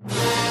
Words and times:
Ja, 0.00 0.38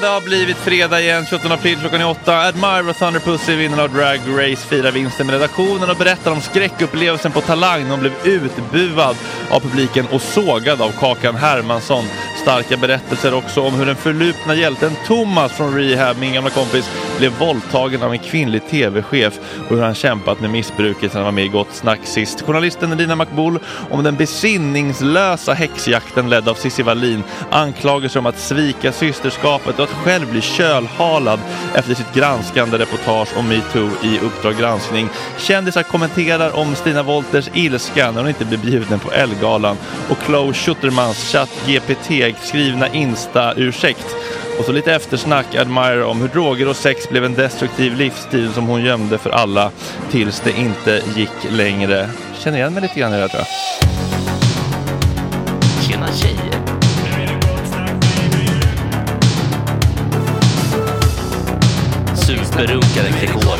det 0.00 0.06
har 0.06 0.20
blivit 0.20 0.56
fredag 0.56 1.00
igen, 1.00 1.26
28 1.26 1.54
april 1.54 1.78
klockan 1.80 2.00
är 2.00 2.08
åtta. 2.08 2.38
Admira 2.38 2.92
Thunderpussy 2.92 3.46
Thunder 3.46 3.68
Pussy, 3.68 3.82
av 3.82 3.90
Drag 3.90 4.20
Race, 4.26 4.66
firar 4.66 4.92
vinsten 4.92 5.26
med 5.26 5.32
redaktionen 5.32 5.90
och 5.90 5.96
berättar 5.96 6.30
om 6.30 6.40
skräckupplevelsen 6.40 7.32
på 7.32 7.40
Talang 7.40 7.82
när 7.82 7.90
hon 7.90 8.00
blev 8.00 8.12
utbuad 8.24 9.16
av 9.50 9.60
publiken 9.60 10.06
och 10.12 10.22
sågad 10.22 10.80
av 10.80 10.90
Kakan 10.90 11.36
Hermansson. 11.36 12.04
Starka 12.42 12.76
berättelser 12.76 13.34
också 13.34 13.62
om 13.62 13.74
hur 13.74 13.86
den 13.86 13.96
förlupna 13.96 14.54
hjälten 14.54 14.92
Thomas 15.06 15.52
från 15.52 15.74
Rehab, 15.74 16.16
min 16.18 16.32
gamla 16.32 16.50
kompis, 16.50 16.90
blev 17.18 17.32
våldtagen 17.38 18.02
av 18.02 18.12
en 18.12 18.18
kvinnlig 18.18 18.68
tv-chef 18.70 19.38
och 19.68 19.76
hur 19.76 19.82
han 19.82 19.94
kämpat 19.94 20.40
med 20.40 20.50
missbruket 20.50 21.12
sedan 21.12 21.18
han 21.18 21.24
var 21.24 21.32
med 21.32 21.44
i 21.44 21.48
Gott 21.48 21.72
Snack 21.72 22.00
sist. 22.04 22.42
Journalisten 22.42 22.96
Lina 22.96 23.16
Makbul 23.16 23.58
om 23.90 24.02
den 24.02 24.16
besinningslösa 24.16 25.52
häxjakten 25.52 26.30
ledd 26.30 26.48
av 26.48 26.54
Cissi 26.54 26.82
Wallin, 26.82 27.22
anklagelser 27.50 28.20
om 28.20 28.26
att 28.26 28.38
svika 28.38 28.92
systerskapet 28.92 29.78
och 29.78 29.87
att 29.88 30.04
själv 30.04 30.30
bli 30.30 30.40
kölhalad 30.40 31.40
efter 31.74 31.94
sitt 31.94 32.14
granskande 32.14 32.78
reportage 32.78 33.36
om 33.36 33.48
metoo 33.48 33.90
i 34.02 34.18
Uppdrag 34.18 34.56
granskning. 34.58 35.08
Kändisar 35.38 35.82
kommenterar 35.82 36.56
om 36.56 36.74
Stina 36.74 37.02
Wolters 37.02 37.50
ilska 37.54 38.10
när 38.10 38.20
hon 38.20 38.28
inte 38.28 38.44
blir 38.44 38.58
bjuden 38.58 38.98
på 38.98 39.12
Ellegalan 39.12 39.76
och 40.08 40.18
Chloe 40.26 40.54
Schuttermans 40.54 41.32
ChatGPT-skrivna 41.32 42.88
Insta-ursäkt. 42.88 44.16
Och 44.58 44.64
så 44.64 44.72
lite 44.72 44.94
eftersnack 44.94 45.54
Admire 45.54 46.04
om 46.04 46.20
hur 46.20 46.28
droger 46.28 46.68
och 46.68 46.76
sex 46.76 47.08
blev 47.08 47.24
en 47.24 47.34
destruktiv 47.34 47.96
livsstil 47.96 48.52
som 48.52 48.66
hon 48.66 48.84
gömde 48.84 49.18
för 49.18 49.30
alla 49.30 49.70
tills 50.10 50.40
det 50.40 50.52
inte 50.58 51.02
gick 51.16 51.50
längre. 51.50 52.10
Känner 52.38 52.58
igen 52.58 52.74
mig 52.74 52.82
lite 52.82 53.00
grann 53.00 53.12
i 53.12 53.16
det 53.16 53.20
här 53.20 53.28
tror 53.28 53.42
jag. 53.42 53.48
Tjena 55.90 56.06
tjejer. 56.12 56.67
Superrunkaren 62.58 63.12
Gregor. 63.20 63.58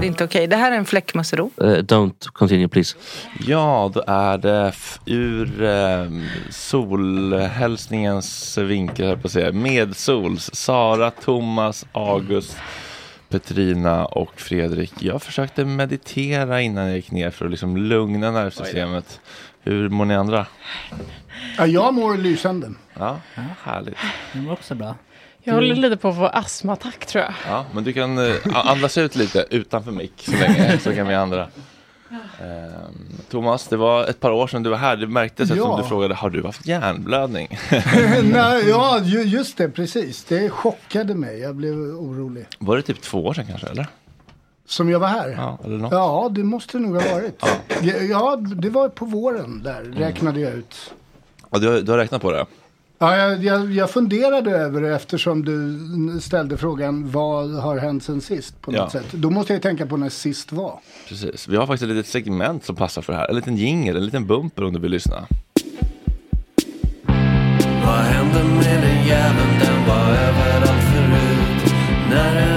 Det 0.00 0.04
är 0.04 0.08
inte 0.08 0.24
okej. 0.24 0.46
Det 0.46 0.56
här 0.56 0.72
är 0.72 0.76
en 0.76 0.84
fläckmussero. 0.84 1.50
Uh, 1.62 1.66
don't 1.68 2.28
continue 2.32 2.68
please. 2.68 2.96
Ja, 3.46 3.90
då 3.94 4.04
är 4.06 4.38
det 4.38 4.66
f- 4.68 4.98
ur 5.06 5.62
eh, 5.64 6.06
solhälsningens 6.50 8.58
vinkel, 8.58 9.04
höll 9.06 9.12
jag 9.14 9.22
på 9.22 9.26
att 9.26 9.32
säga. 9.32 9.52
Medsols. 9.52 10.50
Sara, 10.52 11.10
Thomas, 11.10 11.86
August, 11.92 12.56
Petrina 13.28 14.04
och 14.04 14.40
Fredrik. 14.40 14.92
Jag 15.00 15.22
försökte 15.22 15.64
meditera 15.64 16.60
innan 16.60 16.86
jag 16.86 16.96
gick 16.96 17.10
ner 17.10 17.30
för 17.30 17.44
att 17.44 17.50
liksom 17.50 17.76
lugna 17.76 18.30
nervsystemet. 18.30 19.20
Hur 19.62 19.88
mår 19.88 20.04
ni 20.04 20.14
andra? 20.14 20.46
Ja, 21.58 21.66
jag 21.66 21.94
mår 21.94 22.16
lysande. 22.16 22.72
Ja, 22.98 23.16
härligt. 23.62 23.96
Det 24.32 24.40
var 24.40 24.52
också 24.52 24.74
bra. 24.74 24.94
Jag 25.42 25.54
håller 25.54 25.74
lite 25.74 25.96
på 25.96 26.08
att 26.08 26.16
få 26.16 26.26
astmaattack 26.26 27.06
tror 27.06 27.24
jag. 27.24 27.34
Ja, 27.48 27.64
men 27.74 27.84
du 27.84 27.92
kan 27.92 28.18
eh, 28.18 28.34
andas 28.52 28.98
ut 28.98 29.16
lite 29.16 29.46
utanför 29.50 29.90
mick 29.92 30.12
så 30.24 30.30
länge, 30.32 30.78
så 30.78 30.94
kan 30.94 31.06
vi 31.08 31.14
andra. 31.14 31.48
Ehm, 32.40 33.18
Thomas, 33.30 33.68
det 33.68 33.76
var 33.76 34.04
ett 34.06 34.20
par 34.20 34.30
år 34.30 34.46
sedan 34.46 34.62
du 34.62 34.70
var 34.70 34.76
här. 34.76 34.96
Det 34.96 35.06
märktes 35.06 35.50
Ja. 35.50 35.78
du 35.82 35.88
frågade, 35.88 36.14
har 36.14 36.30
du 36.30 36.44
haft 36.44 36.66
hjärnblödning? 36.66 37.58
Nej, 38.22 38.68
ja, 38.68 39.00
ju- 39.02 39.22
just 39.22 39.56
det, 39.56 39.68
precis. 39.68 40.24
Det 40.24 40.50
chockade 40.50 41.14
mig. 41.14 41.38
Jag 41.40 41.54
blev 41.56 41.74
orolig. 41.74 42.46
Var 42.58 42.76
det 42.76 42.82
typ 42.82 43.00
två 43.02 43.26
år 43.26 43.34
sedan 43.34 43.46
kanske, 43.46 43.66
eller? 43.66 43.86
Som 44.68 44.90
jag 44.90 44.98
var 44.98 45.08
här? 45.08 45.28
Ja, 45.36 45.58
eller 45.64 45.78
något. 45.78 45.92
Ja, 45.92 46.28
det 46.32 46.42
måste 46.44 46.78
det 46.78 46.82
nog 46.82 46.96
ha 47.02 47.14
varit. 47.14 47.42
Ja, 47.82 47.92
ja 47.92 48.36
det 48.36 48.70
var 48.70 48.88
på 48.88 49.04
våren 49.04 49.62
där, 49.62 49.82
räknade 49.82 50.40
jag 50.40 50.52
ut. 50.52 50.92
Ja, 51.50 51.58
du, 51.58 51.68
har, 51.68 51.80
du 51.80 51.90
har 51.92 51.98
räknat 51.98 52.22
på 52.22 52.30
det? 52.32 52.46
Ja, 52.98 53.16
jag, 53.16 53.44
jag, 53.44 53.72
jag 53.72 53.90
funderade 53.90 54.50
över 54.50 54.80
det 54.80 54.94
eftersom 54.94 55.44
du 55.44 56.20
ställde 56.20 56.56
frågan 56.56 57.10
vad 57.10 57.50
har 57.54 57.76
hänt 57.78 58.02
sen 58.04 58.20
sist 58.20 58.62
på 58.62 58.70
något 58.70 58.78
Ja. 58.80 58.90
sätt. 58.90 59.12
Då 59.12 59.30
måste 59.30 59.52
jag 59.52 59.62
tänka 59.62 59.86
på 59.86 59.96
när 59.96 60.08
sist 60.08 60.52
var. 60.52 60.80
Precis. 61.08 61.48
Vi 61.48 61.56
har 61.56 61.66
faktiskt 61.66 61.82
ett 61.82 61.96
litet 61.96 62.06
segment 62.10 62.64
som 62.64 62.76
passar 62.76 63.02
för 63.02 63.12
det 63.12 63.18
här. 63.18 63.28
En 63.28 63.36
liten 63.36 63.56
jingel, 63.56 63.96
en 63.96 64.04
liten 64.04 64.26
bumper 64.26 64.64
om 64.64 64.72
du 64.72 64.78
vill 64.80 64.90
lyssna. 64.90 65.26
Vad 67.86 67.96
hände 67.96 68.44
med 68.44 68.82
den 68.82 69.06
jäveln? 69.06 69.58
Den 69.60 69.86
var 69.88 70.10
överallt 70.10 70.84
förut. 70.94 71.74
När 72.10 72.47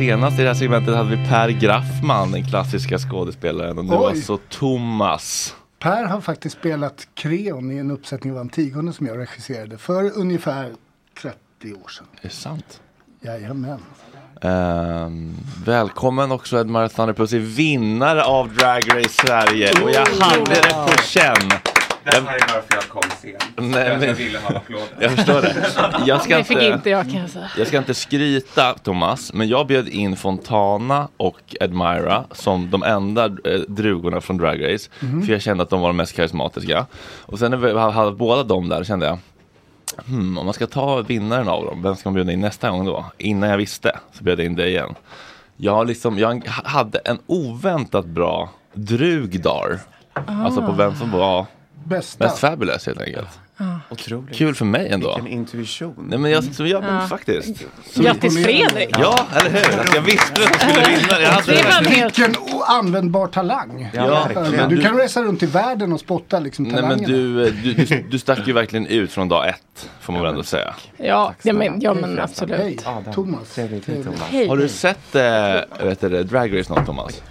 Senast 0.00 0.38
i 0.38 0.42
det 0.42 0.48
här 0.48 0.54
segmentet 0.54 0.96
hade 0.96 1.16
vi 1.16 1.28
Per 1.28 1.48
Graffman, 1.48 2.32
den 2.32 2.44
klassiska 2.44 2.98
skådespelaren. 2.98 3.78
Och 3.78 3.84
nu 3.84 3.96
Oj. 3.96 4.22
så 4.22 4.36
Thomas. 4.36 5.56
Per 5.78 6.04
har 6.04 6.20
faktiskt 6.20 6.58
spelat 6.58 7.08
Creon 7.14 7.70
i 7.70 7.76
en 7.76 7.90
uppsättning 7.90 8.32
av 8.32 8.38
Antigone 8.38 8.92
som 8.92 9.06
jag 9.06 9.18
regisserade 9.18 9.78
för 9.78 10.18
ungefär 10.18 10.72
30 11.22 11.36
år 11.84 11.88
sedan. 11.88 12.06
Är 12.20 12.22
det 12.22 12.34
sant? 12.34 12.80
Jajamän. 13.20 13.80
Ehm, 14.42 15.34
välkommen 15.64 16.32
också 16.32 16.60
Ed 16.60 16.66
Marathon 16.66 17.14
Pussy, 17.14 17.38
vinnare 17.38 18.24
av 18.24 18.54
Drag 18.54 18.82
Race 18.96 19.26
Sverige. 19.26 19.70
Och 19.84 19.90
jag 19.90 20.06
hade 20.06 20.54
det 20.54 20.74
på 20.86 21.02
känn. 21.02 21.50
Det 22.04 22.10
här 22.14 22.20
är 22.20 22.54
varför 22.54 22.74
jag 22.74 22.82
kom 22.88 23.02
sent. 23.22 23.44
Nej, 23.56 23.98
men- 23.98 24.08
Jag 24.08 24.14
ville 24.14 24.38
ha 24.38 24.48
applåder. 24.56 24.86
Jag 25.00 25.10
förstår 25.12 25.42
det. 25.42 25.54
Jag 26.06 26.22
ska 26.22 26.36
Det 26.36 26.44
fick 26.44 26.56
inte, 26.56 26.66
inte 26.74 26.90
jag 26.90 27.04
kan 27.10 27.14
jag 27.20 27.30
säga. 27.30 27.48
jag 27.58 27.66
ska 27.66 27.78
inte 27.78 27.94
skryta 27.94 28.74
Thomas, 28.82 29.32
men 29.32 29.48
jag 29.48 29.66
bjöd 29.66 29.88
in 29.88 30.16
Fontana 30.16 31.08
och 31.16 31.56
Admira 31.60 32.24
som 32.32 32.70
de 32.70 32.82
enda 32.82 33.24
eh, 33.24 33.60
drugorna 33.68 34.20
från 34.20 34.36
Drag 34.38 34.72
Race. 34.74 34.90
Mhm. 35.00 35.22
För 35.26 35.32
jag 35.32 35.42
kände 35.42 35.62
att 35.62 35.70
de 35.70 35.80
var 35.80 35.88
de 35.88 35.96
mest 35.96 36.16
karismatiska. 36.16 36.86
Och 37.20 37.38
sen 37.38 37.50
när 37.50 37.58
vi 37.58 37.78
hade 37.78 38.12
båda 38.12 38.42
dem 38.42 38.68
där 38.68 38.84
kände 38.84 39.06
jag 39.06 39.18
Hmm, 40.06 40.38
om 40.38 40.44
man 40.44 40.54
ska 40.54 40.66
ta 40.66 41.02
vinnaren 41.02 41.48
av 41.48 41.64
dem, 41.64 41.82
vem 41.82 41.96
ska 41.96 42.08
man 42.08 42.14
bjuda 42.14 42.32
in 42.32 42.40
nästa 42.40 42.70
gång 42.70 42.84
då? 42.84 43.04
Innan 43.18 43.48
jag 43.50 43.56
visste 43.56 43.98
så 44.12 44.24
bjöd 44.24 44.38
jag 44.38 44.46
in 44.46 44.56
dig 44.56 44.68
igen. 44.70 44.94
Jag, 45.56 45.72
har 45.74 45.84
liksom, 45.84 46.18
jag 46.18 46.44
hade 46.46 46.98
en 46.98 47.18
oväntat 47.26 48.06
bra 48.06 48.50
drugdar. 48.74 49.78
Alltså 50.26 50.62
på 50.66 50.72
vem 50.72 50.96
som 50.96 51.10
var 51.10 51.46
Bästa. 51.84 52.24
mest 52.24 52.38
fabulous 52.38 52.86
helt 52.86 53.00
enkelt. 53.00 53.28
Otroligt. 53.90 54.36
Kul 54.36 54.54
för 54.54 54.64
mig 54.64 54.88
ändå. 54.88 55.14
Vilken 55.14 55.32
intuition. 55.32 55.94
Nej 56.08 56.18
men 56.18 56.30
jag, 56.30 56.44
så 56.44 56.66
jag 56.66 56.82
men 56.82 56.94
Ja. 56.94 57.06
faktiskt. 57.06 57.64
Så, 57.90 58.02
Grattis 58.02 58.44
Fredrik! 58.44 58.88
ja, 58.98 59.26
eller 59.36 59.50
hur? 59.50 59.80
Att 59.80 59.94
jag 59.94 60.02
visste 60.02 60.32
att 60.32 60.38
jag 60.40 60.60
skulle 60.60 60.96
vinna. 60.96 61.20
Jag 61.20 61.30
hade 61.30 61.52
Det. 61.52 62.04
Vilken 62.04 62.34
användbar 62.66 63.26
talang. 63.26 63.90
Ja, 63.94 64.28
verkligen. 64.34 64.68
du, 64.68 64.76
du- 64.76 64.82
kan 64.82 64.96
resa 64.96 65.22
runt 65.22 65.42
i 65.42 65.46
världen 65.46 65.92
och 65.92 66.00
spotta 66.00 66.38
liksom 66.38 66.64
Nej 66.64 66.74
talangerna. 66.74 67.02
men 67.02 67.10
du, 67.10 67.50
du, 67.50 67.72
du, 67.84 68.02
du 68.10 68.18
stack 68.18 68.46
ju 68.46 68.52
verkligen 68.52 68.86
ut 68.86 69.12
från 69.12 69.28
dag 69.28 69.48
ett, 69.48 69.90
får 70.00 70.12
man 70.12 70.22
väl 70.22 70.30
ändå 70.30 70.42
säga. 70.42 70.74
Ja, 70.96 71.34
ja, 71.42 71.52
men, 71.52 71.80
ja 71.80 71.94
men 71.94 72.18
absolut. 72.20 72.56
Hej 72.60 72.78
Thomas. 73.14 73.56
Hej. 74.30 74.48
Har 74.48 74.56
du 74.56 74.68
sett 74.68 75.14
äh, 75.14 75.22
vet 75.86 76.00
du, 76.00 76.22
Drag 76.22 76.58
Race 76.58 76.74
något 76.74 76.86
Thomas? 76.86 77.22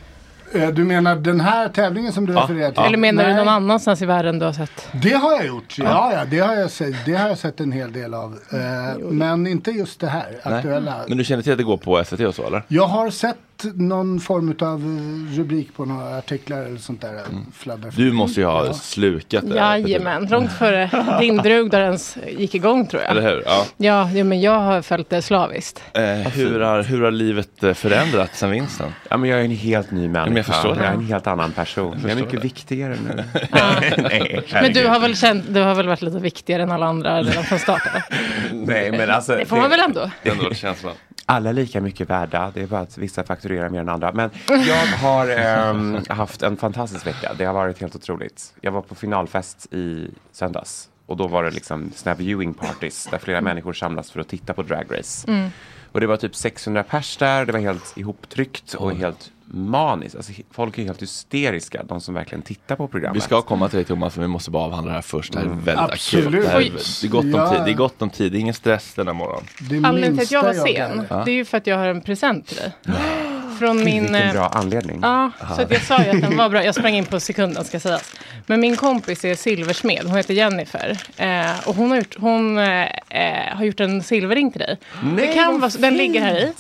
Eh, 0.53 0.67
Du 0.69 0.83
menar 0.83 1.15
den 1.15 1.41
här 1.41 1.69
tävlingen 1.69 2.13
som 2.13 2.25
du 2.25 2.33
Ja, 2.33 2.39
refererar 2.43 2.67
till? 2.71 2.73
ja. 2.81 2.85
Eller 2.87 2.97
menar 2.97 3.23
du 3.23 3.29
Nej, 3.29 3.37
någon 3.37 3.47
annanstans 3.53 4.01
i 4.01 4.05
världen 4.05 4.39
du 4.39 4.45
har 4.45 4.53
sett? 4.53 4.87
Det 4.91 5.13
har 5.13 5.31
jag 5.31 5.45
gjort. 5.47 5.75
Ja, 5.77 6.11
ja, 6.13 6.25
det 6.31 6.39
har 6.39 6.55
jag 6.55 6.71
sett. 6.71 7.05
Det 7.05 7.13
har 7.15 7.27
jag 7.27 7.37
sett 7.37 7.59
en 7.59 7.71
hel 7.71 7.93
del 7.93 8.13
av. 8.13 8.37
Eh, 8.51 8.97
men 9.11 9.47
inte 9.47 9.71
just 9.71 9.99
det 9.99 10.07
här 10.07 10.25
aktuella. 10.43 10.93
Men 11.07 11.17
du 11.17 11.23
känner 11.23 11.43
till 11.43 11.51
att 11.51 11.57
det 11.57 11.63
går 11.63 11.77
på 11.77 12.03
SVT 12.05 12.19
och 12.27 12.35
så 12.35 12.47
eller? 12.47 12.63
Jag 12.67 12.85
har 12.87 13.09
sett 13.09 13.37
någon 13.63 14.19
form 14.19 14.55
av 14.59 14.79
eh, 14.79 15.37
rubrik 15.37 15.73
på 15.75 15.85
några 15.85 16.17
artiklar 16.17 16.61
eller 16.61 16.77
sånt 16.77 17.01
där. 17.01 17.21
Fladdrar 17.53 17.91
Du 17.95 18.11
måste 18.11 18.39
ju 18.39 18.45
ha 18.45 18.65
Ja. 18.65 18.73
slukat 18.73 19.49
det. 19.49 19.55
Jajamän, 19.55 20.25
långt 20.27 20.51
före 20.51 20.89
din 21.19 21.37
drug 21.37 21.71
där 21.71 21.81
ens 21.81 22.17
gick 22.37 22.55
igång 22.55 22.87
tror 22.87 23.01
Eller 23.01 23.21
jag. 23.21 23.29
hur? 23.29 23.43
Ja. 23.45 23.65
Ja, 23.77 24.09
ja, 24.11 24.23
men 24.23 24.41
jag 24.41 24.59
har 24.59 24.81
följt 24.81 25.09
det 25.09 25.21
slaviskt. 25.21 25.83
Eh, 25.93 26.03
hur, 26.03 26.59
har, 26.59 26.83
hur 26.83 27.01
har 27.03 27.11
livet 27.11 27.63
eh, 27.63 27.73
förändrats 27.73 28.39
sen 28.39 28.51
vinsten? 28.51 28.93
Ja, 29.09 29.17
men 29.17 29.29
jag 29.29 29.39
är 29.39 29.43
en 29.45 29.51
helt 29.51 29.91
ny 29.91 30.07
människa. 30.07 30.25
men 30.25 30.35
jag 30.37 30.45
förstår 30.45 30.75
det. 30.75 30.83
jag 30.83 30.89
är 30.89 30.93
en 30.97 31.05
helt 31.05 31.27
annan 31.27 31.51
person. 31.51 31.85
Jag, 31.91 31.95
är 31.95 32.01
förstår 32.01 32.15
mycket 32.25 32.41
det. 32.41 32.47
viktigare 32.47 32.95
nu. 33.07 33.23
Nej, 33.97 34.43
Men 34.53 34.73
du 34.73 34.87
har 34.87 34.99
väl 34.99 35.15
känt, 35.15 35.45
du 35.49 35.61
har 35.61 35.75
väl 35.75 35.87
varit 35.87 36.01
lite 36.01 36.19
viktigare 36.19 36.63
än 36.63 36.71
alla 36.71 36.85
andra 36.85 37.21
redan 37.21 37.43
från 37.43 37.59
starten? 37.59 38.01
Nej, 38.51 38.91
men 38.91 39.09
alltså. 39.09 39.35
Det 39.35 39.45
får 39.45 39.57
man 39.57 39.69
väl 39.69 39.79
ändå? 39.79 40.11
Det 40.23 40.29
ändå 40.29 40.43
varit 40.43 40.57
känslan. 40.57 40.93
Alla 41.31 41.49
är 41.49 41.53
lika 41.53 41.81
mycket 41.81 42.09
värda. 42.09 42.51
Det 42.53 42.61
är 42.61 42.67
bara 42.67 42.81
att 42.81 42.97
vissa 42.97 43.23
fakturerar 43.23 43.69
mer 43.69 43.79
än 43.79 43.89
andra. 43.89 44.11
Men 44.11 44.29
jag 44.47 44.85
har 44.85 45.29
ehm, 45.29 45.97
haft 46.09 46.41
en 46.41 46.57
fantastisk 46.57 47.07
vecka. 47.07 47.33
Det 47.37 47.45
har 47.45 47.53
varit 47.53 47.81
helt 47.81 47.95
otroligt. 47.95 48.53
Jag 48.61 48.71
var 48.71 48.81
på 48.81 48.95
finalfest 48.95 49.73
i 49.73 50.07
söndags. 50.31 50.89
Och 51.05 51.17
då 51.17 51.27
var 51.27 51.43
det 51.43 51.51
liksom 51.51 51.91
såna 51.95 52.15
viewing 52.15 52.53
parties 52.53 53.07
där 53.11 53.17
flera 53.17 53.41
människor 53.41 53.73
samlas 53.73 54.11
för 54.11 54.19
att 54.19 54.27
titta 54.27 54.53
på 54.53 54.61
Drag 54.61 54.85
Race. 54.89 55.31
Mm. 55.31 55.49
Och 55.91 55.99
det 55.99 56.07
var 56.07 56.17
typ 56.17 56.35
600 56.35 56.83
pers 56.83 57.17
där. 57.17 57.45
Det 57.45 57.51
var 57.51 57.59
helt 57.59 57.97
ihoptryckt 57.97 58.73
och 58.73 58.95
helt 58.95 59.31
maniskt. 59.51 60.15
Alltså, 60.15 60.31
folk 60.51 60.77
är 60.77 60.83
helt 60.83 61.01
hysteriska, 61.01 61.83
de 61.83 62.01
som 62.01 62.13
verkligen 62.13 62.41
tittar 62.41 62.75
på 62.75 62.87
programmet. 62.87 63.17
Vi 63.17 63.21
ska 63.21 63.41
komma 63.41 63.69
till 63.69 63.77
dig 63.77 63.85
Thomas, 63.85 64.15
men 64.15 64.21
vi 64.21 64.27
måste 64.27 64.51
bara 64.51 64.63
avhandla 64.63 64.89
det 64.91 64.95
här 64.95 65.01
först. 65.01 65.33
Det 65.33 65.39
här 65.39 65.45
är 65.45 65.49
väldigt 65.49 65.77
Absolut. 65.93 66.27
akut. 66.27 66.41
Det, 66.43 66.49
här 66.49 66.55
är, 66.59 66.61
Oj. 66.63 66.71
det, 67.01 67.07
är 67.07 67.09
gott 67.11 67.23
om 67.23 67.29
Ja. 67.31 67.49
tid. 67.55 67.61
det 67.65 67.71
är 67.71 67.75
gott 67.75 68.01
om 68.01 68.09
tid, 68.09 68.31
det 68.31 68.37
är 68.37 68.39
ingen 68.39 68.53
stress 68.53 68.93
den 68.93 69.07
här 69.07 69.13
morgonen. 69.13 69.43
Det 69.69 69.75
Anledningen 69.87 70.17
till 70.17 70.23
att 70.25 70.31
jag 70.31 70.43
var 70.43 70.53
sen, 70.53 70.99
är- 71.09 71.25
det 71.25 71.31
är 71.31 71.35
ju 71.35 71.45
för 71.45 71.57
att 71.57 71.67
jag 71.67 71.77
har 71.77 71.87
en 71.87 72.01
present 72.01 72.47
till 72.47 72.57
dig. 72.57 72.71
Från 73.59 73.83
min... 73.83 73.85
Vilken 74.03 74.15
eh, 74.15 74.33
bra 74.33 74.47
anledning. 74.47 74.99
Ja, 75.01 75.31
så 75.55 75.61
att 75.61 75.71
jag 75.71 75.81
sa 75.81 76.03
ju 76.03 76.09
att 76.09 76.21
den 76.21 76.37
var 76.37 76.49
bra. 76.49 76.63
Jag 76.65 76.75
sprang 76.75 76.93
in 76.95 77.05
på 77.05 77.19
sekunden 77.19 77.65
ska 77.65 77.79
sägas. 77.79 78.13
Men 78.45 78.59
min 78.61 78.75
kompis 78.77 79.25
är 79.25 79.35
silversmed. 79.35 80.03
Hon 80.05 80.15
heter 80.17 80.33
Jennifer. 80.33 80.97
Eh, 81.17 81.67
och 81.67 81.75
hon 81.75 81.89
har 81.91 81.97
gjort, 81.97 82.15
hon, 82.19 82.57
eh, 82.57 82.81
eh, 83.09 83.55
har 83.57 83.63
gjort 83.65 83.79
en 83.79 84.03
silverring 84.03 84.51
till 84.51 84.59
dig. 84.61 84.77
Nej, 85.03 85.27
det 85.27 85.33
kan 85.33 85.59
vara, 85.59 85.71
den 85.79 85.97
ligger 85.97 86.21
här 86.21 86.37
i. 86.39 86.53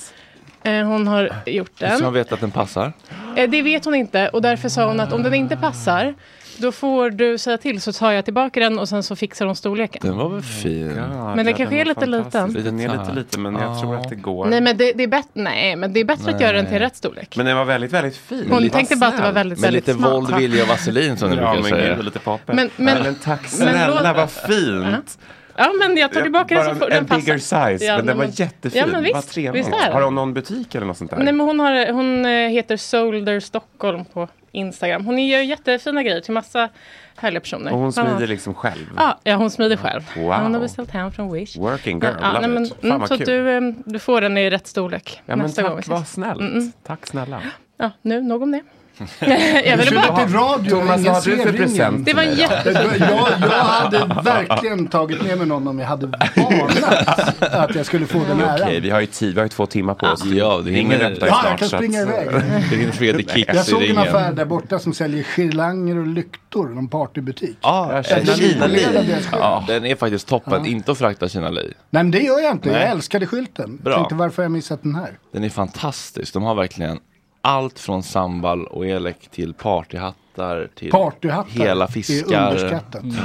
Eh, 0.63 0.85
hon 0.85 1.07
har 1.07 1.31
gjort 1.45 1.71
Så 1.79 1.85
man 1.85 1.99
den. 2.01 2.13
vet 2.13 2.31
att 2.31 2.39
den 2.39 2.51
passar. 2.51 2.93
Eh, 3.35 3.49
Det 3.49 3.61
vet 3.61 3.85
hon 3.85 3.95
inte 3.95 4.29
och 4.29 4.41
därför 4.41 4.69
sa 4.69 4.87
hon 4.87 4.99
att 4.99 5.13
om 5.13 5.23
den 5.23 5.33
inte 5.33 5.57
passar 5.57 6.13
då 6.57 6.71
får 6.71 7.09
du 7.09 7.37
säga 7.37 7.57
till 7.57 7.81
så 7.81 7.93
tar 7.93 8.11
jag 8.11 8.25
tillbaka 8.25 8.59
den 8.59 8.79
och 8.79 8.89
sen 8.89 9.03
så 9.03 9.15
fixar 9.15 9.45
hon 9.45 9.55
storleken. 9.55 10.01
Den 10.03 10.17
var 10.17 10.29
väl 10.29 10.41
fin? 10.41 11.01
Men 11.35 11.45
den 11.45 11.53
kanske 11.53 11.75
är 11.81 11.85
lite 11.85 12.05
liten. 12.05 12.53
Den 12.53 12.79
är 12.79 12.89
lite 12.99 13.13
liten 13.15 13.41
men 13.41 13.55
jag 13.55 13.79
tror 13.81 13.95
att 13.95 14.09
det 14.09 14.15
går. 14.15 14.45
Nej 14.45 14.61
men 14.61 14.77
det, 14.77 14.91
det 14.93 15.03
är 15.03 15.07
bättre, 15.07 15.29
nej 15.33 15.75
men 15.75 15.93
det 15.93 15.99
är 15.99 16.05
bättre 16.05 16.35
att 16.35 16.41
göra 16.41 16.51
den 16.51 16.65
till 16.65 16.73
Nej. 16.73 16.81
rätt 16.81 16.95
storlek. 16.95 17.37
Men 17.37 17.45
den 17.45 17.57
var 17.57 17.65
väldigt, 17.65 17.91
väldigt 17.91 18.17
fin. 18.17 18.47
Hon 18.51 18.63
Lite 18.63 18.75
tänkte 18.75 18.95
bara 18.95 19.07
att 19.07 19.17
det 19.17 19.21
var 19.21 19.31
snäll. 19.31 19.33
väldigt, 19.35 19.59
Med 19.59 19.67
väldigt 19.67 19.87
lite 19.87 19.99
smart. 19.99 20.13
våld, 20.13 20.35
vilja 20.35 20.63
och 20.63 20.69
vaselin 20.69 21.17
som 21.17 21.29
du 21.29 21.35
Ja, 21.35 21.41
brukar 21.41 21.61
men 21.69 21.79
säga. 21.79 21.95
gud, 21.95 22.05
lite 22.05 22.19
papper. 22.19 22.53
Men- 22.53 22.69
men- 22.75 23.03
men 23.03 23.15
tack 23.15 23.47
snälla, 23.47 24.13
vad 24.13 24.29
fint. 24.31 25.17
Ja 25.59 25.73
men 25.79 25.97
jag 25.97 26.13
tar 26.13 26.21
tillbaka 26.21 26.55
den 26.55 26.65
Bara 26.65 26.73
så 26.73 26.79
får 26.79 26.85
en 26.85 26.91
den 26.95 27.05
passa. 27.05 27.19
bigger 27.21 27.37
size, 27.37 27.85
Ja, 27.85 27.97
men 27.97 28.05
den 28.05 28.17
var 28.17 28.25
men- 28.25 28.33
jättefin. 28.33 28.79
Ja 28.79 28.85
men 28.85 28.95
Vad 28.95 29.03
visst, 29.03 29.29
trevligt. 29.33 29.67
visst 29.67 29.77
Har 29.77 30.01
hon 30.01 30.15
någon 30.15 30.33
butik 30.33 30.75
eller 30.75 30.87
något 30.87 30.97
sånt 30.97 31.11
där? 31.11 31.17
Nej 31.17 31.33
men 31.33 31.45
hon, 31.47 31.59
har, 31.59 31.91
hon 31.91 32.25
eh, 32.25 32.31
heter 32.49 32.77
Solder 32.77 33.39
Stockholm 33.39 34.05
på 34.05 34.27
Instagram. 34.51 35.05
Hon 35.05 35.27
gör 35.27 35.39
jättefina 35.41 36.03
grejer 36.03 36.21
till 36.21 36.33
massa 36.33 36.69
härliga 37.15 37.41
personer. 37.41 37.71
Och 37.73 37.79
hon 37.79 37.93
smider 37.93 38.27
liksom 38.27 38.53
själv? 38.53 38.85
Ja, 38.97 39.19
ja, 39.23 39.35
hon 39.35 39.51
smider 39.51 39.77
själv. 39.77 40.01
Wow. 40.15 40.33
Hon 40.33 40.53
har 40.53 40.61
beställt 40.61 40.91
hem 40.91 41.11
från 41.11 41.33
Wish. 41.33 41.57
Working 41.57 41.99
girl, 41.99 42.13
ja, 42.21 42.27
love 42.27 42.39
nej, 42.47 42.49
men, 42.49 42.63
it. 42.65 42.69
Fan 42.81 42.85
mm, 42.89 42.99
vad 42.99 43.07
Så 43.09 43.17
kul. 43.17 43.25
du, 43.25 43.49
eh, 43.57 43.61
du 43.85 43.99
får 43.99 44.21
den 44.21 44.37
i 44.37 44.49
rätt 44.49 44.67
storlek 44.67 45.21
Ja 45.25 45.35
men 45.35 45.45
nästa 45.45 45.61
gång 45.63 45.75
tack, 45.75 45.87
vad 45.87 46.07
snällt. 46.07 46.39
Mm, 46.41 46.53
mm. 46.53 46.71
Tack 46.83 47.07
snälla. 47.07 47.41
Ja, 47.77 47.91
nu, 48.01 48.21
nog 48.21 48.41
om 48.43 48.51
det. 48.51 48.61
jag 49.65 49.77
ville 49.77 49.91
bara... 50.07 50.25
till 50.25 50.33
radio, 50.35 50.69
Thomas, 50.69 51.01
vad 51.05 51.13
har 51.15 51.21
du 51.21 51.37
för 51.37 51.45
ringen. 51.51 51.55
present 51.57 52.05
Det 52.05 52.13
var 52.13 52.25
då? 52.25 52.31
jätte- 52.31 52.71
Jag, 52.99 53.49
jag 53.51 53.63
hade 53.63 54.21
verkligen 54.23 54.87
tagit 54.87 55.21
med 55.23 55.37
mig 55.37 55.47
någon 55.47 55.67
om 55.67 55.79
jag 55.79 55.87
hade 55.87 56.05
anat 56.35 57.43
att 57.43 57.75
jag 57.75 57.85
skulle 57.85 58.05
få 58.05 58.19
den 58.29 58.41
äran. 58.41 58.59
Okej, 58.63 58.79
vi 58.79 58.89
har 58.89 58.99
ju 58.99 59.05
tid, 59.05 59.33
vi 59.33 59.39
har 59.39 59.45
ju 59.45 59.49
två 59.49 59.65
timmar 59.65 59.93
på 59.93 60.05
oss. 60.05 60.25
Ja, 60.25 60.61
det 60.65 60.71
Ingen 60.71 60.91
hinner- 60.91 61.11
öppnar 61.11 61.27
ju 61.27 61.33
Ja, 61.33 61.39
snart. 61.41 61.49
jag 61.49 61.59
kan 61.59 61.69
så 61.69 61.75
att- 61.75 61.81
springa 61.81 62.01
iväg. 62.01 62.27
Det 62.69 62.91
tredje 62.91 63.23
kicks 63.35 63.53
Jag 63.55 63.65
såg 63.65 63.81
en 63.81 63.87
ringen. 63.87 63.97
affär 64.07 64.31
där 64.33 64.45
borta 64.45 64.79
som 64.79 64.93
säljer 64.93 65.23
girlanger 65.35 65.97
och 65.97 66.07
lyktor, 66.07 66.67
någon 66.69 66.87
partybutik. 66.87 67.57
Ja, 67.61 68.03
Kina 68.03 68.33
Li. 68.67 68.85
Ja, 69.31 69.63
den 69.67 69.85
är 69.85 69.95
faktiskt 69.95 70.27
toppen. 70.27 70.65
Inte 70.65 70.91
att 70.91 70.97
frakta 70.97 71.29
Kina 71.29 71.49
Li. 71.49 71.61
Nej 71.63 71.73
men 72.03 72.11
det 72.11 72.19
gör 72.19 72.39
jag 72.39 72.51
inte, 72.51 72.71
Nej. 72.71 72.81
jag 72.81 72.89
älskade 72.91 73.25
skylten. 73.27 73.77
Bra. 73.83 73.95
Tänkte 73.95 74.15
varför 74.15 74.37
har 74.37 74.43
jag 74.43 74.51
missat 74.51 74.83
den 74.83 74.95
här? 74.95 75.09
Den 75.33 75.43
är 75.43 75.49
fantastisk. 75.49 76.33
De 76.33 76.43
har 76.43 76.55
verkligen 76.55 76.99
allt 77.41 77.79
från 77.79 78.03
sambal 78.03 78.65
och 78.67 78.85
elek 78.87 79.29
till 79.31 79.53
partyhattar 79.53 80.69
till 80.75 80.91
Partyhattar 80.91 81.49
hela 81.51 81.85
är 81.85 81.89
fiskar. 81.91 82.49
underskattat. 82.49 83.03
Mm. 83.03 83.15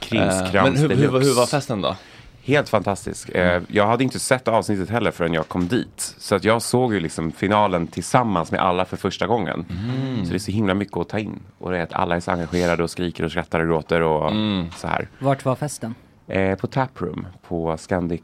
Krimskrams 0.00 0.54
Eh, 0.54 0.62
Men 0.62 0.76
hur, 0.76 0.88
hur, 1.10 1.20
hur 1.20 1.34
var 1.36 1.46
festen 1.46 1.80
då? 1.80 1.96
Helt 2.42 2.68
fantastisk. 2.68 3.28
Eh, 3.28 3.62
jag 3.68 3.86
hade 3.86 4.04
inte 4.04 4.18
sett 4.18 4.48
avsnittet 4.48 4.90
heller 4.90 5.10
förrän 5.10 5.34
jag 5.34 5.48
kom 5.48 5.68
dit. 5.68 6.14
Så 6.18 6.34
att 6.34 6.44
jag 6.44 6.62
såg 6.62 6.94
ju 6.94 7.00
liksom 7.00 7.32
finalen 7.32 7.86
tillsammans 7.86 8.50
med 8.52 8.60
alla 8.60 8.84
för 8.84 8.96
första 8.96 9.26
gången. 9.26 9.64
Mm. 9.70 10.24
Så 10.24 10.30
det 10.30 10.36
är 10.36 10.38
så 10.38 10.50
himla 10.52 10.74
mycket 10.74 10.96
att 10.96 11.08
ta 11.08 11.18
in. 11.18 11.40
Och 11.58 11.70
det 11.70 11.78
är 11.78 11.82
att 11.82 11.92
alla 11.92 12.16
är 12.16 12.20
så 12.20 12.30
engagerade 12.30 12.82
och 12.82 12.90
skriker 12.90 13.24
och 13.24 13.30
skrattar 13.30 13.60
och 13.60 13.66
gråter 13.66 14.00
och 14.00 14.30
Mm. 14.30 14.66
så 14.76 14.86
här. 14.88 15.08
Vart 15.18 15.44
var 15.44 15.54
festen? 15.56 15.94
Eh, 16.26 16.54
på 16.58 16.66
Taproom 16.66 17.26
på 17.48 17.76
Scandic 17.78 18.20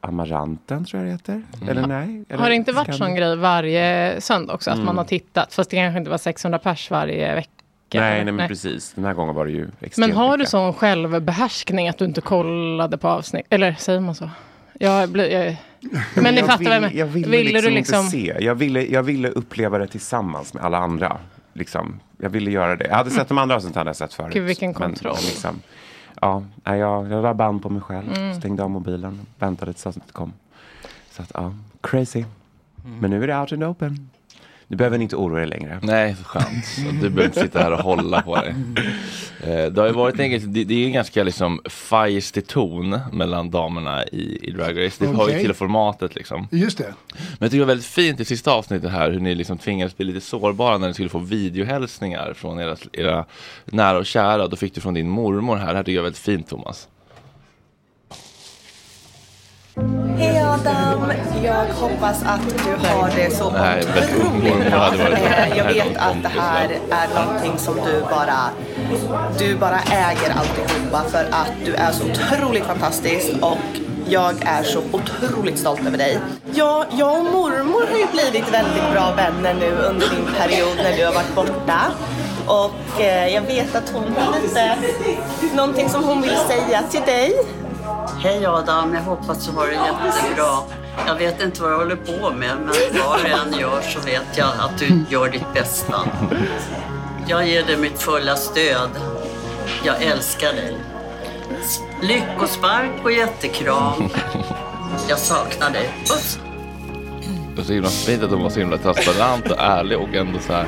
Amaranten 0.00 0.84
tror 0.84 1.02
jag 1.02 1.08
det 1.08 1.12
heter. 1.12 1.42
Eller 1.70 1.86
nej? 1.86 2.24
Eller 2.28 2.42
Har 2.42 2.48
det 2.48 2.54
inte 2.54 2.72
varit 2.72 2.94
sån 2.96 3.14
grej 3.14 3.36
varje 3.36 4.20
söndag 4.20 4.54
också? 4.54 4.70
Att 4.70 4.74
Mm. 4.76 4.86
man 4.86 4.98
har 4.98 5.04
tittat? 5.04 5.54
Fast 5.54 5.70
det 5.70 5.76
kanske 5.76 5.98
inte 5.98 6.10
var 6.10 6.18
600 6.18 6.58
pers 6.58 6.90
varje 6.90 7.34
vecka. 7.34 7.50
Nej, 7.94 8.24
nej 8.24 8.32
men 8.32 8.48
precis. 8.48 8.92
Den 8.94 9.04
här 9.04 9.14
gången 9.14 9.34
var 9.34 9.44
det 9.46 9.52
ju 9.52 9.68
extremt 9.80 9.96
Men 10.08 10.16
har 10.16 10.30
du 10.30 10.38
mycket. 10.38 10.50
sån 10.50 10.72
självbehärskning 10.74 11.88
att 11.88 11.98
du 11.98 12.04
inte 12.04 12.20
kollade 12.20 12.98
på 12.98 13.08
avsnitt? 13.08 13.46
Eller 13.50 13.72
säger 13.74 14.00
man 14.00 14.14
så? 14.14 14.30
Jag 14.80 15.08
blir, 15.08 15.30
jag, 15.30 15.56
men 16.22 16.34
ni 16.34 16.40
fattar 16.42 16.58
ville, 16.58 16.70
vad 16.70 16.76
jag 16.76 16.80
menar. 16.82 16.94
jag 16.94 17.06
ville, 17.06 17.28
Ville 17.28 17.50
liksom 17.52 17.70
du 17.70 17.76
liksom... 17.76 17.98
inte 18.04 18.10
se. 18.10 18.36
Jag 18.44 18.54
ville, 18.54 18.86
jag 18.86 19.02
ville 19.02 19.28
uppleva 19.28 19.78
det 19.78 19.86
tillsammans 19.86 20.54
med 20.54 20.64
alla 20.64 20.78
andra. 20.78 21.16
Liksom. 21.52 22.00
Jag 22.20 22.30
ville 22.30 22.50
göra 22.50 22.76
det. 22.76 22.86
Jag 22.86 22.96
hade 22.96 23.10
sett 23.10 23.28
de 23.28 23.38
andra 23.38 23.56
avsnitten 23.56 23.78
hade 23.78 23.88
jag 23.88 23.96
sett 23.96 24.14
förut. 24.14 24.34
Gud, 24.34 24.44
vilken 24.44 24.66
Men, 24.70 24.74
kontroll. 24.74 25.16
liksom, 25.26 25.60
ja, 26.20 26.42
nej, 26.64 26.78
jag, 26.78 27.10
jag 27.10 27.22
la 27.22 27.34
band 27.34 27.62
på 27.62 27.70
mig 27.70 27.82
själv. 27.82 28.12
Mm. 28.12 28.34
Stängde 28.34 28.62
av 28.62 28.70
mobilen. 28.70 29.26
Väntade 29.38 29.72
tills 29.72 29.86
avsnittet 29.86 30.12
kom. 30.12 30.32
Så 31.10 31.22
att, 31.22 31.30
ja, 31.34 31.52
crazy. 31.80 32.24
Mm. 32.84 32.98
Men 32.98 33.10
nu 33.10 33.22
är 33.22 33.26
det 33.26 33.40
out 33.40 33.52
and 33.52 33.64
open. 33.64 34.10
Du 34.68 34.76
behöver 34.76 34.98
inte 34.98 35.16
oroa 35.16 35.38
dig 35.38 35.46
längre. 35.48 35.78
Nej, 35.82 36.16
skönt. 36.24 36.64
Så 36.64 36.80
Du 36.80 36.92
behöver 37.10 37.24
inte 37.24 37.40
sitta 37.40 37.58
här 37.58 37.72
och 37.72 37.78
hålla 37.78 38.22
på 38.22 38.36
dig. 38.36 38.54
Eh, 39.42 39.66
Det 39.72 39.80
har 39.80 39.86
ju 39.86 39.92
varit 39.92 40.20
en, 40.20 40.52
det, 40.52 40.64
det 40.64 40.74
är 40.82 40.86
en 40.86 40.92
ganska 40.92 41.22
liksom 41.24 41.60
feisty 41.68 42.40
ton 42.40 42.98
mellan 43.12 43.50
damerna 43.50 44.04
i, 44.04 44.38
i 44.48 44.50
Drag 44.50 44.84
Race. 44.86 45.04
Det 45.04 45.06
har 45.06 45.28
ju 45.28 45.34
Okej. 45.34 45.40
till 45.44 45.54
formatet 45.54 46.14
liksom. 46.14 46.48
Just 46.50 46.78
det. 46.78 46.94
Men 47.14 47.18
jag 47.38 47.50
tycker 47.50 47.58
det 47.58 47.64
var 47.64 47.66
väldigt 47.66 47.86
fint 47.86 48.20
i 48.20 48.24
sista 48.24 48.52
avsnittet 48.52 48.90
här 48.90 49.10
hur 49.10 49.20
ni 49.20 49.34
liksom 49.34 49.58
tvingades 49.58 49.96
bli 49.96 50.06
lite 50.06 50.20
sårbara 50.20 50.78
när 50.78 50.88
ni 50.88 50.94
skulle 50.94 51.08
få 51.08 51.18
videohälsningar 51.18 52.32
från 52.34 52.60
era, 52.60 52.76
era 52.92 53.24
nära 53.64 53.98
och 53.98 54.06
kära. 54.06 54.48
Då 54.48 54.56
fick 54.56 54.74
du 54.74 54.80
från 54.80 54.94
din 54.94 55.08
mormor 55.08 55.56
här. 55.56 55.66
Det 55.66 55.74
här 55.76 55.82
tycker 55.82 55.92
jag 55.92 56.00
är 56.00 56.04
väldigt 56.04 56.22
fint 56.22 56.48
Thomas. 56.48 56.88
Hej 60.18 60.42
Adam! 60.42 61.12
Jag 61.44 61.64
hoppas 61.74 62.22
att 62.22 62.40
du 62.64 62.88
har 62.88 63.10
det 63.16 63.30
så 63.36 63.46
otroligt 63.46 64.70
bra. 64.70 64.92
Eh, 64.94 65.56
Jag 65.58 65.64
vet 65.64 65.84
någon 65.86 65.96
att 65.96 66.22
det 66.22 66.28
här 66.40 66.70
är 66.90 67.24
någonting 67.24 67.58
som 67.58 67.74
du 67.74 68.00
bara, 68.00 68.50
du 69.38 69.56
bara 69.56 69.78
äger 69.80 70.34
alltihopa 70.38 71.02
för 71.08 71.24
att 71.24 71.52
du 71.64 71.74
är 71.74 71.92
så 71.92 72.04
otroligt 72.10 72.64
fantastisk 72.64 73.32
och 73.40 73.58
jag 74.08 74.34
är 74.46 74.62
så 74.62 74.80
otroligt 74.92 75.58
stolt 75.58 75.86
över 75.86 75.98
dig. 75.98 76.18
Ja, 76.54 76.84
jag 76.90 77.18
och 77.18 77.24
mormor 77.24 77.86
har 77.90 77.98
ju 77.98 78.06
blivit 78.06 78.52
väldigt 78.54 78.92
bra 78.92 79.12
vänner 79.16 79.54
nu 79.54 79.70
under 79.70 80.08
din 80.10 80.26
period 80.38 80.76
när 80.76 80.96
du 80.96 81.06
har 81.06 81.12
varit 81.14 81.34
borta. 81.34 81.80
Och 82.46 83.00
eh, 83.00 83.28
jag 83.34 83.42
vet 83.42 83.74
att 83.76 83.90
hon 83.94 84.04
har 84.16 84.40
lite, 84.42 84.76
någonting 85.56 85.88
som 85.88 86.04
hon 86.04 86.22
vill 86.22 86.36
säga 86.48 86.82
till 86.90 87.00
dig. 87.06 87.32
Hej 88.16 88.46
Adam, 88.46 88.94
jag 88.94 89.02
hoppas 89.02 89.46
du 89.46 89.52
har 89.52 89.66
det 89.66 89.72
jättebra. 89.72 90.58
Jag 91.06 91.14
vet 91.14 91.42
inte 91.42 91.62
vad 91.62 91.70
du 91.70 91.76
håller 91.76 91.96
på 91.96 92.30
med, 92.30 92.56
men 92.56 92.74
vad 93.06 93.20
du 93.24 93.26
än 93.28 93.60
gör 93.60 93.80
så 93.80 94.00
vet 94.00 94.36
jag 94.36 94.48
att 94.48 94.78
du 94.78 95.04
gör 95.10 95.28
ditt 95.28 95.54
bästa. 95.54 96.00
Jag 97.26 97.48
ger 97.48 97.62
dig 97.64 97.76
mitt 97.76 98.02
fulla 98.02 98.36
stöd. 98.36 98.90
Jag 99.84 100.02
älskar 100.02 100.52
dig. 100.52 100.76
Lyckospark 102.02 103.04
och 103.04 103.12
jättekram. 103.12 104.08
Jag 105.08 105.18
saknar 105.18 105.70
dig. 105.70 105.90
Puss! 106.00 106.38
Det 107.50 107.56
var 107.56 107.64
så 107.64 107.72
himla 107.72 107.88
fint 107.88 108.22
att 108.22 108.30
hon 108.30 108.42
var 108.42 108.50
så 108.50 108.60
himla 108.60 108.78
transparent 108.78 109.50
och 109.50 109.58
ärlig 109.58 109.98
och 109.98 110.14
ändå 110.14 110.38
så 110.38 110.52
här. 110.52 110.66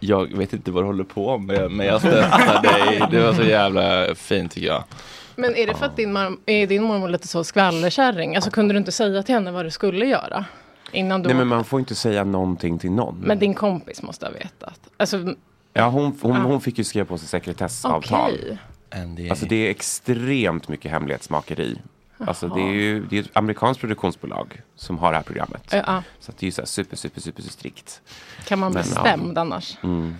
Jag 0.00 0.36
vet 0.36 0.52
inte 0.52 0.70
vad 0.70 0.82
du 0.82 0.86
håller 0.86 1.04
på 1.04 1.38
med 1.38 1.70
men 1.70 1.86
jag 1.86 2.00
stöttar 2.00 2.62
dig. 2.62 3.02
Det 3.10 3.20
var 3.20 3.32
så 3.32 3.42
jävla 3.42 4.14
fint 4.14 4.52
tycker 4.52 4.66
jag. 4.66 4.84
Men 5.36 5.56
är 5.56 5.66
det 5.66 5.74
för 5.74 5.86
att 5.86 5.96
din, 5.96 6.16
mar- 6.16 6.36
är 6.46 6.66
din 6.66 6.82
mormor 6.82 7.08
lite 7.08 7.28
så 7.28 7.44
skvallerkärring? 7.44 8.36
Alltså 8.36 8.50
kunde 8.50 8.74
du 8.74 8.78
inte 8.78 8.92
säga 8.92 9.22
till 9.22 9.34
henne 9.34 9.50
vad 9.50 9.64
du 9.66 9.70
skulle 9.70 10.06
göra? 10.06 10.44
Innan 10.92 11.22
du 11.22 11.28
Nej 11.28 11.36
men 11.36 11.46
man 11.46 11.64
får 11.64 11.80
inte 11.80 11.94
säga 11.94 12.24
någonting 12.24 12.78
till 12.78 12.90
någon. 12.90 13.18
Men 13.18 13.38
din 13.38 13.54
kompis 13.54 14.02
måste 14.02 14.26
ha 14.26 14.32
vetat. 14.32 14.80
Alltså, 14.96 15.34
Ja, 15.72 15.88
hon, 15.88 16.18
hon, 16.22 16.36
hon 16.36 16.60
fick 16.60 16.78
ju 16.78 16.84
skriva 16.84 17.04
på 17.06 17.18
sig 17.18 17.28
sekretessavtal. 17.28 18.32
Okej. 18.32 19.30
Alltså 19.30 19.46
det 19.46 19.66
är 19.66 19.70
extremt 19.70 20.68
mycket 20.68 20.90
hemlighetsmakeri. 20.90 21.78
Alltså 22.18 22.48
det 22.48 22.60
är 22.60 22.72
ju 22.72 23.06
det 23.06 23.18
är 23.18 23.22
ett 23.22 23.30
amerikanskt 23.32 23.80
produktionsbolag 23.80 24.62
som 24.74 24.98
har 24.98 25.10
det 25.10 25.16
här 25.16 25.24
programmet. 25.24 25.62
Ja, 25.72 25.82
ja. 25.86 26.02
Så 26.20 26.30
att 26.30 26.38
det 26.38 26.44
är 26.44 26.48
ju 26.48 26.52
så 26.52 26.60
här 26.62 26.66
super, 26.66 26.96
super, 26.96 27.20
super, 27.20 27.42
super 27.42 27.52
strikt. 27.52 28.02
kan 28.46 28.58
man 28.58 28.72
bli 28.72 28.80
Men, 28.80 28.92
ja. 28.94 29.00
stämd 29.00 29.38
annars? 29.38 29.78
Mm. 29.82 30.14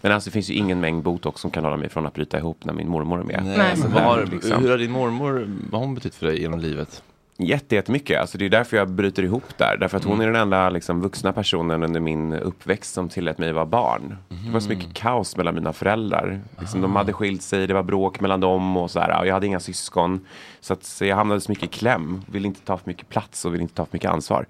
Men 0.00 0.12
alltså 0.12 0.30
det 0.30 0.32
finns 0.32 0.50
ju 0.50 0.54
ingen 0.54 0.80
mängd 0.80 1.02
botox 1.02 1.40
som 1.40 1.50
kan 1.50 1.64
hålla 1.64 1.76
mig 1.76 1.88
från 1.88 2.06
att 2.06 2.14
bryta 2.14 2.38
ihop 2.38 2.64
när 2.64 2.72
min 2.72 2.88
mormor 2.88 3.20
är 3.20 3.24
med. 3.24 3.42
Nej, 3.44 3.76
Så 3.76 3.82
men 3.82 3.92
vad 3.92 4.02
där, 4.02 4.08
har, 4.08 4.26
liksom. 4.26 4.62
Hur 4.62 4.70
har 4.70 4.78
din 4.78 4.90
mormor, 4.90 5.48
vad 5.70 5.80
har 5.80 5.86
hon 5.86 5.94
betytt 5.94 6.14
för 6.14 6.26
dig 6.26 6.40
genom 6.40 6.60
livet? 6.60 7.02
Jätte, 7.40 7.74
jättemycket. 7.74 8.20
Alltså 8.20 8.38
det 8.38 8.44
är 8.44 8.48
därför 8.48 8.76
jag 8.76 8.88
bryter 8.90 9.22
ihop 9.22 9.58
där. 9.58 9.76
Därför 9.76 9.96
att 9.96 10.04
hon 10.04 10.20
är 10.20 10.26
den 10.26 10.36
enda 10.36 10.70
liksom, 10.70 11.00
vuxna 11.00 11.32
personen 11.32 11.82
under 11.82 12.00
min 12.00 12.32
uppväxt 12.32 12.94
som 12.94 13.08
tillät 13.08 13.38
mig 13.38 13.52
vara 13.52 13.66
barn. 13.66 14.16
Det 14.28 14.50
var 14.50 14.60
så 14.60 14.68
mycket 14.68 14.94
kaos 14.94 15.36
mellan 15.36 15.54
mina 15.54 15.72
föräldrar. 15.72 16.40
Liksom, 16.60 16.80
De 16.80 16.96
hade 16.96 17.12
skilt 17.12 17.42
sig, 17.42 17.66
det 17.66 17.74
var 17.74 17.82
bråk 17.82 18.20
mellan 18.20 18.40
dem 18.40 18.76
och 18.76 18.90
så 18.90 19.00
här. 19.00 19.20
Och 19.20 19.26
jag 19.26 19.34
hade 19.34 19.46
inga 19.46 19.60
syskon. 19.60 20.20
Så, 20.60 20.72
att, 20.72 20.84
så 20.84 21.04
jag 21.04 21.16
hamnade 21.16 21.40
så 21.40 21.50
mycket 21.52 21.64
i 21.64 21.78
kläm. 21.78 22.22
Ville 22.26 22.46
inte 22.46 22.60
ta 22.60 22.76
för 22.76 22.90
mycket 22.90 23.08
plats 23.08 23.44
och 23.44 23.52
ville 23.54 23.62
inte 23.62 23.74
ta 23.74 23.84
för 23.84 23.96
mycket 23.96 24.10
ansvar. 24.10 24.46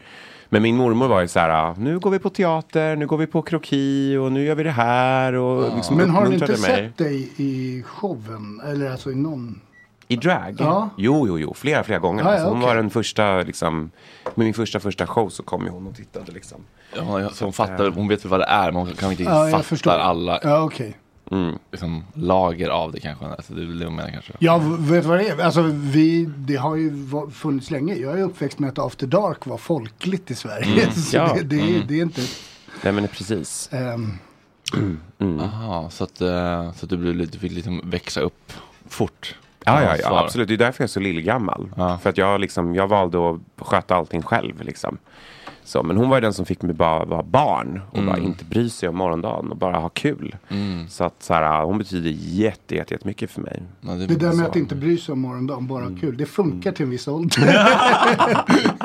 Men 0.48 0.62
min 0.62 0.76
mormor 0.76 1.08
var 1.08 1.20
ju 1.20 1.28
så 1.28 1.38
här, 1.40 1.74
nu 1.78 1.98
går 1.98 2.10
vi 2.10 2.18
på 2.18 2.30
teater, 2.30 2.96
nu 2.96 3.06
går 3.06 3.16
vi 3.16 3.26
på 3.26 3.42
kroki 3.42 4.16
och 4.16 4.32
nu 4.32 4.44
gör 4.44 4.54
vi 4.54 4.62
det 4.62 4.70
här. 4.70 5.32
Och 5.32 5.76
liksom 5.76 5.96
Men 5.96 6.10
har 6.10 6.26
du 6.26 6.32
inte 6.32 6.46
mig. 6.46 6.56
sett 6.58 6.96
dig 6.96 7.32
i 7.36 7.82
showen? 7.86 8.60
Eller 8.66 8.90
alltså 8.90 9.10
i 9.10 9.14
någon? 9.14 9.60
I 10.08 10.16
drag? 10.16 10.56
Ja. 10.58 10.90
Jo, 10.96 11.26
jo, 11.28 11.38
jo. 11.38 11.54
Flera, 11.54 11.84
flera 11.84 11.98
gånger. 11.98 12.22
Ja, 12.22 12.28
ja, 12.28 12.32
alltså, 12.34 12.48
hon 12.48 12.56
okej. 12.58 12.66
var 12.68 12.76
den 12.76 12.90
första, 12.90 13.42
liksom, 13.42 13.90
med 14.34 14.44
min 14.44 14.54
första, 14.54 14.80
första 14.80 15.06
show 15.06 15.28
så 15.28 15.42
kom 15.42 15.64
ju 15.64 15.70
hon 15.70 15.86
och 15.86 15.96
tittade 15.96 16.32
liksom. 16.32 16.60
Ja, 16.96 17.30
så 17.30 17.44
hon, 17.44 17.52
fattar, 17.52 17.90
hon 17.90 18.08
vet 18.08 18.24
väl 18.24 18.30
vad 18.30 18.40
det 18.40 18.46
är 18.46 18.72
men 18.72 18.74
hon 18.86 18.92
kan 18.94 19.10
inte 19.10 19.22
Ja, 19.22 19.42
jag 19.42 19.50
fatta 19.50 19.62
förstår. 19.62 19.90
alla 19.90 20.40
Ja, 20.42 20.60
okej. 20.62 20.96
liksom, 21.72 22.04
lager 22.14 22.68
av 22.68 22.92
det 22.92 23.00
kanske. 23.00 23.26
Alltså, 23.26 23.52
det 23.54 23.62
är 23.62 23.66
väl 23.66 23.78
det 23.78 23.84
hon 23.84 23.96
menar 23.96 24.10
kanske. 24.10 24.32
Ja, 24.38 24.58
vet 24.78 25.02
du 25.02 25.08
vad 25.08 25.18
det 25.18 25.28
är? 25.28 25.44
Alltså, 25.44 25.62
vi, 25.62 26.24
det 26.36 26.56
har 26.56 26.76
ju 26.76 27.06
funnits 27.32 27.70
länge. 27.70 27.94
Jag 27.94 28.18
är 28.20 28.22
uppväxt 28.24 28.58
med 28.58 28.68
att 28.70 28.78
After 28.78 29.06
Dark 29.06 29.46
var 29.46 29.56
folkligt 29.58 30.30
i 30.30 30.34
Sverige. 30.34 30.82
Mm. 30.82 30.92
Så 30.94 31.16
Ja. 31.16 31.32
det, 31.34 31.42
det, 31.42 31.56
är- 31.60 31.68
Mm. 31.74 31.82
det 31.88 31.94
är 31.98 32.02
inte... 32.02 32.20
Nej 32.82 32.92
men 32.92 33.08
precis. 33.08 33.68
Ehm, 33.72 34.12
Mm. 35.20 35.40
Aha, 35.40 35.90
så 35.90 36.04
att, 36.04 36.20
eh, 36.20 36.72
så 36.72 36.84
att 36.86 36.90
du, 36.90 36.96
blev 36.96 37.14
lite, 37.14 37.32
du 37.32 37.38
fick 37.38 37.52
liksom 37.52 37.80
växa 37.84 38.20
upp 38.20 38.52
fort. 38.88 39.34
Ja, 39.68 39.82
ja, 39.82 39.96
ja, 40.02 40.20
absolut. 40.24 40.48
Det 40.48 40.54
är 40.54 40.58
därför 40.58 40.82
jag 40.82 40.86
är 40.88 40.92
så 40.92 41.00
lillgammal. 41.00 41.68
För 42.02 42.10
att 42.10 42.18
jag, 42.18 42.40
liksom, 42.40 42.74
jag 42.74 42.88
valde 42.88 43.30
att 43.30 43.36
sköta 43.66 43.96
allting 43.96 44.22
själv. 44.22 44.62
Liksom. 44.62 44.98
Så, 45.64 45.82
men 45.82 45.96
hon 45.96 46.08
var 46.08 46.16
ju 46.16 46.20
den 46.20 46.32
som 46.32 46.46
fick 46.46 46.62
mig 46.62 46.74
bara 46.74 47.04
vara 47.04 47.22
barn 47.22 47.80
och 47.90 48.02
bara 48.02 48.18
inte 48.18 48.44
bry 48.44 48.70
sig 48.70 48.88
om 48.88 48.96
morgondagen 48.96 49.50
och 49.50 49.56
bara 49.56 49.78
ha 49.78 49.88
kul. 49.88 50.36
Så 50.88 51.04
att 51.04 51.22
så 51.22 51.34
här, 51.34 51.62
hon 51.64 51.78
betyder 51.78 52.10
jätte, 52.14 52.74
jätte, 52.74 52.94
jättemycket 52.94 53.30
för 53.30 53.40
mig. 53.40 53.62
det 53.80 54.14
där 54.14 54.32
med 54.32 54.46
att 54.46 54.56
inte 54.56 54.74
bry 54.74 54.98
sig 54.98 55.12
om 55.12 55.20
morgondagen, 55.20 55.66
bara 55.66 55.84
ha 55.84 55.90
kul. 56.00 56.16
Det 56.16 56.26
funkar 56.26 56.72
till 56.72 56.84
en 56.84 56.90
viss 56.90 57.08
ålder. 57.08 57.58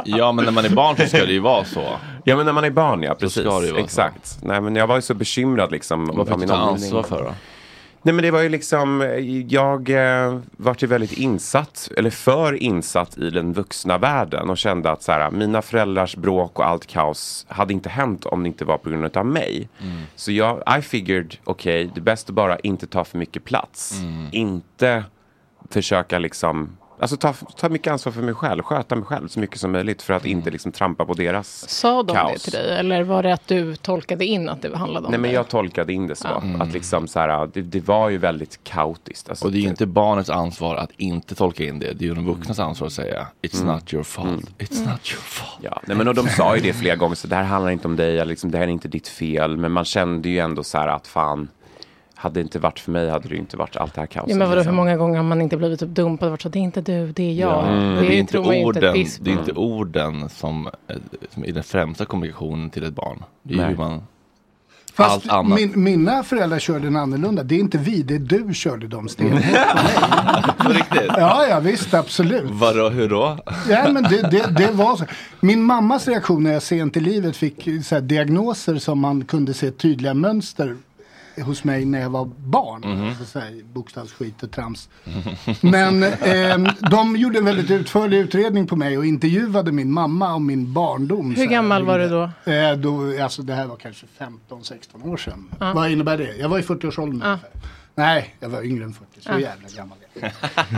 Ja, 0.05 0.31
men 0.31 0.45
när 0.45 0.51
man 0.51 0.65
är 0.65 0.69
barn 0.69 0.95
så 0.97 1.05
ska 1.05 1.17
det 1.25 1.33
ju 1.33 1.39
vara 1.39 1.65
så. 1.65 1.83
Ja, 2.23 2.35
men 2.35 2.45
när 2.45 2.53
man 2.53 2.63
är 2.63 2.69
barn, 2.69 3.03
ja. 3.03 3.15
Precis. 3.15 3.43
ska 3.43 3.59
det 3.59 3.65
ju 3.65 3.71
vara 3.71 3.81
så. 3.81 3.85
Exakt. 3.85 4.39
Nej, 4.41 4.61
men 4.61 4.75
jag 4.75 4.87
var 4.87 4.95
ju 4.95 5.01
så 5.01 5.13
bekymrad 5.13 5.71
liksom. 5.71 6.11
Vad 6.13 6.27
fick 6.27 6.35
du 6.35 6.39
min 6.39 6.49
ta 6.49 6.55
ansvar 6.55 7.03
för 7.03 7.23
då? 7.23 7.33
Nej 8.05 8.13
men 8.13 8.23
det 8.23 8.31
var 8.31 8.41
ju 8.41 8.49
liksom, 8.49 9.01
jag 9.47 9.89
eh, 9.89 10.39
vart 10.51 10.83
ju 10.83 10.87
väldigt 10.87 11.11
insatt, 11.17 11.89
eller 11.97 12.09
för 12.09 12.53
insatt 12.53 13.17
i 13.17 13.29
den 13.29 13.53
vuxna 13.53 13.97
världen 13.97 14.49
och 14.49 14.57
kände 14.57 14.91
att 14.91 15.03
så 15.03 15.11
här, 15.11 15.31
mina 15.31 15.61
föräldrars 15.61 16.15
bråk 16.15 16.59
och 16.59 16.67
allt 16.67 16.87
kaos 16.87 17.45
hade 17.49 17.73
inte 17.73 17.89
hänt 17.89 18.25
om 18.25 18.43
det 18.43 18.47
inte 18.47 18.65
var 18.65 18.77
på 18.77 18.89
grund 18.89 19.17
av 19.17 19.25
mig. 19.25 19.69
Så 20.15 20.31
jag, 20.31 20.63
I 20.79 20.81
figured, 20.81 21.35
okej, 21.43 21.91
det 21.93 21.99
är 21.99 22.03
bäst 22.03 22.29
att 22.29 22.35
bara 22.35 22.59
inte 22.59 22.87
ta 22.87 23.03
för 23.03 23.17
mycket 23.17 23.43
plats. 23.43 23.93
Inte 24.31 25.03
försöka 25.69 26.19
liksom, 26.19 26.77
alltså 26.99 27.17
ta, 27.17 27.33
ta 27.57 27.69
mycket 27.69 27.91
ansvar 27.91 28.11
för 28.13 28.21
mig 28.21 28.33
själv, 28.33 28.63
sköta 28.63 28.95
mig 28.95 29.05
själv 29.05 29.27
så 29.27 29.39
mycket 29.39 29.59
som 29.59 29.71
möjligt 29.71 30.01
för 30.01 30.13
att 30.13 30.25
inte 30.25 30.51
liksom 30.51 30.71
trampa 30.71 31.05
på 31.05 31.13
deras 31.13 31.69
Sa 31.69 32.03
de 32.03 32.07
det 32.07 32.19
kaos. 32.19 32.43
till 32.43 32.51
dig? 32.53 32.77
Eller 32.79 33.03
var 33.03 33.23
det 33.23 33.33
att 33.33 33.47
du 33.47 33.75
tolkade 33.75 34.25
in 34.25 34.49
att 34.49 34.61
det 34.61 34.77
handlade 34.77 35.05
om 35.05 35.11
Nej 35.11 35.19
men 35.19 35.31
jag 35.31 35.47
tolkade 35.47 35.93
in 35.93 36.07
det 36.07 36.15
så. 36.15 36.27
Ja. 36.27 36.63
Att 36.63 36.73
liksom 36.73 37.07
så 37.07 37.19
här, 37.19 37.49
det, 37.53 37.61
det 37.61 37.87
var 37.87 38.09
ju 38.09 38.17
väldigt 38.17 38.63
kaotiskt. 38.63 39.29
Alltså, 39.29 39.45
Och 39.45 39.51
det 39.51 39.57
är 39.57 39.61
ju 39.61 39.69
inte 39.69 39.85
barnets 39.85 40.29
ansvar 40.29 40.75
att 40.75 40.91
inte 40.97 41.35
tolka 41.35 41.63
in 41.63 41.79
det. 41.79 41.93
Det 41.93 42.05
är 42.05 42.07
ju 42.09 42.13
de 42.15 42.25
vuxnas 42.25 42.59
ansvar 42.59 42.87
att 42.87 42.93
säga 42.93 43.27
It's 43.41 43.61
Mm. 43.61 43.75
not 43.75 43.93
your 43.93 44.03
fault. 44.03 44.49
It's 44.57 44.77
Mm. 44.81 44.91
not 44.91 45.11
your 45.11 45.21
fault. 45.21 45.59
Ja, 45.61 45.81
nej, 45.85 45.97
men 45.97 46.07
och 46.07 46.15
de 46.15 46.27
sa 46.27 46.55
ju 46.55 46.61
det 46.61 46.73
flera 46.73 46.95
gånger, 46.95 47.15
så 47.15 47.27
det 47.27 47.35
här 47.35 47.43
handlar 47.43 47.71
inte 47.71 47.87
om 47.87 47.95
dig, 47.95 48.25
liksom, 48.25 48.51
det 48.51 48.57
här 48.57 48.65
är 48.67 48.71
inte 48.71 48.87
ditt 48.87 49.07
fel. 49.07 49.57
Men 49.57 49.71
man 49.71 49.85
kände 49.85 50.29
ju 50.29 50.39
ändå 50.39 50.63
så 50.63 50.77
här 50.77 50.87
att 50.87 51.07
fan, 51.07 51.47
hade 52.23 52.39
det 52.39 52.41
inte 52.41 52.59
varit 52.59 52.79
för 52.79 52.91
mig 52.91 53.09
hade 53.09 53.29
det 53.29 53.35
inte 53.35 53.57
varit 53.57 53.75
allt 53.77 53.93
det 53.93 54.01
här 54.01 54.07
kaoset. 54.07 54.29
Ja, 54.29 54.35
men 54.35 54.49
vadå, 54.49 54.51
hur 54.51 54.63
liksom. 54.63 54.75
många 54.75 54.97
gånger 54.97 55.17
har 55.17 55.23
man 55.23 55.41
inte 55.41 55.57
blivit 55.57 55.79
typ 55.79 55.89
dumpad 55.89 56.27
och 56.27 56.31
varit 56.31 56.41
så 56.41 56.49
det 56.49 56.59
är 56.59 56.63
inte 56.63 56.81
du, 56.81 57.11
det 57.11 57.23
är 57.23 57.33
jag. 57.33 57.67
Mm. 57.67 57.95
Det, 57.95 58.01
Det 58.01 58.15
är 58.15 58.19
inte 58.19 58.37
ett 58.37 58.65
orden, 58.65 58.93
visst- 58.93 59.23
det 59.23 59.31
är 59.31 59.33
inte 59.33 59.51
orden 59.51 60.29
som, 60.29 60.67
eh, 60.87 60.95
som 61.29 61.43
är 61.45 61.51
den 61.51 61.63
främsta 61.63 62.05
kommunikationen 62.05 62.69
till 62.69 62.83
ett 62.83 62.93
barn. 62.93 63.23
Det 63.43 63.53
är 63.53 63.57
Nej. 63.57 63.67
hur 63.67 63.77
man... 63.77 64.03
Fast 64.93 65.13
allt 65.13 65.29
annat. 65.29 65.59
min, 65.59 65.83
mina 65.83 66.23
föräldrar 66.23 66.59
körde 66.59 66.79
den 66.79 66.95
annorlunda. 66.95 67.43
Det 67.43 67.55
är 67.55 67.59
inte 67.59 67.77
vi, 67.77 68.01
det 68.03 68.15
är 68.15 68.19
du 68.19 68.53
körde 68.53 68.87
dem 68.87 69.09
stenhårt. 69.09 69.43
På 70.57 70.69
riktigt? 70.69 71.11
Ja, 71.17 71.47
ja 71.49 71.59
visst, 71.59 71.93
absolut. 71.93 72.51
Vadå, 72.51 72.89
hur 72.89 73.09
då? 73.09 73.37
Ja, 73.69 73.89
men 73.91 74.03
det, 74.03 74.21
det, 74.31 74.45
det 74.57 74.71
var 74.71 74.95
så. 74.95 75.05
Min 75.39 75.63
mammas 75.63 76.07
reaktion 76.07 76.43
när 76.43 76.53
jag 76.53 76.63
sent 76.63 76.97
i 76.97 76.99
livet 76.99 77.35
fick 77.35 77.67
så 77.85 77.95
här, 77.95 78.01
diagnoser 78.01 78.75
som 78.75 78.99
man 78.99 79.25
kunde 79.25 79.53
se 79.53 79.71
tydliga 79.71 80.13
mönster 80.13 80.75
hos 81.41 81.63
mig 81.63 81.85
när 81.85 82.01
jag 82.01 82.09
var 82.09 82.25
barn. 82.37 82.81
Mhm. 82.85 83.07
Alltså, 83.09 83.25
så 83.25 83.39
här, 83.39 83.61
bokstavsskit 83.73 84.43
och 84.43 84.51
trams. 84.51 84.89
Men 85.61 86.03
ehm, 86.03 86.67
de 86.91 87.15
gjorde 87.15 87.37
en 87.39 87.45
väldigt 87.45 87.71
utförlig 87.71 88.17
utredning 88.17 88.67
på 88.67 88.75
mig 88.75 88.97
och 88.97 89.05
intervjuade 89.05 89.71
min 89.71 89.91
mamma 89.91 90.33
om 90.33 90.45
min 90.45 90.73
barndom. 90.73 91.35
Hur 91.35 91.45
gammal 91.45 91.85
var 91.85 91.99
du 91.99 92.09
då? 92.09 92.51
Eh, 92.51 92.73
då? 92.77 93.23
Alltså 93.23 93.41
det 93.41 93.53
här 93.53 93.65
var 93.67 93.75
kanske 93.75 94.05
15-16 94.49 95.07
år 95.11 95.17
sedan. 95.17 95.49
Ja. 95.59 95.73
Vad 95.73 95.91
innebär 95.91 96.17
det? 96.17 96.35
Jag 96.35 96.49
var 96.49 96.59
i 96.59 96.61
40-årsåldern 96.61 97.19
Ja. 97.23 97.27
ungefär. 97.27 97.49
Nej, 97.95 98.35
jag 98.39 98.49
var 98.49 98.61
yngre 98.63 98.83
än 98.83 98.93
40. 98.93 99.05
Så 99.19 99.29
Ja. 99.31 99.39
jävla 99.39 99.67
gammal. 99.77 99.97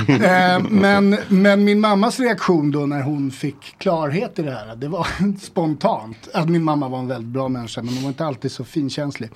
Eh, 0.07 0.59
men, 0.69 1.17
men 1.27 1.63
min 1.63 1.79
mammas 1.79 2.19
reaktion 2.19 2.71
då 2.71 2.79
när 2.79 3.01
hon 3.01 3.31
fick 3.31 3.75
klarhet 3.77 4.39
i 4.39 4.41
det 4.41 4.51
här, 4.51 4.75
det 4.75 4.87
var 4.87 5.07
spontant. 5.41 6.29
Att 6.33 6.49
min 6.49 6.63
mamma 6.63 6.89
var 6.89 6.99
en 6.99 7.07
väldigt 7.07 7.29
bra 7.29 7.49
människa, 7.49 7.81
men 7.81 7.93
hon 7.93 8.03
var 8.03 8.09
inte 8.09 8.25
alltid 8.25 8.51
så 8.51 8.63
finkänslig. 8.63 9.29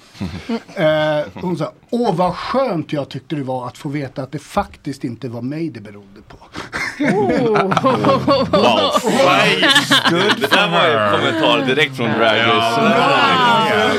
Eh, 0.76 1.22
hon 1.34 1.58
sa, 1.58 1.72
åh 1.90 2.16
vad 2.16 2.36
skönt 2.36 2.94
jag 2.94 3.10
tyckte 3.10 3.36
det 3.36 3.44
var 3.44 3.68
att 3.68 3.78
få 3.78 3.90
veta 3.90 4.24
att 4.24 4.32
det 4.32 4.40
faktiskt 4.40 5.04
inte 5.04 5.30
var 5.30 5.42
mig 5.42 5.70
det 5.70 5.82
berodde 5.82 6.22
på. 6.28 6.38
Wow, 7.00 7.74
Det 10.10 10.48
där 10.52 10.72
var 10.72 10.88
en 10.88 11.12
kommentar 11.12 11.66
direkt 11.66 11.96
från 11.98 12.08
Drag 12.08 12.40
Race. 12.40 12.82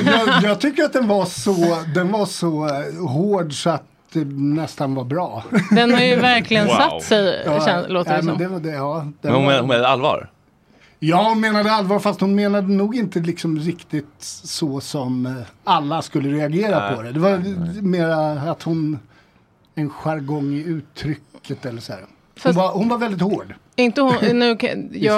jag, 0.04 0.42
jag 0.42 0.60
tycker 0.60 0.84
att 0.84 0.92
den 0.92 1.08
var 1.08 1.24
så, 1.24 1.82
den 1.94 2.12
var 2.12 2.26
så 2.26 2.68
eh, 2.68 3.08
hård 3.08 3.52
så 3.52 3.70
att 3.70 3.84
det 4.12 4.24
nästan 4.36 4.94
var 4.94 5.04
bra. 5.04 5.44
Den 5.70 5.94
har 5.94 6.00
ju 6.00 6.16
verkligen 6.16 6.66
Wow. 6.66 6.74
satt 6.76 7.02
sig, 7.02 7.44
kän- 7.46 7.88
låter 7.88 8.10
det 8.10 8.16
nej, 8.16 8.24
men 8.24 8.34
som. 8.34 8.38
det 8.38 8.48
var 8.48 8.60
det, 8.60 8.70
ja, 8.70 9.06
Men 9.20 9.34
hon 9.34 9.44
var- 9.44 9.62
menade, 9.62 9.88
allvar? 9.88 10.30
Ja, 11.02 11.28
hon 11.28 11.40
menade 11.40 11.72
allvar 11.72 11.98
fast 11.98 12.20
hon 12.20 12.34
menade 12.34 12.68
nog 12.68 12.96
inte 12.96 13.20
liksom 13.20 13.58
riktigt 13.58 14.14
så 14.44 14.80
som 14.80 15.26
eh, 15.26 15.32
alla 15.64 16.02
skulle 16.02 16.28
reagera 16.38 16.78
Nej. 16.86 16.96
på 16.96 17.02
det. 17.02 17.12
Det 17.12 17.20
var 17.20 17.38
mera 17.82 18.16
att 18.50 18.62
hon, 18.62 18.98
en 19.74 19.90
jargong 19.90 20.52
i 20.54 20.60
uttrycket 20.62 21.66
eller 21.66 21.80
så 21.80 21.92
här. 21.92 22.00
Hon, 22.00 22.08
Fast- 22.42 22.56
var, 22.56 22.72
hon 22.72 22.88
var 22.88 22.98
väldigt 22.98 23.22
hård. 23.22 23.54
Inte 23.80 24.00
hon, 24.00 24.14
nu 24.38 24.56
jag 24.92 25.12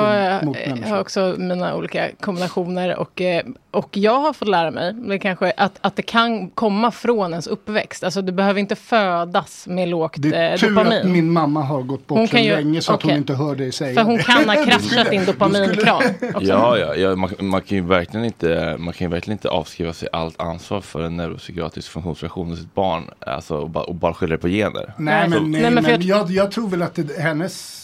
har 0.89 1.01
också 1.01 1.35
mina 1.39 1.75
olika 1.77 2.09
kombinationer 2.21 2.97
och, 2.99 3.21
eh, 3.21 3.43
och 3.71 3.97
jag 3.97 4.21
har 4.21 4.33
fått 4.33 4.49
lära 4.49 4.71
mig 4.71 4.93
det 4.93 5.19
kanske, 5.19 5.53
att, 5.57 5.79
att 5.81 5.97
det 5.97 6.03
kan 6.03 6.51
komma 6.51 6.91
från 6.91 7.31
ens 7.31 7.47
uppväxt. 7.47 8.05
Alltså 8.05 8.23
du 8.23 8.33
behöver 8.33 8.61
inte 8.61 8.77
födas 8.77 9.67
med 9.67 9.89
lågt 9.89 10.15
Det 10.19 10.37
är 10.37 10.53
eh, 10.53 10.57
tur 10.59 10.69
att 10.79 10.85
dopamin. 10.85 11.13
min 11.13 11.31
mamma 11.33 11.63
har 11.63 11.83
gått 11.83 12.07
bort 12.07 12.31
så 12.31 12.37
länge 12.37 12.81
så 12.81 12.93
att 12.93 13.03
hon 13.03 13.13
inte 13.13 13.35
hör 13.35 13.55
dig 13.55 13.73
säga 13.73 13.95
För 13.95 14.03
hon 14.03 14.17
det. 14.17 14.23
kan 14.23 14.49
ha 14.49 14.65
kraschat 14.65 15.11
din 15.11 15.25
dopaminkran. 15.25 16.03
Ja, 16.41 16.79
ja, 16.79 16.95
ja 16.95 17.17
man, 17.17 17.31
man, 17.39 17.61
kan 17.61 17.77
ju 17.79 17.85
verkligen 17.85 18.27
inte, 18.27 18.77
man 18.79 18.95
kan 18.95 19.07
ju 19.07 19.11
verkligen 19.11 19.35
inte 19.39 19.49
avskriva 19.49 19.93
sig 19.93 20.09
allt 20.13 20.41
ansvar 20.43 20.81
för 20.81 21.03
en 21.03 21.17
neuropsykiatrisk 21.17 21.91
funktionsvariation 21.91 22.49
hos 22.51 22.61
ett 22.61 22.75
barn. 22.75 23.03
Alltså, 23.19 23.57
och, 23.57 23.71
bara, 23.71 23.85
och 23.85 23.95
bara 23.95 24.15
skylla 24.15 24.31
det 24.37 24.39
på 24.43 24.49
gener. 24.49 24.95
Nej, 24.99 25.25
Så- 25.25 25.31
men, 25.31 25.51
nej, 25.51 25.63
Nej, 25.63 25.71
men 25.71 25.85
jag- 25.85 26.03
jag, 26.03 26.31
jag 26.31 26.51
tror 26.53 26.69
väl 26.69 26.83
att 26.83 26.95
det, 26.95 27.21
hennes 27.21 27.79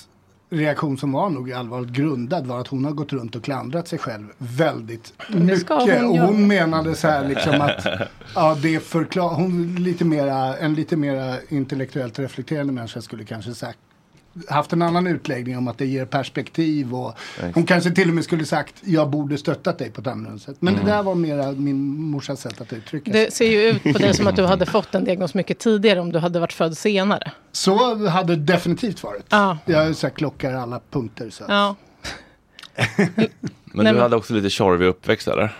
reaktion 0.50 0.98
som 0.98 1.12
var 1.12 1.30
nog 1.30 1.52
allvarligt 1.52 1.90
grundad 1.90 2.46
var 2.46 2.60
att 2.60 2.68
hon 2.68 2.84
har 2.84 2.92
gått 2.92 3.12
runt 3.12 3.36
och 3.36 3.44
klandrat 3.44 3.88
sig 3.88 3.98
själv 3.98 4.26
väldigt 4.38 5.12
mycket. 5.28 5.68
hon 5.68 6.04
och 6.04 6.18
hon 6.18 6.46
menade 6.46 6.94
så 6.94 7.08
här 7.08 7.28
liksom 7.28 7.60
att 7.60 7.86
ja, 8.34 8.56
det 8.62 8.80
förklar 8.80 9.34
hon 9.34 9.74
lite 9.74 10.04
mera, 10.04 10.56
en 10.56 10.74
lite 10.74 10.96
mera 10.96 11.36
intellektuellt 11.48 12.18
reflekterande 12.18 12.72
människa 12.72 13.00
skulle 13.00 13.24
kanske 13.24 13.54
sagt 13.54 13.78
haft 14.48 14.72
en 14.72 14.82
annan 14.82 15.06
utläggning 15.06 15.58
om 15.58 15.68
att 15.68 15.78
det 15.78 15.86
ger 15.86 16.04
perspektiv 16.04 16.94
och 16.94 17.18
hon 17.54 17.64
kanske 17.66 17.90
till 17.90 18.08
och 18.08 18.14
med 18.14 18.24
skulle 18.24 18.44
sagt 18.44 18.74
jag 18.84 19.10
borde 19.10 19.38
stöttat 19.38 19.78
dig 19.78 19.90
på 19.90 20.00
ett 20.00 20.06
annorlunda 20.06 20.38
sätt. 20.38 20.56
Men 20.60 20.74
Mm. 20.74 20.86
det 20.86 20.92
där 20.92 21.02
var 21.02 21.14
mera 21.14 21.52
min 21.52 22.00
morsas 22.00 22.40
sätt 22.40 22.60
att 22.60 22.72
uttrycka 22.72 23.12
sig. 23.12 23.24
Det 23.24 23.30
ser 23.34 23.50
ju 23.50 23.62
ut 23.68 23.82
på 23.82 23.98
dig 23.98 24.14
som 24.14 24.26
att 24.26 24.36
du 24.36 24.44
hade 24.44 24.66
fått 24.66 24.94
en 24.94 25.04
diagnos 25.04 25.34
mycket 25.34 25.58
tidigare 25.58 26.00
om 26.00 26.12
du 26.12 26.18
hade 26.18 26.40
varit 26.40 26.52
född 26.52 26.76
senare. 26.78 27.32
Så 27.52 28.06
hade 28.08 28.36
det 28.36 28.42
definitivt 28.52 29.02
varit. 29.02 29.26
Ja. 29.28 29.58
Jag 29.64 29.96
så 29.96 30.06
här, 30.06 30.14
klockar 30.14 30.52
alla 30.54 30.80
punkter. 30.90 31.30
Så. 31.30 31.44
Ja. 31.48 31.76
Men 33.64 33.94
du 33.94 34.00
hade 34.00 34.16
också 34.16 34.34
lite 34.34 34.50
tjorvig 34.50 34.86
uppväxt 34.86 35.28
eller? 35.28 35.56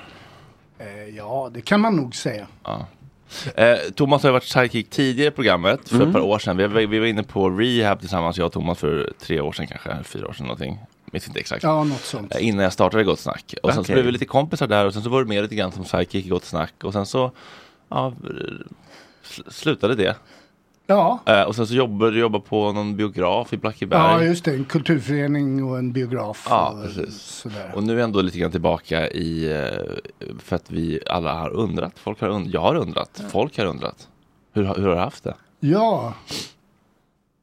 Eh, 0.78 1.16
ja, 1.16 1.50
det 1.54 1.60
kan 1.60 1.80
man 1.80 1.96
nog 1.96 2.14
säga. 2.14 2.46
Ja. 2.64 2.86
Eh, 3.56 3.76
Thomas 3.94 4.22
har 4.22 4.28
ju 4.30 4.32
varit 4.32 4.44
sidekick 4.44 4.90
tidigare 4.90 5.28
i 5.28 5.30
programmet 5.30 5.88
för 5.88 5.96
Mm. 5.96 6.08
ett 6.08 6.12
par 6.14 6.20
år 6.20 6.38
sedan. 6.38 6.56
Vi 6.56 6.66
var, 6.66 6.80
vi 6.80 6.98
var 6.98 7.06
inne 7.06 7.22
på 7.22 7.50
rehab 7.50 8.00
tillsammans, 8.00 8.38
jag 8.38 8.46
och 8.46 8.52
Thomas 8.52 8.78
för 8.78 9.12
tre 9.20 9.40
år 9.40 9.52
sedan 9.52 9.66
kanske, 9.66 9.96
fyra 10.04 10.28
år 10.28 10.32
sedan 10.32 10.46
någonting. 10.46 10.78
Minns 11.12 11.26
inte 11.28 11.40
exakt. 11.40 11.62
Ja, 11.62 11.84
något 11.84 12.00
sånt. 12.00 12.34
Eh, 12.34 12.46
Innan 12.46 12.62
jag 12.64 12.72
startade 12.72 13.04
Gott 13.04 13.20
Snack. 13.20 13.54
Och 13.62 13.74
sen 13.74 13.84
så 13.84 13.92
blev 13.92 14.04
vi 14.04 14.12
lite 14.12 14.24
kompisar 14.24 14.66
där 14.66 14.86
och 14.86 14.92
sen 14.94 15.02
så 15.02 15.08
var 15.10 15.20
du 15.22 15.28
med 15.28 15.42
lite 15.42 15.54
grann 15.54 15.72
som 15.72 15.84
sidekick 15.84 16.26
i 16.26 16.28
Gott 16.28 16.44
Snack. 16.44 16.72
Och 16.84 16.92
sen 16.92 17.06
så 17.06 17.32
ja, 17.88 18.12
sl- 19.24 19.50
slutade 19.50 19.94
det. 19.94 20.16
Ja. 20.90 21.18
Eh, 21.26 21.42
och 21.42 21.56
sen 21.56 21.66
så 21.66 21.74
jobbade 21.74 22.10
du 22.28 22.40
på 22.40 22.72
någon 22.72 22.96
biograf 22.96 23.52
i 23.52 23.56
Blackeberg. 23.56 24.00
Ja, 24.00 24.22
just 24.22 24.44
det. 24.44 24.54
En 24.54 24.64
kulturförening 24.64 25.64
och 25.64 25.78
en 25.78 25.92
biograf. 25.92 26.46
Ja, 26.50 26.68
och 26.70 26.82
precis. 26.82 27.14
Sådär. 27.22 27.72
Och 27.74 27.82
nu 27.82 28.00
är 28.00 28.04
ändå 28.04 28.20
lite 28.22 28.38
grann 28.38 28.50
tillbaka 28.50 29.08
i, 29.10 29.52
eh, 29.52 30.38
för 30.38 30.56
att 30.56 30.70
vi 30.70 31.00
alla 31.10 31.34
har 31.34 31.50
undrat. 31.50 31.92
Folk 31.98 32.20
har 32.20 32.28
undrat, 32.28 32.52
jag 32.54 32.60
har 32.60 32.74
undrat, 32.74 33.22
folk 33.30 33.58
har 33.58 33.66
undrat. 33.66 34.08
Hur, 34.52 34.64
har- 34.64 34.74
hur 34.74 34.86
har 34.86 34.94
du 34.94 35.00
haft 35.00 35.24
det? 35.24 35.34
Ja. 35.60 36.14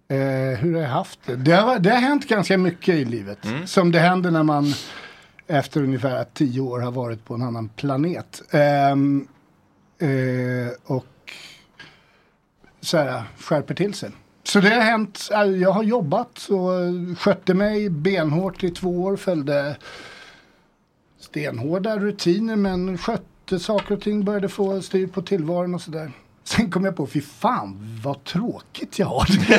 Eh, 0.07 0.17
hur 0.59 0.73
har 0.75 0.81
jag 0.81 0.89
haft 0.89 1.19
det? 1.25 1.35
Det 1.35 1.51
har, 1.51 1.79
det 1.79 1.89
har 1.89 1.97
hänt 1.97 2.27
ganska 2.27 2.57
mycket 2.57 2.95
i 2.95 3.05
livet. 3.05 3.45
Mm. 3.45 3.67
Som 3.67 3.91
det 3.91 3.99
händer 3.99 4.31
när 4.31 4.43
man 4.43 4.73
efter 5.47 5.83
ungefär 5.83 6.25
tio 6.33 6.61
år 6.61 6.79
har 6.79 6.91
varit 6.91 7.25
på 7.25 7.33
en 7.33 7.41
annan 7.41 7.69
planet. 7.69 8.41
Ehm, 8.51 9.27
eh, 9.99 10.07
och 10.95 11.05
så 12.85 12.97
här, 12.97 13.23
skärper 13.37 13.73
till 13.73 13.93
sig. 13.93 14.11
Så 14.43 14.59
det 14.59 14.69
har 14.69 14.81
hänt. 14.81 15.29
Äh, 15.31 15.41
jag 15.41 15.71
har 15.71 15.83
jobbat 15.83 16.47
och 16.49 17.19
skötte 17.19 17.53
mig 17.53 17.89
benhårt 17.89 18.63
i 18.63 18.69
två 18.69 19.03
år. 19.03 19.15
Följde 19.15 19.77
stenhårda 21.19 21.97
rutiner 21.97 22.55
men 22.55 22.97
skötte 22.97 23.59
saker 23.59 23.95
och 23.95 24.01
ting 24.01 24.25
började 24.25 24.49
få 24.49 24.81
styr 24.81 25.07
på 25.07 25.21
tillvaron 25.21 25.75
och 25.75 25.81
sådär. 25.81 26.11
Sen 26.47 26.71
kom 26.71 26.85
jag 26.85 26.95
på, 26.95 27.07
fy 27.07 27.21
fan 27.21 27.99
vad 28.03 28.23
tråkigt 28.23 28.99
jag 28.99 29.05
har 29.07 29.25
det. 29.47 29.55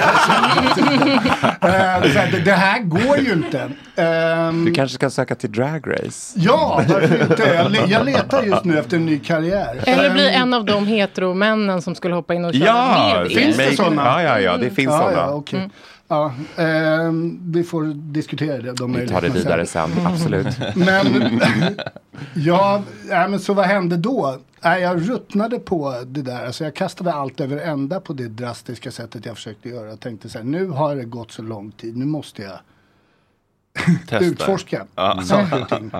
Eh, 1.68 2.30
det, 2.32 2.40
det 2.40 2.52
här 2.52 2.80
går 2.80 3.18
ju 3.18 3.32
inte. 3.32 3.70
Ehm, 3.96 4.64
Du 4.64 4.72
kanske 4.74 4.94
ska 4.94 5.10
söka 5.10 5.34
till 5.34 5.52
Drag 5.52 5.82
Race? 5.90 6.38
Ja, 6.38 6.82
varför 6.88 7.22
inte? 7.22 7.42
Jag, 7.42 7.70
le- 7.72 7.84
jag 7.88 8.04
letar 8.04 8.42
just 8.42 8.64
nu 8.64 8.78
efter 8.78 8.96
en 8.96 9.06
ny 9.06 9.18
karriär. 9.18 9.80
Eller 9.86 10.10
bli 10.10 10.28
Ehm, 10.28 10.42
en 10.42 10.54
av 10.54 10.64
de 10.64 10.86
heteromännen 10.86 11.82
som 11.82 11.94
skulle 11.94 12.14
hoppa 12.14 12.34
in 12.34 12.44
och 12.44 12.54
köra 12.54 12.64
Ja, 12.66 13.18
med. 13.22 13.32
Finns 13.32 13.56
det 13.56 13.76
sådana? 13.76 14.04
Ja, 14.04 14.22
ja, 14.22 14.40
ja, 14.40 14.56
det 14.56 14.70
finns 14.70 14.90
ja, 14.92 14.98
sådana. 14.98 15.16
Ja, 15.16 15.30
okej. 15.30 15.58
Mm. 15.58 15.70
Ja, 16.08 16.34
ehm, 16.56 17.40
vi 17.52 17.64
får 17.64 17.84
diskutera 18.12 18.62
det. 18.62 18.72
De 18.72 18.92
Vi 18.92 19.08
tar 19.08 19.20
det 19.20 19.28
vidare 19.28 19.66
sen, 19.66 19.90
absolut. 20.04 20.46
Men, 20.76 21.40
ja, 22.34 22.82
nej, 23.08 23.28
men 23.28 23.40
så 23.40 23.54
vad 23.54 23.66
hände 23.66 23.96
då? 23.96 24.38
Nej, 24.60 24.82
jag 24.82 25.10
ruttnade 25.10 25.58
på 25.58 25.94
det 26.06 26.22
där. 26.22 26.46
Alltså 26.46 26.64
jag 26.64 26.74
kastade 26.74 27.12
allt 27.12 27.40
över 27.40 27.58
ända 27.58 28.00
på 28.00 28.12
det 28.12 28.28
drastiska 28.28 28.90
sättet 28.90 29.26
jag 29.26 29.36
försökte 29.36 29.68
göra. 29.68 29.88
Jag 29.88 30.00
tänkte 30.00 30.28
så 30.28 30.38
här, 30.38 30.44
nu 30.44 30.68
har 30.68 30.96
det 30.96 31.04
gått 31.04 31.32
så 31.32 31.42
lång 31.42 31.70
tid. 31.70 31.96
Nu 31.96 32.04
måste 32.04 32.42
jag. 32.42 32.58
Utforska 34.20 34.86
Ja. 34.94 35.22
saker 35.24 35.62
och 35.62 35.68
ting. 35.68 35.90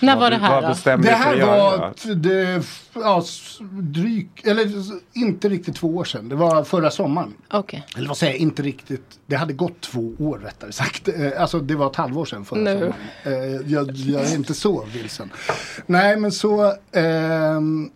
När 0.00 0.16
var 0.16 0.30
det 0.30 0.36
här 0.36 0.62
då? 0.62 0.96
Det 1.02 1.10
här 1.10 1.46
var 1.46 1.92
t- 1.92 2.14
det, 2.14 2.62
ja, 2.94 3.24
drygt, 3.80 4.46
eller 4.46 4.70
inte 5.12 5.48
riktigt 5.48 5.76
två 5.76 5.96
år 5.96 6.04
sedan. 6.04 6.28
Det 6.28 6.34
var 6.34 6.64
förra 6.64 6.90
sommaren. 6.90 7.34
Okej. 7.50 7.86
Eller 7.96 8.08
vad 8.08 8.16
säger 8.16 8.32
jag, 8.32 8.40
inte 8.40 8.62
riktigt. 8.62 9.04
Det 9.26 9.36
hade 9.36 9.52
gått 9.52 9.80
två 9.80 10.12
år 10.18 10.38
rättare 10.38 10.72
sagt. 10.72 11.08
Eh, 11.08 11.14
Alltså 11.38 11.60
det 11.60 11.74
var 11.74 11.86
ett 11.90 11.96
halvår 11.96 12.24
sedan 12.24 12.44
förra 12.44 12.60
Nu. 12.60 12.92
sommaren. 13.24 13.54
Eh, 13.62 13.72
Jag, 13.72 13.90
jag 13.90 14.22
är 14.22 14.34
inte 14.34 14.54
så 14.54 14.84
vilsen. 14.94 15.30
Nej 15.86 16.16
men 16.16 16.32
så, 16.32 16.74
ehm, 16.92 17.90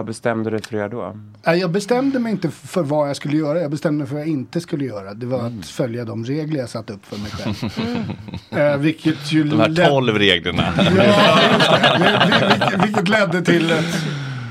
Vad 0.00 0.06
bestämde 0.06 0.50
du 0.50 0.58
för 0.58 0.64
att 0.66 0.72
göra 0.72 0.88
då? 0.88 1.16
jag 1.52 1.70
bestämde 1.70 2.18
mig 2.18 2.32
inte 2.32 2.50
för 2.50 2.82
vad 2.82 3.08
jag 3.08 3.16
skulle 3.16 3.36
göra. 3.36 3.60
Jag 3.60 3.70
bestämde 3.70 3.98
mig 3.98 4.06
för 4.06 4.14
vad 4.14 4.22
jag 4.22 4.28
inte 4.28 4.60
skulle 4.60 4.84
göra. 4.84 5.14
Det 5.14 5.26
var 5.26 5.38
Mm. 5.40 5.60
att 5.60 5.66
följa 5.66 6.04
de 6.04 6.24
regler 6.24 6.60
jag 6.60 6.68
satt 6.68 6.90
upp 6.90 7.06
för 7.06 7.16
mig 7.18 7.30
själv. 7.30 7.54
Eh, 8.58 8.76
vilket 8.76 9.32
ju 9.32 9.44
De 9.44 9.60
här 9.60 9.68
led- 9.68 9.88
tolv 9.88 10.18
reglerna. 10.18 10.72
Ja, 10.76 10.82
just 11.52 11.70
det. 11.70 11.98
Det- 11.98 12.26
vilket, 12.60 12.84
vilket 12.84 13.08
ledde 13.08 13.42
till 13.42 13.70
ett, 13.70 13.94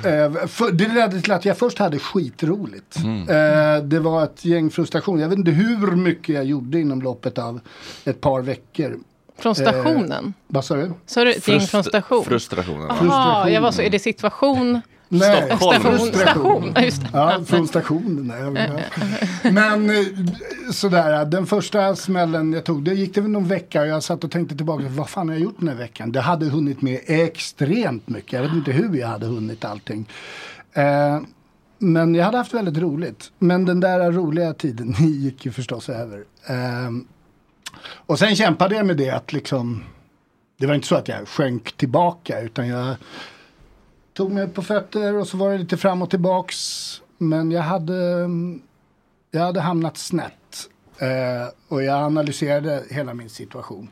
eh, 0.05 0.47
för, 0.47 0.71
det 0.71 0.87
ledde 0.87 1.21
till 1.21 1.31
att 1.31 1.45
jag 1.45 1.57
först 1.57 1.77
hade 1.79 1.99
skitroligt. 1.99 2.97
Mm. 2.97 3.21
Eh, 3.29 3.83
det 3.83 3.99
var 3.99 4.23
ett 4.23 4.45
gäng 4.45 4.69
frustration. 4.69 5.19
Jag 5.19 5.29
vet 5.29 5.37
inte 5.37 5.51
hur 5.51 5.91
mycket 5.95 6.35
jag 6.35 6.45
gjorde 6.45 6.79
inom 6.79 7.01
loppet 7.01 7.37
av 7.37 7.59
ett 8.05 8.21
par 8.21 8.41
veckor. 8.41 8.97
Från 9.39 9.55
stationen? 9.55 10.25
Eh, 10.25 10.31
vad 10.47 10.65
sa 10.65 10.75
du? 10.75 10.91
Så 11.05 11.19
är 11.19 11.25
det 11.25 11.31
ett 11.31 11.47
gäng 11.47 11.59
från 11.61 11.83
station? 11.83 12.25
Frustrationen. 12.25 12.87
Jaha, 13.01 13.49
jag 13.49 13.61
var 13.61 13.71
så, 13.71 13.81
är 13.81 13.89
det 13.89 13.99
situation? 13.99 14.81
Nej. 15.09 15.57
Station, 16.13 16.73
ja. 16.75 16.89
Ja, 17.13 17.41
från 17.45 17.67
stationen. 17.67 18.33
Men 19.43 19.89
eh, 19.89 20.05
sådär, 20.71 21.25
den 21.25 21.45
första 21.45 21.95
smällen 21.95 22.53
jag 22.53 22.63
tog, 22.63 22.83
det 22.83 22.93
gick 22.93 23.15
det 23.15 23.21
väl 23.21 23.31
någon 23.31 23.47
vecka 23.47 23.81
och 23.81 23.87
jag 23.87 24.03
satt 24.03 24.23
och 24.23 24.31
tänkte 24.31 24.55
tillbaka, 24.55 24.83
vad 24.89 25.09
fan 25.09 25.27
har 25.27 25.35
jag 25.35 25.43
gjort 25.43 25.59
den 25.59 25.67
här 25.67 25.75
veckan? 25.75 26.11
Det 26.11 26.21
hade 26.21 26.45
hunnit 26.45 26.81
med 26.81 26.99
extremt 27.05 28.09
mycket, 28.09 28.33
jag 28.33 28.41
vet 28.41 28.53
inte 28.53 28.71
hur 28.71 28.95
jag 28.95 29.07
hade 29.07 29.25
hunnit 29.25 29.65
allting. 29.65 30.09
Eh, 30.73 31.19
men 31.77 32.15
jag 32.15 32.25
hade 32.25 32.37
haft 32.37 32.53
väldigt 32.53 32.77
roligt. 32.77 33.31
Men 33.39 33.65
den 33.65 33.79
där 33.79 34.11
roliga 34.11 34.53
tiden 34.53 34.95
gick 34.99 35.45
ju 35.45 35.51
förstås 35.51 35.89
över. 35.89 36.23
Eh, 36.47 36.91
och 37.91 38.19
sen 38.19 38.35
kämpade 38.35 38.75
jag 38.75 38.85
med 38.85 38.97
det 38.97 39.09
att 39.09 39.33
liksom, 39.33 39.83
det 40.59 40.67
var 40.67 40.75
inte 40.75 40.87
så 40.87 40.95
att 40.95 41.07
jag 41.07 41.27
sjönk 41.27 41.71
tillbaka 41.71 42.41
utan 42.41 42.67
jag 42.67 42.95
tog 44.19 44.31
mig 44.31 44.47
på 44.47 44.61
fötter 44.61 45.15
och 45.15 45.27
så 45.27 45.37
var 45.37 45.51
det 45.51 45.57
lite 45.57 45.77
fram 45.77 46.01
och 46.01 46.09
tillbaks. 46.09 46.55
Men 47.17 47.51
jag 47.51 47.61
hade, 47.61 48.29
jag 49.31 49.41
hade 49.41 49.61
hamnat 49.61 49.97
snett. 49.97 50.69
Eh, 50.97 51.53
och 51.67 51.83
jag 51.83 52.03
analyserade 52.03 52.83
hela 52.89 53.13
min 53.13 53.29
situation 53.29 53.89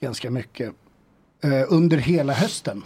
ganska 0.00 0.30
mycket. 0.30 0.72
Eh, 1.40 1.62
under 1.68 1.96
hela 1.96 2.32
hösten. 2.32 2.82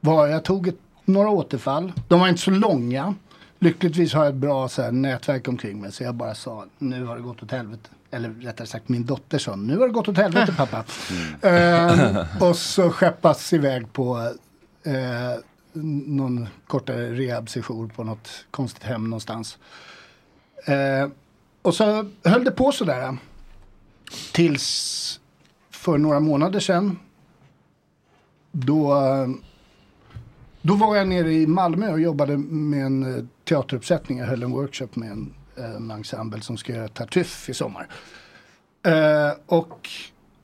Var 0.00 0.26
jag 0.26 0.44
tog 0.44 0.68
ett, 0.68 0.78
några 1.04 1.30
återfall. 1.30 1.92
De 2.08 2.20
var 2.20 2.28
inte 2.28 2.40
så 2.40 2.50
långa. 2.50 3.14
Lyckligtvis 3.58 4.14
har 4.14 4.24
jag 4.24 4.30
ett 4.34 4.40
bra 4.40 4.68
så 4.68 4.82
här, 4.82 4.92
nätverk 4.92 5.48
omkring 5.48 5.80
mig. 5.80 5.92
Så 5.92 6.02
jag 6.02 6.14
bara 6.14 6.34
sa, 6.34 6.66
nu 6.78 7.04
har 7.04 7.16
det 7.16 7.22
gått 7.22 7.42
åt 7.42 7.50
helvete. 7.50 7.88
Eller 8.10 8.30
rättare 8.30 8.66
sagt 8.66 8.88
min 8.88 9.06
dotter 9.06 9.38
sa, 9.38 9.56
nu 9.56 9.78
har 9.78 9.86
det 9.86 9.92
gått 9.92 10.08
åt 10.08 10.16
helvete 10.16 10.54
pappa. 10.56 10.84
Eh, 11.48 12.42
och 12.42 12.56
så 12.56 12.90
skeppas 12.90 13.52
iväg 13.52 13.92
på 13.92 14.32
eh, 14.82 15.40
någon 15.82 16.48
kortare 16.66 17.12
rehabsession 17.12 17.88
på 17.88 18.04
något 18.04 18.28
konstigt 18.50 18.82
hem 18.82 19.04
någonstans. 19.04 19.58
Eh, 20.64 21.08
och 21.62 21.74
så 21.74 22.10
höll 22.24 22.44
det 22.44 22.50
på 22.50 22.72
sådär. 22.72 23.16
Tills 24.32 25.20
för 25.70 25.98
några 25.98 26.20
månader 26.20 26.60
sedan. 26.60 26.98
Då, 28.52 28.94
eh, 28.94 29.28
då 30.62 30.74
var 30.74 30.96
jag 30.96 31.08
nere 31.08 31.32
i 31.32 31.46
Malmö 31.46 31.92
och 31.92 32.00
jobbade 32.00 32.36
med 32.38 32.86
en 32.86 33.16
eh, 33.16 33.24
teateruppsättning. 33.44 34.18
Jag 34.18 34.26
höll 34.26 34.42
en 34.42 34.50
workshop 34.50 34.88
med 34.94 35.10
en, 35.10 35.34
en 35.56 35.90
ensemble 35.90 36.40
som 36.40 36.56
ska 36.56 36.72
göra 36.72 36.88
Tartuffe 36.88 37.50
i 37.50 37.54
sommar. 37.54 37.88
Eh, 38.86 39.32
och 39.46 39.88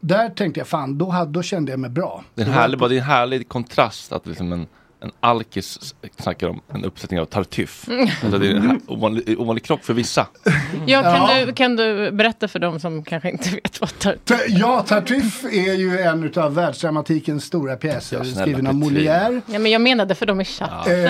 där 0.01 0.31
tänkte 0.31 0.61
jag, 0.61 0.69
fan, 0.69 0.99
då, 0.99 1.11
hade, 1.11 1.31
då 1.31 1.43
kände 1.43 1.73
jag 1.73 1.81
mig 1.81 1.91
bra. 1.91 2.25
Det 2.35 2.43
är 2.43 2.47
en 2.47 2.53
härlig, 2.53 2.81
det 2.81 2.87
är 2.87 2.93
en 2.93 3.03
härlig 3.03 3.49
kontrast 3.49 4.13
att 4.13 4.27
liksom 4.27 4.53
en, 4.53 4.67
en 5.03 5.11
alkis 5.21 5.95
snackar 6.21 6.49
om 6.49 6.61
en 6.75 6.85
uppsättning 6.85 7.21
av 7.21 7.25
Tartuffe. 7.25 7.93
Mm. 7.93 8.09
Alltså 8.23 8.39
det 8.39 8.47
är 8.49 8.55
en 8.55 8.81
ovanlig, 8.87 9.41
ovanlig 9.41 9.65
krock 9.65 9.85
för 9.85 9.95
vissa. 9.95 10.27
Ja, 10.87 11.03
kan, 11.03 11.13
Ja. 11.15 11.45
Du, 11.47 11.53
kan 11.53 11.77
du 11.77 12.11
berätta 12.11 12.49
för 12.49 12.59
dem 12.59 12.81
som 12.81 13.05
kanske 13.05 13.31
inte 13.31 13.51
vet 13.63 13.81
vad 13.81 13.99
tar 13.99 14.17
Ta- 14.25 14.35
Ja, 14.49 14.83
Tartuffe 14.89 15.49
är 15.49 15.75
ju 15.75 15.99
en 15.99 16.33
av 16.37 16.55
världsdramatikens 16.55 17.45
stora 17.45 17.77
pjäser. 17.77 18.17
Ja, 18.17 18.25
snälla 18.25 18.43
skriven 18.43 18.67
av. 18.67 18.75
Molière. 18.75 19.41
Ja, 19.47 19.59
men 19.59 19.73
jag 19.73 19.81
menade 19.81 20.15
för 20.15 20.27
dem 20.27 20.41
i 20.41 20.45
chatten. 20.45 20.93
Eh, 20.93 21.01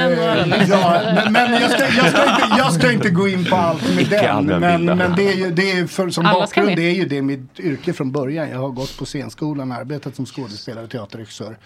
ja, 0.68 1.00
men, 1.14 1.32
men 1.32 1.52
jag, 1.52 1.70
ska, 1.70 1.82
jag, 1.82 2.08
ska 2.10 2.24
inte, 2.24 2.54
jag 2.58 2.72
ska 2.72 2.92
inte 2.92 3.10
gå 3.10 3.28
in 3.28 3.44
på 3.44 3.56
allt 3.56 3.94
med 3.94 4.06
den. 4.10 4.46
Men, 4.46 4.84
men 4.84 5.16
det 5.16 5.28
är 5.28 5.36
ju, 5.36 5.50
det 5.50 5.72
är 5.72 5.86
för, 5.86 6.10
som 6.10 6.26
Alla 6.26 6.40
bakgrund, 6.40 6.76
det 6.76 6.82
är 6.82 6.94
ju 6.94 7.04
det 7.04 7.22
mitt 7.22 7.60
yrke 7.60 7.92
från 7.92 8.12
början. 8.12 8.50
Jag 8.50 8.58
har 8.58 8.68
gått 8.68 8.98
på 8.98 9.04
scenskolan, 9.06 9.72
arbetat 9.72 10.16
som 10.16 10.26
skådespelare 10.26 10.84
och 10.84 10.90
teaterregissör. 10.90 11.58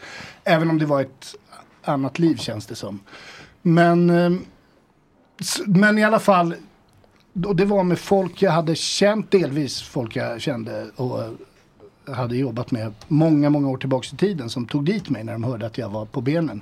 Även 0.44 0.70
om 0.70 0.78
det 0.78 0.86
var 0.86 1.00
ett 1.00 1.34
annat 1.88 2.18
liv 2.18 2.36
känns 2.36 2.66
det 2.66 2.74
som. 2.74 3.00
Men, 3.62 4.10
s- 5.40 5.60
men 5.66 5.98
i 5.98 6.04
alla 6.04 6.18
fall, 6.20 6.54
och 7.46 7.56
det 7.56 7.64
var 7.64 7.82
med 7.84 7.98
folk 7.98 8.42
jag 8.42 8.50
hade 8.50 8.74
känt, 8.74 9.30
delvis 9.30 9.82
folk 9.82 10.16
jag 10.16 10.40
kände 10.40 10.86
och 10.96 11.20
hade 12.16 12.36
jobbat 12.36 12.70
med 12.70 12.94
många, 13.08 13.50
många 13.50 13.68
år 13.68 13.76
tillbaks 13.76 14.12
i 14.12 14.16
tiden 14.16 14.50
som 14.50 14.66
tog 14.66 14.84
dit 14.84 15.10
mig 15.10 15.24
när 15.24 15.32
de 15.32 15.44
hörde 15.44 15.66
att 15.66 15.78
jag 15.78 15.88
var 15.88 16.04
på 16.04 16.20
benen. 16.20 16.60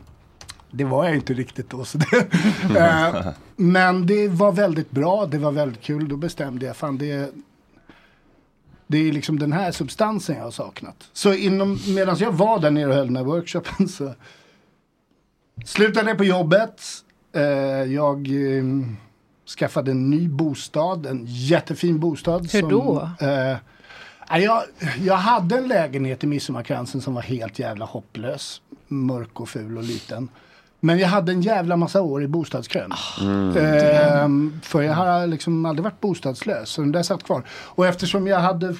Det 0.70 0.84
var 0.84 1.04
jag 1.04 1.14
inte 1.14 1.34
riktigt 1.34 1.70
då. 1.70 1.84
Så 1.84 1.98
det, 1.98 2.26
Eh, 2.78 3.26
men 3.56 4.06
det 4.06 4.28
var 4.28 4.52
väldigt 4.52 4.90
bra, 4.90 5.26
det 5.26 5.38
var 5.38 5.52
väldigt 5.52 5.82
kul. 5.82 6.08
Då 6.08 6.16
bestämde 6.16 6.66
jag, 6.66 6.76
fan 6.76 6.98
det, 6.98 7.32
det 8.86 8.98
är 8.98 9.12
liksom 9.12 9.38
den 9.38 9.52
här 9.52 9.72
substansen 9.72 10.36
jag 10.36 10.44
har 10.44 10.50
saknat. 10.50 10.96
Så 11.12 11.28
medan 11.94 12.16
jag 12.18 12.32
var 12.32 12.58
där 12.58 12.70
nere 12.70 12.86
och 12.88 12.94
höll 12.94 13.06
den 13.06 13.16
här 13.16 13.24
workshopen 13.24 13.88
så 13.88 14.14
slutade 15.64 16.14
på 16.14 16.24
jobbet. 16.24 16.82
Eh, 17.32 17.42
jag 17.92 18.28
eh, 18.28 18.64
skaffade 19.58 19.90
en 19.90 20.10
ny 20.10 20.28
bostad, 20.28 21.06
en 21.06 21.24
jättefin 21.26 22.00
bostad. 22.00 22.52
Hur 22.52 22.62
då? 22.62 23.10
Eh, 23.20 23.56
jag, 24.42 24.62
jag 25.00 25.16
hade 25.16 25.56
en 25.56 25.68
lägenhet 25.68 26.24
i 26.24 26.26
Midsommarkransen 26.26 27.00
som 27.00 27.14
var 27.14 27.22
helt 27.22 27.58
jävla 27.58 27.84
hopplös. 27.84 28.60
Mörk 28.88 29.40
och 29.40 29.48
ful 29.48 29.78
och 29.78 29.84
liten. 29.84 30.28
Men 30.80 30.98
jag 30.98 31.08
hade 31.08 31.32
en 31.32 31.42
jävla 31.42 31.76
massa 31.76 32.02
år 32.02 32.22
i 32.22 32.28
bostadskön. 32.28 32.92
Ehm, 33.56 34.60
för 34.62 34.82
jag 34.82 34.94
har 34.94 35.26
liksom 35.26 35.66
aldrig 35.66 35.84
varit 35.84 36.00
bostadslös. 36.00 36.68
Så 36.68 36.80
den 36.80 36.92
där 36.92 37.02
satt 37.02 37.22
kvar. 37.22 37.42
Och 37.50 37.86
eftersom 37.86 38.26
jag 38.26 38.40
hade 38.40 38.74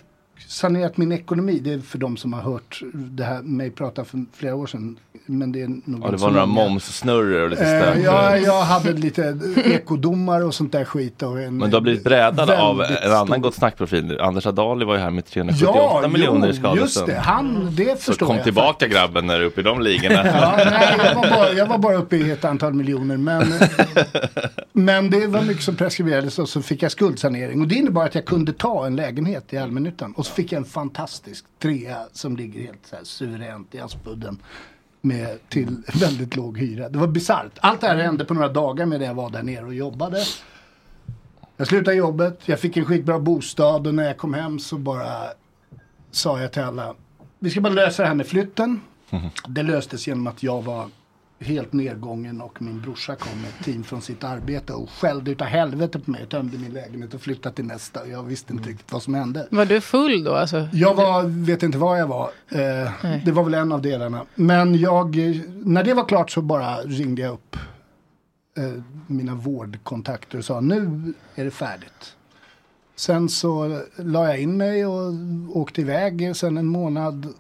sanerat 0.49 0.97
min 0.97 1.12
ekonomi. 1.12 1.59
Det 1.64 1.73
är 1.73 1.79
för 1.79 1.99
de 1.99 2.16
som 2.16 2.33
har 2.33 2.40
hört 2.42 2.81
det 2.94 3.25
här 3.25 3.42
mig 3.42 3.70
prata 3.70 4.05
för 4.05 4.25
flera 4.33 4.55
år 4.55 4.66
sedan. 4.66 4.97
Men 5.27 5.53
det 5.53 5.62
är 5.62 5.68
nog 5.68 5.83
Ja, 6.03 6.07
det 6.07 6.11
var 6.11 6.18
så 6.18 6.31
några 6.31 6.47
momssnurror 6.47 7.42
och 7.42 7.51
lite 7.51 7.64
Eh, 7.77 7.83
stök. 7.92 8.05
ja, 8.05 8.37
jag 8.37 8.62
hade 8.62 8.92
lite 8.92 9.38
ekodomar 9.64 10.40
och 10.44 10.55
sånt 10.55 10.73
där 10.73 10.85
skit. 10.85 11.23
Och 11.23 11.40
en, 11.42 11.57
Men 11.57 11.70
du 11.70 11.77
har 11.77 11.81
blivit 11.81 12.05
brädad 12.05 12.51
av 12.51 12.83
en 12.83 13.12
annan 13.12 13.27
stor- 13.27 13.37
Gott 13.38 13.55
Snack-profil. 13.55 14.20
Anders 14.20 14.47
Adali 14.47 14.85
var 14.85 14.94
ju 14.94 15.01
här 15.01 15.11
med 15.11 15.25
378 15.27 15.73
Ja, 16.03 16.09
miljoner 16.09 16.47
i 16.47 16.51
jo, 16.51 16.57
skadestånd. 16.57 16.79
just 16.81 17.07
det. 17.07 17.14
Han, 17.18 17.68
det 17.77 17.90
Så 18.01 18.05
förstår 18.11 18.27
kom 18.27 18.37
jag. 18.37 18.44
tillbaka 18.44 18.88
grabben 18.88 19.27
när 19.27 19.38
du 19.38 19.44
är 19.44 19.47
uppe 19.47 19.61
i 19.61 19.64
de 19.64 19.81
ligorna. 19.81 20.14
Ja, 20.27 20.55
nej, 20.57 20.99
jag, 21.05 21.14
var 21.14 21.31
bara, 21.31 21.53
jag 21.53 21.66
var 21.66 21.79
bara 21.79 21.94
uppe 21.97 22.16
i 22.16 22.31
ett 22.31 22.44
antal 22.44 22.75
miljoner. 22.75 23.16
Men, 23.16 23.53
men 24.73 25.11
det 25.11 25.27
var 25.27 25.42
mycket 25.42 25.62
som 25.64 25.77
preskriberades 25.77 26.38
och 26.38 26.49
så 26.49 26.62
fick 26.62 26.83
jag 26.83 26.92
skuldsanering. 26.92 27.61
Och 27.61 27.68
det 27.68 27.75
innebar 27.75 28.05
att 28.05 28.14
jag 28.14 28.25
kunde 28.25 28.53
ta 28.53 28.87
en 28.87 28.97
lägenhet 28.97 29.53
i 29.53 29.59
allmännyttan. 29.59 30.12
Och 30.24 30.28
så 30.28 30.34
fick 30.34 30.52
jag 30.52 30.58
en 30.58 30.64
fantastisk 30.64 31.44
trea 31.58 32.06
som 32.12 32.37
ligger 32.37 32.60
helt 32.60 32.87
så 32.87 32.96
här 32.96 33.04
suveränt 33.04 33.74
i 33.74 33.80
Aspudden. 33.80 34.42
med, 35.00 35.48
till 35.48 35.76
väldigt 35.94 36.37
låg 36.37 36.58
hyra. 36.58 36.88
Det 36.88 36.98
var 36.98 37.06
bisarrt. 37.06 37.58
Allt 37.60 37.80
det 37.80 37.87
här 37.87 37.96
hände 37.96 38.24
på 38.24 38.34
några 38.34 38.48
dagar 38.48 38.87
medan 38.87 39.06
jag 39.06 39.14
var 39.14 39.30
där 39.30 39.42
nere 39.42 39.64
och 39.64 39.74
jobbade. 39.74 40.24
Jag 41.56 41.66
slutade 41.66 41.96
jobbet, 41.96 42.40
jag 42.44 42.60
fick 42.60 42.76
en 42.76 42.84
skitbra 42.84 43.18
bostad 43.18 43.87
och 43.87 43.94
när 43.94 44.04
jag 44.04 44.16
kom 44.18 44.34
hem 44.34 44.58
så 44.58 44.78
bara 44.78 45.08
sa 46.10 46.40
jag 46.40 46.52
till 46.52 46.62
alla, 46.62 46.94
vi 47.38 47.50
ska 47.50 47.60
bara 47.60 47.72
lösa 47.72 48.02
det 48.02 48.08
här 48.08 48.14
med 48.14 48.26
flytten. 48.26 48.80
Det 49.48 49.62
löstes 49.62 50.06
genom 50.06 50.26
att 50.26 50.42
jag 50.42 50.62
var 50.62 50.88
helt 51.44 51.72
nedgången 51.72 52.40
och 52.40 52.62
min 52.62 52.80
brorsa 52.80 53.14
kom 53.14 53.40
med 53.40 53.50
ett 53.50 53.64
team 53.64 53.85
från 53.85 54.02
sitt 54.02 54.24
arbete 54.24 54.72
och 54.72 54.90
skällde 54.90 55.30
utav 55.30 55.46
helvete 55.46 55.98
på 55.98 56.11
mig, 56.11 56.26
tömde 56.26 56.59
min 56.59 56.72
lägenhet 56.72 57.14
och 57.14 57.20
flyttade 57.20 57.54
till 57.54 57.64
nästa. 57.64 58.07
Jag 58.07 58.22
visste 58.22 58.52
inte 58.52 58.68
riktigt 58.68 58.92
vad 58.92 59.02
som 59.02 59.14
hände. 59.14 59.48
Var 59.50 59.64
du 59.64 59.80
full 59.80 60.24
då? 60.24 60.35
Alltså? 60.35 60.68
Jag 60.72 60.94
var, 60.94 61.22
vet 61.22 61.62
inte 61.62 61.78
vad 61.78 62.00
jag 62.00 62.07
var. 62.07 62.30
Eh, 62.48 63.20
det 63.24 63.33
var 63.33 63.44
väl 63.44 63.54
en 63.54 63.72
av 63.72 63.83
delarna. 63.83 64.26
Men 64.35 64.78
jag, 64.78 65.16
när 65.64 65.85
det 65.85 65.94
var 65.94 66.04
klart 66.04 66.30
så 66.30 66.42
bara 66.42 66.76
ringde 66.76 67.22
jag 67.22 67.33
upp 67.33 67.57
eh, 68.57 68.83
mina 69.07 69.35
vårdkontakter 69.35 70.38
och 70.38 70.44
sa 70.44 70.61
nu 70.61 71.12
är 71.35 71.44
det 71.44 71.50
färdigt. 71.50 72.16
Sen 72.96 73.28
så 73.28 73.83
la 73.96 74.26
jag 74.26 74.40
in 74.40 74.57
mig 74.57 74.87
och 74.87 75.12
åkte 75.48 75.80
iväg 75.80 76.37
sen 76.37 76.59
en 76.59 76.66
månad. 76.66 77.35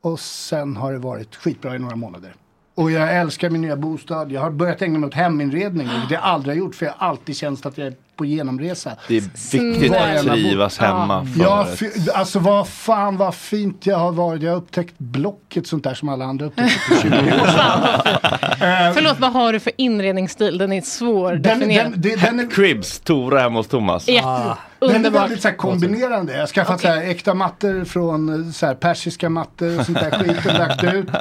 Och 0.00 0.20
sen 0.20 0.76
har 0.76 0.92
det 0.92 0.98
varit 0.98 1.36
skitbra 1.36 1.76
i 1.76 1.78
några 1.78 1.96
månader. 1.96 2.34
Och 2.78 2.90
jag 2.90 3.16
älskar 3.16 3.50
min 3.50 3.60
nya 3.60 3.76
bostad. 3.76 4.32
Jag 4.32 4.40
har 4.40 4.50
börjat 4.50 4.82
ägna 4.82 4.98
mig 4.98 5.06
åt 5.06 5.14
heminredning. 5.14 5.88
vilket 5.88 6.10
jag 6.10 6.22
aldrig 6.22 6.56
har 6.56 6.58
gjort 6.58 6.74
för 6.74 6.86
jag 6.86 6.92
har 6.96 7.08
alltid 7.08 7.36
känt 7.36 7.66
att 7.66 7.78
jag 7.78 7.86
är 7.86 7.94
på 8.16 8.24
genomresa. 8.24 8.92
Det 9.08 9.16
är 9.16 9.20
viktigt 9.20 9.92
att 9.92 9.98
har 9.98 10.34
trivas 10.34 10.78
hemma. 10.78 11.24
För 11.24 11.42
Ja, 11.42 11.66
alltså 12.14 12.38
vad 12.38 12.68
fan 12.68 13.16
vad 13.16 13.34
fint 13.34 13.86
jag 13.86 13.96
har 13.98 14.12
varit. 14.12 14.42
Jag 14.42 14.50
har 14.50 14.56
upptäckt 14.56 14.94
Blocket 14.98 15.66
sånt 15.66 15.84
där 15.84 15.94
som 15.94 16.08
alla 16.08 16.24
andra 16.24 16.46
upptäckte 16.46 16.78
för 16.78 17.02
20 17.02 17.08
år 17.16 17.46
sedan. 17.46 18.94
Förlåt, 18.94 19.18
vad 19.18 19.32
har 19.32 19.52
du 19.52 19.60
för 19.60 19.72
inredningsstil? 19.76 20.58
Den 20.58 20.72
är 20.72 20.80
svår 20.80 21.32
Den, 21.32 21.60
den, 21.60 21.68
den, 21.68 22.18
den 22.20 22.40
är, 22.40 22.50
Cribs, 22.50 22.98
Tora 23.00 23.40
hemma 23.40 23.58
hos 23.58 23.68
Thomas. 23.68 24.08
Jätte- 24.08 24.56
den 24.80 25.06
är 25.06 25.10
väldigt 25.10 25.42
så 25.42 25.48
här, 25.48 25.56
kombinerande. 25.56 26.32
Jag 26.32 26.40
har 26.40 26.46
skaffat 26.46 26.80
så 26.80 26.88
här, 26.88 27.02
äkta 27.02 27.34
mattor 27.34 27.84
från 27.84 28.46
eh, 28.46 28.52
så 28.52 28.66
här, 28.66 28.74
persiska 28.74 29.28
mattor 29.30 29.78
och 29.80 29.86
sånt 29.86 30.00
där 30.00 30.10
skit 30.10 30.46
och 30.46 30.58
lagt 30.58 30.84
ut. 30.84 31.08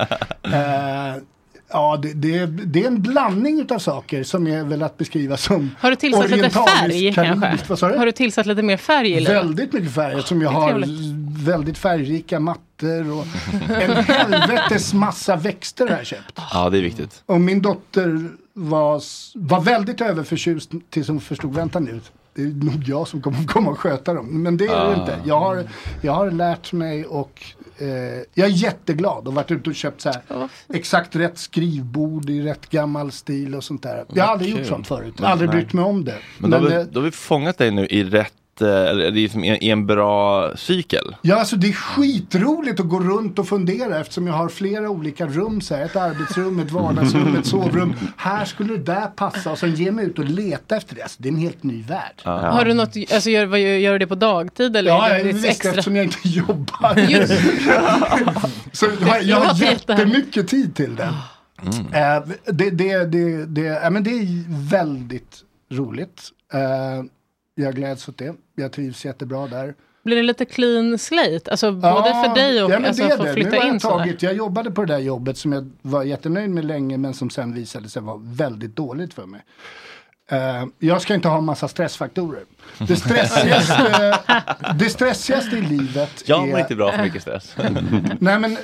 Eh, 0.54 1.22
ja, 1.72 2.00
det, 2.02 2.14
det, 2.14 2.38
är- 2.38 2.48
det 2.48 2.84
är 2.84 2.88
en 2.88 3.02
blandning 3.02 3.60
utav 3.62 3.80
saker 3.80 4.24
som 4.24 4.48
är 4.48 4.64
väl 4.64 4.84
att 4.84 4.98
beskriva 4.98 5.38
som 5.38 5.76
Har 5.80 5.90
du 5.90 5.96
tillsatt 5.96 6.30
lite 6.30 6.50
färg 6.50 6.66
karibiskt. 6.80 7.16
kanske? 7.16 7.58
Vad 7.68 7.80
sa 7.80 7.88
du? 7.90 7.98
Har 7.98 8.06
du 8.06 8.12
tillsatt 8.12 8.46
lite 8.46 8.62
mer 8.62 8.78
färg 8.78 9.12
i? 9.22 9.26
Väldigt 9.26 9.74
mycket 9.74 9.94
färg 9.94 10.14
eftersom 10.18 10.42
jag 10.42 10.50
har 10.50 10.84
väldigt 11.46 11.78
färgrika 11.78 12.40
mattor 12.40 13.12
och 13.20 13.26
en 13.82 13.92
helvetes 14.04 14.94
massa 14.94 15.36
växter 15.36 15.88
har 15.88 15.98
jag 15.98 16.06
köpt. 16.06 16.40
Ja, 16.54 16.70
det 16.70 16.78
är 16.78 16.82
viktigt. 16.82 17.24
Och 17.26 17.42
min 17.42 17.62
dotter 17.62 18.30
var, 18.54 19.02
var 19.36 19.62
väldigt 19.62 20.02
överförtjust 20.02 20.72
tills 20.90 21.08
hon 21.08 21.22
förstod, 21.22 21.54
vänta 21.56 21.80
nu, 21.80 22.00
det 22.36 22.42
är 22.42 22.46
nog 22.46 22.84
jag 22.88 23.08
som 23.08 23.22
kommer 23.22 23.44
komma 23.48 23.70
och 23.72 23.80
sköta 23.80 24.14
dem. 24.14 24.44
Men 24.44 24.58
det 24.58 24.66
är 24.66 24.70
det 24.70 24.76
Ah. 24.82 25.00
inte. 25.00 25.20
Jag 25.26 25.40
har, 25.40 25.64
jag 26.02 26.14
har 26.14 26.32
lärt 26.32 26.74
mig 26.74 27.06
och 27.06 27.44
eh, 27.80 27.88
jag 28.34 28.48
är 28.48 28.54
jätteglad 28.54 29.28
och 29.28 29.34
varit 29.34 29.52
ute 29.52 29.70
och 29.70 29.76
köpt 29.76 30.02
så 30.02 30.10
här 30.10 30.50
exakt 30.74 31.16
rätt 31.16 31.38
skrivbord 31.38 32.30
i 32.30 32.42
rätt 32.42 32.70
gammal 32.70 33.12
stil 33.12 33.56
och 33.56 33.64
sånt 33.64 33.84
där. 33.84 34.06
Jag 34.14 34.24
har 34.24 34.32
aldrig 34.32 34.52
Kul. 34.52 34.60
gjort 34.60 34.68
sånt 34.68 34.88
förut. 34.88 35.14
Men- 35.20 35.32
aldrig 35.32 35.50
brytt 35.50 35.74
mig 35.74 35.86
om 35.86 36.06
det. 36.06 36.16
Men 36.38 36.50
då 36.50 36.58
har, 36.58 36.62
Men, 36.64 36.72
vi, 36.72 36.78
eh, 36.78 36.88
då 36.92 37.00
har 37.00 37.06
vi 37.06 37.12
fångat 37.12 37.58
dig 37.58 37.72
nu 37.72 37.86
i 37.88 38.04
rätt, 38.04 38.34
eller 38.66 39.12
liksom 39.12 39.44
i, 39.44 39.70
en 39.70 39.86
bra 39.88 40.52
cykel. 40.58 41.16
Ja, 41.22 41.36
alltså 41.36 41.56
det 41.56 41.68
är 41.68 41.74
skitroligt 41.74 42.80
att 42.80 42.90
gå 42.90 43.00
runt 43.00 43.40
och 43.40 43.48
fundera 43.48 44.00
eftersom 44.00 44.28
jag 44.28 44.34
har 44.34 44.50
flera 44.50 44.90
olika 44.90 45.26
rum. 45.28 45.62
Så 45.62 45.76
här, 45.76 45.86
ett 45.86 45.96
arbetsrum, 45.96 46.60
ett 46.60 46.72
vardagsrum, 46.72 47.36
ett 47.36 47.46
sovrum. 47.46 47.94
Här 48.18 48.46
skulle 48.46 48.74
det 48.78 48.84
där 48.84 49.06
passa 49.08 49.52
och 49.52 49.58
sen 49.60 49.76
ge 49.76 49.92
mig 49.92 50.06
ut 50.06 50.20
och 50.20 50.26
leta 50.26 50.78
efter 50.78 50.96
det. 50.96 51.02
Alltså, 51.02 51.18
det 51.24 51.30
är 51.30 51.34
en 51.34 51.40
helt 51.40 51.64
ny 51.64 51.84
värld. 51.84 52.22
Har 52.24 52.66
du 52.66 52.74
något, 52.74 52.96
alltså 53.14 53.30
gör, 53.30 53.46
vad, 53.46 53.60
gör 53.60 53.92
du 53.92 54.00
det 54.00 54.08
på 54.08 54.16
dagtid 54.16 54.76
eller? 54.76 54.92
Ja, 54.92 55.10
det 55.18 55.24
visst 55.24 55.46
extra? 55.46 55.70
eftersom 55.70 55.96
jag 55.96 56.06
inte 56.06 56.18
jobbar. 56.24 56.96
Just. 57.10 57.34
så 58.72 58.86
jag, 59.00 59.08
har- 59.08 59.20
Det 59.20 59.26
jag 59.26 59.40
har 59.40 59.64
jättemycket 59.64 60.48
tid 60.48 60.76
till 60.76 60.96
det. 60.96 61.14
Eh, 61.98 62.24
det, 62.46 62.70
det, 62.70 63.06
det, 63.06 63.46
det, 63.46 63.62
ja, 63.62 63.90
men 63.90 64.04
det 64.04 64.10
är 64.10 64.26
väldigt 64.70 65.38
roligt. 65.72 66.22
Eh, 66.54 66.60
jag 67.58 67.76
gläds 67.76 68.10
åt 68.10 68.18
det. 68.18 68.36
Jag 68.56 68.72
trivs 68.72 69.06
jättebra 69.06 69.48
där. 69.48 69.76
Blir 70.04 70.16
det 70.16 70.24
lite 70.24 70.46
clean 70.46 70.98
slate? 70.98 71.52
Alltså 71.52 71.72
både 71.72 72.24
för 72.26 72.36
dig 72.36 72.64
och 72.64 72.72
ja, 72.72 72.80
men 72.80 72.88
alltså, 72.88 73.04
det 73.04 73.14
är 73.14 73.18
för 73.18 73.24
det. 73.24 73.30
att 73.30 73.36
Nu 73.36 73.42
flytta 73.42 73.58
har 73.58 73.66
jag, 73.66 73.74
in 73.74 73.80
tagit, 73.80 74.22
jag 74.22 74.34
jobbade 74.34 74.72
på 74.72 74.86
det 74.86 74.94
där 74.94 75.00
jobbet 75.00 75.38
som 75.38 75.54
jag 75.54 75.72
var 75.82 76.04
jättenöjd 76.04 76.50
med 76.50 76.66
länge 76.66 76.98
men 76.98 77.14
som 77.14 77.30
sen 77.30 77.54
visade 77.54 77.90
sig 77.90 78.02
vara 78.02 78.18
väldigt 78.22 78.76
dåligt 78.76 79.14
för 79.14 79.26
mig. 79.26 79.42
Eh, 80.32 80.66
jag 80.80 81.02
ska 81.02 81.16
inte 81.16 81.28
ha 81.28 81.42
massa 81.42 81.68
stressfaktorer. 81.68 82.44
Det 82.78 82.96
stressigaste, 82.96 84.20
det 84.76 84.90
stressigaste 84.90 85.58
i 85.58 85.62
livet 85.62 86.24
Jag 86.26 86.44
är... 86.44 86.52
mår 86.52 86.60
inte 86.60 86.76
bra 86.76 86.92
för 86.92 87.04
mycket 87.04 87.22
stress. 87.22 87.56
Nej, 88.20 88.40
men, 88.40 88.58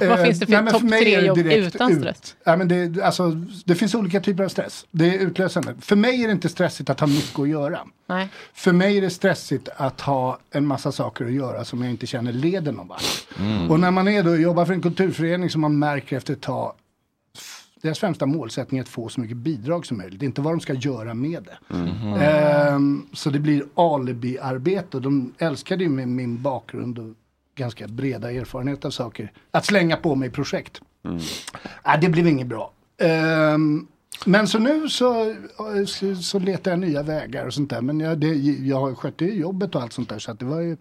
Vad 0.00 0.10
eh, 0.10 0.24
finns 0.24 0.40
det 0.40 0.46
för 0.46 0.62
nej, 0.62 0.72
topp 0.72 0.82
mig 0.82 1.02
tre 1.02 1.26
jobb 1.26 1.38
utan 1.38 1.92
ut. 1.92 1.98
stress? 1.98 2.36
Ja, 2.44 2.56
men 2.56 2.68
det, 2.68 3.02
alltså, 3.02 3.30
det 3.64 3.74
finns 3.74 3.94
olika 3.94 4.20
typer 4.20 4.44
av 4.44 4.48
stress. 4.48 4.86
Det 4.90 5.14
är 5.14 5.18
utlösande. 5.18 5.74
För 5.80 5.96
mig 5.96 6.22
är 6.22 6.26
det 6.26 6.32
inte 6.32 6.48
stressigt 6.48 6.90
att 6.90 7.00
ha 7.00 7.06
mycket 7.06 7.38
att 7.38 7.48
göra. 7.48 7.80
Nej. 8.08 8.28
För 8.54 8.72
mig 8.72 8.96
är 8.96 9.00
det 9.00 9.10
stressigt 9.10 9.68
att 9.76 10.00
ha 10.00 10.38
en 10.50 10.66
massa 10.66 10.92
saker 10.92 11.24
att 11.24 11.32
göra 11.32 11.64
som 11.64 11.82
jag 11.82 11.90
inte 11.90 12.06
känner 12.06 12.32
leder 12.32 12.72
någon 12.72 12.88
vart. 12.88 13.26
Mm. 13.38 13.70
Och 13.70 13.80
när 13.80 13.90
man 13.90 14.08
är 14.08 14.22
då 14.22 14.30
och 14.30 14.40
jobbar 14.40 14.64
för 14.64 14.72
en 14.72 14.82
kulturförening 14.82 15.50
som 15.50 15.60
man 15.60 15.78
märker 15.78 16.16
efter 16.16 16.32
ett 16.32 16.40
tag 16.40 16.74
deras 17.82 17.98
främsta 17.98 18.26
målsättning 18.26 18.78
är 18.78 18.82
att 18.82 18.88
få 18.88 19.08
så 19.08 19.20
mycket 19.20 19.36
bidrag 19.36 19.86
som 19.86 19.98
möjligt, 19.98 20.22
inte 20.22 20.40
vad 20.40 20.52
de 20.52 20.60
ska 20.60 20.72
göra 20.72 21.14
med 21.14 21.42
det. 21.42 21.76
Mhm. 21.76 22.14
Ehm, 22.14 23.06
så 23.12 23.30
det 23.30 23.38
blir 23.38 23.64
alibi-arbete 23.74 24.96
och 24.96 25.02
de 25.02 25.34
älskade 25.38 25.84
ju 25.84 25.90
med 25.90 26.08
min 26.08 26.42
bakgrund 26.42 26.98
och 26.98 27.14
ganska 27.54 27.88
breda 27.88 28.32
erfarenhet 28.32 28.84
av 28.84 28.90
saker 28.90 29.32
att 29.50 29.66
slänga 29.66 29.96
på 29.96 30.14
mig 30.14 30.30
projekt. 30.30 30.80
Nej, 31.84 31.98
det 32.00 32.08
blev 32.08 32.26
inget 32.26 32.46
bra. 32.46 32.72
Ehm, 32.98 33.86
men 34.26 34.48
så 34.48 34.58
nu 34.58 34.88
så, 34.88 35.34
så, 35.86 36.16
så 36.16 36.38
letar 36.38 36.70
jag 36.70 36.80
nya 36.80 37.02
vägar 37.02 37.46
och 37.46 37.54
sånt 37.54 37.70
där. 37.70 37.80
Men 37.80 38.00
jag, 38.00 38.18
det, 38.18 38.34
jag 38.66 38.98
skötte 38.98 39.24
ju 39.24 39.34
jobbet 39.34 39.74
och 39.74 39.82
allt 39.82 39.92
sånt 39.92 40.08
där 40.08 40.18
så 40.18 40.32
det 40.32 40.44
var 40.44 40.60
ju 40.60 40.76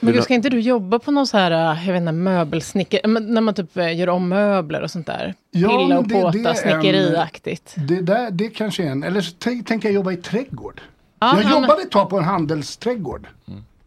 Men 0.00 0.14
gud, 0.14 0.22
ska 0.24 0.34
inte 0.34 0.48
du 0.48 0.60
jobba 0.60 0.98
på 0.98 1.10
någon 1.10 1.26
så 1.26 1.36
här, 1.38 1.50
äh, 1.72 1.86
jag 1.86 1.92
vet 1.92 2.00
inte, 2.00 2.12
möbelsnickare, 2.12 3.08
men 3.08 3.34
när 3.34 3.40
man 3.40 3.54
typ 3.54 3.76
äh, 3.76 3.98
gör 3.98 4.08
om 4.08 4.28
möbler 4.28 4.82
och 4.82 4.90
sånt 4.90 5.06
där? 5.06 5.34
Ja, 5.50 5.68
Pilla 5.68 5.98
och 5.98 6.08
det- 6.08 6.14
det 6.14 6.22
påta, 6.22 6.38
är 6.38 6.48
en- 6.48 6.56
snickeriaktigt. 6.56 7.74
Det, 7.76 8.00
där, 8.00 8.30
det 8.30 8.48
kanske 8.48 8.82
är 8.82 8.86
en, 8.90 9.02
eller 9.02 9.20
så 9.20 9.32
tänk- 9.38 9.66
tänker 9.66 9.88
jag 9.88 9.94
jobba 9.94 10.12
i 10.12 10.16
trädgård. 10.16 10.80
Ja, 11.20 11.40
jag 11.42 11.50
jobbade 11.50 11.82
ett 11.82 11.90
tag 11.90 12.10
på 12.10 12.18
en 12.18 12.24
handelsträdgård. 12.24 13.26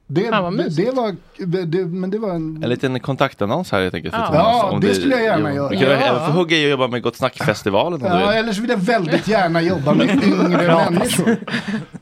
Det, 0.08 0.32
vad 0.32 0.44
det, 0.44 0.52
mysigt. 0.52 0.76
det 0.90 0.92
var, 0.96 1.16
det, 1.38 1.66
det, 1.66 1.86
men 1.86 2.10
det 2.10 2.18
var 2.18 2.30
en... 2.30 2.64
En 2.64 2.70
liten 2.70 3.00
kontaktannons 3.00 3.72
här 3.72 3.82
helt 3.82 3.94
enkelt. 3.94 4.14
Ja. 4.18 4.26
Thomas, 4.28 4.42
Ja, 4.44 4.72
om 4.72 4.80
det 4.82 4.94
skulle 4.96 5.16
jag 5.16 5.24
gärna 5.24 5.50
jo. 5.50 5.56
göra. 5.56 5.70
Vi 5.70 5.78
kan 5.78 5.90
Ja. 5.90 6.26
få 6.26 6.32
hugga 6.32 6.58
i 6.58 6.66
och 6.66 6.70
jobba 6.70 6.88
med 6.88 7.02
Gott 7.02 7.16
Snack-festivalen 7.16 8.00
du 8.00 8.06
Ja, 8.06 8.34
eller 8.34 8.54
så 8.54 8.62
vill 8.62 8.70
jag 8.70 8.78
väldigt 8.78 9.28
gärna 9.28 9.62
jobba 9.62 9.94
med 9.94 10.10
yngre 10.24 10.76
människor. 10.90 11.38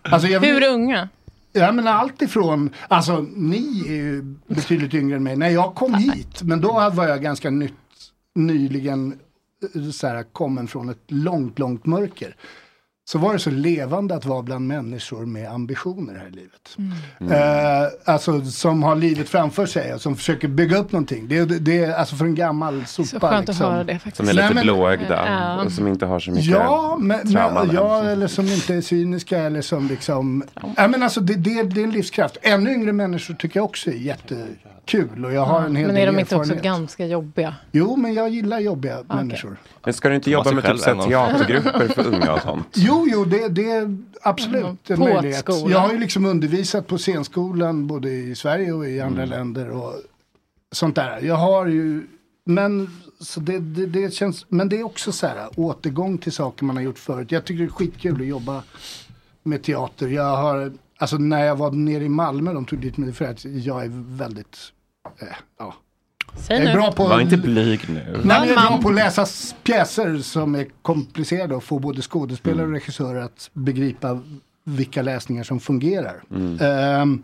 Alltså 0.02 0.28
jag 0.28 0.39
vill, 0.39 0.50
Hur 0.54 0.67
unga? 0.74 1.10
Ja 1.53 1.71
men 1.71 1.87
allt 1.87 2.21
ifrån, 2.21 2.69
alltså 2.87 3.25
ni 3.35 3.83
är 3.87 3.93
ju 3.93 4.21
betydligt 4.47 4.93
yngre 4.93 5.15
än 5.15 5.23
mig. 5.23 5.35
När 5.35 5.49
jag 5.49 5.75
kom 5.75 5.93
hit, 5.93 6.43
men 6.43 6.61
då 6.61 6.89
var 6.93 7.07
jag 7.07 7.21
ganska 7.21 7.49
nytt, 7.49 7.73
nyligen 8.35 9.19
eh, 9.75 9.89
så 9.89 10.07
här, 10.07 10.23
kommen 10.23 10.67
från 10.67 10.89
ett 10.89 11.03
långt, 11.07 11.59
långt 11.59 11.85
mörker. 11.85 12.35
Så 13.05 13.17
var 13.17 13.33
det 13.33 13.39
så 13.39 13.49
levande 13.49 14.15
att 14.15 14.25
vara 14.25 14.41
bland 14.41 14.67
människor 14.67 15.25
med 15.25 15.49
ambitioner 15.51 16.15
här 16.15 16.27
i 16.27 16.31
livet. 16.31 16.77
Eh, 17.31 18.13
alltså 18.13 18.41
som 18.45 18.83
har 18.83 18.95
livet 18.95 19.29
framför 19.29 19.65
sig 19.65 19.93
och 19.93 20.01
som 20.01 20.15
försöker 20.15 20.47
bygga 20.47 20.77
upp 20.77 20.91
någonting. 20.91 21.27
Det, 21.27 21.45
det, 21.45 21.59
det 21.59 21.83
är 21.83 21.93
alltså 21.93 22.15
för 22.15 22.25
en 22.25 22.35
gammal 22.35 22.85
sopa. 22.85 23.07
Så 23.09 23.19
skönt 23.19 23.33
att 23.33 23.47
liksom. 23.47 23.71
höra 23.71 23.83
det 23.83 23.93
faktiskt. 23.93 24.17
Som 24.17 24.29
är 24.29 24.33
Nej, 24.33 24.43
lite 24.43 24.53
men- 24.55 24.63
blåögda 24.63 25.25
Ja. 25.27 25.63
och 25.63 25.71
som 25.71 25.87
inte 25.87 26.05
har 26.05 26.19
så 26.19 26.31
mycket 26.31 26.45
Ja, 26.45 26.97
men, 26.99 27.19
men, 27.33 27.69
ja, 27.73 28.03
eller 28.03 28.27
som 28.27 28.45
inte 28.45 28.75
är 28.75 28.81
cyniska 28.81 29.37
eller 29.39 29.61
som 29.61 29.87
liksom... 29.87 30.43
Ja, 30.77 30.87
men 30.87 31.03
alltså 31.03 31.19
det, 31.21 31.33
det, 31.35 31.63
det 31.63 31.81
är 31.81 31.83
en 31.83 31.91
livskraft. 31.91 32.37
Ännu 32.41 32.71
yngre 32.73 32.93
människor 32.93 33.33
tycker 33.33 33.59
jag 33.59 33.65
också 33.65 33.89
är 33.89 33.93
jättekul 33.95 35.25
och 35.25 35.33
jag 35.33 35.45
har 35.45 35.61
en 35.61 35.75
hel 35.75 35.85
Men 35.87 35.95
del 35.95 36.07
är 36.07 36.11
de 36.13 36.19
inte 36.19 36.35
också 36.35 36.55
ganska 36.55 37.05
jobbiga? 37.05 37.55
Jo, 37.71 37.95
men 37.95 38.13
jag 38.13 38.29
gillar 38.29 38.59
jobbiga 38.59 38.97
människor. 39.07 39.57
Men 39.85 39.93
ska 39.93 40.09
du 40.09 40.15
inte 40.15 40.31
jobba 40.31 40.51
med 40.51 40.63
typ 40.63 40.81
teatergrupper 40.83 41.87
för 41.87 42.07
unga 42.07 42.33
och 42.33 42.41
sånt? 42.41 42.67
Jo, 42.91 43.08
jo, 43.12 43.25
det, 43.25 43.47
det 43.49 43.71
är 43.71 43.97
absolut 44.21 44.89
en 44.89 44.97
På 44.97 45.04
möjlighet. 45.04 45.39
skolan. 45.39 45.71
Jag 45.71 45.80
har 45.80 45.91
ju 45.93 45.99
liksom 45.99 46.25
undervisat 46.25 46.88
på 46.88 46.97
scenskolan 46.97 47.88
både 47.88 48.10
i 48.12 48.36
Sverige 48.36 48.71
och 48.73 48.88
i 48.88 48.99
Mm. 48.99 49.08
andra 49.08 49.25
länder 49.25 49.69
och 49.69 49.93
sånt 50.71 50.95
där. 50.95 51.21
Jag 51.21 51.36
har 51.36 51.65
ju, 51.65 52.08
men, 52.43 52.89
så 53.19 53.39
det, 53.39 53.60
det, 53.60 53.86
det 53.86 54.13
känns, 54.13 54.45
men 54.49 54.69
det 54.69 54.80
är 54.80 54.84
också 54.84 55.12
så 55.12 55.27
här 55.27 55.49
återgång 55.56 56.17
till 56.17 56.32
saker 56.32 56.65
man 56.65 56.75
har 56.75 56.84
gjort 56.84 56.99
förut. 56.99 57.32
Jag 57.32 57.45
tycker 57.45 57.60
det 57.63 57.67
är 57.67 57.71
skitkul 57.71 58.21
att 58.21 58.27
jobba 58.27 58.63
med 59.43 59.63
teater. 59.63 60.08
Jag 60.08 60.38
har, 60.38 60.71
alltså 60.97 61.17
när 61.17 61.45
jag 61.45 61.56
var 61.56 61.71
nere 61.71 62.04
i 62.04 62.10
Malmö, 62.10 62.54
de 62.54 62.65
tog 62.65 62.80
dit 62.80 62.97
mig 62.97 63.13
för 63.13 63.25
att 63.25 63.45
jag 63.45 63.84
är 63.86 63.89
väldigt, 64.17 64.58
eh, 65.19 65.27
ja, 65.60 65.73
Säg 66.35 66.57
jag 66.57 66.65
är 66.65 66.69
nu. 66.69 66.73
bra 66.79 66.91
på... 66.91 67.07
Var 67.07 67.19
inte 67.19 67.37
blyg 67.37 67.79
nu. 67.89 68.01
Nej, 68.05 68.21
men 68.23 68.29
jag 68.29 68.47
är 68.47 68.53
bra 68.53 68.69
man. 68.69 68.81
på 68.81 68.89
att 68.89 68.95
läsa 68.95 69.25
pjäser 69.63 70.17
som 70.17 70.55
är 70.55 70.65
komplicerade 70.81 71.55
och 71.55 71.63
få 71.63 71.79
både 71.79 72.01
skådespelare 72.01 72.61
Mm. 72.63 72.69
och 72.73 72.73
regissörer 72.79 73.21
att 73.21 73.49
begripa 73.53 74.19
vilka 74.63 75.01
läsningar 75.01 75.43
som 75.43 75.59
fungerar. 75.59 76.23
Mm. 76.31 76.57
Ehm, 76.61 77.23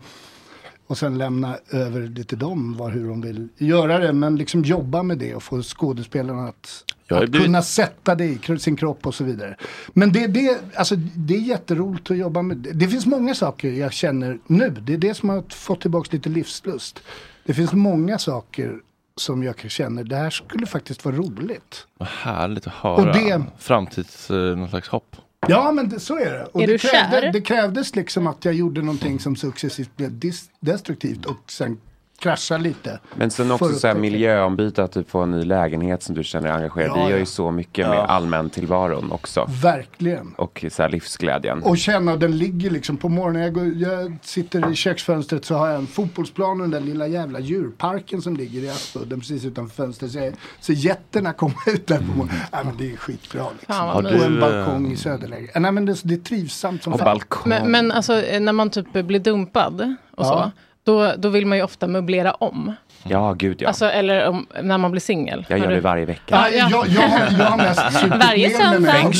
och 0.86 0.98
sen 0.98 1.18
lämna 1.18 1.56
över 1.70 2.00
det 2.00 2.24
till 2.24 2.38
dem, 2.38 2.76
var, 2.76 2.90
hur 2.90 3.08
de 3.08 3.20
vill 3.20 3.48
göra 3.58 3.98
det. 3.98 4.12
Men 4.12 4.36
liksom 4.36 4.62
jobba 4.64 5.02
med 5.02 5.18
det 5.18 5.34
och 5.34 5.42
få 5.42 5.62
skådespelarna 5.62 6.48
att, 6.48 6.84
att 7.10 7.18
blivit- 7.30 7.44
kunna 7.46 7.62
sätta 7.62 8.14
det 8.14 8.24
i 8.24 8.58
sin 8.58 8.76
kropp 8.76 9.06
och 9.06 9.14
så 9.14 9.24
vidare. 9.24 9.56
Men 9.92 10.12
det, 10.12 10.26
det, 10.26 10.58
alltså, 10.74 10.96
det 10.96 11.34
är 11.36 11.40
jätteroligt 11.40 12.10
att 12.10 12.16
jobba 12.16 12.42
med. 12.42 12.56
Det. 12.56 12.70
det 12.72 12.88
finns 12.88 13.06
många 13.06 13.34
saker 13.34 13.70
jag 13.72 13.92
känner 13.92 14.38
nu. 14.46 14.70
Det 14.80 14.94
är 14.94 14.98
det 14.98 15.14
som 15.14 15.28
har 15.28 15.44
fått 15.48 15.80
tillbaka 15.80 16.08
lite 16.12 16.28
livslust. 16.28 17.00
Det 17.46 17.54
finns 17.54 17.72
många 17.72 18.18
saker 18.18 18.74
som 19.20 19.42
jag 19.42 19.70
känner, 19.70 20.04
det 20.04 20.16
här 20.16 20.30
skulle 20.30 20.66
faktiskt 20.66 21.04
vara 21.04 21.16
roligt. 21.16 21.86
Vad 21.98 22.08
härligt 22.08 22.66
att 22.66 22.72
höra. 22.74 22.94
Och 22.94 23.06
det- 23.06 23.42
Framtids, 23.58 24.30
eh, 24.30 24.36
någon 24.36 24.68
slags 24.68 24.88
hopp. 24.88 25.16
Ja 25.48 25.72
men 25.72 25.88
det, 25.88 26.00
så 26.00 26.18
är 26.18 26.30
det. 26.32 26.44
Och 26.44 26.62
Är 26.62 26.66
det, 26.66 26.72
du 26.72 26.78
krävde, 26.78 27.20
kär? 27.20 27.32
det 27.32 27.40
krävdes 27.40 27.96
liksom 27.96 28.26
att 28.26 28.44
jag 28.44 28.54
gjorde 28.54 28.80
någonting 28.82 29.20
som 29.20 29.36
successivt 29.36 29.96
blev 29.96 30.10
dis- 30.10 30.50
destruktivt 30.60 31.24
och 31.26 31.36
sen 31.46 31.78
kraschade 32.18 32.62
lite. 32.62 32.98
Men 33.14 33.30
sen 33.30 33.50
också 33.50 33.72
så 33.72 33.86
här 33.86 33.94
miljöombyte, 33.94 34.84
att 34.84 34.92
typ 34.92 35.10
få 35.10 35.18
en 35.18 35.30
ny 35.30 35.44
lägenhet 35.44 36.02
som 36.02 36.14
du 36.14 36.24
känner 36.24 36.48
är 36.48 36.52
engagerad. 36.52 36.88
Ja, 36.88 36.94
det 36.94 37.02
gör 37.02 37.10
ja. 37.10 37.18
ju 37.18 37.26
så 37.26 37.50
mycket 37.50 37.88
med 37.88 37.98
allmän 37.98 38.50
tillvaron 38.50 39.12
också. 39.12 39.46
Verkligen. 39.62 40.34
Och 40.36 40.64
så 40.70 40.82
här 40.82 40.88
livsglädjen. 40.90 41.62
Och 41.62 41.78
känna 41.78 42.12
att 42.12 42.20
den 42.20 42.38
ligger 42.38 42.70
liksom 42.70 42.96
på 42.96 43.08
morgonen. 43.08 43.42
Jag, 43.42 43.54
går, 43.54 43.66
jag 43.74 44.16
sitter 44.22 44.72
i 44.72 44.74
köksfönstret 44.74 45.44
så 45.44 45.54
har 45.54 45.68
jag 45.68 45.76
en 45.76 45.86
fotbollsplan 45.86 46.50
och 46.50 46.68
den 46.68 46.70
där 46.70 46.80
lilla 46.80 47.06
jävla 47.06 47.40
djurparken 47.40 48.22
som 48.22 48.36
ligger 48.36 48.60
i 48.60 48.68
Aspudden 48.70 49.20
precis 49.20 49.44
utanför 49.44 49.74
fönstret. 49.74 50.10
Så, 50.12 50.18
jag, 50.18 50.34
så 50.60 50.72
getterna 50.72 51.32
kommer 51.32 51.56
ut 51.66 51.86
där 51.86 51.98
på 51.98 52.04
morgonen. 52.04 52.36
Ja, 52.52 52.58
men 52.64 52.76
det 52.76 52.92
är 52.92 52.96
skitbra 52.96 53.46
liksom. 53.58 53.86
Vad 53.86 53.96
och 53.96 54.02
mysigt. 54.02 54.24
en 54.24 54.40
balkong 54.40 54.92
i 54.92 54.96
Söderläge. 54.96 55.50
Ja, 55.54 55.60
Nej 55.60 55.72
men 55.72 55.86
det, 55.86 56.00
det 56.04 56.14
är 56.14 56.18
trivsamt 56.18 56.82
som 56.82 56.98
fan. 56.98 57.20
Men, 57.44 57.70
men 57.70 57.92
alltså 57.92 58.22
eh, 58.22 58.40
när 58.40 58.52
man 58.52 58.70
typ 58.70 58.92
blir 58.92 59.20
dumpad 59.20 59.80
och 60.16 60.26
Ja. 60.26 60.52
så. 60.54 60.62
Då, 60.88 61.12
då 61.18 61.28
vill 61.28 61.46
man 61.46 61.58
ju 61.58 61.64
ofta 61.64 61.86
möblera 61.86 62.32
om. 62.32 62.74
Ja, 63.02 63.32
gud 63.32 63.62
ja. 63.62 63.68
Alltså, 63.68 63.86
eller 63.86 64.28
om, 64.28 64.46
när 64.62 64.78
man 64.78 64.90
blir 64.90 65.00
singel. 65.00 65.44
jag 65.48 65.56
Har 65.58 65.62
gör 65.64 65.68
du- 65.70 65.74
det 65.74 65.80
varje 65.80 66.04
vecka. 66.04 66.22
Ja, 66.28 66.48
ja. 66.48 66.68
Jag, 66.70 66.88
jag, 66.88 67.08
har, 67.08 67.38
jag 67.38 67.44
har 67.44 67.56
mest 67.56 68.04
Varje 68.26 68.50
söndag. 68.50 69.12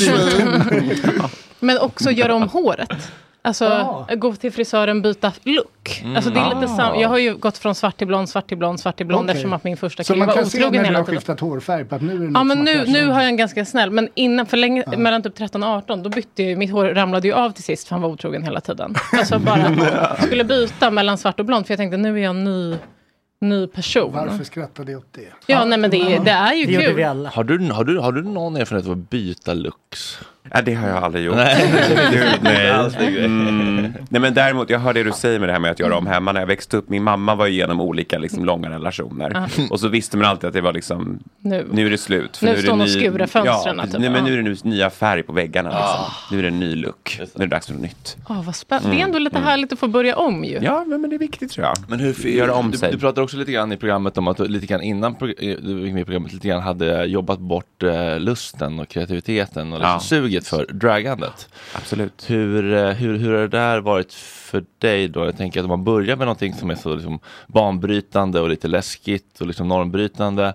Men 1.59 1.79
också 1.79 2.11
göra 2.11 2.35
om 2.35 2.49
håret. 2.49 3.11
Alltså 3.41 3.65
Ja. 3.65 4.07
gå 4.15 4.33
till 4.35 4.51
frisören, 4.51 5.01
byta 5.01 5.31
look. 5.43 6.01
Mm. 6.03 6.15
Alltså, 6.15 6.31
det 6.31 6.39
är 6.39 6.45
lite 6.61 6.73
Ah. 6.73 6.77
sam- 6.77 6.99
jag 6.99 7.09
har 7.09 7.17
ju 7.17 7.35
gått 7.35 7.57
från 7.57 7.75
svart 7.75 7.97
till 7.97 8.07
blond, 8.07 8.29
svart 8.29 8.47
till 8.47 8.57
blond, 8.57 8.79
svart 8.79 8.97
till 8.97 9.05
blond 9.05 9.23
Okej. 9.23 9.31
eftersom 9.31 9.53
att 9.53 9.63
min 9.63 9.77
första 9.77 10.03
Så 10.03 10.13
kille 10.13 10.19
man 10.25 10.27
var 10.27 10.35
kan 10.35 10.45
se 10.45 10.57
otrogen 10.57 10.73
när 10.73 10.79
du 10.81 10.85
hela 10.85 10.99
har 10.99 11.05
tiden. 11.05 11.19
skiftat 11.19 11.39
hårfärg 11.39 11.85
på 11.85 11.95
att 11.95 12.01
nu 12.01 12.13
är 12.13 12.17
det 12.19 12.31
Ja 12.33 12.43
men 12.43 12.57
nu, 12.59 12.85
nu 12.87 13.07
har 13.07 13.19
jag 13.21 13.29
en 13.29 13.37
ganska 13.37 13.65
snäll. 13.65 13.91
Men 13.91 14.09
innan, 14.15 14.45
för 14.45 14.57
länge, 14.57 14.83
mellan 14.97 15.23
typ 15.23 15.35
13 15.35 15.63
och 15.63 15.69
18 15.69 16.03
då 16.03 16.09
bytte 16.09 16.43
jag 16.43 16.57
mitt 16.57 16.71
hår 16.71 16.85
ramlade 16.85 17.27
ju 17.27 17.33
av 17.33 17.49
till 17.51 17.63
sist 17.63 17.87
för 17.87 17.95
han 17.95 18.01
var 18.01 18.09
otrogen 18.09 18.43
hela 18.43 18.61
tiden. 18.61 18.95
Alltså 19.13 19.39
bara 19.39 20.15
skulle 20.21 20.43
byta 20.43 20.91
mellan 20.91 21.17
svart 21.17 21.39
och 21.39 21.45
blond 21.45 21.65
för 21.67 21.71
jag 21.73 21.77
tänkte 21.79 21.97
nu 21.97 22.13
är 22.19 22.23
jag 22.23 22.29
en 22.29 22.43
ny, 22.43 22.75
ny 23.41 23.67
person. 23.67 24.11
Varför 24.13 24.43
skrattade 24.43 24.91
jag 24.91 24.99
åt 24.99 25.13
det? 25.13 25.27
Ja 25.45 25.65
nej 25.65 25.77
men 25.77 25.89
det, 25.91 26.19
det 26.19 26.31
är 26.31 26.53
ju 26.53 26.65
kul. 26.65 27.25
Har 27.25 27.43
du, 27.43 27.71
har, 27.71 27.83
du, 27.83 27.99
har 27.99 28.11
du 28.11 28.23
någon 28.23 28.57
erfarenhet 28.57 28.85
av 28.85 28.91
att 28.91 29.09
byta 29.09 29.53
looks? 29.53 30.19
Nej, 30.53 30.63
det 30.65 30.73
har 30.73 30.87
jag 30.89 30.97
aldrig 31.03 31.25
gjort. 31.25 31.35
Nej. 31.35 31.71
Gud, 32.11 32.39
nej. 32.41 32.69
Mm. 33.25 33.93
nej, 34.09 34.21
men 34.21 34.33
däremot, 34.33 34.69
jag 34.69 34.79
hör 34.79 34.93
det 34.93 35.03
du 35.03 35.11
säger 35.11 35.39
med 35.39 35.49
det 35.49 35.53
här 35.53 35.59
med 35.59 35.71
att 35.71 35.79
göra 35.79 35.97
om 35.97 36.07
hemma. 36.07 36.31
När 36.31 36.39
jag 36.39 36.47
växte 36.47 36.77
upp, 36.77 36.89
min 36.89 37.03
mamma 37.03 37.35
var 37.35 37.47
igenom 37.47 37.81
olika 37.81 38.17
liksom, 38.17 38.45
långa 38.45 38.69
relationer. 38.69 39.31
Ja. 39.57 39.63
Och 39.69 39.79
så 39.79 39.87
visste 39.87 40.17
man 40.17 40.25
alltid 40.25 40.47
att 40.47 40.53
det 40.53 40.61
var 40.61 40.73
liksom, 40.73 41.19
Nu. 41.41 41.67
nu 41.71 41.85
är 41.85 41.89
det 41.89 41.97
slut. 41.97 42.39
Nu 42.41 42.49
är 42.49 42.55
det 42.55 42.61
står 42.61 42.71
hon 42.71 42.81
och 42.81 42.89
skurar 42.89 43.27
fönstren, 43.27 43.77
Ja, 43.77 43.83
typ. 43.85 43.99
nej, 43.99 44.09
men 44.09 44.19
Ja. 44.19 44.25
nu 44.25 44.33
är 44.33 44.37
det 44.37 44.43
nu 44.43 44.55
nya 44.63 44.89
färg 44.89 45.23
på 45.23 45.33
väggarna. 45.33 45.69
Liksom. 45.69 45.85
Ah. 45.85 46.11
Nu 46.31 46.37
är 46.37 46.41
det 46.41 46.47
en 46.47 46.59
ny 46.59 46.75
look. 46.75 47.15
Nu 47.19 47.25
är 47.43 47.47
det 47.47 47.55
dags 47.55 47.67
för 47.67 47.73
något 47.73 47.81
nytt. 47.81 48.17
Åh, 48.29 48.43
vad 48.45 48.55
spännande. 48.55 48.89
Det 48.89 48.93
är 48.93 48.99
Mm, 48.99 49.05
ändå 49.09 49.19
lite 49.19 49.35
mm. 49.37 49.47
härligt 49.49 49.73
att 49.73 49.79
få 49.79 49.87
börja 49.87 50.15
om 50.15 50.43
ju. 50.43 50.59
Ja, 50.61 50.83
men, 50.87 51.01
men 51.01 51.09
det 51.09 51.15
är 51.15 51.19
viktigt 51.19 51.51
tror 51.51 51.65
jag. 51.65 51.75
Men 51.87 51.99
hur 51.99 52.27
Göra 52.29 52.53
om 52.53 52.71
du, 52.71 52.77
sig. 52.77 52.91
du 52.91 52.97
pratar 52.97 53.21
också 53.21 53.37
lite 53.37 53.51
grann 53.51 53.71
i 53.71 53.77
programmet 53.77 54.17
om 54.17 54.27
att 54.27 54.37
du 54.37 54.47
lite 54.47 54.65
grann 54.65 54.81
innan 54.81 55.15
du 55.19 55.27
gick 55.27 55.93
med 55.93 56.01
i 56.01 56.05
programmet 56.05 56.33
lite 56.33 56.47
grann 56.47 56.61
hade 56.61 57.05
jobbat 57.05 57.39
bort 57.39 57.83
eh, 57.83 58.19
lusten 58.19 58.79
och 58.79 58.89
kreativiteten 58.89 59.73
och 59.73 59.79
liksom 59.79 59.91
Ja. 59.93 59.99
suget 59.99 60.38
för 60.47 60.65
dragandet. 60.65 61.49
Absolut. 61.75 62.29
Hur, 62.29 62.73
eh, 62.73 62.89
hur, 62.89 63.17
hur 63.17 63.33
har 63.33 63.41
det 63.41 63.47
där 63.47 63.79
varit 63.79 64.13
för 64.13 64.65
dig 64.77 65.07
då? 65.07 65.25
Jag 65.25 65.37
tänker 65.37 65.59
att 65.59 65.63
om 65.63 65.69
man 65.69 65.83
börjar 65.83 66.15
med 66.15 66.27
någonting 66.27 66.53
som 66.53 66.69
är 66.69 66.75
så 66.75 66.95
liksom 66.95 67.19
banbrytande 67.47 68.41
och 68.41 68.49
lite 68.49 68.67
läskigt 68.67 69.41
och 69.41 69.47
liksom 69.47 69.67
normbrytande, 69.67 70.53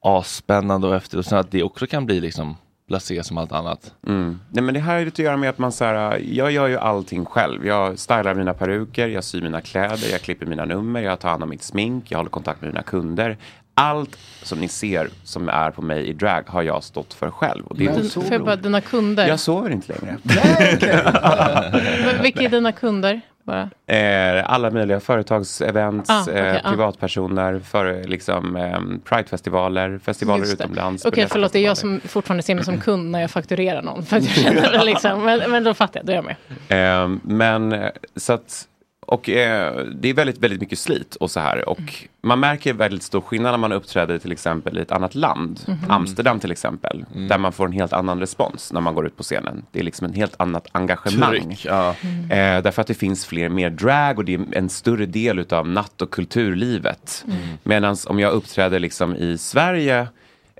asspännande 0.00 0.86
och 0.86 0.94
efter 0.94 1.18
och 1.18 1.24
sen 1.24 1.38
att 1.38 1.50
det 1.50 1.62
också 1.62 1.86
kan 1.86 2.06
bli 2.06 2.20
liksom 2.20 2.56
blasé 2.88 3.24
som 3.24 3.38
allt 3.38 3.52
annat. 3.52 3.94
Mm. 4.06 4.40
Nej, 4.50 4.64
men 4.64 4.74
det 4.74 4.80
här 4.80 4.98
har 4.98 5.06
att 5.06 5.18
göra 5.18 5.36
med 5.36 5.50
att 5.50 5.58
man 5.58 5.72
så 5.72 5.84
här, 5.84 6.18
jag 6.18 6.50
gör 6.50 6.68
ju 6.68 6.78
allting 6.78 7.24
själv. 7.24 7.66
Jag 7.66 7.98
stylar 7.98 8.34
mina 8.34 8.54
peruker, 8.54 9.08
jag 9.08 9.24
syr 9.24 9.42
mina 9.42 9.60
kläder, 9.60 10.10
jag 10.12 10.20
klipper 10.20 10.46
mina 10.46 10.64
nummer, 10.64 11.02
jag 11.02 11.20
tar 11.20 11.28
hand 11.28 11.42
om 11.42 11.48
mitt 11.48 11.62
smink, 11.62 12.10
jag 12.10 12.18
håller 12.18 12.30
kontakt 12.30 12.60
med 12.60 12.70
mina 12.70 12.82
kunder. 12.82 13.36
Allt 13.74 14.18
som 14.42 14.58
ni 14.58 14.68
ser 14.68 15.08
som 15.24 15.48
är 15.48 15.70
på 15.70 15.82
mig 15.82 16.06
i 16.08 16.12
drag 16.12 16.42
har 16.46 16.62
jag 16.62 16.84
stått 16.84 17.14
för 17.14 17.30
själv. 17.30 17.66
Och 17.66 17.76
det 17.78 17.86
är 17.86 17.92
Din, 17.92 18.10
får 18.10 18.24
jag 18.30 18.44
bara, 18.44 18.56
dina 18.56 18.80
kunder. 18.80 19.28
jag 19.28 19.40
sover 19.40 19.70
inte 19.70 19.92
längre. 19.92 20.16
Men 22.12 22.22
Vilka 22.22 22.40
är 22.42 22.48
dina 22.48 22.72
kunder? 22.72 23.20
Bara. 23.46 23.70
Eh, 23.86 24.50
alla 24.52 24.70
möjliga 24.70 25.00
företagsevents, 25.00 26.10
Ah, 26.10 26.30
eh, 26.30 26.60
ah. 26.64 26.70
privatpersoner, 26.70 27.58
för 27.58 28.04
liksom, 28.04 28.56
eh, 28.56 28.78
pridefestivaler, 29.04 29.98
festivaler 29.98 30.52
utomlands. 30.52 31.04
Okej, 31.04 31.26
förlåt. 31.30 31.52
Det 31.52 31.58
är 31.58 31.64
jag 31.64 31.76
som 31.76 32.00
fortfarande 32.04 32.42
ser 32.42 32.54
mig 32.54 32.64
som 32.64 32.80
kund 32.80 33.10
när 33.10 33.20
jag 33.20 33.30
fakturerar 33.30 33.82
någon. 33.82 34.04
För 34.06 34.16
att 34.16 34.22
jag 34.24 34.32
känner 34.34 34.72
det 34.72 34.84
liksom. 34.84 35.24
men, 35.24 35.50
men 35.50 35.64
då 35.64 35.74
fattar 35.74 36.00
jag, 36.00 36.06
då 36.06 36.12
är 36.12 36.16
jag 36.16 36.24
med. 36.68 37.02
Eh, 37.02 37.08
men 37.22 37.72
eh, 37.72 37.90
så 38.16 38.32
att, 38.32 38.64
och 39.06 39.28
eh, 39.28 39.76
det 39.94 40.08
är 40.08 40.14
väldigt, 40.14 40.38
väldigt 40.38 40.60
mycket 40.60 40.78
slit 40.78 41.16
och 41.16 41.30
så 41.30 41.40
här. 41.40 41.68
Och 41.68 41.94
man 42.22 42.40
märker 42.40 42.72
väldigt 42.72 43.02
stor 43.02 43.20
skillnad 43.20 43.52
när 43.52 43.58
man 43.58 43.72
uppträder 43.72 44.18
till 44.18 44.32
exempel 44.32 44.78
i 44.78 44.80
ett 44.80 44.92
annat 44.92 45.14
land. 45.14 45.60
Mhm. 45.66 45.78
Amsterdam 45.88 46.40
till 46.40 46.52
exempel. 46.52 47.04
Där 47.28 47.38
man 47.38 47.52
får 47.52 47.66
en 47.66 47.72
helt 47.72 47.92
annan 47.92 48.20
respons 48.20 48.72
när 48.72 48.80
man 48.80 48.94
går 48.94 49.06
ut 49.06 49.16
på 49.16 49.22
scenen. 49.22 49.64
Det 49.72 49.80
är 49.80 49.84
liksom 49.84 50.06
en 50.06 50.12
helt 50.12 50.34
annat 50.36 50.66
engagemang. 50.72 51.30
Tryck, 51.30 51.64
ja. 51.64 51.88
Eh, 52.30 52.62
därför 52.62 52.80
att 52.80 52.86
det 52.86 52.94
finns 52.94 53.26
fler, 53.26 53.48
mer 53.48 53.70
drag 53.70 54.18
och 54.18 54.24
det 54.24 54.34
är 54.34 54.40
en 54.52 54.68
större 54.68 55.06
del 55.06 55.38
utav 55.38 55.68
natt 55.68 56.02
och 56.02 56.10
kulturlivet. 56.10 57.24
Mm. 57.26 57.38
Medan 57.62 57.96
om 58.06 58.20
jag 58.20 58.32
uppträder 58.32 58.78
liksom 58.78 59.16
i 59.16 59.38
Sverige 59.38 60.06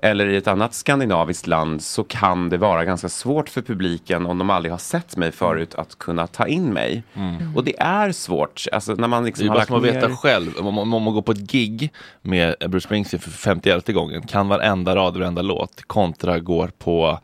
eller 0.05 0.27
i 0.27 0.35
ett 0.35 0.47
annat 0.47 0.73
skandinaviskt 0.73 1.47
land 1.47 1.81
så 1.81 2.03
kan 2.03 2.49
det 2.49 2.57
vara 2.57 2.85
ganska 2.85 3.09
svårt 3.09 3.49
för 3.49 3.61
publiken 3.61 4.25
om 4.25 4.37
de 4.37 4.49
aldrig 4.49 4.73
har 4.73 4.77
sett 4.79 5.17
mig 5.17 5.31
förut 5.31 5.75
att 5.75 5.97
kunna 5.97 6.27
ta 6.27 6.47
in 6.47 6.73
mig. 6.73 7.03
Och 7.55 7.63
det 7.63 7.79
är 7.79 8.11
svårt. 8.11 8.65
Alltså 8.71 8.93
när 8.93 9.07
man 9.07 9.23
Det 9.23 9.25
är 9.25 9.29
liksom 9.29 9.43
ju 9.43 9.49
har 9.49 9.55
bara 9.55 9.65
som 9.65 9.75
att 9.75 9.83
veta 9.83 10.07
ner- 10.07 10.15
själv, 10.15 10.51
om, 10.59 10.77
om, 10.77 10.93
om 10.93 11.03
man 11.03 11.13
går 11.13 11.21
på 11.21 11.31
ett 11.31 11.51
gig 11.51 11.93
med 12.21 12.55
Bruce 12.59 12.85
Springsteen 12.85 13.21
för 13.21 13.31
51 13.31 13.87
gången, 13.87 14.21
kan 14.21 14.47
varenda 14.47 14.95
rad, 14.95 15.17
varenda 15.17 15.41
låt, 15.41 15.81
kontra 15.87 16.39
går 16.39 16.71
på 16.77 17.19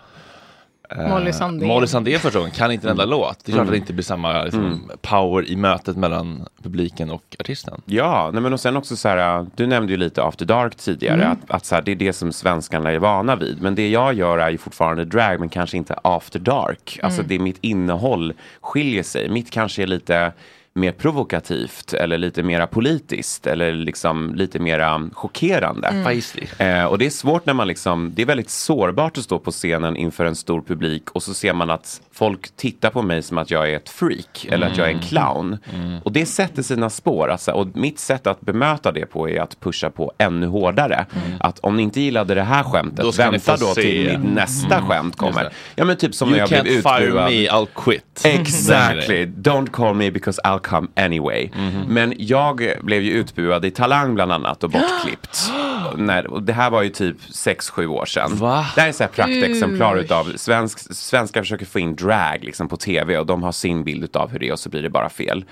Molly 1.09 1.33
Sandén. 1.33 1.67
Molly 1.67 1.87
Sandén 1.87 2.19
första 2.19 2.39
gången, 2.39 2.51
kan 2.53 2.71
inte 2.71 2.87
en 2.87 2.91
enda 2.91 3.05
låt. 3.05 3.45
Det 3.45 3.51
är 3.51 3.53
klart 3.53 3.55
Mm. 3.61 3.67
att 3.67 3.71
det 3.71 3.77
inte 3.77 3.93
blir 3.93 4.03
samma 4.03 4.43
liksom, 4.43 4.65
Mm. 4.65 4.91
power 5.01 5.49
i 5.51 5.55
mötet 5.55 5.97
mellan 5.97 6.45
publiken 6.63 7.11
och 7.11 7.35
artisten. 7.39 7.81
Ja, 7.85 8.29
nej 8.33 8.41
men 8.41 8.53
och 8.53 8.59
sen 8.59 8.77
också 8.77 8.95
så 8.95 9.07
här, 9.09 9.45
du 9.55 9.67
nämnde 9.67 9.93
ju 9.93 9.97
lite 9.97 10.23
After 10.23 10.45
Dark 10.45 10.75
tidigare, 10.75 11.15
Mm. 11.23 11.31
att, 11.31 11.51
att 11.55 11.65
så 11.65 11.75
här, 11.75 11.81
det 11.81 11.91
är 11.91 11.95
det 11.95 12.13
som 12.13 12.31
svenskarna 12.33 12.91
är 12.91 12.99
vana 12.99 13.35
vid. 13.35 13.61
Men 13.61 13.75
det 13.75 13.89
jag 13.89 14.13
gör 14.13 14.37
är 14.37 14.49
ju 14.49 14.57
fortfarande 14.57 15.05
drag, 15.05 15.39
men 15.39 15.49
kanske 15.49 15.77
inte 15.77 15.95
After 16.03 16.39
Dark. 16.39 16.99
Alltså 17.03 17.19
Mm. 17.21 17.29
det 17.29 17.39
mitt 17.39 17.57
innehåll 17.61 18.33
skiljer 18.61 19.03
sig. 19.03 19.29
Mitt 19.29 19.51
kanske 19.51 19.83
är 19.83 19.87
lite 19.87 20.33
mer 20.73 20.91
provokativt 20.91 21.93
eller 21.93 22.17
lite 22.17 22.43
mera 22.43 22.67
politiskt 22.67 23.47
eller 23.47 23.73
liksom 23.73 24.35
lite 24.35 24.59
mera 24.59 25.09
chockerande. 25.13 25.87
Mm. 25.87 26.21
Eh, 26.57 26.85
och 26.85 26.97
det 26.97 27.05
är 27.05 27.09
svårt 27.09 27.45
när 27.45 27.53
man 27.53 27.67
liksom, 27.67 28.11
det 28.15 28.21
är 28.21 28.25
väldigt 28.25 28.49
sårbart 28.49 29.17
att 29.17 29.23
stå 29.23 29.39
på 29.39 29.51
scenen 29.51 29.95
inför 29.97 30.25
en 30.25 30.35
stor 30.35 30.61
publik 30.61 31.09
och 31.11 31.23
så 31.23 31.33
ser 31.33 31.53
man 31.53 31.69
att 31.69 32.01
folk 32.13 32.55
tittar 32.55 32.89
på 32.89 33.01
mig 33.01 33.21
som 33.21 33.37
att 33.37 33.51
jag 33.51 33.69
är 33.71 33.75
ett 33.75 33.89
freak 33.89 34.45
eller 34.49 34.67
att 34.67 34.77
jag 34.77 34.87
är 34.87 34.91
en 34.91 34.97
Mm. 34.97 35.07
clown. 35.07 35.57
Och 36.03 36.11
det 36.11 36.25
sätter 36.25 36.61
sina 36.63 36.89
spår. 36.89 37.27
Alltså, 37.31 37.51
och 37.51 37.67
mitt 37.75 37.99
sätt 37.99 38.27
att 38.27 38.41
bemöta 38.41 38.91
det 38.91 39.05
på 39.05 39.29
är 39.29 39.41
att 39.41 39.59
pusha 39.59 39.89
på 39.89 40.11
ännu 40.17 40.47
hårdare. 40.47 41.05
Att 41.39 41.59
om 41.59 41.77
ni 41.77 41.83
inte 41.83 42.01
gillade 42.01 42.35
det 42.35 42.43
här 42.43 42.63
skämtet, 42.63 42.99
Mm. 42.99 43.11
Då 43.17 43.23
vänta 43.31 43.57
då 43.57 43.65
se. 43.65 43.81
till 43.81 44.17
mitt 44.19 44.33
nästa 44.33 44.75
Mm. 44.75 44.89
skämt 44.89 45.15
kommer. 45.17 45.49
Ja 45.75 45.85
men 45.85 45.97
typ 45.97 46.15
som 46.15 46.27
You 46.29 46.31
när 46.37 46.39
jag 46.55 46.63
blev 46.63 46.73
can't 46.81 46.97
fire 46.97 47.05
utbuad. 47.07 47.25
me, 47.31 47.47
I'll 47.49 47.67
quit. 47.75 48.21
Exactly. 48.25 49.25
Don't 49.25 49.67
call 49.69 49.93
me 49.95 50.11
because 50.11 50.41
I'll 50.41 50.60
come 50.63 50.87
anyway. 50.95 51.49
Mhm. 51.55 51.83
Men 51.87 52.13
jag 52.17 52.73
blev 52.81 53.01
ju 53.01 53.11
utbuad 53.11 53.65
i 53.65 53.71
Talang 53.71 54.15
bland 54.15 54.31
annat 54.31 54.63
och 54.63 54.69
bortklippt. 54.69 55.51
När, 55.97 56.27
och 56.27 56.43
det 56.43 56.53
här 56.53 56.69
var 56.69 56.81
ju 56.81 56.89
typ 56.89 57.17
6-7 57.21 57.85
år 57.85 58.05
sedan. 58.05 58.37
Det 58.75 58.81
här 58.81 58.87
är 58.87 58.91
så 58.91 59.03
här 59.03 59.09
praktexemplar 59.11 59.95
Usch. 59.97 60.03
utav 60.03 60.33
svensk, 60.35 60.95
svenskar 60.95 61.41
försöker 61.41 61.65
få 61.65 61.79
in 61.79 61.95
drag 61.95 62.37
liksom 62.41 62.67
på 62.67 62.77
tv 62.77 63.17
och 63.17 63.25
de 63.25 63.43
har 63.43 63.51
sin 63.51 63.83
bild 63.83 64.03
utav 64.03 64.29
hur 64.31 64.39
det 64.39 64.47
är 64.47 64.51
och 64.51 64.59
så 64.59 64.69
blir 64.69 64.81
det 64.81 64.89
bara 64.89 65.09
fel. 65.09 65.45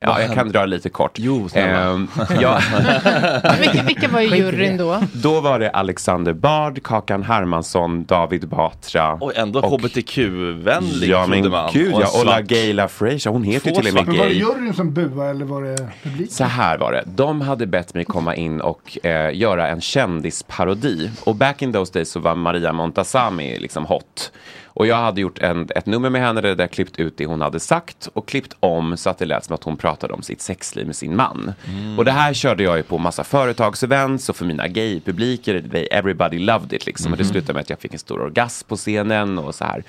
Ja, 0.00 0.20
jag 0.20 0.34
kan 0.34 0.48
dra 0.48 0.64
lite 0.66 0.88
kort. 0.90 1.12
Jo, 1.18 1.48
snälla. 1.48 1.80
Ehm, 1.80 2.08
ja. 2.40 2.60
Vilka, 3.60 3.82
vilka 3.82 4.08
var 4.08 4.20
i 4.20 4.36
juryn 4.36 4.76
då? 4.76 5.00
Då 5.12 5.40
var 5.40 5.58
det 5.58 5.70
Alexander 5.70 6.32
Bard, 6.32 6.82
Kakan 6.82 7.22
Hermansson, 7.22 8.04
David 8.04 8.48
Batra. 8.48 9.12
Och 9.14 9.36
ändå 9.36 9.60
hbtq-vänlig 9.60 11.08
Ja 11.08 11.26
men 11.26 11.42
trodde 11.42 11.50
man. 11.56 11.70
gud 11.72 11.94
Och 11.94 12.02
ja, 12.02 12.18
och 12.20 12.26
LaGaylia 12.26 12.88
Frazier, 12.88 13.30
hon 13.32 13.42
heter 13.42 13.68
ju 13.68 13.74
till 13.74 13.88
och 13.88 13.94
med 13.94 14.06
Men 14.06 14.16
var 14.18 14.24
det 14.24 14.30
gay. 14.30 14.38
juryn 14.38 14.74
som 14.74 14.92
buade 14.94 15.30
eller 15.30 15.44
var 15.44 15.62
det 15.62 15.88
publiken? 16.02 16.28
Så 16.34 16.44
här 16.44 16.78
var 16.78 16.92
det, 16.92 17.02
de 17.06 17.40
hade 17.40 17.66
bett 17.66 17.94
mig 17.94 18.04
komma 18.04 18.34
in 18.34 18.60
och 18.60 19.06
eh, 19.06 19.36
göra 19.36 19.68
en 19.68 19.80
kändisparodi. 19.80 21.10
Och 21.24 21.34
back 21.34 21.62
in 21.62 21.72
those 21.72 21.92
days 21.92 22.10
så 22.10 22.20
var 22.20 22.34
Maria 22.34 22.72
Montazami 22.72 23.58
liksom 23.58 23.84
hot. 23.86 24.32
Och 24.78 24.86
jag 24.86 24.96
hade 24.96 25.20
gjort 25.20 25.38
en, 25.38 25.68
ett 25.76 25.86
nummer 25.86 26.10
med 26.10 26.20
henne 26.20 26.40
där 26.40 26.56
jag 26.58 26.70
klippt 26.70 26.98
ut 26.98 27.16
det 27.16 27.26
hon 27.26 27.40
hade 27.40 27.60
sagt 27.60 28.08
och 28.12 28.28
klippt 28.28 28.56
om 28.60 28.96
så 28.96 29.10
att 29.10 29.18
det 29.18 29.24
lät 29.24 29.44
som 29.44 29.54
att 29.54 29.64
hon 29.64 29.76
pratade 29.76 30.12
om 30.12 30.22
sitt 30.22 30.40
sexliv 30.40 30.86
med 30.86 30.96
sin 30.96 31.16
man. 31.16 31.52
Och 31.98 32.04
det 32.04 32.10
här 32.12 32.34
körde 32.34 32.62
jag 32.62 32.76
ju 32.76 32.82
på 32.82 32.98
massa 32.98 33.24
företagsevents 33.24 34.28
och 34.28 34.36
för 34.36 34.44
mina 34.44 34.68
gaypubliker, 34.68 35.54
they- 35.60 35.86
everybody 35.90 36.38
loved 36.38 36.72
it 36.72 36.86
liksom. 36.86 37.12
Och 37.12 37.18
det 37.18 37.24
Mhm. 37.24 37.30
slutade 37.32 37.52
med 37.52 37.60
att 37.60 37.70
jag 37.70 37.78
fick 37.80 37.92
en 37.92 37.98
stor 37.98 38.20
orgasm 38.20 38.68
på 38.68 38.76
scenen 38.76 39.38
och 39.38 39.54
så 39.54 39.64
här. 39.64 39.82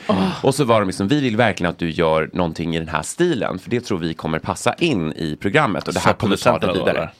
Och 0.43 0.55
så 0.55 0.63
var 0.63 0.79
de 0.79 0.87
liksom, 0.87 1.07
vi 1.07 1.21
vill 1.21 1.37
verkligen 1.37 1.69
att 1.69 1.79
du 1.79 1.89
gör 1.89 2.29
någonting 2.33 2.75
i 2.75 2.79
den 2.79 2.89
här 2.89 3.01
stilen, 3.03 3.59
för 3.59 3.69
det 3.69 3.81
tror 3.81 3.97
vi 3.97 4.13
kommer 4.13 4.39
passa 4.39 4.73
in 4.73 5.13
i 5.13 5.35
programmet 5.41 5.87
och 5.87 5.93
det 5.93 5.99
här 5.99 6.11
Så 6.11 6.17
kommer 6.17 6.35
ta 6.37 6.51
det 6.53 6.59
producenterna 6.59 6.73
då, 6.73 6.79
vidare. 6.91 6.97
eller? 6.97 7.11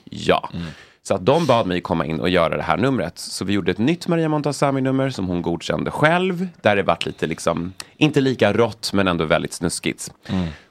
Ja. 1.10 1.16
Så 1.16 1.16
att 1.16 1.26
de 1.26 1.46
bad 1.46 1.68
mig 1.68 1.82
komma 1.82 2.06
in 2.06 2.20
och 2.20 2.30
göra 2.30 2.58
det 2.58 2.64
här 2.64 2.78
numret. 2.78 3.20
Så 3.20 3.46
vi 3.46 3.54
gjorde 3.54 3.72
ett 3.72 3.78
nytt 3.78 4.08
Maria 4.08 4.30
Montazami-nummer 4.30 5.10
som 5.10 5.28
hon 5.28 5.42
godkände 5.42 5.92
själv. 5.92 6.48
Där 6.62 6.76
det 6.76 6.84
vart 6.84 7.06
lite 7.06 7.28
liksom, 7.28 7.74
inte 7.98 8.22
lika 8.22 8.54
rått 8.54 8.94
men 8.94 9.08
ändå 9.08 9.26
väldigt 9.26 9.54
snuskigt. 9.54 10.12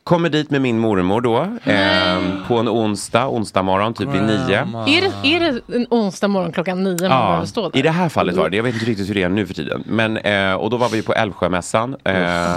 Kommer 0.04 0.28
dit 0.28 0.50
med 0.50 0.62
min 0.62 0.78
mormor 0.78 1.20
då, 1.20 1.56
ehm, 1.64 2.44
på 2.48 2.58
en 2.58 2.68
onsdag, 2.68 3.28
onsdag 3.28 3.62
morgon 3.62 3.94
typ 3.94 4.08
vid 4.08 4.22
nio. 4.22 4.58
Är 4.86 5.00
det, 5.00 5.28
är 5.28 5.40
det 5.40 5.74
en 5.76 5.86
onsdag 5.90 6.28
morgon 6.28 6.52
klockan 6.52 6.82
nio 6.84 7.08
man 7.08 7.26
behöver 7.26 7.46
stå 7.46 7.68
där? 7.68 7.78
i 7.78 7.82
det 7.82 7.90
här 7.90 8.08
fallet 8.08 8.36
var 8.36 8.50
det. 8.50 8.56
Jag 8.56 8.64
vet 8.64 8.74
inte 8.74 8.86
riktigt 8.86 9.08
hur 9.08 9.14
det 9.14 9.22
är 9.22 9.28
nu 9.28 9.46
för 9.46 9.54
tiden. 9.54 9.82
Men, 9.86 10.16
eh, 10.16 10.52
och 10.52 10.70
då 10.70 10.76
var 10.76 10.88
vi 10.88 11.02
på 11.02 11.14
Älvsjömässan. 11.14 11.96
Eh, 12.04 12.56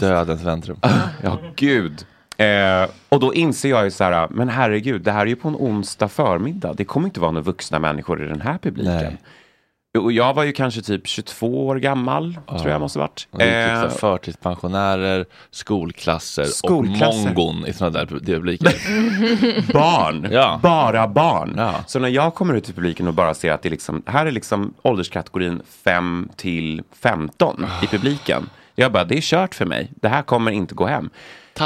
Dödens 0.00 0.42
väntrum. 0.42 0.76
ja, 1.22 1.38
gud. 1.56 2.04
Eh, 2.36 2.88
och 3.08 3.20
då 3.20 3.34
inser 3.34 3.68
jag 3.68 3.84
ju 3.84 3.90
så 3.90 4.04
här, 4.04 4.28
men 4.30 4.48
herregud, 4.48 5.02
det 5.02 5.12
här 5.12 5.20
är 5.20 5.26
ju 5.26 5.36
på 5.36 5.48
en 5.48 5.56
onsdag 5.56 6.08
förmiddag. 6.08 6.74
Det 6.76 6.84
kommer 6.84 7.06
inte 7.06 7.20
vara 7.20 7.30
några 7.30 7.44
vuxna 7.44 7.78
människor 7.78 8.24
i 8.24 8.28
den 8.28 8.40
här 8.40 8.58
publiken. 8.58 9.18
Och 9.98 10.12
jag 10.12 10.34
var 10.34 10.44
ju 10.44 10.52
kanske 10.52 10.82
typ 10.82 11.06
22 11.06 11.66
år 11.66 11.76
gammal, 11.76 12.38
tror 12.48 12.68
jag 12.68 12.80
måste 12.80 12.98
varit. 12.98 13.16
Typ 13.32 13.42
Eh, 13.42 13.88
förtidspensionärer, 13.88 15.26
skolklasser, 15.50 16.44
Skolklasser. 16.44 17.28
och 17.30 17.36
mongon 17.36 17.66
i 17.66 17.72
sådana 17.72 17.98
där 17.98 18.06
publiker. 18.06 18.74
barn, 19.72 20.28
Ja. 20.30 20.60
bara 20.62 21.08
barn. 21.08 21.54
Ja. 21.56 21.74
Så 21.86 21.98
när 21.98 22.08
jag 22.08 22.34
kommer 22.34 22.54
ut 22.54 22.68
i 22.68 22.72
publiken 22.72 23.08
och 23.08 23.14
bara 23.14 23.34
ser 23.34 23.52
att 23.52 23.62
det 23.62 23.68
är 23.68 23.70
liksom, 23.70 24.02
här 24.06 24.26
är 24.26 24.30
liksom 24.30 24.74
ålderskategorin 24.82 25.62
5 25.84 26.28
till 26.36 26.82
15 27.02 27.64
Ah. 27.64 27.84
i 27.84 27.86
publiken. 27.86 28.50
Jag 28.74 28.92
bara, 28.92 29.04
det 29.04 29.16
är 29.16 29.20
kört 29.20 29.54
för 29.54 29.66
mig. 29.66 29.90
Det 30.00 30.08
här 30.08 30.22
kommer 30.22 30.50
inte 30.50 30.74
gå 30.74 30.86
hem. 30.86 31.10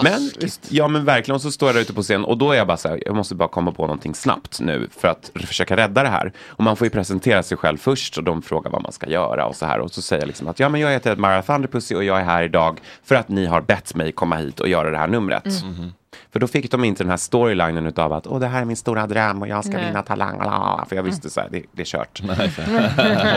Men, 0.03 0.31
ja 0.69 0.89
men 0.89 1.05
verkligen, 1.05 1.35
och 1.35 1.43
så 1.43 1.51
står 1.51 1.69
jag 1.69 1.77
där 1.77 1.81
ute 1.83 1.93
på 1.93 2.03
scen 2.03 2.25
och 2.25 2.39
då 2.39 2.53
är 2.53 2.57
jag 2.57 2.67
bara 2.67 2.77
så 2.77 2.89
här, 2.89 3.03
jag 3.07 3.17
måste 3.17 3.35
bara 3.35 3.49
komma 3.49 3.73
på 3.73 3.83
någonting 3.83 4.15
snabbt 4.15 4.61
nu 4.61 4.89
för 4.99 5.09
att 5.09 5.31
försöka 5.35 5.77
rädda 5.77 6.03
det 6.03 6.09
här. 6.09 6.33
Och 6.47 6.65
man 6.65 6.77
får 6.77 6.87
ju 6.87 6.91
presentera 6.91 7.43
sig 7.43 7.57
själv 7.57 7.77
först 7.77 8.19
och 8.19 8.25
de 8.25 8.43
frågar 8.43 8.71
vad 8.71 8.83
man 8.83 8.93
ska 8.93 9.09
göra 9.09 9.47
och 9.47 9.57
så 9.57 9.67
här. 9.67 9.79
Och 9.79 9.91
så 9.91 10.03
säger 10.03 10.23
jag 10.23 10.27
liksom 10.27 10.49
att 10.49 10.61
ja 10.61 10.69
men 10.69 10.81
jag 10.81 10.91
heter 10.91 11.17
Mara 11.17 11.43
Thunderpussy 11.43 11.95
och 11.95 12.05
jag 12.05 12.21
är 12.21 12.25
här 12.25 12.43
idag 12.43 12.81
för 13.05 13.15
att 13.15 13.29
ni 13.29 13.47
har 13.47 13.61
bett 13.61 13.95
mig 13.95 14.13
komma 14.13 14.37
hit 14.37 14.61
och 14.61 14.69
göra 14.69 14.91
det 14.91 14.99
här 14.99 15.09
numret. 15.09 15.47
Mm. 15.63 15.93
För 16.33 16.41
då 16.41 16.47
fick 16.47 16.70
de 16.70 16.85
inte 16.85 17.03
den 17.05 17.11
här 17.11 17.16
storylinen 17.16 17.87
utav 17.87 18.12
att 18.12 18.26
åh 18.26 18.41
det 18.41 18.47
här 18.47 18.61
är 18.61 18.64
min 18.64 18.76
stora 18.76 19.07
dröm 19.07 19.43
och 19.43 19.49
jag 19.49 19.64
ska 19.64 19.72
Nej. 19.76 19.87
vinna 19.87 20.03
Talang. 20.03 20.39
la." 20.39 20.85
För 20.89 20.97
jag 20.97 21.03
visste 21.03 21.31
så 21.31 21.41
här, 21.41 21.49
det, 21.53 21.62
det 21.72 21.83
är 21.83 21.87
kört. 21.87 22.22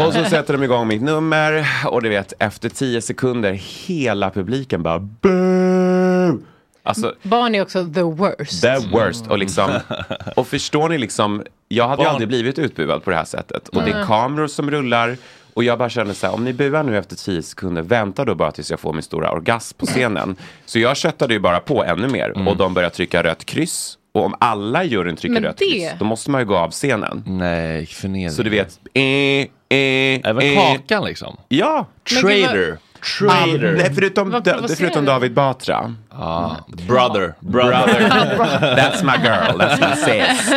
Och 0.08 0.14
så 0.14 0.24
sätter 0.26 0.54
de 0.54 0.64
igång 0.64 0.88
mitt 0.88 1.02
nummer 1.02 1.66
och 1.86 2.02
du 2.02 2.10
vet 2.10 2.34
efter 2.40 2.70
tio 2.70 3.02
sekunder 3.02 3.52
hela 3.88 4.30
publiken 4.30 4.84
bara 4.84 5.00
boo! 5.00 6.42
Alltså 6.84 7.14
Barn 7.24 7.56
är 7.56 7.62
också 7.62 7.86
the 7.94 8.02
worst. 8.02 8.62
the 8.62 8.78
worst. 8.92 9.28
Och, 9.28 9.38
liksom, 9.38 9.72
och 10.36 10.48
förstår 10.48 10.90
ni 10.90 10.98
liksom, 10.98 11.44
jag 11.68 11.88
hade 11.88 12.02
ju 12.02 12.06
Barn- 12.06 12.12
aldrig 12.14 12.28
blivit 12.28 12.60
utbuad 12.60 13.04
på 13.04 13.10
det 13.10 13.16
här 13.16 13.26
sättet. 13.26 13.68
Och 13.68 13.84
det 13.84 13.92
är 13.92 13.96
Nej. 13.96 14.06
kameror 14.08 14.48
som 14.48 14.72
rullar. 14.72 15.18
Och 15.54 15.64
jag 15.64 15.78
bara 15.80 15.90
känner 15.90 16.14
så 16.14 16.28
här, 16.28 16.34
om 16.34 16.44
ni 16.44 16.54
buar 16.54 16.84
nu 16.84 16.98
efter 16.98 17.16
tio 17.16 17.42
sekunder, 17.42 17.82
vänta 17.82 18.26
då 18.26 18.36
bara 18.36 18.52
tills 18.52 18.72
jag 18.72 18.80
får 18.80 18.94
min 18.94 19.04
stora 19.04 19.32
orgasm 19.32 19.78
på 19.78 19.86
scenen. 19.86 20.36
Så 20.66 20.80
jag 20.80 20.98
köttade 20.98 21.34
ju 21.34 21.40
bara 21.40 21.60
på 21.60 21.84
ännu 21.84 22.08
mer. 22.08 22.48
Och 22.48 22.58
de 22.58 22.74
börjar 22.74 22.90
trycka 22.90 23.24
rött 23.24 23.46
kryss. 23.46 23.98
Och 24.14 24.26
om 24.26 24.36
alla 24.40 24.84
i 24.84 24.88
juryn 24.88 25.16
trycker 25.16 25.34
Men 25.34 25.44
rött 25.44 25.58
det- 25.58 25.66
kryss, 25.66 25.92
då 26.00 26.06
måste 26.06 26.32
man 26.32 26.42
ju 26.42 26.48
gå 26.48 26.58
av 26.58 26.72
scenen. 26.72 27.24
Nej, 27.28 27.86
förnedring. 27.86 28.32
Så 28.32 28.44
du 28.44 28.50
vet, 28.50 28.80
eh, 28.94 29.02
eh, 29.04 29.48
Även 30.30 30.40
eh. 30.40 30.56
Kakan 30.78 31.06
liksom. 31.06 31.38
Ja. 31.50 31.88
Trader. 32.22 32.78
All, 33.30 33.60
nej, 33.62 33.92
förutom, 33.96 34.32
da- 34.32 34.68
förutom 34.78 35.06
David 35.06 35.34
Batra. 35.34 35.96
Ah, 36.10 36.52
brother. 36.88 37.34
Brother. 37.40 38.10
That's 38.78 39.04
my 39.04 39.24
girl, 39.24 39.62
that's 39.62 39.90
my 39.90 39.96
sis. 39.96 40.54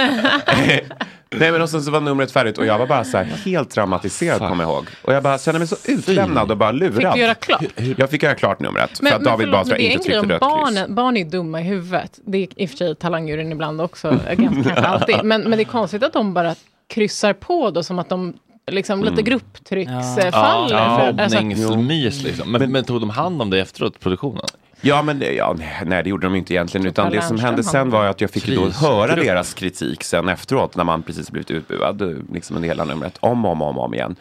Nej 1.39 1.53
men 1.53 1.63
och 1.63 1.71
sen 1.71 1.83
så 1.83 1.91
var 1.91 2.01
numret 2.01 2.33
färdigt 2.33 2.59
och 2.59 2.67
jag 2.67 2.79
var 2.79 2.87
bara 2.87 3.05
så 3.05 3.17
här 3.17 3.25
helt 3.25 3.71
traumatiserad 3.71 4.39
kommer 4.39 4.65
jag 4.65 4.73
ihåg. 4.73 4.87
Och 5.03 5.13
jag 5.15 5.23
bara 5.23 5.39
kände 5.39 5.59
mig 5.59 5.69
så 5.69 5.77
utlämnad 5.85 6.51
och 6.51 6.57
bara 6.57 6.73
lurad. 6.73 6.95
Fick 6.95 7.13
du 7.15 7.21
göra 7.21 7.35
klart? 7.35 7.63
Jag 7.97 8.11
fick 8.11 8.23
göra 8.23 8.35
klart 8.35 8.61
numret. 8.61 8.99
för 8.99 9.07
att 9.13 9.25
David 9.25 9.51
Batra 9.51 9.69
men 9.69 9.79
det 9.79 9.85
är 9.85 9.91
inte 9.93 10.05
tryckte 10.05 10.21
rött 10.21 10.29
kryss. 10.29 10.41
barnen, 10.41 10.95
barn 10.95 11.17
är 11.17 11.25
dumma 11.25 11.61
i 11.61 11.65
huvudet. 11.65 12.21
Det 12.27 12.39
är 12.39 12.49
i 12.63 12.67
och 12.67 12.71
för 12.71 12.77
sig 12.77 12.95
talangjuryn 12.95 13.53
ibland 13.53 13.81
också, 13.81 14.19
ganska 14.37 14.75
alltid. 14.75 15.17
Men, 15.25 15.43
men 15.43 15.51
det 15.51 15.63
är 15.63 15.65
konstigt 15.65 16.03
att 16.03 16.13
de 16.13 16.35
bara 16.35 16.55
kryssar 16.89 17.33
på 17.33 17.71
då 17.71 17.83
som 17.83 17.99
att 17.99 18.09
de 18.09 18.35
liksom 18.71 19.01
lite 19.01 19.13
Mm. 19.13 19.25
grupptrycksfaller. 19.25 20.77
Ja, 20.77 20.97
för, 21.17 21.23
alltså, 21.23 21.41
mobbningsmys 21.43 22.23
liksom. 22.23 22.53
Men, 22.53 22.73
men 22.73 22.85
tog 22.85 23.01
de 23.01 23.11
hand 23.11 23.43
om 23.43 23.51
det 23.51 23.61
efteråt, 23.61 24.01
produktionen? 24.01 24.45
Ja 24.85 25.03
men 25.03 25.19
det, 25.19 25.33
ja, 25.33 25.57
nej 25.87 26.03
det 26.03 26.11
gjorde 26.11 26.27
de 26.27 26.35
inte 26.35 26.55
egentligen. 26.55 26.87
Utan 26.87 27.11
det 27.11 27.23
som 27.23 27.39
hände 27.39 27.65
sen 27.65 27.91
var 27.91 28.07
att 28.07 28.21
jag 28.21 28.31
fick 28.31 28.49
ju 28.49 28.57
då 28.57 28.69
höra 28.69 29.17
deras 29.17 29.55
kritik 29.55 30.05
sen 30.05 30.29
efteråt 30.29 30.77
när 30.77 30.85
man 30.85 31.03
precis 31.03 31.31
blivit 31.31 31.51
utbuad 31.51 32.03
eh, 32.03 32.09
liksom 32.33 32.57
under 32.57 32.69
hela 32.69 32.85
numret. 32.85 33.17
Om 33.21 33.45
och 33.45 33.53
om, 33.53 33.63
och 33.63 33.69
om, 33.69 33.79
om 33.79 33.95
igen. 33.95 34.17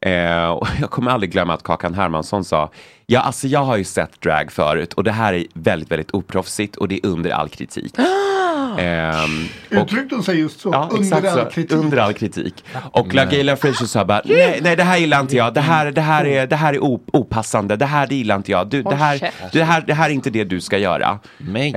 Eh, 0.00 0.44
och 0.44 0.68
jag 0.80 0.90
kommer 0.90 1.10
aldrig 1.10 1.32
glömma 1.32 1.54
att 1.54 1.62
Kakan 1.62 1.94
Hermansson 1.94 2.44
sa 2.44 2.70
Ja, 3.06 3.20
alltså 3.20 3.46
jag 3.46 3.64
har 3.64 3.76
ju 3.76 3.84
sett 3.84 4.20
drag 4.20 4.52
förut 4.52 4.92
och 4.92 5.04
det 5.04 5.12
här 5.12 5.32
är 5.32 5.46
väldigt, 5.54 5.90
väldigt 5.90 6.10
oproffsigt 6.10 6.76
och 6.76 6.88
det 6.88 6.94
är 6.94 7.06
under 7.06 7.30
all 7.30 7.48
kritik. 7.48 7.94
Ehm, 8.78 9.44
och, 9.70 9.76
Uttryckte 9.76 10.14
hon 10.14 10.24
sig 10.24 10.38
just 10.40 10.60
så? 10.60 10.70
Ja, 10.72 10.88
under 10.92 11.02
exakt 11.02 11.26
all 11.28 11.38
så. 11.38 11.50
kritik. 11.50 11.72
Under 11.78 11.98
all 11.98 12.12
kritik. 12.12 12.64
Och 12.92 13.14
LaGaylia 13.14 13.56
Frazier 13.56 13.86
sa 13.88 14.04
bara, 14.04 14.22
nej, 14.24 14.58
nej 14.62 14.76
det 14.76 14.82
här 14.82 14.98
gillar 14.98 15.20
inte 15.20 15.36
jag, 15.36 15.54
det 15.54 15.60
här, 15.60 15.90
det 15.92 16.00
här 16.00 16.26
är, 16.26 16.46
det 16.46 16.56
här 16.56 16.74
är 16.74 16.82
op- 16.84 17.08
opassande, 17.12 17.76
det 17.76 17.86
här 17.86 18.06
det 18.06 18.14
gillar 18.14 18.36
inte 18.36 18.50
jag, 18.52 18.66
du, 18.68 18.82
det, 18.82 18.94
här, 18.94 19.30
det, 19.52 19.62
här, 19.64 19.84
det 19.86 19.94
här 19.94 20.10
är 20.10 20.14
inte 20.14 20.30
det 20.30 20.44
du 20.44 20.60
ska 20.60 20.78
göra. 20.78 21.18
Men, 21.38 21.72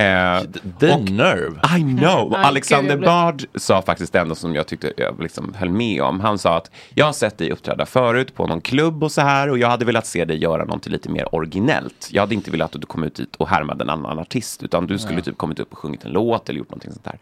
the 0.80 0.96
nerve. 0.96 1.60
I 1.78 1.98
know. 1.98 2.34
Alexander 2.36 2.96
Bard 2.96 3.42
sa 3.54 3.82
faktiskt 3.82 4.12
det 4.12 4.18
enda 4.20 4.34
som 4.34 4.54
jag 4.54 4.66
tyckte 4.66 4.92
jag 4.96 5.22
liksom 5.22 5.54
höll 5.58 5.70
med 5.70 6.02
om. 6.02 6.20
Han 6.20 6.38
sa 6.38 6.56
att 6.56 6.70
jag 6.94 7.06
har 7.06 7.12
sett 7.12 7.38
dig 7.38 7.50
uppträda 7.52 7.86
förut 7.86 8.34
på 8.34 8.46
någon 8.46 8.60
klubb 8.60 9.04
och 9.04 9.12
så 9.12 9.20
här 9.20 9.48
och 9.50 9.58
jag 9.58 9.68
hade 9.68 9.84
velat 9.84 10.06
se 10.06 10.24
dig 10.24 10.36
göra 10.42 10.64
något 10.64 10.86
lite 10.86 11.08
mer 11.10 11.34
originellt. 11.34 12.08
Jag 12.12 12.22
hade 12.22 12.34
inte 12.34 12.50
velat 12.50 12.74
att 12.74 12.80
du 12.80 12.86
kom 12.86 13.04
ut 13.04 13.14
dit 13.14 13.36
och 13.36 13.48
härmade 13.48 13.84
en 13.84 13.90
annan 13.90 14.18
artist 14.18 14.62
utan 14.62 14.86
du 14.86 14.98
skulle 14.98 15.18
Ja. 15.18 15.24
typ 15.24 15.38
kommit 15.38 15.58
upp 15.58 15.72
och 15.72 15.78
sjungit 15.78 16.04
en 16.04 16.10
låt 16.10 16.48
eller 16.48 16.58
gjort 16.58 16.70
någonting 16.78 16.92
sånt 16.92 17.04
där. 17.04 17.18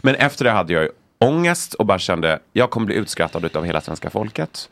Men 0.00 0.14
efter 0.14 0.44
det 0.44 0.50
hade 0.50 0.72
jag 0.72 0.82
ju 0.82 0.88
ångest 1.18 1.74
och 1.74 1.86
bara 1.86 1.98
kände 1.98 2.38
jag 2.52 2.70
kommer 2.70 2.86
bli 2.86 2.94
utskrattad 2.96 3.56
av 3.56 3.64
hela 3.64 3.80
svenska 3.80 4.10
folket. 4.10 4.68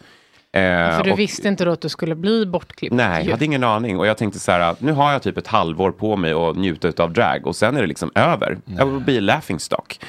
Eh, 0.52 0.60
för 0.62 1.04
du 1.04 1.10
och- 1.12 1.18
visste 1.18 1.48
inte 1.48 1.64
då 1.64 1.70
att 1.70 1.80
du 1.80 1.88
skulle 1.88 2.14
bli 2.14 2.46
bortklippt. 2.46 2.94
Nej, 2.94 3.24
jag 3.24 3.30
hade 3.30 3.44
ingen 3.44 3.64
aning. 3.64 3.98
Och 3.98 4.06
jag 4.06 4.16
tänkte 4.16 4.38
så 4.38 4.52
här, 4.52 4.60
att 4.60 4.80
nu 4.80 4.92
har 4.92 5.12
jag 5.12 5.22
typ 5.22 5.38
ett 5.38 5.46
halvår 5.46 5.90
på 5.92 6.16
mig 6.16 6.32
att 6.32 6.56
njuta 6.56 7.02
av 7.02 7.12
drag 7.12 7.46
och 7.46 7.56
sen 7.56 7.76
är 7.76 7.80
det 7.80 7.86
liksom 7.86 8.10
över. 8.14 8.58
Jag 8.64 8.86
vill 8.86 9.00
bli 9.00 9.20
laughing 9.20 9.60
stock. 9.60 10.00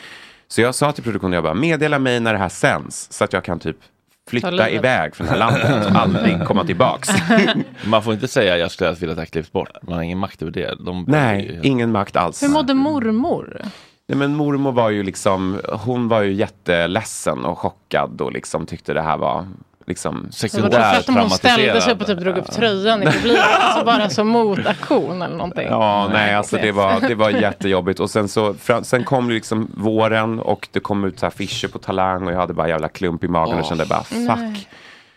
Så 0.47 0.61
jag 0.61 0.75
sa 0.75 0.91
till 0.91 1.03
produktionen, 1.03 1.33
jag 1.33 1.43
bara, 1.43 1.53
meddela 1.53 1.99
mig 1.99 2.19
när 2.19 2.33
det 2.33 2.39
här 2.39 2.49
sänds 2.49 3.11
så 3.11 3.23
att 3.23 3.33
jag 3.33 3.43
kan 3.43 3.59
typ 3.59 3.77
Ta 3.81 4.29
flytta 4.29 4.69
iväg 4.69 5.15
från 5.15 5.27
det 5.27 5.31
här 5.33 5.39
landet 5.39 5.85
och 5.85 5.95
aldrig 6.01 6.45
komma 6.45 6.65
tillbaks. 6.65 7.09
Man 7.85 8.03
får 8.03 8.13
inte 8.13 8.27
säga 8.27 8.57
jag 8.57 8.71
skulle 8.71 8.91
vilja 8.91 9.11
att 9.11 9.15
det 9.17 9.21
här 9.21 9.25
klipps 9.25 9.51
bort. 9.51 9.69
Man 9.81 9.95
har 9.95 10.03
ingen 10.03 10.17
makt 10.17 10.41
över 10.41 10.51
det. 10.51 10.75
De 10.85 11.05
Nej, 11.07 11.59
ingen 11.63 11.91
makt 11.91 12.15
alls. 12.15 12.43
Hur 12.43 12.49
mådde 12.49 12.73
mormor? 12.73 13.61
Nej, 14.09 14.17
men 14.17 14.35
mormor 14.35 14.71
var 14.71 14.89
ju 14.89 15.03
liksom, 15.03 15.59
hon 15.85 16.07
var 16.07 16.21
ju 16.21 16.33
jätteledsen 16.33 17.45
och 17.45 17.59
chockad 17.59 18.21
och 18.21 18.31
liksom 18.31 18.65
tyckte 18.65 18.93
det 18.93 19.01
här 19.01 19.17
var 19.17 19.47
liksom 19.87 20.29
Det 20.41 20.61
var 20.61 20.69
så 20.69 20.77
fett 20.95 21.09
om 21.09 21.15
hon 21.15 21.29
ställde 21.29 21.81
sig 21.81 21.93
upp 21.93 22.01
och 22.01 22.07
typ 22.07 22.19
drog 22.19 22.37
upp 22.37 22.51
tröjan 22.51 23.03
i 23.03 23.05
publiken. 23.05 23.43
Alltså 23.61 23.85
bara 23.85 24.09
som 24.09 24.27
motaktion 24.27 25.21
eller 25.21 25.35
någonting. 25.35 25.67
Ja, 25.69 26.09
nej, 26.13 26.35
alltså 26.35 26.57
det 26.57 26.71
var, 26.71 26.99
det 27.07 27.15
var 27.15 27.29
jättejobbigt. 27.41 27.99
Och 27.99 28.09
sen, 28.09 28.27
så, 28.27 28.55
sen 28.83 29.03
kom 29.03 29.27
det 29.27 29.33
liksom 29.33 29.71
våren 29.77 30.39
och 30.39 30.67
det 30.71 30.79
kom 30.79 31.03
ut 31.03 31.19
så 31.19 31.25
här 31.25 31.27
affischer 31.31 31.67
på 31.67 31.79
Talang 31.79 32.27
och 32.27 32.33
jag 32.33 32.37
hade 32.37 32.53
bara 32.53 32.69
jävla 32.69 32.87
klump 32.89 33.23
i 33.23 33.27
magen 33.27 33.53
och 33.53 33.61
Åh. 33.63 33.69
kände 33.69 33.85
bara 33.85 34.03
fuck. 34.03 34.17
Nej. 34.37 34.67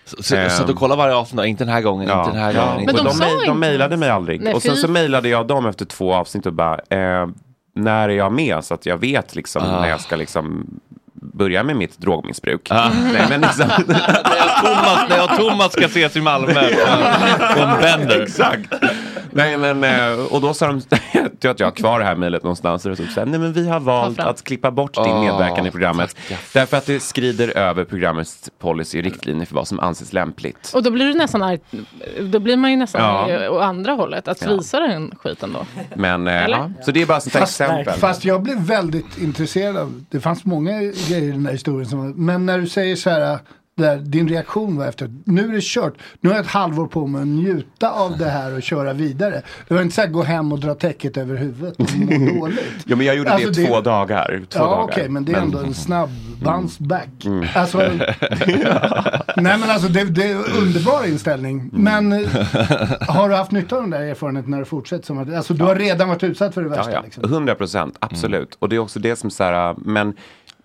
Så, 0.04 0.22
så, 0.22 0.36
så 0.50 0.64
du 0.64 0.74
kollar 0.74 0.96
varje 0.96 1.14
avsnitt, 1.14 1.44
inte 1.46 1.64
den 1.64 1.72
här 1.74 1.80
gången, 1.80 2.08
Ja, 2.08 2.18
inte 2.20 2.30
den 2.32 2.42
här 2.42 2.52
ja. 2.54 2.66
gången. 2.66 2.86
Men 2.86 2.94
Och 2.94 3.04
de 3.04 3.04
de, 3.04 3.14
sa 3.14 3.24
mej- 3.24 3.34
inte 3.34 3.46
de 3.46 3.60
mejlade 3.60 3.96
mig 3.96 4.10
aldrig. 4.10 4.40
Nej, 4.40 4.54
och 4.54 4.62
sen 4.62 4.76
så 4.76 4.88
mejlade 4.88 5.28
jag 5.28 5.46
dem 5.46 5.66
efter 5.66 5.84
två 5.84 6.14
avsnitt 6.14 6.46
och 6.46 6.52
bara, 6.52 6.74
eh, 6.90 7.26
när 7.74 8.08
är 8.08 8.12
jag 8.12 8.32
med 8.32 8.64
så 8.64 8.74
att 8.74 8.86
jag 8.86 8.96
vet 8.98 9.34
liksom 9.34 9.62
Ah. 9.62 9.80
när 9.80 9.88
jag 9.88 10.00
ska 10.00 10.16
liksom 10.16 10.66
börja 11.14 11.62
med 11.62 11.76
mitt 11.76 11.98
drogmissbruk. 11.98 12.68
Nej, 12.70 13.26
men 13.28 13.40
liksom, 13.40 13.66
när, 13.86 14.36
jag 14.36 14.60
Thomas, 14.64 15.08
när 15.08 15.16
jag 15.16 15.24
och 15.32 15.36
Thomas 15.38 15.72
ska 15.72 15.84
ses 15.84 16.16
i 16.16 16.20
Malmö 16.20 16.68
på 17.54 17.60
en 17.60 17.80
bender. 17.80 18.22
Exakt. 18.22 18.74
Nej, 19.32 19.56
men, 19.58 19.84
eh, 19.84 20.24
och 20.34 20.40
då 20.40 20.54
sa 20.54 20.66
de 20.66 20.80
till 21.40 21.50
att 21.50 21.60
jag 21.60 21.66
har 21.66 21.72
kvar 21.72 21.98
det 21.98 22.04
här 22.04 22.16
mejlet 22.16 22.42
någonstans. 22.42 22.86
Och 22.86 22.96
så 22.96 23.02
här, 23.02 23.26
nej, 23.26 23.40
men 23.40 23.52
vi 23.52 23.68
har 23.68 23.80
valt 23.80 24.18
att 24.20 24.44
klippa 24.44 24.70
bort 24.70 24.94
din 24.94 25.20
medverkan 25.20 25.66
i 25.66 25.70
programmet. 25.70 26.16
Därför 26.54 26.76
att 26.76 26.86
det 26.86 27.00
skrider 27.00 27.56
över 27.58 27.84
programmets 27.84 28.50
policy 28.58 28.98
och 28.98 29.04
riktlinjer 29.04 29.46
för 29.46 29.54
vad 29.54 29.68
som 29.68 29.80
anses 29.80 30.12
lämpligt. 30.12 30.72
Och 30.74 30.82
då 30.82 30.90
blir 30.90 31.06
du 31.06 31.14
nästan 31.14 31.42
arg, 31.42 31.60
då 32.20 32.38
blir 32.38 32.56
man 32.56 32.70
ju 32.70 32.76
nästan 32.76 33.00
Ja. 33.02 33.08
arg 33.34 33.48
å 33.48 33.58
andra 33.58 33.92
hållet, 33.92 34.28
att 34.28 34.42
Ja. 34.42 34.48
visa 34.56 34.80
den 34.80 35.12
skiten 35.22 35.52
då. 35.52 35.66
Men, 35.96 36.26
eh, 36.26 36.44
Eller? 36.44 36.56
ja, 36.56 36.70
så 36.84 36.90
det 36.90 37.02
är 37.02 37.06
bara 37.06 37.18
ett 37.18 37.36
exempel. 37.36 37.94
fast 37.94 38.24
jag 38.24 38.42
blev 38.42 38.58
väldigt 38.58 39.18
intresserad 39.18 39.76
av, 39.76 40.04
det 40.10 40.20
fanns 40.20 40.44
många 40.44 40.72
grejer 40.82 41.22
i 41.22 41.30
den 41.30 41.46
här 41.46 41.52
historien 41.52 41.88
som 41.90 42.10
men 42.26 42.46
när 42.46 42.58
du 42.58 42.66
säger 42.66 42.96
så 42.96 43.10
här, 43.10 43.38
där 43.74 43.96
din 43.96 44.28
reaktion 44.28 44.76
var 44.76 44.86
efter, 44.86 45.10
nu 45.24 45.48
är 45.48 45.52
det 45.52 45.62
kört, 45.62 45.94
nu 46.20 46.28
har 46.28 46.36
jag 46.36 46.44
ett 46.44 46.50
halvår 46.50 46.86
på 46.86 47.06
mig 47.06 47.22
att 47.22 47.28
njuta 47.28 47.90
av 47.90 48.18
det 48.18 48.28
här 48.28 48.54
och 48.54 48.62
köra 48.62 48.92
vidare. 48.92 49.42
Det 49.68 49.74
var 49.74 49.82
inte 49.82 49.94
så 49.94 50.00
här, 50.00 50.08
gå 50.08 50.22
hem 50.22 50.52
och 50.52 50.60
dra 50.60 50.74
täcket 50.74 51.16
över 51.16 51.36
huvudet 51.36 51.76
och 51.78 51.94
må 51.96 52.40
dåligt. 52.40 52.60
Ja, 52.84 52.96
men 52.96 53.06
jag 53.06 53.16
gjorde 53.16 53.30
Alltså, 53.32 53.50
det 53.50 53.62
i 53.62 53.66
två 53.66 53.80
dagar. 53.80 54.42
Två 54.48 54.58
ja 54.58 54.88
okej, 54.90 55.08
men 55.08 55.24
det 55.24 55.32
är 55.32 55.36
ändå 55.36 55.58
en 55.58 55.74
snabb 55.74 56.10
bounce 56.44 56.82
back. 56.82 57.24
Mm. 57.24 57.48
Alltså, 57.54 57.78
nej 59.36 59.58
men 59.58 59.70
alltså 59.70 59.88
det, 59.88 60.04
det 60.04 60.22
är 60.22 60.34
en 60.34 60.44
underbar 60.62 61.08
inställning. 61.08 61.70
Men 61.72 62.12
eh, 62.12 62.18
har 63.08 63.28
du 63.28 63.34
haft 63.34 63.50
nytta 63.50 63.76
av 63.76 63.82
den 63.82 63.90
där 63.90 64.00
erfarenheten 64.00 64.50
när 64.50 64.58
du 64.58 64.64
fortsätter? 64.64 65.06
Som 65.06 65.18
att, 65.18 65.34
alltså 65.34 65.54
du 65.54 65.64
har 65.64 65.76
redan 65.76 66.08
varit 66.08 66.22
utsatt 66.22 66.54
för 66.54 66.62
det 66.62 66.68
värsta. 66.68 66.90
Ja, 66.90 66.96
ja. 66.96 67.02
Liksom. 67.02 67.24
100 67.24 67.54
procent, 67.54 67.96
absolut. 67.98 68.56
Och 68.58 68.68
det 68.68 68.76
är 68.76 68.80
också 68.80 68.98
det 68.98 69.16
som 69.16 69.30
så 69.30 69.44
här, 69.44 69.74
men, 69.78 70.14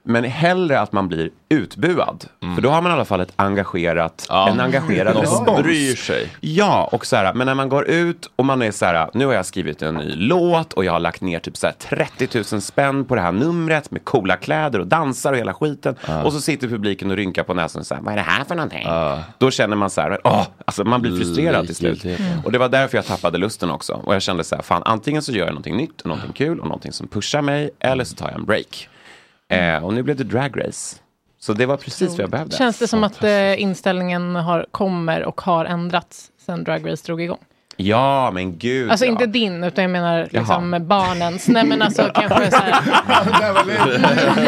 men 0.08 0.24
hellre 0.24 0.80
att 0.80 0.92
man 0.92 1.08
blir 1.08 1.30
utbuad. 1.50 2.26
För 2.56 2.62
då 2.62 2.70
har 2.70 2.82
man 2.82 2.92
i 2.92 2.96
alla 2.96 3.06
fall 3.06 3.22
ett 3.22 3.34
engagerat, 3.36 4.28
en 4.30 4.60
engagerad 4.60 5.14
Någon 5.14 5.24
respons. 5.24 5.64
bryr 5.64 5.96
sig. 5.96 6.30
Ja, 6.42 6.90
och 6.92 7.06
så 7.06 7.16
här, 7.16 7.34
men 7.34 7.48
när 7.48 7.56
man 7.56 7.70
går 7.70 7.88
ut 7.88 8.30
och 8.36 8.46
man 8.46 8.62
är 8.62 8.72
så 8.72 8.86
här, 8.86 9.10
nu 9.14 9.26
har 9.26 9.34
jag 9.34 9.46
skrivit 9.46 9.82
en 9.82 9.96
ny 9.96 10.16
låt 10.16 10.74
och 10.74 10.86
jag 10.86 10.92
har 10.92 11.00
lagt 11.00 11.22
ner 11.22 11.40
typ 11.40 11.58
så 11.58 11.68
här 11.68 11.74
30 11.74 12.44
000 12.52 12.62
spänn 12.62 13.06
på 13.06 13.16
det 13.16 13.22
här 13.22 13.32
numret 13.32 13.92
med 13.92 14.06
coola 14.06 14.36
kläder 14.36 14.80
och 14.80 14.88
dansar 14.88 15.32
och 15.34 15.38
hela 15.38 15.54
skiten. 15.54 15.96
Och 16.24 16.34
så 16.34 16.42
sitter 16.42 16.68
publiken 16.68 17.12
och 17.12 17.18
rynkar 17.18 17.44
på 17.44 17.54
näsan 17.54 17.80
och 17.80 17.86
säger, 17.86 18.02
vad 18.02 18.12
är 18.14 18.18
det 18.18 18.24
här 18.24 18.44
för 18.44 18.56
någonting? 18.56 18.88
Då 19.38 19.52
känner 19.52 19.76
man 19.76 19.90
så 19.90 20.02
här, 20.02 20.20
åh, 20.24 20.48
alltså 20.66 20.84
man 20.84 21.02
blir 21.02 21.18
frustrerad 21.18 21.66
till 21.66 21.76
slut. 21.76 21.94
Likgiltighet. 22.04 22.46
Och 22.46 22.52
det 22.52 22.58
var 22.58 22.70
därför 22.70 22.98
jag 22.98 23.06
tappade 23.06 23.38
lusten 23.38 23.72
också. 23.72 23.94
Och 23.94 24.16
jag 24.16 24.22
kände 24.22 24.44
så 24.44 24.56
här, 24.56 24.62
fan 24.62 24.82
antingen 24.86 25.22
så 25.22 25.32
gör 25.32 25.46
jag 25.46 25.54
någonting 25.54 25.78
nytt 25.78 26.02
och 26.02 26.08
någonting 26.08 26.34
kul 26.34 26.60
och 26.60 26.66
någonting 26.68 26.92
som 26.92 27.08
pushar 27.08 27.42
mig 27.42 27.70
eller 27.80 28.04
så 28.04 28.16
tar 28.16 28.28
jag 28.28 28.36
en 28.36 28.46
break. 28.46 28.90
Eh, 29.50 29.86
och 29.86 29.94
nu 29.94 30.04
blev 30.04 30.16
det 30.16 30.24
drag 30.24 30.66
race. 30.66 30.98
Så 31.40 31.54
det 31.54 31.66
var 31.66 31.78
precis 31.78 32.10
vad 32.10 32.20
jag 32.20 32.30
behövde. 32.30 32.56
Känns 32.56 32.80
det 32.80 32.88
som 32.88 33.04
att 33.04 33.24
eh, 33.24 33.62
inställningen 33.62 34.36
har, 34.36 34.66
kommer 34.72 35.24
och 35.24 35.42
har 35.42 35.66
ändrats 35.66 36.32
sen 36.46 36.64
Drag 36.64 36.92
Race 36.92 37.06
drog 37.06 37.22
igång? 37.22 37.40
Ja, 37.80 38.32
men 38.34 38.58
gud. 38.58 38.92
Alltså 38.92 39.06
ja. 39.06 39.12
inte 39.12 39.26
din, 39.26 39.64
utan 39.64 39.82
jag 39.82 39.92
menar 39.92 40.28
liksom 40.32 40.74
Jaha. 40.74 40.80
barnens. 40.80 41.48
Nej 41.48 41.66
men 41.66 41.82
alltså 41.82 42.10
kanske 42.16 42.52
så 42.52 42.58
här. 42.58 42.82
det 43.08 43.44
här 43.44 43.54
var 43.54 43.66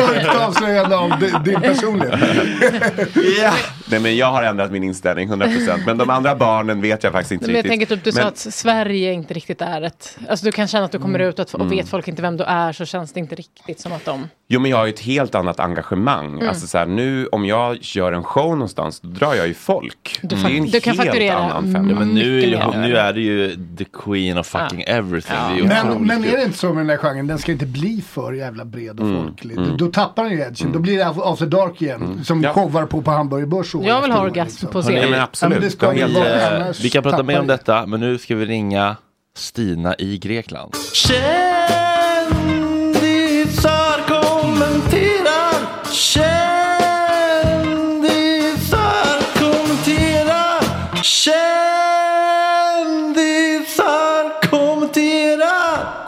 mörkt 0.08 0.36
avslöjande 0.48 0.98
av 0.98 1.20
di- 1.20 1.52
din 1.52 1.62
personlighet. 1.62 2.20
Ja. 3.42 3.54
Nej, 3.92 4.00
men 4.00 4.18
jag 4.18 4.28
har 4.32 4.44
ändrat 4.44 4.72
min 4.72 4.84
inställning 4.84 5.30
100%. 5.30 5.80
Men 5.86 5.98
de 5.98 6.10
andra 6.10 6.36
barnen 6.36 6.82
vet 6.82 7.04
jag 7.04 7.14
faktiskt 7.14 7.32
inte 7.32 7.46
Men 7.46 7.56
jag 7.56 7.58
riktigt. 7.66 7.72
tänker 7.72 7.96
typ, 7.96 8.04
du 8.04 8.12
sa 8.12 8.20
Men- 8.20 8.28
att 8.28 8.38
Sverige 8.38 9.14
inte 9.14 9.34
riktigt 9.34 9.62
är 9.62 9.82
ett... 9.82 10.18
Alltså 10.30 10.46
du 10.46 10.52
kan 10.52 10.68
känna 10.68 10.86
att 10.86 10.92
du 10.92 11.00
kommer 11.00 11.20
ut 11.20 11.40
och, 11.40 11.42
att, 11.44 11.54
och 11.54 11.60
Mm. 11.62 11.78
vet 11.78 11.90
folk 11.90 12.08
inte 12.08 12.22
vem 12.22 12.38
du 12.38 12.44
är 12.44 12.74
så 12.74 12.86
känns 12.86 13.14
det 13.14 13.20
inte 13.20 13.36
riktigt 13.36 13.80
som 13.80 13.92
att 13.92 14.06
de... 14.06 14.28
Jo, 14.48 14.60
men 14.60 14.72
jag 14.72 14.78
har 14.78 14.86
ju 14.86 14.94
ett 14.94 15.00
helt 15.00 15.36
annat 15.36 15.60
engagemang. 15.60 16.34
Mm. 16.34 16.50
Alltså 16.50 16.68
så 16.68 16.78
här, 16.78 16.86
nu 16.86 17.28
om 17.28 17.46
jag 17.46 17.78
gör 17.82 18.12
en 18.14 18.24
show 18.24 18.50
någonstans, 18.52 19.00
då 19.00 19.10
drar 19.10 19.34
jag 19.36 19.48
ju 19.48 19.54
folk. 19.54 20.20
Du 20.22 20.28
det 20.28 20.36
fak- 20.36 20.50
är 20.52 20.58
en 20.58 20.66
du 20.66 20.80
kan 20.82 20.94
helt 20.98 21.06
fakturera 21.08 21.38
annan 21.38 21.74
femma. 21.74 21.92
Ja, 21.92 22.00
men 22.00 22.08
nu, 22.14 22.58
nu 22.82 22.98
är 22.98 23.14
det 23.14 23.19
ju 23.20 23.58
the 23.78 23.86
queen 23.86 24.38
of 24.38 24.48
fucking 24.48 24.84
everything. 24.88 25.38
Det 25.56 25.76
är 25.76 25.86
Men, 25.86 26.08
men 26.08 26.24
är 26.26 26.38
det 26.38 26.44
inte 26.44 26.58
så 26.58 26.68
med 26.68 26.78
den 26.78 26.88
där 26.88 26.98
genren, 26.98 27.28
den 27.28 27.38
ska 27.40 27.52
inte 27.52 27.66
bli 27.66 28.02
för 28.10 28.34
jävla 28.34 28.66
bred 28.66 29.00
och 29.00 29.06
Mm, 29.08 29.24
folklig. 29.24 29.58
mm. 29.58 29.78
Då 29.78 29.88
tappar 29.88 30.24
den 30.24 30.34
ju 30.34 30.40
edgen, 30.42 30.72
då 30.72 30.80
blir 30.80 30.98
det 30.98 31.08
After 31.08 31.46
Dark 31.46 31.82
igen. 31.82 32.22
Som 32.26 32.42
Ja. 32.44 32.54
showar 32.54 32.86
på 32.86 33.02
på 33.02 33.12
Hamburger 33.12 33.46
Börs 33.48 33.76
år 33.76 33.86
Jag 33.86 34.02
vill 34.02 34.12
ha 34.12 34.22
orgasm 34.22 34.48
liksom. 34.50 34.70
på 34.70 34.82
scen. 34.82 34.96
Ja, 34.96 35.28
men 35.50 35.62
det 35.62 35.70
ska 35.70 35.90
vi, 35.90 36.02
vara, 36.14 36.74
vi 36.84 36.90
kan 36.90 37.04
prata 37.04 37.24
mer 37.24 37.40
om 37.40 37.48
detta, 37.48 37.86
men 37.86 38.00
nu 38.00 38.18
ska 38.18 38.36
vi 38.36 38.46
ringa 38.46 38.96
Stina 39.38 39.96
i 40.00 40.18
Grekland. 40.18 40.74
Kändisar 40.94 41.79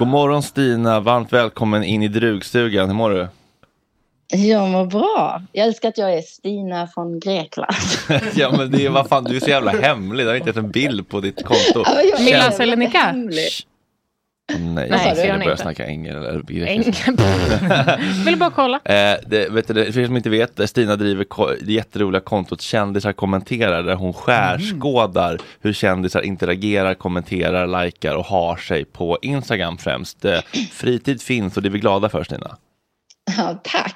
God 0.02 0.08
morgon 0.08 0.44
Stina, 0.44 1.00
varmt 1.00 1.34
välkommen 1.34 1.84
in 1.84 2.04
i 2.04 2.08
drugstugan. 2.08 2.88
Hur 2.88 2.96
mår 2.96 3.10
du? 3.10 3.28
Jag 4.38 4.70
mår 4.70 4.86
bra. 4.86 5.42
Jag 5.52 5.68
älskar 5.68 5.90
att 5.90 5.98
jag 5.98 6.14
är 6.14 6.22
Stina 6.22 6.88
från 6.88 7.20
Grekland. 7.20 7.76
ja 8.36 8.52
men 8.58 8.72
det 8.72 8.86
är 8.86 8.90
vad 8.90 9.08
fan, 9.08 9.24
du 9.24 9.36
är 9.36 9.40
så 9.40 9.50
jävla 9.50 9.72
hemlig. 9.72 10.26
Det 10.26 10.30
har 10.30 10.36
inte 10.36 10.50
ens 10.50 10.58
en 10.58 10.72
bild 10.72 11.10
på 11.10 11.20
ditt 11.20 11.44
konto. 11.44 11.84
Väldigt 12.20 12.56
Selenika? 12.56 13.16
Nej, 14.60 14.88
Nej, 14.90 15.08
jag 15.08 15.18
ska 15.18 15.26
ni 15.26 15.40
börja 15.40 15.52
inte. 15.52 15.58
snacka 15.64 15.86
engel 15.86 16.16
eller 16.16 16.42
grekiska. 16.42 17.12
Vill 18.26 18.38
bara 18.38 18.52
kolla. 18.52 18.76
Eh, 18.86 19.18
det, 19.28 19.50
vet 19.52 19.68
du, 19.68 19.92
för 19.92 20.00
er 20.02 20.06
som 20.06 20.18
inte 20.18 20.30
vet, 20.30 20.70
Stina 20.70 20.96
driver 20.96 21.24
ko- 21.24 21.56
det 21.62 21.74
jätteroliga 21.74 22.22
kontot 22.22 22.62
Kändisar 22.62 23.14
kommenterar 23.14 23.84
där 23.84 23.96
hon 23.96 24.14
skärskådar 24.14 25.38
hur 25.62 25.74
kändisar 25.74 26.22
interagerar, 26.22 26.94
kommenterar, 26.94 27.84
likar 27.86 28.16
och 28.16 28.26
har 28.26 28.56
sig 28.58 28.86
på 28.86 29.18
Instagram 29.22 29.78
främst. 29.78 30.26
Eh, 30.26 30.40
fritid 30.72 31.22
finns 31.22 31.58
och 31.58 31.64
det 31.64 31.70
är 31.70 31.72
vi 31.72 31.80
glada 31.80 32.10
för 32.10 32.24
Stina. 32.24 32.58
Ja, 33.38 33.62
tack. 33.64 33.96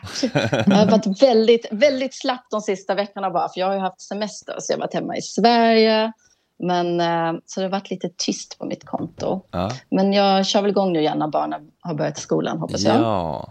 Jag 0.68 0.76
har 0.76 0.86
varit 0.86 1.22
väldigt, 1.24 1.66
väldigt 1.72 2.14
slapp 2.14 2.46
de 2.52 2.62
sista 2.62 2.96
veckorna 2.96 3.30
bara, 3.32 3.50
för 3.50 3.60
jag 3.60 3.68
har 3.68 3.74
ju 3.74 3.80
haft 3.80 4.02
semester. 4.02 4.56
Så 4.60 4.74
jag 4.74 4.78
har 4.78 4.82
varit 4.82 4.94
hemma 4.94 5.18
i 5.18 5.22
Sverige. 5.22 6.12
Men, 6.60 7.02
eh, 7.02 7.40
så 7.46 7.60
det 7.60 7.66
har 7.66 7.72
varit 7.72 7.90
lite 7.90 8.10
tyst 8.18 8.60
på 8.60 8.66
mitt 8.66 8.86
konto. 8.86 9.42
Ja. 9.52 9.72
Men 9.90 10.14
jag 10.14 10.46
kör 10.46 10.62
väl 10.62 10.72
igång 10.72 10.94
nu 10.94 11.00
igen 11.00 11.20
när 11.20 11.28
barnen 11.28 11.62
har 11.82 11.94
börjat 11.94 12.18
skolan, 12.18 12.60
hoppas 12.60 12.84
jag. 12.84 12.96
Ja. 12.96 13.50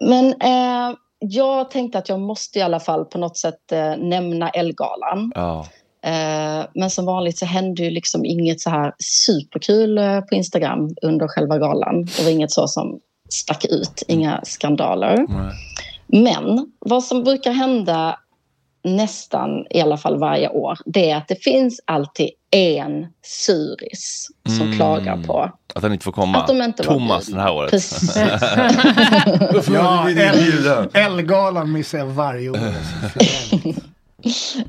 Men 0.00 0.26
eh, 0.26 0.96
jag 1.18 1.70
tänkte 1.70 1.98
att 1.98 2.08
jag 2.08 2.20
måste 2.20 2.58
i 2.58 2.62
alla 2.62 2.80
fall 2.80 3.04
på 3.04 3.18
något 3.18 3.36
sätt 3.36 3.72
eh, 3.72 3.96
nämna 3.96 4.50
Elgalan. 4.50 5.32
ja. 5.34 5.66
Eh, 6.02 6.66
men 6.74 6.90
som 6.90 7.06
vanligt 7.06 7.38
så 7.38 7.46
hände 7.46 7.82
ju 7.82 7.90
liksom 7.90 8.24
inget 8.24 8.60
så 8.60 8.70
här 8.70 8.94
superkul 8.98 9.98
eh, 9.98 10.20
på 10.20 10.34
Instagram 10.34 10.94
under 11.02 11.28
själva 11.28 11.58
galan. 11.58 12.04
Det 12.04 12.22
var 12.22 12.30
inget 12.30 12.50
så 12.50 12.68
som 12.68 13.00
stack 13.28 13.64
ut, 13.64 14.02
inga 14.08 14.40
skandaler. 14.44 15.26
Men 16.06 16.72
vad 16.78 17.04
som 17.04 17.24
brukar 17.24 17.52
hända 17.52 18.18
nästan 18.86 19.66
i 19.70 19.80
alla 19.80 19.96
fall 19.96 20.18
varje 20.18 20.48
år, 20.48 20.78
det 20.84 21.10
är 21.10 21.16
att 21.16 21.28
det 21.28 21.42
finns 21.44 21.80
alltid 21.84 22.30
en 22.50 23.06
suris 23.22 24.28
som 24.48 24.60
Mm. 24.66 24.76
klagar 24.76 25.22
på 25.26 25.50
Att 25.74 25.82
han 25.82 25.92
inte 25.92 26.04
får 26.04 26.12
komma. 26.12 26.38
Att 26.38 26.46
de 26.46 26.62
inte 26.62 26.82
Thomas 26.82 27.26
det 27.26 27.40
här 27.40 27.52
året. 27.52 27.70
Precis. 27.70 28.16
Ja, 29.74 30.10
El- 30.10 30.88
Elgalan 30.94 31.72
missar 31.72 31.98
jag 31.98 32.06
varje 32.06 32.50
år. 32.50 32.58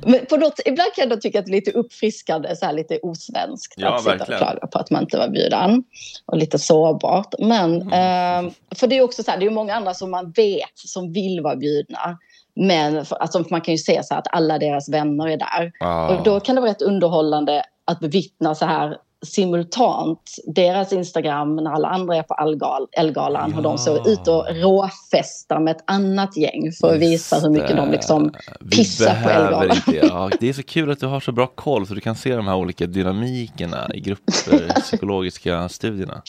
Men 0.06 0.26
på 0.26 0.36
något, 0.36 0.60
ibland 0.66 0.90
kan 0.96 1.08
jag 1.10 1.20
tycka 1.20 1.38
att 1.38 1.46
det 1.46 1.50
är 1.50 1.54
lite 1.54 1.70
uppfriskande, 1.70 2.56
så 2.56 2.66
här 2.66 2.72
lite 2.72 2.98
osvenskt 3.02 3.74
Ja, 3.76 3.94
att 3.94 4.00
sitta 4.02 4.14
och 4.14 4.20
verkligen. 4.20 4.38
klaga 4.40 4.66
på 4.66 4.78
att 4.78 4.90
man 4.90 5.02
inte 5.02 5.18
var 5.18 5.28
bjuden. 5.28 5.84
Och 6.26 6.36
lite 6.36 6.58
sårbart. 6.58 7.34
Men, 7.38 7.82
eh, 7.82 8.52
för 8.76 8.86
det 8.86 8.98
är 8.98 9.02
också 9.02 9.22
så 9.22 9.30
här, 9.30 9.38
det 9.38 9.46
är 9.46 9.50
många 9.50 9.74
andra 9.74 9.94
som 9.94 10.10
man 10.10 10.30
vet 10.30 10.72
som 10.74 11.12
vill 11.12 11.40
vara 11.40 11.56
bjudna. 11.56 12.18
Men 12.58 13.04
för, 13.04 13.16
alltså, 13.16 13.44
man 13.50 13.60
kan 13.60 13.74
ju 13.74 13.78
se 13.78 14.02
så 14.04 14.14
att 14.14 14.26
alla 14.32 14.58
deras 14.58 14.88
vänner 14.88 15.28
är 15.28 15.36
där. 15.36 15.72
Ah. 15.80 16.08
Och 16.08 16.22
då 16.22 16.40
kan 16.40 16.54
det 16.54 16.60
vara 16.60 16.70
rätt 16.70 16.82
underhållande 16.82 17.62
att 17.84 18.00
bevittna 18.00 18.54
så 18.54 18.64
här 18.66 18.96
simultant 19.26 20.20
deras 20.46 20.92
Instagram 20.92 21.56
när 21.56 21.70
alla 21.70 21.88
andra 21.88 22.16
är 22.16 22.22
på 22.22 22.34
Elgal, 22.42 22.86
Elgalan. 22.92 23.52
Hur 23.52 23.62
de 23.62 23.78
så 23.78 24.08
ut 24.08 24.28
och 24.28 24.46
råfestar 24.50 25.60
med 25.60 25.76
ett 25.76 25.82
annat 25.86 26.36
gäng 26.36 26.72
för 26.80 26.94
att 26.94 27.00
visa 27.00 27.38
hur 27.38 27.50
mycket 27.50 27.76
de 27.76 27.90
liksom 27.90 28.32
pissar 28.70 29.22
på 29.24 29.30
Elgalan. 29.30 29.76
inte- 29.76 30.06
Ja, 30.06 30.30
det 30.40 30.48
är 30.48 30.52
så 30.52 30.62
kul 30.62 30.90
att 30.90 31.00
du 31.00 31.06
har 31.06 31.20
så 31.20 31.32
bra 31.32 31.46
koll 31.46 31.86
så 31.86 31.94
du 31.94 32.00
kan 32.00 32.16
se 32.16 32.36
de 32.36 32.46
här 32.48 32.56
olika 32.56 32.86
dynamikerna 32.86 33.90
i 33.94 34.00
grupper, 34.00 34.80
psykologiska 34.80 35.68
studierna. 35.68 36.22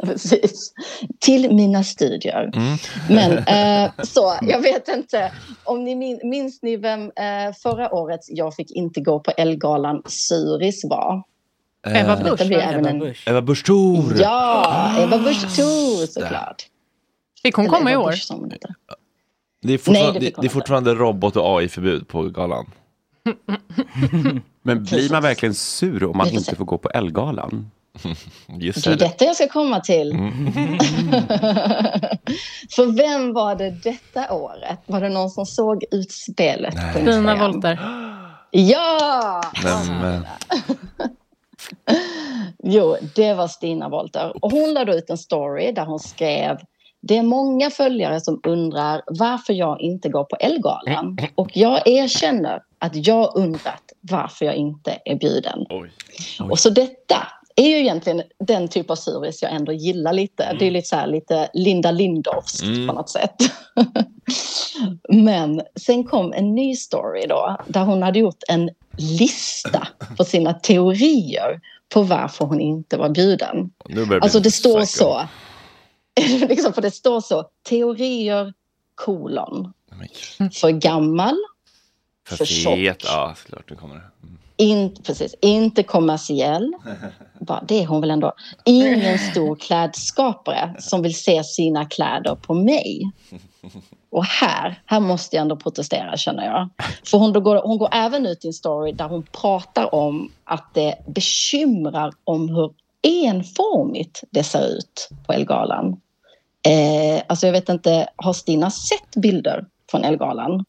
Precis. 0.04 0.72
Till 1.20 1.54
mina 1.54 1.84
studier. 1.84 2.50
Mm. 2.54 2.76
Men 3.08 3.38
eh, 3.86 3.90
så, 4.04 4.38
jag 4.42 4.60
vet 4.60 4.88
inte. 4.88 5.32
Om 5.64 5.84
ni 5.84 5.94
min, 5.94 6.20
minns 6.24 6.62
ni 6.62 6.76
vem 6.76 7.02
eh, 7.02 7.54
förra 7.62 7.94
året 7.94 8.20
jag 8.28 8.54
fick 8.54 8.70
inte 8.70 9.00
gå 9.00 9.20
på 9.20 9.30
Elgalan 9.30 10.02
Suris 10.06 10.84
var? 10.84 11.22
Ebba 11.86 12.12
Eh, 12.12 12.22
Busch, 12.22 12.38
Det 12.38 12.44
blir 12.44 12.56
va? 12.56 12.62
även 12.62 12.86
en... 12.86 13.14
Ebba 13.26 13.40
Busch 13.40 13.64
Thor! 13.64 14.14
Ja, 14.18 14.94
Ebba 14.98 15.18
Busch 15.18 15.56
Thor 15.56 16.06
såklart. 16.06 16.66
Fick 17.42 17.54
hon 17.54 17.68
komma 17.68 17.92
i 17.92 17.96
år? 17.96 18.10
Busch. 18.10 18.28
Det 19.62 19.72
är 19.72 19.78
fortfarande, 19.78 20.20
Nej, 20.20 20.32
det 20.36 20.40
det 20.42 20.46
är 20.46 20.50
fortfarande 20.50 20.94
robot 20.94 21.36
och 21.36 21.58
AI-förbud 21.58 22.08
på 22.08 22.22
galan. 22.22 22.66
Men 24.62 24.84
blir 24.84 25.12
man 25.12 25.22
verkligen 25.22 25.54
sur 25.54 26.04
om 26.04 26.16
man 26.16 26.28
inte 26.28 26.56
får 26.56 26.64
gå 26.64 26.78
på 26.78 26.90
Ellegalan? 26.90 27.70
Just 28.60 28.84
Det 28.84 28.90
är 28.90 28.96
detta 28.96 29.24
jag 29.24 29.36
ska 29.36 29.48
komma 29.48 29.80
till. 29.80 30.12
Mm. 30.12 30.48
För 32.76 32.96
vem 32.96 33.32
var 33.32 33.54
det 33.54 33.70
detta 33.70 34.34
året? 34.34 34.78
Var 34.86 35.00
det 35.00 35.08
någon 35.08 35.30
som 35.30 35.46
såg 35.46 35.84
utspelet 35.90 36.74
på 36.74 36.98
Stina? 36.98 37.36
Wolter. 37.36 37.78
Ja! 38.50 39.42
Men, 39.64 40.00
men, 40.00 40.26
Jo, 42.64 42.96
det 43.14 43.34
var 43.34 43.48
Stina 43.48 43.88
Wolter. 43.88 44.44
Och 44.44 44.52
hon 44.52 44.74
lade 44.74 44.96
ut 44.96 45.10
en 45.10 45.18
story 45.18 45.72
där 45.72 45.84
hon 45.84 45.98
skrev 45.98 46.58
det 47.00 47.16
är 47.16 47.22
många 47.22 47.70
följare 47.70 48.20
som 48.20 48.40
undrar 48.46 49.02
varför 49.06 49.52
jag 49.52 49.80
inte 49.80 50.08
går 50.08 50.24
på 50.24 50.36
Ellegalan. 50.36 51.18
Och 51.34 51.50
jag 51.56 51.88
erkänner 51.88 52.62
att 52.78 53.06
jag 53.06 53.36
undrat 53.36 53.82
varför 54.00 54.44
jag 54.44 54.54
inte 54.54 54.98
är 55.04 55.14
bjuden. 55.14 55.66
oj. 55.70 55.90
Och 56.50 56.58
så 56.58 56.70
detta 56.70 57.16
är 57.58 57.68
ju 57.68 57.76
egentligen 57.78 58.22
den 58.44 58.68
typ 58.68 58.90
av 58.90 58.96
service 58.96 59.42
jag 59.42 59.52
ändå 59.52 59.72
gillar 59.72 60.12
lite. 60.12 60.56
Det 60.58 60.66
är 60.66 60.70
lite 60.70 60.88
så 60.88 60.96
här 60.96 61.06
lite 61.06 61.50
Linda 61.54 61.90
Lindorffskt 61.90 62.62
Mm. 62.62 62.86
på 62.88 62.92
något 62.94 63.10
sätt. 63.10 63.34
Men 65.08 65.62
sen 65.80 66.04
kom 66.04 66.32
en 66.32 66.54
ny 66.54 66.76
story 66.76 67.26
då 67.28 67.56
där 67.66 67.84
hon 67.84 68.02
hade 68.02 68.18
gjort 68.18 68.42
en 68.48 68.70
lista 68.98 69.88
på 70.16 70.24
sina 70.24 70.54
teorier 70.54 71.60
på 71.88 72.02
varför 72.02 72.44
hon 72.44 72.60
inte 72.60 72.96
var 72.96 73.08
bjuden. 73.08 73.70
Alltså 74.22 74.40
det 74.40 74.50
står 74.50 74.80
psycho. 74.80 75.04
så. 75.04 75.26
liksom, 76.48 76.72
för 76.72 76.82
det 76.82 76.90
står 76.90 77.20
så. 77.20 77.44
Teorier 77.68 78.52
kolon. 78.94 79.72
För 80.52 80.70
gammal. 80.70 81.36
För 82.28 82.36
för 82.36 82.44
tjock. 82.44 83.02
ja 83.04 83.34
såklart. 83.36 83.70
Nu 83.70 83.76
kommer 83.76 83.94
det. 83.94 84.02
In, 84.58 84.96
precis, 85.02 85.34
inte 85.40 85.82
kommersiell. 85.82 86.72
Bara, 87.38 87.64
det 87.68 87.82
är 87.82 87.86
hon 87.86 88.00
väl 88.00 88.10
ändå. 88.10 88.32
Ingen 88.64 89.18
stor 89.18 89.56
klädskapare 89.56 90.74
som 90.78 91.02
vill 91.02 91.14
se 91.14 91.44
sina 91.44 91.84
kläder 91.84 92.34
på 92.34 92.54
mig. 92.54 93.12
Och 94.10 94.24
här, 94.24 94.82
här 94.86 95.00
måste 95.00 95.36
jag 95.36 95.42
ändå 95.42 95.56
protestera 95.56 96.16
känner 96.16 96.44
jag. 96.44 96.68
För 97.04 97.18
hon, 97.18 97.32
går, 97.32 97.62
hon 97.64 97.78
går 97.78 97.88
även 97.92 98.26
ut 98.26 98.44
i 98.44 98.48
en 98.48 98.52
story 98.52 98.92
där 98.92 99.08
hon 99.08 99.22
pratar 99.22 99.94
om 99.94 100.32
att 100.44 100.74
det 100.74 100.94
bekymrar 101.06 102.12
om 102.24 102.48
hur 102.48 102.72
enformigt 103.02 104.22
det 104.30 104.44
ser 104.44 104.66
ut 104.66 105.08
på 105.26 105.32
Elgalan. 105.32 106.00
Eh, 106.66 107.22
alltså 107.26 107.46
jag 107.46 107.52
vet 107.52 107.68
inte, 107.68 108.08
har 108.16 108.32
Stina 108.32 108.70
sett 108.70 109.16
bilder 109.16 109.66
från 109.90 110.04
Elgalan? 110.04 110.64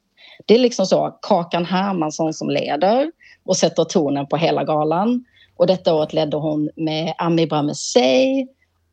Det 0.46 0.56
är 0.56 0.60
liksom 0.60 0.86
så, 0.86 1.18
Kakan 1.22 1.66
Hermansson 1.66 2.34
som 2.34 2.50
leder 2.50 3.12
och 3.46 3.58
sätter 3.58 3.84
tonen 3.84 4.28
på 4.28 4.38
hela 4.38 4.64
galan. 4.64 5.26
Och 5.56 5.68
detta 5.68 5.94
året 5.94 6.14
ledde 6.14 6.38
hon 6.38 6.70
med 6.76 7.14
Ami 7.18 7.48
Bramesey. 7.48 8.48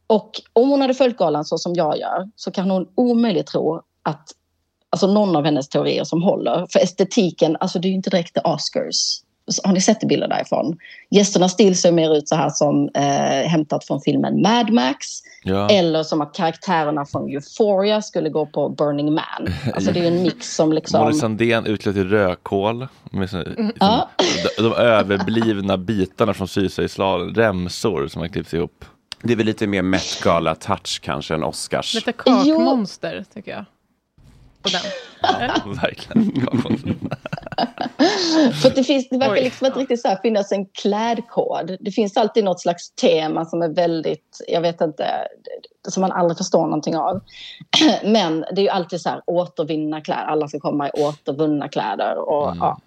Och 0.06 0.30
om 0.52 0.70
hon 0.70 0.80
hade 0.80 0.94
följt 0.94 1.18
galan 1.18 1.44
så 1.44 1.58
som 1.58 1.74
jag 1.74 1.98
gör 1.98 2.30
så 2.36 2.50
kan 2.50 2.70
hon 2.70 2.88
omöjligt 2.94 3.46
tro 3.46 3.82
att 4.02 4.30
alltså 4.90 5.06
någon 5.06 5.36
av 5.36 5.44
hennes 5.44 5.68
teorier 5.68 6.04
som 6.04 6.22
håller. 6.22 6.66
För 6.72 6.78
estetiken, 6.78 7.56
alltså 7.60 7.78
det 7.78 7.88
är 7.88 7.90
ju 7.90 7.96
inte 7.96 8.10
direkt 8.10 8.34
the 8.34 8.40
Oscars. 8.40 9.20
Har 9.64 9.72
ni 9.72 9.80
sett 9.80 10.00
bilder 10.00 10.28
därifrån? 10.28 10.78
Gästerna 11.10 11.48
still 11.48 11.76
ser 11.78 11.92
mer 11.92 12.16
ut 12.16 12.28
så 12.28 12.34
här 12.34 12.50
som 12.50 12.88
eh, 12.94 13.48
hämtat 13.48 13.84
från 13.84 14.00
filmen 14.00 14.42
Mad 14.42 14.70
Max. 14.70 15.06
Ja. 15.42 15.70
Eller 15.70 16.02
som 16.02 16.20
att 16.20 16.34
karaktärerna 16.34 17.06
från 17.06 17.30
Euphoria 17.30 18.02
skulle 18.02 18.30
gå 18.30 18.46
på 18.46 18.68
Burning 18.68 19.12
Man. 19.14 19.24
Alltså 19.74 19.92
det 19.92 20.00
är 20.00 20.02
ju 20.02 20.16
en 20.16 20.22
mix 20.22 20.54
som 20.56 20.72
liksom... 20.72 21.00
Molly 21.00 21.14
Sandén 21.18 21.66
utklädd 21.66 21.94
till 21.94 22.08
rödkål. 22.08 22.86
Med 23.10 23.30
så, 23.30 23.38
liksom, 23.38 23.72
Ja. 23.80 24.08
de, 24.56 24.62
de 24.62 24.72
överblivna 24.74 25.76
bitarna 25.76 26.34
från 26.34 26.48
Sysaisslagen, 26.48 27.34
remsor 27.34 28.08
som 28.08 28.20
har 28.20 28.28
klippts 28.28 28.54
ihop. 28.54 28.84
Det 29.22 29.32
är 29.32 29.36
väl 29.36 29.46
lite 29.46 29.66
mer 29.66 29.82
Met 29.82 30.20
Gala-touch 30.22 31.00
kanske 31.02 31.34
än 31.34 31.44
Oscars. 31.44 31.94
Lite 31.94 32.12
kakmonster 32.12 33.24
tycker 33.34 33.50
jag. 33.50 33.64
På 34.66 34.72
den. 34.72 34.82
Eller? 35.34 35.80
Verkligen. 35.80 36.32
För 38.62 38.74
det, 38.74 38.84
finns, 38.84 39.08
det 39.08 39.18
verkar 39.18 39.34
Oj. 39.34 39.44
liksom 39.44 39.66
inte 39.66 39.78
riktigt 39.78 40.02
så 40.02 40.08
här 40.08 40.18
finnas 40.22 40.52
en 40.52 40.66
klädkod. 40.66 41.76
Det 41.80 41.90
finns 41.90 42.16
alltid 42.16 42.44
något 42.44 42.60
slags 42.60 42.90
tema 42.90 43.44
som 43.44 43.62
är 43.62 43.68
väldigt, 43.68 44.44
jag 44.48 44.60
vet 44.60 44.80
inte, 44.80 45.06
som 45.88 46.00
man 46.00 46.12
aldrig 46.12 46.38
förstår 46.38 46.62
någonting 46.62 46.96
av. 46.96 47.20
Men 48.04 48.40
det 48.40 48.60
är 48.60 48.62
ju 48.62 48.68
alltid 48.68 49.00
så 49.00 49.08
här 49.08 49.22
återvinna 49.26 50.00
kläder, 50.00 50.24
alla 50.24 50.48
ska 50.48 50.60
komma 50.60 50.88
i 50.88 50.90
återvunna 50.90 51.68
kläder. 51.68 52.18
Och, 52.18 52.56
ja. 52.60 52.78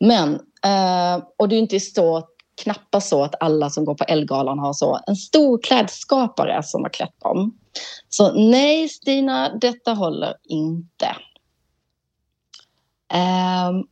Men, 0.00 0.34
eh, 0.64 1.22
och 1.36 1.48
det 1.48 1.54
är 1.54 1.56
ju 1.56 1.62
inte 1.62 1.80
så, 1.80 2.28
knappast 2.62 3.08
så 3.08 3.24
att 3.24 3.34
alla 3.40 3.70
som 3.70 3.84
går 3.84 3.94
på 3.94 4.04
Elgalan 4.04 4.58
har 4.58 4.72
så 4.72 5.00
en 5.06 5.16
stor 5.16 5.62
klädskapare 5.62 6.62
som 6.62 6.82
har 6.82 6.90
klätt 6.90 7.20
dem. 7.20 7.58
Så 8.08 8.32
nej 8.32 8.88
Stina, 8.88 9.58
detta 9.58 9.92
håller 9.92 10.34
inte. 10.44 11.16
Um, 13.14 13.86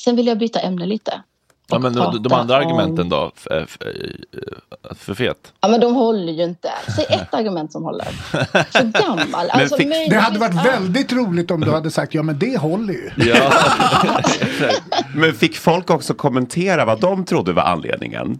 sen 0.00 0.16
vill 0.16 0.26
jag 0.26 0.38
byta 0.38 0.60
ämne 0.60 0.86
lite. 0.86 1.22
Ja, 1.68 1.78
men 1.78 1.92
de, 2.22 2.32
andra 2.32 2.56
argumenten 2.56 3.08
då? 3.08 3.32
F- 3.36 3.46
f- 3.50 3.78
eh, 3.82 4.94
För 4.96 5.14
fet? 5.14 5.52
Ja, 5.60 5.68
men 5.68 5.80
de 5.80 5.94
håller 5.94 6.32
ju 6.32 6.42
inte. 6.44 6.68
Säg 6.96 7.04
ett 7.08 7.34
argument 7.34 7.72
som 7.72 7.84
håller. 7.84 8.04
För 8.04 9.02
gammal. 9.02 9.50
Alltså, 9.50 9.76
fick- 9.76 9.88
möjligtvis- 9.88 10.14
Det 10.14 10.20
hade 10.20 10.38
varit 10.38 10.66
väldigt 10.66 11.12
roligt 11.12 11.50
om 11.50 11.60
du 11.60 11.70
hade 11.70 11.90
sagt 11.90 12.14
ja 12.14 12.22
men 12.22 12.38
det 12.38 12.58
håller 12.58 12.92
ju. 12.94 13.10
Ja. 13.34 13.52
Men 15.14 15.34
fick 15.34 15.56
folk 15.56 15.90
också 15.90 16.14
kommentera 16.14 16.84
vad 16.84 17.00
de 17.00 17.24
trodde 17.24 17.52
var 17.52 17.62
anledningen? 17.62 18.38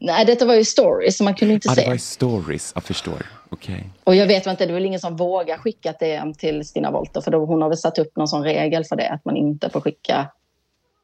Nej, 0.00 0.24
detta 0.24 0.44
var 0.44 0.54
ju 0.54 0.64
story 0.64 1.10
så 1.10 1.24
man 1.24 1.34
kunde 1.34 1.54
inte 1.54 1.68
Ja, 1.68 1.74
se. 1.74 1.82
det 1.82 1.88
var 1.88 1.96
stories, 1.96 2.72
jag 2.74 2.84
förstår. 2.84 3.26
Okej. 3.50 3.90
Och 4.04 4.14
jag 4.14 4.26
vet 4.26 4.46
inte, 4.46 4.66
det 4.66 4.70
är 4.72 4.74
väl 4.74 4.84
ingen 4.84 5.00
som 5.00 5.16
vågar 5.16 5.58
skicka 5.58 5.92
DM 5.92 6.34
till 6.34 6.68
Stina 6.68 6.90
Wolter 6.90 7.20
för 7.20 7.30
då, 7.30 7.44
hon 7.46 7.62
har 7.62 7.68
väl 7.68 7.78
satt 7.78 7.98
upp 7.98 8.16
någon 8.16 8.28
sån 8.28 8.42
regel 8.44 8.84
för 8.84 8.96
det, 8.96 9.08
att 9.08 9.24
man 9.24 9.36
inte 9.36 9.70
får 9.70 9.80
skicka 9.80 10.26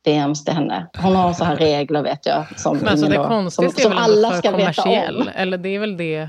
DMs 0.05 0.45
till 0.45 0.55
henne. 0.55 0.87
Hon 0.99 1.17
har 1.17 1.33
så 1.33 1.45
här 1.45 1.57
regler 1.57 2.03
vet 2.03 2.27
jag. 2.27 2.61
Som, 2.61 2.77
Men 2.79 2.89
alltså 2.89 3.07
det 3.07 3.17
då- 3.17 3.25
konstigaste 3.29 3.83
som, 3.83 3.93
är 3.93 3.97
väl 3.97 4.05
alla 4.05 4.31
för 4.31 4.37
ska 4.39 4.51
veta 4.57 4.83
kommersiell? 4.83 5.21
om. 5.21 5.29
Eller 5.35 5.59
det 5.59 5.69
är 5.69 5.79
väl 5.79 5.97
det... 5.97 6.29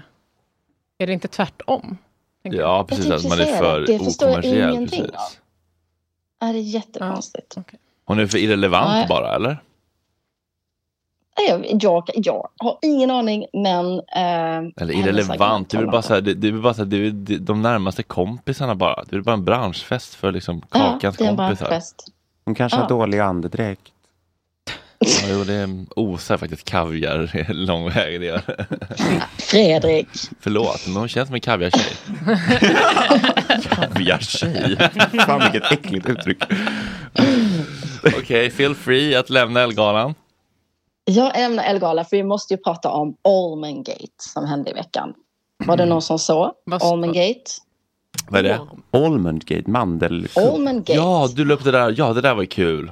Är 0.98 1.08
det 1.08 1.14
inte 1.14 1.28
tvärtom? 1.28 1.98
Ja, 2.44 2.86
precis. 2.90 3.12
Att 3.12 3.30
man 3.30 3.40
är 3.40 3.46
för 3.46 3.80
det. 3.80 3.86
Det 3.98 4.00
förstår 4.06 4.30
jag 4.30 4.38
okommersiell. 4.40 4.70
ingenting 4.74 5.00
Precis. 5.02 5.16
av. 5.16 5.22
Ja, 6.40 6.48
det 6.54 6.60
är 6.60 6.62
jättekonstigt. 6.62 7.56
Hon 8.06 8.20
är 8.20 8.28
för 8.28 8.38
irrelevant 8.38 8.90
Nej. 8.90 9.06
bara, 9.10 9.36
eller? 9.36 9.58
Jag, 11.50 11.66
jag, 11.84 12.10
jag 12.16 12.48
har 12.58 12.78
ingen 12.82 13.12
aning, 13.12 13.46
men... 13.54 13.94
Eh, 14.00 14.72
Eller 14.82 14.92
irrelevant. 14.94 15.70
Det 15.70 15.78
är 15.78 15.86
bara, 15.86 16.02
så 16.02 16.14
här, 16.14 16.22
det, 16.22 16.34
det 16.34 16.48
är 16.48 16.52
bara 16.52 16.74
så 16.74 16.82
här, 16.82 16.90
det 16.90 16.98
är 16.98 17.12
de- 17.12 17.38
de 17.38 17.62
närmaste 17.62 18.04
kompisarna 18.04 18.76
bara. 18.76 19.04
Det 19.10 19.16
är 19.16 19.22
bara 19.22 19.34
en 19.34 19.46
branschfest 19.46 20.16
för 20.16 20.32
liksom 20.32 20.62
Ja, 20.72 20.80
Kakans 20.80 21.18
det 21.18 21.26
är 21.26 21.30
en 21.30 21.38
kompisar. 21.38 21.66
branschfest. 21.68 22.08
Hon 22.46 22.56
kanske 22.56 22.78
Ja. 22.78 22.82
har 22.82 22.90
dålig 22.90 23.20
andedräkt. 23.20 23.82
Ja, 25.00 25.28
jo, 25.30 25.44
det 25.44 25.54
är 25.54 25.70
osar 25.96 26.38
faktiskt 26.38 26.64
kaviar 26.70 27.54
lång 27.54 27.90
väg 27.90 28.20
ner. 28.20 28.42
Fredrik. 29.42 30.08
Förlåt, 30.40 30.88
men 30.88 30.96
hon 30.96 31.08
känns 31.08 31.28
som 31.28 31.36
en 31.36 31.42
kaviartjej. 31.42 31.94
Kaviartjej. 33.70 34.78
Fan 35.26 35.52
vilket 35.52 35.72
äckligt 35.72 36.10
uttryck. 36.10 36.44
Okej, 38.18 38.50
feel 38.52 38.76
free 38.76 39.16
att 39.16 39.30
lämna 39.30 39.60
Elgalan. 39.62 40.16
Jag 41.06 41.40
ämnar 41.42 41.64
Elgala 41.64 42.04
för 42.06 42.18
vi 42.18 42.24
måste 42.24 42.54
ju 42.54 42.58
prata 42.58 42.90
om 42.90 43.16
Almangate 43.22 44.08
som 44.18 44.46
hände 44.46 44.70
i 44.72 44.74
veckan. 44.74 45.14
Var 45.66 45.78
det 45.78 45.86
någon 45.86 46.02
som 46.02 46.20
såg 46.20 46.52
Almangate? 46.82 47.42
Vad 48.32 48.40
är 48.40 48.44
det? 48.44 48.60
Almondgate, 49.06 49.70
mandel... 49.70 50.28
Almondgate. 50.36 50.94
Ja, 50.94 51.30
du 51.36 51.46
la 51.46 51.54
upp 51.54 51.64
det 51.64 51.72
där. 51.72 51.96
Ja, 51.98 52.14
det 52.14 52.22
där 52.22 52.36
var 52.36 52.46
kul. 52.46 52.92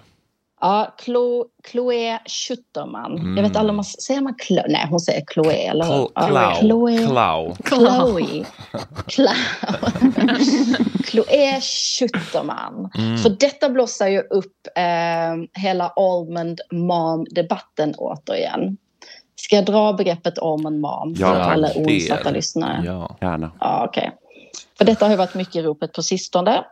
Ja, 0.61 0.95
Chlo, 1.05 1.45
Chloé 1.71 2.19
Schutterman. 2.25 3.17
Mm. 3.17 3.37
Jag 3.37 3.43
vet 3.43 3.55
aldrig 3.55 3.69
om 3.69 3.75
man 3.75 3.85
säger 3.85 4.21
man 4.21 4.33
Chlo, 4.47 4.61
Nej, 4.69 4.87
hon 4.89 4.99
säger 4.99 5.23
Chloé, 5.33 5.67
eller? 5.67 5.85
Cl- 5.85 6.09
Ja, 6.15 6.27
Clau. 6.27 6.55
Chloé. 6.55 7.07
Clau. 7.07 7.55
Chloe. 7.63 8.45
Chloé 11.05 11.61
Schutterman. 11.61 12.89
Mm. 12.97 13.17
För 13.17 13.29
detta 13.29 13.69
blossar 13.69 14.07
ju 14.07 14.19
upp 14.19 14.67
eh, 14.75 15.61
hela 15.61 15.87
Almond 15.95 16.59
Mom-debatten 16.71 17.93
återigen. 17.97 18.77
Ska 19.35 19.55
jag 19.55 19.65
dra 19.65 19.93
begreppet 19.93 20.39
Almond 20.39 20.79
Mom 20.81 21.15
för 21.15 21.21
Ja, 21.23 21.27
alla 21.35 21.67
det 21.67 21.73
är 21.79 21.85
oinsatta 21.85 22.31
lyssnare? 22.31 22.83
Ja. 22.85 23.17
Gärna. 23.21 23.51
Ja, 23.59 23.85
okej. 23.89 24.11
För 24.78 24.86
detta 24.86 25.05
har 25.05 25.12
ju 25.12 25.18
varit 25.18 25.36
mycket 25.36 25.55
i 25.55 25.62
ropet 25.62 25.93
på 25.93 26.03
sistone. 26.03 26.64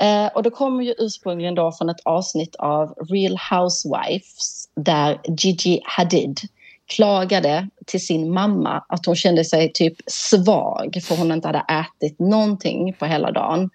Eh, 0.00 0.26
och 0.26 0.42
det 0.42 0.50
kommer 0.50 0.84
ju 0.84 0.94
ursprungligen 0.98 1.54
då 1.54 1.72
från 1.72 1.90
ett 1.90 2.00
avsnitt 2.04 2.56
av 2.56 2.94
Real 3.08 3.38
Housewives 3.50 4.68
där 4.76 5.20
Gigi 5.38 5.80
Hadid 5.84 6.40
klagade 6.86 7.68
till 7.86 8.06
sin 8.06 8.34
mamma 8.34 8.84
att 8.88 9.06
hon 9.06 9.16
kände 9.16 9.44
sig 9.44 9.72
typ 9.72 9.94
svag 10.06 11.00
för 11.02 11.16
hon 11.16 11.32
inte 11.32 11.48
hade 11.48 11.64
ätit 11.68 12.18
någonting 12.18 12.94
på 12.98 13.06
hela 13.06 13.30
dagen. 13.30 13.70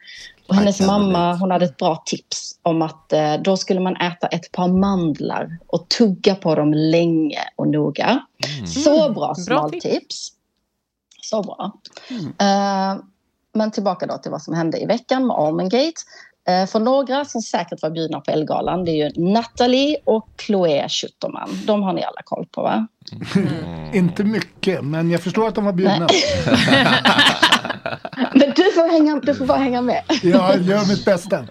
Och 0.47 0.55
hennes 0.55 0.81
mamma 0.81 1.35
hon 1.35 1.51
hade 1.51 1.65
ett 1.65 1.77
bra 1.77 2.03
tips 2.05 2.59
om 2.61 2.81
att 2.81 3.13
eh, 3.13 3.35
då 3.35 3.57
skulle 3.57 3.79
man 3.79 3.95
äta 3.95 4.27
ett 4.27 4.51
par 4.51 4.67
mandlar 4.67 5.57
och 5.67 5.89
tugga 5.89 6.35
på 6.35 6.55
dem 6.55 6.73
länge 6.73 7.39
och 7.55 7.67
noga. 7.67 8.25
Så 8.65 9.13
bra 9.13 9.35
smaltips. 9.35 10.31
Så 11.21 11.41
bra. 11.41 11.71
Eh, 12.39 12.95
men 13.55 13.71
tillbaka 13.71 14.05
då 14.05 14.17
till 14.17 14.31
vad 14.31 14.41
som 14.41 14.53
hände 14.53 14.81
i 14.81 14.85
veckan 14.85 15.27
med 15.27 15.35
Almondgate. 15.37 16.01
Eh, 16.47 16.65
för 16.65 16.79
några 16.79 17.25
som 17.25 17.41
säkert 17.41 17.81
var 17.81 17.89
bjudna 17.89 18.19
på 18.19 18.31
Elgalan, 18.31 18.85
det 18.85 18.91
är 18.91 19.05
ju 19.05 19.31
Natalie 19.33 19.97
och 20.05 20.29
Chloé 20.45 20.89
Schutterman. 20.89 21.49
De 21.65 21.83
har 21.83 21.93
ni 21.93 22.03
alla 22.03 22.21
koll 22.23 22.45
på 22.51 22.61
va? 22.61 22.87
Inte 23.93 24.23
mycket, 24.23 24.83
men 24.83 25.11
jag 25.11 25.21
förstår 25.21 25.47
att 25.47 25.55
de 25.55 25.65
var 25.65 25.73
bjudna. 25.73 26.07
Men 28.33 28.53
du 28.55 28.71
får, 28.71 28.91
hänga, 28.91 29.19
du 29.19 29.35
får 29.35 29.45
bara 29.45 29.57
hänga 29.57 29.81
med. 29.81 30.03
Jag 30.23 30.61
gör 30.61 30.87
mitt 30.87 31.05
bästa. 31.05 31.45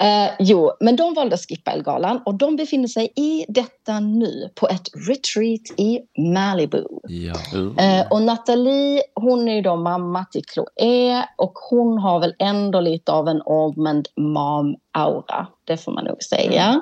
Eh, 0.00 0.30
jo, 0.38 0.70
men 0.80 0.96
de 0.96 1.14
valde 1.14 1.34
att 1.34 1.48
skippa 1.48 1.70
Elgalan 1.70 2.20
och 2.26 2.34
de 2.34 2.56
befinner 2.56 2.88
sig 2.88 3.12
i 3.16 3.44
detta 3.48 4.00
nu 4.00 4.50
på 4.54 4.68
ett 4.68 4.88
retreat 5.08 5.80
i 5.80 6.00
Malibu. 6.34 6.84
Ja. 7.08 7.34
Eh, 7.84 8.06
och 8.10 8.22
Nathalie, 8.22 9.02
hon 9.14 9.48
är 9.48 9.54
ju 9.54 9.62
då 9.62 9.76
mamma 9.76 10.24
till 10.24 10.42
Chloé 10.54 11.22
och 11.36 11.52
hon 11.70 11.98
har 11.98 12.20
väl 12.20 12.34
ändå 12.38 12.80
lite 12.80 13.12
av 13.12 13.28
en 13.28 13.42
almond 13.46 14.08
mom-aura. 14.16 15.46
Det 15.64 15.76
får 15.76 15.92
man 15.92 16.04
nog 16.04 16.22
säga. 16.22 16.80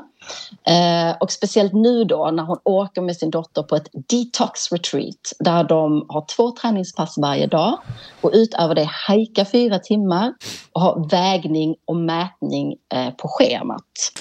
Eh, 0.67 1.17
och 1.21 1.33
speciellt 1.33 1.73
nu 1.73 2.05
då 2.05 2.31
när 2.31 2.43
hon 2.43 2.59
åker 2.65 3.03
med 3.03 3.17
sin 3.17 3.31
dotter 3.31 3.63
på 3.63 3.77
ett 3.77 3.89
detox 3.93 4.73
retreat 4.73 5.33
där 5.39 5.65
de 5.65 6.07
har 6.09 6.25
två 6.37 6.51
träningspass 6.51 7.19
varje 7.19 7.47
dag 7.47 7.79
och 8.21 8.31
utöver 8.35 8.75
det 8.75 8.89
hajka 9.09 9.45
fyra 9.45 9.79
timmar 9.79 10.35
och 10.73 10.81
har 10.81 11.09
vägning 11.11 11.77
och 11.85 11.97
mätning 11.97 12.77
eh, 12.95 13.11
på 13.11 13.29
schemat. 13.29 14.13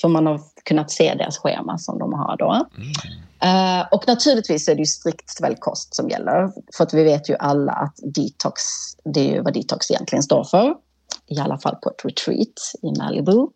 För 0.00 0.08
man 0.08 0.26
har 0.26 0.40
kunnat 0.64 0.90
se 0.90 1.14
deras 1.14 1.38
schema 1.38 1.78
som 1.78 1.98
de 1.98 2.12
har 2.12 2.36
då. 2.36 2.66
Eh, 3.44 3.86
och 3.90 4.04
naturligtvis 4.06 4.68
är 4.68 4.74
det 4.74 4.78
ju 4.80 4.86
strikt 4.86 5.30
svältkost 5.30 5.94
som 5.94 6.08
gäller. 6.08 6.52
För 6.76 6.84
att 6.84 6.94
vi 6.94 7.04
vet 7.04 7.30
ju 7.30 7.36
alla 7.36 7.72
att 7.72 7.96
detox, 8.14 8.62
det 9.04 9.20
är 9.20 9.34
ju 9.34 9.42
vad 9.42 9.54
detox 9.54 9.90
egentligen 9.90 10.22
står 10.22 10.44
för. 10.44 10.74
I 11.26 11.38
alla 11.38 11.58
fall 11.58 11.76
på 11.76 11.90
ett 11.90 12.04
retreat 12.04 12.72
i 12.82 12.98
Malibu. 12.98 13.46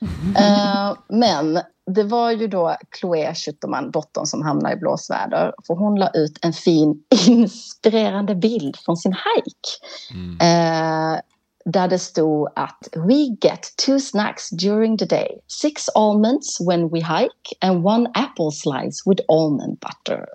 Eh, 0.38 0.96
men 1.08 1.60
det 1.86 2.02
var 2.02 2.30
ju 2.30 2.46
då 2.46 2.76
Chloé 3.00 3.34
Schutterman, 3.34 3.90
dottern, 3.90 4.26
som 4.26 4.42
hamnade 4.42 4.74
i 4.74 4.78
blåsväder. 4.78 5.52
För 5.66 5.74
hon 5.74 5.98
la 5.98 6.10
ut 6.14 6.38
en 6.42 6.52
fin 6.52 7.02
inspirerande 7.28 8.34
bild 8.34 8.76
från 8.76 8.96
sin 8.96 9.12
hike. 9.12 10.44
Eh, 10.44 11.20
där 11.64 11.88
det 11.88 11.98
stod 11.98 12.48
att 12.56 12.88
We 12.94 13.36
get 13.40 13.74
two 13.86 13.98
snacks 13.98 14.50
during 14.50 14.98
the 14.98 15.04
day. 15.04 15.40
Six 15.46 15.88
almonds 15.88 16.60
when 16.68 16.88
we 16.88 16.98
hike 16.98 17.56
and 17.60 17.86
one 17.86 18.10
apple 18.14 18.50
slice 18.52 19.10
with 19.10 19.22
almond 19.28 19.78
butter. 19.78 20.26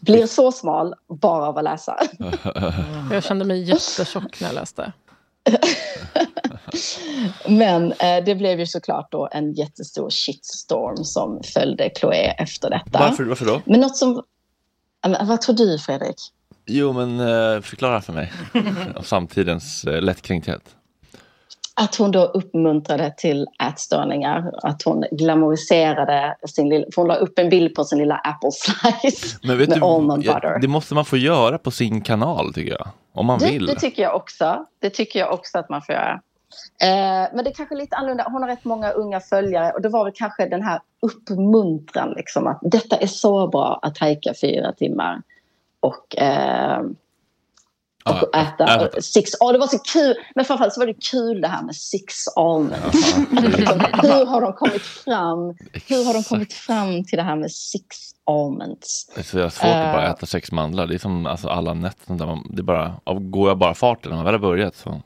Blir 0.00 0.26
så 0.26 0.52
smal 0.52 0.94
bara 1.08 1.46
av 1.46 1.58
att 1.58 1.64
läsa. 1.64 1.96
Jag 3.12 3.24
kände 3.24 3.44
mig 3.44 3.62
jättetjock 3.62 4.40
när 4.40 4.48
jag 4.48 4.54
läste. 4.54 4.92
Men 7.48 7.92
eh, 7.92 8.24
det 8.24 8.34
blev 8.34 8.60
ju 8.60 8.66
såklart 8.66 9.12
då 9.12 9.28
en 9.32 9.52
jättestor 9.52 10.10
shitstorm 10.10 11.04
som 11.04 11.40
följde 11.54 11.90
Chloé 11.98 12.34
efter 12.38 12.70
detta. 12.70 12.98
Varför, 12.98 13.24
varför 13.24 13.46
då? 13.46 13.62
Men 13.64 13.80
något 13.80 13.96
som... 13.96 14.22
Men 15.06 15.26
Vad 15.26 15.40
tror 15.40 15.56
du 15.56 15.78
Fredrik? 15.78 16.16
Jo, 16.66 16.92
men 16.92 17.20
eh, 17.20 17.60
förklara 17.60 18.00
för 18.00 18.12
mig. 18.12 18.32
Om 18.96 19.04
samtidens 19.04 19.84
eh, 19.84 20.02
lättkränkthet. 20.02 20.76
Att 21.74 21.96
hon 21.96 22.10
då 22.10 22.24
uppmuntrade 22.24 23.14
till 23.16 23.46
ätstörningar. 23.68 24.50
Att 24.62 24.82
hon 24.82 25.04
glamoriserade 25.12 26.36
sin 26.46 26.68
lilla... 26.68 26.86
För 26.94 27.02
hon 27.02 27.08
la 27.08 27.14
upp 27.14 27.38
en 27.38 27.48
bild 27.48 27.74
på 27.74 27.84
sin 27.84 27.98
lilla 27.98 28.14
apple 28.14 28.50
slice 28.52 29.38
Men 29.42 29.58
vet 29.58 29.68
med 29.68 29.78
du, 29.78 29.84
almond 29.84 30.22
butter. 30.22 30.58
det 30.60 30.68
måste 30.68 30.94
man 30.94 31.04
få 31.04 31.16
göra 31.16 31.58
på 31.58 31.70
sin 31.70 32.00
kanal 32.00 32.54
tycker 32.54 32.72
jag. 32.72 32.88
Om 33.12 33.26
man 33.26 33.38
det, 33.38 33.50
vill. 33.50 33.66
det 33.66 33.74
tycker 33.74 34.02
jag 34.02 34.16
också. 34.16 34.66
Det 34.78 34.90
tycker 34.90 35.18
jag 35.18 35.32
också 35.32 35.58
att 35.58 35.68
man 35.68 35.82
får 35.82 35.94
göra. 35.94 36.20
Eh, 36.82 37.28
men 37.34 37.44
det 37.44 37.50
är 37.50 37.54
kanske 37.54 37.74
lite 37.74 37.96
annorlunda. 37.96 38.24
Hon 38.26 38.42
har 38.42 38.48
rätt 38.48 38.64
många 38.64 38.90
unga 38.90 39.20
följare 39.20 39.72
och 39.72 39.82
det 39.82 39.88
var 39.88 40.04
väl 40.04 40.12
kanske 40.16 40.48
den 40.48 40.62
här 40.62 40.80
uppmuntran 41.02 42.10
liksom 42.16 42.46
att 42.46 42.58
detta 42.62 42.96
är 42.96 43.06
så 43.06 43.46
bra 43.46 43.78
att 43.82 43.98
hajka 43.98 44.34
fyra 44.40 44.72
timmar 44.72 45.22
och, 45.80 46.16
eh, 46.16 46.82
och 48.04 48.36
äta 48.36 48.88
six. 49.00 49.30
Åh, 49.40 49.52
det 49.52 49.58
var 49.58 49.66
så 49.66 49.78
kul. 49.78 50.14
Men 50.34 50.44
framförallt 50.44 50.74
så 50.74 50.80
var 50.80 50.86
det 50.86 51.10
kul 51.10 51.40
det 51.40 51.48
här 51.48 51.62
med 51.62 51.76
six 51.76 52.14
almonds. 52.36 53.16
hur 54.02 54.26
har 54.26 54.40
de 54.40 54.52
kommit 54.52 54.82
fram? 54.82 55.54
Hur 55.88 56.04
har 56.04 56.14
de 56.14 56.22
kommit 56.22 56.52
fram 56.52 57.04
till 57.04 57.16
det 57.16 57.22
här 57.22 57.36
med 57.36 57.52
six 57.52 57.96
almonds? 58.24 59.06
Det 59.14 59.20
är 59.20 59.24
så 59.24 59.50
svårt 59.50 59.64
att 59.64 59.92
bara 59.92 60.04
Eh. 60.04 60.10
äta 60.10 60.26
sex 60.26 60.52
mandlar. 60.52 60.86
Det 60.86 60.94
är 60.94 60.98
som 60.98 61.26
alltså, 61.26 61.48
alla 61.48 61.74
nätter. 61.74 62.14
Där 62.14 62.26
man, 62.26 62.46
det 62.50 62.60
är 62.60 62.64
bara, 62.64 63.00
går 63.20 63.48
jag 63.48 63.58
bara 63.58 63.74
farten 63.74 64.10
när 64.10 64.16
man 64.16 64.24
väl 64.24 64.34
har 64.34 64.40
börjat 64.40 64.76
så. 64.76 65.02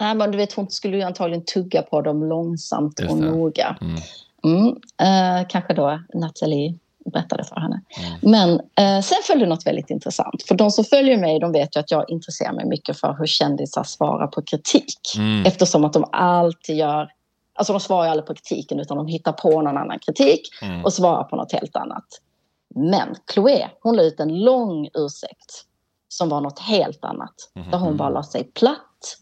Nej, 0.00 0.14
men 0.14 0.30
du 0.30 0.38
vet, 0.38 0.52
hon 0.52 0.70
skulle 0.70 0.96
ju 0.96 1.02
antagligen 1.02 1.44
tugga 1.44 1.82
på 1.82 2.00
dem 2.00 2.24
långsamt 2.24 3.00
och 3.00 3.18
noga. 3.18 3.76
Mm. 3.80 3.96
Mm, 4.44 4.66
eh, 5.00 5.46
kanske 5.48 5.74
då 5.74 6.00
Nathalie 6.14 6.78
berättade 7.04 7.44
för 7.44 7.56
henne. 7.60 7.80
Men 8.22 8.50
eh, 8.52 9.02
sen 9.02 9.18
följde 9.26 9.46
något 9.46 9.66
väldigt 9.66 9.90
intressant. 9.90 10.42
För 10.48 10.54
de 10.54 10.70
som 10.70 10.84
följer 10.84 11.16
mig 11.18 11.40
de 11.40 11.52
vet 11.52 11.76
ju 11.76 11.80
att 11.80 11.90
jag 11.90 12.10
intresserar 12.10 12.52
mig 12.52 12.64
mycket 12.66 13.00
för 13.00 13.16
hur 13.18 13.26
kändisar 13.26 13.84
svarar 13.84 14.26
på 14.26 14.42
kritik. 14.42 14.98
Mm. 15.16 15.46
Eftersom 15.46 15.84
att 15.84 15.92
de 15.92 16.04
alltid 16.12 16.76
gör... 16.76 17.08
Alltså 17.54 17.72
de 17.72 17.80
svarar 17.80 18.08
aldrig 18.08 18.26
på 18.26 18.34
kritiken 18.34 18.80
utan 18.80 18.96
de 18.96 19.06
hittar 19.06 19.32
på 19.32 19.62
någon 19.62 19.76
annan 19.76 19.98
kritik 19.98 20.40
Mm. 20.62 20.84
och 20.84 20.92
svarar 20.92 21.24
på 21.24 21.36
något 21.36 21.52
helt 21.52 21.76
annat. 21.76 22.04
Men 22.74 23.14
Chloé, 23.34 23.68
hon 23.80 23.96
la 23.96 24.02
ut 24.02 24.20
en 24.20 24.40
lång 24.40 24.88
ursäkt 24.94 25.64
som 26.08 26.28
var 26.28 26.40
något 26.40 26.58
helt 26.58 27.04
annat. 27.04 27.34
Där 27.70 27.78
hon 27.78 27.96
bara 27.96 28.08
la 28.08 28.22
sig 28.22 28.44
platt. 28.44 29.16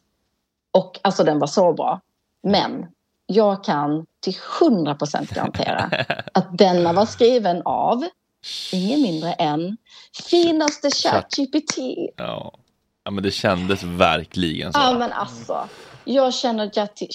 Och 0.73 1.01
alltså 1.03 1.25
den 1.25 1.39
var 1.39 1.47
så 1.47 1.73
bra. 1.73 2.01
Men 2.43 2.87
jag 3.33 3.65
kan 3.65 4.07
till 4.21 4.35
100% 4.61 5.35
garantera 5.35 5.91
att 6.35 6.59
denna 6.59 6.93
var 6.93 7.07
skriven 7.07 7.63
av 7.65 8.05
ingen 8.73 9.03
mindre 9.03 9.33
än 9.33 9.77
finaste 10.31 10.91
ChatGPT. 10.91 11.77
Ja. 12.17 12.53
ja, 13.05 13.11
men 13.11 13.25
det 13.25 13.31
kändes 13.31 13.83
verkligen 13.83 14.73
så. 14.73 14.79
Ja 14.79 14.99
men 14.99 15.13
alltså, 15.13 15.69
jag 16.05 16.35
känner 16.35 16.67
Chat- 16.69 17.09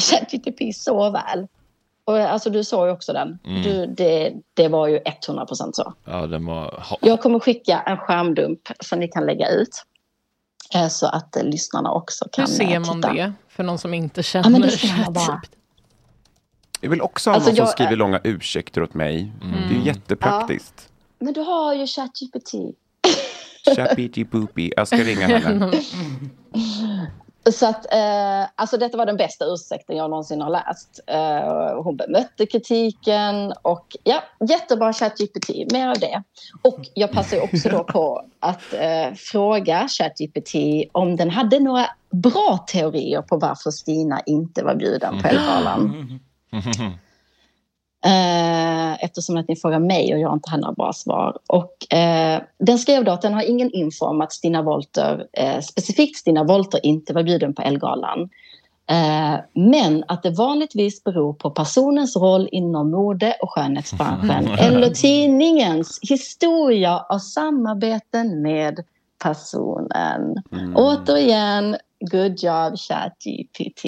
ChatGPT 0.00 0.76
så 0.76 1.10
väl. 1.10 1.46
Och 2.04 2.18
alltså 2.18 2.50
du 2.50 2.64
såg 2.64 2.86
ju 2.86 2.92
också 2.92 3.12
den. 3.12 3.38
Mm. 3.44 3.62
Du, 3.62 3.86
det, 3.86 4.32
det 4.54 4.68
var 4.68 4.86
ju 4.88 4.98
100% 4.98 5.70
så. 5.72 5.94
Ja, 6.04 6.26
den 6.26 6.46
var... 6.46 6.84
Jag 7.00 7.20
kommer 7.20 7.38
skicka 7.38 7.80
en 7.86 7.96
skärmdump 7.96 8.60
som 8.80 8.98
ni 8.98 9.08
kan 9.08 9.26
lägga 9.26 9.48
ut. 9.48 9.84
Eh, 10.74 10.88
Så 10.88 11.06
att 11.06 11.36
eh, 11.36 11.42
lyssnarna 11.44 11.92
också 11.92 12.28
kan 12.32 12.42
Hur 12.46 12.52
ser 12.54 12.64
eh, 12.74 12.80
man 12.80 13.02
titta. 13.02 13.12
det? 13.12 13.32
För 13.60 13.64
någon 13.64 13.78
som 13.78 13.94
inte 13.94 14.18
Ja, 14.18 14.22
känner 14.22 14.50
men 14.50 14.60
det 14.60 14.70
ser 14.70 14.96
man 15.04 15.12
bara. 15.12 15.42
Jag 16.80 16.90
vill 16.90 17.00
också 17.02 17.30
ha 17.30 17.34
Alltså, 17.34 17.50
någon 17.50 17.56
som 17.56 17.62
jag- 17.62 17.72
skriver 17.72 17.96
långa 17.96 18.20
ursäkter 18.24 18.82
åt 18.82 18.94
mig. 18.94 19.32
Det 19.68 19.74
är 19.74 19.78
ju 19.78 19.84
jättepraktiskt. 19.86 20.88
Men 21.18 21.32
du 21.32 21.40
har 21.40 21.74
ju 21.74 21.86
ChatGPT. 21.86 22.52
Chapiti 23.76 24.24
poopy. 24.24 24.72
Jag 24.76 24.86
ska 24.86 24.96
ringa 24.96 25.26
henne. 25.38 25.72
Så 27.52 27.66
att, 27.66 27.94
eh, 27.94 28.48
alltså 28.54 28.76
detta 28.76 28.96
var 28.96 29.06
den 29.06 29.16
bästa 29.16 29.44
ursäkten 29.44 29.96
jag 29.96 30.10
någonsin 30.10 30.40
har 30.40 30.50
läst. 30.50 31.00
Eh, 31.06 31.82
hon 31.82 31.96
bemötte 31.96 32.46
kritiken 32.46 33.52
och 33.62 33.96
ja, 34.04 34.22
jättebra 34.48 34.92
ChatGPT, 34.92 35.72
mer 35.72 35.88
av 35.88 35.98
det. 35.98 36.22
Och 36.62 36.80
jag 36.94 37.12
passar 37.12 37.36
ju 37.36 37.42
också 37.42 37.68
då 37.68 37.84
på 37.84 38.24
att 38.40 38.74
eh, 38.74 39.14
fråga 39.16 39.88
ChatGPT 39.88 40.54
om 40.92 41.16
den 41.16 41.30
hade 41.30 41.60
några 41.60 41.86
bra 42.10 42.64
teorier 42.66 43.22
på 43.22 43.36
varför 43.36 43.70
Stina 43.70 44.20
inte 44.26 44.64
var 44.64 44.74
bjuden 44.74 45.22
på 45.22 45.28
Elgalan. 45.28 46.20
Eh, 48.04 49.04
eftersom 49.04 49.36
att 49.36 49.48
ni 49.48 49.56
frågar 49.56 49.78
mig 49.78 50.14
och 50.14 50.20
jag 50.20 50.32
inte 50.32 50.50
har 50.50 50.58
några 50.58 50.72
bra 50.72 50.92
svar. 50.92 51.38
Och, 51.46 51.94
eh, 51.94 52.42
den 52.58 52.78
skrev 52.78 53.04
då 53.04 53.12
att 53.12 53.22
den 53.22 53.34
har 53.34 53.42
ingen 53.42 53.70
info 53.70 54.06
om 54.06 54.20
att 54.20 54.32
Stina 54.32 54.62
Wolter, 54.62 55.26
eh, 55.32 55.60
specifikt 55.60 56.16
Stina 56.16 56.44
Wolter 56.44 56.86
inte 56.86 57.12
var 57.12 57.22
bjuden 57.22 57.54
på 57.54 57.62
Elgalan. 57.62 58.28
Eh, 58.90 59.40
men 59.54 60.04
att 60.08 60.22
det 60.22 60.30
vanligtvis 60.30 61.04
beror 61.04 61.32
på 61.32 61.50
personens 61.50 62.16
roll 62.16 62.48
inom 62.52 62.90
mode 62.90 63.36
och 63.42 63.50
skönhetsbranschen 63.50 64.48
eller 64.58 64.90
tidningens 64.90 65.98
historia 66.02 66.98
av 67.08 67.18
samarbeten 67.18 68.42
med 68.42 68.84
personen. 69.22 70.42
Återigen, 70.74 71.76
good 72.10 72.42
job 72.42 72.78
ChatGPT. 72.78 73.82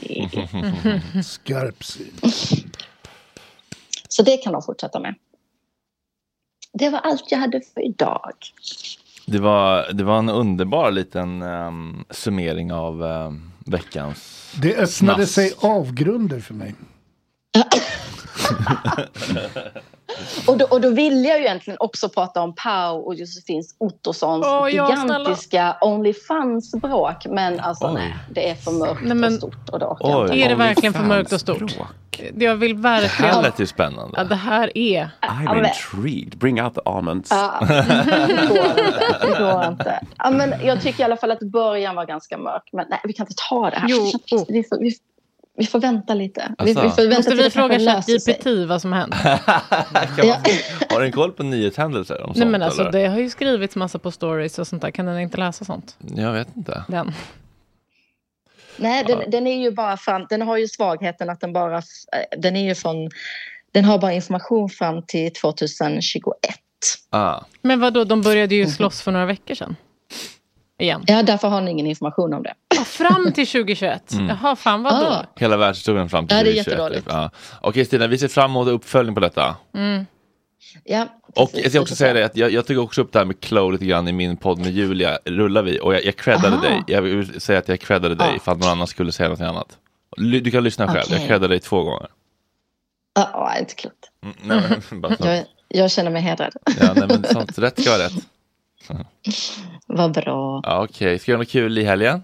Skarp 1.24 1.84
syn. 1.84 2.70
Så 4.12 4.22
det 4.22 4.36
kan 4.36 4.52
de 4.52 4.62
fortsätta 4.62 5.00
med. 5.00 5.14
det 6.72 6.90
var 6.90 6.98
allt 6.98 7.24
jag 7.30 7.38
hade 7.38 7.60
för 7.74 7.86
idag. 7.86 8.32
Det 9.26 9.38
var, 9.38 9.92
det 9.92 10.04
var 10.04 10.18
en 10.18 10.28
underbar 10.28 10.90
liten 10.90 11.42
ehm, 11.42 12.04
summering 12.10 12.72
av 12.72 13.04
ehm, 13.04 13.50
veckans 13.66 14.52
Det 14.62 14.68
öppnade 14.70 15.26
snask. 15.26 15.32
sig 15.32 15.52
avgrunder 15.60 16.40
för 16.40 16.54
mig. 16.54 16.74
Och 20.46 20.58
då, 20.58 20.66
och 20.66 20.80
då 20.80 20.90
vill 20.90 21.24
jag 21.24 21.38
ju 21.38 21.44
egentligen 21.44 21.76
också 21.80 22.08
prata 22.08 22.40
om 22.40 22.54
Pau 22.54 22.96
och 23.06 23.14
Josefins 23.14 23.74
Ottossons 23.78 24.46
ja, 24.46 24.70
gigantiska 24.70 25.76
Onlyfans-bråk. 25.80 27.26
Men 27.26 27.60
alltså 27.60 27.86
Oj. 27.86 27.94
nej, 27.94 28.14
det 28.30 28.50
är 28.50 28.54
för 28.54 28.70
mörkt 28.70 29.00
Nej, 29.02 29.14
men- 29.16 29.32
och 29.34 29.38
stort 29.38 29.68
och 29.68 29.80
jag 30.00 30.24
inte. 30.24 30.36
Är 30.36 30.48
det 30.48 30.54
verkligen 30.54 30.92
för 30.92 31.02
mörkt 31.02 31.32
och 31.32 31.40
stort? 31.40 31.76
Jag 32.34 32.56
vill 32.56 32.82
Det 32.82 32.88
här 32.88 33.00
verkligen... 33.00 33.42
lät 33.42 33.58
ju 33.60 33.66
spännande. 33.66 34.14
Ja, 34.16 34.24
det 34.24 34.34
här 34.34 34.78
är... 34.78 35.10
I'm 35.20 35.66
intrigued. 35.66 36.38
Bring 36.38 36.62
out 36.62 36.74
the 36.74 36.80
almonds. 36.84 37.30
Ja, 37.30 37.58
det 37.68 38.46
går 38.48 38.66
inte. 38.66 39.26
Det 39.26 39.38
går 39.38 39.64
inte. 39.64 40.00
Ja, 40.18 40.30
men 40.30 40.54
jag 40.64 40.80
tycker 40.82 41.00
i 41.00 41.04
alla 41.04 41.16
fall 41.16 41.30
att 41.30 41.40
början 41.40 41.96
var 41.96 42.06
ganska 42.06 42.38
mörk. 42.38 42.62
Men 42.72 42.86
nej, 42.90 43.00
vi 43.04 43.12
kan 43.12 43.24
inte 43.26 43.34
ta 43.48 43.70
det 43.70 43.76
här. 43.76 43.88
Jo, 43.88 44.12
vi, 44.48 44.62
får, 44.64 44.78
vi, 44.80 44.94
vi 45.56 45.66
får 45.66 45.80
vänta 45.80 46.14
lite. 46.14 46.54
Vi, 46.58 46.70
Alltså. 46.70 46.82
vi 46.82 46.88
får 46.90 47.02
vänta 47.02 47.16
Måste 47.16 47.34
vi 47.34 47.42
det 47.42 47.50
fråga. 47.50 47.78
ChatGPT 47.78 48.46
vad 48.68 48.80
som 48.82 48.92
hänt? 48.92 49.14
Kan 50.16 50.26
man, 50.28 50.36
har 50.90 51.00
du 51.00 51.06
en 51.06 51.12
koll 51.12 51.32
på 51.32 51.42
nyhetshändelser 51.42 52.22
om 52.22 52.28
Nej 52.30 52.38
sånt? 52.38 52.50
men 52.50 52.62
alltså 52.62 52.80
eller? 52.80 52.92
det 52.92 53.06
har 53.06 53.18
ju 53.18 53.30
skrivits 53.30 53.76
massa 53.76 53.98
på 53.98 54.10
stories 54.10 54.58
och 54.58 54.66
sånt 54.66 54.82
där. 54.82 54.90
Kan 54.90 55.06
den 55.06 55.18
inte 55.20 55.36
läsa 55.36 55.64
sånt? 55.64 55.96
Jag 56.16 56.32
vet 56.32 56.56
inte. 56.56 56.84
Den. 56.88 57.12
Nej, 58.76 59.04
den, 59.04 59.30
den 59.30 59.46
är 59.46 59.62
ju 59.62 59.70
bara 59.70 59.96
fram, 59.96 60.26
den 60.30 60.42
har 60.42 60.56
ju 60.56 60.68
svagheten 60.68 61.30
att 61.30 61.40
den 61.40 61.52
bara, 61.52 61.78
f- 61.78 62.28
den 62.38 62.56
är 62.56 62.64
ju 62.68 62.74
från, 62.74 63.10
den 63.72 63.84
har 63.84 63.98
bara 63.98 64.12
information 64.12 64.68
fram 64.68 65.02
till 65.06 65.32
2021. 65.32 66.34
Ah. 67.10 67.40
Men 67.62 67.80
vad 67.80 67.92
då? 67.94 68.04
de 68.04 68.22
började 68.22 68.54
ju 68.54 68.66
slåss 68.66 69.02
för 69.02 69.12
några 69.12 69.26
veckor 69.26 69.54
sedan. 69.54 69.76
Igen. 70.82 71.04
Ja, 71.06 71.22
därför 71.22 71.48
har 71.48 71.60
ni 71.60 71.70
ingen 71.70 71.86
information 71.86 72.34
om 72.34 72.42
det. 72.42 72.54
Ja, 72.76 72.84
fram 72.84 73.32
till 73.32 73.46
2021? 73.46 74.12
Mm. 74.12 74.28
Jaha, 74.28 74.56
fan 74.56 74.82
vad 74.82 75.00
då? 75.00 75.06
Ah. 75.06 75.24
Hela 75.36 75.56
världshistorien 75.56 76.08
fram 76.08 76.26
till 76.26 76.36
Ja, 76.36 76.42
det 76.42 76.50
är 76.50 76.64
2021, 76.64 76.66
jättedåligt. 76.66 77.04
typ. 77.04 77.12
Ja. 77.14 77.30
Okej 77.60 77.84
Stina, 77.84 78.06
vi 78.06 78.18
ser 78.18 78.28
fram 78.28 78.50
emot 78.50 78.68
uppföljning 78.68 79.14
på 79.14 79.20
detta. 79.20 79.56
Mm. 79.74 80.06
Ja, 80.84 81.06
Och 81.34 81.50
jag 81.54 81.70
ska 81.70 81.80
också 81.80 81.94
säga 81.96 82.12
det 82.12 82.24
att 82.24 82.36
jag, 82.36 82.50
jag 82.50 82.66
tog 82.66 82.78
också 82.78 83.00
upp 83.00 83.12
det 83.12 83.18
här 83.18 83.26
med 83.26 83.36
Chloe 83.40 83.72
lite 83.72 83.84
grann 83.84 84.08
i 84.08 84.12
min 84.12 84.36
podd 84.36 84.58
med 84.58 84.70
Julia, 84.72 85.18
rullar 85.24 85.62
vi, 85.62 85.80
och 85.80 85.94
jag, 85.94 86.04
jag 86.04 86.16
creddade 86.16 86.56
Aha. 86.56 86.62
dig. 86.68 86.82
Jag 86.86 87.02
vill 87.02 87.40
säga 87.40 87.58
att 87.58 87.68
jag 87.68 87.80
creddade 87.80 88.14
dig 88.14 88.30
Ja. 88.34 88.40
för 88.44 88.52
att 88.52 88.58
någon 88.58 88.68
annan 88.70 88.86
skulle 88.86 89.12
säga 89.12 89.28
något 89.28 89.40
annat. 89.40 89.78
Du 90.16 90.50
kan 90.50 90.64
lyssna 90.64 90.86
själv, 90.86 91.04
jag 91.08 91.16
Okej. 91.16 91.26
creddade 91.28 91.48
dig 91.48 91.60
två 91.60 91.82
gånger. 91.82 92.08
Ja, 93.14 93.30
ah, 93.32 93.58
inte 93.58 93.74
klokt. 93.74 93.96
Mm, 94.24 94.36
nej, 94.42 94.80
men. 94.90 95.16
Jag, 95.28 95.44
jag 95.68 95.90
känner 95.90 96.10
mig 96.10 96.22
hedrad. 96.22 96.52
Ja, 96.80 96.92
nej, 96.96 97.04
men 97.08 97.24
sånt, 97.24 97.58
rätt 97.58 97.80
ska 97.80 97.90
vara 97.90 98.02
rätt. 98.02 98.12
Vad 99.86 100.12
bra. 100.12 100.60
Ja, 100.64 100.84
Okej, 100.84 101.18
ska 101.18 101.30
jag 101.30 101.34
göra 101.34 101.42
något 101.42 101.50
kul 101.50 101.78
i 101.78 101.84
helgen? 101.84 102.22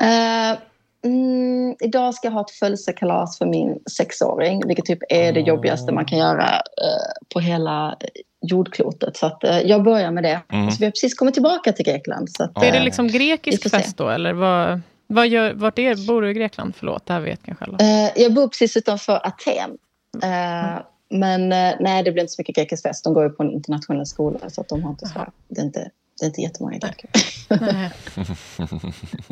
Eh, 0.00 0.58
mm, 1.04 1.76
idag 1.80 2.14
ska 2.14 2.26
jag 2.26 2.32
ha 2.32 2.40
ett 2.40 2.50
födelsekalas 2.50 3.38
för 3.38 3.46
min 3.46 3.78
sexåring, 3.90 4.66
vilket 4.66 4.84
typ 4.84 4.98
är 5.08 5.32
det 5.32 5.40
jobbigaste 5.40 5.92
man 5.92 6.04
kan 6.04 6.18
göra 6.18 6.46
eh, 6.54 7.28
på 7.34 7.40
hela 7.40 7.96
jordklotet. 8.42 9.16
Så 9.16 9.26
att, 9.26 9.44
eh, 9.44 9.60
jag 9.60 9.82
börjar 9.82 10.10
med 10.10 10.22
det. 10.22 10.40
Mm. 10.52 10.70
Så 10.70 10.78
vi 10.78 10.84
har 10.84 10.90
precis 10.90 11.14
kommit 11.14 11.34
tillbaka 11.34 11.72
till 11.72 11.84
Grekland. 11.84 12.30
Så 12.30 12.44
att, 12.44 12.62
Är 12.62 12.72
det 12.72 12.80
liksom 12.80 13.08
grekisk 13.08 13.70
fest 13.70 13.96
då? 13.96 14.08
Eller 14.08 14.32
vad, 14.32 14.80
vad 15.06 15.28
gör, 15.28 15.52
vart 15.52 15.78
är, 15.78 16.06
bor 16.06 16.22
du 16.22 16.30
i 16.30 16.34
Grekland? 16.34 16.74
Förlåt, 16.76 17.06
det 17.06 17.12
här 17.12 17.20
vet 17.20 17.42
kanske 17.42 17.64
alla. 17.64 17.78
Jag 18.16 18.34
bor 18.34 18.48
precis 18.48 18.76
utanför 18.76 19.26
Aten. 19.26 19.78
Eh, 20.22 20.80
Men 21.10 21.52
eh, 21.52 21.74
nej, 21.80 22.02
det 22.02 22.12
blir 22.12 22.22
inte 22.22 22.32
så 22.32 22.40
mycket 22.40 22.56
grekisk 22.56 22.82
fest. 22.82 23.04
De 23.04 23.14
går 23.14 23.24
ju 23.24 23.30
på 23.30 23.42
en 23.42 23.50
internationell 23.50 24.06
skola 24.06 24.50
så 24.50 24.60
att 24.60 24.68
de 24.68 24.82
har 24.82 24.90
inte 24.90 25.06
så 25.06 25.26
det 25.48 25.60
är 25.60 25.64
inte, 25.64 25.90
det 26.20 26.24
är 26.24 26.26
inte 26.26 26.40
jättemånga 26.40 26.78
greker. 26.78 27.10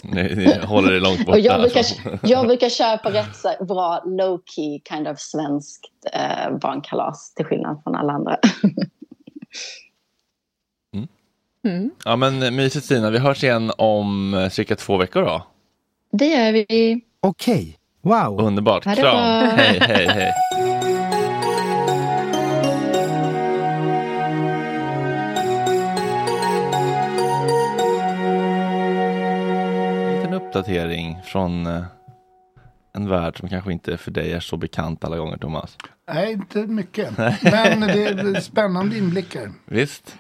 Ni 0.15 0.59
håller 0.67 0.93
det 0.93 1.01
långt 1.01 1.19
borta. 1.19 1.33
Och 1.33 1.39
jag, 1.39 1.61
brukar, 1.61 1.79
alltså. 1.79 2.19
jag 2.23 2.47
brukar 2.47 2.69
köra 2.69 2.99
på 2.99 3.09
rätt 3.09 3.37
så 3.37 3.65
bra 3.65 4.03
low-key 4.07 4.81
kind 4.89 5.09
of 5.09 5.19
svenskt 5.21 5.85
eh, 6.13 6.59
barnkalas 6.59 7.35
till 7.35 7.45
skillnad 7.45 7.83
från 7.83 7.95
alla 7.95 8.13
andra. 8.13 8.37
Mm. 11.65 11.91
Ja 12.05 12.17
men 12.17 12.43
eh, 12.43 12.51
mysigt 12.51 12.85
Stina, 12.85 13.11
vi 13.11 13.19
hörs 13.19 13.45
igen 13.45 13.73
om 13.79 14.35
eh, 14.35 14.49
cirka 14.49 14.77
två 14.77 14.97
veckor 14.97 15.23
då. 15.23 15.47
Det 16.11 16.27
gör 16.27 16.53
vi. 16.53 17.01
Okej, 17.21 17.79
wow. 18.03 18.41
Underbart, 18.41 18.83
kram. 18.83 18.95
bra. 18.95 19.17
Hej, 19.57 19.79
hej, 19.81 20.07
hej. 20.07 20.33
Uppdatering 30.49 31.19
från 31.25 31.67
eh, 31.67 31.85
en 32.95 33.09
värld 33.09 33.39
som 33.39 33.49
kanske 33.49 33.73
inte 33.73 33.97
för 33.97 34.11
dig 34.11 34.33
är 34.33 34.41
så 34.41 34.57
bekant 34.57 35.05
alla 35.05 35.17
gånger 35.17 35.37
Thomas. 35.37 35.77
Nej, 36.13 36.33
inte 36.33 36.67
mycket. 36.67 37.19
Men 37.43 37.81
det 37.81 38.05
är 38.05 38.41
spännande 38.41 38.99
inblickar. 38.99 39.53
Visst? 39.65 40.19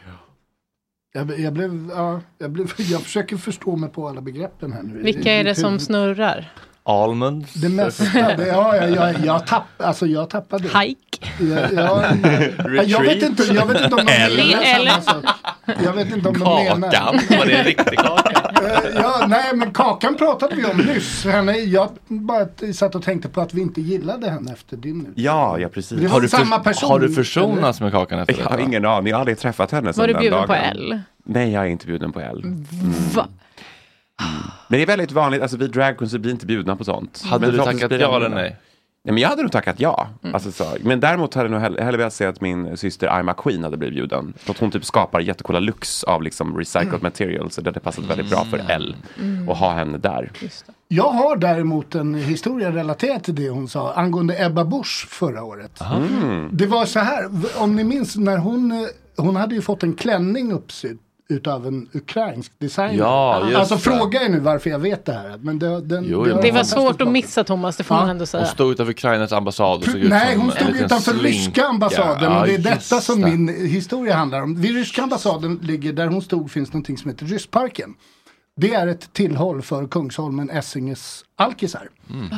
Jag, 1.13 1.41
jag, 1.41 1.53
blev, 1.53 1.91
ja, 1.95 2.21
jag, 2.39 2.51
blev, 2.51 2.73
jag 2.79 3.03
försöker 3.03 3.37
förstå 3.37 3.77
mig 3.77 3.91
på 3.91 4.09
alla 4.09 4.21
begreppen 4.21 4.73
här 4.73 4.83
nu. 4.83 5.03
Vilka 5.03 5.33
är 5.33 5.45
det 5.45 5.55
som 5.55 5.79
snurrar? 5.79 6.53
Almonds? 6.89 7.53
Det 7.55 7.69
mesta. 7.69 8.05
Det, 8.37 8.47
ja, 8.47 8.77
jag, 8.77 8.91
jag, 8.91 9.15
jag, 9.25 9.47
tapp, 9.47 9.65
alltså 9.77 10.07
jag 10.07 10.31
tappade. 10.31 10.65
Hike? 10.65 10.99
Ja, 11.41 11.61
ja, 11.73 12.83
jag, 12.87 13.01
vet 13.01 13.23
inte, 13.23 13.43
jag 13.43 13.67
vet 13.67 13.81
inte 13.83 13.95
om 13.97 14.07
de 14.07 14.13
menar 14.37 14.65
samma 14.65 15.01
sak. 15.01 15.25
Jag 15.85 15.93
vet 15.93 16.13
inte 16.13 16.29
om 16.29 16.39
de 16.39 16.65
menar. 16.65 16.91
Kakan, 16.91 17.21
var 17.39 17.47
det 17.47 17.53
en 17.57 17.65
riktig 17.65 17.99
kaka? 17.99 18.51
Eh, 18.65 18.91
ja, 18.95 19.25
nej, 19.29 19.45
men 19.55 19.71
Kakan 19.73 20.17
pratade 20.17 20.55
vi 20.57 20.65
om 20.65 20.77
nyss. 20.77 21.25
Henne, 21.25 21.53
jag 21.53 21.89
bara 22.09 22.47
satt 22.75 22.95
och 22.95 23.03
tänkte 23.03 23.29
på 23.29 23.41
att 23.41 23.55
vi 23.55 23.61
inte 23.61 23.81
gillade 23.81 24.31
henne 24.31 24.53
efter 24.53 24.77
din 24.77 25.13
Ja, 25.15 25.59
ja 25.59 25.69
precis. 25.69 25.99
Det 26.01 26.07
var 26.07 26.15
Har 26.15 26.21
du 26.21 26.29
samma 26.29 26.57
för- 26.57 26.65
person, 26.65 26.91
Har 26.91 26.99
du 27.01 27.09
försonats 27.15 27.81
med 27.81 27.93
Kakan 27.93 28.19
efter 28.19 28.39
Jag 28.39 28.45
har 28.51 28.59
ingen 28.59 28.85
aning, 28.85 29.07
jag 29.11 29.17
har 29.17 29.21
aldrig 29.21 29.39
träffat 29.39 29.71
henne 29.73 29.93
sedan 29.93 30.01
Var 30.01 30.07
du 30.07 30.13
den 30.13 30.21
bjuden 30.23 30.47
på 30.47 30.53
dagen. 30.53 30.65
L? 30.93 31.01
Nej, 31.25 31.53
jag 31.53 31.63
är 31.65 31.69
inte 31.69 31.87
bjuden 31.87 32.13
på 32.13 32.21
L. 32.21 32.43
Va? 33.15 33.27
Men 34.69 34.79
det 34.79 34.83
är 34.83 34.87
väldigt 34.87 35.13
vanligt, 35.13 35.43
alltså 35.43 35.57
vi 35.57 35.67
dragqueens 35.67 36.17
blir 36.17 36.33
inte 36.33 36.47
bjudna 36.47 36.77
på 36.77 36.85
sånt. 36.85 37.23
Hade 37.25 37.47
Men 37.47 37.57
du 37.57 37.63
tackat 37.65 38.01
ja 38.01 38.17
eller 38.17 38.29
nej? 38.29 38.57
Nej, 39.05 39.13
men 39.13 39.23
jag 39.23 39.29
hade 39.29 39.43
nog 39.43 39.53
tackat 39.53 39.81
ja. 39.81 40.09
Mm. 40.23 40.35
Alltså, 40.35 40.53
så. 40.53 40.65
Men 40.83 41.01
däremot 41.01 41.35
hade 41.35 41.45
jag 41.45 41.51
nog 41.51 41.61
hellre, 41.61 41.83
hellre 41.83 41.99
velat 41.99 42.13
se 42.13 42.27
att 42.27 42.41
min 42.41 42.77
syster 42.77 43.09
I'm 43.09 43.31
a 43.31 43.35
Queen 43.39 43.65
hade 43.65 43.77
blivit 43.77 43.95
bjuden. 43.95 44.33
För 44.37 44.51
att 44.51 44.59
hon 44.59 44.71
typ 44.71 44.85
skapar 44.85 45.21
jättecoola 45.21 45.61
looks 45.61 46.05
av 46.05 46.23
liksom 46.23 46.59
recycled 46.59 46.89
Mm. 46.89 47.01
material. 47.03 47.51
Så 47.51 47.61
det 47.61 47.71
hade 47.71 47.81
passat 47.81 48.05
väldigt 48.05 48.31
bra 48.31 48.45
för 48.45 48.61
L. 48.69 48.97
Mm. 49.19 49.49
Och 49.49 49.57
ha 49.57 49.73
henne 49.75 49.99
där. 49.99 50.31
Jag 50.89 51.11
har 51.11 51.37
däremot 51.37 51.95
en 51.95 52.15
historia 52.15 52.71
relaterad 52.73 53.23
till 53.23 53.35
det 53.35 53.49
hon 53.49 53.69
sa 53.69 53.93
angående 53.93 54.45
Ebba 54.47 54.65
Busch 54.65 55.07
förra 55.11 55.45
året. 55.45 55.81
Mm. 55.81 56.49
Det 56.53 56.67
var 56.67 56.87
så 56.87 57.01
här, 57.01 57.29
om 57.57 57.77
ni 57.77 57.85
minns 57.85 58.17
när 58.17 58.37
hon, 58.39 58.89
hon 59.17 59.37
hade 59.37 59.55
ju 59.55 59.63
fått 59.63 59.83
en 59.83 59.95
klänning 59.95 60.53
uppsydd 60.53 60.99
utav 61.31 61.67
en 61.67 61.89
ukrainsk 61.93 62.53
designer. 62.59 62.95
Ja, 62.99 63.45
just 63.47 63.59
alltså 63.59 63.75
det. 63.75 63.81
fråga 63.81 64.23
er 64.23 64.29
nu 64.29 64.39
varför 64.39 64.71
jag 64.71 64.79
vet 64.79 65.05
det 65.05 65.13
här. 65.13 65.39
Men 65.43 65.59
det, 65.59 65.81
den, 65.81 66.05
Jo, 66.09 66.21
har 66.35 66.43
Det 66.43 66.53
var 66.53 66.65
svårt 66.65 67.01
att 67.03 67.09
missa 67.09 67.45
Thomas, 67.45 67.77
det 67.77 67.85
får 67.85 67.95
man 67.95 68.09
ändå 68.11 68.21
Hon 68.23 68.27
säga. 68.27 68.45
stod 68.47 68.73
utanför 68.73 68.91
Ukrainas 68.91 69.33
ambassad 69.33 69.79
och 69.79 69.85
såg 69.85 69.95
ut 70.01 70.11
Nej, 70.11 70.37
hon 70.37 70.51
stod 70.51 70.69
utanför 70.77 71.13
slinka. 71.13 71.29
ryska 71.29 71.65
ambassaden 71.67 72.33
Ja, 72.33 72.41
och 72.41 72.47
det 72.47 72.55
är 72.55 72.59
detta 72.59 73.01
som 73.01 73.21
det. 73.21 73.27
min 73.31 73.49
historia 73.69 74.15
handlar 74.15 74.43
om. 74.43 74.61
Vid 74.61 74.75
ryska 74.75 75.03
ambassaden 75.03 75.61
ligger, 75.63 75.93
där 75.93 76.07
hon 76.07 76.23
stod, 76.23 76.51
finns 76.51 76.73
någonting 76.73 76.99
som 76.99 77.11
heter 77.11 77.27
Ryssparken. 77.27 77.95
Det 78.61 78.75
är 78.75 78.87
ett 78.87 79.13
tillhåll 79.13 79.63
för 79.63 79.87
Kungsholmen 79.87 80.51
Essinges 80.51 81.25
alkisar. 81.37 81.89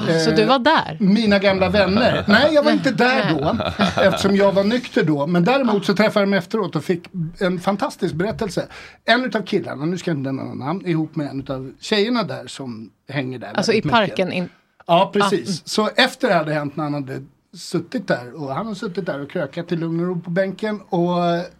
Eh, 0.09 0.19
Så 0.19 0.31
du 0.31 0.45
var 0.45 0.59
där? 0.59 0.97
Mina 1.01 1.39
gamla 1.39 1.69
vänner. 1.69 2.25
Nej, 2.29 2.55
jag 2.55 2.63
var 2.63 2.73
inte 2.73 2.91
där 2.91 3.35
då. 3.35 3.57
Eftersom 4.03 4.37
jag 4.37 4.53
var 4.53 4.65
nykter 4.65 5.05
då. 5.05 5.27
Men 5.27 5.45
däremot 5.45 5.85
så 5.87 5.95
träffade 5.95 6.21
jag 6.23 6.29
dem 6.29 6.35
efteråt 6.39 6.77
och 6.77 6.85
fick 6.85 7.09
en 7.39 7.61
fantastisk 7.61 8.15
berättelse. 8.15 8.67
En 9.05 9.25
utav 9.25 9.43
killarna, 9.43 9.85
nu 9.85 9.99
ska 9.99 10.11
jag 10.11 10.19
inte 10.19 10.33
nämna 10.33 10.65
namn, 10.65 10.87
ihop 10.87 11.17
med 11.17 11.27
en 11.31 11.41
utav 11.41 11.73
tjejerna 11.81 12.23
där 12.23 12.47
som 12.47 12.91
hänger 13.09 13.39
där. 13.39 13.53
Alltså 13.55 13.73
i 13.73 13.83
parken? 13.83 14.33
In... 14.33 14.49
Ja, 14.87 15.11
precis. 15.15 15.69
Så 15.69 15.91
efter 15.97 16.29
det 16.29 16.35
hade 16.35 16.53
hänt 16.53 16.77
när 16.77 16.85
han 16.85 16.95
hade 16.95 17.23
suttit 17.55 18.09
där 18.09 18.43
och 18.43 18.55
han 18.55 18.67
har 18.67 18.75
suttit 18.75 19.07
där 19.07 19.21
och 19.23 19.31
krökat 19.31 19.73
i 19.73 19.77
lugn 19.77 20.01
och 20.01 20.07
ro 20.07 20.21
på 20.21 20.31
bänken 20.31 20.81
och 20.89 21.11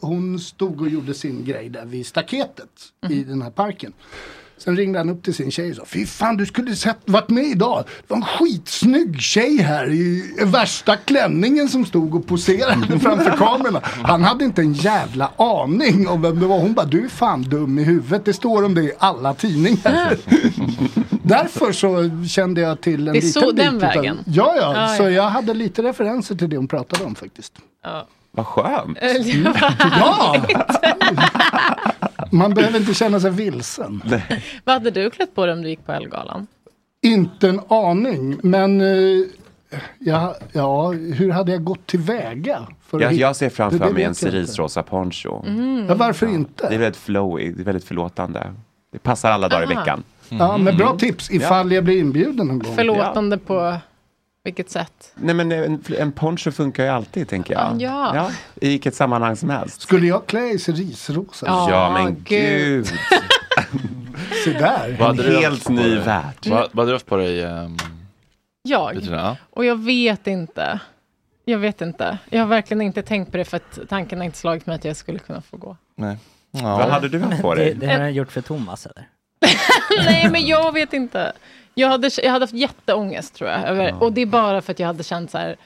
hon 0.01 0.39
stod 0.39 0.81
och 0.81 0.89
gjorde 0.89 1.15
sin 1.15 1.45
grej 1.45 1.69
där 1.69 1.85
vid 1.85 2.07
staketet 2.07 2.71
i 3.09 3.25
den 3.25 3.43
här 3.43 3.51
parken. 3.51 3.93
Sen 4.65 4.77
ringde 4.77 4.99
han 4.99 5.09
upp 5.09 5.23
till 5.23 5.35
sin 5.35 5.51
tjej 5.51 5.71
och 5.71 5.77
sa 5.77 5.85
Fy 5.87 6.07
fan 6.07 6.37
du 6.37 6.47
skulle 6.47 6.77
sett, 6.77 6.99
varit 7.05 7.29
med 7.29 7.45
idag. 7.45 7.85
Det 7.87 8.05
var 8.07 8.17
en 8.17 8.23
skitsnygg 8.23 9.21
tjej 9.21 9.57
här 9.63 9.91
i 9.93 10.35
värsta 10.45 10.97
klänningen 10.97 11.69
som 11.69 11.87
stod 11.87 12.15
och 12.15 12.27
poserade 12.27 12.99
framför 13.03 13.37
kamerorna. 13.37 13.81
Han 14.03 14.23
hade 14.25 14.45
inte 14.45 14.61
en 14.63 14.73
jävla 14.73 15.31
aning 15.37 16.09
om 16.09 16.23
vem 16.23 16.41
det 16.41 16.47
var. 16.47 16.59
Hon 16.59 16.75
bara 16.75 16.87
du 16.87 17.05
är 17.05 17.09
fan 17.09 17.43
dum 17.43 17.79
i 17.79 17.85
huvudet. 17.85 18.25
Det 18.25 18.33
står 18.33 18.65
om 18.65 18.75
det 18.75 18.83
i 18.83 18.93
alla 18.99 19.35
tidningar. 19.35 20.17
Därför 21.23 21.73
så 21.73 22.11
kände 22.29 22.61
jag 22.61 22.81
till 22.81 23.09
en 23.09 23.13
Det 23.15 23.19
är 23.19 23.23
liten 23.23 23.43
så 23.43 23.47
bit 23.53 23.57
den 23.57 23.79
vägen? 23.79 24.19
Ja, 24.27 24.55
ja, 24.57 24.73
Ja, 24.75 24.97
så 24.97 25.03
ja. 25.03 25.11
jag 25.11 25.31
hade 25.31 25.55
lite 25.55 25.83
referenser 25.83 26.35
till 26.35 26.51
det 26.51 26.57
hon 26.57 26.69
pratade 26.69 27.05
om 27.05 27.15
faktiskt. 27.15 27.53
Ja. 27.85 28.07
Vad 28.33 28.47
skönt. 28.47 28.99
Ja! 30.01 30.37
Man 32.31 32.55
behöver 32.55 32.79
inte 32.79 32.95
känna 32.95 33.21
sig 33.21 33.31
vilsen. 33.31 34.03
Vad 34.65 34.75
hade 34.75 34.91
du 34.91 35.11
klätt 35.11 35.35
på 35.35 35.47
dig 35.47 35.53
om 35.53 35.63
du 35.63 35.69
gick 35.69 35.87
på 35.87 35.93
Ellegalan? 35.93 36.47
Inte 37.03 37.49
en 37.49 37.61
aning, 37.69 38.39
men 38.43 38.81
eh, 38.81 39.27
ja, 39.99 40.37
ja, 40.53 40.91
hur 40.91 41.31
hade 41.31 41.53
jag 41.53 41.65
gått 41.65 41.87
tillväga? 41.87 42.67
för 42.91 42.97
att 42.97 43.03
Jag, 43.03 43.13
jag 43.13 43.37
ser 43.37 43.49
framför 43.49 43.79
det 43.79 43.93
mig 43.93 44.03
en 44.03 44.15
cerisrosa 44.15 44.83
poncho. 44.83 45.43
Mm. 45.47 45.87
Ja, 45.89 45.95
varför 45.95 46.27
inte? 46.27 46.69
Det 46.69 46.75
är 46.75 46.79
väldigt 46.79 46.97
flowy, 46.97 47.53
det 47.53 47.63
är 47.63 47.65
väldigt 47.65 47.85
förlåtande. 47.85 48.55
Det 48.93 48.99
passar 48.99 49.31
alla 49.31 49.49
dagar 49.49 49.63
i 49.63 49.75
Aha. 49.75 49.81
veckan. 49.81 50.03
Ja, 50.29 50.57
men 50.59 50.77
bra 50.77 50.97
tips 50.97 51.31
ifall 51.31 51.73
jag 51.73 51.85
blir 51.85 51.99
inbjuden 51.99 52.47
någon 52.47 52.59
gång. 52.59 52.75
Förlåtande 52.75 53.39
på 53.39 53.77
vilket 54.45 54.71
sätt? 54.71 55.13
Nej 55.15 55.35
men 55.35 55.53
en, 55.53 55.85
en 55.99 56.13
poncho 56.13 56.51
funkar 56.51 56.85
ju 56.85 56.91
alltid 56.91 57.29
tänker 57.29 57.55
jag. 57.55 57.83
Ja. 57.83 58.31
I 58.61 58.69
vilket 58.69 58.95
sammanhang 58.95 59.37
som 59.37 59.51
helst. 59.51 59.81
Skulle 59.81 60.07
jag 60.07 60.27
klä 60.27 60.49
i 60.51 60.59
cerisrosa? 60.59 61.47
Ja, 61.47 61.91
men 61.93 62.23
gud. 62.25 62.87
Se 64.45 64.53
där. 64.53 64.97
Vad 64.99 65.11
En 65.11 65.17
du 65.17 65.37
helt 65.41 65.69
ny 65.69 65.83
dig? 65.83 65.99
värld. 65.99 66.35
Vad, 66.47 66.69
vad 66.73 66.79
hade 66.79 66.91
du 66.91 66.95
haft 66.95 67.07
på 67.07 67.17
dig? 67.17 67.45
Um, 67.45 67.77
Jag? 68.63 68.95
Petrina? 68.95 69.37
Och 69.51 69.65
jag 69.65 69.85
vet 69.85 70.27
inte. 70.27 70.81
Jag 71.45 71.59
vet 71.59 71.81
inte. 71.81 72.19
Jag 72.31 72.41
har 72.41 72.47
verkligen 72.47 72.81
inte 72.81 73.03
tänkt 73.03 73.31
på 73.31 73.37
det 73.37 73.45
för 73.45 73.57
att 73.57 73.79
tanken 73.89 74.19
har 74.19 74.25
inte 74.25 74.39
slagit 74.39 74.67
mig 74.67 74.75
att 74.77 74.85
jag 74.85 74.97
skulle 74.97 75.19
kunna 75.19 75.41
få 75.43 75.57
gå. 75.57 75.77
Nej. 75.97 76.17
Vad 76.51 76.91
hade 76.91 77.09
du 77.09 77.21
haft 77.21 77.43
på 77.43 77.55
Det, 77.55 77.65
dig? 77.65 77.75
det 77.75 77.87
har 77.87 77.99
jag 78.01 78.13
gjort 78.13 78.33
för 78.33 78.41
Thomas 78.41 78.87
eller? 78.87 79.09
Nej, 80.05 80.31
men 80.31 80.47
jag 80.47 80.73
vet 80.73 80.93
inte. 80.93 81.33
Jag 81.81 81.89
hade, 81.89 82.11
jag 82.23 82.31
hade 82.31 82.43
haft 82.43 82.55
jätteångest 82.55 83.35
tror 83.35 83.51
jag. 83.51 83.65
Över, 83.69 83.95
Och 84.03 84.13
det 84.13 84.21
är 84.21 84.27
bara 84.27 84.61
för 84.61 84.73
att 84.73 84.79
jag 84.79 84.87
hade 84.87 85.03
känt 85.05 85.31
så 85.31 85.39
här. 85.39 85.57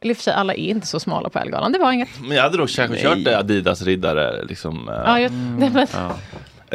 Eller 0.00 0.14
för 0.14 0.22
sig, 0.22 0.32
alla 0.34 0.54
är 0.54 0.68
inte 0.68 0.86
så 0.86 1.00
smala 1.00 1.28
på 1.28 1.38
Ellegalan. 1.38 1.72
Det 1.72 1.78
var 1.78 1.92
inget. 1.92 2.08
Men 2.20 2.36
jag 2.36 2.42
hade 2.42 2.56
nog 2.58 2.68
kanske 2.68 3.08
Nej. 3.08 3.24
kört 3.24 3.34
Adidas-riddare, 3.34 4.44
liksom. 4.44 4.88
eh, 4.88 4.94
Ja, 4.94 5.20
jag, 5.20 5.32
nej, 5.32 5.70
men, 5.70 5.86
ja. 5.92 6.16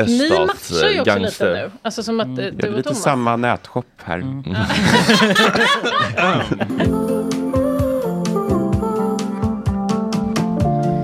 Ni 0.05 0.29
matchar 0.29 0.87
ju 0.89 0.95
eh, 0.95 1.01
också 1.01 1.13
gangster. 1.19 1.19
lite 1.21 1.61
nu. 1.65 1.71
Alltså 1.81 2.03
som 2.03 2.19
att 2.19 2.27
eh, 2.27 2.33
Det 2.35 2.51
du 2.51 2.67
är 2.67 2.71
och 2.71 2.77
lite 2.77 2.83
Thomas. 2.89 3.01
samma 3.03 3.35
nätshop 3.35 3.85
här. 4.03 4.23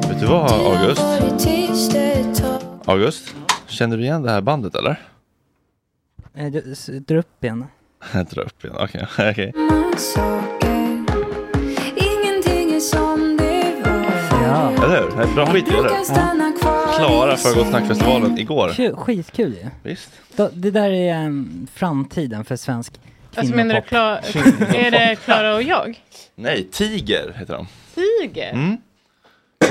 Vet 0.09 0.19
du 0.19 0.25
vad, 0.25 0.51
August? 0.51 1.01
August? 2.85 3.35
Känner 3.67 3.97
du 3.97 4.03
igen 4.03 4.23
det 4.23 4.31
här 4.31 4.41
bandet 4.41 4.75
eller? 4.75 4.99
Eh, 6.35 6.51
Dra 7.07 7.17
upp 7.19 7.43
igen. 7.43 7.65
Drar 8.29 8.43
upp 8.43 8.65
igen, 8.65 8.77
okej. 8.79 9.07
okej. 9.31 9.53
Ja. 14.31 14.71
Eller 14.83 15.01
hur? 15.01 15.17
Det 15.17 15.23
är 15.23 15.35
Bra 15.35 15.45
skit, 15.45 15.67
eller 15.67 15.83
hur? 15.83 16.97
Klara 16.97 17.37
för 17.37 17.55
Gott 17.55 17.67
Snack-festivalen 17.67 18.37
igår. 18.37 18.69
Kul, 18.75 18.95
skitkul 18.95 19.53
ju. 19.53 19.69
Visst. 19.83 20.09
Då, 20.35 20.49
det 20.53 20.71
där 20.71 20.89
är 20.91 21.25
um, 21.25 21.67
framtiden 21.73 22.45
för 22.45 22.55
svensk 22.55 22.93
Alltså 23.35 23.55
menar 23.55 23.75
du 23.75 23.81
kvinnopop. 23.81 24.25
Kla- 24.25 24.75
är 24.75 24.91
det 24.91 25.15
Klara 25.15 25.55
och 25.55 25.63
jag? 25.63 25.99
Nej, 26.35 26.67
Tiger 26.71 27.33
heter 27.37 27.53
de. 27.53 27.67
Tiger? 27.95 28.51
Mm. 28.53 28.77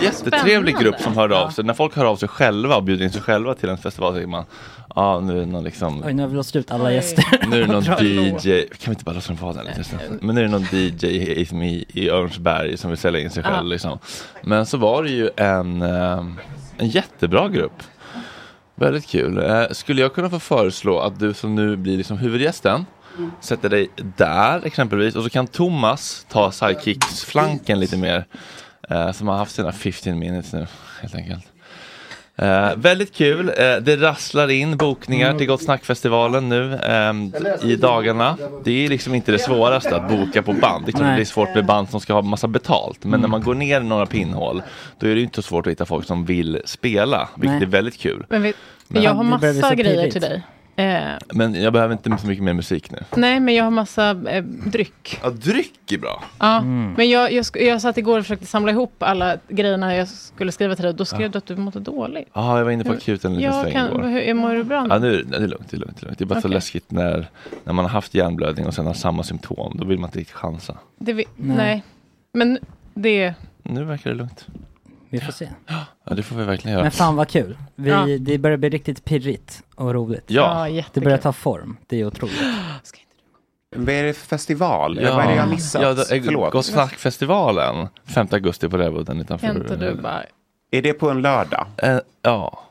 Jättetrevlig 0.02 0.78
grupp 0.78 1.00
som 1.00 1.16
hörde 1.16 1.36
av 1.36 1.50
sig. 1.50 1.64
När 1.64 1.74
folk 1.74 1.96
hör 1.96 2.04
av 2.04 2.16
sig 2.16 2.28
själva 2.28 2.76
och 2.76 2.82
bjuder 2.82 3.04
in 3.04 3.10
sig 3.10 3.22
själva 3.22 3.54
till 3.54 3.68
en 3.68 3.78
festival 3.78 4.10
så 4.10 4.14
tänker 4.14 4.28
man, 4.28 4.44
ja 4.78 5.02
ah, 5.02 5.20
nu 5.20 5.36
är 5.36 5.40
det 5.40 5.46
någon 5.46 5.64
liksom 5.64 6.02
Oj, 6.06 6.12
nu 6.12 6.22
har 6.22 6.28
vi 6.28 6.36
låst 6.36 6.56
ut 6.56 6.70
alla 6.70 6.92
gäster. 6.92 7.24
Nu 7.48 7.62
är 7.62 7.66
det 7.66 7.72
någon. 7.72 7.82
DJ, 8.06 8.60
kan 8.62 8.78
vi 8.84 8.90
inte 8.90 9.04
bara 9.04 9.14
låta 9.14 9.28
dem 9.32 9.36
vara 9.36 9.62
lite 9.62 9.84
snabbt? 9.84 10.04
Men 10.20 10.34
nu 10.34 10.40
är 10.40 10.44
det 10.44 10.50
någon 10.50 10.66
DJ 10.72 11.06
i, 11.06 11.40
i, 11.42 11.84
i 11.92 12.10
Örnsberg 12.10 12.76
som 12.76 12.90
vill 12.90 12.98
sälja 12.98 13.20
in 13.20 13.30
sig 13.30 13.42
själv 13.42 13.56
Ja. 13.56 13.62
liksom. 13.62 13.98
Men 14.42 14.66
så 14.66 14.76
var 14.76 15.02
det 15.02 15.10
ju 15.10 15.30
en, 15.36 15.82
eh, 15.82 16.24
en 16.76 16.88
jättebra 16.88 17.48
grupp. 17.48 17.82
Väldigt 18.74 19.06
kul. 19.06 19.38
Eh, 19.38 19.62
Skulle 19.70 20.00
jag 20.02 20.14
kunna 20.14 20.30
få 20.30 20.38
föreslå 20.38 20.98
att 21.00 21.18
du 21.18 21.34
som 21.34 21.54
nu 21.54 21.76
blir 21.76 21.96
liksom 21.96 22.18
huvudgästen 22.18 22.86
sätter 23.40 23.68
dig 23.68 23.90
där 24.16 24.66
exempelvis 24.66 25.16
och 25.16 25.22
så 25.22 25.30
kan 25.30 25.46
Thomas 25.46 26.26
ta 26.28 26.50
sidekicksflanken 26.52 27.80
lite 27.80 27.96
mer. 27.96 28.24
Eh, 28.90 29.12
som 29.12 29.28
har 29.28 29.36
haft 29.36 29.54
sina 29.54 29.72
15 29.72 30.18
minutes 30.18 30.52
nu 30.52 30.66
helt 31.00 31.14
enkelt. 31.14 31.44
Eh, 32.36 32.70
väldigt 32.76 33.14
kul. 33.14 33.48
Eh, 33.48 33.76
det 33.76 33.96
rasslar 33.96 34.50
in 34.50 34.76
bokningar 34.76 35.38
till 35.38 35.46
Gott 35.46 35.62
Snack-festivalen 35.62 36.48
nu 36.48 36.74
ehm, 36.76 37.32
i 37.62 37.76
dagarna. 37.76 38.36
Det 38.64 38.84
är 38.84 38.88
liksom 38.88 39.14
inte 39.14 39.32
det 39.32 39.38
svåraste 39.38 39.96
att 39.96 40.08
boka 40.08 40.42
på 40.42 40.52
band. 40.52 40.86
Det 40.86 40.94
är 41.00 41.16
det 41.16 41.20
är 41.20 41.24
svårt 41.24 41.54
med 41.54 41.66
band 41.66 41.90
som 41.90 42.00
ska 42.00 42.12
ha 42.14 42.22
massa 42.22 42.48
betalt. 42.48 43.04
Men 43.04 43.10
Mm. 43.10 43.20
när 43.20 43.28
man 43.28 43.42
går 43.42 43.54
ner 43.54 43.80
i 43.80 43.84
några 43.84 44.06
pinnhål 44.06 44.62
då 44.98 45.06
är 45.06 45.14
det 45.14 45.20
inte 45.20 45.36
så 45.36 45.42
svårt 45.42 45.66
att 45.66 45.70
hitta 45.70 45.84
folk 45.86 46.06
som 46.06 46.24
vill 46.24 46.60
spela. 46.64 47.28
Vilket 47.34 47.52
Nej. 47.54 47.62
är 47.62 47.66
väldigt 47.66 47.98
kul. 47.98 48.26
Men 48.28 48.52
Men- 48.88 49.02
jag 49.02 49.14
har 49.14 49.24
massa 49.24 49.74
grejer 49.74 50.10
till 50.10 50.20
dig. 50.20 50.42
Eh, 50.76 51.02
Men 51.34 51.54
jag 51.62 51.72
behöver 51.72 51.92
inte 51.92 52.18
så 52.18 52.26
mycket 52.26 52.44
mer 52.44 52.52
musik 52.54 52.90
nu. 52.90 52.98
nej, 53.16 53.40
men 53.40 53.54
jag 53.54 53.64
har 53.64 53.70
massa 53.70 54.10
eh, 54.10 54.44
dryck. 54.44 55.20
Ja, 55.22 55.30
dryck 55.30 55.92
är 55.92 55.98
bra. 55.98 56.24
Ja, 56.38 56.58
Mm. 56.58 56.92
men 56.96 57.10
jag, 57.10 57.32
jag, 57.32 57.44
jag 57.54 57.80
satt 57.82 57.98
igår 57.98 58.18
och 58.18 58.24
försökte 58.24 58.46
samla 58.46 58.70
ihop 58.72 59.02
alla 59.02 59.36
grejerna 59.48 59.96
jag 59.96 60.08
skulle 60.08 60.52
skriva 60.52 60.74
till 60.74 60.84
dig. 60.84 60.94
Då 60.94 61.04
skrev 61.04 61.30
du 61.30 61.38
att 61.38 61.46
du 61.46 61.56
mådde 61.56 61.80
dåligt. 61.80 62.28
Ja, 62.32 62.58
jag 62.58 62.64
var 62.64 62.70
inne 62.72 62.84
på 62.84 62.92
akuten 62.92 63.32
en 63.32 63.38
liten 63.38 63.52
Jag 63.54 63.62
sväng 63.62 63.72
kan, 63.72 63.86
igår. 63.88 64.02
hur, 64.02 64.34
mår 64.34 64.54
du 64.54 64.64
bra 64.64 64.82
nu? 64.82 64.88
Ja, 64.90 64.98
nu, 64.98 65.22
det 65.22 65.36
är 65.36 65.40
lugnt, 65.40 65.70
det 65.70 65.76
är 65.76 65.78
lugnt. 65.78 65.96
Det 65.96 66.02
är, 66.02 66.06
lugnt. 66.06 66.18
Det 66.18 66.24
är 66.24 66.26
bara 66.26 66.40
så 66.40 66.46
Okej. 66.48 66.54
läskigt 66.54 66.90
när, 66.90 67.26
när 67.64 67.72
man 67.72 67.84
har 67.84 67.90
haft 67.92 68.14
hjärnblödning 68.14 68.66
och 68.66 68.74
sen 68.74 68.86
har 68.86 68.94
samma 68.94 69.22
symptom. 69.22 69.76
Då 69.78 69.84
vill 69.84 69.98
man 69.98 70.08
inte 70.08 70.18
riktigt 70.18 70.36
chansa. 70.36 70.76
Det 70.98 71.12
vi, 71.12 71.24
Nej. 71.36 71.56
nej. 71.56 71.82
Men 72.32 72.58
det... 72.94 73.34
Nu 73.62 73.84
verkar 73.84 74.10
det 74.10 74.16
lugnt. 74.16 74.46
Vi 75.12 75.20
får 75.20 75.32
se. 75.32 75.48
Ja, 76.04 76.14
det 76.14 76.22
får 76.22 76.36
vi 76.36 76.44
verkligen 76.44 76.72
göra. 76.72 76.82
Men 76.82 76.92
fan 76.92 77.16
vad 77.16 77.28
kul. 77.28 77.58
Vi, 77.74 77.90
Ja. 77.90 78.06
Det 78.20 78.38
börjar 78.38 78.56
bli 78.56 78.68
riktigt 78.68 79.04
pirrigt 79.04 79.62
och 79.74 79.94
roligt. 79.94 80.24
Ja. 80.26 80.68
Ja, 80.68 80.84
Det 80.92 81.00
börjar 81.00 81.18
ta 81.18 81.32
form. 81.32 81.76
Det 81.86 82.00
är 82.00 82.04
otroligt. 82.04 82.42
Vad 83.76 83.88
är 83.88 84.02
det 84.04 84.12
för 84.12 84.26
festival? 84.26 84.94
Vad 84.94 85.04
är 85.04 85.28
det 85.28 85.34
jag 85.34 85.42
har 85.42 85.50
missat? 85.50 85.82
Ja, 85.82 85.94
det 85.94 86.10
är 86.16 86.22
Förlåt. 86.22 86.52
Gott 86.52 86.66
Snack-festivalen 86.66 87.88
5 88.04 88.26
augusti 88.30 88.68
på 88.68 88.76
Rävudden 88.76 89.20
utanför. 89.20 89.76
Du 89.80 89.94
bara... 90.02 90.22
Är 90.70 90.82
det 90.82 90.92
på 90.92 91.10
en 91.10 91.22
lördag? 91.22 91.66
Eh, 91.76 91.98
ja. 92.22 92.62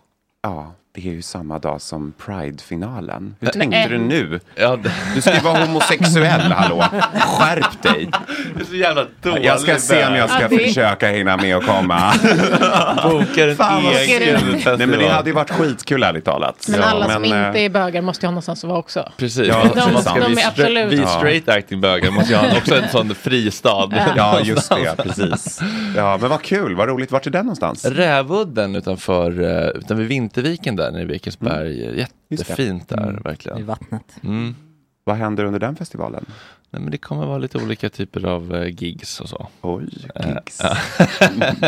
Ja, 0.42 0.74
det 0.94 1.02
är 1.08 1.12
ju 1.14 1.22
samma 1.22 1.60
dag 1.60 1.82
som 1.82 2.14
Pride-finalen. 2.26 3.36
Hur 3.40 3.48
Eh, 3.48 3.52
tänkte 3.52 3.88
du 3.88 3.98
nu? 3.98 4.40
Ja, 4.56 4.78
Du 5.16 5.22
ska 5.22 5.34
ju 5.34 5.40
vara 5.40 5.66
homosexuell, 5.66 6.42
hallå. 6.52 6.86
Skärp 7.20 7.82
dig. 7.82 8.10
det 8.56 8.62
är 8.62 8.66
så 8.66 8.76
jävla 8.76 9.06
dåligt. 9.22 9.46
Jag 9.46 9.60
ska 9.60 9.78
se 9.78 10.06
om 10.08 10.16
jag 10.16 10.30
ska 10.30 10.42
Ja, 10.42 10.48
det- 10.48 10.58
försöka 10.58 11.08
hinna 11.10 11.38
med 11.38 11.56
att 11.58 11.66
komma. 11.66 12.14
Bokar 13.04 13.48
en 13.48 13.56
Fan, 13.56 13.86
egen 13.86 14.40
festival. 14.42 14.78
Nej 14.78 14.88
men 14.88 15.00
det 15.00 15.10
hade 15.10 15.30
ju 15.30 15.36
varit 15.36 15.50
skitkul 15.52 16.04
ärligt 16.04 16.26
talat. 16.26 16.66
Men 16.70 16.80
Ja, 16.80 16.86
alla 16.86 17.10
som 17.10 17.22
men, 17.22 17.26
inte 17.48 17.60
eh, 17.60 17.66
är 17.66 17.70
bögar 17.70 18.02
måste 18.02 18.26
ju 18.26 18.28
ha 18.28 18.32
någonstans 18.32 18.64
att 18.64 18.70
vara 18.70 18.80
också. 18.80 19.12
Precis. 19.18 19.48
Ja, 19.48 19.64
de- 19.64 20.02
ska- 20.02 20.14
de 20.14 20.22
är 20.24 20.36
vi, 20.36 20.44
absolut- 20.44 20.92
vi 20.94 20.98
Ja. 21.02 21.08
straight 21.08 21.50
acting 21.50 21.82
bögar 21.82 22.12
måste 22.12 22.32
ju 22.34 22.38
ha 22.40 22.58
också 22.58 22.76
en 22.76 22.90
sån 22.90 23.16
fristad. 23.16 23.90
Ja, 24.16 24.40
just 24.44 24.70
det, 24.70 24.96
precis. 25.04 25.60
Ja, 25.96 26.18
men 26.22 26.30
vad 26.30 26.42
kul, 26.42 26.76
vad 26.76 26.88
roligt. 26.88 27.12
Vart 27.12 27.28
är 27.28 27.32
den 27.32 27.46
någonstans? 27.46 27.86
Rävudden 27.86 28.76
utanför, 28.76 29.42
eh, 29.44 29.68
utanför 29.68 30.04
Vinterviken 30.04 30.76
där 30.82 30.92
nere 30.92 31.02
i 31.02 31.06
Vikensberg. 31.06 31.78
Det. 31.78 32.08
Jättefint 32.30 32.90
där 32.90 32.98
Mm. 33.04 33.16
I 33.18 33.20
verkligen. 33.24 33.66
vattnet. 33.66 34.16
Mm. 34.24 34.56
Vad 35.04 35.16
händer 35.16 35.44
under 35.46 35.60
den 35.60 35.76
festivalen? 35.76 36.26
Nej, 36.74 36.82
men 36.82 36.92
det 36.92 36.98
kommer 36.98 37.26
vara 37.26 37.38
lite 37.38 37.58
olika 37.58 37.90
typer 37.90 38.26
av 38.26 38.56
eh, 38.56 38.68
gigs 38.84 39.20
och 39.22 39.30
så. 39.30 39.48
Oj, 39.62 39.90
Eh, 40.16 40.28
gigs. 40.30 40.62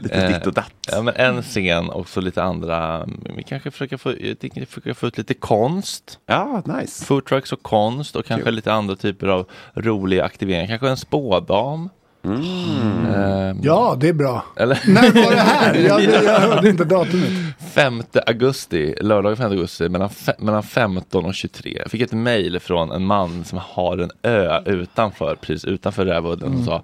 Lite 0.00 0.28
ditt 0.28 0.46
och 0.46 0.52
datt. 0.52 0.72
Ja, 0.90 1.02
men 1.02 1.14
en 1.16 1.42
scen 1.42 1.88
och 1.90 2.08
så 2.08 2.20
lite 2.20 2.42
andra. 2.42 3.08
Vi 3.36 3.42
kanske 3.42 3.70
försöker 3.70 3.96
få, 3.96 4.14
försöka 4.66 4.94
få 4.94 5.06
ut 5.06 5.18
lite 5.18 5.34
konst. 5.34 6.18
Ja, 6.26 6.62
nice. 6.80 7.04
Foodtrucks 7.04 7.52
och 7.52 7.62
konst 7.62 8.16
och 8.16 8.24
kanske 8.26 8.44
Kul. 8.44 8.54
lite 8.54 8.72
andra 8.72 8.96
typer 8.96 9.26
av 9.26 9.48
roliga 9.74 10.24
aktiveringar. 10.24 10.66
Kanske 10.66 10.88
en 10.88 10.96
spådam. 10.96 11.88
Mm. 12.24 13.06
Ehm, 13.14 13.58
Ja, 13.62 13.96
det 14.00 14.08
är 14.08 14.12
bra. 14.12 14.44
Eller? 14.56 14.80
När 14.86 15.24
var 15.24 15.30
det 15.30 15.40
här? 15.40 15.74
Jag, 15.74 16.02
jag 16.04 16.40
hörde 16.40 16.68
inte 16.68 16.84
datumet. 16.84 17.30
5 17.74 18.02
augusti, 18.26 18.94
lördag 19.00 19.38
5 19.38 19.50
augusti 19.50 19.88
mellan, 19.88 20.08
fe- 20.08 20.34
mellan 20.44 20.62
15 20.62 21.24
och 21.24 21.34
23. 21.34 21.76
Jag 21.82 21.90
fick 21.90 22.00
ett 22.00 22.12
mejl 22.12 22.60
från 22.60 22.90
en 22.92 23.04
man 23.06 23.44
som 23.44 23.58
har 23.62 23.98
en 23.98 24.10
ö 24.22 24.60
utanför, 24.66 25.36
precis 25.40 25.64
utanför 25.64 26.06
Rävudden 26.06 26.52
som 26.52 26.64
sa 26.64 26.82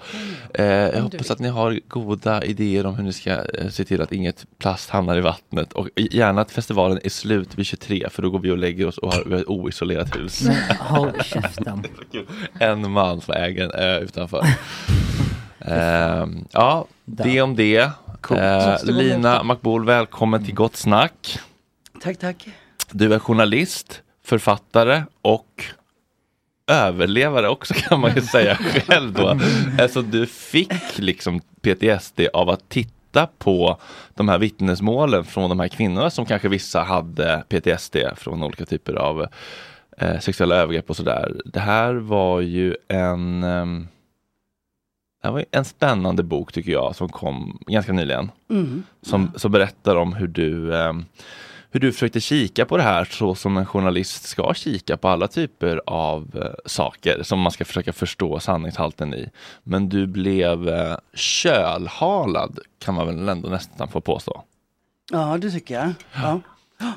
eh, 0.55 0.67
Jag 0.67 1.03
hoppas 1.03 1.31
att 1.31 1.39
ni 1.39 1.49
har 1.49 1.81
goda 1.89 2.43
idéer 2.45 2.87
om 2.87 2.95
hur 2.95 3.05
ni 3.05 3.13
ska 3.13 3.31
eh, 3.31 3.69
se 3.71 3.85
till 3.85 4.03
att 4.03 4.13
inget 4.13 4.47
plast 4.59 4.91
hamnar 4.91 5.17
i 5.17 5.21
vattnet 5.21 5.73
och 5.73 5.89
gärna 5.97 6.41
att 6.41 6.51
festivalen 6.51 6.99
är 7.05 7.09
slut 7.11 7.59
vid 7.59 7.67
23 7.67 8.07
för 8.11 8.23
då 8.23 8.31
går 8.31 8.39
vi 8.39 8.51
och 8.51 8.59
lägger 8.59 8.87
oss 8.89 8.99
och 8.99 9.13
har 9.15 9.35
ett 9.37 9.47
oisolerat 9.47 10.17
hus. 10.17 10.49
Håll 10.81 11.11
käften. 11.25 11.85
en 12.59 12.91
man 12.91 13.21
som 13.21 13.35
äger 13.35 13.65
en 13.65 13.71
ö 13.73 13.99
utanför. 14.01 14.43
Ehm, 15.61 16.45
ja, 16.53 16.87
det 17.05 17.43
om 17.43 17.57
det. 17.57 17.91
Coolt. 18.21 18.41
Eh, 18.41 18.71
Måste 18.71 18.93
gå 18.93 18.99
Lina 18.99 19.17
mota. 19.17 19.43
Makboul, 19.43 19.85
välkommen 19.85 20.45
till 20.45 20.55
Gott 20.55 20.77
Snack. 20.77 21.39
Tack, 22.03 22.19
tack. 22.19 22.49
Du 22.91 23.15
är 23.15 23.19
journalist, 23.19 24.03
författare 24.25 25.03
och 25.23 25.65
överlevare 26.71 27.49
också 27.49 27.75
kan 27.75 28.01
man 28.01 28.15
ju 28.15 28.21
säga 28.21 28.55
själv 28.87 29.13
då. 29.13 29.39
Alltså 29.83 30.03
du 30.03 30.27
fick 30.27 30.99
liksom 30.99 31.41
PTSD 31.41 32.21
av 32.33 32.51
att 32.51 32.69
titta 32.69 33.27
på 33.39 33.79
de 34.15 34.29
här 34.29 34.39
vittnesmålen 34.39 35.25
från 35.25 35.49
de 35.49 35.61
här 35.61 35.69
kvinnorna 35.69 36.11
som 36.11 36.27
kanske 36.27 36.49
vissa 36.49 36.83
hade 36.83 37.45
PTSD 37.49 37.97
från 38.17 38.43
olika 38.43 38.65
typer 38.67 38.95
av 38.95 39.27
eh, 39.99 40.19
sexuella 40.19 40.55
övergrepp 40.55 40.91
och 40.91 40.97
sådär. 40.97 41.41
Det 41.45 41.61
här 41.61 41.95
var 41.95 42.41
ju 42.41 42.77
en 42.89 43.43
ehm, 43.43 43.89
det 45.21 45.29
här 45.29 45.33
var 45.33 45.45
en 45.51 45.65
spännande 45.65 46.23
bok 46.23 46.53
tycker 46.53 46.73
jag 46.73 46.97
som 46.97 47.09
kom 47.09 47.59
ganska 47.67 47.93
nyligen. 47.93 48.31
Mm. 48.51 48.83
Som, 49.03 49.31
som 49.37 49.53
berättar 49.53 49.97
om 49.97 50.15
hur 50.15 50.27
du, 50.27 50.77
ehm, 50.77 51.05
hur 51.71 51.81
du 51.81 51.93
försökte 51.93 52.21
kika 52.21 52.65
på 52.65 52.77
det 52.77 52.83
här 52.83 53.05
så 53.05 53.35
som 53.35 53.57
en 53.57 53.67
journalist 53.67 54.25
ska 54.25 54.55
kika 54.55 54.97
på 54.97 55.09
alla 55.09 55.29
typer 55.29 55.81
av 55.87 56.31
eh, 56.35 56.55
saker 56.67 57.23
som 57.23 57.41
man 57.41 57.53
ska 57.53 57.65
försöka 57.65 57.93
förstå 57.93 58.41
sanningshalten 58.41 59.15
i. 59.15 59.31
Men 59.63 59.89
du 59.89 60.07
blev 60.07 60.69
eh, 60.69 60.97
kölhalad 61.15 62.59
kan 62.79 62.95
man 62.95 63.07
väl 63.07 63.29
ändå 63.29 63.49
nästan 63.49 63.89
få 63.89 64.01
påstå. 64.01 64.43
Ja, 65.13 65.39
det 65.39 65.51
tycker 65.51 65.75
jag. 65.75 65.93
Ja. 66.15 66.41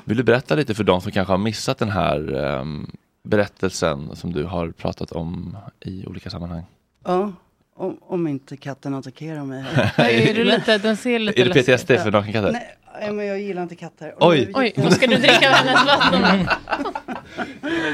Vill 0.04 0.16
du 0.16 0.22
berätta 0.22 0.54
lite 0.54 0.74
för 0.74 0.84
de 0.84 1.00
som 1.00 1.12
kanske 1.12 1.32
har 1.32 1.38
missat 1.38 1.78
den 1.78 1.90
här 1.90 2.34
ehm, 2.34 2.90
berättelsen 3.22 4.16
som 4.16 4.32
du 4.32 4.44
har 4.44 4.70
pratat 4.70 5.12
om 5.12 5.56
i 5.80 6.06
olika 6.06 6.30
sammanhang? 6.30 6.64
ja. 7.04 7.32
Om, 7.76 7.98
om 8.00 8.26
inte 8.28 8.56
katten 8.56 8.94
attackerar 8.94 9.44
mig. 9.44 9.64
Är 9.96 10.34
du 10.34 10.44
lite, 10.44 10.78
den 10.78 10.96
ser 10.96 11.18
lite 11.18 11.40
Är 11.40 11.44
det 11.44 11.62
PTSD 11.62 11.86
för 11.88 12.10
nakenkatter? 12.10 12.52
Nej, 12.52 12.76
nej, 13.00 13.12
men 13.12 13.26
jag 13.26 13.40
gillar 13.40 13.62
inte 13.62 13.74
katter. 13.74 14.14
Oj. 14.20 14.50
Oj, 14.54 14.72
då 14.76 14.90
ska 14.90 15.06
du 15.06 15.16
dricka 15.16 15.50
hennes 15.50 15.86
vatten. 15.86 16.48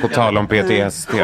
På 0.03 0.09
tal 0.09 0.39
om 0.39 0.47
PTSD. 0.47 1.11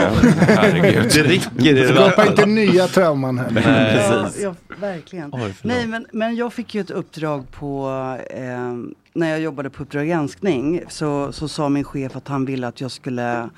Herregud. 0.40 1.10
Dricker 1.12 1.78
i 1.78 1.88
Skapa 1.88 2.04
vatten. 2.08 2.28
inte 2.28 2.46
nya 2.46 2.86
trauman 2.88 3.38
här. 3.38 3.50
Nej, 3.50 3.64
Ja, 3.66 4.22
precis. 4.22 4.42
ja, 4.42 4.54
verkligen. 4.80 5.30
Oj. 5.34 5.54
Nej, 5.62 5.86
men, 5.86 6.06
men 6.12 6.36
jag 6.36 6.52
fick 6.52 6.74
ju 6.74 6.80
ett 6.80 6.90
uppdrag 6.90 7.50
på, 7.50 7.88
eh, 8.30 8.72
när 9.14 9.30
jag 9.30 9.40
jobbade 9.40 9.70
på 9.70 9.82
Uppdrag 9.82 10.06
granskning 10.08 10.82
så, 10.88 11.32
så 11.32 11.48
sa 11.48 11.68
min 11.68 11.84
chef 11.84 12.16
att 12.16 12.28
han 12.28 12.44
ville 12.44 12.66
att 12.68 12.80
jag 12.80 12.90
skulle 12.90 13.48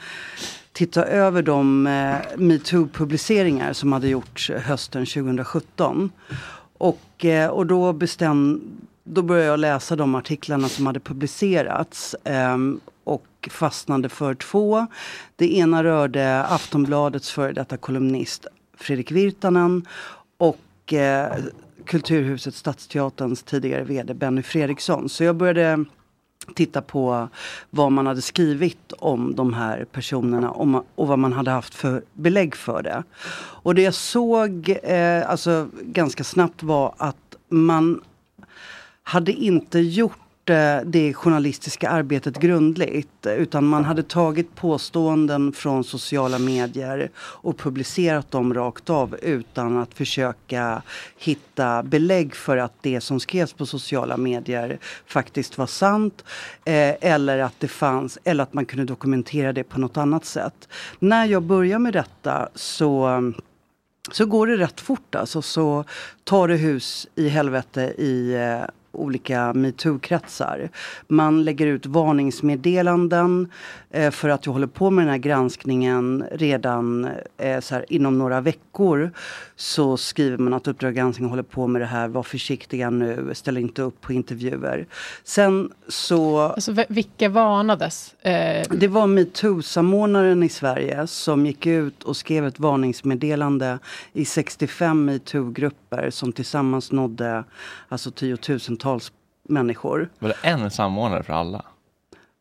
titta 0.77 1.05
över 1.05 1.43
de 1.43 1.87
eh, 1.87 2.17
metoo-publiceringar 2.37 3.73
som 3.73 3.93
hade 3.93 4.09
gjorts 4.09 4.51
eh, 4.51 4.61
hösten 4.61 5.07
2017. 5.07 6.11
Och, 6.79 7.25
eh, 7.25 7.51
och 7.51 7.67
då 7.67 7.93
bestäm, 7.93 8.63
då 9.05 9.23
började 9.23 9.49
jag 9.49 9.61
läsa 9.61 9.97
de 9.97 10.15
artiklarna 10.15 10.69
som 10.69 10.87
hade 10.87 11.01
publicerats. 11.01 12.15
Eh, 12.15 12.57
och 13.05 13.49
fastnade 13.51 14.09
för 14.09 14.35
två. 14.35 14.87
Det 15.37 15.57
ena 15.57 15.85
rörde 15.85 16.45
Aftonbladets 16.45 17.31
före 17.31 17.53
detta 17.53 17.77
kolumnist 17.77 18.47
Fredrik 18.77 19.11
Virtanen 19.11 19.87
och 20.37 20.93
eh, 20.93 21.33
Kulturhuset 21.85 22.55
Stadsteaterns 22.55 23.43
tidigare 23.43 23.85
VD 23.85 24.15
Benny 24.15 24.43
Fredriksson. 24.43 25.09
Så 25.09 25.25
jag 25.25 25.37
började 25.37 25.85
titta 26.55 26.83
på 26.83 27.29
vad 27.71 27.93
man 27.93 28.07
hade 28.07 28.23
skrivit 28.23 28.93
om 28.93 29.35
de 29.35 29.55
här 29.55 29.85
personerna 29.93 30.51
och 30.95 31.07
vad 31.07 31.19
man 31.19 31.33
hade 31.33 31.51
haft 31.51 31.75
för 31.75 32.03
belägg 32.13 32.57
för 32.57 32.83
det. 32.83 33.03
Och 33.63 33.75
det 33.75 33.83
jag 33.83 33.95
såg 33.95 34.77
eh, 34.83 35.31
alltså 35.31 35.69
ganska 35.83 36.25
snabbt 36.25 36.63
var 36.63 36.95
att 36.97 37.37
man 37.49 38.01
hade 39.03 39.33
inte 39.33 39.79
gjort 39.79 40.19
Eh, 40.51 40.81
det 40.85 41.15
journalistiska 41.15 41.89
arbetet 41.89 42.39
grundligt. 42.39 43.27
Utan 43.27 43.67
man 43.67 43.85
hade 43.85 44.03
tagit 44.03 44.55
påståenden 44.55 45.53
från 45.53 45.85
sociala 45.85 46.39
medier 46.39 47.11
och 47.17 47.59
publicerat 47.59 48.31
dem 48.31 48.55
rakt 48.55 48.91
av 48.91 49.17
utan 49.23 49.77
att 49.77 49.95
försöka 49.95 50.83
hitta 51.19 51.83
belägg 51.83 52.35
för 52.35 52.57
att 52.57 52.73
det 52.81 53.01
som 53.01 53.21
skrevs 53.21 53.53
på 53.53 53.67
sociala 53.67 54.17
medier 54.17 54.79
faktiskt 55.07 55.59
var 55.59 55.67
sant. 55.67 56.25
Eh, 56.65 56.95
eller 57.01 57.39
att 57.39 57.55
det 57.59 57.69
fanns, 57.69 58.19
eller 58.25 58.43
att 58.43 58.55
man 58.55 58.65
kunde 58.67 58.85
dokumentera 58.85 59.53
det 59.53 59.65
på 59.65 59.81
något 59.81 59.97
annat 59.97 60.25
sätt. 60.25 60.69
När 60.99 61.27
jag 61.27 61.43
började 61.43 61.79
med 61.79 61.93
detta 61.93 62.49
så 62.55 63.23
så 64.13 64.27
går 64.27 64.47
det 64.47 64.57
rätt 64.57 64.81
fort 64.81 65.15
alltså. 65.15 65.43
Så 65.43 65.85
tar 66.25 66.49
det 66.49 66.57
hus 66.57 67.07
i 67.15 67.29
helvete 67.29 67.83
i 67.99 68.35
eh, 68.35 68.65
olika 69.01 69.53
metoo-kretsar. 69.53 70.69
Man 71.09 71.45
lägger 71.45 71.67
ut 71.67 71.87
varningsmeddelanden 71.87 73.49
eh, 73.86 73.86
för 74.11 74.29
att 74.29 74.47
jag 74.47 74.53
håller 74.53 74.67
på 74.67 74.91
med 74.91 75.05
den 75.05 75.11
här 75.11 75.19
granskningen 75.19 76.25
redan 76.33 77.09
eh, 77.39 77.61
så 77.61 77.75
här, 77.75 77.85
inom 77.89 78.19
några 78.19 78.41
veckor. 78.41 79.11
Så 79.57 79.97
skriver 79.97 80.39
man 80.39 80.55
att 80.55 80.69
Uppdrag 80.69 80.95
granskning 80.95 81.29
håller 81.29 81.43
på 81.43 81.67
med 81.67 81.83
det 81.83 81.87
här, 81.87 82.09
var 82.09 82.23
försiktiga 82.23 82.91
nu, 82.91 83.31
ställ 83.35 83.57
inte 83.59 83.83
upp 83.83 84.01
på 84.01 84.13
intervjuer. 84.13 84.87
Sen 85.25 85.73
så... 85.89 86.41
Alltså, 86.41 86.75
vilka 86.89 87.29
varnades? 87.29 88.15
Eh, 88.23 88.67
Det 88.71 88.89
var 88.89 89.07
metoo-samordnaren 89.07 90.43
i 90.43 90.49
Sverige 90.49 91.07
som 91.07 91.47
gick 91.47 91.67
ut 91.67 92.03
och 92.03 92.17
skrev 92.17 92.47
ett 92.47 92.59
varningsmeddelande 92.61 93.79
i 94.13 94.25
65 94.25 95.05
metoo-grupper 95.05 96.11
som 96.11 96.33
tillsammans 96.33 96.93
nådde 96.93 97.45
alltså 97.89 98.11
tiotusentals 98.11 99.13
människor. 99.49 100.09
Var 100.19 100.29
det 100.29 100.49
en 100.49 100.71
samordnare 100.71 101.23
för 101.23 101.33
alla? 101.33 101.65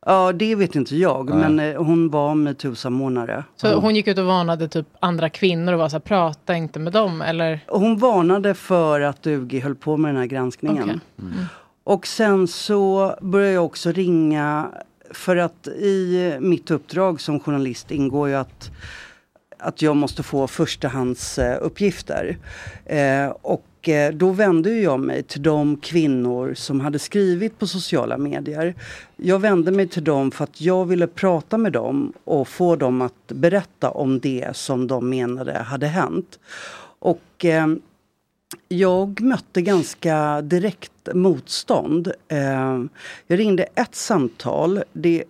Ja, 0.07 0.31
det 0.31 0.55
vet 0.55 0.75
inte 0.75 0.95
jag, 0.95 1.29
Nej. 1.29 1.37
men 1.37 1.59
eh, 1.59 1.83
hon 1.83 2.09
var 2.09 2.35
metoo-samordnare. 2.35 3.43
så 3.55 3.79
hon 3.79 3.95
gick 3.95 4.07
ut 4.07 4.17
och 4.17 4.25
varnade 4.25 4.67
typ 4.67 4.87
andra 4.99 5.29
kvinnor 5.29 5.73
och 5.73 5.79
var 5.79 5.89
så 5.89 5.95
här, 5.95 6.01
prata 6.01 6.55
inte 6.55 6.79
med 6.79 6.93
dem 6.93 7.21
eller? 7.21 7.59
Hon 7.67 7.97
varnade 7.97 8.53
för 8.53 9.01
att 9.01 9.27
UG 9.27 9.61
höll 9.63 9.75
på 9.75 9.97
med 9.97 10.09
den 10.09 10.19
här 10.19 10.27
granskningen. 10.27 10.83
Okej. 11.17 11.45
Och 11.83 12.07
sen 12.07 12.47
så 12.47 13.15
började 13.21 13.53
jag 13.53 13.65
också 13.65 13.91
ringa 13.91 14.67
för 15.11 15.37
att 15.37 15.67
i 15.67 16.33
mitt 16.39 16.71
uppdrag 16.71 17.21
som 17.21 17.39
journalist 17.39 17.91
ingår 17.91 18.29
ju 18.29 18.35
att 18.35 18.71
att 19.59 19.81
jag 19.81 19.95
måste 19.95 20.23
få 20.23 20.47
förstahandsuppgifter. 20.47 22.37
Eh, 22.85 23.27
och 23.41 23.65
eh, 23.89 24.11
då 24.11 24.31
vände 24.31 24.69
jag 24.79 24.99
mig 24.99 25.23
till 25.23 25.41
de 25.43 25.77
kvinnor 25.77 26.53
som 26.53 26.79
hade 26.79 26.99
skrivit 26.99 27.59
på 27.59 27.67
sociala 27.67 28.17
medier. 28.17 28.75
Jag 29.17 29.39
vände 29.39 29.71
mig 29.71 29.87
till 29.87 30.03
dem 30.03 30.31
för 30.31 30.43
att 30.43 30.61
jag 30.61 30.85
ville 30.85 31.07
prata 31.07 31.57
med 31.57 31.71
dem 31.71 32.13
och 32.23 32.47
få 32.47 32.75
dem 32.75 33.01
att 33.01 33.27
berätta 33.27 33.89
om 33.91 34.19
det 34.19 34.49
som 34.57 34.87
de 34.87 35.09
menade 35.09 35.53
hade 35.59 35.87
hänt. 35.87 36.39
Och 36.99 37.45
eh, 37.45 37.67
jag 38.67 39.21
mötte 39.21 39.61
ganska 39.61 40.41
direkt 40.41 40.91
motstånd. 41.13 42.07
Eh, 42.27 42.83
jag 43.27 43.39
ringde 43.39 43.63
ett 43.63 43.95
samtal. 43.95 44.83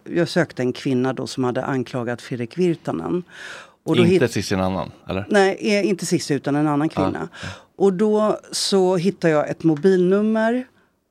Jag 0.04 0.30
sökte 0.30 0.62
en 0.62 0.74
kvinna 0.74 1.14
då 1.14 1.28
som 1.28 1.44
hade 1.44 1.64
anklagat 1.66 2.22
Fredrik 2.22 2.58
Virtanen. 2.58 3.24
Inte 3.88 4.26
hitt- 4.26 4.32
Cissi 4.32 4.54
en 4.56 4.62
annan, 4.62 4.92
eller? 5.10 5.26
Nej, 5.30 5.84
inte 5.86 6.06
Cissi 6.06 6.34
utan 6.34 6.56
en 6.56 6.68
annan 6.68 6.90
kvinna. 6.90 7.30
Och 7.78 7.94
då 7.94 8.40
så 8.52 8.96
hittade 8.96 9.34
jag 9.34 9.50
ett 9.50 9.64
mobilnummer 9.64 10.66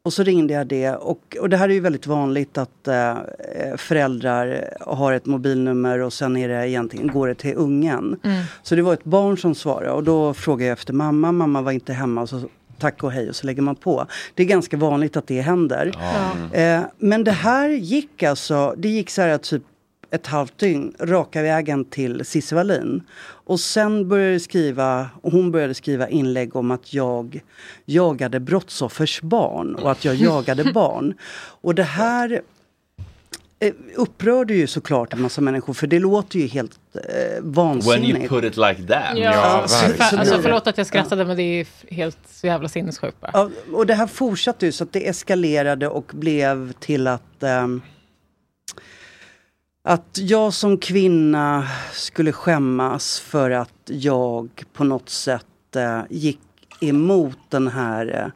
och 0.04 0.12
så 0.12 0.22
ringde 0.22 0.54
jag 0.54 0.66
det. 0.66 0.90
Och, 0.90 1.36
och 1.40 1.48
det 1.48 1.56
här 1.56 1.68
är 1.68 1.72
ju 1.72 1.80
väldigt 1.80 2.06
vanligt 2.06 2.58
att 2.58 2.88
eh, 2.88 3.14
föräldrar 3.76 4.74
har 4.80 5.12
ett 5.12 5.26
mobilnummer 5.26 5.98
och 5.98 6.12
sen 6.12 6.36
är 6.36 6.48
det 6.48 6.68
egentligen, 6.68 7.08
går 7.08 7.28
det 7.28 7.34
till 7.34 7.54
ungen. 7.56 8.20
Mm. 8.24 8.44
Så 8.62 8.74
det 8.74 8.82
var 8.82 8.92
ett 8.92 9.04
barn 9.04 9.38
som 9.38 9.54
svarade 9.54 9.90
och 9.90 10.04
då 10.04 10.34
frågade 10.34 10.64
jag 10.64 10.72
efter 10.72 10.92
mamma. 10.92 11.32
Mamma 11.32 11.62
var 11.62 11.72
inte 11.72 11.92
hemma. 11.92 12.22
Och 12.22 12.28
så, 12.28 12.42
Tack 12.78 13.04
och 13.04 13.12
hej 13.12 13.28
och 13.28 13.36
så 13.36 13.46
lägger 13.46 13.62
man 13.62 13.76
på. 13.76 14.06
Det 14.34 14.42
är 14.42 14.46
ganska 14.46 14.76
vanligt 14.76 15.16
att 15.16 15.26
det 15.26 15.40
händer. 15.40 15.92
Eh, 16.52 16.80
men 16.98 17.24
det 17.24 17.30
här 17.30 17.68
gick 17.68 18.22
alltså, 18.22 18.74
det 18.76 18.88
gick 18.88 19.10
så 19.10 19.22
här 19.22 19.38
typ 19.38 19.62
ett 20.14 20.26
halvt 20.26 20.58
dygn 20.58 20.94
raka 21.00 21.42
vägen 21.42 21.84
till 21.84 22.24
Cissi 22.24 22.54
Wallin. 22.54 23.02
Och 23.24 23.60
sen 23.60 24.08
började 24.08 24.40
skriva, 24.40 25.08
och 25.22 25.32
hon 25.32 25.50
började 25.52 25.74
skriva 25.74 26.08
inlägg 26.08 26.56
om 26.56 26.70
att 26.70 26.92
jag 26.94 27.40
jagade 27.84 28.40
brottsoffers 28.40 29.20
barn 29.22 29.74
och 29.74 29.90
att 29.90 30.04
jag 30.04 30.14
jagade 30.14 30.64
barn. 30.74 31.14
Och 31.60 31.74
det 31.74 31.82
här 31.82 32.42
eh, 33.60 33.72
upprörde 33.96 34.54
ju 34.54 34.66
såklart 34.66 35.12
en 35.12 35.22
massa 35.22 35.40
människor 35.40 35.72
för 35.74 35.86
det 35.86 35.98
låter 35.98 36.38
ju 36.38 36.46
helt 36.46 36.78
eh, 36.94 37.42
vansinnigt. 37.42 38.14
When 38.14 38.20
you 38.22 38.28
put 38.28 38.44
it 38.44 38.56
like 38.56 38.82
that. 38.94 39.18
Ja, 39.18 39.64
så- 39.66 39.86
för, 39.86 40.02
så 40.04 40.16
alltså, 40.16 40.36
det- 40.36 40.42
förlåt 40.42 40.66
att 40.66 40.78
jag 40.78 40.86
skrattade 40.86 41.24
men 41.24 41.36
det 41.36 41.42
är 41.42 41.66
helt 41.94 42.18
så 42.30 42.46
jävla 42.46 42.68
sinnessjukt 42.68 43.20
bara. 43.20 43.30
Ja, 43.34 43.50
och 43.72 43.86
det 43.86 43.94
här 43.94 44.06
fortsatte 44.06 44.66
ju 44.66 44.72
så 44.72 44.84
att 44.84 44.92
det 44.92 45.08
eskalerade 45.08 45.88
och 45.88 46.10
blev 46.14 46.72
till 46.72 47.06
att 47.06 47.42
ehm, 47.42 47.82
att 49.86 50.18
jag 50.20 50.52
som 50.52 50.78
kvinna 50.78 51.68
skulle 51.92 52.32
skämmas 52.32 53.20
för 53.20 53.50
att 53.50 53.72
jag 53.86 54.48
på 54.72 54.84
något 54.84 55.08
sätt 55.08 55.76
eh, 55.76 56.00
gick 56.10 56.40
emot 56.80 57.38
den 57.48 57.68
här 57.68 58.32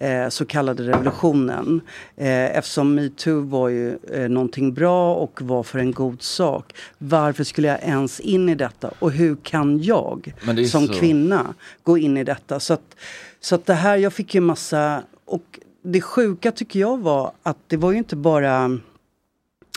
eh, 0.00 0.28
så 0.28 0.44
kallade 0.46 0.82
revolutionen. 0.82 1.80
Eh, 2.16 2.56
eftersom 2.56 2.94
metoo 2.94 3.40
var 3.40 3.68
ju 3.68 3.98
eh, 4.12 4.28
någonting 4.28 4.74
bra 4.74 5.14
och 5.14 5.42
var 5.42 5.62
för 5.62 5.78
en 5.78 5.92
god 5.92 6.22
sak. 6.22 6.72
Varför 6.98 7.44
skulle 7.44 7.68
jag 7.68 7.82
ens 7.82 8.20
in 8.20 8.48
i 8.48 8.54
detta? 8.54 8.90
Och 8.98 9.12
hur 9.12 9.36
kan 9.36 9.82
jag 9.82 10.34
som 10.70 10.86
så- 10.86 10.92
kvinna 10.92 11.54
gå 11.82 11.98
in 11.98 12.16
i 12.16 12.24
detta? 12.24 12.60
Så 12.60 12.74
att, 12.74 12.96
så 13.40 13.54
att 13.54 13.66
det 13.66 13.74
här, 13.74 13.96
jag 13.96 14.12
fick 14.12 14.34
ju 14.34 14.40
massa... 14.40 15.02
Och 15.24 15.58
det 15.82 16.00
sjuka 16.00 16.52
tycker 16.52 16.80
jag 16.80 16.98
var 16.98 17.32
att 17.42 17.58
det 17.66 17.76
var 17.76 17.92
ju 17.92 17.98
inte 17.98 18.16
bara 18.16 18.78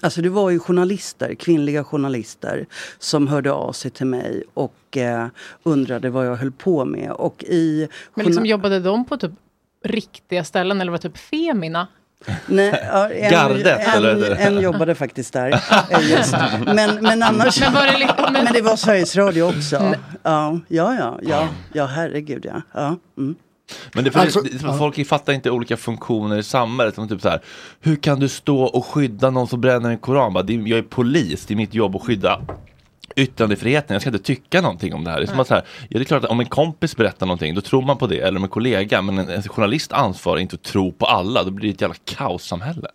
Alltså 0.03 0.21
det 0.21 0.30
var 0.30 0.49
ju 0.49 0.59
journalister, 0.59 1.35
kvinnliga 1.35 1.84
journalister 1.84 2.65
som 2.99 3.27
hörde 3.27 3.51
av 3.51 3.71
sig 3.71 3.91
till 3.91 4.05
mig 4.05 4.43
och 4.53 4.97
eh, 4.97 5.27
undrade 5.63 6.09
vad 6.09 6.27
jag 6.27 6.35
höll 6.35 6.51
på 6.51 6.85
med. 6.85 7.11
Och 7.11 7.43
i 7.43 7.88
Men 8.13 8.25
liksom 8.25 8.45
jobbade 8.45 8.80
de 8.80 9.05
på 9.05 9.17
typ 9.17 9.31
riktiga 9.85 10.43
ställen 10.43 10.81
eller 10.81 10.91
var 10.91 10.97
typ 10.97 11.17
Femina? 11.17 11.88
Nej, 12.47 12.69
en, 13.11 13.31
Gardet, 13.31 13.88
en, 13.88 13.93
eller? 13.93 14.35
en 14.35 14.61
jobbade 14.61 14.95
faktiskt 14.95 15.34
där. 15.34 15.51
eh, 15.89 16.09
Just. 16.11 16.35
Men, 16.65 16.95
men 17.03 17.23
annars... 17.23 17.59
Men 17.59 17.73
var 17.73 17.85
det 17.85 17.97
li- 17.97 18.09
men- 18.31 18.34
men 18.43 18.53
det 18.53 18.61
var 18.61 18.75
Sveriges 18.75 19.15
Radio 19.15 19.43
också. 19.43 19.80
Nej. 19.80 19.99
Ja, 20.23 20.59
ja, 20.67 20.95
ja, 20.95 21.19
ja, 21.21 21.47
ja 21.73 21.85
herregud 21.85 22.45
ja. 22.45 22.61
ja. 22.73 22.97
Mm. 23.17 23.35
Men 23.93 24.03
det, 24.03 24.11
för 24.11 24.19
Alltså, 24.19 24.41
det, 24.41 24.49
det, 24.49 24.59
ja. 24.63 24.77
folk 24.77 25.07
fattar 25.07 25.33
inte 25.33 25.51
olika 25.51 25.77
funktioner 25.77 26.37
i 26.37 26.43
samhället. 26.43 26.95
Som 26.95 27.09
typ 27.09 27.21
så 27.21 27.29
här, 27.29 27.41
hur 27.81 27.95
kan 27.95 28.19
du 28.19 28.29
stå 28.29 28.63
och 28.63 28.85
skydda 28.85 29.29
någon 29.29 29.47
som 29.47 29.61
bränner 29.61 29.89
en 29.89 29.97
koran? 29.97 30.33
Bara, 30.33 30.45
jag 30.51 30.79
är 30.79 30.81
polis, 30.83 31.45
det 31.45 31.53
är 31.53 31.55
mitt 31.55 31.73
jobb 31.73 31.95
att 31.95 32.01
skydda 32.01 32.41
yttrandefriheten. 33.15 33.93
Jag 33.93 34.01
ska 34.01 34.09
inte 34.09 34.23
tycka 34.23 34.61
någonting 34.61 34.93
om 34.93 35.03
det 35.03 35.11
här. 35.11 35.17
Det 35.17 35.25
är, 35.25 35.27
som 35.27 35.39
att 35.39 35.47
så 35.47 35.53
här 35.53 35.63
ja, 35.89 35.99
det 35.99 36.03
är 36.03 36.05
klart 36.05 36.23
att 36.23 36.29
om 36.29 36.39
en 36.39 36.45
kompis 36.45 36.95
berättar 36.95 37.25
någonting, 37.25 37.55
då 37.55 37.61
tror 37.61 37.81
man 37.81 37.97
på 37.97 38.07
det. 38.07 38.19
Eller 38.19 38.37
om 38.37 38.43
en 38.43 38.49
kollega. 38.49 39.01
Men 39.01 39.17
en, 39.17 39.29
en 39.29 39.43
journalist 39.43 39.93
ansvarar 39.93 40.39
inte 40.39 40.55
att 40.55 40.63
tro 40.63 40.91
på 40.91 41.05
alla. 41.05 41.43
Då 41.43 41.51
blir 41.51 41.69
det 41.69 41.73
ett 41.75 41.81
jävla 41.81 41.95
kaossamhälle. 42.05 42.87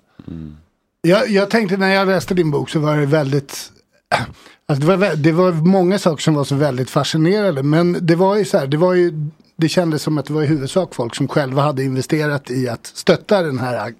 Jag, 1.02 1.28
jag 1.28 1.50
tänkte 1.50 1.76
när 1.76 1.94
jag 1.94 2.08
läste 2.08 2.34
din 2.34 2.50
bok 2.50 2.70
så 2.70 2.78
var 2.78 2.96
det 2.96 3.06
väldigt 3.06 3.72
Alltså 4.70 4.86
det, 4.86 4.96
var, 4.96 5.16
det 5.16 5.32
var 5.32 5.52
många 5.52 5.98
saker 5.98 6.22
som 6.22 6.34
var 6.34 6.44
så 6.44 6.54
väldigt 6.54 6.90
fascinerande. 6.90 7.62
Men 7.62 8.06
det 8.06 8.16
var 8.16 8.36
ju 8.36 8.44
så 8.44 8.58
här, 8.58 8.66
det 8.66 8.76
var 8.76 8.94
ju 8.94 9.12
det 9.60 9.68
kändes 9.68 10.02
som 10.02 10.18
att 10.18 10.26
det 10.26 10.32
var 10.32 10.42
i 10.42 10.46
huvudsak 10.46 10.94
folk 10.94 11.14
som 11.14 11.28
själva 11.28 11.62
hade 11.62 11.84
investerat 11.84 12.50
i 12.50 12.68
att 12.68 12.86
stötta 12.86 13.42
den 13.42 13.58
här 13.58 13.94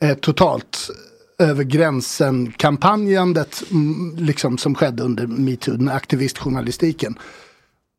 eh, 0.00 0.14
totalt 0.14 0.90
eh, 1.38 1.48
över 1.48 1.64
gränsen 1.64 2.52
kampanjandet 2.56 3.62
mm, 3.70 4.16
liksom 4.16 4.58
som 4.58 4.74
skedde 4.74 5.02
under 5.02 5.26
metoo, 5.26 5.76
den 5.76 5.88
aktivistjournalistiken. 5.88 7.18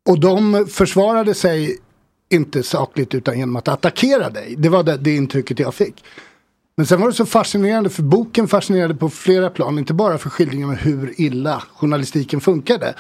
Och 0.10 0.20
de 0.20 0.68
försvarade 0.70 1.34
sig 1.34 1.78
inte 2.30 2.64
sakligt 2.64 3.16
utan 3.16 3.40
genom 3.40 3.56
att 3.56 3.68
attackera 3.68 4.30
dig. 4.30 4.56
Det 4.58 4.70
var 4.70 4.84
det, 4.84 4.98
det 4.98 5.16
intrycket 5.16 5.60
jag 5.60 5.74
fick. 5.74 6.04
Men 6.76 6.86
sen 6.86 7.02
var 7.02 7.08
det 7.08 7.14
så 7.14 7.26
fascinerande 7.26 7.90
för 7.90 8.04
boken 8.04 8.48
fascinerade 8.48 8.96
på 8.96 9.10
flera 9.10 9.50
plan. 9.50 9.80
Inte 9.80 9.94
bara 9.94 10.18
för 10.18 10.30
skildringen 10.30 10.70
av 10.70 10.76
hur 10.76 11.22
illa 11.22 11.64
journalistiken 11.76 12.42
funkade. 12.42 12.96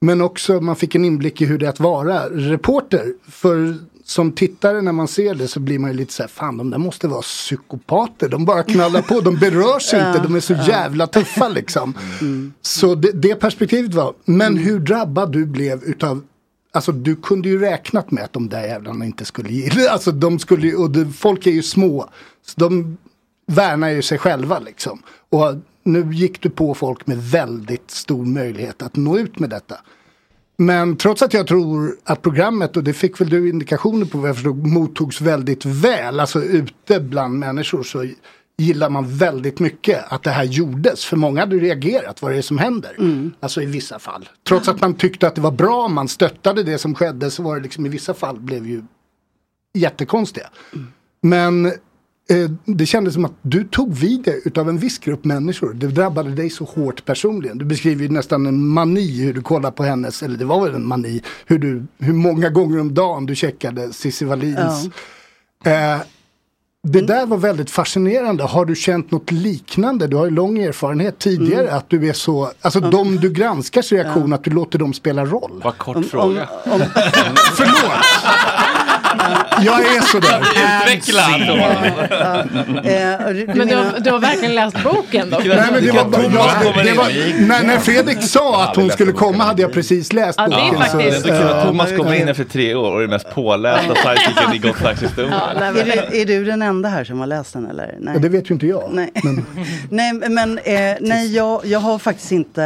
Men 0.00 0.20
också 0.20 0.60
man 0.60 0.76
fick 0.76 0.94
en 0.94 1.04
inblick 1.04 1.40
i 1.40 1.46
hur 1.46 1.58
det 1.58 1.66
är 1.66 1.70
att 1.70 1.80
vara 1.80 2.28
reporter. 2.28 3.12
För 3.28 3.74
som 4.04 4.32
tittare 4.32 4.80
när 4.80 4.92
man 4.92 5.08
ser 5.08 5.34
det 5.34 5.48
så 5.48 5.60
blir 5.60 5.78
man 5.78 5.90
ju 5.90 5.96
lite 5.96 6.12
så 6.12 6.22
här, 6.22 6.28
fan 6.28 6.56
de 6.56 6.70
där 6.70 6.78
måste 6.78 7.08
vara 7.08 7.22
psykopater. 7.22 8.28
De 8.28 8.44
bara 8.44 8.62
knallar 8.62 9.02
på, 9.02 9.20
de 9.20 9.36
berörs 9.36 9.84
inte, 9.94 10.20
de 10.22 10.34
är 10.34 10.40
så 10.40 10.54
jävla 10.54 11.06
tuffa 11.06 11.48
liksom. 11.48 11.94
Så 12.62 12.94
det, 12.94 13.12
det 13.12 13.34
perspektivet 13.34 13.94
var, 13.94 14.14
men 14.24 14.56
hur 14.56 14.80
drabbad 14.80 15.32
du 15.32 15.46
blev 15.46 15.84
utav 15.84 16.22
Alltså 16.72 16.92
du 16.92 17.16
kunde 17.16 17.48
ju 17.48 17.60
räknat 17.60 18.10
med 18.10 18.24
att 18.24 18.32
de 18.32 18.48
där 18.48 18.62
jävlarna 18.62 19.04
inte 19.04 19.24
skulle 19.24 19.48
gilla, 19.48 19.90
alltså 19.90 20.12
de 20.12 20.38
skulle 20.38 20.74
och 20.74 20.90
det, 20.90 21.06
folk 21.06 21.46
är 21.46 21.50
ju 21.50 21.62
små. 21.62 22.10
Så 22.46 22.60
de 22.60 22.96
värnar 23.46 23.88
ju 23.88 24.02
sig 24.02 24.18
själva 24.18 24.58
liksom. 24.58 25.02
Och 25.30 25.54
nu 25.82 26.12
gick 26.12 26.40
du 26.40 26.50
på 26.50 26.74
folk 26.74 27.06
med 27.06 27.18
väldigt 27.18 27.90
stor 27.90 28.24
möjlighet 28.24 28.82
att 28.82 28.96
nå 28.96 29.18
ut 29.18 29.38
med 29.38 29.50
detta. 29.50 29.76
Men 30.56 30.96
trots 30.96 31.22
att 31.22 31.34
jag 31.34 31.46
tror 31.46 31.96
att 32.04 32.22
programmet, 32.22 32.76
och 32.76 32.84
det 32.84 32.92
fick 32.92 33.20
väl 33.20 33.28
du 33.28 33.48
indikationer 33.48 34.06
på 34.06 34.18
vad 34.18 34.28
jag 34.28 34.36
förstod, 34.36 34.66
mottogs 34.66 35.20
väldigt 35.20 35.64
väl. 35.64 36.20
Alltså 36.20 36.42
ute 36.42 37.00
bland 37.00 37.38
människor 37.38 37.82
så 37.82 38.06
gillar 38.58 38.90
man 38.90 39.16
väldigt 39.16 39.58
mycket 39.60 40.12
att 40.12 40.22
det 40.22 40.30
här 40.30 40.44
gjordes. 40.44 41.04
För 41.04 41.16
många 41.16 41.40
hade 41.40 41.56
reagerat, 41.56 42.22
vad 42.22 42.32
är 42.32 42.36
det 42.36 42.42
som 42.42 42.58
händer? 42.58 42.96
Alltså 43.40 43.62
i 43.62 43.66
vissa 43.66 43.98
fall. 43.98 44.28
Trots 44.48 44.68
att 44.68 44.80
man 44.80 44.94
tyckte 44.94 45.26
att 45.26 45.34
det 45.34 45.40
var 45.40 45.50
bra, 45.50 45.88
man 45.88 46.08
stöttade 46.08 46.62
det 46.62 46.78
som 46.78 46.94
skedde, 46.94 47.30
så 47.30 47.42
var 47.42 47.56
det 47.56 47.62
liksom 47.62 47.86
i 47.86 47.88
vissa 47.88 48.14
fall 48.14 48.40
blev 48.40 48.66
ju 48.66 48.82
jättekonstiga. 49.74 50.46
Men 51.20 51.66
eh, 51.66 51.72
det 52.64 52.86
kändes 52.86 53.14
som 53.14 53.24
att 53.24 53.34
du 53.42 53.64
tog 53.64 53.94
vid 53.94 54.22
dig 54.22 54.42
utav 54.44 54.68
en 54.68 54.78
viss 54.78 54.98
grupp 54.98 55.24
människor. 55.24 55.74
Det 55.74 55.86
drabbade 55.86 56.30
dig 56.30 56.50
så 56.50 56.64
hårt 56.64 57.04
personligen. 57.04 57.58
Du 57.58 57.64
beskriver 57.64 58.02
ju 58.02 58.08
nästan 58.08 58.46
en 58.46 58.68
mani 58.68 59.22
hur 59.22 59.34
du 59.34 59.42
kollar 59.42 59.70
på 59.70 59.82
hennes, 59.82 60.22
eller 60.22 60.38
det 60.38 60.44
var 60.44 60.64
väl 60.64 60.74
en 60.74 60.86
mani, 60.86 61.22
hur, 61.46 61.58
du, 61.58 61.82
hur 61.98 62.12
många 62.12 62.48
gånger 62.48 62.80
om 62.80 62.94
dagen 62.94 63.26
du 63.26 63.34
checkade 63.34 63.92
Cissi 63.92 64.24
Wallins. 64.24 64.90
Eh, 65.64 66.00
det 66.82 67.00
där 67.00 67.26
var 67.26 67.36
väldigt 67.36 67.70
fascinerande. 67.70 68.44
Har 68.44 68.64
du 68.64 68.76
känt 68.76 69.10
något 69.10 69.30
liknande? 69.30 70.06
Du 70.06 70.16
har 70.16 70.24
ju 70.24 70.30
lång 70.30 70.58
erfarenhet 70.58 71.18
tidigare 71.18 71.72
att 71.72 71.90
du 71.90 72.08
är 72.08 72.12
så, 72.12 72.50
alltså 72.60 72.80
de 72.80 73.16
du 73.16 73.32
granskars 73.32 73.92
reaktion, 73.92 74.32
att 74.32 74.44
du 74.44 74.50
låter 74.50 74.78
dem 74.78 74.92
spela 74.92 75.24
roll. 75.24 75.60
Vad 75.64 75.78
kort 75.78 76.06
fråga. 76.06 76.48
Förlåt! 77.56 78.69
Jag 79.64 79.80
är 79.80 80.00
sådär. 80.00 80.40
Utveckla! 80.84 81.28
Men 83.54 83.68
du 83.68 83.76
har, 83.76 84.00
du 84.00 84.10
har 84.10 84.18
verkligen 84.18 84.54
läst 84.54 84.82
boken 84.84 85.30
då? 85.30 85.38
Nej, 85.44 85.56
men 85.72 85.84
det 85.84 85.90
var, 85.92 86.00
jag, 86.22 86.84
det 86.86 86.92
var, 86.92 87.40
när, 87.46 87.62
när 87.62 87.78
Fredrik 87.78 88.22
sa 88.22 88.64
att 88.64 88.76
hon 88.76 88.90
skulle 88.90 89.12
komma 89.12 89.44
hade 89.44 89.62
jag 89.62 89.72
precis 89.72 90.12
läst 90.12 90.38
Ja, 90.38 90.48
det 90.48 90.54
är 90.54 90.64
boken. 90.72 90.78
faktiskt- 90.80 91.24
Det 91.24 91.30
är 91.30 91.34
så 91.34 91.40
kul 91.42 91.48
att 91.48 91.56
eh, 91.56 91.66
Thomas 91.66 91.96
kommer 91.96 92.14
in 92.14 92.28
efter 92.28 92.44
tre 92.44 92.74
år 92.74 92.92
och 92.92 92.96
är 92.96 93.00
den 93.00 93.10
mest 93.10 93.30
pålästa 93.34 93.94
sidekicen 93.94 94.54
i 94.54 94.58
Gott 94.58 94.76
Snacks 94.78 95.02
historia. 95.02 95.40
är, 95.60 95.72
du, 96.10 96.20
är 96.20 96.26
du 96.26 96.44
den 96.44 96.62
enda 96.62 96.88
här 96.88 97.04
som 97.04 97.20
har 97.20 97.26
läst 97.26 97.52
den 97.52 97.70
eller? 97.70 97.94
Nej. 98.00 98.14
Ja, 98.14 98.20
det 98.20 98.28
vet 98.28 98.50
ju 98.50 98.54
inte 98.54 98.66
jag. 98.66 98.90
Nej, 98.92 99.12
nej 99.90 100.12
men 100.12 100.58
eh, 100.58 100.96
nej, 101.00 101.34
jag, 101.36 101.60
jag 101.66 101.78
har 101.80 101.98
faktiskt 101.98 102.32
inte 102.32 102.64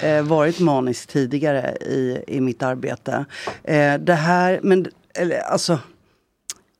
eh, 0.00 0.22
varit 0.22 0.58
manisk 0.60 1.06
tidigare 1.08 1.70
i, 1.80 2.18
i 2.26 2.40
mitt 2.40 2.62
arbete. 2.62 3.24
Eh, 3.64 3.94
det 3.94 4.14
här, 4.14 4.60
men 4.62 4.86
eller, 5.18 5.38
alltså 5.40 5.78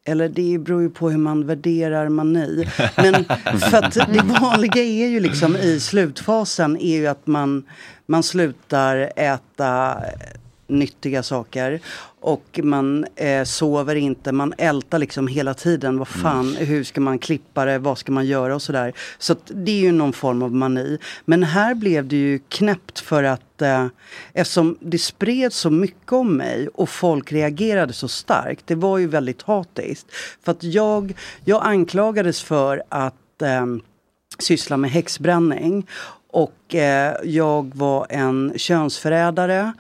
eller 0.05 0.28
det 0.28 0.59
beror 0.59 0.82
ju 0.82 0.90
på 0.90 1.10
hur 1.10 1.18
man 1.18 1.47
värderar 1.47 2.09
mani. 2.09 2.68
Men 2.97 3.24
för 3.70 3.76
att 3.82 3.94
det 3.94 4.22
vanliga 4.40 4.82
är 4.82 5.06
ju 5.06 5.20
liksom 5.20 5.56
i 5.56 5.81
slutfasen 5.81 6.76
är 6.76 6.97
ju 6.97 7.06
att 7.06 7.26
man, 7.26 7.64
man 8.06 8.22
slutar 8.22 9.12
äta 9.16 9.97
nyttiga 10.66 11.22
saker. 11.22 11.81
Och 12.26 12.60
man 12.62 13.06
eh, 13.16 13.44
sover 13.44 13.94
inte, 13.94 14.32
man 14.32 14.55
ältar 14.59 14.98
liksom 14.98 15.28
hela 15.28 15.55
tiden. 15.55 15.98
Vad 15.98 16.09
fan, 16.09 16.56
hur 16.56 16.84
ska 16.84 17.01
man 17.01 17.18
klippa 17.18 17.64
det, 17.64 17.78
vad 17.78 17.98
ska 17.98 18.12
man 18.12 18.26
göra 18.26 18.55
och 18.55 18.62
sådär. 18.62 18.92
Så 19.18 19.36
det 19.46 19.72
är 19.72 19.80
ju 19.80 19.92
någon 19.92 20.12
form 20.12 20.42
av 20.42 20.55
mani. 20.55 20.98
Men 21.24 21.42
här 21.42 21.74
blev 21.74 22.09
det 22.09 22.16
ju 22.16 22.38
knäppt 22.48 23.01
för 23.01 23.24
att 23.24 23.62
eh, 23.62 23.86
eftersom 24.32 24.76
det 24.80 24.98
spreds 24.98 25.56
så 25.56 25.70
mycket 25.70 26.12
om 26.12 26.36
mig 26.36 26.68
och 26.74 26.88
folk 26.88 27.32
reagerade 27.32 27.92
så 27.92 28.09
starkt. 28.09 28.66
Det 28.66 28.74
var 28.74 28.98
ju 28.98 29.06
väldigt 29.06 29.42
hatiskt. 29.42 30.06
För 30.44 30.52
att 30.52 30.62
jag, 30.62 31.14
jag 31.44 31.66
anklagades 31.66 32.42
för 32.42 32.82
att 32.88 33.42
eh, 33.42 33.66
syssla 34.38 34.76
med 34.76 34.90
häxbränning. 34.90 35.86
Och 36.34 36.74
eh, 36.74 37.14
jag 37.24 37.72
var 37.74 38.06
en 38.10 38.52
könsförrädare. 38.56 39.72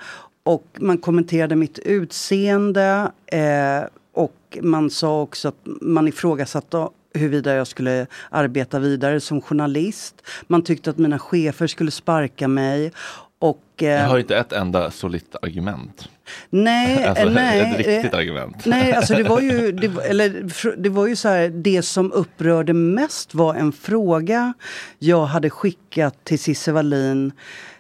Och 0.44 0.66
man 0.80 0.98
kommenterade 0.98 1.56
mitt 1.56 1.78
utseende. 1.78 3.10
Eh, 3.26 3.88
och 4.12 4.58
man 4.62 4.90
sa 4.90 5.20
också 5.22 5.48
att 5.48 5.58
man 5.80 6.08
ifrågasatte 6.08 6.88
huruvida 7.14 7.54
jag 7.54 7.66
skulle 7.66 8.06
arbeta 8.30 8.78
vidare 8.78 9.20
som 9.20 9.40
journalist. 9.40 10.14
Man 10.46 10.62
tyckte 10.62 10.90
att 10.90 10.98
mina 10.98 11.18
chefer 11.18 11.66
skulle 11.66 11.90
sparka 11.90 12.48
mig. 12.48 12.92
Och, 13.38 13.82
eh, 13.82 13.88
Jag 13.88 14.08
har 14.08 14.18
inte 14.18 14.36
ett 14.36 14.52
enda 14.52 14.90
solitt 14.90 15.36
argument. 15.42 16.08
Nej, 16.50 17.04
Alltså, 17.08 17.28
nej. 17.28 17.60
ett 17.60 17.76
riktigt 17.78 18.12
eh, 18.12 18.18
argument. 18.18 18.66
Nej, 18.66 18.92
alltså 18.92 19.14
det 19.14 19.22
var 19.22 19.40
ju, 19.40 19.72
det, 19.80 20.04
eller, 20.04 20.76
det 20.76 20.88
var 20.88 21.06
ju 21.06 21.16
så 21.16 21.28
här, 21.28 21.48
det 21.48 21.82
som 21.82 22.12
upprörde 22.12 22.72
mest 22.72 23.34
var 23.34 23.54
en 23.54 23.72
fråga 23.72 24.52
jag 24.98 25.24
hade 25.24 25.50
skickat 25.50 26.24
till 26.24 26.38
Cissi 26.38 26.70
Wallin. 26.70 27.32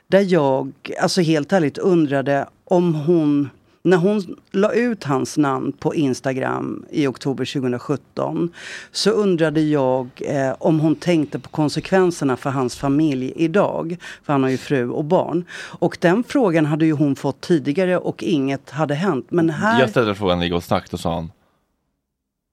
Där 0.06 0.32
jag, 0.32 0.72
alltså 1.00 1.20
helt 1.20 1.52
ärligt 1.52 1.78
undrade 1.78 2.48
om 2.64 2.94
hon, 2.94 3.50
när 3.82 3.96
hon 3.96 4.36
la 4.52 4.72
ut 4.72 5.04
hans 5.04 5.36
namn 5.36 5.72
på 5.72 5.94
Instagram 5.94 6.84
i 6.90 7.06
oktober 7.06 7.44
2017. 7.44 8.52
Så 8.92 9.10
undrade 9.10 9.60
jag 9.60 10.08
eh, 10.20 10.52
om 10.58 10.80
hon 10.80 10.96
tänkte 10.96 11.38
på 11.38 11.48
konsekvenserna 11.48 12.36
för 12.36 12.50
hans 12.50 12.76
familj 12.76 13.32
idag. 13.36 13.96
För 14.22 14.32
han 14.32 14.42
har 14.42 14.50
ju 14.50 14.58
fru 14.58 14.90
och 14.90 15.04
barn. 15.04 15.44
Och 15.78 15.98
den 16.00 16.24
frågan 16.24 16.66
hade 16.66 16.86
ju 16.86 16.92
hon 16.92 17.16
fått 17.16 17.40
tidigare 17.40 17.98
och 17.98 18.22
inget 18.22 18.70
hade 18.70 18.94
hänt. 18.94 19.26
Men 19.30 19.50
här... 19.50 19.80
Jag 19.80 19.90
ställde 19.90 20.14
frågan 20.14 20.42
i 20.42 20.48
Gott 20.48 20.64
Snack, 20.64 20.90
då 20.90 20.96
sa 20.96 21.14
han 21.14 21.30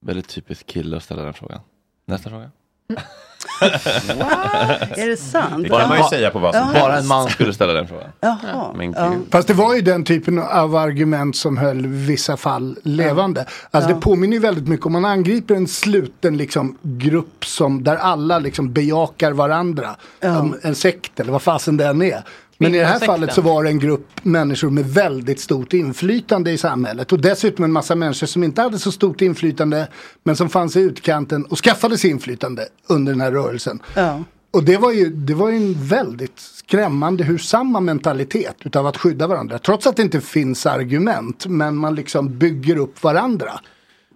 Väldigt 0.04 0.28
typiskt 0.28 0.66
kille 0.66 0.96
att 0.96 1.02
ställa 1.02 1.22
den 1.22 1.34
frågan. 1.34 1.60
Nästa 2.06 2.30
fråga. 2.30 2.50
Är 3.62 5.08
det 5.08 5.16
sant? 5.16 5.62
Det 5.62 5.68
kan 5.68 5.88
man 5.88 5.98
ju 5.98 6.04
säga 6.04 6.30
på 6.30 6.38
vad 6.38 6.54
som 6.54 6.72
Ja. 6.74 6.80
Bara 6.80 6.98
en 6.98 7.06
man 7.06 7.30
skulle 7.30 7.54
ställa 7.54 7.72
den 7.72 7.88
frågan. 7.88 8.08
Jaha. 8.20 8.72
Men 8.76 8.92
gud. 8.92 9.26
Fast 9.30 9.48
det 9.48 9.54
var 9.54 9.74
ju 9.74 9.80
den 9.80 10.04
typen 10.04 10.38
av 10.38 10.76
argument 10.76 11.36
som 11.36 11.56
höll 11.56 11.86
vissa 11.86 12.36
fall 12.36 12.78
levande. 12.82 13.46
Alltså 13.70 13.94
det 13.94 14.00
påminner 14.00 14.34
ju 14.34 14.40
väldigt 14.40 14.68
mycket 14.68 14.86
om 14.86 14.92
man 14.92 15.04
angriper 15.04 15.54
en 15.54 15.68
sluten 15.68 16.36
liksom, 16.36 16.78
grupp 16.82 17.44
som, 17.44 17.84
där 17.84 17.96
alla 17.96 18.38
liksom 18.38 18.72
bejakar 18.72 19.32
varandra. 19.32 19.96
En, 20.20 20.54
en 20.62 20.74
sekt 20.74 21.20
eller 21.20 21.32
vad 21.32 21.42
fasen 21.42 21.76
det 21.76 21.86
än 21.86 22.02
är. 22.02 22.22
Men 22.62 22.74
i 22.74 22.78
det 22.78 22.84
här 22.84 22.98
fallet 22.98 23.34
så 23.34 23.40
var 23.40 23.64
det 23.64 23.70
en 23.70 23.78
grupp 23.78 24.08
människor 24.22 24.70
med 24.70 24.84
väldigt 24.84 25.40
stort 25.40 25.72
inflytande 25.72 26.50
i 26.50 26.58
samhället. 26.58 27.12
Och 27.12 27.20
dessutom 27.20 27.64
en 27.64 27.72
massa 27.72 27.94
människor 27.94 28.26
som 28.26 28.44
inte 28.44 28.62
hade 28.62 28.78
så 28.78 28.92
stort 28.92 29.20
inflytande 29.20 29.88
men 30.22 30.36
som 30.36 30.48
fanns 30.48 30.76
i 30.76 30.80
utkanten 30.80 31.44
och 31.44 31.58
skaffade 31.58 31.98
sig 31.98 32.10
inflytande 32.10 32.66
under 32.86 33.12
den 33.12 33.20
här 33.20 33.32
rörelsen. 33.32 33.82
Ja. 33.94 34.20
Och 34.50 34.64
det 34.64 34.76
var 34.76 34.92
ju, 34.92 35.10
det 35.10 35.34
var 35.34 35.50
ju 35.50 35.56
en 35.56 35.86
väldigt 35.86 36.38
skrämmande 36.38 37.24
hur 37.24 37.38
samma 37.38 37.80
mentalitet 37.80 38.56
utav 38.64 38.86
att 38.86 38.96
skydda 38.96 39.26
varandra. 39.26 39.58
Trots 39.58 39.86
att 39.86 39.96
det 39.96 40.02
inte 40.02 40.20
finns 40.20 40.66
argument 40.66 41.46
men 41.46 41.76
man 41.76 41.94
liksom 41.94 42.38
bygger 42.38 42.76
upp 42.76 43.02
varandra. 43.02 43.60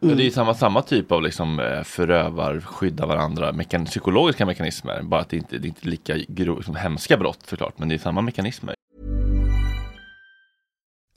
Ja, 0.00 0.08
det 0.08 0.22
är 0.22 0.24
ju 0.24 0.30
samma, 0.30 0.54
samma 0.54 0.82
typ 0.82 1.12
av 1.12 1.22
liksom, 1.22 1.60
eh, 1.60 1.82
förövar, 1.82 2.60
skydda 2.60 3.06
varandra, 3.06 3.52
mekan 3.52 3.84
psykologiska 3.84 4.46
mekanismer. 4.46 5.02
Bara 5.02 5.20
att 5.20 5.28
det 5.28 5.36
inte 5.36 5.58
det 5.58 5.66
är 5.66 5.68
inte 5.68 5.88
lika 5.88 6.16
grov, 6.28 6.56
liksom, 6.56 6.76
hemska 6.76 7.16
brott 7.16 7.38
såklart, 7.48 7.78
men 7.78 7.88
det 7.88 7.94
är 7.94 7.98
samma 7.98 8.20
mekanismer. 8.20 8.74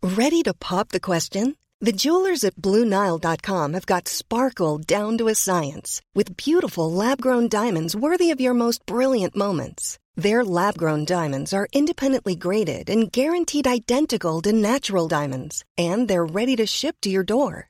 Ready 0.02 0.44
to 0.44 0.54
pop 0.60 0.90
the 0.90 1.00
question? 1.00 1.56
The 1.86 1.92
jewelers 1.94 2.44
at 2.44 2.56
BlueNile.com 2.56 3.74
have 3.74 3.86
got 3.86 4.08
sparkle 4.08 4.78
down 4.78 5.18
to 5.18 5.28
a 5.30 5.36
science 5.36 6.02
with 6.16 6.36
beautiful 6.36 6.92
lab 6.92 7.22
grown 7.22 7.48
diamonds 7.48 7.96
worthy 7.96 8.32
of 8.32 8.42
your 8.42 8.54
most 8.54 8.86
brilliant 8.86 9.36
moments. 9.36 9.98
Their 10.16 10.44
lab 10.44 10.78
grown 10.78 11.06
diamonds 11.06 11.54
are 11.54 11.68
independently 11.72 12.36
graded 12.36 12.90
and 12.90 13.12
guaranteed 13.12 13.68
identical 13.68 14.42
to 14.42 14.52
natural 14.52 15.08
diamonds, 15.08 15.64
and 15.78 16.10
they're 16.10 16.26
ready 16.26 16.58
to 16.58 16.66
ship 16.66 16.96
to 17.02 17.10
your 17.10 17.24
door. 17.24 17.70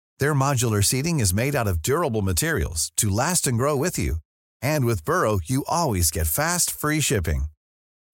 Their 0.21 0.35
modular 0.35 0.83
seating 0.83 1.19
is 1.19 1.33
made 1.33 1.55
out 1.55 1.67
of 1.67 1.81
durable 1.81 2.21
materials 2.21 2.91
to 2.97 3.09
last 3.09 3.47
and 3.47 3.57
grow 3.57 3.75
with 3.75 3.97
you. 3.97 4.17
And 4.61 4.85
with 4.85 5.03
Burrow, 5.03 5.39
you 5.43 5.63
always 5.67 6.11
get 6.11 6.27
fast, 6.27 6.69
free 6.69 7.01
shipping. 7.01 7.45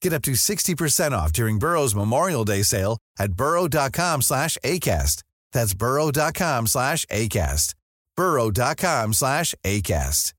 Get 0.02 0.14
up 0.14 0.22
to 0.24 0.32
60% 0.32 1.12
off 1.12 1.34
during 1.34 1.60
Burrow's 1.60 1.94
Memorial 1.96 2.46
Day 2.46 2.64
sale 2.64 2.98
at 3.20 3.34
burrow.com 3.34 4.22
slash 4.22 4.58
ACAST. 4.64 5.24
That's 5.52 5.74
burrow.com 5.74 6.68
slash 6.68 7.06
ACAST. 7.08 7.76
burrow.com 8.16 9.14
slash 9.14 9.54
ACAST. 9.66 10.34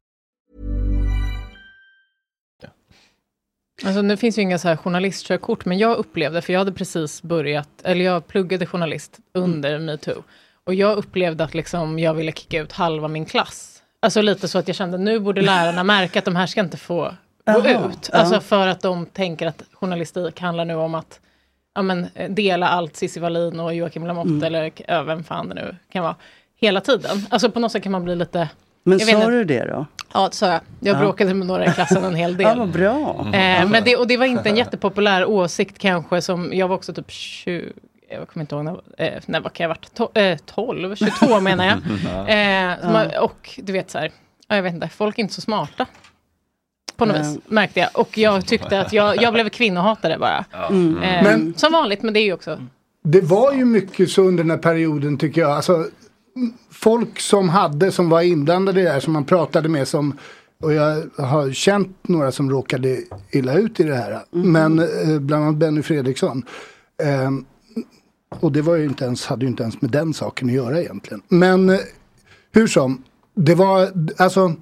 Alltså 3.84 4.02
nu 4.02 4.16
finns 4.16 4.38
ju 4.38 4.42
inga 4.42 4.58
så 4.58 4.68
här 4.68 4.76
journalistkörkort, 4.76 5.64
men 5.64 5.78
jag 5.78 5.96
upplevde, 5.96 6.42
för 6.42 6.52
jag 6.52 6.60
hade 6.60 6.72
precis 6.72 7.22
börjat, 7.22 7.68
eller 7.82 8.04
jag 8.04 8.26
pluggade 8.26 8.66
journalist 8.66 9.18
under 9.34 9.78
metoo. 9.78 10.22
Och 10.68 10.74
jag 10.74 10.96
upplevde 10.98 11.44
att 11.44 11.54
liksom 11.54 11.98
jag 11.98 12.14
ville 12.14 12.32
kicka 12.32 12.60
ut 12.60 12.72
halva 12.72 13.08
min 13.08 13.24
klass. 13.24 13.82
Alltså 14.00 14.22
lite 14.22 14.48
så 14.48 14.58
att 14.58 14.68
jag 14.68 14.76
kände, 14.76 14.98
nu 14.98 15.20
borde 15.20 15.40
lärarna 15.42 15.84
märka 15.94 16.18
att 16.18 16.24
de 16.24 16.36
här 16.36 16.46
ska 16.46 16.60
inte 16.60 16.76
få 16.76 17.14
gå 17.46 17.58
ut. 17.58 18.10
ja. 18.12 18.18
Alltså 18.18 18.40
för 18.40 18.66
att 18.66 18.80
de 18.80 19.06
tänker 19.06 19.46
att 19.46 19.62
journalistik 19.72 20.40
handlar 20.40 20.64
nu 20.64 20.74
om 20.74 20.94
att 20.94 21.20
ja, 21.74 21.82
men, 21.82 22.06
eh, 22.14 22.30
dela 22.30 22.68
allt 22.68 22.96
Cissi 22.96 23.20
Wallin 23.20 23.60
och 23.60 23.74
Joakim 23.74 24.06
Lamotte 24.06 24.28
Mm. 24.28 24.44
eller 24.44 24.72
ja, 24.88 25.02
vem 25.02 25.24
fan 25.24 25.48
det 25.48 25.54
nu 25.54 25.76
kan 25.92 26.02
vara. 26.02 26.16
Hela 26.60 26.80
tiden. 26.80 27.26
Alltså 27.30 27.50
på 27.50 27.60
något 27.60 27.72
sätt 27.72 27.82
kan 27.82 27.92
man 27.92 28.04
bli 28.04 28.16
lite... 28.16 28.48
Men 28.84 29.00
sa 29.00 29.30
du 29.30 29.44
det 29.44 29.64
då? 29.64 29.86
Ja, 30.14 30.28
det 30.28 30.34
sa 30.34 30.46
jag. 30.46 30.60
Jag 30.80 30.96
Ja. 30.96 31.00
bråkade 31.00 31.34
med 31.34 31.46
några 31.46 31.66
i 31.66 31.72
klassen 31.72 32.04
en 32.04 32.14
hel 32.14 32.36
del. 32.36 32.46
Ja, 32.46 32.54
vad 32.54 32.68
bra. 32.72 33.20
Eh, 33.26 33.68
men 33.68 33.84
det, 33.84 33.96
och 33.96 34.06
det 34.06 34.16
var 34.16 34.26
inte 34.26 34.48
en 34.48 34.56
jättepopulär 34.62 35.24
åsikt 35.24 35.78
kanske 35.78 36.22
som, 36.22 36.50
jag 36.54 36.68
var 36.68 36.76
också 36.76 36.94
typ 36.94 37.10
20, 37.10 37.72
jag 38.10 38.28
kommer 38.28 38.40
inte 38.44 38.54
ihåg, 38.54 38.64
när, 38.64 38.80
eh, 38.98 39.20
när 39.26 39.40
vad 39.40 39.52
kan 39.52 39.64
jag 39.64 39.68
varit, 39.68 39.94
to, 39.94 40.18
eh, 40.18 40.38
12, 40.46 40.96
22 40.96 41.40
menar 41.40 41.64
jag. 41.66 41.78
Eh, 42.28 42.90
har- 42.92 43.22
och 43.24 43.50
du 43.62 43.72
vet 43.72 43.90
så 43.90 43.98
här, 43.98 44.10
ja, 44.48 44.56
jag 44.56 44.62
vet 44.62 44.74
inte, 44.74 44.88
folk 44.88 45.18
är 45.18 45.22
inte 45.22 45.34
så 45.34 45.40
smarta. 45.40 45.86
På 46.96 47.04
något 47.06 47.16
Nej. 47.16 47.28
vis, 47.34 47.38
märkte 47.48 47.80
jag. 47.80 47.88
Och 47.94 48.18
jag 48.18 48.46
tyckte 48.46 48.80
att 48.80 48.92
jag, 48.92 49.22
jag 49.22 49.32
blev 49.32 49.48
kvinnohatare 49.48 50.18
bara. 50.18 50.44
Mm. 50.70 51.02
Eh, 51.02 51.22
Men- 51.22 51.54
som 51.54 51.72
vanligt, 51.72 52.02
men 52.02 52.14
det 52.14 52.20
är 52.20 52.24
ju 52.24 52.32
också... 52.32 52.58
Det 53.04 53.20
var 53.20 53.52
ju 53.52 53.64
mycket 53.64 54.10
så 54.10 54.22
under 54.22 54.44
den 54.44 54.50
här 54.50 54.58
perioden 54.58 55.18
tycker 55.18 55.40
jag. 55.40 55.50
Alltså, 55.50 55.86
folk 56.70 57.20
som 57.20 57.48
hade, 57.48 57.92
som 57.92 58.08
var 58.08 58.22
inblandade 58.22 58.80
i 58.80 58.84
det 58.84 58.90
här, 58.90 59.00
som 59.00 59.12
man 59.12 59.24
pratade 59.24 59.68
med 59.68 59.88
som 59.88 60.18
och 60.62 60.72
jag 60.72 61.02
har 61.18 61.52
känt 61.52 61.96
några 62.08 62.32
som 62.32 62.50
råkade 62.50 62.98
illa 63.30 63.54
ut 63.54 63.80
i 63.80 63.82
det 63.82 63.94
här. 63.94 64.20
Men 64.30 64.78
eh, 64.78 65.18
bland 65.20 65.44
annat 65.44 65.56
Benny 65.56 65.82
Fredriksson. 65.82 66.42
Och 68.28 68.52
det 68.52 68.62
var 68.62 68.76
ju 68.76 68.84
inte 68.84 69.04
ens, 69.04 69.26
hade 69.26 69.44
ju 69.44 69.50
inte 69.50 69.62
ens 69.62 69.82
med 69.82 69.90
den 69.90 70.14
saken 70.14 70.48
att 70.48 70.54
göra 70.54 70.80
egentligen. 70.80 71.22
Men 71.28 71.70
eh, 71.70 71.78
hur 72.52 72.66
som, 72.66 73.02
det 73.34 73.54
var 73.54 73.90
alltså 74.16 74.54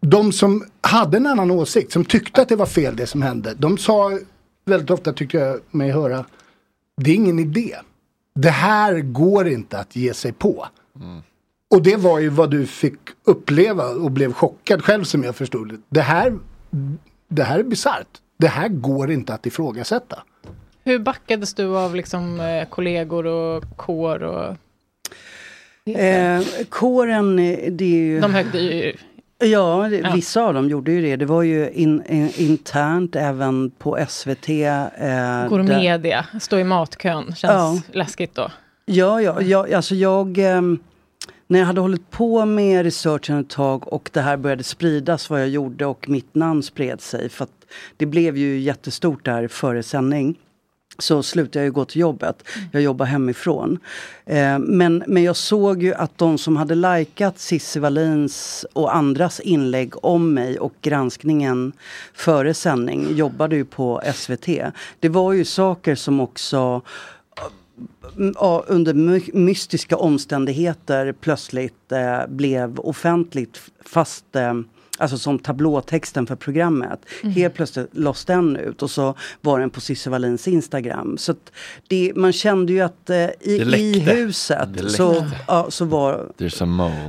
de 0.00 0.32
som 0.32 0.64
hade 0.80 1.16
en 1.16 1.26
annan 1.26 1.50
åsikt, 1.50 1.92
som 1.92 2.04
tyckte 2.04 2.42
att 2.42 2.48
det 2.48 2.56
var 2.56 2.66
fel 2.66 2.96
det 2.96 3.06
som 3.06 3.22
hände. 3.22 3.54
De 3.54 3.78
sa 3.78 4.18
väldigt 4.64 4.90
ofta, 4.90 5.12
tycker 5.12 5.38
jag 5.38 5.60
mig 5.70 5.90
höra, 5.90 6.24
det 6.96 7.10
är 7.10 7.14
ingen 7.14 7.38
idé. 7.38 7.76
Det 8.34 8.50
här 8.50 9.00
går 9.00 9.48
inte 9.48 9.78
att 9.78 9.96
ge 9.96 10.14
sig 10.14 10.32
på. 10.32 10.66
Och 11.70 11.82
det 11.82 11.96
var 11.96 12.18
ju 12.18 12.28
vad 12.28 12.50
du 12.50 12.66
fick 12.66 12.98
uppleva 13.24 13.88
och 13.88 14.10
blev 14.10 14.32
chockad 14.32 14.84
själv 14.84 15.04
som 15.04 15.24
jag 15.24 15.36
förstod 15.36 15.68
det. 15.68 15.78
Det 15.88 16.00
här, 16.00 16.38
det 17.28 17.42
här 17.42 17.58
är 17.58 17.62
bisarrt. 17.62 18.20
Det 18.36 18.48
här 18.48 18.68
går 18.68 19.10
inte 19.10 19.34
att 19.34 19.46
ifrågasätta. 19.46 20.22
Hur 20.84 20.98
backades 20.98 21.54
du 21.54 21.76
av 21.76 21.94
liksom, 21.94 22.40
eh, 22.40 22.68
kollegor 22.68 23.26
och 23.26 23.64
kår? 23.76 24.22
Och... 24.22 24.56
Eh, 25.98 26.42
kåren, 26.68 27.38
eh, 27.38 27.72
det 27.72 27.84
är 27.84 27.88
ju... 28.04 28.20
De 28.20 28.34
högde 28.34 28.58
ju... 28.58 28.92
Ja, 29.42 29.86
det, 29.90 29.96
Ja. 29.96 30.12
vissa 30.14 30.42
av 30.42 30.54
dem 30.54 30.68
gjorde 30.68 30.92
ju 30.92 31.02
det. 31.02 31.16
Det 31.16 31.24
var 31.26 31.42
ju 31.42 31.70
in, 31.70 32.02
in, 32.08 32.30
internt 32.36 33.16
även 33.16 33.70
på 33.70 33.98
SVT. 34.08 34.48
Eh, 34.48 35.48
Går 35.48 35.58
där- 35.58 35.62
media, 35.78 36.26
stå 36.40 36.58
i 36.58 36.64
matkön, 36.64 37.24
känns 37.26 37.42
Ja. 37.42 37.80
läskigt 37.92 38.34
då. 38.34 38.50
Ja, 38.84 39.20
ja, 39.22 39.42
ja 39.42 39.76
alltså 39.76 39.94
jag... 39.94 40.38
ehm, 40.38 40.78
när 41.46 41.58
jag 41.58 41.66
hade 41.66 41.80
hållit 41.80 42.10
på 42.10 42.44
med 42.44 42.82
researchen 42.82 43.40
ett 43.40 43.48
tag 43.50 43.92
och 43.92 44.10
det 44.12 44.20
här 44.20 44.36
började 44.36 44.64
spridas 44.64 45.30
vad 45.30 45.40
jag 45.40 45.48
gjorde 45.48 45.86
och 45.86 46.08
mitt 46.08 46.34
namn 46.34 46.62
spred 46.62 47.00
sig. 47.00 47.28
För 47.28 47.46
det 47.96 48.06
blev 48.06 48.36
ju 48.36 48.58
jättestort 48.58 49.24
där 49.24 49.48
före 49.48 49.82
sändning. 49.82 50.38
Så 50.98 51.22
slutade 51.22 51.58
jag 51.58 51.64
ju 51.64 51.72
gå 51.72 51.84
till 51.84 52.00
jobbet. 52.00 52.42
Jag 52.72 52.82
jobbar 52.82 53.06
hemifrån. 53.06 53.78
Eh, 54.26 54.58
men, 54.58 55.04
men 55.06 55.22
jag 55.22 55.36
såg 55.36 55.82
ju 55.82 55.94
att 55.94 56.18
de 56.18 56.38
som 56.38 56.56
hade 56.56 56.74
likat 56.74 57.38
Cissi 57.38 57.78
Wallins 57.78 58.66
och 58.72 58.96
andras 58.96 59.40
inlägg 59.40 60.04
om 60.04 60.34
mig 60.34 60.58
och 60.58 60.74
granskningen 60.82 61.72
före 62.14 62.54
sändning 62.54 63.16
jobbade 63.16 63.56
ju 63.56 63.64
på 63.64 64.02
SVT. 64.14 64.46
Det 65.00 65.08
var 65.08 65.32
ju 65.32 65.44
saker 65.44 65.94
som 65.94 66.20
också 66.20 66.82
mm, 68.16 68.34
ja, 68.38 68.64
under 68.66 68.94
my- 68.94 69.30
mystiska 69.32 69.96
omständigheter 69.96 71.12
plötsligt 71.12 71.92
eh, 71.92 72.26
blev 72.28 72.80
offentligt 72.80 73.60
fast 73.84 74.36
eh, 74.36 74.54
Alltså 74.98 75.18
som 75.18 75.38
tablåtexten 75.38 76.26
för 76.26 76.36
programmet. 76.36 77.00
Mm. 77.22 77.34
Helt 77.34 77.54
plötsligt 77.54 77.88
lades 77.92 78.24
den 78.24 78.56
ut 78.56 78.82
och 78.82 78.90
så 78.90 79.14
var 79.40 79.60
den 79.60 79.70
på 79.70 79.80
Cissi 79.80 80.10
Wallins 80.10 80.48
Instagram. 80.48 81.18
Så 81.18 81.32
att 81.32 81.52
det, 81.88 82.12
man 82.16 82.32
kände 82.32 82.72
ju 82.72 82.80
att 82.80 83.10
eh, 83.10 83.16
i, 83.40 83.56
i 83.76 84.00
huset 84.00 84.90
så, 84.90 85.26
ja, 85.48 85.66
så 85.70 85.84
var 85.84 86.28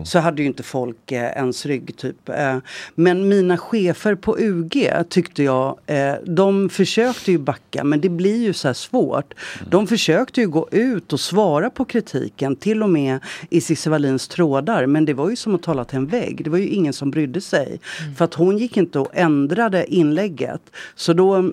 så 0.06 0.20
hade 0.20 0.42
ju 0.42 0.48
inte 0.48 0.64
folk 0.64 1.12
eh, 1.12 1.38
ens 1.38 1.66
rygg 1.66 1.98
typ. 1.98 2.30
Eh, 2.30 2.58
men 2.96 3.30
mina 3.30 3.58
chefer 3.58 4.16
på 4.16 4.40
UG 4.40 4.90
tyckte 5.10 5.44
jag, 5.44 5.78
eh, 5.86 6.14
de 6.26 6.70
försökte 6.70 7.32
ju 7.32 7.38
backa 7.38 7.84
men 7.84 8.02
det 8.02 8.10
blir 8.10 8.44
ju 8.44 8.54
så 8.54 8.68
här 8.68 8.74
svårt. 8.74 9.34
De 9.70 9.88
försökte 9.88 10.42
ju 10.42 10.48
gå 10.48 10.68
ut 10.72 11.14
och 11.14 11.20
svara 11.20 11.70
på 11.70 11.86
kritiken, 11.86 12.56
till 12.56 12.84
och 12.84 12.90
med 12.90 13.20
i 13.50 13.62
Cissi 13.62 13.90
Wallins 13.90 14.28
trådar. 14.28 14.86
Men 14.86 15.06
det 15.06 15.14
var 15.14 15.30
ju 15.30 15.36
som 15.36 15.56
att 15.56 15.64
tala 15.64 15.86
till 15.86 15.98
en 15.98 16.08
vägg. 16.08 16.44
Det 16.44 16.50
var 16.50 16.58
ju 16.58 16.68
ingen 16.68 16.94
som 16.94 17.12
brydde 17.12 17.42
sig. 17.42 17.71
För 18.18 18.26
att 18.26 18.34
hon 18.34 18.58
gick 18.58 18.78
inte 18.78 19.00
och 19.00 19.12
ändrade 19.14 19.94
inlägget. 19.94 20.62
Så 20.96 21.14
då 21.14 21.52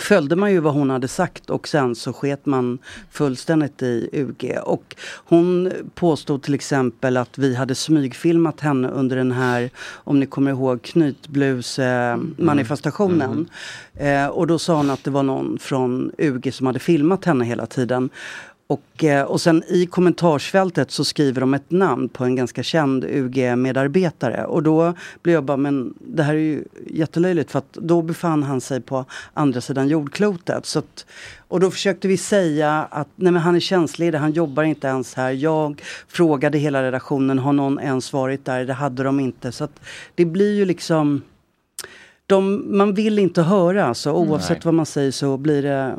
följde 0.00 0.36
man 0.36 0.52
ju 0.52 0.60
vad 0.60 0.74
hon 0.74 0.90
hade 0.90 1.08
sagt 1.08 1.50
och 1.50 1.68
sen 1.68 1.94
så 1.94 2.12
sket 2.12 2.46
man 2.46 2.78
fullständigt 3.10 3.82
i 3.82 4.08
UG. 4.12 4.58
Och 4.64 4.96
hon 5.24 5.72
påstod 5.94 6.42
till 6.42 6.54
exempel 6.54 7.16
att 7.16 7.38
vi 7.38 7.54
hade 7.54 7.74
smygfilmat 7.74 8.60
henne 8.60 8.88
under 8.88 9.16
den 9.16 9.32
här, 9.32 9.70
om 9.90 10.20
ni 10.20 10.26
kommer 10.26 10.50
ihåg, 10.50 10.82
knytblus-manifestationen. 10.82 13.46
Eh, 13.94 14.26
och 14.26 14.46
då 14.46 14.58
sa 14.58 14.76
hon 14.76 14.90
att 14.90 15.04
det 15.04 15.10
var 15.10 15.22
någon 15.22 15.58
från 15.58 16.12
UG 16.18 16.54
som 16.54 16.66
hade 16.66 16.78
filmat 16.78 17.24
henne 17.24 17.44
hela 17.44 17.66
tiden. 17.66 18.10
Och, 18.70 19.04
eh, 19.04 19.24
och 19.24 19.40
sen 19.40 19.62
i 19.68 19.86
kommentarsfältet 19.86 20.90
så 20.90 21.04
skriver 21.04 21.40
de 21.40 21.54
ett 21.54 21.70
namn 21.70 22.08
på 22.08 22.24
en 22.24 22.36
ganska 22.36 22.62
känd 22.62 23.04
UG-medarbetare. 23.04 24.44
Och 24.44 24.62
då 24.62 24.94
blir 25.22 25.34
jag 25.34 25.44
bara, 25.44 25.56
men 25.56 25.94
det 26.00 26.22
här 26.22 26.34
är 26.34 26.38
ju 26.38 26.64
jättelöjligt 26.86 27.50
för 27.50 27.58
att 27.58 27.72
då 27.72 28.02
befann 28.02 28.42
han 28.42 28.60
sig 28.60 28.80
på 28.80 29.04
andra 29.34 29.60
sidan 29.60 29.88
jordklotet. 29.88 30.66
Så 30.66 30.78
att, 30.78 31.06
och 31.48 31.60
då 31.60 31.70
försökte 31.70 32.08
vi 32.08 32.16
säga 32.16 32.88
att 32.90 33.08
nej 33.16 33.32
men 33.32 33.42
han 33.42 33.56
är 33.56 33.60
tjänstledig, 33.60 34.18
han 34.18 34.32
jobbar 34.32 34.62
inte 34.62 34.86
ens 34.86 35.14
här. 35.14 35.30
Jag 35.30 35.82
frågade 36.08 36.58
hela 36.58 36.82
redaktionen, 36.82 37.38
har 37.38 37.52
någon 37.52 37.80
ens 37.80 38.12
varit 38.12 38.44
där? 38.44 38.64
Det 38.64 38.72
hade 38.72 39.02
de 39.02 39.20
inte. 39.20 39.52
Så 39.52 39.64
att 39.64 39.80
det 40.14 40.24
blir 40.24 40.54
ju 40.54 40.64
liksom 40.64 41.22
de, 42.26 42.64
man 42.78 42.94
vill 42.94 43.18
inte 43.18 43.42
höra, 43.42 43.94
så 43.94 44.12
oavsett 44.12 44.50
Nej. 44.50 44.60
vad 44.64 44.74
man 44.74 44.86
säger 44.86 45.10
så 45.10 45.36
blir 45.36 45.62
det 45.62 45.96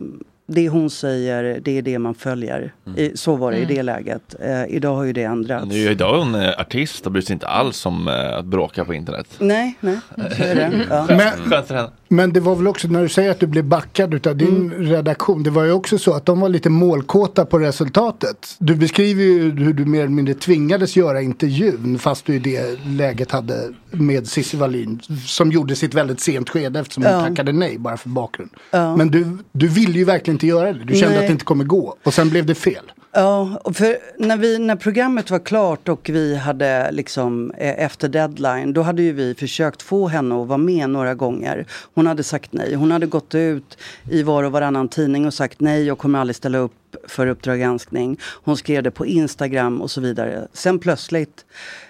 det 0.49 0.69
hon 0.69 0.89
säger, 0.89 1.59
det 1.63 1.77
är 1.77 1.81
det 1.81 1.99
man 1.99 2.15
följer. 2.15 2.73
I, 2.97 3.17
så 3.17 3.35
var 3.35 3.51
det 3.51 3.57
i 3.57 3.63
Mm. 3.63 3.75
det 3.75 3.83
läget. 3.83 4.35
Eh, 4.39 4.75
idag 4.75 4.95
har 4.95 5.03
ju 5.03 5.13
det 5.13 5.23
ändrats. 5.23 5.65
Nu, 5.65 5.75
idag 5.91 6.15
är 6.15 6.19
hon 6.19 6.35
eh, 6.35 6.49
artist 6.59 7.05
och 7.05 7.11
bryr 7.11 7.21
sig 7.21 7.33
inte 7.33 7.47
alls 7.47 7.85
om 7.85 8.07
eh, 8.07 8.37
att 8.37 8.45
bråka 8.45 8.85
på 8.85 8.93
internet. 8.93 9.27
Nej, 9.39 9.77
nej, 9.79 9.97
så 10.37 10.43
är 10.43 10.55
det. 10.55 10.85
Ja. 10.89 11.05
Men-. 11.09 11.87
Men 12.11 12.33
det 12.33 12.39
var 12.39 12.55
väl 12.55 12.67
också 12.67 12.87
när 12.87 13.01
du 13.01 13.09
säger 13.09 13.31
att 13.31 13.39
du 13.39 13.47
blev 13.47 13.65
backad 13.65 14.13
utav 14.13 14.35
din 14.37 14.71
redaktion. 14.73 15.43
Det 15.43 15.49
var 15.49 15.63
ju 15.63 15.71
också 15.71 15.97
så 15.97 16.13
att 16.13 16.25
de 16.25 16.39
var 16.39 16.49
lite 16.49 16.69
målkåta 16.69 17.45
på 17.45 17.59
resultatet. 17.59 18.55
Du 18.59 18.75
beskriver 18.75 19.23
ju 19.23 19.51
hur 19.51 19.73
du 19.73 19.85
mer 19.85 19.99
eller 19.99 20.09
mindre 20.09 20.33
tvingades 20.33 20.95
göra 20.95 21.21
intervjun 21.21 21.99
fast 21.99 22.25
du 22.25 22.35
i 22.35 22.39
det 22.39 22.79
läget 22.85 23.31
hade 23.31 23.53
med 23.91 24.27
Cissi 24.27 24.57
Wallin. 24.57 24.99
Som 25.27 25.51
gjorde 25.51 25.75
sitt 25.75 25.93
väldigt 25.93 26.19
sent 26.19 26.49
skede 26.49 26.79
eftersom 26.79 27.03
hon 27.03 27.13
Ja. 27.13 27.21
tackade 27.27 27.51
nej 27.51 27.77
bara 27.77 27.97
för 27.97 28.09
bakgrund. 28.09 28.49
Ja. 28.71 28.95
Men 28.95 29.11
du, 29.11 29.37
du 29.51 29.67
ville 29.67 29.93
ju 29.99 30.05
verkligen 30.05 30.38
inte 30.39 30.47
göra 30.47 30.73
det. 30.73 30.83
Du 30.85 30.95
kände 30.95 31.15
Nej. 31.15 31.23
att 31.23 31.27
det 31.27 31.31
inte 31.31 31.45
kommer 31.45 31.65
gå. 31.65 31.95
Och 32.03 32.13
sen 32.13 32.29
blev 32.29 32.45
det 32.45 32.55
fel. 32.55 32.91
Ja, 33.11 33.61
för 33.73 33.97
när, 34.17 34.37
vi, 34.37 34.59
när 34.59 34.75
programmet 34.75 35.31
var 35.31 35.39
klart 35.39 35.89
och 35.89 36.09
vi 36.13 36.35
hade 36.35 36.91
liksom 36.91 37.51
eh, 37.51 37.83
efter 37.85 38.09
deadline, 38.09 38.73
då 38.73 38.81
hade 38.81 39.01
ju 39.01 39.13
vi 39.13 39.35
försökt 39.35 39.81
få 39.81 40.07
henne 40.07 40.41
att 40.41 40.47
vara 40.47 40.57
med 40.57 40.89
några 40.89 41.15
gånger. 41.15 41.65
Hon 41.93 42.07
hade 42.07 42.23
sagt 42.23 42.53
nej. 42.53 42.73
Hon 42.73 42.91
hade 42.91 43.05
gått 43.05 43.35
ut 43.35 43.77
i 44.09 44.23
var 44.23 44.43
och 44.43 44.51
varannan 44.51 44.87
tidning 44.87 45.25
och 45.25 45.33
sagt 45.33 45.59
nej, 45.59 45.83
jag 45.83 45.97
kommer 45.97 46.19
aldrig 46.19 46.35
ställa 46.35 46.57
upp 46.57 46.73
för 47.07 47.27
Uppdrag 47.27 47.59
granskning. 47.59 48.19
Hon 48.23 48.57
skrev 48.57 48.83
det 48.83 48.91
på 48.91 49.05
Instagram 49.05 49.81
och 49.81 49.91
så 49.91 50.01
vidare. 50.01 50.47
Sen 50.53 50.79
plötsligt 50.79 51.45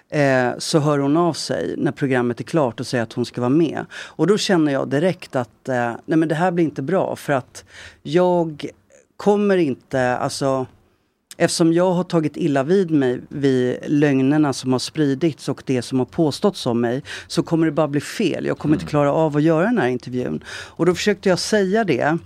eh, 0.09 0.49
så 0.57 0.79
hör 0.79 0.99
hon 0.99 1.17
av 1.17 1.33
sig 1.33 1.75
när 1.77 1.91
programmet 1.91 2.39
är 2.39 2.43
klart 2.43 2.79
och 2.79 2.87
säger 2.87 3.03
att 3.03 3.13
hon 3.13 3.25
ska 3.25 3.41
vara 3.41 3.49
med. 3.49 3.85
Och 3.93 4.27
då 4.27 4.37
känner 4.37 4.71
jag 4.71 4.89
direkt 4.89 5.35
att 5.35 5.69
eh, 5.69 5.91
nej 6.05 6.17
men 6.17 6.27
det 6.27 6.35
här 6.35 6.51
blir 6.51 6.65
inte 6.65 6.81
bra 6.81 7.15
för 7.15 7.33
att 7.33 7.63
jag 8.03 8.65
kommer 9.17 9.57
inte, 9.57 10.17
alltså 10.17 10.65
Eftersom 11.41 11.73
jag 11.73 11.91
har 11.91 12.03
tagit 12.03 12.37
illa 12.37 12.63
vid 12.63 12.91
mig 12.91 13.21
vid 13.29 13.77
lögnerna 13.87 14.53
som 14.53 14.71
har 14.71 14.79
spridits 14.79 15.49
och 15.49 15.63
det 15.65 15.81
som 15.81 15.99
har 15.99 16.05
påståtts 16.05 16.65
om 16.65 16.81
mig 16.81 17.03
så 17.27 17.43
kommer 17.43 17.65
det 17.65 17.71
bara 17.71 17.87
bli 17.87 18.01
fel. 18.01 18.45
Jag 18.45 18.57
kommer 18.57 18.75
inte 18.75 18.85
klara 18.85 19.13
av 19.13 19.37
att 19.37 19.43
göra 19.43 19.65
den 19.65 19.77
här 19.77 19.87
intervjun. 19.87 20.43
Och 20.49 20.85
då 20.85 20.95
försökte 20.95 21.29
jag 21.29 21.39
säga 21.39 21.83
det. 21.83 22.17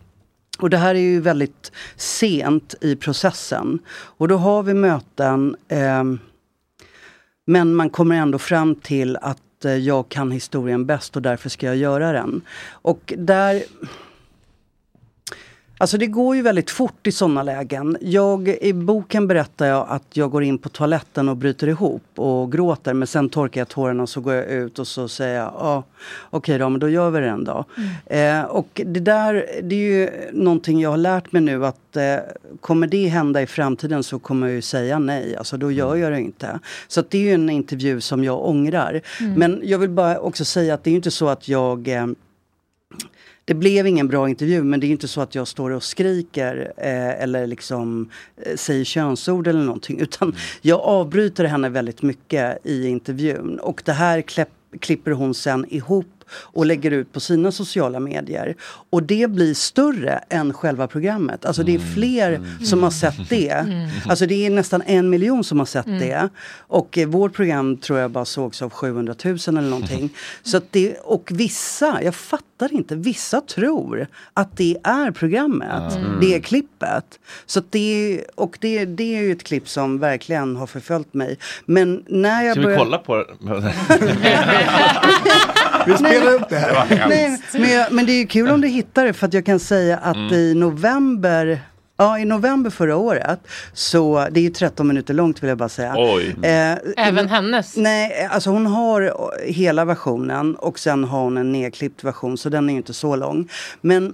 Och 0.60 0.70
det 0.70 0.78
här 0.78 0.96
är 0.96 1.00
ju 1.00 1.22
väldigt 1.22 1.72
sent 1.96 2.76
i 2.82 2.96
processen. 2.96 3.80
Och 3.90 4.28
då 4.28 4.38
har 4.38 4.64
vi 4.64 4.74
möten 4.74 5.56
ehm, 5.68 6.20
men 7.46 7.76
man 7.76 7.90
kommer 7.90 8.16
ändå 8.16 8.38
fram 8.38 8.76
till 8.76 9.18
att 9.18 9.66
eh, 9.66 9.76
jag 9.76 10.10
kan 10.10 10.32
historien 10.32 10.86
bäst 10.86 11.16
och 11.16 11.22
därför 11.22 11.50
ska 11.50 11.66
jag 11.66 11.76
göra 11.76 12.12
den. 12.12 12.42
Och 12.72 13.14
där... 13.18 13.64
Alltså 15.84 15.98
det 15.98 16.08
går 16.08 16.36
ju 16.36 16.42
väldigt 16.42 16.70
fort 16.70 17.08
i 17.08 17.12
sådana 17.12 17.44
lägen. 17.44 17.98
Jag, 18.02 18.48
I 18.48 18.74
boken 18.74 19.28
berättar 19.28 19.66
jag 19.66 19.86
att 19.90 20.04
jag 20.14 20.32
går 20.32 20.44
in 20.44 20.58
på 20.58 20.70
toaletten 20.70 21.30
och 21.30 21.38
bryter 21.38 21.68
ihop 21.68 22.04
och 22.16 22.52
gråter 22.52 22.94
men 22.94 23.08
sen 23.08 23.30
torkar 23.30 23.62
jag 23.62 23.68
tårarna 23.68 24.04
och 24.04 24.10
så 24.10 24.22
går 24.22 24.34
jag 24.34 24.46
ut 24.46 24.80
och 24.80 24.88
så 24.88 25.08
säger 25.08 25.36
jag 25.36 25.54
ja 25.58 25.84
okej 26.30 26.58
då 26.58 26.70
men 26.70 26.80
då 26.80 26.90
gör 26.90 27.10
vi 27.10 27.20
det 27.20 27.30
en 27.30 27.44
dag. 27.44 27.66
Eh, 28.06 28.42
och 28.42 28.82
det 28.86 29.00
där 29.00 29.46
det 29.64 29.76
är 29.76 29.80
ju 29.80 30.10
någonting 30.34 30.82
jag 30.82 30.90
har 30.90 30.98
lärt 30.98 31.32
mig 31.32 31.42
nu 31.42 31.66
att 31.66 31.96
eh, 31.96 32.16
kommer 32.62 32.88
det 32.88 33.08
hända 33.08 33.42
i 33.42 33.48
framtiden 33.48 34.04
så 34.04 34.20
kommer 34.20 34.48
jag 34.48 34.56
ju 34.56 34.62
säga 34.62 35.00
nej. 35.00 35.36
Alltså 35.36 35.58
då 35.58 35.72
gör 35.72 35.96
jag 35.96 36.12
det 36.12 36.22
inte. 36.22 36.60
Så 36.88 37.04
det 37.10 37.18
är 37.18 37.22
ju 37.22 37.34
en 37.34 37.50
intervju 37.50 38.02
som 38.02 38.24
jag 38.24 38.46
ångrar. 38.46 39.02
Mm. 39.20 39.34
Men 39.34 39.62
jag 39.64 39.80
vill 39.80 39.90
bara 39.90 40.20
också 40.20 40.46
säga 40.46 40.74
att 40.74 40.84
det 40.84 40.92
är 40.92 40.96
inte 40.96 41.12
så 41.12 41.28
att 41.28 41.48
jag 41.48 41.88
eh, 41.88 42.08
det 43.46 43.54
blev 43.54 43.88
ingen 43.88 44.08
bra 44.08 44.30
intervju 44.30 44.64
men 44.64 44.80
det 44.80 44.88
är 44.88 44.92
inte 44.92 45.08
så 45.08 45.22
att 45.22 45.36
jag 45.36 45.48
står 45.48 45.72
och 45.72 45.84
skriker 45.84 46.74
eh, 46.78 47.22
eller 47.24 47.48
liksom 47.48 48.10
eh, 48.38 48.56
säger 48.56 48.84
könsord 48.84 49.48
eller 49.48 49.64
någonting 49.64 50.00
utan 50.02 50.36
jag 50.62 50.80
avbryter 50.80 51.46
henne 51.46 51.70
väldigt 51.70 52.02
mycket 52.02 52.58
i 52.64 52.88
intervjun. 52.88 53.60
Och 53.60 53.82
det 53.86 53.94
här 53.94 54.24
klipper 54.80 55.12
hon 55.12 55.34
sen 55.34 55.66
ihop 55.70 56.23
och 56.36 56.66
lägger 56.66 56.92
ut 56.92 57.14
på 57.14 57.20
sina 57.20 57.52
sociala 57.52 58.00
medier. 58.00 58.56
Och 58.90 59.04
det 59.04 59.30
blir 59.30 59.54
större 59.54 60.24
än 60.30 60.54
själva 60.54 60.88
programmet. 60.88 61.46
Alltså 61.46 61.64
det 61.64 61.76
är 61.76 61.94
fler 61.94 62.42
som 62.66 62.84
har 62.84 62.92
sett 62.92 63.30
det. 63.30 63.50
Mm. 63.50 63.90
Alltså 64.10 64.26
det 64.26 64.46
är 64.46 64.50
nästan 64.50 64.82
en 64.86 65.10
miljon 65.10 65.44
som 65.44 65.60
har 65.60 65.66
sett 65.66 65.84
Mm. 65.88 66.00
det. 66.00 66.30
Och 66.58 66.98
eh, 66.98 67.08
vårt 67.08 67.34
program 67.34 67.78
tror 67.78 68.00
jag 68.00 68.12
bara 68.12 68.26
sågs 68.26 68.62
av 68.62 68.70
700 68.70 69.16
000 69.26 69.38
eller 69.48 69.62
någonting. 69.62 70.10
Så 70.44 70.58
att 70.58 70.72
det, 70.72 70.96
och 71.04 71.30
vissa, 71.34 72.00
jag 72.04 72.16
fattar 72.16 72.74
inte, 72.74 72.96
vissa 72.96 73.42
tror 73.42 74.08
att 74.34 74.58
det 74.58 74.78
är 74.84 75.12
programmet. 75.12 75.96
Mm. 75.96 76.20
Det 76.22 76.36
är 76.36 76.40
klippet. 76.40 77.20
Så 77.46 77.60
att 77.60 77.72
det, 77.72 78.24
och 78.36 78.58
det, 78.62 78.86
det 78.86 79.16
är 79.18 79.22
ju 79.22 79.32
ett 79.32 79.44
klipp 79.44 79.70
som 79.70 80.00
verkligen 80.00 80.56
har 80.56 80.68
förföljt 80.68 81.14
mig. 81.14 81.38
Men 81.66 82.04
när 82.08 82.44
jag 82.44 82.58
Ska 82.58 82.68
vi 82.68 82.78
kolla 82.78 82.98
på 82.98 83.16
det? 83.16 83.26
Vi 85.88 85.94
spelar 85.98 86.23
upp 86.32 86.50
det 86.50 86.56
Det 86.90 86.96
här. 86.96 87.10
hemskt. 87.10 87.44
Nej, 87.54 87.62
men, 87.62 87.72
jag, 87.72 87.92
men 87.92 88.06
det 88.06 88.12
är 88.12 88.18
ju 88.20 88.28
kul 88.28 88.50
om 88.50 88.62
du 88.62 88.68
hittar 88.68 89.06
det 89.06 89.14
för 89.14 89.28
att 89.28 89.34
jag 89.34 89.46
kan 89.46 89.60
säga 89.60 89.98
att 89.98 90.16
Mm. 90.16 90.34
i 90.34 90.54
november 90.54 91.60
Ja, 91.98 92.20
i 92.20 92.26
november 92.26 92.70
förra 92.70 92.96
året, 92.98 93.40
så 93.74 94.28
det 94.32 94.40
är 94.40 94.42
ju 94.42 94.50
13 94.50 94.88
minuter 94.88 95.14
långt 95.14 95.44
vill 95.44 95.48
jag 95.50 95.58
bara 95.58 95.70
säga. 95.70 95.94
Oj. 95.98 96.36
Eh, 96.42 96.78
Även 96.98 97.28
hennes? 97.30 97.78
Nej, 97.78 98.28
alltså 98.32 98.50
hon 98.50 98.66
har 98.66 99.14
hela 99.46 99.86
versionen 99.86 100.56
och 100.56 100.80
sen 100.80 101.04
har 101.04 101.22
hon 101.24 101.38
en 101.38 101.52
nedklippt 101.52 102.04
version 102.04 102.38
så 102.38 102.50
den 102.50 102.70
är 102.70 102.74
ju 102.74 102.78
inte 102.78 102.94
så 102.94 103.16
lång. 103.16 103.50
Men 103.82 104.14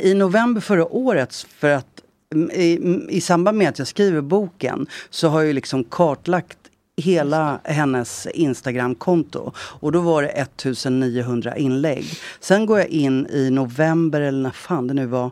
i 0.00 0.14
november 0.14 0.60
förra 0.60 0.86
året, 0.86 1.46
för 1.58 1.70
att 1.70 1.86
mm, 2.34 2.50
i, 2.50 3.06
i 3.08 3.20
samband 3.20 3.58
med 3.58 3.68
att 3.68 3.78
jag 3.78 3.88
skriver 3.88 4.20
boken 4.20 4.86
så 5.10 5.28
har 5.28 5.40
jag 5.40 5.46
ju 5.46 5.52
liksom 5.52 5.84
kartlagt 5.84 6.58
hela 6.98 7.60
hennes 7.64 8.26
Instagramkonto. 8.26 9.52
Och 9.58 9.92
då 9.92 10.00
var 10.00 10.22
det 10.22 10.28
1900 10.28 11.56
inlägg. 11.56 12.04
Sen 12.40 12.66
går 12.66 12.78
jag 12.78 12.88
in 12.88 13.26
i 13.26 13.50
november 13.50 14.20
eller 14.20 14.42
när 14.42 14.50
fan 14.50 14.86
det 14.86 14.94
nu 14.94 15.06
var. 15.06 15.30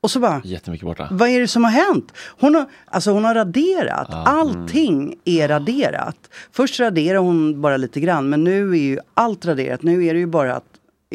Och 0.00 0.10
så 0.10 0.20
bara, 0.20 0.40
Jättemycket 0.44 0.86
borta. 0.86 1.08
vad 1.10 1.28
är 1.28 1.40
det 1.40 1.48
som 1.48 1.64
har 1.64 1.70
hänt? 1.70 2.12
Hon 2.40 2.54
har, 2.54 2.66
alltså 2.86 3.10
hon 3.10 3.24
har 3.24 3.34
raderat. 3.34 4.08
Ah, 4.10 4.22
Allting 4.26 5.14
är 5.24 5.48
raderat. 5.48 6.16
Först 6.52 6.80
raderade 6.80 7.18
hon 7.18 7.60
bara 7.60 7.76
lite 7.76 8.00
grann 8.00 8.28
men 8.28 8.44
nu 8.44 8.70
är 8.70 8.76
ju 8.78 8.98
allt 9.14 9.46
raderat. 9.46 9.82
Nu 9.82 10.04
är 10.06 10.14
det 10.14 10.20
ju 10.20 10.26
bara 10.26 10.54
att 10.54 10.64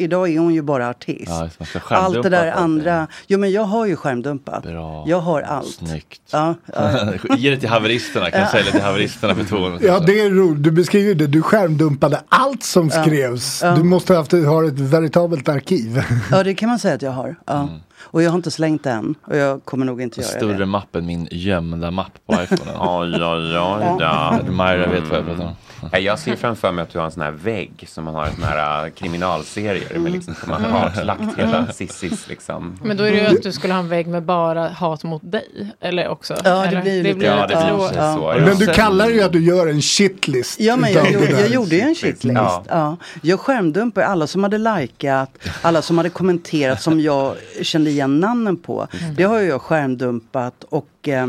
idag 0.02 0.28
är 0.34 0.38
hon 0.38 0.54
ju 0.54 0.62
bara 0.62 0.88
artist. 0.88 1.28
Ja, 1.28 1.48
allt 1.88 2.22
det 2.22 2.28
där 2.28 2.52
andra. 2.52 3.06
Jo 3.26 3.38
men 3.38 3.50
jag 3.52 3.62
har 3.64 3.86
ju 3.86 3.96
skärmdumpat. 3.96 4.62
Bra. 4.62 5.04
Jag 5.08 5.20
har 5.20 5.42
allt. 5.42 5.66
Snyggt. 5.74 6.20
Ja, 6.32 6.54
ja. 6.74 7.12
Ge 7.36 7.50
det 7.50 7.56
till 7.56 7.68
haveristerna, 7.68 8.30
kan 8.30 8.40
jag 8.40 8.48
Ja. 8.48 8.52
sälja 8.52 8.70
till 8.72 8.80
haveristerna 8.82 9.34
för 9.34 9.44
200 9.44 9.78
000. 9.78 9.80
Ja 9.88 10.00
det 10.00 10.20
är 10.20 10.30
roligt, 10.30 10.62
du 10.62 10.70
beskriver 10.70 11.14
det, 11.14 11.26
du 11.26 11.42
skärmdumpade 11.42 12.20
allt 12.28 12.62
som 12.62 12.90
skrevs. 12.90 13.60
Ja. 13.62 13.74
Du 13.76 13.82
måste 13.82 14.12
ha 14.12 14.20
haft, 14.20 14.32
ha 14.32 14.66
ett 14.66 14.78
veritabelt 14.78 15.48
arkiv. 15.48 16.02
ja, 16.30 16.42
det 16.42 16.54
kan 16.54 16.68
man 16.68 16.78
säga 16.78 16.94
att 16.94 17.02
jag 17.02 17.10
har. 17.12 17.36
Ja. 17.46 17.62
Mm. 17.62 17.74
Och 18.02 18.22
jag 18.22 18.30
har 18.30 18.36
inte 18.36 18.50
slängt 18.50 18.84
den. 18.84 19.14
Och 19.24 19.36
jag 19.36 19.64
kommer 19.64 19.86
nog 19.86 20.02
inte 20.02 20.20
göra 20.20 20.30
Större 20.30 20.58
det. 20.58 20.66
mapp 20.66 20.96
än 20.96 21.06
min 21.06 21.28
gömda 21.30 21.90
mapp 21.90 22.12
på 22.26 22.32
iPhonen. 22.42 22.74
Oj, 22.80 23.24
oj, 23.24 23.58
oj. 23.58 23.96
Ja. 24.00 24.38
Myra 24.48 24.86
vet 24.86 25.08
vad 25.08 25.18
jag 25.18 25.26
pratar 25.26 25.44
om. 25.44 25.54
Jag 26.02 26.18
ser 26.18 26.36
framför 26.36 26.72
mig 26.72 26.82
att 26.82 26.90
du 26.90 26.98
har 26.98 27.04
en 27.06 27.12
sån 27.12 27.22
här 27.22 27.30
vägg 27.30 27.84
som 27.88 28.04
man 28.04 28.14
har 28.14 28.26
i 28.28 28.30
såna 28.34 28.46
här 28.46 28.84
äh, 28.86 28.90
kriminalserier 28.90 29.98
med 29.98 30.12
liksom 30.12 30.34
som 30.34 30.48
man 30.50 30.64
har 30.64 30.80
kartlagt 30.90 31.22
hela 31.38 31.66
Sissis 31.72 32.28
liksom. 32.28 32.78
Men 32.84 32.96
då 32.96 33.04
är 33.04 33.10
det 33.12 33.18
ju 33.18 33.26
att 33.36 33.42
du 33.42 33.52
skulle 33.52 33.74
ha 33.74 33.80
en 33.80 33.88
vägg 33.88 34.06
med 34.06 34.22
bara 34.22 34.68
hat 34.68 35.04
mot 35.04 35.22
dig. 35.32 35.72
Eller 35.80 36.08
också. 36.08 36.34
Ja, 36.44 36.66
det 36.70 36.76
blir 36.82 36.92
ju 36.94 37.02
lite- 37.02 37.26
Ja, 37.26 37.46
det 37.46 37.46
blir 37.46 37.56
trå- 37.56 37.88
ju 38.36 38.38
så. 38.38 38.44
Men 38.50 38.58
du 38.58 38.66
kallar 38.66 39.06
det 39.06 39.12
ju 39.12 39.22
att 39.22 39.32
du 39.32 39.44
gör 39.44 39.66
en 39.66 39.82
shitlist. 39.82 40.60
Ja, 40.60 40.76
men 40.76 40.92
jag, 40.92 41.04
där. 41.04 41.40
jag 41.40 41.48
gjorde 41.48 41.74
ju 41.76 41.80
en 41.80 41.94
shitlist. 41.94 42.24
Ja. 42.34 42.64
Ja. 42.68 42.96
Jag 43.22 43.40
skärmdumpade 43.40 44.06
alla 44.06 44.26
som 44.26 44.42
hade 44.42 44.58
likat, 44.58 45.30
alla 45.62 45.82
som 45.82 45.96
hade 45.98 46.10
kommenterat 46.10 46.82
som 46.82 47.00
jag 47.00 47.34
kände 47.62 47.90
igen 47.92 48.20
namnen 48.20 48.56
på. 48.56 48.88
Det 49.16 49.24
har 49.24 49.40
jag 49.40 49.60
skärmdumpat 49.60 50.64
och 50.64 51.08
eh, 51.08 51.26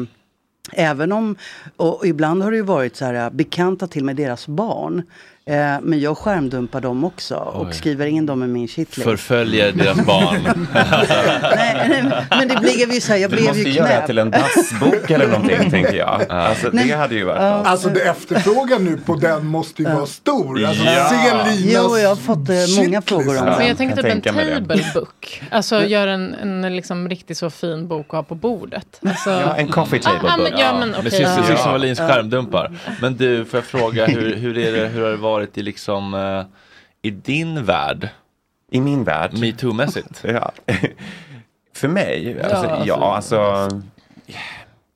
även 0.72 1.11
om, 1.11 1.35
och 1.77 2.06
ibland 2.06 2.44
har 2.44 2.52
det 2.52 2.57
ju 2.57 2.64
varit 2.64 2.95
så 2.95 3.06
här 3.06 3.14
eh, 3.14 3.30
bekanta 3.30 3.88
till 3.88 4.03
med 4.03 4.15
deras 4.15 4.48
barn. 4.48 5.03
Eh, 5.45 5.56
men 5.82 5.99
jag 5.99 6.18
skärmdumpar 6.18 6.82
dem 6.82 7.03
också 7.03 7.36
och 7.36 7.65
Oj. 7.68 7.74
skriver 7.74 8.06
in 8.06 8.26
dem 8.26 8.44
i 8.44 8.48
min 8.48 8.68
shitlist. 8.68 9.03
Förföljer 9.10 9.72
deras 9.72 10.06
barn. 10.06 10.68
nej, 11.56 11.88
nej, 11.90 12.03
men 12.30 12.48
det 12.48 12.56
blev 12.61 12.91
ju 12.94 13.02
så 13.02 13.11
här, 13.11 13.20
jag 13.20 13.32
Du 13.32 13.36
blev 13.36 13.48
måste 13.48 13.61
ju 13.61 13.70
göra 13.72 13.88
det 13.88 13.94
knäpp. 13.94 14.06
till 14.06 14.18
en 14.18 14.32
dassbok 14.32 15.11
eller 15.11 15.28
någonting 15.28 15.70
tänker 15.72 15.94
jag. 15.94 16.22
Alltså, 16.30 16.70
det 16.70 16.76
Nej. 16.78 16.91
hade 16.91 17.15
ju 17.15 17.24
varit 17.24 17.41
något. 17.41 17.68
Alltså 17.68 17.90
det 17.90 18.02
efterfrågan 18.02 18.86
nu 18.86 18.98
på 18.98 19.15
den 19.15 19.45
måste 19.45 19.82
ju 19.82 19.90
vara 19.90 20.06
stor. 20.06 20.65
Alltså 20.65 20.84
Ja. 20.84 21.10
se 21.10 21.52
Linas 21.52 21.74
Jo, 21.74 21.98
jag 21.98 22.10
har 22.10 22.15
fått 22.15 22.49
eh, 22.49 22.56
många 22.84 23.02
frågor 23.02 23.40
om 23.40 23.45
Men 23.45 23.60
det. 23.60 23.68
jag 23.68 23.78
tänker 23.78 23.95
typ 23.95 24.06
en 24.06 24.22
det. 24.22 24.32
table 24.32 24.84
book. 24.94 25.41
Alltså 25.52 25.86
gör 25.86 26.07
en, 26.07 26.34
en 26.34 26.76
liksom 26.76 27.10
riktigt 27.10 27.38
så 27.38 27.49
fin 27.49 27.88
bok 27.88 28.06
att 28.10 28.11
ha 28.15 28.24
på 28.24 28.36
bordet. 28.36 28.99
Alltså, 29.06 29.30
Ja, 29.30 29.56
en 29.56 29.68
coffee 29.68 29.99
table 29.99 30.20
Ah, 30.30 30.34
ah, 30.34 30.38
men, 30.38 30.52
book. 30.52 30.60
ja, 30.61 30.74
men 30.80 30.90
Med 30.90 30.99
okej. 30.99 31.11
Cissi 31.11 31.24
Ja. 31.24 31.44
Cissi 31.48 31.70
Wallins 31.70 31.99
skärmdumpar. 31.99 32.72
Men 33.02 33.15
du, 33.18 33.45
får 33.45 33.57
jag 33.57 33.65
fråga, 33.65 34.06
hur, 34.06 34.36
hur, 34.36 34.57
är 34.57 34.72
det, 34.72 34.88
hur 34.88 35.03
har 35.03 35.10
det 35.10 35.15
varit 35.18 35.32
i 35.41 35.61
liksom 35.61 36.14
eh, 36.14 36.45
i 37.01 37.10
din 37.11 37.65
värld? 37.65 38.10
I 38.72 38.81
min 38.81 39.03
värld? 39.03 39.31
Metoo-mässigt? 39.34 40.23
Ja. 40.34 40.51
För 41.76 41.88
mig? 41.88 42.38
Ja, 42.39 42.43
Alltså, 42.43 42.68
alltså- 42.68 42.88
ja, 42.88 43.15
alltså, 43.15 43.69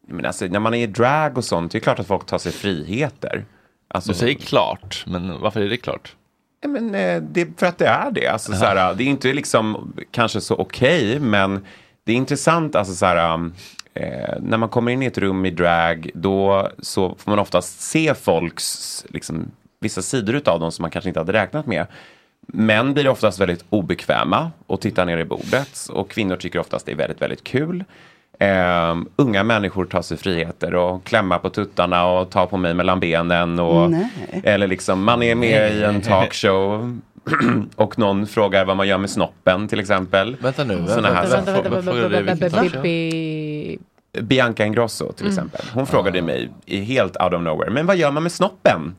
men 0.08 0.26
alltså. 0.26 0.46
När 0.46 0.60
man 0.60 0.74
är 0.74 0.84
i 0.84 0.88
drag 0.88 1.38
och 1.38 1.46
sånt, 1.46 1.72
det 1.72 1.78
är 1.78 1.80
klart 1.80 2.00
att 2.00 2.08
folk 2.08 2.26
tar 2.26 2.38
sig 2.38 2.52
friheter. 2.52 3.46
Alltså, 3.88 4.12
Du 4.12 4.18
säger 4.18 4.34
klart, 4.36 5.04
men 5.08 5.40
varför 5.42 5.62
är 5.62 5.70
det 5.70 5.78
klart? 5.78 6.16
Ja, 6.62 6.68
men, 6.68 6.96
eh, 6.96 7.22
det 7.22 7.42
är 7.42 7.48
för 7.58 7.66
att 7.66 7.78
det 7.78 7.88
är 7.88 8.12
det. 8.12 8.28
Alltså, 8.28 8.52
så 8.54 8.66
här, 8.66 8.94
det 8.94 9.04
är 9.04 9.08
inte 9.08 9.34
liksom 9.34 9.94
kanske 10.12 10.42
så 10.42 10.56
okej, 10.56 11.20
men 11.20 11.66
det 12.04 12.12
är 12.12 12.16
intressant. 12.16 12.76
Alltså, 12.76 12.94
så 12.94 13.06
här, 13.06 13.34
um, 13.34 13.54
eh, 13.94 14.36
när 14.42 14.58
man 14.58 14.70
kommer 14.70 14.92
in 14.92 15.04
i 15.04 15.06
ett 15.06 15.18
rum 15.18 15.46
i 15.46 15.52
drag, 15.52 16.10
då 16.14 16.70
så 16.80 17.16
får 17.20 17.32
man 17.32 17.40
oftast 17.40 17.82
se 17.82 18.14
folks, 18.14 19.06
liksom, 19.10 19.52
vissa 19.80 20.02
sidor 20.02 20.42
av 20.46 20.60
dem 20.60 20.72
som 20.72 20.84
man 20.84 20.92
kanske 20.92 21.10
inte 21.10 21.20
hade 21.20 21.34
räknat 21.34 21.66
med. 21.66 21.86
Män 22.48 22.94
blir 22.94 23.08
oftast 23.08 23.40
väldigt 23.40 23.66
obekväma 23.70 24.52
och 24.68 24.82
tittar 24.82 25.06
ner 25.06 25.18
i 25.18 25.26
bordet 25.26 25.88
och 25.90 26.10
kvinnor 26.10 26.36
tycker 26.36 26.60
oftast 26.60 26.86
det 26.86 26.92
är 26.92 26.96
väldigt, 26.96 27.22
väldigt 27.22 27.44
kul. 27.44 27.84
Ehm, 28.40 29.10
unga 29.16 29.44
människor 29.44 29.86
tar 29.86 30.02
sig 30.02 30.18
friheter 30.18 30.76
och 30.76 31.04
klämma 31.04 31.40
på 31.40 31.50
tuttarna 31.50 32.06
och 32.06 32.30
ta 32.30 32.46
på 32.46 32.58
mig 32.58 32.74
mellan 32.74 33.00
benen. 33.00 33.60
Och, 33.60 33.92
Nej. 33.92 34.10
eller 34.44 34.68
liksom, 34.68 35.04
man 35.04 35.24
är 35.24 35.36
med 35.36 35.76
i 35.76 35.84
en 35.84 36.02
talkshow 36.02 37.00
och 37.76 38.00
någon 38.00 38.28
frågar 38.28 38.66
vad 38.66 38.78
man 38.78 38.88
gör 38.88 38.98
med 38.98 39.10
snoppen 39.10 39.68
till 39.68 39.80
exempel. 39.80 40.38
Vänta 40.42 40.64
nu, 40.64 40.86
Såna 40.88 41.08
här 41.14 41.28
Vänta, 41.28 41.36
vänta, 41.36 41.56
saker. 41.56 41.70
vänta, 41.70 41.92
vänta, 41.92 42.10
vänta, 42.10 42.46
vänta, 42.46 42.62
vänta, 42.62 42.82
Bibi. 42.82 43.80
Bianca 44.22 44.66
Ingrosso 44.66 45.12
till 45.12 45.26
Mm. 45.26 45.34
exempel. 45.38 45.62
Hon 45.74 45.88
frågade 45.88 46.22
mig 46.22 46.50
i 46.66 46.82
helt 46.82 47.22
out 47.24 47.34
of 47.34 47.42
nowhere. 47.42 47.70
Men 47.70 47.86
vad 47.86 47.98
gör 47.98 48.12
man 48.12 48.24
med 48.24 48.32
snoppen? 48.32 48.96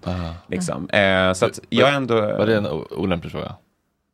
Liksom. 0.47 0.89
Eh, 0.91 1.33
så 1.33 1.47
att 1.47 1.59
jag 1.69 1.95
ändå... 1.95 2.15
Var 2.21 2.47
det 2.47 2.57
en 2.57 2.67
olämplig 2.91 3.33
fråga? 3.33 3.55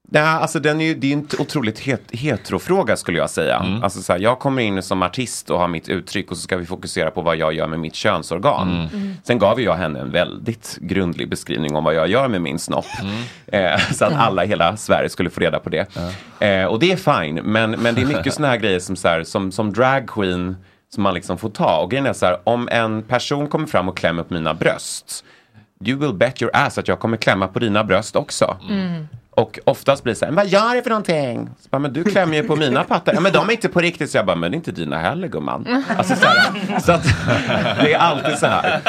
Nej, 0.09 0.23
alltså 0.23 0.61
den 0.61 0.81
är 0.81 0.85
ju, 0.85 0.95
det 0.95 1.07
är 1.07 1.09
ju 1.09 1.15
en 1.15 1.29
otroligt 1.39 1.79
het, 1.79 2.03
heterofråga 2.11 2.97
skulle 2.97 3.19
jag 3.19 3.31
säga. 3.31 3.57
Mm. 3.57 3.83
Alltså 3.85 4.03
så 4.03 4.13
här, 4.13 4.21
jag 4.21 4.39
kommer 4.39 4.63
in 4.63 4.83
som 4.83 5.03
artist 5.03 5.51
och 5.51 5.59
har 5.59 5.69
mitt 5.69 5.89
uttryck 5.89 6.31
och 6.31 6.37
så 6.37 6.43
ska 6.43 6.57
vi 6.57 6.67
fokusera 6.67 7.11
på 7.11 7.23
vad 7.23 7.37
jag 7.37 7.53
gör 7.53 7.67
med 7.67 7.81
mitt 7.81 7.95
könsorgan. 7.95 8.71
Mm. 8.71 8.89
Mm. 9.03 9.15
Sen 9.25 9.39
gav 9.39 9.61
jag 9.61 9.75
henne 9.75 10.01
en 10.01 10.11
väldigt 10.11 10.79
grundlig 10.81 11.29
beskrivning 11.31 11.77
om 11.77 11.85
vad 11.85 11.95
jag 11.95 12.09
gör 12.09 12.29
med 12.29 12.43
min 12.43 12.59
snopp. 12.59 12.87
Mm. 13.03 13.15
Eh, 13.47 13.79
så 13.93 14.05
att 14.05 14.13
alla 14.13 14.45
i 14.45 14.49
hela 14.49 14.77
Sverige 14.77 15.09
skulle 15.09 15.31
få 15.31 15.41
reda 15.41 15.59
på 15.59 15.71
det. 15.71 15.97
Eh, 16.41 16.65
och 16.67 16.79
det 16.79 16.93
är 16.93 16.97
fine, 17.25 17.35
men, 17.45 17.71
men 17.71 17.95
det 17.95 18.03
är 18.03 18.07
mycket 18.07 18.35
sådana 18.35 18.51
här 18.53 18.59
grejer 18.59 18.79
som, 18.81 18.97
så 18.97 19.09
här, 19.09 19.25
som, 19.25 19.53
som 19.53 19.73
drag 19.73 20.07
queen 20.07 20.57
som 20.95 21.03
man 21.03 21.15
liksom 21.15 21.39
får 21.39 21.51
ta. 21.51 21.79
Och 21.79 21.91
grejen 21.91 22.07
är 22.07 22.13
så 22.13 22.27
här, 22.27 22.39
om 22.45 22.69
en 22.73 23.03
person 23.03 23.47
kommer 23.47 23.67
fram 23.67 23.89
och 23.89 23.97
klämmer 23.97 24.23
på 24.23 24.35
mina 24.35 24.55
bröst 24.55 25.25
You 25.85 25.99
will 25.99 26.15
bet 26.15 26.43
your 26.43 26.57
ass 26.57 26.79
att 26.79 26.89
jag 26.89 26.99
kommer 26.99 27.17
klämma 27.17 27.49
på 27.49 27.59
dina 27.59 27.85
bröst 27.85 28.17
också. 28.17 28.57
Mm. 28.71 29.09
Och 29.31 29.59
oftast 29.65 30.03
blir 30.03 30.15
det 30.15 30.19
så 30.19 30.25
här, 30.25 30.33
vad 30.33 30.47
gör 30.47 30.75
det 30.75 30.83
för 30.83 30.91
någonting? 30.91 31.51
Så 31.61 31.69
bara, 31.71 31.79
men 31.79 31.93
du 31.93 32.05
klämmer 32.05 32.37
ju 32.37 32.43
på 32.43 32.57
mina 32.57 32.85
pattar. 32.85 33.15
Ja 33.15 33.21
men 33.21 33.33
de 33.33 33.49
är 33.49 33.53
inte 33.53 33.69
på 33.69 33.81
riktigt. 33.81 34.11
Så 34.11 34.19
jag 34.19 34.27
bara, 34.27 34.37
men 34.37 34.51
det 34.51 34.55
är 34.55 34.57
inte 34.57 34.73
dina 34.73 34.99
heller 34.99 35.29
gumman. 35.29 35.85
Alltså 35.97 36.17
så, 36.17 36.27
här, 36.27 36.81
så 36.81 36.93
att 36.93 37.05
det 37.81 37.93
är 37.93 37.99
alltid 37.99 38.39
så 38.39 38.47
här. 38.47 38.81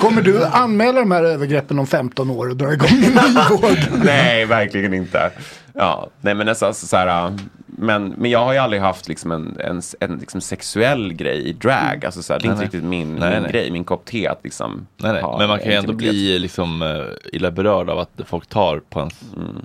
Kommer 0.00 0.22
du 0.22 0.44
anmäla 0.44 1.00
de 1.00 1.10
här 1.10 1.24
övergreppen 1.24 1.78
om 1.78 1.86
15 1.86 2.30
år 2.30 2.48
och 2.48 2.56
dra 2.56 2.72
igång 2.72 3.04
en 3.04 3.12
ny 3.12 3.40
våg? 3.50 3.78
Nej, 4.04 4.44
verkligen 4.44 4.94
inte. 4.94 5.30
Ja, 5.78 6.08
nej 6.20 6.34
men 6.34 6.48
alltså, 6.48 6.66
alltså 6.66 6.86
så 6.86 6.96
här, 6.96 7.32
men, 7.66 8.14
men 8.16 8.30
jag 8.30 8.44
har 8.44 8.52
ju 8.52 8.58
aldrig 8.58 8.82
haft 8.82 9.08
liksom 9.08 9.32
en, 9.32 9.56
en, 9.60 9.82
en 10.00 10.18
liksom 10.18 10.40
sexuell 10.40 11.12
grej 11.12 11.48
i 11.48 11.52
drag. 11.52 12.04
Alltså 12.04 12.22
så 12.22 12.32
här, 12.32 12.40
det 12.40 12.46
är 12.46 12.48
Nej, 12.48 12.52
inte 12.52 12.58
nej. 12.58 12.64
riktigt 12.64 12.84
min, 12.84 13.14
Nej, 13.14 13.30
min 13.34 13.42
nej. 13.42 13.52
grej, 13.52 13.70
min 13.70 13.84
kopp 13.84 14.04
te 14.04 14.28
att 14.28 14.40
liksom 14.44 14.86
Nej, 14.96 15.12
nej. 15.12 15.22
ha 15.22 15.38
Men 15.38 15.48
man 15.48 15.58
kan 15.58 15.68
ju 15.68 15.74
ändå 15.74 15.92
bli 15.92 16.38
liksom 16.38 16.82
uh, 16.82 17.04
illa 17.32 17.50
berörd 17.50 17.90
av 17.90 17.98
att 17.98 18.20
folk 18.26 18.46
tar 18.46 18.80
på 18.90 18.98
ens 18.98 19.14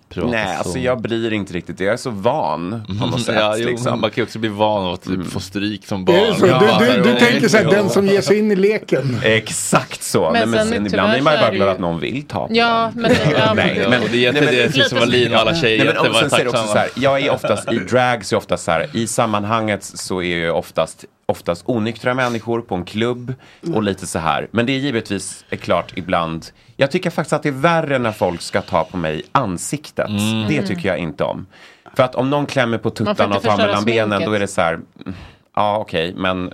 privata 0.10 0.32
Nej, 0.32 0.56
alltså 0.58 0.80
jag 0.80 1.02
blir 1.02 1.34
inte 1.34 1.54
riktigt 1.54 1.78
det. 1.78 1.84
Jag 1.84 1.94
är 1.94 1.98
så 1.98 2.10
van 2.10 2.84
på 3.00 3.06
något 3.06 3.22
sätt. 3.26 3.36
ja, 3.40 3.56
jo, 3.58 3.68
liksom. 3.68 4.02
Man 4.02 4.10
kan 4.10 4.22
ju 4.22 4.24
också 4.24 4.40
bli 4.40 4.50
van 4.50 4.86
av 4.86 4.94
att 4.94 5.04
typ 5.04 5.32
få 5.32 5.40
stryk 5.40 5.86
som 5.86 6.06
barn. 6.06 6.16
Det 6.16 6.28
är 6.28 6.34
så, 6.34 6.46
du, 6.46 7.02
du, 7.02 7.14
du 7.14 7.20
tänker 7.20 7.48
så 7.48 7.58
här, 7.58 7.66
den 7.66 7.90
som 7.90 8.08
ger 8.08 8.22
sig 8.22 8.40
in 8.40 8.52
i 8.52 8.56
leken. 8.56 9.20
Exakt 9.24 10.04
så. 10.04 10.32
Men 10.32 10.34
Nej, 10.34 10.46
men 10.46 10.68
sen 10.68 10.86
ibland 10.86 11.12
blir 11.12 11.22
man 11.22 11.34
ju 11.34 11.38
är 11.38 11.42
bara 11.42 11.52
det 11.52 11.58
glad 11.58 11.70
att 11.70 11.80
någon 11.80 12.00
vill 12.00 12.24
ta 12.24 12.48
på 12.48 12.56
Ja, 12.56 12.92
men, 12.96 13.12
ja, 13.38 13.54
Nej, 13.54 13.86
men, 13.90 14.02
det 14.12 14.26
är 14.26 14.34
det 14.34 14.64
är 14.64 14.70
Cissi 14.70 14.96
Wallin 14.96 15.34
och 15.34 15.40
alla 15.40 15.56
tjejer 15.56 16.03
och 16.10 16.16
sen 16.16 16.26
också 16.26 16.38
tacksamma. 16.38 16.68
så 16.68 16.78
här, 16.78 16.90
jag 16.96 17.22
är 17.22 17.32
oftast 17.32 17.72
i 17.72 17.80
drag 17.80 18.26
så 18.26 18.38
oftast 18.38 18.64
så 18.64 18.72
här, 18.72 18.90
i 18.94 19.08
sammanhanget 19.08 19.84
så 19.84 20.22
är 20.22 20.38
jag 20.38 20.58
oftast 20.58 21.06
oftast 21.26 21.64
onyktra 21.66 22.14
människor 22.14 22.62
på 22.62 22.76
en 22.76 22.86
klubb 22.86 23.34
och 23.76 23.84
lite 23.84 24.08
så 24.08 24.20
här. 24.20 24.48
Men 24.52 24.66
det 24.66 24.74
är 24.74 24.80
givetvis 24.80 25.46
är 25.50 25.58
klart 25.58 25.94
ibland. 25.96 26.46
Jag 26.78 26.92
tycker 26.92 27.10
faktiskt 27.10 27.34
att 27.34 27.44
det 27.44 27.50
är 27.50 27.54
värre 27.54 28.00
när 28.00 28.12
folk 28.12 28.42
ska 28.42 28.62
ta 28.62 28.84
på 28.84 28.98
mig 28.98 29.24
ansiktet. 29.32 30.10
Mm. 30.10 30.48
Det 30.48 30.62
tycker 30.62 30.90
jag 30.90 30.98
inte 30.98 31.24
om. 31.24 31.46
För 31.96 32.04
att 32.04 32.16
om 32.16 32.30
någon 32.30 32.46
klämmer 32.46 32.78
på 32.78 32.90
tuttarna 32.90 33.36
och 33.36 33.44
tar 33.44 33.58
mellan 33.58 33.86
benen 33.86 34.22
då 34.26 34.32
är 34.32 34.40
det 34.40 34.48
så 34.48 34.62
här. 34.62 34.74
mm, 34.74 35.14
Ja 35.56 35.78
okej 35.78 36.14
men 36.16 36.54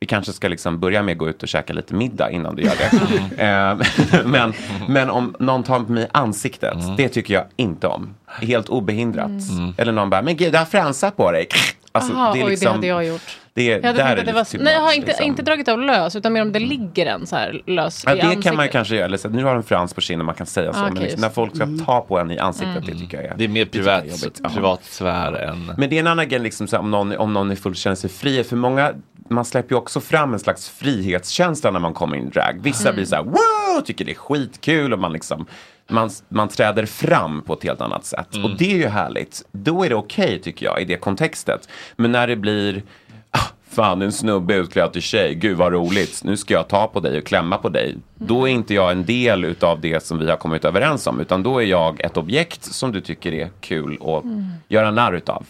vi 0.00 0.06
kanske 0.06 0.32
ska 0.32 0.48
liksom 0.48 0.80
börja 0.80 1.02
med 1.02 1.12
att 1.12 1.18
gå 1.18 1.28
ut 1.28 1.42
och 1.42 1.48
käka 1.48 1.72
lite 1.72 1.94
middag 1.94 2.30
innan 2.30 2.56
du 2.56 2.62
gör 2.62 2.74
det. 2.76 2.90
Eh, 3.44 3.78
men, 4.24 4.52
men 4.88 5.10
om 5.10 5.34
någon 5.38 5.62
tar 5.62 5.80
på 5.80 5.92
mig 5.92 6.08
ansiktet, 6.12 6.78
det 6.96 7.08
tycker 7.08 7.34
jag 7.34 7.44
inte 7.56 7.86
om. 7.86 8.14
Helt 8.40 8.68
obehindrat. 8.68 9.30
Eller 9.76 9.92
någon 9.92 10.10
bara, 10.10 10.22
men 10.22 10.36
gud 10.36 10.52
du 10.52 10.58
har 10.58 10.64
fransar 10.64 11.10
på 11.10 11.32
dig. 11.32 11.48
Alltså, 11.92 12.12
Aha, 12.12 12.32
det 12.32 12.38
är 12.38 12.42
oj, 12.42 12.44
det 12.44 12.50
liksom, 12.50 12.72
hade 12.72 12.86
jag 12.86 13.04
gjort. 13.06 13.38
Det, 13.54 13.64
Jag 13.64 13.82
hade 13.82 13.92
där 13.98 14.12
är 14.12 14.16
det 14.16 14.22
det 14.22 14.32
var... 14.32 14.44
too 14.44 14.60
Nej, 14.62 14.74
jag 14.74 14.80
har 14.80 14.92
inte, 14.92 15.06
liksom. 15.06 15.26
inte 15.26 15.42
dragit 15.42 15.68
av 15.68 15.78
lös, 15.80 16.16
utan 16.16 16.32
mer 16.32 16.42
om 16.42 16.52
det 16.52 16.58
ligger 16.58 17.06
en 17.06 17.26
så 17.26 17.36
här 17.36 17.62
lös 17.66 18.02
Ja, 18.06 18.12
i 18.12 18.16
det 18.16 18.22
ansiktet. 18.22 18.44
kan 18.44 18.56
man 18.56 18.66
ju 18.66 18.72
kanske 18.72 18.94
göra. 18.94 19.04
Eller 19.04 19.16
så, 19.18 19.28
nu 19.28 19.44
har 19.44 19.56
en 19.56 19.62
frans 19.62 19.94
på 19.94 20.00
kinden, 20.00 20.26
man 20.26 20.34
kan 20.34 20.46
säga 20.46 20.72
så. 20.72 20.78
Ah, 20.80 20.90
men 20.90 21.02
liksom, 21.02 21.20
när 21.20 21.28
folk 21.28 21.54
ska 21.54 21.64
Mm. 21.64 21.84
ta 21.84 22.00
på 22.00 22.18
en 22.18 22.30
i 22.30 22.38
ansiktet, 22.38 22.86
det 22.86 22.92
tycker 22.98 23.16
jag 23.16 23.26
är 23.26 23.34
Det 23.36 23.44
är 23.44 23.48
mer 23.48 23.60
jag 23.60 23.66
är 23.68 23.72
privat, 23.72 24.04
jobbigt. 24.06 24.40
Ja. 24.42 24.48
privat 24.48 24.84
sfär 24.84 25.32
än... 25.32 25.72
Men 25.78 25.90
det 25.90 25.96
är 25.96 26.00
en 26.00 26.06
annan 26.06 26.28
grej, 26.28 26.40
liksom, 26.40 26.66
så 26.66 26.76
här, 26.76 26.82
om, 26.82 26.90
någon, 26.90 27.16
om 27.16 27.32
någon 27.32 27.50
är 27.50 27.56
fullt 27.56 27.76
känner 27.78 27.96
sig 27.96 28.10
fri. 28.10 28.44
För 28.44 28.56
många, 28.56 28.92
man 29.28 29.44
släpper 29.44 29.74
ju 29.74 29.78
också 29.78 30.00
fram 30.00 30.32
en 30.32 30.38
slags 30.38 30.68
frihetskänsla 30.68 31.70
när 31.70 31.80
man 31.80 31.94
kommer 31.94 32.16
in 32.16 32.26
i 32.26 32.30
drag. 32.30 32.60
Vissa 32.62 32.88
Mm. 32.88 32.94
blir 32.94 33.04
så 33.06 33.14
här, 33.16 33.22
wow, 33.22 33.80
tycker 33.84 34.04
det 34.04 34.10
är 34.12 34.14
skitkul 34.14 34.92
och 34.92 34.98
man 34.98 35.12
liksom 35.12 35.46
man, 35.90 36.10
man 36.28 36.48
träder 36.48 36.86
fram 36.86 37.42
på 37.42 37.52
ett 37.54 37.62
helt 37.64 37.80
annat 37.80 38.04
sätt. 38.04 38.34
Mm. 38.34 38.44
Och 38.44 38.58
det 38.58 38.72
är 38.72 38.76
ju 38.76 38.86
härligt. 38.88 39.42
Då 39.52 39.84
är 39.84 39.88
det 39.88 39.94
okej 39.94 40.40
tycker 40.42 40.66
jag 40.66 40.82
i 40.82 40.84
det 40.84 40.96
kontextet. 40.96 41.68
Men 41.96 42.12
när 42.12 42.26
det 42.26 42.36
blir 42.36 42.82
ah, 43.30 43.38
fan 43.70 44.02
en 44.02 44.12
snubbe 44.12 44.54
utklädd 44.54 44.92
till 44.92 45.02
tjej, 45.02 45.34
gud 45.34 45.56
vad 45.56 45.72
roligt, 45.72 46.20
nu 46.24 46.36
ska 46.36 46.54
jag 46.54 46.68
ta 46.68 46.86
på 46.86 47.00
dig 47.00 47.18
och 47.18 47.26
klämma 47.26 47.58
på 47.58 47.68
dig. 47.68 47.96
Då 48.14 48.48
är 48.48 48.52
inte 48.52 48.74
jag 48.74 48.92
en 48.92 49.04
del 49.04 49.44
utav 49.44 49.80
det 49.80 50.04
som 50.04 50.18
vi 50.18 50.30
har 50.30 50.36
kommit 50.36 50.64
överens 50.64 51.06
om, 51.06 51.20
utan 51.20 51.42
då 51.42 51.58
är 51.62 51.66
jag 51.66 52.00
ett 52.00 52.16
objekt 52.16 52.64
som 52.64 52.92
du 52.92 53.00
tycker 53.00 53.32
är 53.32 53.50
kul 53.60 53.98
att 54.02 54.24
Mm. 54.24 54.44
göra 54.68 54.90
narr 54.90 55.12
utav. 55.16 55.46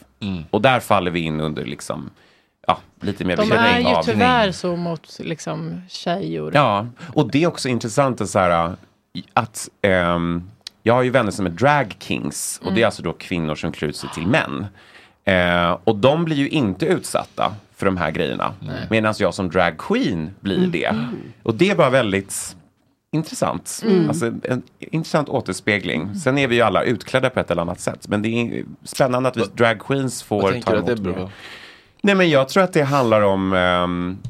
Och 0.51 0.61
där 0.63 0.81
faller 0.81 1.11
vi 1.11 1.21
in 1.21 1.41
under 1.41 1.65
liksom, 1.65 2.11
ja, 2.67 2.79
lite 3.01 3.25
mer 3.25 3.37
De 3.37 3.53
är 3.53 3.79
ju 3.79 3.87
av- 3.87 4.03
tyvärr 4.03 4.53
så 4.53 4.77
mot 4.77 5.17
liksom 5.19 5.81
tjejor. 5.89 6.53
Ja, 6.55 6.87
och 7.15 7.31
det 7.31 7.43
är 7.43 7.47
också 7.47 7.69
intressant 7.69 8.21
att, 8.21 8.29
så 8.31 8.39
här, 8.39 8.73
att 9.33 9.69
ehm, 9.83 10.43
jag 10.83 10.95
har 10.95 11.03
ju 11.03 11.11
vänner 11.11 11.31
som 11.31 11.47
är 11.47 11.51
drag 11.51 11.95
kings 11.99 12.61
och 12.65 12.67
det 12.67 12.71
är 12.71 12.77
Mm. 12.77 12.87
alltså 12.87 13.03
då 13.03 13.13
kvinnor 13.13 13.55
som 13.55 13.73
klär 13.73 13.89
ut 13.89 13.97
sig 13.97 14.11
till 14.15 14.27
män. 14.27 14.67
Eh, 15.25 15.79
och 15.85 15.97
de 15.97 16.25
blir 16.25 16.37
ju 16.37 16.49
inte 16.49 16.87
utsatta 16.87 17.55
för 17.77 17.87
de 17.87 17.97
här 17.97 18.11
grejerna. 18.11 18.55
Medan 18.91 19.15
jag 19.19 19.35
som 19.35 19.51
drag 19.51 19.79
queen 19.79 20.31
blir 20.41 20.67
det. 20.67 21.07
Och 21.43 21.55
det 21.55 21.75
var 21.75 21.91
väldigt 21.91 22.57
intressant. 23.13 23.83
Mm. 23.87 24.09
Alltså 24.09 24.27
en 24.27 24.63
intressant 24.79 25.29
återspegling. 25.29 26.15
Sen 26.15 26.39
är 26.39 26.49
vi 26.49 26.55
ju 26.55 26.63
alla 26.63 26.83
utklädda 26.83 27.31
på 27.31 27.41
ett 27.41 27.51
eller 27.51 27.63
annat 27.63 27.81
sätt. 27.81 28.09
Men 28.09 28.23
det 28.23 28.29
är 28.29 28.65
spännande 28.85 29.29
att 29.29 29.37
vi 29.37 29.45
drag 29.55 29.79
queens 29.81 30.23
får 30.23 30.41
ta 30.61 30.77
att 30.77 30.87
det 30.87 30.93
emot 30.93 31.01
beror? 31.05 31.31
Nej 32.03 32.15
men 32.15 32.31
jag 32.31 32.49
tror 32.49 32.63
att 32.63 32.73
det 32.73 32.83
handlar 32.83 33.21
om 33.23 33.53
eh, 33.53 34.30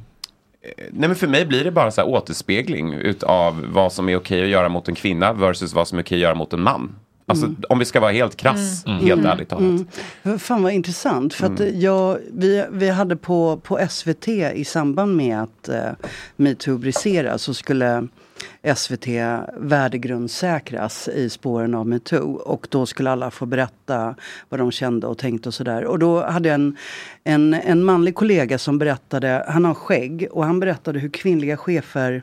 Nej 0.90 1.08
men 1.08 1.14
för 1.16 1.26
mig 1.26 1.46
blir 1.46 1.64
det 1.64 1.70
bara 1.70 1.90
så 1.90 2.00
här 2.00 2.08
återspegling 2.08 2.94
utav 2.94 3.66
vad 3.72 3.92
som 3.92 4.08
är 4.08 4.16
okej 4.16 4.42
att 4.42 4.48
göra 4.48 4.68
mot 4.68 4.88
en 4.88 4.94
kvinna 4.94 5.32
versus 5.32 5.72
vad 5.74 5.88
som 5.88 5.98
är 5.98 6.02
okej 6.02 6.16
att 6.16 6.22
göra 6.22 6.34
mot 6.34 6.52
en 6.52 6.60
man. 6.62 6.94
Alltså 7.26 7.46
Mm. 7.46 7.62
om 7.68 7.78
vi 7.78 7.84
ska 7.84 8.00
vara 8.00 8.12
helt 8.12 8.36
krass, 8.36 8.84
helt 8.86 9.24
ärligt 9.24 9.48
talat. 9.48 9.86
Mm. 10.22 10.38
Fan 10.38 10.62
vad 10.62 10.72
intressant. 10.72 11.34
För 11.34 11.46
att 11.46 11.60
Mm. 11.60 11.80
jag, 11.80 12.18
vi, 12.32 12.64
vi 12.70 12.88
hade 12.88 13.16
på, 13.16 13.56
på 13.56 13.78
SVT 13.90 14.28
i 14.54 14.64
samband 14.64 15.16
med 15.16 15.42
att 15.42 15.68
uh, 15.68 15.76
metoo 16.36 16.78
briseras 16.78 17.42
så 17.42 17.54
skulle 17.54 18.06
SVT 18.76 19.06
värdegrundssäkras 19.56 21.08
i 21.08 21.30
spåren 21.30 21.74
av 21.74 21.86
metoo. 21.88 22.32
Och 22.34 22.66
då 22.70 22.86
skulle 22.86 23.10
alla 23.10 23.30
få 23.30 23.46
berätta 23.46 24.14
vad 24.48 24.60
de 24.60 24.70
kände 24.72 25.06
och 25.06 25.18
tänkte 25.18 25.48
och 25.48 25.54
sådär. 25.54 25.84
Och 25.84 25.98
då 25.98 26.24
hade 26.26 26.48
jag 26.48 26.54
en, 26.54 26.76
en, 27.24 27.54
en 27.54 27.84
manlig 27.84 28.14
kollega 28.14 28.58
som 28.58 28.78
berättade, 28.78 29.44
han 29.48 29.64
har 29.64 29.74
skägg 29.74 30.28
och 30.30 30.44
han 30.44 30.60
berättade 30.60 30.98
hur 30.98 31.08
kvinnliga 31.10 31.56
chefer 31.56 32.22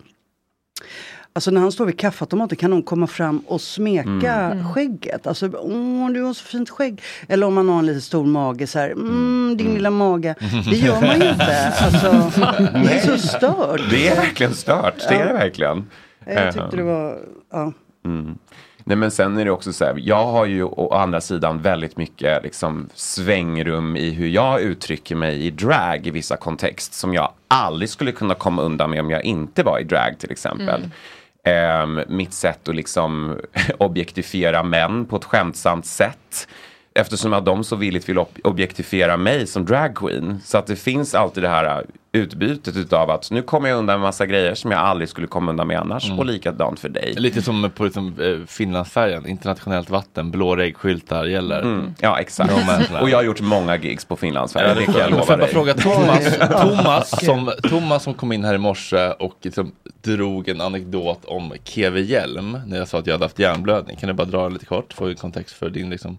Alltså 1.33 1.51
när 1.51 1.61
han 1.61 1.71
står 1.71 1.85
vid 1.85 1.99
kaffeautomaten 1.99 2.57
kan 2.57 2.69
någon 2.71 2.83
komma 2.83 3.07
fram 3.07 3.39
och 3.39 3.61
smeka 3.61 4.33
Mm. 4.33 4.51
Mm. 4.51 4.73
skägget. 4.73 5.27
Alltså, 5.27 5.49
åh 5.57 6.09
du 6.09 6.21
har 6.21 6.33
så 6.33 6.43
fint 6.45 6.69
skägg. 6.69 7.01
Eller 7.27 7.47
om 7.47 7.53
man 7.53 7.69
har 7.69 7.79
en 7.79 7.85
lite 7.85 8.01
stor 8.01 8.25
mage 8.25 8.67
så 8.67 8.79
här, 8.79 8.89
mm, 8.89 9.55
din 9.57 9.73
lilla 9.73 9.89
mage. 9.89 10.35
Det 10.69 10.75
gör 10.85 11.01
man 11.01 11.21
ju 11.21 11.29
inte. 11.29 11.67
Alltså, 11.67 12.31
det 12.73 12.93
är 12.93 13.17
så 13.17 13.27
stört. 13.27 13.81
Det 13.89 14.07
är 14.07 14.15
verkligen 14.15 14.53
stört, 14.53 15.05
det 15.09 15.15
är 15.15 15.27
det 15.27 15.33
verkligen. 15.33 15.85
Jag 16.35 16.53
tyckte 16.53 16.75
det 16.75 16.83
var, 16.83 17.19
ja. 17.51 17.73
Mm. 18.05 18.37
Nej 18.83 18.97
men 18.97 19.11
sen 19.11 19.37
är 19.37 19.45
det 19.45 19.51
också 19.51 19.73
så 19.73 19.85
här, 19.85 19.95
jag 19.97 20.25
har 20.25 20.45
ju 20.45 20.63
å 20.63 20.93
andra 20.93 21.21
sidan 21.21 21.61
väldigt 21.61 21.97
mycket 21.97 22.43
liksom 22.43 22.89
svängrum 22.93 23.95
i 23.95 24.11
hur 24.11 24.27
jag 24.27 24.61
uttrycker 24.61 25.15
mig 25.15 25.45
i 25.45 25.49
drag 25.51 26.07
i 26.07 26.11
vissa 26.11 26.37
kontext 26.37 26.93
som 26.93 27.13
jag 27.13 27.31
aldrig 27.47 27.89
skulle 27.89 28.11
kunna 28.11 28.33
komma 28.33 28.61
undan 28.61 28.89
med 28.89 28.99
om 28.99 29.09
jag 29.09 29.23
inte 29.25 29.63
var 29.63 29.79
i 29.79 29.83
drag 29.83 30.19
till 30.19 30.31
exempel. 30.31 30.83
Mm. 30.83 30.91
Ehm, 31.43 32.01
mitt 32.07 32.33
sätt 32.33 32.69
att 32.69 32.75
liksom 32.75 33.37
objektifiera 33.77 34.63
män 34.63 35.05
på 35.05 35.15
ett 35.15 35.25
skämtsamt 35.25 35.85
sätt. 35.85 36.47
Eftersom 36.93 37.33
att 37.33 37.45
de 37.45 37.63
så 37.63 37.75
villigt 37.75 38.09
vill 38.09 38.17
ob- 38.17 38.41
objektifiera 38.43 39.17
mig 39.17 39.47
som 39.47 39.65
dragqueen. 39.65 40.39
Så 40.43 40.57
att 40.57 40.67
det 40.67 40.75
finns 40.75 41.15
alltid 41.15 41.43
det 41.43 41.49
här 41.49 41.85
utbytet 42.17 42.75
utav 42.75 43.09
att 43.09 43.31
nu 43.31 43.41
kommer 43.41 43.69
jag 43.69 43.77
undan 43.77 43.99
med 43.99 44.07
massa 44.07 44.25
grejer 44.25 44.55
som 44.55 44.71
jag 44.71 44.79
aldrig 44.79 45.09
skulle 45.09 45.27
komma 45.27 45.51
undan 45.51 45.67
med 45.67 45.79
annars. 45.79 46.05
Mm. 46.05 46.19
Och 46.19 46.25
likadant 46.25 46.79
för 46.79 46.89
dig. 46.89 47.13
Lite 47.17 47.41
som 47.41 47.71
på 47.75 47.83
liksom, 47.83 48.15
eh, 48.21 48.47
Finlandsfärjan, 48.47 49.27
internationellt 49.27 49.89
vatten, 49.89 50.31
blå 50.31 50.55
reggskyltar 50.55 51.25
gäller. 51.25 51.61
Mm. 51.61 51.93
Ja, 51.99 52.19
exakt. 52.19 52.53
Och 53.01 53.09
jag 53.09 53.17
har 53.17 53.23
gjort 53.23 53.41
många 53.41 53.77
gigs 53.77 54.05
på 54.05 54.15
Finlandsfärjan, 54.15 54.77
det 54.77 54.85
kan 54.85 54.95
jag 54.95 55.11
lova 55.11 55.23
får 55.23 55.31
jag 55.31 55.39
bara 55.39 55.45
dig. 55.45 55.53
fråga 55.53 55.73
Thomas, 55.73 56.37
Thomas, 56.61 57.25
som, 57.25 57.51
Thomas 57.69 58.03
som 58.03 58.13
kom 58.13 58.31
in 58.31 58.43
här 58.43 58.55
i 58.55 58.57
morse 58.57 59.07
och 59.07 59.35
liksom 59.41 59.71
drog 60.01 60.49
en 60.49 60.61
anekdot 60.61 61.25
om 61.25 61.53
Keve 61.63 62.01
Hjelm 62.01 62.59
när 62.65 62.77
jag 62.77 62.87
sa 62.87 62.99
att 62.99 63.07
jag 63.07 63.13
hade 63.13 63.25
haft 63.25 63.39
hjärnblödning. 63.39 63.97
Kan 63.97 64.07
du 64.07 64.13
bara 64.13 64.27
dra 64.27 64.43
den 64.43 64.53
lite 64.53 64.65
kort, 64.65 64.93
få 64.93 65.05
en 65.05 65.15
kontext 65.15 65.55
för 65.55 65.69
din 65.69 65.89
liksom 65.89 66.17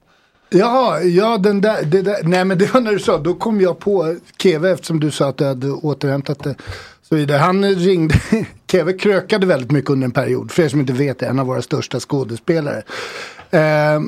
Jaha, 0.50 1.02
ja 1.02 1.38
den 1.38 1.60
där, 1.60 1.82
det 1.82 2.02
där, 2.02 2.16
nej 2.22 2.44
men 2.44 2.58
det 2.58 2.74
var 2.74 2.80
när 2.80 2.92
du 2.92 2.98
sa, 2.98 3.18
då 3.18 3.34
kom 3.34 3.60
jag 3.60 3.78
på 3.78 4.16
Keve 4.38 4.70
eftersom 4.70 5.00
du 5.00 5.10
sa 5.10 5.28
att 5.28 5.36
du 5.38 5.44
hade 5.44 5.70
återhämtat 5.70 6.44
det. 6.44 6.54
Så 7.08 7.14
vidare. 7.16 7.38
Han 7.38 7.64
ringde, 7.64 8.14
Keve 8.70 8.92
krökade 8.92 9.46
väldigt 9.46 9.70
mycket 9.70 9.90
under 9.90 10.04
en 10.04 10.10
period, 10.10 10.50
för 10.50 10.62
er 10.62 10.68
som 10.68 10.80
inte 10.80 10.92
vet 10.92 11.18
det, 11.18 11.26
en 11.26 11.38
av 11.38 11.46
våra 11.46 11.62
största 11.62 12.00
skådespelare. 12.00 12.82
Eh, 13.50 14.00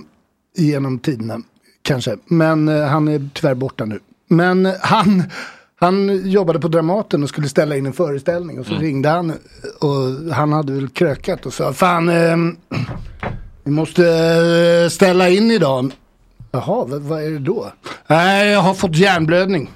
genom 0.57 0.99
tiderna, 0.99 1.41
kanske. 1.83 2.17
Men 2.27 2.69
eh, 2.69 2.85
han 2.87 3.09
är 3.09 3.29
tyvärr 3.35 3.55
borta 3.55 3.85
nu. 3.85 4.01
Men 4.29 4.67
eh, 4.67 4.73
han, 4.81 5.23
han 5.81 6.31
jobbade 6.31 6.61
på 6.61 6.69
Dramaten 6.69 7.23
och 7.23 7.29
skulle 7.29 7.49
ställa 7.49 7.77
in 7.77 7.87
en 7.87 7.93
föreställning 7.93 8.59
och 8.61 8.67
så 8.67 8.73
Mm. 8.73 8.83
ringde 8.85 9.09
han 9.09 9.33
och 9.81 10.35
han 10.35 10.53
hade 10.53 10.73
väl 10.73 10.89
krökat 10.89 11.47
och 11.47 11.53
sa, 11.55 11.73
fan 11.73 12.09
eh, 12.09 12.37
vi 13.65 13.71
måste 13.71 14.07
eh, 14.85 14.89
ställa 14.89 15.29
in 15.29 15.51
idag. 15.51 15.93
Jaha, 16.51 16.85
vad, 16.85 17.03
vad 17.03 17.23
är 17.23 17.31
det 17.31 17.39
då? 17.39 17.73
Nej, 18.07 18.49
jag 18.49 18.61
har 18.61 18.75
fått 18.75 18.97
hjärnblödning. 18.97 19.71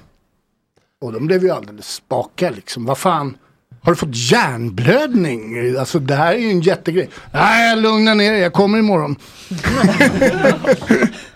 Och 1.01 1.13
de 1.13 1.27
blev 1.27 1.43
ju 1.43 1.49
alldeles 1.49 1.87
spaka 1.93 2.49
liksom. 2.49 2.85
Vad 2.85 2.97
fan, 2.97 3.37
har 3.81 3.91
du 3.91 3.95
fått 3.95 4.15
hjärnblödning? 4.15 5.75
Alltså 5.77 5.99
det 5.99 6.15
här 6.15 6.33
är 6.33 6.37
ju 6.37 6.49
en 6.49 6.61
jättegrej. 6.61 7.09
Nej, 7.33 7.75
lugna 7.75 8.13
ner 8.13 8.31
dig, 8.31 8.41
jag 8.41 8.53
kommer 8.53 8.77
imorgon. 8.77 9.15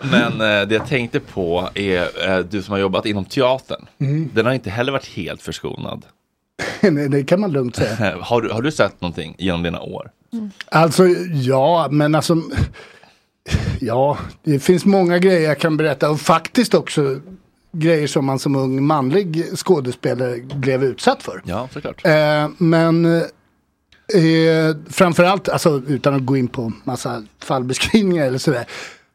Men 0.00 0.32
eh, 0.32 0.68
det 0.68 0.74
jag 0.74 0.86
tänkte 0.86 1.20
på 1.20 1.68
är 1.74 2.28
eh, 2.28 2.38
du 2.38 2.62
som 2.62 2.72
har 2.72 2.78
jobbat 2.78 3.06
inom 3.06 3.24
teatern. 3.24 3.86
Mm. 3.98 4.30
Den 4.34 4.46
har 4.46 4.52
inte 4.52 4.70
heller 4.70 4.92
varit 4.92 5.08
helt 5.08 5.42
förskonad. 5.42 6.04
Nej, 6.80 7.08
det 7.08 7.24
kan 7.24 7.40
man 7.40 7.52
lugnt 7.52 7.76
säga. 7.76 8.16
har, 8.20 8.42
du, 8.42 8.50
har 8.50 8.62
du 8.62 8.72
sett 8.72 9.00
någonting 9.00 9.34
genom 9.38 9.62
dina 9.62 9.80
år? 9.80 10.10
Alltså 10.68 11.06
ja, 11.32 11.88
men 11.90 12.14
alltså. 12.14 12.42
Ja, 13.80 14.18
det 14.42 14.58
finns 14.58 14.84
många 14.84 15.18
grejer 15.18 15.48
jag 15.48 15.58
kan 15.58 15.76
berätta. 15.76 16.10
Och 16.10 16.20
faktiskt 16.20 16.74
också 16.74 17.20
grejer 17.72 18.06
som 18.06 18.26
man 18.26 18.38
som 18.38 18.56
ung 18.56 18.84
manlig 18.84 19.44
skådespelare 19.56 20.40
blev 20.54 20.84
utsatt 20.84 21.22
för. 21.22 21.42
Ja, 21.44 21.68
såklart. 21.72 22.06
Eh, 22.06 22.48
men 22.58 23.04
eh, 23.14 24.76
framförallt, 24.90 25.48
alltså 25.48 25.82
utan 25.86 26.14
att 26.14 26.26
gå 26.26 26.36
in 26.36 26.48
på 26.48 26.72
massa 26.84 27.24
fallbeskrivningar 27.42 28.26
eller 28.26 28.38
sådär. 28.38 28.66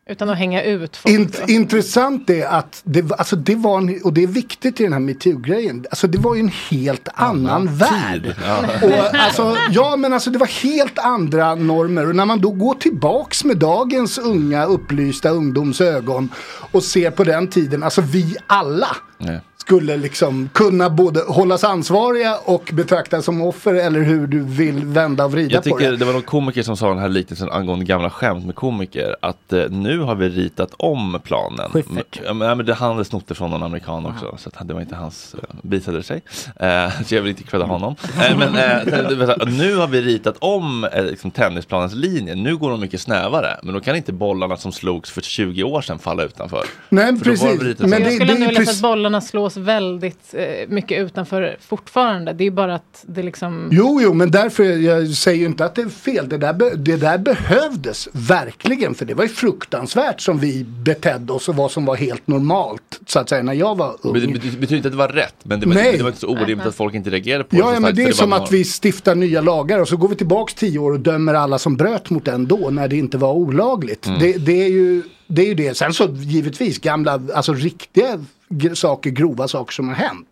Utan 0.10 0.30
att 0.30 0.38
hänga 0.38 0.64
ut 0.64 0.98
folk. 0.98 1.16
Int- 1.16 1.50
intressant 1.50 2.30
är 2.30 2.46
att 2.48 2.82
det, 2.84 3.02
var- 3.02 3.18
alltså 3.18 3.36
det 3.36 3.56
var, 3.56 3.78
en, 3.78 4.02
och 4.04 4.14
det 4.14 4.24
är 4.24 4.28
viktigt 4.28 4.80
i 4.80 4.84
den 4.84 4.94
här 4.94 5.00
metoo-grejen, 5.00 5.86
alltså 5.90 6.08
det 6.08 6.18
var 6.18 6.36
ju 6.36 6.40
en 6.42 6.52
helt 6.72 7.08
annan 7.14 7.76
värld. 7.78 8.36
Och 8.84 9.16
alltså, 9.16 9.58
ja 9.72 9.96
men 9.96 10.14
alltså 10.14 10.30
det 10.30 10.38
var 10.38 10.48
helt 10.64 11.00
andra 11.00 11.56
normer 11.56 12.10
och 12.10 12.16
när 12.16 12.26
man 12.26 12.42
då 12.42 12.52
går 12.52 12.74
tillbaks 12.74 13.44
med 13.44 13.58
dagens 13.58 14.18
unga 14.18 14.66
upplysta 14.66 15.30
ungdomsögon 15.30 16.30
och 16.72 16.84
ser 16.84 17.12
på 17.12 17.24
den 17.24 17.48
tiden, 17.48 17.84
alltså 17.84 18.02
vi 18.02 18.36
alla 18.48 18.96
Nej. 19.18 19.40
Skulle 19.66 19.98
liksom 19.98 20.50
kunna 20.54 20.90
både 20.90 21.20
hållas 21.28 21.64
ansvariga 21.64 22.36
och 22.46 22.70
betraktas 22.74 23.26
som 23.26 23.42
offer 23.42 23.74
eller 23.74 24.02
hur 24.02 24.28
du 24.28 24.40
vill 24.40 24.86
vända 24.86 25.26
och 25.26 25.32
vrida 25.32 25.54
Jag 25.54 25.64
på 25.64 25.70
tycker 25.70 25.92
det. 25.92 25.98
det 25.98 26.06
var 26.06 26.14
någon 26.14 26.22
komiker 26.22 26.64
som 26.64 26.78
sa 26.78 26.90
den 26.90 26.98
här 26.98 27.10
liknelsen 27.10 27.50
angående 27.50 27.86
gamla 27.86 28.10
skämt 28.10 28.46
med 28.46 28.56
komiker. 28.56 29.16
Att 29.20 29.54
eh, 29.54 29.70
nu 29.70 30.00
har 30.00 30.16
vi 30.16 30.30
ritat 30.30 30.74
om 30.78 31.20
planen. 31.24 31.72
Schyffert. 31.72 32.22
Men, 32.24 32.48
ja, 32.48 32.56
men 32.56 32.66
det, 32.66 32.74
han 32.74 33.06
det 33.28 33.36
från 33.36 33.52
någon 33.52 33.64
amerikan 33.64 34.06
också. 34.06 34.38
Så 34.38 34.50
att 34.54 34.68
det 34.68 34.74
var 34.74 34.82
inte 34.82 34.96
hans, 34.96 35.36
uh, 35.36 35.42
visade 35.62 35.98
det 35.98 36.04
sig. 36.04 36.22
Eh, 36.56 37.02
så 37.06 37.16
jag 37.16 37.22
vill 37.22 37.30
inte 37.30 37.44
credda 37.44 37.66
honom. 37.66 37.96
Eh, 38.26 38.38
men 38.38 38.56
eh, 38.56 39.48
nu 39.48 39.76
har 39.76 39.88
vi 39.88 40.02
ritat 40.02 40.36
om 40.40 40.84
eh, 40.84 41.04
liksom, 41.04 41.32
tennisplanens 41.32 41.94
linje. 41.94 42.36
Nu 42.36 42.58
går 42.58 42.72
de 42.72 42.80
mycket 42.80 43.02
snävare. 43.02 43.60
Men 43.64 43.74
då 43.74 43.80
kan 43.80 43.96
inte 43.96 44.14
bollarna 44.14 44.58
som 44.58 44.72
slogs 44.72 45.12
för 45.12 45.22
20 45.22 45.64
år 45.64 45.82
sedan 45.82 46.00
falla 46.00 46.24
utanför. 46.24 46.64
Nej, 46.90 47.18
För 47.18 47.26
precis. 47.26 47.80
Men 47.80 48.04
jag 48.04 48.14
skulle 48.14 48.34
det 48.34 48.48
vilja 48.48 48.62
att 48.72 48.82
bollarna 48.82 49.22
slås 49.22 49.55
väldigt 49.58 50.34
eh, 50.34 50.68
mycket 50.68 51.04
utanför 51.06 51.58
fortfarande. 51.60 52.34
Det 52.34 52.44
är 52.44 52.52
bara 52.52 52.76
att 52.76 53.06
det 53.08 53.24
liksom... 53.24 53.70
Jo, 53.72 54.00
jo, 54.02 54.14
men 54.14 54.32
därför, 54.32 54.64
jag 54.64 55.08
säger 55.10 55.40
ju 55.40 55.46
inte 55.46 55.66
att 55.66 55.76
det 55.76 55.82
är 55.82 55.90
fel. 55.90 56.30
Det 56.30 56.38
där, 56.38 56.76
det 56.76 56.98
där 56.98 57.18
behövdes 57.18 58.10
verkligen. 58.12 58.96
För 58.96 59.06
det 59.06 59.14
var 59.14 59.24
ju 59.24 59.30
fruktansvärt 59.30 60.22
som 60.22 60.40
vi 60.40 60.64
betedde 60.64 61.34
oss 61.34 61.50
och 61.50 61.56
vad 61.56 61.72
som 61.72 61.86
var 61.86 61.96
helt 61.96 62.28
normalt. 62.28 63.00
Så 63.08 63.20
att 63.20 63.30
säga 63.30 63.44
när 63.44 63.54
jag 63.54 63.78
var 63.78 63.96
ung. 64.02 64.12
Men 64.14 64.22
det 64.22 64.28
betyder, 64.28 64.76
inte 64.76 64.88
att 64.88 64.92
det 64.92 64.98
var 64.98 65.08
rätt. 65.08 65.36
Men 65.44 65.60
det 65.60 65.66
Nej. 65.66 65.98
det 65.98 66.04
var 66.04 66.10
inte 66.10 66.20
så 66.20 66.28
orimligt 66.28 66.68
att 66.68 66.76
folk 66.76 66.96
inte 66.96 67.10
reagerade 67.10 67.44
på 67.44 67.56
Ja, 67.56 67.68
det. 67.68 67.74
ja 67.74 67.80
men 67.80 67.96
det 67.96 68.04
är 68.04 68.06
för 68.06 68.14
som 68.14 68.34
att 68.34 68.52
vi 68.52 68.64
stiftar 68.84 69.16
nya 69.16 69.42
lagar 69.42 69.80
och 69.80 69.88
så 69.88 69.98
går 69.98 70.08
vi 70.08 70.16
tillbaks 70.16 70.54
tio 70.54 70.80
år 70.80 70.92
och 70.92 71.00
dömer 71.00 71.34
alla 71.34 71.60
som 71.60 71.78
bröt 71.78 72.10
mot 72.10 72.26
den 72.26 72.48
då 72.48 72.70
när 72.72 72.88
det 72.88 72.98
inte 72.98 73.18
var 73.18 73.34
olagligt. 73.34 74.08
Mm. 74.08 74.20
Det, 74.20 74.34
det, 74.34 74.64
är 74.64 74.70
ju, 74.70 75.04
det 75.28 75.42
är 75.42 75.46
ju 75.46 75.54
det. 75.54 75.78
Sen 75.78 75.94
så 75.94 76.08
givetvis 76.12 76.80
gamla, 76.80 77.22
alltså 77.34 77.54
riktiga 77.54 78.26
saker, 78.74 79.10
grova 79.10 79.48
saker 79.48 79.74
som 79.74 79.88
har 79.88 79.96
hänt. 79.96 80.28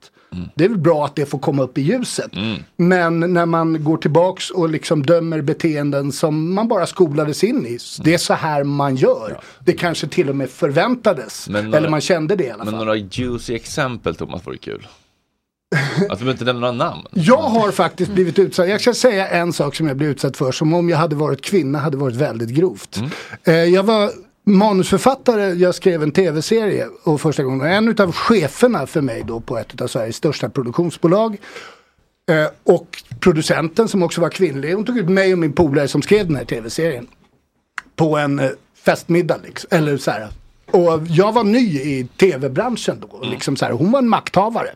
Det 0.56 0.66
är 0.66 0.70
väl 0.70 0.78
bra 0.78 1.06
att 1.06 1.16
det 1.16 1.26
får 1.26 1.40
komma 1.40 1.64
upp 1.64 1.78
i 1.78 1.82
ljuset. 1.82 2.32
Men 2.78 3.20
när 3.20 3.46
man 3.46 3.84
går 3.84 3.98
tillbaks 3.98 4.50
och 4.50 4.70
liksom 4.70 5.04
dömer 5.06 5.42
beteenden 5.42 6.12
som 6.12 6.54
man 6.54 6.68
bara 6.68 6.86
skolades 6.86 7.44
in 7.44 7.66
i. 7.68 7.78
Det 8.04 8.14
är 8.14 8.18
så 8.18 8.34
här 8.34 8.64
man 8.64 8.96
gör. 8.96 9.40
Det 9.60 9.74
kanske 9.74 10.08
till 10.08 10.30
och 10.30 10.36
med 10.36 10.50
förväntades. 10.50 11.50
Men 11.50 11.66
några- 11.66 11.78
Eller 11.78 11.90
man 11.90 12.02
kände 12.02 12.36
det 12.36 12.44
i 12.44 12.50
alla 12.52 12.64
Men 12.64 12.74
fall. 12.74 12.86
några 12.86 12.96
juicy 12.98 13.56
exempel 13.56 14.16
Thomas 14.16 14.48
vore 14.48 14.58
kul. 14.58 14.88
Att 16.10 16.20
du 16.20 16.32
inte 16.32 16.44
nämna 16.46 16.60
några 16.72 16.72
namn. 16.90 17.02
Jag 17.12 17.38
har 17.42 17.72
faktiskt 17.72 18.12
blivit 18.12 18.40
utsatt, 18.40 18.70
jag 18.70 18.82
ska 18.82 18.94
säga 18.94 19.28
en 19.28 19.54
sak 19.54 19.76
som 19.76 19.88
jag 19.88 19.98
blev 19.98 20.10
utsatt 20.10 20.38
för 20.38 20.52
som 20.52 20.74
om 20.74 20.90
jag 20.90 20.98
hade 20.98 21.16
varit 21.16 21.42
kvinna 21.42 21.80
hade 21.80 21.98
varit 21.98 22.16
väldigt 22.16 22.50
grovt. 22.50 23.00
Eh, 23.44 23.54
jag 23.54 23.84
var 23.84 24.12
manusförfattare, 24.44 25.54
jag 25.54 25.76
skrev 25.76 26.04
en 26.04 26.12
tv-serie 26.12 26.88
och 27.04 27.22
första 27.22 27.44
gången, 27.44 27.68
en 27.68 28.02
av 28.02 28.12
cheferna 28.12 28.88
för 28.88 29.02
mig 29.02 29.24
då 29.28 29.40
på 29.40 29.58
ett 29.58 29.82
av 29.82 29.88
Sveriges 29.88 30.16
största 30.16 30.50
produktionsbolag 30.50 31.38
eh, 32.30 32.48
och 32.64 33.04
producenten 33.20 33.88
som 33.88 34.04
också 34.04 34.22
var 34.22 34.30
kvinnlig, 34.30 34.74
hon 34.74 34.86
tog 34.86 34.98
ut 34.98 35.10
mig 35.10 35.34
och 35.34 35.40
min 35.40 35.54
polare 35.54 35.88
som 35.88 36.02
skrev 36.02 36.28
den 36.28 36.36
här 36.36 36.46
tv-serien 36.46 37.08
på 37.96 38.18
en 38.18 38.40
eh, 38.40 38.50
festmiddag 38.86 39.38
liksom, 39.44 39.68
eller 39.72 39.98
så 39.98 40.12
här. 40.12 40.28
Och 40.72 41.02
jag 41.08 41.32
var 41.32 41.44
ny 41.44 41.80
i 41.80 42.08
tv-branschen 42.18 42.98
då, 43.10 43.20
liksom 43.24 43.56
så 43.56 43.66
här, 43.66 43.72
hon 43.72 43.92
var 43.92 44.00
en 44.00 44.10
makthavare. 44.10 44.70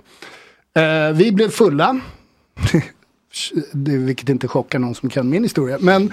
Eh, 0.73 1.11
vi 1.13 1.31
blev 1.31 1.49
fulla. 1.49 1.99
det, 3.71 3.97
vilket 3.97 4.29
inte 4.29 4.47
chockar 4.47 4.79
någon 4.79 4.95
som 4.95 5.09
kan 5.09 5.29
min 5.29 5.43
historia. 5.43 5.77
Men 5.81 6.11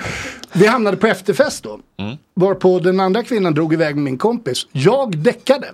vi 0.53 0.67
hamnade 0.67 0.97
på 0.97 1.07
efterfest 1.07 1.65
då. 1.65 1.81
Varpå 2.35 2.79
den 2.79 3.01
andra 3.01 3.23
kvinnan 3.23 3.55
drog 3.55 3.73
iväg 3.73 3.95
med 3.95 4.05
min 4.05 4.19
kompis. 4.19 4.67
Jag 4.73 5.19
däckade. 5.19 5.67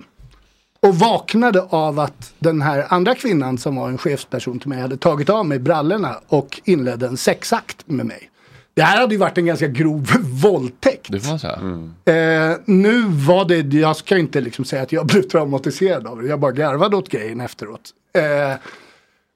Och 0.79 0.95
vaknade 0.95 1.61
av 1.69 1.99
att 1.99 2.33
den 2.39 2.61
här 2.61 2.85
andra 2.89 3.15
kvinnan 3.15 3.57
som 3.57 3.75
var 3.75 3.89
en 3.89 3.97
chefsperson 3.97 4.59
till 4.59 4.69
mig 4.69 4.81
hade 4.81 4.97
tagit 4.97 5.29
av 5.29 5.45
mig 5.45 5.59
brallorna 5.59 6.19
och 6.27 6.61
inledde 6.65 7.07
en 7.07 7.17
sexakt 7.17 7.87
med 7.87 8.05
mig. 8.05 8.29
Det 8.73 8.81
här 8.81 8.99
hade 8.99 9.13
ju 9.13 9.19
varit 9.19 9.37
en 9.37 9.45
ganska 9.45 9.67
grov 9.67 10.07
våldtäkt. 10.43 11.11
Det 11.11 11.19
får 11.19 11.29
man 11.29 11.39
säga. 11.39 12.51
Eh, 12.51 12.57
nu 12.65 13.03
var 13.07 13.45
det, 13.45 13.77
jag 13.77 13.95
ska 13.95 14.17
inte 14.17 14.41
liksom 14.41 14.65
säga 14.65 14.81
att 14.81 14.91
jag 14.91 15.05
blev 15.05 15.21
traumatiserad 15.21 16.07
av 16.07 16.21
det. 16.21 16.27
Jag 16.27 16.39
bara 16.39 16.51
garvade 16.51 16.95
åt 16.95 17.09
grejen 17.09 17.41
efteråt. 17.41 17.81
Eh, 18.13 18.57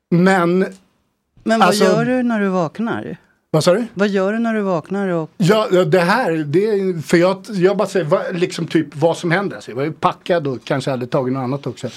men... 0.09 0.65
Men 1.47 1.59
vad 1.59 1.67
alltså- 1.67 1.83
gör 1.83 2.05
du 2.05 2.23
när 2.23 2.39
du 2.39 2.47
vaknar? 2.47 3.17
Vad 3.51 3.63
sa 3.63 3.73
du? 3.73 3.85
Vad 3.93 4.07
gör 4.07 4.33
du 4.33 4.39
när 4.39 4.53
du 4.53 4.61
vaknar? 4.61 5.07
Och... 5.07 5.29
Ja, 5.37 5.67
det 5.85 5.99
här, 5.99 6.31
det 6.31 6.65
är, 6.65 7.01
för 7.01 7.17
jag, 7.17 7.45
jag 7.49 7.77
bara 7.77 7.87
säger 7.87 8.05
vad, 8.05 8.39
liksom 8.39 8.67
typ 8.67 8.95
vad 8.95 9.17
som 9.17 9.31
händer. 9.31 9.55
Alltså, 9.55 9.71
jag 9.71 9.75
var 9.75 9.83
ju 9.83 9.91
packad 9.91 10.47
och 10.47 10.57
kanske 10.63 10.91
hade 10.91 11.07
tagit 11.07 11.33
något 11.33 11.43
annat 11.43 11.67
också. 11.67 11.89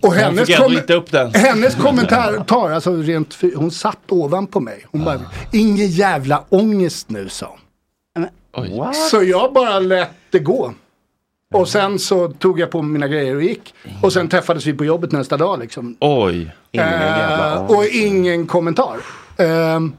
Och 0.00 0.14
hennes, 0.14 0.56
kom, 0.56 0.72
hitta 0.72 0.94
upp 0.94 1.10
den. 1.10 1.34
hennes 1.34 1.74
kommentar, 1.82 2.44
tar, 2.44 2.70
alltså 2.70 2.96
rent, 2.96 3.36
hon 3.54 3.70
satt 3.70 3.98
ovanpå 4.08 4.60
mig. 4.60 4.86
Hon 4.92 5.04
bara, 5.04 5.20
ingen 5.52 5.86
jävla 5.86 6.44
ångest 6.48 7.10
nu 7.10 7.28
sa 7.28 7.46
hon. 7.46 8.26
Så 9.10 9.22
jag 9.22 9.52
bara 9.52 9.78
lät 9.78 10.10
det 10.30 10.38
gå. 10.38 10.74
Och 11.54 11.68
sen 11.68 11.98
så 11.98 12.28
tog 12.28 12.60
jag 12.60 12.70
på 12.70 12.82
mina 12.82 13.08
grejer 13.08 13.36
och 13.36 13.42
gick. 13.42 13.74
Och 14.02 14.12
sen 14.12 14.28
träffades 14.28 14.66
vi 14.66 14.72
på 14.72 14.84
jobbet 14.84 15.12
nästa 15.12 15.36
dag 15.36 15.58
liksom. 15.60 15.96
Oj. 16.00 16.54
Eh, 16.72 17.64
och 17.70 17.84
ingen 17.86 18.46
kommentar. 18.46 18.96
Ehm, 19.36 19.92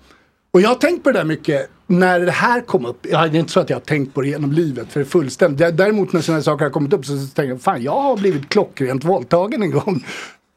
och 0.53 0.61
jag 0.61 0.67
har 0.69 0.75
tänkt 0.75 1.03
på 1.03 1.11
det 1.11 1.19
där 1.19 1.25
mycket 1.25 1.69
när 1.87 2.19
det 2.19 2.31
här 2.31 2.61
kom 2.61 2.85
upp. 2.85 2.97
Det 3.01 3.11
är 3.11 3.35
inte 3.35 3.51
så 3.51 3.59
att 3.59 3.69
jag 3.69 3.75
har 3.77 3.81
tänkt 3.81 4.13
på 4.13 4.21
det 4.21 4.27
genom 4.27 4.51
livet 4.51 4.91
för 4.91 4.99
det 4.99 5.03
är 5.03 5.09
fullständigt. 5.09 5.59
Dä- 5.59 5.71
Däremot 5.71 6.13
när 6.13 6.21
sådana 6.21 6.37
här 6.37 6.43
saker 6.43 6.65
har 6.65 6.69
kommit 6.71 6.93
upp 6.93 7.05
så 7.05 7.13
tänker 7.35 7.43
jag, 7.49 7.61
fan 7.61 7.83
jag 7.83 8.01
har 8.01 8.17
blivit 8.17 8.49
klockrent 8.49 9.03
våldtagen 9.03 9.63
en 9.63 9.71
gång. 9.71 10.05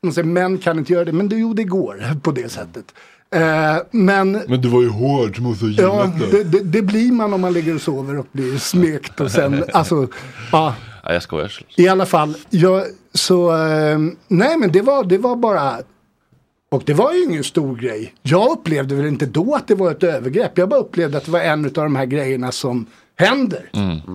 Man 0.02 0.12
säger, 0.12 0.26
män 0.28 0.58
kan 0.58 0.78
inte 0.78 0.92
göra 0.92 1.04
det, 1.04 1.12
men 1.12 1.28
det, 1.28 1.36
jo 1.36 1.54
det 1.54 1.64
går 1.64 2.20
på 2.22 2.30
det 2.30 2.48
sättet. 2.52 2.84
Eh, 3.34 3.76
men 3.90 4.32
Men 4.32 4.60
du 4.60 4.68
var 4.68 4.82
ju 4.82 4.88
hård, 4.88 5.40
måste 5.40 5.64
ha 5.64 5.72
ja, 5.72 6.12
det, 6.30 6.44
det, 6.44 6.60
det 6.60 6.82
blir 6.82 7.12
man 7.12 7.32
om 7.32 7.40
man 7.40 7.52
ligger 7.52 7.74
och 7.74 7.80
sover 7.80 8.18
och 8.18 8.26
blir 8.32 8.58
smekt 8.58 9.20
och 9.20 9.30
sen, 9.30 9.64
alltså, 9.72 10.08
ja. 10.52 10.74
Ja, 11.04 11.12
jag 11.12 11.22
skojar. 11.22 11.52
I 11.76 11.88
alla 11.88 12.06
fall, 12.06 12.34
jag, 12.50 12.84
så, 13.14 13.56
eh, 13.56 13.98
nej 14.28 14.58
men 14.58 14.72
det 14.72 14.82
var, 14.82 15.04
det 15.04 15.18
var 15.18 15.36
bara, 15.36 15.78
och 16.70 16.82
det 16.86 16.94
var 16.94 17.12
ju 17.12 17.22
ingen 17.22 17.44
stor 17.44 17.76
grej. 17.76 18.14
Jag 18.22 18.50
upplevde 18.50 18.94
väl 18.94 19.06
inte 19.06 19.26
då 19.26 19.54
att 19.54 19.68
det 19.68 19.74
var 19.74 19.90
ett 19.90 20.02
övergrepp. 20.02 20.58
Jag 20.58 20.68
bara 20.68 20.80
upplevde 20.80 21.18
att 21.18 21.24
det 21.24 21.30
var 21.30 21.40
en 21.40 21.64
av 21.64 21.72
de 21.72 21.96
här 21.96 22.06
grejerna 22.06 22.52
som 22.52 22.86
händer 23.16 23.70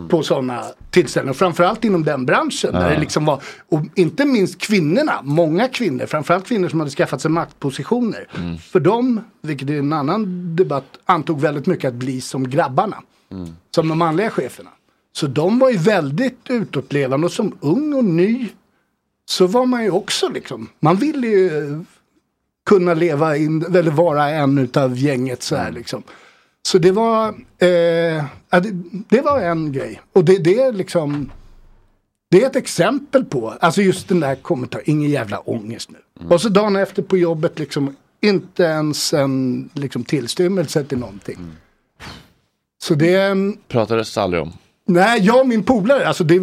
på 0.10 0.24
sådana 0.24 0.64
tillställningar. 0.92 1.34
Framförallt 1.34 1.86
inom 1.86 2.04
den 2.04 2.26
branschen. 2.26 2.74
Där 2.74 2.82
Ja. 2.82 2.90
det 2.90 3.00
liksom 3.00 3.26
var, 3.26 3.42
och 3.70 3.82
inte 3.96 4.26
minst 4.26 4.58
kvinnorna, 4.58 5.20
många 5.24 5.68
kvinnor, 5.68 6.06
framförallt 6.06 6.46
kvinnor 6.48 6.70
som 6.70 6.80
hade 6.80 6.92
skaffat 6.92 7.22
sig 7.22 7.32
maktpositioner. 7.32 8.28
För 8.72 8.80
dem, 8.80 9.22
vilket 9.42 9.70
är 9.70 9.80
en 9.80 9.94
annan 9.94 10.56
debatt, 10.56 10.98
antog 11.06 11.42
väldigt 11.42 11.66
mycket 11.66 11.88
att 11.88 11.94
bli 11.94 12.22
som 12.22 12.50
grabbarna. 12.50 12.98
Som 13.76 13.88
de 13.88 13.98
manliga 13.98 14.30
cheferna. 14.30 14.70
Så 15.14 15.28
de 15.28 15.60
var 15.60 15.70
ju 15.70 15.78
väldigt 15.78 16.40
utåtlevande 16.50 17.26
och 17.26 17.32
som 17.32 17.58
ung 17.60 17.94
och 17.94 18.06
ny 18.06 18.50
så 19.26 19.48
var 19.48 19.66
man 19.66 19.84
ju 19.84 19.92
också 19.92 20.30
liksom, 20.30 20.70
man 20.80 20.96
ville 20.96 21.28
ju 21.28 21.80
kunna 22.66 22.94
leva 22.94 23.38
in, 23.38 23.66
eller 23.76 23.92
vara 23.92 24.30
en 24.30 24.58
utav 24.58 24.98
gänget 24.98 25.44
så 25.44 25.56
här 25.56 25.72
liksom. 25.72 26.04
Så 26.70 26.78
det 26.78 26.92
var, 26.92 27.28
eh, 27.28 28.24
det, 28.50 28.72
det 29.10 29.22
var 29.22 29.42
en 29.42 29.72
grej. 29.72 30.02
Och 30.14 30.26
det, 30.26 30.38
det 30.38 30.60
är 30.60 30.74
liksom, 30.74 31.32
det 32.32 32.44
är 32.44 32.48
ett 32.48 32.56
exempel 32.56 33.26
på, 33.26 33.50
alltså 33.50 33.82
just 33.82 34.08
den 34.08 34.20
där 34.20 34.36
kommentaren, 34.36 34.84
ingen 34.88 35.10
jävla 35.10 35.40
ångest 35.40 35.90
nu. 35.92 36.28
Och 36.28 36.42
så 36.42 36.50
dagen 36.50 36.76
efter 36.76 37.02
på 37.02 37.18
jobbet 37.18 37.60
liksom, 37.60 37.96
inte 38.22 38.64
ens 38.64 39.14
en 39.14 39.70
liksom, 39.74 40.04
tillstymmelse 40.04 40.84
till 40.84 40.98
någonting. 40.98 41.38
Så 42.84 42.96
det, 42.96 43.36
Pratades 43.68 44.18
aldrig 44.18 44.42
om. 44.42 44.54
Nej, 44.86 45.22
jag 45.22 45.40
och 45.40 45.48
min 45.48 45.64
polare, 45.64 46.08
alltså 46.08 46.24
det, 46.24 46.40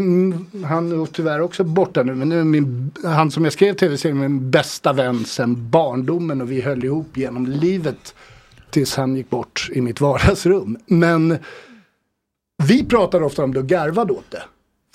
han 0.67 1.03
är 1.03 1.07
tyvärr 1.07 1.41
också 1.41 1.65
borta 1.65 2.03
nu, 2.03 2.15
men 2.15 2.29
nu 2.29 2.41
är 2.41 2.45
min, 2.45 2.91
han 3.05 3.31
som 3.31 3.45
jag 3.45 3.53
skrev 3.53 3.75
tv-serien 3.75 4.19
med 4.19 4.31
min 4.31 4.51
bästa 4.51 4.93
vän 4.93 5.25
sedan 5.25 5.71
barndomen 5.71 6.41
och 6.41 6.51
vi 6.51 6.61
höll 6.61 6.85
ihop 6.85 7.17
genom 7.17 7.47
livet 7.47 8.15
tills 8.77 8.97
han 8.97 9.17
gick 9.17 9.31
bort 9.31 9.71
i 9.73 9.81
mitt 9.81 10.01
vardagsrum. 10.01 10.79
Men 10.87 11.39
vi 12.65 12.85
pratade 12.85 13.25
ofta 13.25 13.45
om 13.45 13.55
det 13.55 13.61
och 13.61 13.67
garvade 13.67 14.13
åt 14.13 14.31
det. 14.31 14.43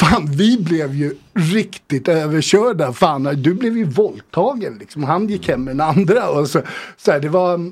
Fan, 0.02 0.26
vi 0.26 0.58
blev 0.58 0.96
ju 0.96 1.16
riktigt 1.34 2.08
överkörda. 2.08 2.94
Fan, 2.94 3.24
du 3.24 3.54
blev 3.54 3.78
ju 3.78 3.84
våldtagen 3.84 4.78
liksom. 4.78 5.04
Han 5.04 5.28
gick 5.28 5.48
hem 5.48 5.64
med 5.64 5.76
den 5.76 5.82
andra. 5.82 6.30
Och 6.30 6.50
så, 6.50 6.62
så 6.98 7.12
här, 7.12 7.20
det 7.20 7.30
var, 7.30 7.72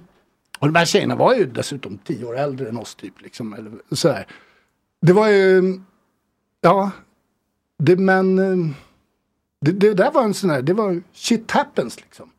och 0.60 0.68
de 0.68 0.76
här 0.76 0.86
tjejerna 0.86 1.16
var 1.16 1.36
ju 1.36 1.46
dessutom 1.46 1.98
tio 1.98 2.26
år 2.26 2.38
äldre 2.38 2.70
än 2.70 2.78
oss 2.78 2.96
typ. 2.96 3.22
Liksom, 3.22 3.54
eller, 3.54 3.72
så 3.92 4.10
här. 4.10 4.28
Det 5.02 5.14
var 5.14 5.28
ju, 5.28 5.80
ja, 6.62 6.92
det, 7.80 7.96
men 7.96 8.40
eh, 8.40 8.76
det, 9.62 9.72
det 9.72 9.94
där 9.94 10.12
var 10.12 10.24
en 10.24 10.34
sån 10.34 10.50
här, 10.50 10.62
det 10.62 10.74
var 10.74 11.02
shit 11.14 11.52
happens 11.52 12.02
liksom. 12.02 12.30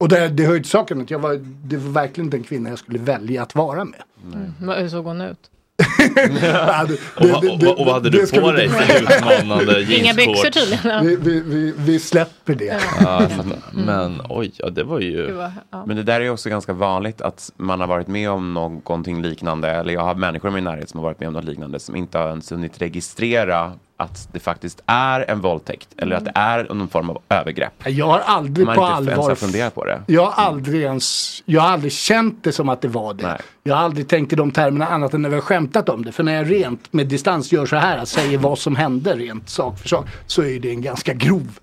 Och 0.00 0.08
det, 0.08 0.28
det 0.28 0.44
hör 0.46 0.54
ju 0.54 0.60
till 0.60 0.70
saken 0.70 1.00
att 1.00 1.10
jag 1.10 1.18
var, 1.18 1.40
det 1.64 1.76
var 1.76 1.90
verkligen 1.92 2.26
inte 2.26 2.36
en 2.36 2.42
kvinna 2.42 2.70
jag 2.70 2.78
skulle 2.78 2.98
välja 2.98 3.42
att 3.42 3.54
vara 3.54 3.84
med. 3.84 4.02
Mm. 4.32 4.78
Hur 4.78 4.88
såg 4.88 5.04
hon 5.04 5.20
ut? 5.20 5.38
Ja, 6.42 6.84
det- 6.88 6.98
Och, 7.24 7.28
vad- 7.30 7.44
och, 7.52 7.60
vad- 7.62 7.78
och 7.78 7.86
vad 7.86 7.94
hade 7.94 8.10
det 8.10 8.30
du 8.32 8.40
på 8.40 8.52
dig 8.52 8.64
inte- 8.64 8.78
för 8.78 9.02
utmanande 9.16 9.82
Inga 9.94 10.14
byxor 10.14 10.50
tydligen. 10.50 11.06
Vi, 11.06 11.16
vi, 11.16 11.40
vi, 11.40 11.74
vi 11.78 11.98
släpper 12.00 12.54
det. 12.54 12.80
Ja. 13.00 13.28
Men 13.72 14.20
oj, 14.28 14.52
ja, 14.56 14.70
det 14.70 14.84
var 14.84 15.00
ju... 15.00 15.26
Det 15.26 15.32
var- 15.32 15.52
ja. 15.70 15.86
Men 15.86 15.96
det 15.96 16.02
där 16.02 16.20
är 16.20 16.30
också 16.30 16.48
ganska 16.48 16.72
vanligt 16.72 17.20
att 17.20 17.52
man 17.56 17.80
har 17.80 17.86
varit 17.86 18.08
med 18.08 18.30
om 18.30 18.54
någonting 18.54 19.22
liknande. 19.22 19.68
Eller 19.70 19.94
jag 19.94 20.00
har 20.00 20.14
människor 20.14 20.50
i 20.50 20.54
min 20.54 20.64
närhet 20.64 20.88
som 20.88 21.00
har 21.00 21.04
varit 21.04 21.20
med 21.20 21.26
om 21.28 21.32
något 21.34 21.44
liknande 21.44 21.78
som 21.80 21.96
inte 21.96 22.18
har 22.18 22.28
ens 22.28 22.52
hunnit 22.52 22.82
registrera 22.82 23.72
att 24.00 24.28
det 24.32 24.40
faktiskt 24.40 24.82
är 24.86 25.30
en 25.30 25.40
våldtäkt. 25.40 25.88
Eller 25.96 26.16
att 26.16 26.24
det 26.24 26.32
är 26.34 26.74
någon 26.74 26.88
form 26.88 27.10
av 27.10 27.22
övergrepp. 27.28 27.72
Jag 27.86 28.06
har 28.06 28.18
aldrig 28.18 28.66
man 28.66 28.76
på 28.76 28.82
inte 28.82 28.92
ens 28.92 29.08
allvar 29.08 29.28
har 29.28 29.34
funderat 29.34 29.74
på 29.74 29.84
det. 29.84 30.02
Jag 30.06 30.26
har 30.26 30.44
aldrig 30.44 30.82
ens, 30.82 31.42
jag 31.44 31.60
har 31.60 31.68
aldrig 31.68 31.92
känt 31.92 32.44
det 32.44 32.52
som 32.52 32.68
att 32.68 32.80
det 32.80 32.88
var 32.88 33.14
det. 33.14 33.38
Jag 33.62 33.74
har 33.74 33.82
aldrig 33.82 34.08
tänkt 34.08 34.32
i 34.32 34.36
de 34.36 34.50
termerna 34.50 34.86
annat 34.86 35.14
än 35.14 35.22
när 35.22 35.28
vi 35.28 35.34
har 35.34 35.42
skämtat 35.42 35.88
om 35.88 36.04
det. 36.04 36.12
För 36.12 36.22
när 36.22 36.34
jag 36.34 36.50
rent 36.50 36.92
med 36.92 37.06
distans 37.06 37.52
gör 37.52 37.66
så 37.66 37.76
här, 37.76 38.04
säger 38.04 38.38
vad 38.38 38.58
som 38.58 38.76
hände 38.76 39.14
rent 39.14 39.48
sak 39.48 39.78
för 39.78 39.88
sak, 39.88 40.06
så 40.26 40.42
är 40.42 40.60
det 40.60 40.70
en 40.70 40.82
ganska 40.82 41.14
grov 41.14 41.58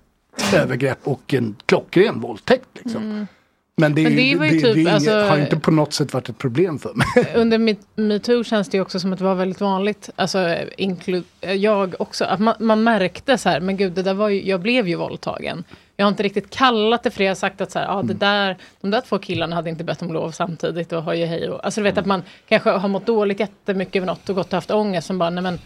övergrepp 0.54 0.98
och 1.04 1.34
en 1.34 1.56
klockren 1.66 2.20
våldtäkt. 2.20 2.68
Liksom. 2.72 3.02
Mm. 3.02 3.26
Men 3.80 3.94
det, 3.94 4.02
Men 4.02 4.16
det 4.16 4.22
ju- 4.22 4.38
det, 4.38 4.60
typ, 4.60 4.76
inget, 4.76 4.92
alltså- 4.94 5.10
har 5.20 5.38
inte 5.38 5.56
på 5.56 5.70
något 5.70 5.92
sätt 5.92 6.12
varit 6.14 6.28
ett 6.28 6.38
problem 6.38 6.78
för 6.78 6.94
mig. 6.94 7.06
Under 7.34 7.58
met- 7.58 7.86
metoo 7.96 8.44
känns 8.44 8.68
det 8.68 8.76
ju 8.76 8.82
också 8.82 9.00
som 9.00 9.12
att 9.12 9.18
det 9.18 9.24
var 9.24 9.34
väldigt 9.34 9.60
vanligt, 9.60 10.10
alltså 10.16 10.38
inklu- 10.78 11.24
jag 11.54 11.94
också, 11.98 12.24
att 12.24 12.40
man, 12.40 12.54
man 12.60 12.82
märkte 12.82 13.38
så 13.38 13.48
här, 13.48 13.60
men 13.60 13.76
gud, 13.76 13.92
det 13.92 14.02
där 14.02 14.14
var 14.14 14.28
ju, 14.28 14.48
jag 14.48 14.60
blev 14.60 14.88
ju 14.88 14.94
våldtagen. 14.96 15.64
Jag 15.96 16.06
har 16.06 16.08
inte 16.10 16.22
riktigt 16.22 16.50
kallat 16.50 17.02
det 17.02 17.10
för 17.10 17.18
det, 17.18 17.24
jag 17.24 17.30
har 17.30 17.34
sagt 17.36 17.60
att 17.60 17.70
så 17.70 17.78
här, 17.78 17.98
ah, 17.98 18.02
det 18.02 18.14
där, 18.14 18.56
de 18.80 18.90
där 18.90 19.00
två 19.00 19.18
killarna 19.18 19.56
hade 19.56 19.70
inte 19.70 19.84
bett 19.84 20.02
om 20.02 20.12
lov 20.12 20.30
samtidigt 20.30 20.92
och 20.92 21.02
har 21.02 21.14
ju 21.14 21.24
hej 21.26 21.48
och, 21.50 21.64
alltså 21.64 21.80
du 21.80 21.84
vet 21.84 21.98
att 21.98 22.06
man 22.06 22.22
kanske 22.48 22.70
har 22.70 22.88
mått 22.88 23.06
dåligt 23.06 23.40
jättemycket 23.40 23.96
över 23.96 24.06
något 24.06 24.28
och 24.28 24.34
gått 24.34 24.46
och 24.46 24.52
haft 24.52 24.70
ångest 24.70 25.06
som 25.06 25.18
bara, 25.18 25.30
nej 25.30 25.42
men 25.42 25.58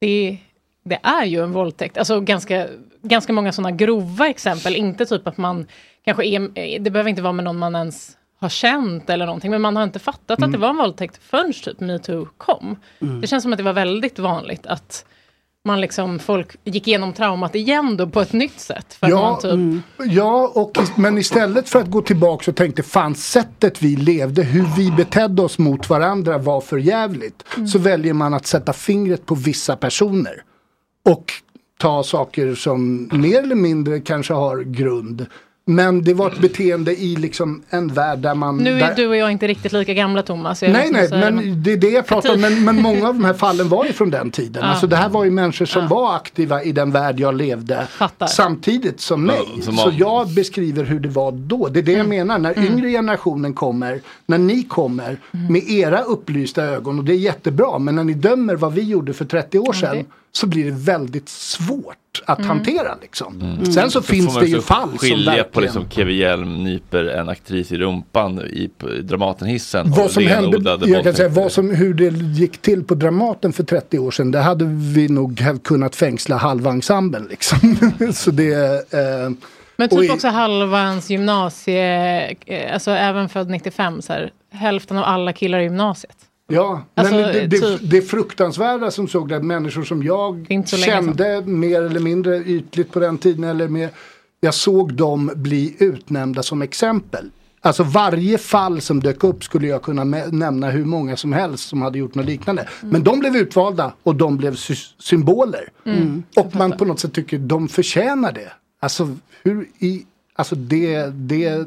det, 0.00 0.38
det 0.84 0.98
är 1.02 1.24
ju 1.24 1.42
en 1.42 1.52
våldtäkt. 1.52 1.98
Alltså 1.98 2.20
ganska, 2.20 2.66
ganska 3.02 3.32
många 3.32 3.52
sådana 3.52 3.70
grova 3.70 4.28
exempel. 4.28 4.76
Inte 4.76 5.06
typ 5.06 5.26
att 5.26 5.36
man 5.36 5.66
kanske 6.04 6.24
är, 6.24 6.78
det 6.78 6.90
behöver 6.90 7.10
inte 7.10 7.22
vara 7.22 7.32
med 7.32 7.44
någon 7.44 7.58
man 7.58 7.74
ens 7.74 8.16
har 8.40 8.48
känt 8.48 9.10
eller 9.10 9.26
någonting, 9.26 9.50
men 9.50 9.62
man 9.62 9.76
har 9.76 9.82
inte 9.82 9.98
fattat 9.98 10.38
Mm. 10.38 10.48
att 10.48 10.52
det 10.52 10.58
var 10.58 10.68
en 10.68 10.76
våldtäkt 10.76 11.20
förrän 11.22 11.52
typ 11.52 11.80
metoo 11.80 12.28
kom. 12.36 12.76
Mm. 13.00 13.20
Det 13.20 13.26
känns 13.26 13.42
som 13.42 13.52
att 13.52 13.58
det 13.58 13.64
var 13.64 13.72
väldigt 13.72 14.18
vanligt 14.18 14.66
att 14.66 15.04
man 15.64 15.80
liksom, 15.80 16.18
folk 16.18 16.56
gick 16.64 16.88
igenom 16.88 17.12
traumat 17.12 17.54
igen 17.54 17.96
då 17.96 18.06
på 18.06 18.20
ett 18.20 18.32
nytt 18.32 18.60
sätt. 18.60 18.94
För 18.94 19.08
man 19.08 19.40
typ, 19.40 19.52
mm. 19.52 19.82
ja 19.98 20.52
och, 20.54 20.78
men 20.96 21.18
istället 21.18 21.68
för 21.68 21.78
att 21.78 21.90
gå 21.90 22.02
tillbaka 22.02 22.50
och 22.50 22.56
tänkte 22.56 22.82
fan 22.82 23.14
sättet 23.14 23.82
vi 23.82 23.96
levde, 23.96 24.42
hur 24.42 24.66
vi 24.76 24.90
betedde 24.90 25.42
oss 25.42 25.58
mot 25.58 25.90
varandra 25.90 26.38
var 26.38 26.60
för 26.60 26.78
jävligt. 26.78 27.44
Mm. 27.56 27.68
Så 27.68 27.78
väljer 27.78 28.12
man 28.12 28.34
att 28.34 28.46
sätta 28.46 28.72
fingret 28.72 29.26
på 29.26 29.34
vissa 29.34 29.76
personer. 29.76 30.42
Och 31.04 31.32
ta 31.78 32.02
saker 32.02 32.54
som 32.54 33.10
mer 33.12 33.38
eller 33.38 33.54
mindre 33.54 34.00
kanske 34.00 34.34
har 34.34 34.62
grund. 34.62 35.26
Men 35.64 36.04
det 36.04 36.14
var 36.14 36.30
ett 36.30 36.40
beteende 36.40 36.96
i 36.96 37.16
liksom 37.16 37.62
en 37.70 37.88
värld 37.88 38.18
där 38.18 38.34
man... 38.34 38.56
nu 38.58 38.78
där, 38.78 38.90
är 38.90 38.94
du 38.94 39.06
och 39.06 39.16
jag 39.16 39.32
inte 39.32 39.46
riktigt 39.46 39.72
lika 39.72 39.94
gamla 39.94 40.22
Thomas. 40.22 40.58
så 40.58 40.64
jag 40.64 40.72
Nej, 40.72 40.90
nej, 40.92 41.08
men 41.10 41.62
det 41.62 41.72
är 41.72 41.76
det 41.76 41.90
jag 41.90 42.06
pratar 42.06 42.34
om. 42.34 42.40
Men, 42.40 42.64
men 42.64 42.76
många 42.82 43.08
av 43.08 43.14
de 43.14 43.24
här 43.24 43.34
fallen 43.34 43.68
var 43.68 43.84
ju 43.84 43.92
från 43.92 44.10
den 44.10 44.30
tiden. 44.30 44.62
Ja. 44.62 44.68
Alltså 44.70 44.86
det 44.86 44.96
här 44.96 45.08
var 45.08 45.24
ju 45.24 45.30
människor 45.30 45.66
som 45.66 45.88
var 45.88 46.16
aktiva 46.16 46.62
i 46.62 46.72
den 46.72 46.90
värld 46.90 47.20
jag 47.20 47.34
levde. 47.34 47.86
Samtidigt 48.28 49.00
som 49.00 49.24
mig. 49.24 49.40
Ja, 49.56 49.62
som 49.62 49.76
Så 49.76 49.84
var- 49.84 49.94
jag 49.98 50.28
beskriver 50.28 50.84
hur 50.84 51.00
det 51.00 51.08
var 51.08 51.32
då. 51.32 51.68
Det 51.68 51.80
är 51.80 51.82
det 51.82 51.92
jag 51.92 52.08
menar. 52.08 52.38
När 52.38 52.58
yngre 52.58 52.90
generationen 52.90 53.54
kommer, 53.54 54.00
när 54.26 54.38
ni 54.38 54.62
kommer 54.62 55.16
med 55.30 55.70
era 55.70 56.00
upplysta 56.02 56.64
ögon. 56.64 56.98
Och 56.98 57.04
det 57.04 57.12
är 57.12 57.18
jättebra. 57.18 57.78
Men 57.78 57.96
när 57.96 58.04
ni 58.04 58.14
dömer 58.14 58.56
vad 58.56 58.72
vi 58.72 58.82
gjorde 58.82 59.12
för 59.12 59.24
30 59.24 59.58
år 59.58 59.72
sedan. 59.72 60.04
Så 60.34 60.46
blir 60.46 60.64
det 60.64 60.70
väldigt 60.70 61.28
svårt 61.28 61.96
att 62.24 62.38
Mm. 62.38 62.48
hantera 62.48 62.96
liksom. 63.02 63.40
Mm. 63.40 63.64
Sen 63.72 63.90
så 63.90 64.02
finns 64.02 64.26
får 64.26 64.32
man 64.34 64.42
det 64.42 64.48
ju 64.50 64.60
fall 64.60 64.88
som 64.88 64.98
skilja 64.98 65.24
verkligen... 65.32 65.50
på 65.52 65.60
liksom 65.60 65.90
Kevin 65.90 66.16
Hjelm 66.16 66.64
nyper 66.64 67.04
en 67.04 67.28
aktris 67.28 67.72
i 67.72 67.76
rumpan 67.76 68.38
i 68.40 68.70
på 68.78 68.86
Dramatenhissen. 68.88 69.90
Vad 69.90 70.10
som 70.10 70.26
hände, 70.26 70.78
jag 70.86 71.04
kan 71.04 71.14
säga 71.14 71.28
vad 71.28 71.52
som, 71.52 71.70
hur 71.74 71.94
det 71.94 72.08
gick 72.38 72.58
till 72.62 72.84
på 72.84 72.94
Dramaten 72.94 73.52
för 73.52 73.64
30 73.64 73.98
år 73.98 74.10
sedan. 74.10 74.30
Det 74.30 74.38
hade 74.40 74.64
vi 74.94 75.08
nog 75.08 75.42
kunnat 75.64 75.96
fängsla 75.96 76.36
halva 76.36 76.70
ensemblen 76.70 77.26
liksom. 77.30 77.76
Så 78.12 78.30
det... 78.30 78.54
Eh, 78.94 79.30
Men 79.76 79.88
typ 79.88 80.02
i- 80.04 80.10
också 80.10 80.28
halva 80.28 80.82
ens 80.82 81.10
gymnasie, 81.10 82.30
eh, 82.46 82.72
alltså 82.74 82.90
även 82.90 83.28
född 83.28 83.50
95, 83.50 84.02
så 84.02 84.12
här, 84.12 84.30
hälften 84.52 84.96
av 84.98 85.04
alla 85.04 85.32
killar 85.32 85.58
i 85.58 85.62
gymnasiet. 85.62 86.16
Ja, 86.54 86.82
Alltså, 86.94 87.14
men 87.14 87.22
det, 87.32 87.46
det, 87.46 87.58
typ- 87.58 87.90
det 87.90 88.02
fruktansvärda 88.02 88.90
som 88.90 89.08
såg 89.08 89.28
det, 89.28 89.42
människor 89.42 89.82
som 89.82 90.02
jag 90.02 90.46
kände 90.86 91.42
mer 91.46 91.82
eller 91.82 92.00
mindre 92.00 92.36
ytligt 92.38 92.92
på 92.92 93.00
den 93.00 93.18
tiden 93.18 93.44
eller 93.44 93.68
mer, 93.68 93.90
jag 94.40 94.54
såg 94.54 94.94
dem 94.94 95.30
bli 95.34 95.76
utnämnda 95.78 96.42
som 96.42 96.62
exempel. 96.62 97.30
Alltså 97.64 97.82
varje 97.82 98.38
fall 98.38 98.80
som 98.80 99.00
dök 99.00 99.24
upp 99.24 99.44
skulle 99.44 99.66
jag 99.66 99.82
kunna 99.82 100.04
nämna 100.30 100.70
hur 100.70 100.84
många 100.84 101.16
som 101.16 101.32
helst 101.32 101.68
som 101.68 101.82
hade 101.82 101.98
gjort 101.98 102.14
något 102.14 102.26
liknande. 102.26 102.68
Men 102.80 103.02
de 103.04 103.18
blev 103.18 103.36
utvalda 103.36 103.92
och 104.02 104.14
de 104.14 104.36
blev 104.36 104.54
sy- 104.54 104.74
symboler. 104.98 105.68
Mm. 105.84 106.22
Och 106.36 106.54
man 106.54 106.72
på 106.72 106.84
något 106.84 107.00
sätt 107.00 107.12
tycker 107.12 107.38
de 107.38 107.68
förtjänar 107.68 108.32
det. 108.32 108.52
Alltså, 108.80 109.16
hur 109.42 109.66
i, 109.78 110.02
alltså 110.34 110.54
det, 110.54 111.06
det, 111.06 111.66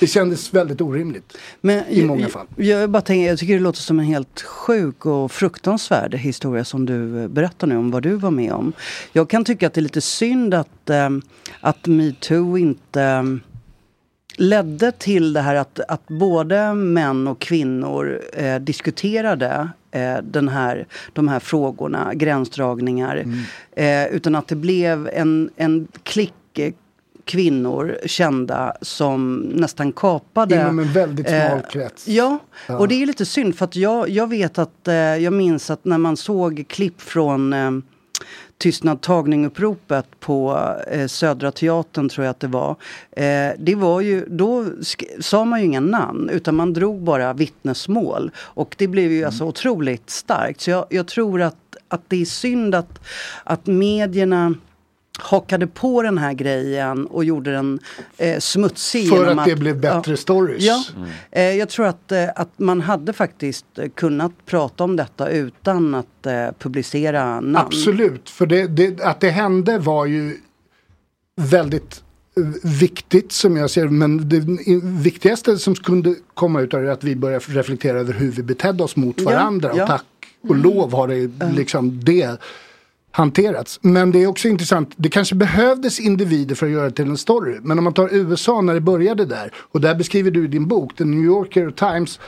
det 0.00 0.06
kändes 0.06 0.54
väldigt 0.54 0.80
orimligt. 0.80 1.38
Men 1.60 1.84
I 1.88 2.04
många 2.04 2.28
fall. 2.28 2.46
Jag, 2.56 2.82
jag 2.82 2.90
bara 2.90 3.02
tänker, 3.02 3.28
jag 3.28 3.38
tycker 3.38 3.54
det 3.54 3.60
låter 3.60 3.80
som 3.80 3.98
en 3.98 4.04
helt 4.04 4.40
sjuk 4.40 5.06
och 5.06 5.32
fruktansvärd 5.32 6.14
historia 6.14 6.64
som 6.64 6.86
du 6.86 7.22
eh, 7.22 7.28
berättar 7.28 7.66
nu 7.66 7.76
om 7.76 7.90
vad 7.90 8.02
du 8.02 8.14
var 8.14 8.30
med 8.30 8.52
om. 8.52 8.72
Jag 9.12 9.30
kan 9.30 9.44
tycka 9.44 9.66
att 9.66 9.74
det 9.74 9.80
är 9.80 9.82
lite 9.82 10.00
synd 10.00 10.54
att, 10.54 10.90
eh, 10.90 11.10
att 11.60 11.86
metoo 11.86 12.58
inte 12.58 13.02
eh, 13.02 13.22
ledde 14.36 14.92
till 14.92 15.32
det 15.32 15.40
här 15.40 15.54
att, 15.54 15.80
att 15.88 16.06
både 16.08 16.74
män 16.74 17.28
och 17.28 17.38
kvinnor 17.38 18.20
eh, 18.32 18.56
diskuterade 18.56 19.68
eh, 19.90 20.16
den 20.22 20.48
här, 20.48 20.86
de 21.12 21.28
här 21.28 21.40
frågorna, 21.40 22.14
gränsdragningar. 22.14 23.24
Eh, 23.76 24.06
utan 24.06 24.34
att 24.34 24.48
det 24.48 24.56
blev 24.56 25.08
en, 25.12 25.50
en 25.56 25.88
klick 26.02 26.32
kvinnor 27.28 27.98
kända 28.06 28.72
som 28.82 29.36
nästan 29.54 29.92
kapade. 29.92 30.54
Inom 30.54 30.78
en 30.78 30.92
väldigt 30.92 31.28
smal 31.28 31.40
eh, 31.40 31.70
krets. 31.70 32.08
Ja, 32.08 32.38
Ja. 32.66 32.78
och 32.78 32.88
det 32.88 33.02
är 33.02 33.06
lite 33.06 33.26
synd 33.26 33.56
för 33.58 33.64
att 33.64 33.76
jag, 33.76 34.08
jag 34.08 34.26
vet 34.26 34.58
att, 34.58 34.88
eh, 34.88 34.94
jag 34.94 35.32
minns 35.32 35.70
att 35.70 35.84
när 35.84 35.98
man 35.98 36.16
såg 36.16 36.64
klipp 36.68 37.00
från 37.00 37.52
eh, 37.52 37.70
Tystnad 38.58 39.00
tagning-uppropet 39.00 40.06
på 40.20 40.68
eh, 40.90 41.06
Södra 41.06 41.52
Teatern 41.52 42.08
tror 42.08 42.24
jag 42.24 42.30
att 42.30 42.40
det 42.40 42.46
var. 42.46 42.70
Eh, 43.12 43.50
det 43.58 43.74
var 43.74 44.00
ju, 44.00 44.26
då 44.28 44.64
sa 45.20 45.44
man 45.44 45.60
ju 45.60 45.66
inga 45.66 45.80
namn 45.80 46.30
utan 46.32 46.54
man 46.56 46.72
drog 46.72 47.02
bara 47.02 47.32
vittnesmål. 47.32 48.30
Och 48.38 48.74
det 48.78 48.88
blev 48.88 49.12
ju 49.12 49.24
alltså 49.24 49.44
otroligt 49.44 50.10
starkt. 50.10 50.60
Så 50.60 50.70
jag, 50.70 50.86
jag 50.90 51.06
tror 51.08 51.42
att, 51.42 51.56
att 51.88 52.02
det 52.08 52.20
är 52.20 52.24
synd 52.24 52.74
att, 52.74 53.00
att 53.44 53.66
medierna 53.66 54.54
hakade 55.18 55.66
på 55.66 56.02
den 56.02 56.18
här 56.18 56.32
grejen 56.32 57.06
och 57.06 57.24
gjorde 57.24 57.52
den 57.52 57.78
eh, 58.16 58.38
smutsig. 58.38 59.08
För 59.08 59.16
genom 59.16 59.38
att 59.38 59.44
det 59.46 59.56
blev 59.56 59.80
bättre 59.80 60.16
stories. 60.16 60.64
Ja, 60.64 60.84
Mm. 60.96 61.08
eh, 61.30 61.42
jag 61.58 61.68
tror 61.68 61.86
att, 61.86 62.12
eh, 62.12 62.24
att 62.36 62.58
man 62.58 62.80
hade 62.80 63.12
faktiskt 63.12 63.64
eh, 63.78 63.88
kunnat 63.88 64.32
prata 64.46 64.84
om 64.84 64.96
detta 64.96 65.28
utan 65.28 65.94
att 65.94 66.26
eh, 66.26 66.46
publicera 66.58 67.24
namn. 67.40 67.56
Absolut, 67.56 68.30
för 68.30 68.46
det, 68.46 68.66
det, 68.66 69.00
att 69.00 69.20
det 69.20 69.30
hände 69.30 69.78
var 69.78 70.06
ju 70.06 70.36
väldigt 71.40 72.02
eh, 72.36 72.70
viktigt 72.78 73.32
som 73.32 73.56
jag 73.56 73.70
ser 73.70 73.88
men 73.88 74.28
det 74.28 74.42
viktigaste 74.82 75.58
som 75.58 75.74
kunde 75.74 76.14
komma 76.34 76.60
ut 76.60 76.74
av 76.74 76.82
det 76.82 76.88
är 76.88 76.92
att 76.92 77.04
vi 77.04 77.16
började 77.16 77.44
reflektera 77.48 77.98
över 78.00 78.12
hur 78.12 78.30
vi 78.32 78.42
betedde 78.42 78.82
oss 78.84 78.96
mot 78.96 79.20
Ja, 79.20 79.24
varandra 79.24 79.70
ja. 79.74 79.82
och 79.82 79.88
tack 79.88 80.04
och 80.48 80.56
lov 80.56 80.92
har 80.92 81.08
det 81.08 81.30
liksom 81.56 82.04
det 82.04 82.40
hanterats. 83.18 83.78
Men 83.82 84.12
det 84.12 84.22
är 84.22 84.26
också 84.26 84.48
intressant, 84.48 84.92
det 84.96 85.08
kanske 85.08 85.34
behövdes 85.34 86.00
individer 86.00 86.54
för 86.54 86.66
att 86.66 86.72
göra 86.72 86.84
det 86.84 86.90
till 86.90 87.08
en 87.08 87.16
story. 87.16 87.58
Men 87.62 87.78
om 87.78 87.84
man 87.84 87.92
tar 87.92 88.08
USA 88.12 88.60
när 88.60 88.74
det 88.74 88.80
började 88.80 89.24
där 89.24 89.52
och 89.56 89.80
där 89.80 89.94
beskriver 89.94 90.30
du 90.30 90.44
i 90.44 90.46
din 90.46 90.68
bok, 90.68 90.96
The 90.96 91.04
New 91.04 91.24
Yorker 91.24 91.70
Times 91.70 92.20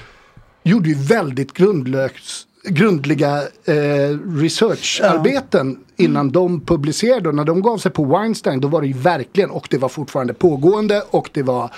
gjorde 0.62 0.88
ju 0.88 0.94
väldigt 0.94 1.52
grundlös, 1.52 2.46
grundliga 2.64 3.42
eh, 3.64 4.18
researcharbeten 4.36 5.78
innan 5.96 6.30
de 6.30 6.60
publicerade. 6.60 7.28
Och 7.28 7.34
när 7.34 7.44
de 7.44 7.62
gav 7.62 7.78
sig 7.78 7.90
på 7.90 8.04
Weinstein 8.04 8.60
då 8.60 8.68
var 8.68 8.80
det 8.80 8.86
ju 8.86 8.98
verkligen, 8.98 9.50
och 9.50 9.66
det 9.70 9.78
var 9.78 9.88
fortfarande 9.88 10.34
pågående 10.34 11.02
och 11.10 11.30
det 11.32 11.42
var, 11.42 11.70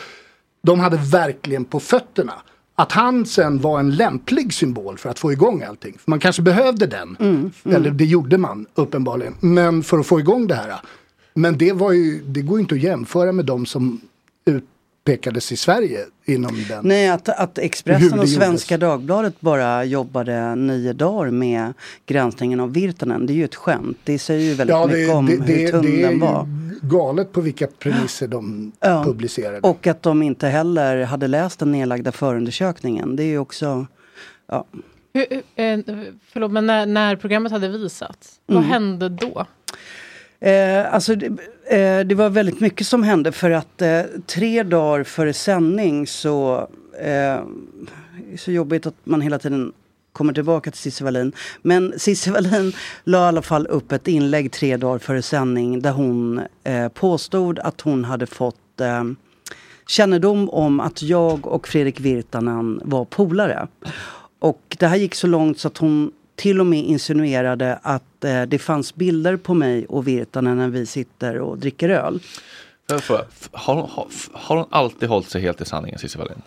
de 0.62 0.80
hade 0.80 0.96
verkligen 0.96 1.64
på 1.64 1.80
fötterna. 1.80 2.34
Att 2.74 2.92
han 2.92 3.26
sen 3.26 3.60
var 3.60 3.80
en 3.80 3.90
lämplig 3.96 4.54
symbol 4.54 4.98
för 4.98 5.10
att 5.10 5.18
få 5.18 5.32
igång 5.32 5.62
allting. 5.62 5.98
För 5.98 6.10
man 6.10 6.20
kanske 6.20 6.42
behövde 6.42 6.86
den. 6.86 7.16
Eller 7.64 7.90
det 7.90 8.04
gjorde 8.04 8.38
man 8.38 8.66
uppenbarligen. 8.74 9.34
Men 9.40 9.82
för 9.82 9.98
att 9.98 10.06
få 10.06 10.20
igång 10.20 10.46
det 10.46 10.54
här. 10.54 10.80
Men 11.34 11.58
det 11.58 11.72
var 11.72 11.92
ju, 11.92 12.22
det 12.22 12.42
går 12.42 12.58
ju 12.58 12.62
inte 12.62 12.74
att 12.74 12.80
jämföra 12.82 13.32
med 13.32 13.44
de 13.44 13.66
som 13.66 14.00
utpekades 15.04 15.52
i 15.52 15.56
Sverige 15.56 16.00
inom 16.24 16.64
den. 16.68 16.80
Nej, 16.88 17.08
att, 17.08 17.28
att 17.28 17.58
Hur 17.58 17.64
Expressen 17.64 18.10
det 18.10 18.22
och. 18.22 18.28
Svenska 18.28 18.78
Dagbladet 18.78 19.40
bara 19.40 19.84
jobbade 19.84 20.54
nio 20.54 20.92
dagar 20.92 21.30
med 21.30 21.72
granskningen 22.06 22.60
av 22.60 22.72
Virtanen. 22.72 23.26
Det 23.26 23.32
är 23.32 23.34
ju 23.34 23.44
ett 23.44 23.54
skämt. 23.54 23.98
Det 24.04 24.18
säger 24.18 24.40
ju 24.48 24.54
väldigt 24.54 24.74
Ja, 24.76 24.86
mycket 24.86 25.06
det, 25.08 25.14
om 25.14 25.26
det, 25.26 25.32
hur 25.32 25.46
det, 25.46 25.70
tunn 25.70 25.82
det 25.82 26.02
är 26.02 26.08
den 26.10 26.20
var. 26.20 26.46
ju 26.46 26.88
galet 26.88 27.32
på 27.32 27.40
vilka 27.40 27.66
premisser 27.66 28.28
de 28.28 28.72
Ja. 28.80 29.04
publicerade. 29.04 29.58
Och 29.60 29.86
att 29.86 30.02
de 30.02 30.22
inte 30.22 30.48
heller 30.48 31.04
hade 31.04 31.28
läst 31.28 31.58
den 31.58 31.72
nedlagda 31.72 32.12
förundersökningen. 32.12 33.16
Det 33.16 33.22
är 33.22 33.26
ju 33.26 33.38
också... 33.38 33.86
Ja. 34.48 34.64
Hur, 35.14 35.26
eh, 35.32 35.78
förlåt, 36.32 36.50
men 36.52 36.66
när, 36.66 36.86
när 36.86 37.16
programmet 37.16 37.52
hade 37.52 37.68
visats, 37.68 38.40
vad 38.46 38.58
Mm. 38.58 38.70
hände 38.70 39.08
då? 39.08 39.46
Eh, 40.48 40.94
alltså 40.94 41.14
det, 41.14 41.30
eh, 41.70 42.00
det 42.00 42.14
var 42.14 42.30
väldigt 42.30 42.60
mycket 42.60 42.86
som 42.86 43.02
hände 43.02 43.32
för 43.32 43.50
att 43.50 43.82
eh, 43.82 44.02
tre 44.26 44.62
dagar 44.62 45.04
före 45.04 45.32
sändning 45.32 46.06
så... 46.06 46.68
Eh, 47.00 47.40
det 48.28 48.36
är 48.36 48.38
så 48.38 48.52
jobbigt 48.52 48.86
att 48.86 48.94
man 49.04 49.20
hela 49.20 49.38
tiden 49.38 49.72
kommer 50.12 50.32
tillbaka 50.32 50.70
till 50.70 50.80
Cissi 50.80 51.04
Wallin. 51.04 51.32
Men 51.62 51.94
Cissi 51.98 52.30
Wallin 52.30 52.72
la 53.04 53.18
i 53.18 53.28
alla 53.28 53.42
fall 53.42 53.66
upp 53.66 53.92
ett 53.92 54.08
inlägg 54.08 54.52
tre 54.52 54.76
dagar 54.76 54.98
före 54.98 55.22
sändning 55.22 55.82
där 55.82 55.92
hon 55.92 56.40
eh, 56.64 56.88
påstod 56.88 57.58
att 57.58 57.80
hon 57.80 58.04
hade 58.04 58.26
fått 58.26 58.80
eh, 58.80 59.04
kännedom 59.86 60.50
om 60.50 60.80
att 60.80 61.02
jag 61.02 61.46
och 61.46 61.68
Fredrik 61.68 62.00
Virtanen 62.00 62.80
var 62.84 63.04
polare. 63.04 63.68
Och 64.38 64.76
det 64.78 64.86
här 64.86 64.96
gick 64.96 65.14
så 65.14 65.26
långt 65.26 65.58
så 65.58 65.68
att 65.68 65.78
hon 65.78 66.12
till 66.42 66.60
och 66.60 66.66
med 66.66 66.84
insinuerade 66.84 67.78
att 67.82 68.24
eh, 68.24 68.42
det 68.42 68.58
fanns 68.58 68.94
bilder 68.94 69.36
på 69.36 69.54
mig 69.54 69.86
och 69.86 70.08
Virtanen 70.08 70.58
när 70.58 70.68
vi 70.68 70.86
sitter 70.86 71.38
och 71.38 71.58
dricker 71.58 71.88
öl. 71.88 72.20
Får 72.88 72.96
jag 72.96 73.02
fråga, 73.02 73.24
Har 73.52 73.74
hon, 73.74 73.90
har, 73.90 74.06
har 74.32 74.56
hon 74.56 74.66
alltid 74.70 75.08
hållit 75.08 75.30
sig 75.30 75.42
helt 75.42 75.56
till 75.56 75.66
sanningen, 75.66 75.98
Cissi 75.98 76.18
Wallin? 76.18 76.42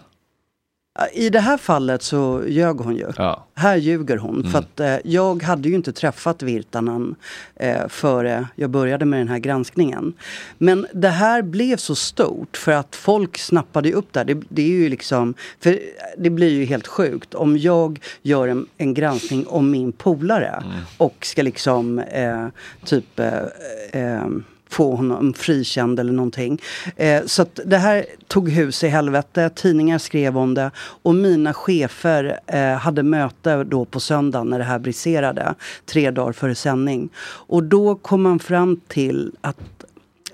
I 1.14 1.30
det 1.30 1.40
här 1.40 1.58
fallet 1.58 2.04
så 2.04 2.44
ljög 2.48 2.78
hon 2.78 2.96
ju. 2.96 3.12
Ja. 3.18 3.46
Här 3.56 3.76
ljuger 3.76 4.18
hon. 4.18 4.40
Mm. 4.40 4.52
För 4.52 4.60
att 4.60 4.80
eh, 4.80 4.98
jag 5.04 5.44
hade 5.44 5.70
ju 5.70 5.76
inte 5.76 5.94
träffat 5.94 6.44
Virtanen 6.44 7.16
eh, 7.56 7.88
före 7.88 8.48
jag 8.56 8.70
började 8.70 9.06
med 9.06 9.20
den 9.20 9.28
här 9.28 9.40
granskningen. 9.40 10.14
Men 10.58 10.88
det 10.94 11.10
här 11.10 11.42
blev 11.42 11.78
så 11.78 11.96
stort 11.96 12.58
för 12.58 12.72
att 12.72 12.96
folk 12.96 13.38
snappade 13.38 13.94
upp 13.94 14.08
det 14.12 14.20
här. 14.20 14.26
Det, 14.26 14.42
det 14.50 14.62
är 14.62 14.68
ju 14.68 14.90
liksom, 14.90 15.34
för 15.60 15.80
det 16.18 16.30
blir 16.30 16.50
ju 16.50 16.66
helt 16.66 16.88
sjukt 16.88 17.34
om 17.34 17.58
jag 17.58 18.00
gör 18.22 18.48
en, 18.48 18.66
en 18.78 18.94
granskning 18.94 19.48
om 19.48 19.72
min 19.72 19.92
polare 19.92 20.64
och 20.98 21.26
ska 21.26 21.42
liksom 21.42 22.00
eh, 22.00 22.48
typ 22.86 23.20
eh, 23.20 23.44
eh, 23.92 24.28
få 24.70 24.96
honom 24.96 25.34
frikänd 25.34 26.00
eller 26.00 26.14
någonting. 26.14 26.62
Eh, 26.96 27.26
så 27.26 27.42
att 27.42 27.60
det 27.66 27.78
här 27.78 28.06
tog 28.28 28.50
hus 28.50 28.84
i 28.84 28.88
helvete. 28.88 29.50
Tidningar 29.56 29.98
skrev 29.98 30.38
om 30.38 30.54
det. 30.54 30.72
Och 30.78 31.16
mina 31.16 31.54
chefer 31.54 32.40
eh, 32.48 32.74
hade 32.74 33.04
möte 33.04 33.64
då 33.64 33.86
på 33.86 34.00
söndagen 34.00 34.50
när 34.50 34.60
det 34.60 34.66
här 34.66 34.80
briserade. 34.80 35.56
Tre 35.86 36.12
dagar 36.12 36.34
före 36.34 36.56
sändning. 36.56 37.10
Och 37.26 37.64
då 37.64 37.96
kom 37.96 38.22
man 38.22 38.40
fram 38.40 38.80
till 38.88 39.32
att 39.42 39.86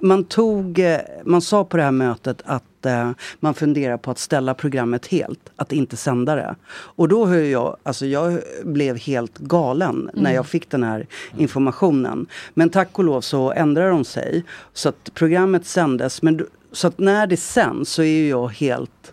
man 0.01 0.23
tog, 0.23 0.79
eh, 0.79 0.97
man 1.25 1.41
sa 1.41 1.63
på 1.63 1.77
det 1.77 1.83
här 1.83 1.91
mötet 1.91 2.41
att 2.45 2.85
eh, 2.85 3.11
man 3.39 3.53
funderar 3.53 3.97
på 3.97 4.11
att 4.11 4.19
ställa 4.19 4.53
programmet 4.53 5.07
helt, 5.07 5.39
att 5.55 5.71
inte 5.71 5.97
sända 5.97 6.35
det. 6.35 6.55
Och 6.71 7.07
då 7.07 7.25
hör 7.25 7.41
jag, 7.43 7.77
alltså 7.83 8.05
jag 8.05 8.39
blev 8.63 8.97
helt 8.97 9.37
galen 9.37 10.09
när 10.13 10.19
Mm. 10.21 10.33
jag 10.35 10.45
fick 10.47 10.69
den 10.69 10.83
här 10.83 11.07
informationen. 11.37 12.25
Men 12.53 12.69
tack 12.69 12.99
och 12.99 13.05
lov 13.05 13.21
så 13.21 13.51
ändrade 13.51 13.89
de 13.89 14.05
sig. 14.05 14.43
Så 14.73 14.89
att 14.89 15.09
programmet 15.13 15.65
sändes, 15.65 16.21
men, 16.21 16.45
så 16.71 16.87
att 16.87 16.99
när 16.99 17.27
det 17.27 17.37
sänds 17.37 17.91
så 17.91 18.03
är 18.03 18.29
jag 18.29 18.47
helt 18.47 19.10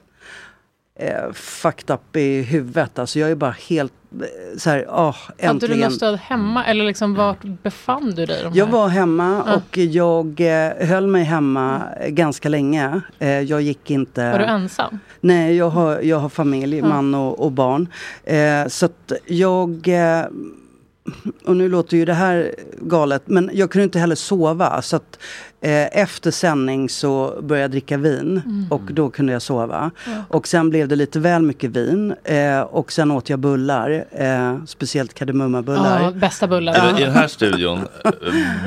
eh, 0.98 1.32
fucked 1.32 1.90
up 1.94 2.16
i 2.16 2.42
huvudet. 2.42 2.98
Alltså 2.98 3.18
jag 3.18 3.30
är 3.30 3.34
bara 3.34 3.54
helt 3.68 3.92
eh, 4.20 4.58
så 4.58 4.70
här, 4.70 4.86
åh, 4.88 4.94
Hade 4.96 5.36
du 5.38 5.46
äntligen. 5.48 5.80
något 5.80 5.92
stöd 5.92 6.18
hemma? 6.18 6.64
Eller 6.64 6.84
liksom 6.84 7.14
vart 7.14 7.42
befann 7.42 8.10
du 8.10 8.26
dig? 8.26 8.50
Jag 8.54 8.66
var 8.66 8.88
hemma 8.88 9.42
Ja. 9.46 9.54
och 9.56 9.78
jag 9.78 10.40
eh, 10.40 10.88
höll 10.88 11.06
mig 11.06 11.22
hemma 11.24 11.82
eh, 12.00 12.08
ganska 12.08 12.48
länge. 12.48 13.00
Eh, 13.18 13.28
jag 13.40 13.62
gick 13.62 13.90
inte... 13.90 14.30
Var 14.32 14.38
du 14.38 14.44
ensam? 14.44 14.98
Nej, 15.20 15.56
jag 15.56 15.70
har, 15.70 16.00
jag 16.00 16.18
har 16.18 16.28
familj, 16.28 16.78
Ja. 16.78 16.84
man 16.88 17.14
och, 17.14 17.40
och 17.44 17.52
barn. 17.52 17.88
Eh, 18.24 18.66
så 18.68 18.86
att 18.86 19.12
jag... 19.26 19.88
Och 21.46 21.56
nu 21.56 21.68
låter 21.68 21.96
ju 21.96 22.04
det 22.04 22.14
här 22.14 22.54
galet, 22.80 23.22
men 23.24 23.50
jag 23.52 23.70
kunde 23.70 23.84
inte 23.84 23.98
heller 23.98 24.14
sova. 24.14 24.82
Så 24.82 24.96
att 24.96 25.18
eh, 25.60 25.98
efter 25.98 26.30
sändning 26.30 26.88
så 26.88 27.38
började 27.42 27.62
jag 27.64 27.70
dricka 27.70 27.96
vin 27.96 28.42
Mm. 28.46 28.66
och 28.70 28.82
då 28.90 29.10
kunde 29.10 29.32
jag 29.32 29.42
sova. 29.42 29.90
Ja. 30.06 30.12
Och 30.28 30.48
sen 30.48 30.70
blev 30.70 30.88
det 30.88 30.96
lite 30.96 31.18
väl 31.20 31.42
mycket 31.42 31.70
vin 31.70 32.14
eh, 32.24 32.60
och 32.60 32.92
sen 32.92 33.10
åt 33.10 33.30
jag 33.30 33.38
bullar, 33.38 34.04
eh, 34.12 34.56
speciellt 34.66 35.14
kardemummabullar. 35.14 36.02
Ja, 36.02 36.10
bästa 36.10 36.46
bullar. 36.46 36.98
I, 36.98 37.02
I 37.02 37.04
den 37.04 37.14
här 37.14 37.28
studion 37.28 37.78
eh, 38.04 38.10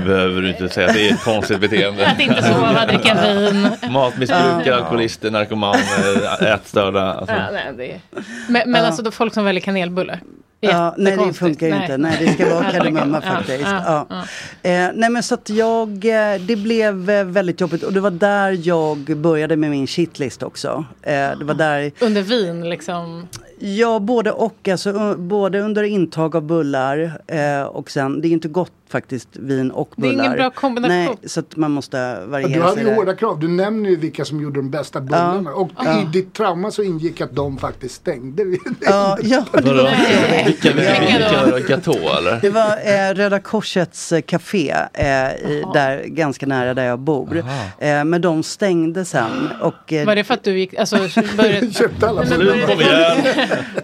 behöver 0.06 0.42
du 0.42 0.50
inte 0.50 0.70
säga 0.70 0.88
att 0.88 0.94
det 0.94 1.10
är 1.10 1.14
ett 1.14 1.24
konstigt 1.24 1.60
beteende. 1.62 2.08
Att 2.08 2.20
inte 2.20 2.44
sova, 2.44 2.86
dricka 2.88 3.18
vin. 3.24 3.68
Matmissbrukare, 3.92 4.64
Ja. 4.66 4.76
alkoholister, 4.76 5.32
narkomaner, 5.32 6.44
ätstörda. 6.54 7.14
Alltså. 7.14 7.36
Ja, 7.36 7.42
nej, 7.52 7.74
det... 7.78 8.20
Men, 8.50 8.72
men 8.72 8.82
Ja. 8.82 8.88
alltså 8.88 9.02
då 9.04 9.12
folk 9.12 9.34
som 9.34 9.46
väljer 9.46 9.62
kanelbullar? 9.62 10.20
Ja, 10.64 10.96
nej 10.98 11.18
det 11.18 11.34
funkar 11.34 11.68
ju 11.68 11.82
inte. 11.82 11.98
Nej, 11.98 12.18
det 12.26 12.34
ska 12.34 12.56
vara 12.56 12.72
kardemumma 12.72 13.22
faktiskt. 13.22 13.62
ja, 13.62 14.06
Ja. 14.10 14.26
ja. 14.62 14.70
Eh, 14.70 14.90
nej 14.94 15.10
men 15.10 15.24
så 15.24 15.34
att 15.34 15.50
jag, 15.50 15.90
eh, 15.90 16.42
det 16.42 16.56
blev 16.56 17.10
eh, 17.10 17.24
väldigt 17.26 17.62
jobbigt 17.62 17.84
och 17.84 17.94
det 17.94 18.00
var 18.00 18.12
där 18.12 18.60
jag 18.68 18.98
började 19.18 19.56
med 19.56 19.70
min 19.70 19.88
shitlist 19.88 20.44
också. 20.44 20.86
Eh, 21.02 21.12
det 21.14 21.44
var 21.46 21.54
där 21.54 21.92
Under 22.00 22.22
vin 22.22 22.70
liksom? 22.70 23.28
Ja, 23.64 24.00
både 24.00 24.32
och. 24.32 24.68
Alltså, 24.68 25.16
både 25.18 25.60
under 25.62 25.84
intag 25.84 26.36
av 26.36 26.44
bullar 26.44 27.22
eh, 27.28 27.62
och 27.64 27.92
sen, 27.92 28.22
det 28.22 28.28
är 28.28 28.30
inte 28.30 28.48
gott 28.48 28.72
faktiskt, 28.90 29.28
vin 29.34 29.72
och 29.72 29.90
Det 29.96 30.08
är 30.08 30.10
bullar. 30.12 30.24
ingen 30.26 30.38
bra 30.38 30.50
kombination. 30.50 30.96
Nej, 31.22 31.30
så 31.30 31.40
att 31.40 31.56
man 31.56 31.72
måste 31.72 32.26
variera 32.26 32.50
du 32.54 32.62
hade 32.62 32.74
sig 32.76 32.84
ju 32.84 32.94
hårda 32.96 33.16
krav. 33.16 33.40
Du 33.40 33.48
nämner 33.48 33.90
ju 33.90 33.96
vilka 33.96 34.26
som 34.26 34.42
gjorde 34.42 34.60
de 34.60 34.70
bästa 34.70 35.02
bullarna. 35.02 35.50
Ja. 35.50 35.56
Och 35.56 35.70
Ja. 35.86 36.02
i 36.02 36.06
ditt 36.06 36.34
trauma 36.34 36.72
så 36.72 36.84
ingick 36.84 37.22
att 37.22 37.36
de 37.36 37.58
faktiskt 37.58 37.96
stängde. 37.96 38.44
Ja, 38.82 39.18
ja, 39.22 39.46
det 39.54 39.62
var 39.74 40.46
Vilka, 40.46 40.72
vilka, 40.74 41.56
vilka 41.56 41.76
gatå 41.76 41.92
eller? 42.18 42.40
Det 42.42 42.50
var 42.50 42.72
eh, 42.86 43.14
Röda 43.16 43.40
Korsets 43.40 44.12
eh, 44.12 44.22
café 44.22 44.76
eh, 44.94 45.08
i, 45.08 45.64
där, 45.74 46.04
ganska 46.06 46.46
nära 46.46 46.74
där 46.74 46.86
jag 46.86 47.00
bor. 47.00 47.38
Eh, 47.80 48.04
men 48.04 48.22
de 48.22 48.44
stängde 48.44 49.06
sen. 49.06 49.50
Och, 49.62 49.94
eh, 49.94 50.06
Var 50.06 50.16
det 50.16 50.24
för 50.24 50.34
att 50.34 50.44
du 50.44 50.60
gick, 50.60 50.74
alltså 50.74 50.98
började... 51.38 51.72
Köpte 51.74 52.10
alla 52.10 52.22
Nej, 52.22 52.38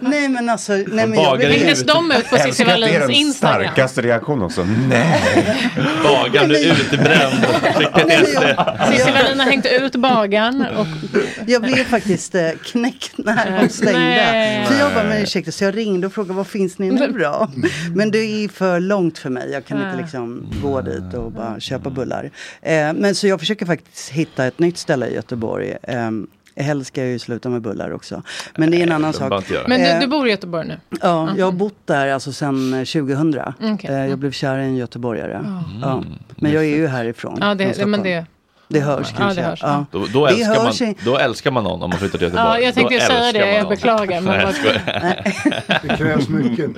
Nej 0.00 0.28
men 0.28 0.48
alltså, 0.48 0.72
nej 0.72 1.06
men 1.06 1.14
jag 1.14 1.36
vill 1.36 1.48
Hängdes 1.50 1.82
de 1.84 2.10
ut 2.10 2.30
på 2.30 2.36
Cissi 2.36 2.48
Älskar 2.48 2.74
att 2.74 2.80
det 2.80 2.86
är 2.94 3.00
Wallins 3.00 3.06
den 3.06 3.10
Instagram? 3.10 3.62
starkaste 3.64 4.02
reaktionen 4.02 4.42
också. 4.42 4.64
Nej. 4.88 5.22
Bagaren 6.02 6.48
blev 6.48 6.60
utbränd. 6.80 7.46
Cissi 8.92 9.10
Wallin 9.12 9.40
har 9.40 9.46
hängt 9.50 9.66
ut 9.66 9.96
bagaren 9.96 10.66
och 10.76 10.86
Jag 11.46 11.62
blev 11.62 11.84
faktiskt 11.84 12.34
eh, 12.34 12.48
knäckt 12.64 13.18
när 13.18 13.60
de 13.62 13.68
stängde. 13.68 13.98
Nej. 14.00 14.66
För 14.66 14.74
jag 14.78 14.94
bara, 14.94 15.04
men 15.04 15.22
ursäkta, 15.22 15.52
så 15.52 15.64
jag 15.64 15.76
ringde 15.76 16.06
och 16.06 16.12
frågade, 16.12 16.34
var 16.34 16.44
finns 16.44 16.78
ni 16.78 16.90
nu 16.90 17.06
då? 17.12 17.48
Men 17.94 18.10
det 18.10 18.18
är 18.18 18.48
för 18.48 18.80
långt 18.80 19.18
för 19.18 19.30
mig. 19.30 19.50
Jag 19.52 19.64
kan 19.64 19.86
inte 19.86 19.96
liksom 20.02 20.46
gå 20.62 20.80
dit 20.80 21.14
och 21.14 21.32
bara 21.32 21.60
köpa 21.60 21.90
bullar. 21.90 22.30
Eh, 22.62 22.92
men 22.92 23.14
så 23.14 23.26
jag 23.26 23.40
försöker 23.40 23.66
faktiskt 23.66 24.08
hitta 24.10 24.46
ett 24.46 24.58
nytt 24.58 24.78
ställe 24.78 25.06
i 25.06 25.14
Göteborg. 25.14 25.76
Eh, 25.82 26.10
Helst 26.58 26.88
ska 26.88 27.00
jag 27.00 27.10
ju 27.10 27.18
sluta 27.18 27.48
med 27.48 27.62
bullar 27.62 27.90
också. 27.90 28.22
Men 28.56 28.70
det 28.70 28.76
är 28.76 28.82
en 28.82 28.92
annan 28.92 29.12
sak. 29.12 29.44
Men 29.66 29.80
du, 29.80 29.86
Eh, 29.86 30.00
du 30.00 30.06
bor 30.06 30.26
i 30.28 30.30
Göteborg 30.30 30.68
nu? 30.68 30.76
Ja, 31.02 31.28
jag 31.36 31.44
har 31.44 31.52
bott 31.52 31.86
där 31.86 32.08
alltså 32.08 32.32
sedan 32.32 32.74
eh, 32.74 32.78
2000. 32.84 33.34
Okej. 33.62 33.90
Eh, 33.90 34.06
Jag 34.06 34.18
blev 34.18 34.32
kär 34.32 34.58
i 34.58 34.62
en 34.64 34.76
göteborgare. 34.76 35.40
Ja. 35.44 35.64
Ja. 35.82 36.04
Men 36.36 36.52
jag 36.52 36.64
är 36.64 36.68
ju 36.76 36.86
härifrån. 36.86 37.38
Ja, 37.40 37.54
det, 37.54 37.86
men 37.86 38.02
det... 38.02 38.24
Det 38.70 38.80
hörs 38.80 39.06
Ja, 39.10 39.16
kanske. 39.18 39.40
det 39.40 39.46
hörs. 39.46 39.60
Ja. 39.62 39.86
Då, 39.92 40.06
då, 40.12 40.26
Det 40.26 40.32
älskar 40.32 40.56
man, 40.56 40.66
hörs 40.66 40.82
i- 40.82 40.96
då 41.04 41.16
älskar 41.18 41.50
man 41.50 41.64
någon 41.64 41.82
om 41.82 41.90
man 41.90 41.98
flyttar 41.98 42.18
till 42.18 42.26
Göteborg. 42.26 42.60
Ja, 42.60 42.66
jag 42.66 42.74
tänkte 42.74 43.00
säga 43.00 43.32
det, 43.32 43.54
jag 43.56 43.68
beklagar, 43.68 44.20
men 44.20 44.38
Nej, 44.38 44.54
skojar. 44.54 44.82
Det 45.82 45.96
krävs 45.96 46.28
mycket. 46.28 46.70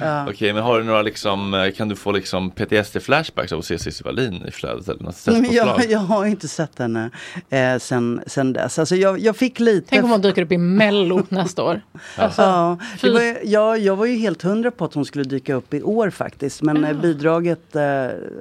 Ja. 0.00 0.28
Okej, 0.30 0.52
men 0.52 0.62
har 0.62 0.78
du 0.78 0.84
några 0.84 1.02
liksom, 1.02 1.54
eh, 1.54 1.70
kan 1.70 1.88
du 1.88 1.96
få 1.96 2.12
liksom 2.12 2.50
PTSD-flashbacks 2.50 3.52
av 3.52 3.58
att 3.58 3.64
se 3.64 3.78
Cissi 3.78 4.04
Wallin 4.04 4.46
i 4.48 4.50
flödet 4.50 4.88
eller 4.88 5.02
något 5.02 5.26
Men 5.26 5.52
jag, 5.52 5.84
jag 5.90 5.98
har 5.98 6.26
inte 6.26 6.48
sett 6.48 6.78
henne 6.78 7.10
eh, 7.50 7.78
sen, 7.78 8.20
sen 8.26 8.52
dess. 8.52 8.78
Alltså 8.78 8.96
jag, 8.96 9.18
jag 9.18 9.36
fick 9.36 9.60
lite... 9.60 9.86
Tänk 9.90 10.04
om 10.04 10.10
hon 10.10 10.20
dyker 10.20 10.42
upp 10.42 10.52
i 10.52 10.58
Mello 10.58 11.22
nästa 11.28 11.62
år. 11.62 11.80
Alltså, 12.16 12.42
ja, 12.42 12.78
det 13.00 13.10
var, 13.10 13.20
ju- 13.20 13.38
ja, 13.44 13.76
jag 13.76 13.96
var 13.96 14.06
ju 14.06 14.16
helt 14.16 14.42
hundra 14.42 14.70
på 14.70 14.84
att 14.84 14.94
hon 14.94 15.04
skulle 15.04 15.24
dyka 15.24 15.54
upp 15.54 15.74
i 15.74 15.82
år 15.82 16.10
faktiskt. 16.10 16.62
Men 16.62 16.84
eh, 16.84 16.92
bidraget 16.96 17.76
eh, 17.76 17.82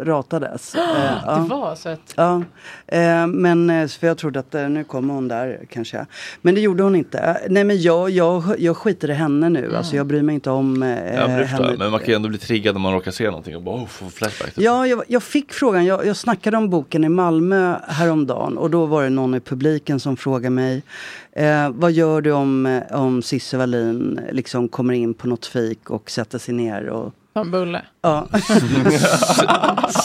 ratades. 0.03 0.75
Eh, 0.95 1.11
ja. 1.25 1.35
Det 1.35 1.49
var 1.49 1.75
så 1.75 1.89
att... 1.89 2.13
Ja, 2.15 2.43
eh, 2.87 3.27
men 3.27 3.89
för 3.89 4.07
jag 4.07 4.17
trodde 4.17 4.39
att 4.39 4.55
eh, 4.55 4.69
nu 4.69 4.83
kommer 4.83 5.13
hon 5.13 5.27
där 5.27 5.59
kanske. 5.69 6.05
Men 6.41 6.55
det 6.55 6.61
gjorde 6.61 6.83
hon 6.83 6.95
inte. 6.95 7.37
Nej 7.49 7.63
men 7.63 7.81
jag, 7.81 8.09
jag, 8.09 8.43
jag 8.57 8.77
skiter 8.77 9.09
i 9.09 9.13
henne 9.13 9.49
nu. 9.49 9.75
Alltså 9.75 9.95
jag 9.95 10.05
bryr 10.05 10.21
mig 10.21 10.35
inte 10.35 10.49
om 10.49 10.83
eh, 10.83 11.44
Henne. 11.45 11.63
förstår, 11.63 11.77
men 11.77 11.91
man 11.91 11.99
kan 11.99 12.09
ju 12.09 12.13
ändå 12.13 12.29
bli 12.29 12.37
triggad 12.37 12.75
om 12.75 12.81
man 12.81 12.93
råkar 12.93 13.11
se 13.11 13.25
någonting 13.25 13.55
och 13.55 13.61
bara 13.61 13.75
oh, 13.75 13.85
få 13.85 14.09
flashback. 14.09 14.53
Ja, 14.55 14.87
jag, 14.87 15.03
jag 15.07 15.23
fick 15.23 15.53
frågan. 15.53 15.85
Jag, 15.85 16.05
jag 16.05 16.17
snackade 16.17 16.57
om 16.57 16.69
boken 16.69 17.03
i 17.03 17.09
Malmö 17.09 17.79
häromdagen 17.87 18.57
och 18.57 18.69
då 18.69 18.85
var 18.85 19.03
det 19.03 19.09
någon 19.09 19.35
i 19.35 19.39
publiken 19.39 19.99
som 19.99 20.17
frågade 20.17 20.49
mig 20.49 20.83
eh, 21.31 21.69
vad 21.69 21.91
gör 21.91 22.21
du 22.21 22.31
om, 22.31 22.65
eh, 22.65 22.99
om 22.99 23.21
Cissi 23.21 23.57
Wallin 23.57 24.19
liksom 24.31 24.67
kommer 24.67 24.93
in 24.93 25.13
på 25.13 25.27
något 25.27 25.45
fik 25.45 25.89
och 25.89 26.11
sätter 26.11 26.39
sig 26.39 26.53
ner 26.53 26.85
och 26.85 27.13
En 27.39 27.51
bulle. 27.51 27.81
Ja. 28.01 28.27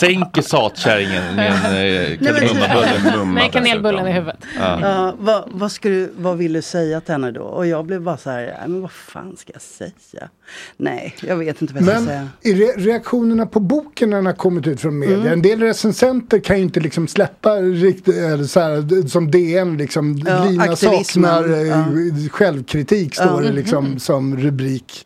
Sänker 0.01 0.43
satkärringen 0.43 1.35
med 1.36 1.47
en 1.47 2.12
eh, 2.12 2.19
kardemummabulle. 2.19 3.24
Med 3.24 3.52
kanelbullen 3.52 4.09
i 4.09 4.12
huvudet. 4.12 4.39
Ja. 4.59 4.78
Ja, 4.82 5.15
vad, 5.19 5.44
vad, 5.47 5.73
ska 5.73 5.89
du, 5.89 6.12
vad 6.16 6.36
vill 6.39 6.52
du 6.52 6.62
säga 6.62 7.01
till 7.01 7.12
henne 7.12 7.31
då? 7.31 7.43
Och 7.43 7.66
jag 7.66 7.86
blev 7.86 8.02
bara 8.02 8.16
så 8.16 8.31
här, 8.31 8.40
"Nej, 8.47 8.69
men 8.69 8.81
vad 8.81 8.90
fan 8.93 9.36
ska 9.36 9.52
jag 9.52 9.62
säga? 9.62 10.28
Nej, 10.77 11.15
jag 11.23 11.36
vet 11.36 11.62
inte 11.62 11.74
vad 11.74 11.82
jag 11.82 11.89
ska 11.90 11.98
Men 12.01 12.07
säga. 12.07 12.28
i 12.43 12.55
re 12.55 12.73
reaktionerna 12.77 13.47
på 13.47 13.61
boken 13.61 14.11
när 14.11 14.16
den 14.16 14.27
har 14.27 14.32
kommit 14.32 14.66
ut 14.66 14.81
från 14.81 14.98
media. 14.98 15.16
Mm. 15.16 15.32
En 15.32 15.43
del 15.43 15.61
recensenter 15.61 16.39
kan 16.40 16.57
ju 16.57 16.62
inte 16.62 16.81
liksom 16.81 17.09
släppa 17.09 17.51
riktigt, 17.57 18.16
eller 18.16 18.44
så 18.44 18.61
här, 18.61 19.09
som 19.09 19.31
DN 19.31 19.77
liksom. 19.77 20.19
Ja, 20.27 20.44
Lina 20.44 20.65
aktivismen, 20.65 21.31
saknar 21.31 21.52
eh, 21.52 21.66
ja. 21.66 21.85
självkritik 22.32 23.15
står 23.15 23.27
Ja. 23.27 23.40
det 23.48 23.52
liksom 23.52 23.98
som 23.98 24.36
rubrik. 24.36 25.02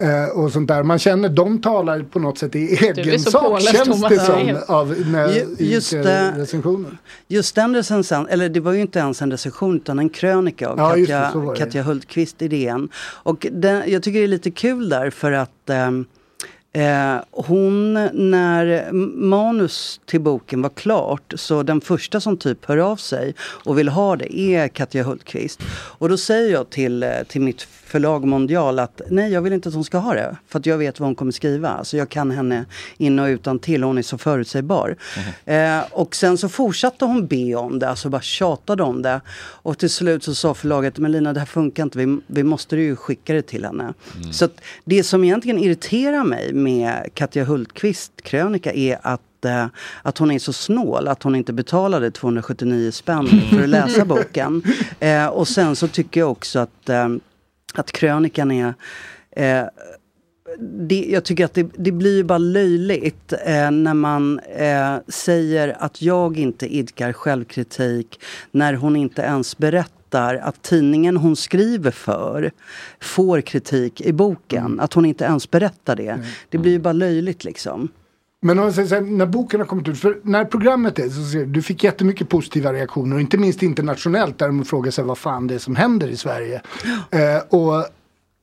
Eh, 0.00 0.24
och 0.38 0.52
sånt 0.52 0.68
där. 0.68 0.82
Man 0.82 0.98
känner 0.98 1.28
de 1.28 1.60
talar 1.60 2.02
på 2.02 2.18
något 2.18 2.38
sätt 2.38 2.56
i 2.56 2.76
egen 2.86 3.20
sak 3.20 3.42
påläst, 3.44 3.76
känns 3.76 3.88
Thomas. 3.88 4.10
det 4.10 4.20
som 4.20 4.74
av, 4.76 4.94
när, 5.06 5.28
Ju- 5.32 5.56
i 5.58 5.72
just 5.74 5.92
era 5.92 6.02
det. 6.02 6.32
recensioner. 6.36 6.98
Just 7.28 7.54
den 7.54 7.74
recensionen, 7.74 8.26
eller 8.30 8.48
det 8.48 8.60
var 8.60 8.72
ju 8.72 8.80
inte 8.80 8.98
ens 8.98 9.22
en 9.22 9.30
recension 9.30 9.76
utan 9.76 9.98
en 9.98 10.08
krönika 10.08 10.68
av 10.68 10.78
Ja, 10.78 10.94
Katja, 10.94 11.32
det. 11.34 11.56
Katja 11.58 11.82
Hultqvist 11.82 12.42
i 12.42 12.48
DN. 12.48 12.88
Och 12.98 13.46
den, 13.52 13.82
jag 13.90 14.02
tycker 14.02 14.18
det 14.18 14.24
är 14.26 14.28
lite 14.28 14.50
kul 14.50 14.88
där 14.88 15.10
för 15.10 15.32
att 15.32 15.70
ehm, 15.70 16.04
Eh, 16.72 17.16
hon, 17.30 17.94
när 18.12 18.92
manus 19.16 20.00
till 20.06 20.20
boken 20.20 20.62
var 20.62 20.70
klart, 20.70 21.32
så 21.36 21.62
den 21.62 21.80
första 21.80 22.20
som 22.20 22.36
typ 22.36 22.64
hör 22.64 22.76
av 22.76 22.96
sig 22.96 23.34
och 23.40 23.78
vill 23.78 23.88
ha 23.88 24.16
det 24.16 24.38
är 24.38 24.68
Katja 24.68 25.02
Hultqvist. 25.02 25.60
Och 25.70 26.08
då 26.08 26.16
säger 26.16 26.52
jag 26.52 26.70
till, 26.70 27.02
eh, 27.02 27.10
till 27.28 27.40
mitt 27.40 27.62
förlag 27.62 28.24
Mondial 28.24 28.78
att 28.78 29.00
nej, 29.10 29.32
jag 29.32 29.42
vill 29.42 29.52
inte 29.52 29.68
att 29.68 29.74
hon 29.74 29.84
ska 29.84 29.98
ha 29.98 30.14
det. 30.14 30.36
För 30.48 30.58
att 30.58 30.66
jag 30.66 30.78
vet 30.78 31.00
vad 31.00 31.06
hon 31.06 31.14
kommer 31.14 31.32
skriva. 31.32 31.68
Alltså 31.68 31.96
jag 31.96 32.08
kan 32.08 32.30
henne 32.30 32.64
in 32.96 33.18
och 33.18 33.26
utan 33.26 33.58
till. 33.58 33.82
Hon 33.82 33.98
är 33.98 34.02
så 34.02 34.18
förutsägbar. 34.18 34.96
Eh, 35.44 35.80
och 35.90 36.14
sen 36.14 36.38
så 36.38 36.48
fortsatte 36.48 37.04
hon 37.04 37.26
be 37.26 37.54
om 37.54 37.78
det, 37.78 37.88
alltså 37.88 38.08
bara 38.08 38.20
tjatade 38.20 38.82
om 38.82 39.02
det. 39.02 39.20
Och 39.38 39.78
till 39.78 39.90
slut 39.90 40.24
så 40.24 40.34
sa 40.34 40.54
förlaget, 40.54 40.98
men 40.98 41.12
Lina 41.12 41.32
det 41.32 41.40
här 41.40 41.46
funkar 41.46 41.82
inte, 41.82 41.98
vi, 41.98 42.18
vi 42.26 42.42
måste 42.42 42.76
ju 42.76 42.96
skicka 42.96 43.34
det 43.34 43.42
till 43.42 43.64
henne. 43.64 43.94
Så 44.32 44.44
att 44.44 44.60
det 44.84 45.04
som 45.04 45.24
egentligen 45.24 45.58
irriterar 45.58 46.24
mig 46.24 46.52
med 46.58 47.08
Katja 47.14 47.44
Hultqvist 47.44 48.12
krönika 48.22 48.72
är 48.72 48.98
att 49.02 49.44
eh, 49.44 49.66
att 50.02 50.18
hon 50.18 50.30
är 50.30 50.38
så 50.38 50.52
snål 50.52 51.08
att 51.08 51.22
hon 51.22 51.34
inte 51.34 51.52
betalade 51.52 52.10
279 52.10 52.90
spänn 52.90 53.28
för 53.50 53.62
att 53.62 53.68
läsa 53.68 54.04
boken. 54.04 54.62
Eh, 55.00 55.26
och 55.26 55.48
sen 55.48 55.76
så 55.76 55.88
tycker 55.88 56.20
jag 56.20 56.30
också 56.30 56.58
att, 56.58 56.88
eh, 56.88 57.08
att 57.74 57.92
krönikan 57.92 58.50
är 58.50 58.74
det, 60.58 61.06
jag 61.10 61.24
tycker 61.24 61.44
att 61.44 61.54
det, 61.54 61.68
det 61.76 61.92
blir 61.92 62.24
bara 62.24 62.38
löjligt 62.38 63.32
eh, 63.32 63.70
när 63.70 63.94
man 63.94 64.38
eh, 64.38 64.96
säger 65.08 65.76
att 65.78 66.02
jag 66.02 66.38
inte 66.38 66.66
idkar 66.66 67.12
självkritik 67.12 68.20
när 68.50 68.74
hon 68.74 68.96
inte 68.96 69.22
ens 69.22 69.58
berättar 69.58 69.97
att 70.14 70.62
tidningen 70.62 71.16
hon 71.16 71.36
skriver 71.36 71.90
för 71.90 72.50
får 73.00 73.40
kritik 73.40 74.00
i 74.00 74.12
boken. 74.12 74.80
Att 74.80 74.94
hon 74.94 75.04
inte 75.04 75.24
ens 75.24 75.50
berättar 75.50 75.96
det. 75.96 76.18
Det 76.48 76.58
blir 76.58 76.72
ju 76.72 76.78
bara 76.78 76.92
löjligt 76.92 77.44
liksom. 77.44 77.88
Men 78.40 78.58
om 78.58 78.64
jag 78.64 78.74
säger 78.74 78.88
så 78.88 78.94
här, 78.94 79.02
när 79.02 79.26
boken 79.26 79.60
har 79.60 79.66
kommit 79.66 79.88
ut, 79.88 79.98
för 79.98 80.18
när 80.22 80.44
programmet 80.44 80.98
är 80.98 81.08
så 81.08 81.24
ser 81.24 81.38
du, 81.38 81.46
du 81.46 81.62
fick 81.62 81.84
jättemycket 81.84 82.28
positiva 82.28 82.72
reaktioner, 82.72 83.18
inte 83.18 83.38
minst 83.38 83.62
internationellt 83.62 84.38
där 84.38 84.46
de 84.46 84.64
frågar 84.64 84.90
sig 84.90 85.04
vad 85.04 85.18
fan 85.18 85.46
det 85.46 85.54
är 85.54 85.58
som 85.58 85.76
händer 85.76 86.08
i 86.08 86.16
Sverige. 86.16 86.62
Eh, 87.10 87.42
och, 87.48 87.86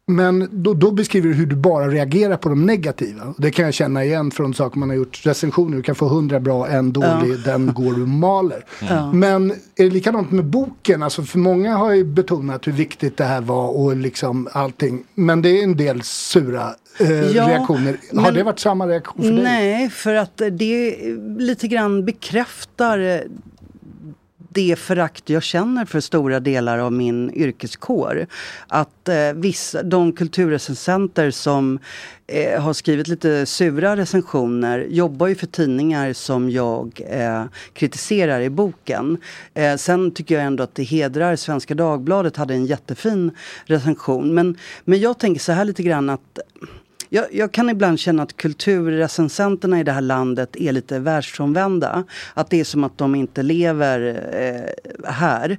men 0.07 0.49
då, 0.51 0.73
då 0.73 0.91
beskriver 0.91 1.27
du 1.29 1.33
hur 1.35 1.45
du 1.45 1.55
bara 1.55 1.87
reagerar 1.87 2.37
på 2.37 2.49
de 2.49 2.65
negativa. 2.65 3.33
Det 3.37 3.51
kan 3.51 3.65
jag 3.65 3.73
känna 3.73 4.03
igen 4.05 4.31
från 4.31 4.53
saker 4.53 4.79
man 4.79 4.89
har 4.89 4.95
gjort 4.95 5.25
recensioner. 5.25 5.77
Du 5.77 5.83
kan 5.83 5.95
få 5.95 6.07
hundra 6.07 6.39
bra, 6.39 6.67
en 6.67 6.93
dålig, 6.93 7.07
Ja. 7.35 7.51
den 7.51 7.73
går 7.73 7.93
du 7.93 8.05
maler. 8.05 8.65
Ja. 8.89 9.11
Men 9.13 9.51
är 9.51 9.55
det 9.83 9.89
likadant 9.89 10.31
med 10.31 10.45
boken? 10.45 11.03
Alltså 11.03 11.23
för 11.23 11.39
många 11.39 11.75
har 11.75 11.93
ju 11.93 12.03
betonat 12.03 12.67
hur 12.67 12.71
viktigt 12.71 13.17
det 13.17 13.23
här 13.23 13.41
var 13.41 13.67
och 13.77 13.95
liksom 13.95 14.47
allting. 14.51 15.03
Men 15.15 15.41
det 15.41 15.49
är 15.59 15.63
en 15.63 15.77
del 15.77 16.01
sura 16.01 16.75
eh, 16.99 17.11
Ja, 17.11 17.47
reaktioner. 17.49 17.97
Har 18.15 18.21
men- 18.21 18.33
det 18.33 18.43
varit 18.43 18.59
samma 18.59 18.87
reaktion 18.87 19.23
för 19.25 19.31
dig? 19.31 19.43
Nej, 19.43 19.89
för 19.89 20.13
att 20.15 20.41
det 20.51 20.95
lite 21.37 21.67
grann 21.67 22.05
bekräftar 22.05 22.99
eh, 22.99 23.19
det 24.55 24.79
förakt 24.79 25.29
jag 25.29 25.43
känner 25.43 25.85
för 25.85 25.99
stora 25.99 26.39
delar 26.39 26.77
av 26.77 26.93
min 26.93 27.31
yrkeskår. 27.33 28.27
Att 28.67 29.09
eh, 29.09 29.33
vissa, 29.35 29.83
de 29.83 30.13
kulturrecensenter 30.13 31.31
som 31.31 31.79
eh, 32.27 32.61
har 32.61 32.73
skrivit 32.73 33.07
lite 33.07 33.45
sura 33.45 33.97
recensioner 33.97 34.79
jobbar 34.89 35.27
ju 35.27 35.35
för 35.35 35.47
tidningar 35.47 36.13
som 36.13 36.49
jag 36.49 37.01
eh, 37.09 37.43
kritiserar 37.73 38.41
i 38.41 38.49
boken. 38.49 39.17
Eh, 39.53 39.75
sen 39.75 40.11
tycker 40.11 40.35
jag 40.35 40.43
ändå 40.43 40.63
att 40.63 40.75
det 40.75 40.83
hedrar 40.83 41.35
Svenska 41.35 41.75
Dagbladet 41.75 42.37
hade 42.37 42.53
en 42.53 42.65
jättefin 42.65 43.31
recension. 43.65 44.33
Men, 44.33 44.57
men 44.85 44.99
jag 44.99 45.19
tänker 45.19 45.41
så 45.41 45.51
här 45.51 45.65
lite 45.65 45.83
grann 45.83 46.09
att 46.09 46.39
jag, 47.15 47.25
jag 47.31 47.51
kan 47.51 47.69
ibland 47.69 47.99
känna 47.99 48.23
att 48.23 48.37
kulturrecensenterna 48.37 49.79
i 49.79 49.83
det 49.83 49.91
här 49.91 50.01
landet 50.01 50.55
är 50.55 50.71
lite 50.71 50.99
världsfrånvända. 50.99 52.03
Att 52.33 52.49
det 52.49 52.59
är 52.59 52.63
som 52.63 52.83
att 52.83 52.97
de 52.97 53.15
inte 53.15 53.43
lever 53.43 54.21
eh, 54.31 55.11
här. 55.11 55.57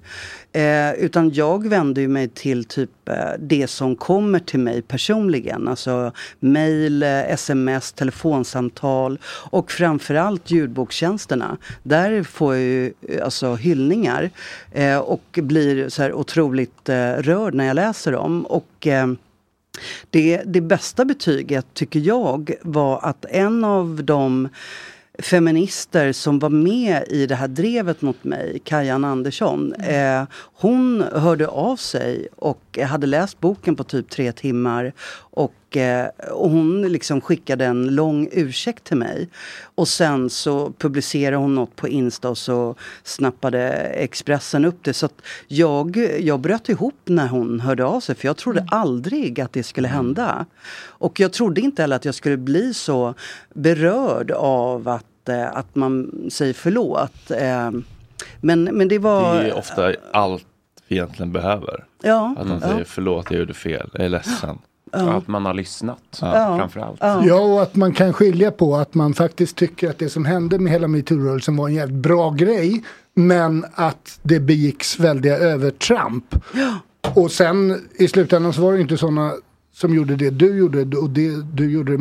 Eh, 0.52 0.92
utan 0.92 1.30
jag 1.30 1.68
vänder 1.68 2.02
ju 2.02 2.08
mig 2.08 2.28
till 2.28 2.64
typ 2.64 3.08
eh, 3.08 3.14
det 3.38 3.66
som 3.66 3.96
kommer 3.96 4.38
till 4.38 4.60
mig 4.60 4.82
personligen. 4.82 5.68
Alltså 5.68 6.12
mejl, 6.40 7.02
eh, 7.02 7.30
sms, 7.30 7.92
telefonsamtal 7.92 9.18
och 9.50 9.70
framförallt 9.70 10.50
ljudbokstjänsterna. 10.50 11.56
Där 11.82 12.22
får 12.22 12.54
jag 12.54 12.62
ju 12.62 12.92
eh, 13.08 13.24
alltså 13.24 13.54
hyllningar 13.54 14.30
eh, 14.72 14.98
och 14.98 15.38
blir 15.42 15.88
så 15.88 16.02
här 16.02 16.12
otroligt 16.12 16.88
eh, 16.88 17.12
rörd 17.12 17.54
när 17.54 17.66
jag 17.66 17.74
läser 17.74 18.12
dem. 18.12 18.46
Och 18.46 18.86
eh, 18.86 19.06
det, 20.10 20.42
det 20.46 20.60
bästa 20.60 21.04
betyget 21.04 21.66
tycker 21.74 22.00
jag 22.00 22.54
var 22.62 23.00
att 23.02 23.24
en 23.24 23.64
av 23.64 24.04
de 24.04 24.48
feminister 25.18 26.12
som 26.12 26.38
var 26.38 26.48
med 26.48 27.04
i 27.08 27.26
det 27.26 27.34
här 27.34 27.48
drevet 27.48 28.02
mot 28.02 28.24
mig, 28.24 28.60
Kajan 28.64 29.04
Andersson, 29.04 29.72
eh, 29.72 30.22
hon 30.54 31.04
hörde 31.12 31.48
av 31.48 31.76
sig 31.76 32.28
och 32.36 32.78
hade 32.78 33.06
läst 33.06 33.40
boken 33.40 33.76
på 33.76 33.84
typ 33.84 34.10
tre 34.10 34.32
timmar. 34.32 34.92
Och, 35.36 35.76
eh, 35.76 36.08
och 36.30 36.50
hon 36.50 36.82
liksom 36.82 37.20
skickade 37.20 37.64
en 37.64 37.94
lång 37.94 38.28
ursäkt 38.32 38.84
till 38.84 38.96
mig. 38.96 39.28
Och 39.74 39.88
sen 39.88 40.30
så 40.30 40.72
publicerade 40.78 41.36
hon 41.36 41.54
något 41.54 41.76
på 41.76 41.88
Insta 41.88 42.28
och 42.28 42.38
så 42.38 42.74
snappade 43.02 43.68
Expressen 43.74 44.64
upp 44.64 44.84
det. 44.84 44.92
Så 44.92 45.08
jag, 45.48 45.96
jag 46.20 46.40
bröt 46.40 46.68
ihop 46.68 47.00
när 47.04 47.28
hon 47.28 47.60
hörde 47.60 47.84
av 47.84 48.00
sig 48.00 48.14
för 48.14 48.28
jag 48.28 48.36
trodde 48.36 48.66
aldrig 48.70 49.40
att 49.40 49.52
det 49.52 49.62
skulle 49.62 49.88
hända. 49.88 50.46
Och 50.78 51.20
jag 51.20 51.32
trodde 51.32 51.60
inte 51.60 51.82
heller 51.82 51.96
att 51.96 52.04
jag 52.04 52.14
skulle 52.14 52.36
bli 52.36 52.74
så 52.74 53.14
berörd 53.54 54.30
av 54.30 54.88
att, 54.88 55.28
eh, 55.28 55.56
att 55.56 55.74
man 55.74 56.12
säger 56.30 56.54
förlåt. 56.54 57.30
Eh, 57.30 57.70
men, 58.40 58.64
men 58.64 58.88
det 58.88 58.98
var... 58.98 59.34
Det 59.34 59.48
är 59.48 59.58
ofta 59.58 59.94
allt 60.12 60.46
vi 60.88 60.96
egentligen 60.96 61.32
behöver. 61.32 61.84
Ja, 62.02 62.34
Att 62.38 62.46
man 62.46 62.60
ja. 62.62 62.68
säger 62.68 62.84
förlåt, 62.84 63.30
jag 63.30 63.38
gjorde 63.38 63.54
fel, 63.54 63.90
jag 63.92 64.04
är 64.04 64.08
ledsen. 64.08 64.58
Ja. 65.00 65.12
Att 65.12 65.28
man 65.28 65.46
har 65.46 65.54
lyssnat 65.54 66.18
Ja. 66.20 66.56
framförallt. 66.58 66.98
Ja, 67.00 67.40
och 67.40 67.62
att 67.62 67.76
man 67.76 67.92
kan 67.92 68.12
skilja 68.12 68.50
på 68.50 68.76
att 68.76 68.94
man 68.94 69.14
faktiskt 69.14 69.56
tycker 69.56 69.90
att 69.90 69.98
det 69.98 70.08
som 70.08 70.24
hände 70.24 70.58
med 70.58 70.72
hela 70.72 70.86
metoo-rörelsen 70.88 71.56
var 71.56 71.68
en 71.68 71.74
jävligt 71.74 71.98
bra 72.02 72.30
grej. 72.30 72.82
Men 73.14 73.64
att 73.74 74.18
det 74.22 74.40
begicks 74.40 74.98
väldiga 75.00 75.36
övertramp. 75.36 76.24
Och 77.14 77.30
sen 77.30 77.88
i 77.94 78.08
slutändan 78.08 78.52
så 78.52 78.62
var 78.62 78.72
det 78.72 78.80
inte 78.80 78.96
sådana 78.96 79.32
som 79.76 79.94
gjorde 79.94 80.16
det 80.16 80.30
du 80.30 80.58
gjorde 80.58 80.96
och 80.96 81.10
det 81.10 81.42
du 81.52 81.70
gjorde 81.70 81.98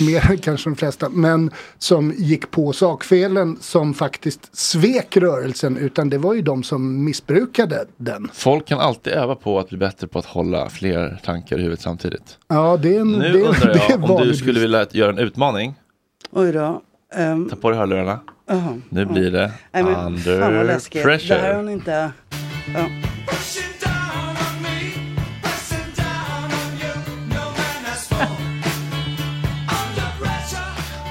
mer 0.00 0.36
kanske 0.36 0.70
de 0.70 0.76
flesta. 0.76 1.08
Men 1.08 1.50
som 1.78 2.12
gick 2.16 2.50
på 2.50 2.72
sakfelen 2.72 3.56
som 3.60 3.94
faktiskt 3.94 4.56
svek 4.56 5.16
rörelsen. 5.16 5.76
Utan 5.76 6.10
det 6.10 6.18
var 6.18 6.34
ju 6.34 6.42
de 6.42 6.62
som 6.62 7.04
missbrukade 7.04 7.84
den. 7.96 8.30
Folk 8.32 8.66
kan 8.66 8.78
alltid 8.80 9.12
öva 9.12 9.34
på 9.34 9.58
att 9.58 9.68
bli 9.68 9.78
bättre 9.78 10.06
på 10.06 10.18
att 10.18 10.24
hålla 10.26 10.70
fler 10.70 11.20
tankar 11.24 11.58
i 11.58 11.62
huvudet 11.62 11.80
samtidigt. 11.80 12.38
Ja, 12.48 12.76
det 12.82 12.96
är 12.96 13.00
en, 13.00 13.12
Nu 13.12 13.32
det, 13.32 13.42
undrar 13.42 13.74
det 13.74 13.82
jag 13.88 14.10
om 14.10 14.22
du 14.22 14.34
skulle 14.36 14.60
vilja 14.60 14.86
göra 14.90 15.10
en 15.10 15.18
utmaning. 15.18 15.74
Oj 16.30 16.52
då. 16.52 16.82
Ehm, 17.14 17.48
Ta 17.48 17.56
på 17.56 17.70
dig 17.70 17.78
hörlurarna. 17.78 18.20
Jaha. 18.48 18.80
Nu 18.88 19.06
blir 19.06 19.30
det 19.30 19.52
Nej, 19.72 19.82
men 19.84 19.94
fan 19.94 20.40
vad 20.40 20.42
under 20.42 20.64
läskigt. 20.64 21.02
Det 21.04 21.08
här 21.10 21.10
har 21.10 21.18
pressure. 21.18 21.56
hon 21.56 21.68
inte... 21.68 22.12
Ja. 22.74 22.86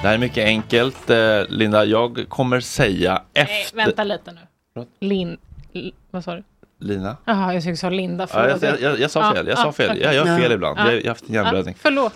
Det 0.02 0.08
här 0.08 0.14
är 0.14 0.18
mycket 0.18 0.46
enkelt. 0.46 1.10
Eh, 1.10 1.18
Linda, 1.50 1.86
jag 1.86 2.26
kommer 2.30 2.60
säga 2.60 3.22
Nej, 3.34 3.44
efter... 3.62 3.78
vänta 3.78 4.04
lite 4.04 4.32
nu. 4.32 4.86
Lin... 5.00 5.38
Vad 6.12 6.24
sa 6.24 6.36
du? 6.36 6.44
Lina? 6.82 7.18
Jaha, 7.26 7.54
jag 7.54 7.64
tyckte 7.64 7.72
du 7.72 7.78
sa 7.78 7.90
Linda. 7.90 8.28
Ja, 8.34 8.50
jag, 8.50 8.64
jag, 8.64 8.82
jag, 8.82 9.00
jag 9.00 9.12
sa 9.12 9.34
fel, 9.34 9.48
jag 9.48 9.58
sa 9.58 9.72
fel. 9.72 9.90
okej. 9.92 10.04
Jag 10.04 10.14
gör 10.14 10.38
fel 10.38 10.52
ibland. 10.52 10.80
Ja. 10.80 10.86
Jag, 10.86 10.96
jag 10.96 11.02
har 11.04 11.10
haft 11.10 11.30
en 11.30 11.34
hjärnblödning. 11.34 11.76
Ja, 11.78 11.82
förlåt. 11.82 12.14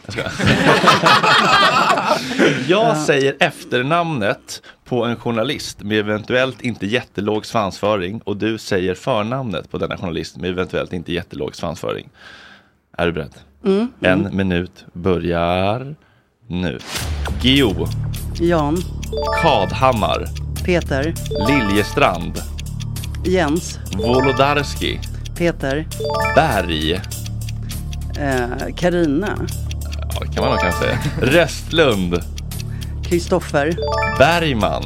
Jag, 2.67 2.97
säger 3.05 3.35
efternamnet 3.39 4.61
på 4.85 5.05
en 5.05 5.15
journalist 5.15 5.83
med 5.83 5.99
eventuellt 5.99 6.61
inte 6.61 6.87
jättelåg 6.87 7.45
svansföring 7.45 8.21
och 8.23 8.37
du 8.37 8.57
säger 8.57 8.95
förnamnet 8.95 9.71
på 9.71 9.77
denna 9.77 9.97
journalist 9.97 10.37
med 10.37 10.49
eventuellt 10.49 10.93
inte 10.93 11.13
jättelåg 11.13 11.55
svansföring. 11.55 12.09
Är 12.97 13.05
du 13.05 13.11
beredd? 13.11 13.33
Mm, 13.65 13.87
En 14.01 14.19
mm. 14.19 14.37
minut 14.37 14.85
börjar 14.93 15.95
nu. 16.47 16.79
Geo, 17.41 17.87
Jan, 18.39 18.77
Kadhammar, 19.41 20.27
Peter, 20.65 21.13
Liljestrand, 21.47 22.41
Jens, 23.25 23.79
Wolodarski, 23.95 24.99
Peter, 25.37 25.87
Berg, 26.35 26.91
eh, 28.19 28.75
Karina, 28.75 29.37
ja, 30.13 30.19
det 30.19 30.33
kan 30.33 30.43
man 30.43 30.51
nog 30.51 30.59
kanske 30.59 30.81
säga, 30.83 30.97
Restlund, 31.21 32.19
Kristoffer, 33.03 33.75
Bergman, 34.17 34.83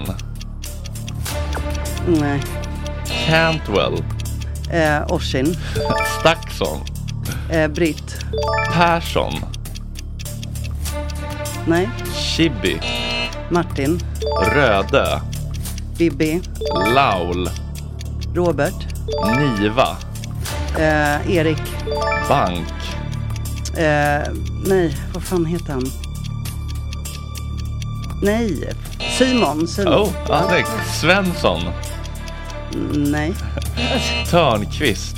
nej, 2.08 2.42
Cantwell, 3.28 4.04
eh, 4.72 5.14
Orsin, 5.14 5.56
Staxon, 6.20 6.80
eh, 7.52 7.68
Britt, 7.68 8.18
Persson, 8.74 9.34
Nej. 11.68 11.90
Chibi. 12.16 12.80
Martin. 13.50 14.00
Rödö. 14.54 15.20
Bibi. 15.98 16.42
Laul. 16.94 17.50
Robert. 18.36 18.88
Niva. 19.40 19.98
Eh, 20.78 21.36
Erik. 21.38 21.62
Bank. 22.30 22.68
Eh, 23.78 24.34
nej, 24.66 24.98
vad 25.14 25.24
fan 25.24 25.46
heter 25.46 25.74
han? 25.74 25.84
Nej, 28.24 28.74
Simon. 29.18 29.68
Simon. 29.68 29.94
Oh, 29.94 30.10
ja, 30.30 30.44
snyggt. 30.50 30.70
Svensson. 31.02 31.62
Mm, 32.74 33.04
Nej. 33.04 33.34
Törnqvist. 34.30 35.18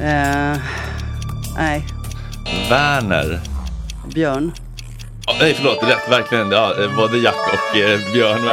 Eh, 0.00 0.56
nej, 1.56 1.86
Werner. 2.70 3.40
Björn. 4.14 4.52
Nej, 5.40 5.54
förlåt. 5.54 5.82
Rätt. 5.82 6.10
Verkligen. 6.10 6.50
Ja, 6.50 6.82
eh, 6.82 6.96
både 6.96 7.18
Jack 7.18 7.34
och 7.34 7.76
eh, 7.78 8.12
Björn. 8.12 8.38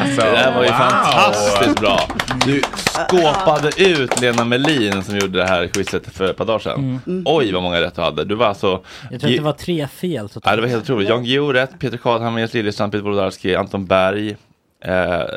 Alltså, 0.00 0.20
det 0.20 0.36
här 0.36 0.54
var 0.54 0.62
ju 0.62 0.68
wow. 0.68 0.76
fantastiskt 0.78 1.80
bra. 1.80 2.00
Du 2.46 2.62
skåpade 2.86 3.82
ut 3.82 4.20
Lena 4.20 4.44
Melin 4.44 5.02
som 5.04 5.16
gjorde 5.18 5.38
det 5.38 5.46
här 5.46 5.66
quizet 5.66 6.06
för 6.16 6.24
ett 6.30 6.36
par 6.36 6.44
dagar 6.44 6.58
sedan. 6.58 7.00
Mm. 7.06 7.22
Oj, 7.26 7.52
vad 7.52 7.62
många 7.62 7.80
rätt 7.80 7.94
du 7.94 8.02
hade. 8.02 8.24
Du 8.24 8.34
var 8.34 8.46
alltså... 8.46 8.82
Jag 9.10 9.20
tror 9.20 9.30
att 9.30 9.36
det 9.36 9.42
var 9.42 9.52
tre 9.52 9.88
fel 9.88 10.28
totalt. 10.28 10.46
Ja, 10.46 10.56
det 10.56 10.62
var 10.62 10.68
helt 10.68 10.82
otroligt. 10.82 11.08
Jan 11.08 11.24
Guillou 11.24 11.52
rätt, 11.52 11.78
Peter 11.78 11.96
Kadhammar, 11.98 12.38
Jens 12.40 12.54
Liljestrand, 12.54 12.92
Peter 12.92 13.02
Wolodarski, 13.04 13.54
Anton 13.56 13.86
Berg. 13.86 14.30
eh, 14.30 14.36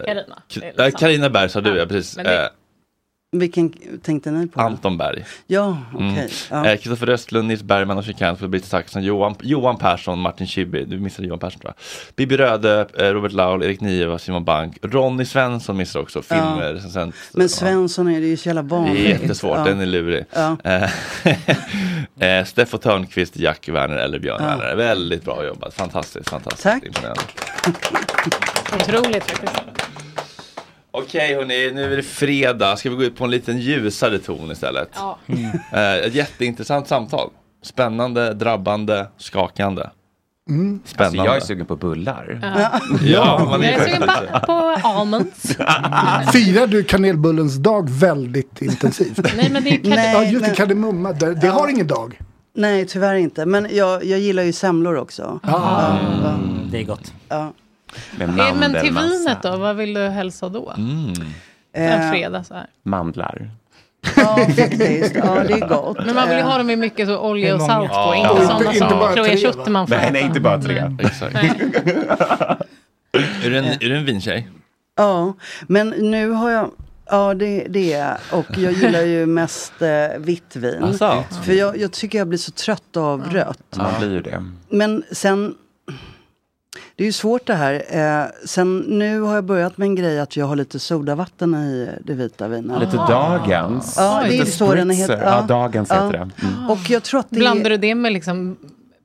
Carina. 0.05 0.91
Carina 0.99 1.29
Berg 1.29 1.49
sa 1.49 1.61
du, 1.61 1.77
ja 1.77 1.85
precis. 1.85 2.15
men 2.17 2.25
det- 2.25 2.37
Eh, 2.43 2.47
Vilken 3.31 3.73
tänkte 4.03 4.31
ni 4.31 4.47
på? 4.47 4.61
Anton 4.61 4.97
Berg. 4.97 5.25
Ja, 5.47 5.77
okej. 5.93 6.07
Mm. 6.09 6.29
Ja. 6.51 6.65
Eh, 6.65 6.75
Kristoffer 6.77 7.09
Östlund, 7.09 7.47
Nils 7.47 7.63
Bergman, 7.63 7.97
Oscar 7.97 8.13
Kernfeldt, 8.13 8.51
Britta 8.51 8.67
Saxon, 8.67 9.03
Johan, 9.03 9.35
Johan 9.41 9.77
Persson, 9.77 10.19
Martin 10.19 10.47
Schibbye, 10.47 10.85
du 10.85 10.99
missade 10.99 11.27
Johan 11.27 11.39
Persson 11.39 11.59
tror 11.61 11.73
jag. 11.75 12.15
Bibi 12.15 12.37
Röde, 12.37 12.87
eh, 12.97 13.03
Robert 13.05 13.31
Laul, 13.31 13.63
Erik 13.63 13.81
Niva, 13.81 14.19
Simon 14.19 14.45
Bank, 14.45 14.77
Ronny 14.81 15.25
Svensson 15.25 15.77
missade 15.77 16.03
också, 16.03 16.21
filmrecensent. 16.21 17.15
Men 17.33 17.49
Svensson 17.49 18.07
är 18.07 18.21
det 18.21 18.27
ju 18.27 18.37
så 18.37 18.49
jävla 18.49 18.61
Det 18.61 18.67
vanligt. 18.67 18.99
är 19.05 19.09
jättesvårt, 19.09 19.57
Ja. 19.57 19.63
den 19.63 19.79
är 19.79 19.85
lurig. 19.85 20.25
Ja. 20.33 20.57
Eh, 20.63 20.89
eh, 22.39 22.45
Steffo 22.45 22.77
Törnqvist, 22.77 23.35
Jack 23.37 23.69
Werner 23.69 23.97
eller 23.97 24.19
Björn 24.19 24.41
Ja. 24.43 24.47
Werner. 24.47 24.75
Väldigt 24.75 25.25
bra 25.25 25.45
jobbat, 25.45 25.73
fantastiskt, 25.73 26.29
fantastiskt 26.29 26.63
Tack. 26.63 26.85
imponerande. 26.85 27.21
Otroligt 28.75 29.23
faktiskt. 29.23 29.88
Okej 30.91 31.35
hörni, 31.35 31.71
nu 31.73 31.93
är 31.93 31.97
det 31.97 32.03
fredag. 32.03 32.75
Ska 32.77 32.89
vi 32.89 32.95
gå 32.95 33.03
ut 33.03 33.17
på 33.17 33.23
en 33.23 33.31
liten 33.31 33.59
ljusare 33.59 34.19
ton 34.19 34.51
istället? 34.51 34.89
Ja. 34.95 35.17
Eh, 35.73 35.93
ett 35.93 36.15
jätteintressant 36.15 36.87
samtal. 36.87 37.29
Spännande, 37.63 38.33
drabbande, 38.33 39.07
skakande. 39.17 39.89
Mm. 40.49 40.79
Spännande. 40.85 41.19
Alltså, 41.21 41.31
jag 41.31 41.35
är 41.35 41.45
sugen 41.45 41.65
på 41.65 41.75
bullar. 41.75 42.39
Ja. 42.41 42.79
Ja, 43.03 43.45
man 43.49 43.61
Jag 43.61 43.73
är 43.73 43.79
är 43.79 43.85
sugen 43.85 44.07
på, 44.41 44.45
på 44.45 44.87
almonds. 44.87 45.43
Firar 46.33 46.67
du 46.67 46.83
kanelbullens 46.83 47.55
dag 47.55 47.89
väldigt 47.89 48.61
intensivt? 48.61 49.35
Nej, 49.37 49.49
men 49.51 49.63
det 49.63 49.69
är 49.69 49.79
Nej, 49.83 50.13
Ja, 50.13 50.23
just 50.23 50.45
det, 50.45 50.55
kardemumma. 50.55 51.13
Det, 51.13 51.33
det 51.35 51.47
har 51.47 51.67
ingen 51.67 51.87
dag. 51.87 52.19
Nej, 52.55 52.85
tyvärr 52.85 53.15
inte. 53.15 53.45
Men 53.45 53.67
jag, 53.71 54.05
jag 54.05 54.19
gillar 54.19 54.43
ju 54.43 54.53
semlor 54.53 54.97
också. 54.97 55.39
Ah. 55.43 55.97
Det 56.71 56.79
är 56.79 56.83
gott. 56.83 57.13
Ja. 57.27 57.53
Med 58.17 58.29
Eh, 58.29 58.55
Men 58.55 58.73
till 58.81 58.93
vinet 58.93 59.37
då, 59.43 59.57
vad 59.57 59.75
vill 59.75 59.93
du 59.93 60.01
hälsa 60.07 60.49
då? 60.49 60.73
Mm. 60.77 61.13
En 61.73 62.11
fredag 62.11 62.43
så 62.43 62.53
här. 62.53 62.65
Mandlar. 62.83 63.49
Ja, 64.15 64.35
faktiskt. 64.57 65.15
Ja, 65.15 65.43
det 65.47 65.53
är 65.53 65.67
gott. 65.67 65.97
Men 66.05 66.15
man 66.15 66.29
vill 66.29 66.37
ju 66.37 66.43
ha 66.43 66.57
dem 66.57 66.67
med 66.67 66.77
mycket 66.77 67.07
så 67.07 67.19
olja 67.19 67.55
och 67.55 67.61
salt 67.61 67.89
på, 67.89 67.95
Ja. 67.95 68.15
inte 68.15 68.29
Och 68.29 68.37
sådana 68.41 68.73
inte- 68.73 68.89
som 68.89 68.99
va? 68.99 69.13
Schuterman 69.15 69.87
får. 69.87 69.95
Nej, 69.95 70.09
nej, 70.11 70.21
inte 70.23 70.39
bara 70.39 70.61
tre. 70.61 70.95
Exakt. 70.99 71.35
är, 73.43 73.49
du 73.49 73.57
en, 73.57 73.65
är 73.65 73.77
du 73.89 73.97
en 73.97 74.05
vintjej? 74.05 74.49
Ja, 74.97 75.33
men 75.67 75.89
nu 75.89 76.29
har 76.29 76.51
jag 76.51 76.71
Ja, 77.11 77.33
det, 77.33 77.65
det 77.69 77.93
är. 77.93 78.17
Och 78.31 78.45
jag 78.57 78.73
gillar 78.73 79.01
ju 79.01 79.25
mest 79.25 79.81
eh, 79.81 80.17
vitt 80.19 80.55
vin. 80.55 80.83
Asså? 80.83 81.23
För 81.43 81.53
jag, 81.53 81.77
jag 81.77 81.91
tycker 81.91 82.17
jag 82.17 82.27
blir 82.27 82.39
så 82.39 82.51
trött 82.51 82.97
av 82.97 83.23
rött. 83.31 83.75
Man 83.77 83.91
blir 83.99 84.11
ju 84.11 84.21
det. 84.21 84.45
Men 84.69 85.03
sen, 85.11 85.55
det 86.95 87.03
är 87.03 87.05
ju 87.05 87.11
svårt 87.11 87.45
det 87.45 87.55
här. 87.55 87.83
Eh, 87.89 88.25
sen 88.45 88.79
nu 88.79 89.21
har 89.21 89.35
jag 89.35 89.43
börjat 89.43 89.77
med 89.77 89.85
en 89.85 89.95
grej 89.95 90.19
att 90.19 90.37
jag 90.37 90.45
har 90.45 90.55
lite 90.55 90.79
sodavatten 90.79 91.55
i 91.55 91.89
det 92.03 92.13
vita 92.13 92.47
vinet. 92.47 92.79
Lite 92.79 92.97
dagens. 92.97 93.95
Ja, 93.97 94.23
det 94.27 94.37
är 94.37 94.45
så 94.45 94.75
den 94.75 94.89
heter. 94.89 95.21
Ja, 95.23 95.45
dagens 95.47 95.91
heter 95.91 96.11
det. 96.11 96.17
Mm. 96.17 96.69
Och 96.69 96.89
jag 96.89 97.03
tror 97.03 97.19
att 97.19 97.27
det 97.29 97.35
Blandar 97.35 97.69
du 97.69 97.77
det 97.77 97.95
med 97.95 98.13
liksom 98.13 98.57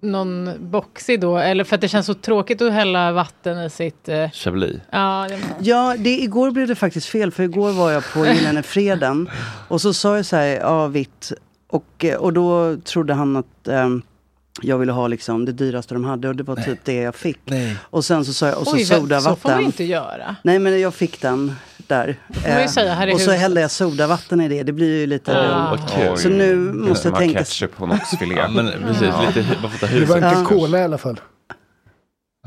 någon 0.05 0.51
boxig 0.59 1.21
då? 1.21 1.39
Eller 1.39 1.65
för 1.65 1.75
att 1.75 1.81
det 1.81 1.89
känns 1.89 2.07
så 2.07 2.15
tråkigt 2.15 2.63
att 2.63 2.73
hälla 2.73 3.13
vatten 3.13 3.59
i 3.59 3.71
sitt... 3.71 4.09
Eh, 4.09 4.31
Chablis? 4.31 4.77
ja, 4.91 5.27
det, 5.29 5.39
Ja, 5.61 5.95
det, 5.99 6.11
igår 6.11 6.51
blev 6.51 6.69
det 6.69 6.75
faktiskt 6.75 7.07
fel 7.07 7.31
för 7.31 7.43
igår 7.43 7.73
var 7.73 7.91
jag 7.91 8.03
på 8.15 8.27
Gyllene 8.27 8.63
Freden 8.63 9.31
och 9.69 9.81
så 9.81 9.95
sa 9.95 10.17
jag 10.17 10.27
så 10.27 10.37
här, 10.37 10.47
ja 10.47 10.87
vitt. 10.87 11.33
Och, 11.69 12.05
eh, 12.05 12.17
och 12.17 12.33
då 12.33 12.77
trodde 12.77 13.15
han 13.15 13.37
att 13.37 13.69
ehm, 13.69 14.03
jag 14.63 14.79
ville 14.79 14.93
ha 14.93 15.09
liksom 15.09 15.45
det 15.45 15.53
dyraste 15.53 15.95
de 15.95 16.05
hade 16.05 16.29
och 16.29 16.37
det 16.37 16.43
var 16.43 16.57
typ 16.57 16.79
det 16.85 16.95
jag 16.95 17.15
fick. 17.15 17.39
Nej. 17.45 17.77
Och 17.83 18.05
sen 18.05 18.25
så 18.25 18.33
sa 18.33 18.47
jag, 18.47 18.59
och 18.59 18.67
så 18.67 18.77
oj, 18.77 18.85
väl, 18.85 18.87
så 18.87 18.97
får 18.97 19.01
man 19.01 19.21
sodavatten. 19.21 19.65
inte 19.65 19.85
göra. 19.85 20.37
Nej 20.43 20.59
men 20.59 20.81
jag 20.81 20.95
fick 20.95 21.21
den 21.21 21.55
där. 21.77 22.17
Eh, 22.45 22.67
säga 22.67 22.95
här 22.95 23.07
i 23.09 23.15
och 23.15 23.21
så 23.21 23.31
hällde 23.31 23.61
jag 23.61 23.71
sodavatten 23.71 24.41
i 24.41 24.49
det, 24.49 24.63
det 24.63 24.73
blir 24.73 25.01
ju 25.01 25.07
lite 25.07 25.33
kul. 25.97 26.19
Så 26.19 26.29
nu 26.29 26.57
måste 26.57 27.09
jag 27.09 27.19
tänka... 27.19 27.39
ketchup 27.39 27.77
på 27.77 27.87
noxfilé. 27.87 28.35
Ja, 28.45 28.49
men 28.49 28.71
precis, 28.83 29.15
lite, 29.37 29.49
man 29.63 29.71
får 29.71 29.87
ta 29.87 29.95
Det 29.95 30.05
var 30.05 30.17
inte 30.17 30.55
cola 30.55 30.79
i 30.79 30.83
alla 30.83 30.99
fall. 30.99 31.21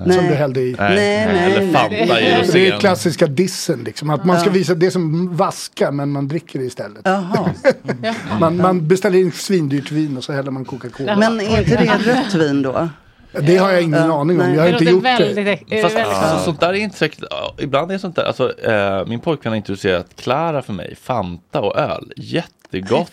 Nej. 0.05 0.17
Som 0.17 0.27
du 0.27 0.33
hällde 0.33 0.61
i. 0.61 0.75
Nej, 0.79 0.95
Nej, 0.95 1.27
nej, 1.33 1.53
eller. 1.55 1.73
Fanta 1.73 1.95
i 1.95 2.51
Det 2.53 2.67
är 2.67 2.79
klassiska 2.79 3.27
dissen 3.27 3.83
liksom. 3.83 4.09
Att 4.09 4.25
man 4.25 4.39
ska 4.39 4.49
visa 4.49 4.75
det 4.75 4.91
som 4.91 5.35
vaska 5.37 5.91
men 5.91 6.11
man 6.11 6.27
dricker 6.27 6.59
det 6.59 6.65
istället. 6.65 7.01
Jaha. 7.03 7.49
Man, 8.39 8.57
man 8.57 8.87
beställer 8.87 9.19
in 9.19 9.31
svindyrt 9.31 9.91
vin 9.91 10.17
och 10.17 10.23
så 10.23 10.33
häller 10.33 10.51
man 10.51 10.65
Coca-Cola. 10.65 11.15
Men 11.15 11.39
är 11.39 11.59
inte 11.59 11.75
det 11.75 12.11
rött 12.11 12.33
vin 12.35 12.61
då? 12.61 12.89
Det 13.31 13.57
har 13.57 13.71
jag 13.71 13.81
ingen 13.81 13.99
Ja, 13.99 14.21
aning 14.21 14.41
om. 14.41 14.45
nej. 14.47 14.55
Jag 14.55 14.61
har 14.63 14.67
det 14.71 14.77
inte 14.79 14.91
gjort 14.91 15.03
väldigt, 15.03 15.69
det. 15.69 15.77
eh, 15.77 15.83
Fast 15.83 15.95
alltså, 15.97 16.45
sånt 16.45 16.59
där 16.59 16.69
är 16.69 16.73
inte 16.73 16.97
säkert, 16.97 17.23
ibland 17.59 17.91
är 17.91 17.97
sånt 17.97 18.15
där, 18.15 18.23
alltså 18.23 18.59
eh, 18.59 19.05
min 19.07 19.19
pojkvän 19.19 19.51
har 19.51 19.57
introducerat 19.57 20.07
Klara 20.15 20.61
för 20.61 20.73
mig, 20.73 20.95
Fanta 21.01 21.61
och 21.61 21.77
öl. 21.77 22.11
Jättegott. 22.71 23.11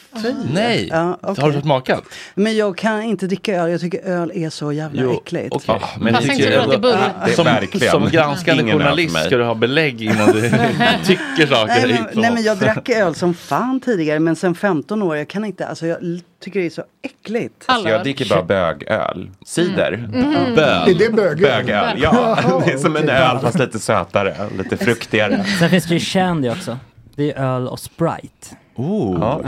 Nej, 0.53 0.89
Ja, 0.93 1.19
okej. 1.23 1.43
har 1.45 1.51
du 1.53 1.61
smakat? 1.61 2.03
Men 2.35 2.57
jag 2.57 2.77
kan 2.77 3.03
inte 3.03 3.27
dricka 3.27 3.55
öl, 3.55 3.71
jag 3.71 3.81
tycker 3.81 4.01
öl 4.05 4.33
är 4.35 4.51
så 4.51 4.73
jävla 4.73 5.13
äckligt. 5.13 5.53
Men 5.99 6.15
Fast 6.15 6.23
tycker 6.23 6.35
tänkte 6.35 6.49
du 6.49 6.55
ändå- 6.55 6.65
att 6.65 6.71
det 6.71 6.79
börjar- 6.79 7.13
Det 7.27 7.31
är 7.33 7.35
som, 7.37 7.45
verkligen 7.45 7.91
som 7.91 8.09
granskande 8.11 8.63
ingen 8.63 8.79
journalist 8.79 9.25
ska 9.27 9.37
du 9.37 9.45
ha 9.45 9.55
belägg 9.55 10.03
innan 10.03 10.33
du 10.33 10.41
tycker 11.05 11.47
saker. 11.47 11.67
Nej 11.67 11.83
är 11.83 11.89
men, 11.89 11.97
inte 11.99 12.11
nej 12.21 12.31
men 12.35 12.43
jag 12.43 12.59
drack 12.59 12.89
öl 12.89 13.15
som 13.15 13.35
fan 13.35 13.81
tidigare 13.81 14.21
men 14.21 14.37
sen 14.37 14.55
15 14.55 15.03
år, 15.03 15.17
jag 15.17 15.29
kan 15.29 15.45
inte, 15.45 15.67
alltså 15.67 15.87
jag 15.87 15.99
tycker 16.45 16.61
det 16.61 16.67
är 16.67 16.71
så 16.71 16.83
äckligt. 17.03 17.55
Alltså, 17.67 17.89
jag 17.89 18.03
dricker 18.03 18.29
bara 18.29 18.43
bögöl. 18.43 19.31
Cider. 19.47 19.93
Mm. 20.15 20.55
Böl. 20.55 20.89
Är 20.89 20.95
det 20.99 21.13
bögöl? 21.13 21.37
Bögöl, 21.65 21.99
ja. 22.03 22.39
Det 22.67 22.73
är 22.73 22.79
som 22.79 22.97
en 22.97 23.09
öl 23.09 23.39
fast 23.39 23.59
lite 23.59 23.79
sötare, 23.79 24.37
lite 24.59 24.77
fruktigare. 24.77 25.45
Sen 25.59 25.71
finns 25.71 25.85
det 25.87 25.95
ju 25.95 26.01
Shandy 26.01 26.49
också. 26.51 26.79
Det 27.17 27.33
är 27.33 27.39
öl 27.57 27.69
och 27.69 27.79
Sprite. 27.81 28.57
Oh, 28.77 29.19
Ja, 29.21 29.41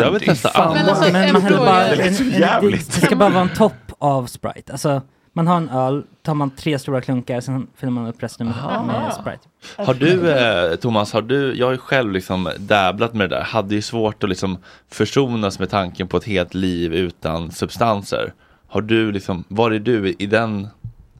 jag 0.00 0.10
vill 0.10 0.20
testa 0.20 0.48
allt. 0.48 0.74
Men 0.74 0.88
alltså, 0.88 1.12
Men 1.12 1.22
en 1.24 1.32
man 1.32 1.42
häller 1.42 1.58
bara, 1.58 1.86
en, 1.88 2.00
en, 2.00 2.30
det, 2.30 2.70
det 2.70 2.80
ska 3.06 3.16
bara 3.16 3.28
vara 3.30 3.42
en 3.42 3.54
topp 3.54 3.72
av 3.98 4.26
Sprite. 4.26 4.72
Alltså, 4.72 5.02
man 5.32 5.46
har 5.46 5.56
en 5.56 5.68
öl, 5.68 6.02
tar 6.22 6.34
man 6.34 6.50
tre 6.50 6.78
stora 6.78 7.00
klunkar, 7.00 7.40
sen 7.40 7.66
fyller 7.76 7.90
man 7.92 8.06
upp 8.06 8.22
resten 8.22 8.46
med, 8.46 8.54
med 8.86 9.12
Sprite. 9.14 9.38
Har 9.76 9.94
du, 9.94 10.30
eh, 10.30 10.74
Thomas, 10.76 11.12
har 11.12 11.22
du, 11.22 11.54
jag 11.54 11.66
har 11.66 11.72
ju 11.72 11.78
själv 11.78 12.12
liksom 12.12 12.50
dabblat 12.58 13.14
med 13.14 13.30
det 13.30 13.36
där, 13.36 13.42
hade 13.42 13.74
ju 13.74 13.82
svårt 13.82 14.22
att 14.24 14.28
liksom 14.28 14.58
försonas 14.90 15.58
med 15.58 15.70
tanken 15.70 16.08
på 16.08 16.16
ett 16.16 16.24
helt 16.24 16.54
liv 16.54 16.94
utan 16.94 17.50
substanser. 17.50 18.32
Har 18.68 18.80
du 18.82 19.12
liksom, 19.12 19.44
var 19.48 19.70
är 19.70 19.78
du 19.78 20.14
i, 20.18 20.26
den, 20.26 20.68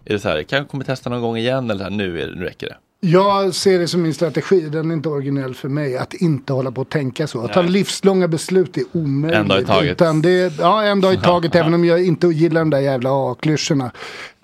är 0.04 0.12
det 0.12 0.18
så 0.18 0.28
här, 0.28 0.42
kan 0.42 0.58
jag 0.58 0.68
komma 0.68 0.84
testa 0.84 1.10
någon 1.10 1.20
gång 1.20 1.36
igen 1.36 1.70
eller 1.70 1.78
så 1.78 1.84
här, 1.84 1.90
nu, 1.90 2.20
är, 2.22 2.26
det- 2.26 2.34
nu 2.34 2.44
räcker 2.44 2.66
det? 2.66 2.76
Jag 3.06 3.54
ser 3.54 3.78
det 3.78 3.88
som 3.88 4.02
min 4.02 4.14
strategi, 4.14 4.60
den 4.60 4.90
är 4.90 4.94
inte 4.94 5.08
originell 5.08 5.54
för 5.54 5.68
mig, 5.68 5.96
att 5.96 6.14
inte 6.14 6.52
hålla 6.52 6.70
på 6.70 6.80
att 6.80 6.90
tänka 6.90 7.26
så. 7.26 7.44
Att 7.44 7.52
ta 7.52 7.62
livslånga 7.62 8.28
beslut 8.28 8.76
är 8.76 8.84
omöjligt. 8.92 9.40
En 9.40 9.48
dag 9.48 9.62
i 9.62 9.64
taget. 9.64 9.92
Utan 9.92 10.22
det, 10.22 10.58
ja, 10.58 10.82
en 10.82 11.00
dag 11.00 11.14
i 11.14 11.16
taget, 11.22 11.54
även 11.54 11.74
om 11.74 11.84
jag 11.84 12.06
inte 12.06 12.26
gillar 12.26 12.60
de 12.60 12.70
där 12.70 12.78
jävla 12.78 13.10
A-klyschorna. 13.12 13.90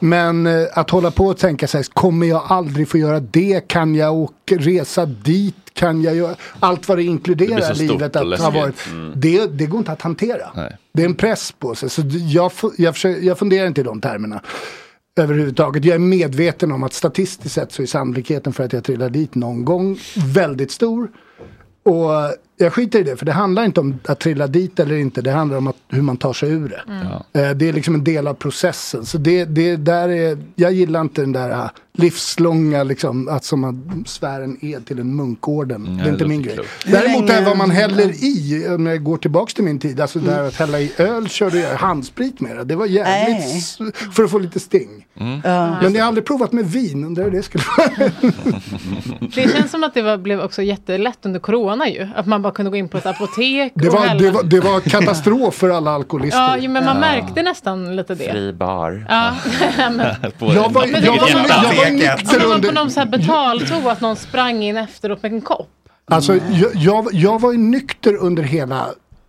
Men 0.01 0.47
eh, 0.47 0.67
att 0.73 0.91
hålla 0.91 1.11
på 1.11 1.27
och 1.27 1.39
tänka 1.39 1.69
sig, 1.69 1.85
kommer 1.85 2.27
jag 2.27 2.43
aldrig 2.49 2.89
få 2.89 2.99
göra 2.99 3.21
det? 3.21 3.69
Kan 3.69 3.95
jag 3.95 4.15
åka, 4.15 4.55
resa 4.57 5.07
dit? 5.07 5.55
Kan 5.73 6.03
jag 6.03 6.17
göra? 6.17 6.35
Allt 6.61 6.89
vad 6.89 6.99
det 6.99 7.03
Det 7.03 7.07
inkluderar 7.07 7.61
så 7.61 7.75
stort 7.75 7.89
livet 7.89 8.17
att 8.17 8.41
ha 8.41 8.51
varit. 8.51 8.87
Mm. 8.87 9.13
Det, 9.17 9.47
det 9.47 9.67
går 9.67 9.79
inte 9.79 9.93
att 9.93 10.03
hantera. 10.03 10.51
Nej. 10.57 10.77
Det 10.93 11.03
är 11.03 11.07
en 11.07 11.15
press 11.15 11.53
på 11.53 11.75
sig. 11.75 11.91
Så 11.91 12.03
jag, 12.05 12.53
jag, 12.77 12.95
jag 13.23 13.39
funderar 13.39 13.67
inte 13.67 13.81
i 13.81 13.85
de 13.85 14.01
termerna. 14.01 14.41
Överhuvudtaget. 15.21 15.85
Jag 15.85 15.95
är 15.95 15.99
medveten 15.99 16.73
om 16.73 16.83
att 16.83 16.93
statistiskt 16.93 17.55
sett 17.55 17.73
så 17.73 17.83
är 17.83 17.87
sannolikheten 17.87 18.53
för 18.53 18.65
att 18.65 18.73
jag 18.73 18.85
trillar 18.85 19.11
dit 19.11 19.35
någon 19.35 19.65
gång 19.65 19.99
väldigt 20.35 20.71
stor. 20.71 21.11
Och 21.83 22.11
jag 22.61 22.73
skiter 22.73 22.99
i 22.99 23.03
det 23.03 23.17
för 23.17 23.27
det 23.27 23.33
handlar 23.33 23.65
inte 23.65 23.81
om 23.81 23.99
att 24.05 24.21
trilla 24.21 24.47
dit 24.47 24.81
eller 24.81 24.95
inte. 24.97 25.23
Det 25.23 25.31
handlar 25.31 25.57
om 25.59 25.67
att, 25.67 25.77
hur 25.89 26.03
man 26.03 26.17
tar 26.17 26.33
sig 26.33 26.51
ur 26.51 26.69
det. 26.69 26.83
Mm. 26.93 27.07
Eh, 27.51 27.57
Det 27.57 27.69
är 27.69 27.73
liksom 27.73 27.95
en 27.95 28.05
del 28.05 28.27
av 28.27 28.35
processen. 28.35 29.07
Så 29.07 29.19
det, 29.19 29.45
det 29.45 29.77
där 29.77 30.09
är, 30.09 30.39
jag 30.55 30.73
gillar 30.73 31.01
inte 31.01 31.21
den 31.21 31.33
där 31.33 31.51
ah, 31.51 31.71
livslånga, 31.93 32.83
liksom, 32.83 33.29
att 33.29 33.45
som 33.45 33.61
man 33.61 34.05
svär 34.07 34.41
en 34.41 34.57
ed 34.65 34.87
till 34.87 34.99
en 34.99 35.17
munkorden. 35.17 35.99
det 36.03 36.09
är 36.09 36.13
inte 36.13 36.27
min 36.27 36.43
grej. 36.43 36.59
Däremot 36.87 37.31
är 37.31 37.45
vad 37.45 37.57
man 37.57 37.71
häller 37.71 38.25
i, 38.25 38.67
om 38.77 38.87
jag 38.87 39.05
går 39.05 39.17
tillbaks 39.17 39.55
till 39.55 39.65
min 39.65 39.79
tid, 39.79 40.01
alltså 40.01 40.19
Mm. 40.19 40.31
där 40.31 40.45
att 40.49 40.55
hälla 40.57 40.81
i 40.81 40.93
öl 40.99 41.29
körde 41.29 41.59
jag 41.59 41.77
handsprit 41.77 42.41
med 42.41 42.57
det. 42.57 42.65
Det 42.65 42.77
var 42.77 42.87
jävligt, 42.87 43.79
Nej. 43.79 43.93
för 44.13 44.25
att 44.25 44.31
få 44.31 44.39
lite 44.39 44.61
sting. 44.61 45.07
Mm. 45.21 45.41
Men 45.83 45.95
jag 45.95 46.01
har 46.03 46.09
aldrig 46.09 46.25
provat 46.25 46.53
med 46.53 46.65
vin, 46.67 47.05
undrar 47.05 47.25
hur 47.25 47.31
det 47.31 47.43
skulle 47.43 47.65
vara. 47.77 48.11
Det 49.35 49.53
känns 49.53 49.71
som 49.71 49.85
att 49.85 49.95
det 49.95 50.03
var, 50.03 50.19
blev 50.19 50.41
också 50.41 50.63
jättelätt 50.63 51.19
under 51.23 51.41
corona 51.41 51.89
ju. 51.89 52.09
Att 52.17 52.27
man 52.27 52.43
bara 52.43 52.50
kunde 52.55 52.71
gå 52.71 52.77
in 52.77 52.89
på 52.89 52.99
ett 52.99 53.07
apotek 53.07 53.73
Det 53.75 53.89
och 53.89 53.95
var, 53.95 54.15
det, 54.15 54.31
var, 54.31 54.43
det 54.43 54.61
var 54.61 54.81
katastrof 54.81 55.55
för 55.55 55.71
alla 55.71 55.91
alkoholister. 55.91 56.41
Ja, 56.41 56.57
jo, 56.61 56.71
men 56.71 56.85
man 56.85 57.01
märkte 57.01 57.43
nästan 57.43 57.97
lite 57.97 58.15
det. 58.15 58.31
Fri 58.33 58.53
bar. 58.53 59.07
Ja, 59.09 59.37
men, 59.91 59.99
Jag 60.39 60.39
var, 60.39 60.55
jag, 60.55 60.71
var, 60.71 60.87
jag 61.05 61.17
var 61.17 61.91
nykter 61.91 62.39
var 62.39 62.47
på 62.47 62.55
under... 62.55 62.73
någon 62.73 62.91
så 62.91 63.01
här 63.01 63.07
betaltoa 63.07 63.93
att 63.93 64.01
någon 64.01 64.17
sprang 64.17 64.63
in 64.63 64.77
efteråt 64.77 65.23
med 65.23 65.33
en 65.33 65.41
kopp. 65.41 65.69
Alltså, 66.05 66.35
jag, 66.37 66.71
jag, 66.75 67.09
jag 67.13 67.41
var 67.41 67.53
ju 67.53 67.59
nykter 67.59 68.17
under 68.17 68.43
hela 68.43 68.87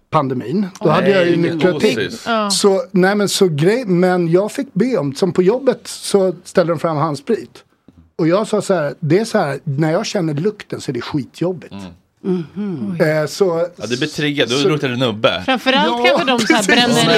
pandemin. 0.09 0.67
Då 0.79 0.85
Åh, 0.85 0.91
hade 0.91 1.09
jag 1.09 1.27
ju 1.27 1.37
nej, 1.37 1.51
nyktra 1.51 1.79
till. 1.79 1.99
osis. 1.99 2.23
Ja. 2.27 2.49
Så, 2.49 2.81
nej 2.91 3.15
men 3.15 3.29
så 3.29 3.47
grej, 3.47 3.85
men 3.85 4.31
jag 4.31 4.51
fick 4.51 4.73
be 4.73 4.97
om, 4.97 5.13
som 5.13 5.31
på 5.33 5.43
jobbet 5.43 5.87
så 5.87 6.35
ställde 6.43 6.73
de 6.73 6.79
fram 6.79 6.97
handsprit. 6.97 7.63
Och 8.17 8.27
jag 8.27 8.47
sa 8.47 8.61
så 8.61 8.73
här, 8.73 8.93
det 8.99 9.19
är 9.19 9.25
så 9.25 9.37
här, 9.37 9.59
när 9.63 9.91
jag 9.91 10.05
känner 10.05 10.33
lukten 10.33 10.81
så 10.81 10.91
är 10.91 10.93
det 10.93 11.01
skitjobbigt. 11.01 11.73
Eh, 12.23 13.27
så, 13.27 13.67
Ja, 13.75 13.85
du 13.87 13.97
blir 13.97 14.07
triggad, 14.07 14.49
då 14.49 14.69
luktar 14.69 14.89
det 14.89 14.97
nubbe. 14.97 15.41
Framförallt 15.45 15.87
Ja, 15.87 16.05
kanske 16.05 16.31
de 16.31 16.39
så 16.39 16.53
här 16.53 16.63
bränner 16.63 17.15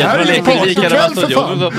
Jag 0.00 0.20
är 0.20 0.36
man 0.36 0.44
partykväll, 0.44 1.14
för 1.14 1.28
fan. 1.28 1.72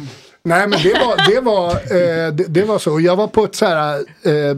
Nej 0.42 0.68
men 0.68 0.78
det 0.82 0.92
var, 0.94 1.30
det 1.34 1.40
var, 1.40 1.70
eh, 1.70 2.32
det, 2.32 2.44
det 2.48 2.64
var 2.64 2.78
så. 2.78 3.00
Jag 3.00 3.16
var 3.16 3.26
på 3.26 3.44
ett 3.44 3.54
så 3.54 3.66
här, 3.66 3.98
eh, 4.22 4.54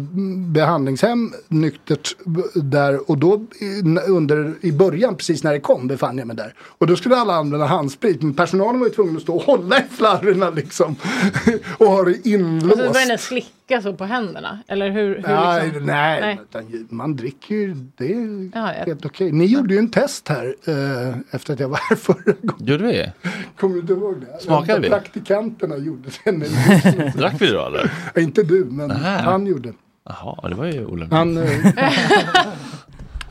behandlingshem 0.52 1.32
nyktert 1.48 2.16
där 2.54 3.10
och 3.10 3.18
då 3.18 3.46
i, 3.60 3.82
under, 4.08 4.54
i 4.60 4.72
början 4.72 5.16
precis 5.16 5.44
när 5.44 5.52
det 5.52 5.60
kom 5.60 5.88
befann 5.88 6.18
jag 6.18 6.26
mig 6.26 6.36
där. 6.36 6.54
Och 6.78 6.86
då 6.86 6.96
skulle 6.96 7.16
alla 7.16 7.34
använda 7.34 7.66
handsprit 7.66 8.22
men 8.22 8.34
personalen 8.34 8.80
var 8.80 8.86
ju 8.86 8.92
tvungen 8.94 9.16
att 9.16 9.22
stå 9.22 9.34
och 9.36 9.42
hålla 9.42 9.78
i 9.78 9.82
flarrorna 9.96 10.50
liksom. 10.50 10.96
och 11.78 11.86
ha 11.86 12.02
det 12.02 12.10
Och 12.10 12.16
så 12.22 12.28
inlåst. 12.28 12.76
börjar 12.92 13.08
den 13.08 13.18
slicka 13.18 13.48
så 13.80 13.94
på 13.94 14.04
händerna. 14.04 14.58
Eller 14.68 14.90
hur? 14.90 15.14
hur 15.16 15.22
Nej, 15.22 15.64
liksom? 15.66 15.86
nej, 15.86 16.20
Nej. 16.20 16.38
utan 16.42 16.86
man 16.90 17.16
dricker 17.16 17.54
ju, 17.54 17.74
det 17.96 18.12
är 18.12 18.50
Ja, 18.54 18.74
ja. 18.78 18.84
helt 18.86 19.06
okej. 19.06 19.32
Ni 19.32 19.44
gjorde 19.46 19.74
ju 19.74 19.78
en 19.78 19.90
test 19.90 20.28
här 20.28 20.54
eh, 20.64 21.16
efter 21.30 21.52
att 21.52 21.60
jag 21.60 21.68
var 21.68 21.78
här 21.88 21.96
förra 22.14 22.32
gången. 22.42 22.66
Gjorde 22.66 22.84
vi? 22.86 23.12
Kommer 23.56 23.74
du 23.74 23.80
inte 23.80 23.92
ihåg 23.92 24.20
det? 24.20 24.42
Smakade 24.42 24.80
vi? 24.80 24.88
Praktikanterna 24.88 25.76
gjorde 25.76 26.08
det. 26.24 27.12
Drack 27.18 27.34
vi 27.40 27.46
då 27.52 27.66
eller? 27.66 27.92
Ja, 28.14 28.20
Inte 28.20 28.42
du, 28.42 28.64
men 28.64 28.88
Nähä. 28.88 29.22
han 29.22 29.46
gjorde. 29.46 29.72
Jaha, 30.04 30.48
det 30.48 30.54
var 30.54 30.66
ju 30.66 30.84
olämpligt. 30.86 31.12
Han, 31.12 31.36
eh, 31.36 31.48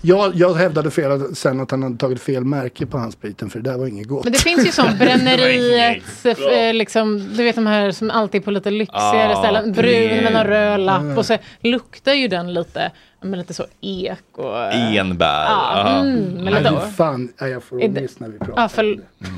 jag, 0.01 0.35
jag 0.35 0.53
hävdade 0.53 0.91
fel, 0.91 1.35
sen 1.35 1.59
att 1.59 1.71
han 1.71 1.83
hade 1.83 1.97
tagit 1.97 2.21
fel 2.21 2.43
märke 2.45 2.85
på 2.85 2.97
handspriten 2.97 3.49
för 3.49 3.59
det 3.59 3.69
där 3.71 3.77
var 3.77 3.87
inget 3.87 4.07
gott. 4.07 4.23
Men 4.23 4.33
det 4.33 4.39
finns 4.39 4.67
ju 4.67 4.71
som 4.71 4.85
bränneriets, 4.99 6.25
eh, 6.25 6.73
liksom, 6.73 7.29
du 7.37 7.43
vet 7.43 7.55
de 7.55 7.67
här 7.67 7.91
som 7.91 8.09
alltid 8.11 8.41
är 8.41 8.45
på 8.45 8.51
lite 8.51 8.71
lyxigare 8.71 9.33
Ah, 9.35 9.39
ställen. 9.43 9.71
Brun 9.71 10.23
med 10.23 10.33
någon 10.33 10.43
röd 10.47 10.79
lapp 10.79 11.01
Mm. 11.01 11.17
och 11.17 11.25
så 11.25 11.37
luktar 11.61 12.13
ju 12.13 12.27
den 12.27 12.53
lite, 12.53 12.91
men 13.21 13.39
lite 13.39 13.53
så 13.53 13.65
ek 13.81 14.19
och... 14.33 14.73
Enbär. 14.73 15.43
Ja, 15.45 15.81
Aha. 15.81 15.99
mm, 15.99 16.19
men 16.21 16.53
Nej, 16.53 16.63
lite... 16.63 16.87
fan, 16.97 17.29
nej, 17.41 17.51
jag 17.51 17.63
får 17.63 17.79
det- 17.79 17.87
ångest 17.87 18.19
när 18.19 18.29
vi 18.29 18.39
pratar. 18.39 18.61
Ja, 18.61 18.69
för, 18.69 18.83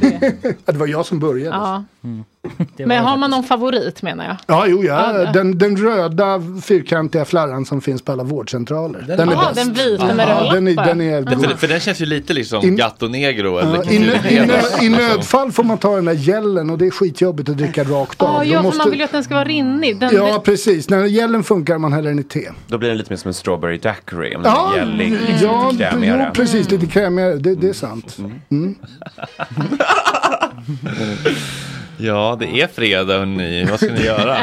Ja, 0.01 0.30
det 0.73 0.77
var 0.77 0.88
jag 0.88 1.05
som 1.05 1.19
började. 1.19 1.57
ja. 1.57 1.84
Det 2.77 2.85
Men 2.85 3.03
har 3.03 3.18
man 3.18 3.31
någon 3.31 3.43
favorit 3.43 4.01
menar 4.01 4.26
jag? 4.26 4.35
Ja, 4.47 4.65
jo, 4.68 4.84
ja. 4.84 5.11
Ja, 5.14 5.18
det- 5.26 5.31
Den, 5.34 5.57
den 5.57 5.77
röda 5.77 6.41
fyrkantiga 6.64 7.26
flarran 7.26 7.65
som 7.65 7.81
finns 7.81 8.01
på 8.01 8.11
alla 8.11 8.23
vårdcentraler. 8.23 9.01
Den, 9.07 9.30
är 9.30 9.34
Ja, 9.34 9.51
bäst. 9.53 9.55
den 9.65 9.73
vita 9.73 10.14
med 10.15 10.27
Ja, 10.30 10.53
den 10.53 10.68
är, 10.68 10.85
den 10.85 11.01
är 11.01 11.22
god. 11.22 11.45
för, 11.49 11.57
för 11.57 11.68
den 11.68 11.80
känns 11.80 12.01
ju 12.01 12.05
lite 12.05 12.34
liksom 12.34 12.64
In- 12.65 12.76
gatto 12.76 13.07
negro 13.07 13.57
eller 13.57 13.76
Ja, 13.76 13.91
i, 13.91 13.99
nö, 13.99 14.30
i, 14.30 14.45
nö, 14.47 14.60
I 14.81 14.89
nödfall 14.89 15.51
får 15.51 15.64
man 15.64 15.77
ta 15.77 15.95
den 15.95 16.05
där 16.05 16.14
gällen 16.14 16.69
och 16.69 16.77
det 16.77 16.85
är 16.88 16.91
skitjobbigt 16.91 17.49
att 17.49 17.57
dricka 17.57 17.84
rakt 17.84 18.22
av. 18.22 18.27
Ja, 18.34 18.39
Då 18.39 18.45
ja 18.45 18.57
för 18.57 18.64
måste- 18.64 18.77
man 18.77 18.89
vill 18.89 18.99
ju 18.99 19.05
att 19.05 19.11
den 19.11 19.23
ska 19.23 19.34
vara 19.34 19.45
rinnig. 19.45 19.99
Den, 19.99 20.15
Ja, 20.15 20.41
precis. 20.45 20.89
När 20.89 21.05
gällen 21.05 21.43
funkar 21.43 21.77
man 21.77 21.93
häller 21.93 22.10
den 22.10 22.19
i 22.19 22.23
te. 22.23 22.49
Då 22.68 22.77
blir 22.77 22.89
det 22.89 22.95
lite 22.95 23.10
mer 23.10 23.18
som 23.18 23.27
en 23.30 23.34
strawberry 23.34 23.72
daiquiri. 23.77 24.35
Om 24.35 24.41
Ja, 24.45 24.73
gällig, 24.77 25.13
ja, 25.41 25.71
lite 25.71 25.83
krämigare. 25.89 26.21
ja, 26.21 26.31
precis. 26.33 26.71
Lite 26.71 26.87
krämigare. 26.87 27.35
Det, 27.35 27.55
det 27.55 27.69
är 27.69 27.73
sant. 27.73 28.17
Mm. 28.49 28.75
Ja, 31.97 32.35
det 32.39 32.61
är 32.61 32.67
fredag 32.67 33.17
hörni. 33.19 33.65
Vad 33.65 33.79
ska 33.79 33.93
ni 33.93 34.01
göra? 34.05 34.37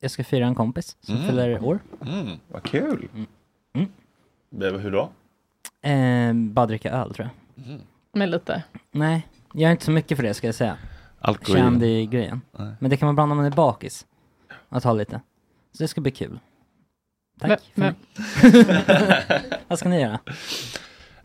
Jag 0.00 0.10
ska 0.10 0.24
fira 0.24 0.46
en 0.46 0.54
kompis 0.54 0.96
som 1.00 1.14
Mm. 1.16 1.28
fyller 1.28 1.64
år. 1.64 1.78
Mm. 2.06 2.28
Vad 2.48 2.62
kul. 2.62 3.08
Det- 4.50 4.78
Hur 4.78 4.90
då? 4.90 5.10
Eh, 5.88 6.32
bara 6.34 6.66
dricka 6.66 6.90
öl 6.90 7.14
tror 7.14 7.28
jag. 7.56 7.78
med 8.18 8.28
lite. 8.30 8.62
Nej, 8.90 9.26
jag 9.52 9.68
är 9.68 9.72
inte 9.72 9.84
så 9.84 9.90
mycket 9.90 10.16
för 10.18 10.22
det 10.24 10.34
ska 10.34 10.46
jag 10.48 10.54
säga. 10.54 10.76
Alkohol. 11.20 11.56
Shandy-grejen. 11.60 12.40
Men 12.78 12.90
det 12.90 12.96
kan 12.96 13.06
vara 13.06 13.14
bra 13.14 13.26
när 13.26 13.34
man 13.34 13.44
är 13.44 13.50
bakis. 13.50 14.06
Att 14.68 14.84
ha 14.84 14.92
lite. 14.92 15.20
Så 15.72 15.82
det 15.82 15.88
ska 15.88 16.00
bli 16.00 16.10
kul. 16.12 16.38
Tack. 17.40 17.60
Men- 17.74 17.94
Vad 19.68 19.78
ska 19.78 19.88
ni 19.88 20.00
göra? 20.00 20.18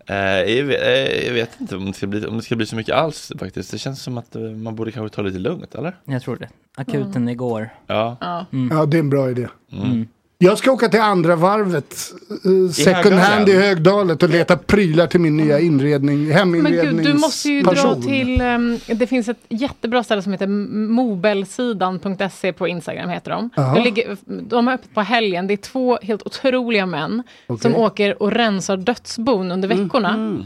Eh, 0.10 0.16
jag, 0.56 0.64
vet, 0.64 0.82
eh, 0.82 1.26
jag 1.28 1.34
vet 1.34 1.62
inte 1.62 1.76
om 1.76 1.86
det, 1.86 1.94
ska 1.94 2.08
bli, 2.08 2.26
om 2.26 2.38
det 2.38 2.44
ska 2.44 2.56
bli 2.56 2.66
så 2.66 2.76
mycket 2.76 2.96
alls 2.96 3.32
faktiskt. 3.40 3.72
Det 3.72 3.78
känns 3.78 4.02
som 4.02 4.18
att 4.18 4.36
eh, 4.36 4.42
man 4.42 4.76
borde 4.76 4.92
kanske 4.92 5.16
ta 5.16 5.22
lite 5.22 5.40
lugnt, 5.40 5.76
eller? 5.76 5.96
Jag 6.06 6.22
tror 6.22 6.36
det. 6.36 6.50
Akuten 6.78 7.30
igår. 7.30 7.70
Ja. 7.88 8.18
Ja. 8.22 8.46
Mm. 8.54 8.78
Ja, 8.78 8.86
det 8.86 8.98
är 8.98 9.00
en 9.00 9.10
bra 9.10 9.30
idé. 9.30 9.48
Mm. 9.72 10.08
Jag 10.40 10.58
ska 10.58 10.72
åka 10.72 10.90
till 10.90 11.02
andra 11.02 11.36
varvet, 11.36 12.14
eh, 12.30 12.72
second 12.72 12.96
Högdalen? 12.96 13.20
hand 13.20 13.50
i 13.50 13.56
Högdalet 13.56 14.24
och 14.24 14.30
leta 14.30 14.58
prylar 14.58 15.08
till 15.08 15.20
min 15.20 15.38
nya 15.38 15.60
inredning, 15.60 16.24
Men 16.28 16.32
heminredningsperson. 16.38 16.98
gud, 17.04 17.16
du 17.16 17.20
måste 17.20 17.50
ju 17.50 17.62
dra 17.62 18.02
till, 18.02 18.42
ehm, 18.42 18.80
det 18.88 19.08
finns 19.08 19.30
ett 19.30 19.38
jättebra 19.50 20.04
ställe 20.04 20.22
som 20.22 20.32
heter 20.32 20.48
mobelsidan.se 20.88 22.54
på 22.54 22.68
Instagram 22.68 23.10
heter 23.10 23.32
de. 23.32 23.50
De, 23.56 23.82
ligger, 23.84 24.18
de 24.26 24.68
har 24.68 24.74
öppet 24.74 24.94
på 24.94 25.02
helgen, 25.02 25.48
det 25.48 25.54
är 25.54 25.58
två 25.58 25.98
helt 26.02 26.28
otroliga 26.28 26.86
män 26.86 27.24
Okej. 27.48 27.62
som 27.62 27.76
åker 27.76 28.24
och 28.24 28.32
rensar 28.32 28.78
dödsbon 28.78 29.52
under 29.52 29.68
veckorna. 29.68 30.14
Mm. 30.14 30.44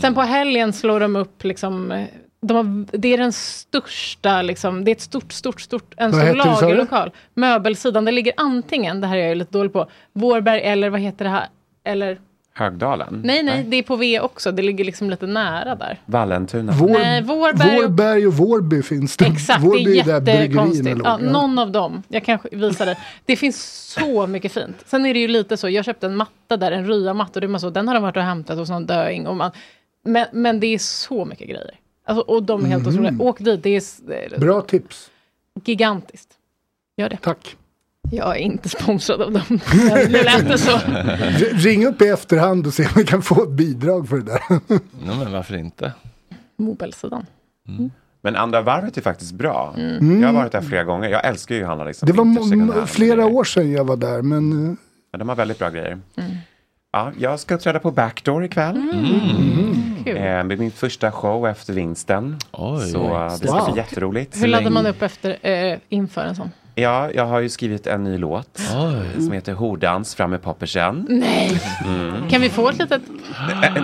Sen 0.00 0.14
på 0.14 0.20
helgen 0.20 0.72
slår 0.72 1.00
de 1.00 1.16
upp 1.16 1.44
liksom 1.44 2.06
de 2.42 2.54
har, 2.56 2.86
det 2.98 3.08
är 3.08 3.18
den 3.18 3.32
största, 3.32 4.42
liksom, 4.42 4.84
det 4.84 4.90
är 4.90 4.94
ett 4.94 5.00
stort, 5.00 5.32
stort, 5.32 5.60
stort, 5.60 5.94
en 5.96 6.10
Vad 6.10 6.20
stor 6.20 6.34
lagerlokal. 6.34 7.10
Möbelsidan, 7.34 8.04
det 8.04 8.12
ligger 8.12 8.32
antingen, 8.36 9.00
det 9.00 9.06
här 9.06 9.16
är 9.16 9.20
jag 9.20 9.28
ju 9.28 9.34
lite 9.34 9.58
dålig 9.58 9.72
på, 9.72 9.86
Vårberg 10.12 10.60
eller 10.60 10.90
vad 10.90 11.00
heter 11.00 11.24
det 11.24 11.30
här? 11.30 11.46
Eller, 11.84 12.18
Högdalen? 12.54 13.20
nej, 13.24 13.42
nej, 13.42 13.64
det 13.68 13.76
är 13.76 13.82
på 13.82 13.96
V 13.96 14.20
också, 14.20 14.52
det 14.52 14.62
ligger 14.62 14.84
liksom 14.84 15.10
lite 15.10 15.26
nära 15.26 15.74
där. 15.74 15.98
Vallentuna? 16.06 16.72
Vår, 16.72 16.88
Nej, 16.88 17.22
Vårberg 17.22 17.76
och- 17.76 17.82
Vårberg 17.82 18.26
och 18.26 18.34
Vårby 18.34 18.82
finns 18.82 19.16
det. 19.16 19.24
Exakt, 19.26 19.64
Vårby 19.64 19.84
det 19.84 20.00
är 20.00 20.20
jättekonstigt. 20.20 21.00
Ja, 21.04 21.16
någon 21.16 21.58
av 21.58 21.70
dem. 21.72 22.02
Jag 22.08 22.24
kanske 22.24 22.48
visar 22.52 22.86
dig. 22.86 22.96
Det 23.24 23.36
finns 23.36 23.82
så 23.98 24.26
mycket 24.26 24.52
fint. 24.52 24.76
Sen 24.86 25.06
är 25.06 25.14
det 25.14 25.20
ju 25.20 25.28
lite 25.28 25.56
så, 25.56 25.68
jag 25.68 25.84
köpte 25.84 26.06
en 26.06 26.16
matta 26.16 26.56
där, 26.56 26.72
en 26.72 26.86
rya-matta, 26.86 27.32
och 27.34 27.40
det 27.40 27.46
är 27.46 27.48
man 27.48 27.60
så, 27.60 27.70
den 27.70 27.88
har 27.88 27.94
de 27.94 28.02
varit 28.02 28.16
och 28.16 28.22
hämtat 28.22 28.58
hos 28.58 28.70
någon 28.70 28.86
döing. 28.86 29.26
Och 29.26 29.36
man, 29.36 29.50
men, 30.04 30.26
men 30.32 30.60
det 30.60 30.66
är 30.66 30.78
så 30.78 31.24
mycket 31.24 31.48
grejer. 31.48 31.70
Alltså, 32.04 32.22
och 32.22 32.42
de 32.42 32.64
är 32.64 32.68
helt 32.68 32.82
Mhm. 32.86 32.92
otroliga. 32.94 33.16
Åk 33.22 33.38
dit, 33.38 33.62
det 33.62 33.76
är 33.76 34.30
det 34.30 34.38
Bra 34.38 34.60
tips. 34.62 35.10
gigantiskt. 35.64 36.28
Gör 36.96 37.08
det. 37.08 37.16
Tack. 37.16 37.56
Jag 38.12 38.36
är 38.36 38.40
inte 38.40 38.68
sponsrad 38.68 39.22
av 39.22 39.32
dem. 39.32 39.60
Nu 40.08 40.22
lät 40.22 40.48
det 40.48 40.58
så. 40.58 40.78
Ring 41.52 41.86
upp 41.86 42.02
i 42.02 42.06
efterhand 42.08 42.66
och 42.66 42.74
se 42.74 42.82
om 42.84 42.90
vi 42.96 43.04
kan 43.04 43.22
få 43.22 43.42
ett 43.42 43.50
bidrag 43.50 44.08
för 44.08 44.16
det 44.16 44.22
där. 44.22 44.40
No, 45.06 45.14
men 45.24 45.32
varför 45.32 45.56
inte? 45.56 45.92
Mobelsidan. 46.56 47.26
Men 48.22 48.36
andra 48.36 48.62
varvet 48.62 48.96
är 48.96 49.02
faktiskt 49.02 49.32
bra. 49.32 49.74
Mm. 49.76 50.20
Jag 50.20 50.28
har 50.28 50.34
varit 50.34 50.52
där 50.52 50.60
flera 50.60 50.84
gånger. 50.84 51.08
Jag 51.08 51.24
älskar 51.26 51.54
ju 51.54 51.64
handla 51.64 51.84
liksom 51.84 52.06
Det 52.06 52.12
var 52.12 52.86
flera 52.86 53.26
år 53.26 53.44
sedan 53.44 53.72
jag 53.72 53.84
var 53.84 53.96
där 53.96 54.22
men... 54.22 54.68
eh, 54.70 54.74
Ja, 55.12 55.18
de 55.18 55.28
har 55.28 55.36
väldigt 55.36 55.58
bra 55.58 55.70
grejer. 55.70 56.00
Ja, 56.92 57.12
jag 57.18 57.40
ska 57.40 57.54
uppträda 57.54 57.78
på 57.78 57.90
Backdoor 57.90 58.44
ikväll. 58.44 58.82
Kul. 60.04 60.16
Eh, 60.16 60.22
med 60.22 60.58
min 60.58 60.70
första 60.70 61.12
show 61.12 61.48
efter 61.48 61.72
vinsten. 61.72 62.36
Oj. 62.52 62.86
så 62.92 63.04
eh, 63.16 63.30
det 63.30 63.36
ska 63.46 63.52
Wow. 63.56 63.72
bli 63.72 63.80
jätteroligt. 63.82 64.42
Hur 64.42 64.48
laddar 64.48 64.70
man 64.70 64.86
upp 64.86 65.02
efter, 65.02 65.38
eh, 65.42 65.78
inför 65.88 66.24
en 66.24 66.36
sån? 66.36 66.50
Ja, 66.74 67.10
jag 67.14 67.26
har 67.26 67.40
ju 67.40 67.48
skrivit 67.48 67.86
en 67.86 68.04
ny 68.04 68.18
låt 68.18 68.60
som 69.14 69.32
heter 69.32 69.52
Hordans 69.52 70.14
fram 70.14 70.30
med 70.30 70.42
poppersen. 70.42 71.06
Nej. 71.08 71.60
Mm. 71.84 72.28
Kan 72.28 72.40
vi 72.40 72.50
få 72.50 72.68
ett 72.68 72.78
litet... 72.78 73.02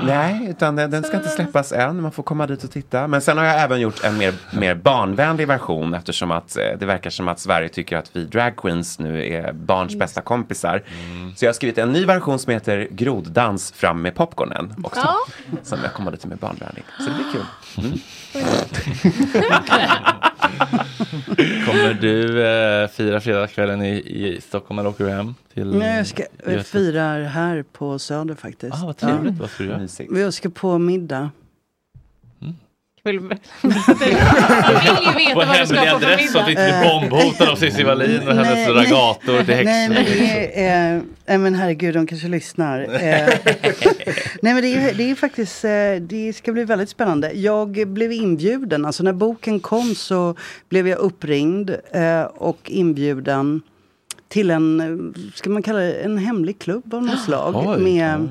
Nej, 0.05 0.47
utan 0.51 0.77
den, 0.77 0.91
den 0.91 1.03
ska 1.03 1.17
inte 1.17 1.29
släppas 1.29 1.73
än. 1.73 2.03
Man 2.03 2.13
får 2.13 2.23
komma 2.23 2.47
dit 2.47 2.65
och 2.65 2.71
titta. 2.71 3.07
Men 3.07 3.21
sen 3.21 3.39
har 3.39 3.45
jag 3.45 3.63
även 3.63 3.81
gjort 3.81 4.05
en 4.05 4.19
mer, 4.19 4.35
mer 4.53 4.75
barnvänlig 4.75 5.49
version 5.49 5.95
eftersom 5.95 6.31
att 6.31 6.57
eh, 6.57 6.63
det 6.79 6.87
verkar 6.87 7.11
som 7.11 7.29
att 7.29 7.41
Sverige 7.41 7.69
tycker 7.69 7.97
att 7.97 8.11
vi 8.13 8.25
drag 8.25 8.57
queens 8.57 8.99
nu 8.99 9.33
är 9.33 9.53
barns 9.53 9.97
bästa 9.97 10.21
kompisar. 10.21 10.83
Så 11.37 11.45
jag 11.45 11.49
har 11.49 11.55
skrivit 11.55 11.79
en 11.79 11.93
ny 11.93 12.05
version 12.05 12.39
som 12.39 12.53
heter 12.53 12.89
Groddans 12.91 13.73
fram 13.73 14.03
med 14.03 14.15
popcornen 14.15 14.75
också. 14.85 15.01
Ja. 15.05 15.17
Som 15.63 15.79
jag 15.83 15.93
kommer 15.93 16.11
lite 16.11 16.29
mer 16.29 16.37
barnvänlig. 16.37 16.85
Så 16.99 17.05
det 17.05 17.15
blir 17.15 17.33
kul. 17.33 17.45
Mm. 17.85 17.99
Kommer 21.66 21.95
du 22.01 22.47
eh, 22.47 22.89
fira 22.89 23.20
fredagskvällen 23.20 23.83
i, 23.83 23.95
i 23.97 24.41
Stockholm 24.41 24.78
eller 24.78 24.91
åker 24.91 25.05
du 25.05 25.11
hem? 25.11 25.35
Till 25.55 25.66
Nej, 25.77 25.97
jag 25.97 26.07
ska 26.07 26.23
eh, 26.23 26.28
Göteborg? 26.39 26.65
fira 26.65 27.03
här 27.28 27.65
på 27.73 27.99
Söder 27.99 28.35
faktiskt. 28.35 28.74
Ah, 28.74 28.87
vad 28.87 28.97
trevligt. 28.97 29.35
Vad 29.39 29.51
ska 29.51 29.62
du 29.62 29.69
göra? 29.69 30.20
Jag 30.20 30.35
ska 30.35 30.51
på 30.51 30.78
middag. 30.78 31.31
Vill... 33.07 33.20
Vill 33.20 33.31
ju 35.07 35.12
veta 35.16 35.33
På 35.33 35.39
vad 35.39 35.61
du 35.61 35.66
ska 35.66 35.77
för 35.77 35.97
adress 35.97 36.33
så 36.33 36.39
att 36.39 36.49
vi 36.49 36.51
inte 36.51 36.62
blir 36.62 36.91
bombhotade 36.91 37.51
av 37.51 37.57
Cissi 37.57 37.83
Wallin 37.83 38.28
och 38.28 38.35
hennes 38.35 38.69
ragator 38.69 39.45
till 39.45 39.65
Nej, 39.65 39.89
men 39.89 39.97
häxor. 39.97 40.15
det 40.15 40.61
är, 40.65 40.97
eh, 40.97 41.03
nej 41.27 41.39
men 41.39 41.55
herregud, 41.55 41.95
de 41.95 42.07
kanske 42.07 42.28
lyssnar. 42.28 42.81
Eh, 42.81 42.89
nej 44.43 44.55
men 44.55 44.62
det 44.62 44.74
är, 44.74 44.95
det 44.95 45.11
är 45.11 45.15
faktiskt, 45.15 45.65
eh, 45.65 45.70
det 46.01 46.37
ska 46.37 46.53
bli 46.53 46.65
väldigt 46.65 46.89
spännande. 46.91 47.33
Jag 47.33 47.89
blev 47.89 48.12
inbjuden, 48.12 48.85
alltså 48.85 49.03
när 49.03 49.12
boken 49.12 49.61
kom 49.61 49.95
så 49.95 50.35
blev 50.69 50.89
jag 50.89 50.99
uppringd 50.99 51.70
eh, 51.93 52.23
och 52.23 52.59
inbjuden 52.70 53.62
till 54.28 54.51
en, 54.51 54.81
eh, 54.81 55.23
ska 55.35 55.51
man 55.51 55.62
kalla 55.62 55.78
det, 55.78 55.93
en 55.93 56.19
hemlig 56.19 56.59
klubb 56.59 56.95
av 56.95 57.03
något 57.03 57.20
slag. 57.24 57.55
Oj, 57.57 57.78
med, 57.78 58.28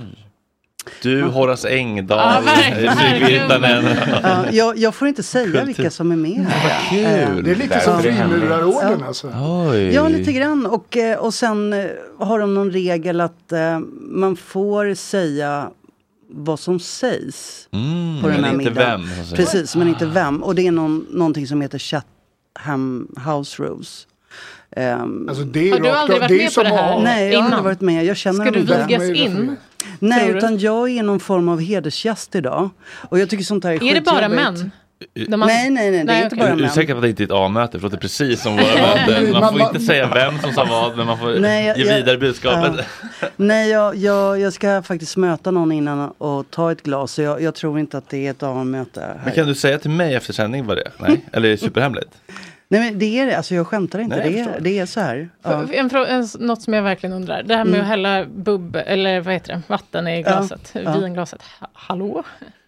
Du, 1.02 1.24
Horace 1.24 1.70
Engdahl. 1.70 2.44
Fredrik 2.44 3.30
Virtanen. 3.30 3.86
Ja, 4.24 4.46
jag, 4.52 4.78
jag 4.78 4.96
får 4.96 5.08
inte 5.08 5.24
säga 5.24 5.46
Kultur. 5.46 5.66
vilka 5.66 5.90
som 5.90 6.12
är 6.12 6.16
med 6.16 6.46
här. 6.50 6.70
Vad 6.70 6.90
kul. 6.90 7.38
Eh, 7.38 7.44
Det 7.44 7.52
är 7.52 7.56
lite 7.56 7.80
som 7.80 8.02
frimurarorden 8.02 9.04
alltså. 9.04 9.32
Oj. 9.72 9.94
Ja, 9.94 10.08
lite 10.08 10.32
grann. 10.34 10.66
Och, 10.66 10.98
eh, 10.98 11.18
och 11.18 11.34
sen 11.34 11.74
eh, 11.74 11.86
har 12.20 12.40
de 12.40 12.54
någon 12.54 12.72
regel 12.72 13.22
att 13.22 13.52
eh, 13.52 13.80
man 14.02 14.36
får 14.36 14.94
säga 14.96 15.70
vad 16.30 16.60
som 16.60 16.80
sägs 16.80 17.68
Mm, 17.72 18.22
på 18.22 18.28
den 18.28 18.36
men 18.42 18.44
här 18.46 18.54
inte 18.54 18.70
middagen. 18.70 19.02
vem. 19.02 19.36
Precis, 19.36 19.76
men 19.76 19.88
inte 19.88 20.06
vem. 20.06 20.44
Och 20.44 20.56
det 20.56 20.68
är 20.68 20.72
någon, 20.72 21.06
någonting 21.10 21.48
som 21.48 21.62
heter 21.62 21.80
Chatham 21.80 23.08
House 23.26 23.64
Rules. 23.64 24.08
Um, 24.78 25.26
Alltså 25.30 25.44
det 25.44 25.70
är 25.70 25.72
Har 25.74 25.80
du 25.80 25.88
rakt 25.90 25.98
aldrig 26.00 26.20
varit 26.22 26.32
med 26.42 26.52
som 26.52 26.64
på 26.64 26.70
det 26.70 26.76
här 26.76 27.00
Nej, 27.04 27.32
jag 27.34 27.40
har 27.40 27.46
aldrig 27.46 27.64
varit 27.64 27.82
med. 27.82 28.06
Jag 28.06 28.18
känner 28.18 28.46
Ska 28.46 28.52
du 28.52 28.60
vigas 28.60 29.04
in? 29.04 29.56
Nej, 30.00 30.30
utan 30.30 30.60
jag 30.60 30.90
är 30.90 31.04
någon 31.04 31.20
form 31.20 31.50
av 31.50 31.62
hedersgäst 31.62 32.36
idag. 32.36 32.70
Och 33.10 33.20
jag 33.20 33.30
tycker 33.30 33.44
sånt 33.44 33.64
här 33.64 33.72
är 33.72 33.84
Är 33.84 33.94
det 33.96 34.02
bara 34.02 34.30
män? 34.30 34.72
De 35.28 35.42
har- 35.42 35.48
Nej, 35.48 35.70
nej, 35.70 35.92
nej, 35.92 36.06
det 36.06 36.14
är 36.14 36.24
inte 36.24 36.36
bara 36.36 36.48
Är 36.50 36.56
du 36.56 36.62
män. 36.62 36.72
säker 36.72 36.94
på 36.94 36.98
att 36.98 37.04
det 37.04 37.10
inte 37.10 37.24
är 37.24 37.26
ett 37.26 37.32
A-möte? 37.32 37.72
För 37.72 37.78
det 37.80 37.84
låter 37.84 37.98
precis 37.98 38.42
som 38.42 38.54
våra 38.54 38.64
möten. 38.66 39.32
Man 39.42 39.54
får 39.54 39.62
inte 39.62 39.80
säga 39.80 40.10
vem 40.14 40.40
som 40.40 40.54
sa 40.54 40.66
vad, 40.66 40.98
men 40.98 41.06
man 41.08 41.18
får 41.20 41.40
Nej, 41.40 41.66
jag- 41.68 41.78
ge 41.78 41.86
jag- 41.86 41.96
vidare 41.96 42.18
budskapet. 42.18 42.86
Nej, 43.36 43.70
jag, 43.70 43.96
jag, 43.96 44.40
jag 44.40 44.54
ska 44.54 44.82
faktiskt 44.84 45.18
möta 45.18 45.52
någon 45.52 45.72
innan 45.72 46.10
och 46.18 46.52
ta 46.52 46.72
ett 46.72 46.84
glas. 46.84 47.12
Så 47.12 47.22
jag, 47.22 47.42
jag 47.42 47.56
tror 47.56 47.80
inte 47.80 47.98
att 47.98 48.10
det 48.10 48.28
är 48.28 48.32
ett 48.32 48.44
A-möte. 48.44 49.20
Men 49.24 49.34
kan 49.34 49.48
du 49.48 49.56
säga 49.56 49.78
till 49.78 49.92
mig 49.92 50.16
efter 50.16 50.34
sändning 50.34 50.66
vad 50.66 50.78
det 50.78 50.82
är? 50.84 50.92
Nej? 51.00 51.26
Eller 51.34 51.48
är 51.48 51.52
det 51.52 51.58
superhemligt? 51.58 52.10
Nej, 52.68 52.82
men 52.82 53.00
det 53.00 53.20
är 53.20 53.26
det. 53.26 53.38
Alltså 53.38 53.56
jag 53.56 53.68
skämtar 53.68 54.00
inte. 54.00 54.16
Nej, 54.16 54.38
jag 54.38 54.48
det, 54.48 54.52
är, 54.58 54.60
det 54.60 54.80
är 54.80 54.86
så 54.86 55.00
här. 55.00 55.30
Ja. 55.42 55.64
En, 55.74 55.90
en, 55.96 56.28
något 56.40 56.62
som 56.62 56.74
jag 56.74 56.84
verkligen 56.84 57.14
undrar. 57.16 57.44
Det 57.44 57.56
här 57.56 57.64
med 57.66 57.74
Mm. 57.74 57.82
att 57.82 57.88
hälla 57.88 58.26
bubb, 58.26 58.76
eller 58.86 59.20
vad 59.20 59.34
heter 59.34 59.54
det, 59.54 59.62
vatten 59.68 60.08
i 60.08 60.22
glaset. 60.24 60.72
Ja. 60.84 60.98
Vinglaset. 61.00 61.42
Ha, 61.60 61.68
hallå? 61.74 62.24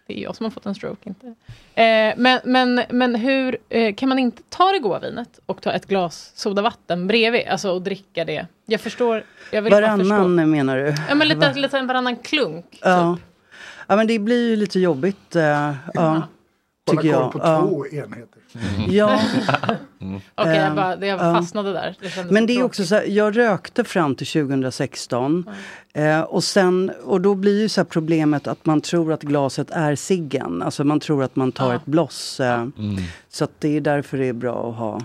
Det 0.06 0.18
är 0.18 0.22
jag 0.22 0.36
som 0.36 0.44
har 0.44 0.50
fått 0.50 0.66
en 0.66 0.74
stroke, 0.74 1.08
inte. 1.08 1.26
Eh, 1.74 2.14
men, 2.16 2.40
men, 2.44 2.82
men 2.90 3.14
hur 3.14 3.58
eh, 3.68 3.94
kan 3.94 4.08
man 4.08 4.18
inte 4.18 4.42
ta 4.48 4.72
det 4.72 4.78
goda 4.78 4.98
vinet 4.98 5.40
och 5.46 5.62
ta 5.62 5.72
ett 5.72 5.86
glas 5.86 6.32
sodavatten 6.34 7.06
bredvid? 7.06 7.48
Alltså 7.48 7.70
och 7.70 7.82
dricka 7.82 8.24
det. 8.24 8.46
Jag 8.66 8.80
förstår. 8.80 9.22
Jag 9.52 9.62
vill 9.62 9.70
bara 9.70 9.96
förstå. 9.96 10.08
Varannan 10.14 10.50
menar 10.50 10.76
du? 10.76 10.94
Ja, 11.08 11.14
men 11.14 11.28
lite, 11.28 11.54
lite 11.54 11.78
en 11.78 11.86
varannan 11.86 12.16
klunk. 12.16 12.78
Ja. 12.82 13.18
ja, 13.86 13.96
men 13.96 14.06
det 14.06 14.18
blir 14.18 14.48
ju 14.50 14.56
lite 14.56 14.80
jobbigt. 14.80 15.36
eh, 15.36 15.42
ja, 15.42 15.74
Hålla 15.94 16.22
tycker 16.90 17.08
jag. 17.08 17.32
på 17.32 17.38
ja. 17.38 17.60
två 17.60 17.84
enheter. 18.54 18.94
Ja. 18.94 19.20
Okej, 20.00 20.20
jag, 20.34 20.56
Ehm, 20.66 20.76
bara, 20.76 21.06
jag 21.06 21.18
ja. 21.20 21.34
fastnade 21.34 21.72
där. 21.72 21.96
Det 22.00 22.30
Men 22.30 22.46
det 22.46 22.52
är 22.52 22.54
tråkigt. 22.56 22.64
också 22.64 22.84
så 22.84 22.94
här, 22.94 23.04
jag 23.06 23.36
rökte 23.36 23.84
fram 23.84 24.14
till 24.14 24.26
2016. 24.26 25.44
Eh, 25.92 26.20
och, 26.20 26.44
sen, 26.44 26.92
och 27.04 27.20
då 27.20 27.34
blir 27.34 27.60
ju 27.60 27.68
så 27.68 27.80
här 27.80 27.84
problemet 27.86 28.46
att 28.46 28.66
man 28.66 28.80
tror 28.80 29.12
att 29.12 29.22
glaset 29.22 29.70
är 29.70 29.94
ciggen. 29.94 30.62
Alltså 30.62 30.84
man 30.84 31.00
tror 31.00 31.22
att 31.24 31.36
man 31.36 31.52
tar 31.52 31.74
ett 31.74 31.86
bloss. 31.86 32.40
Eh, 32.40 32.66
Så 33.28 33.44
att 33.44 33.50
det 33.60 33.76
är 33.76 33.80
därför 33.80 34.18
det 34.18 34.26
är 34.26 34.32
bra 34.32 34.70
att 34.70 34.76
ha 34.76 35.00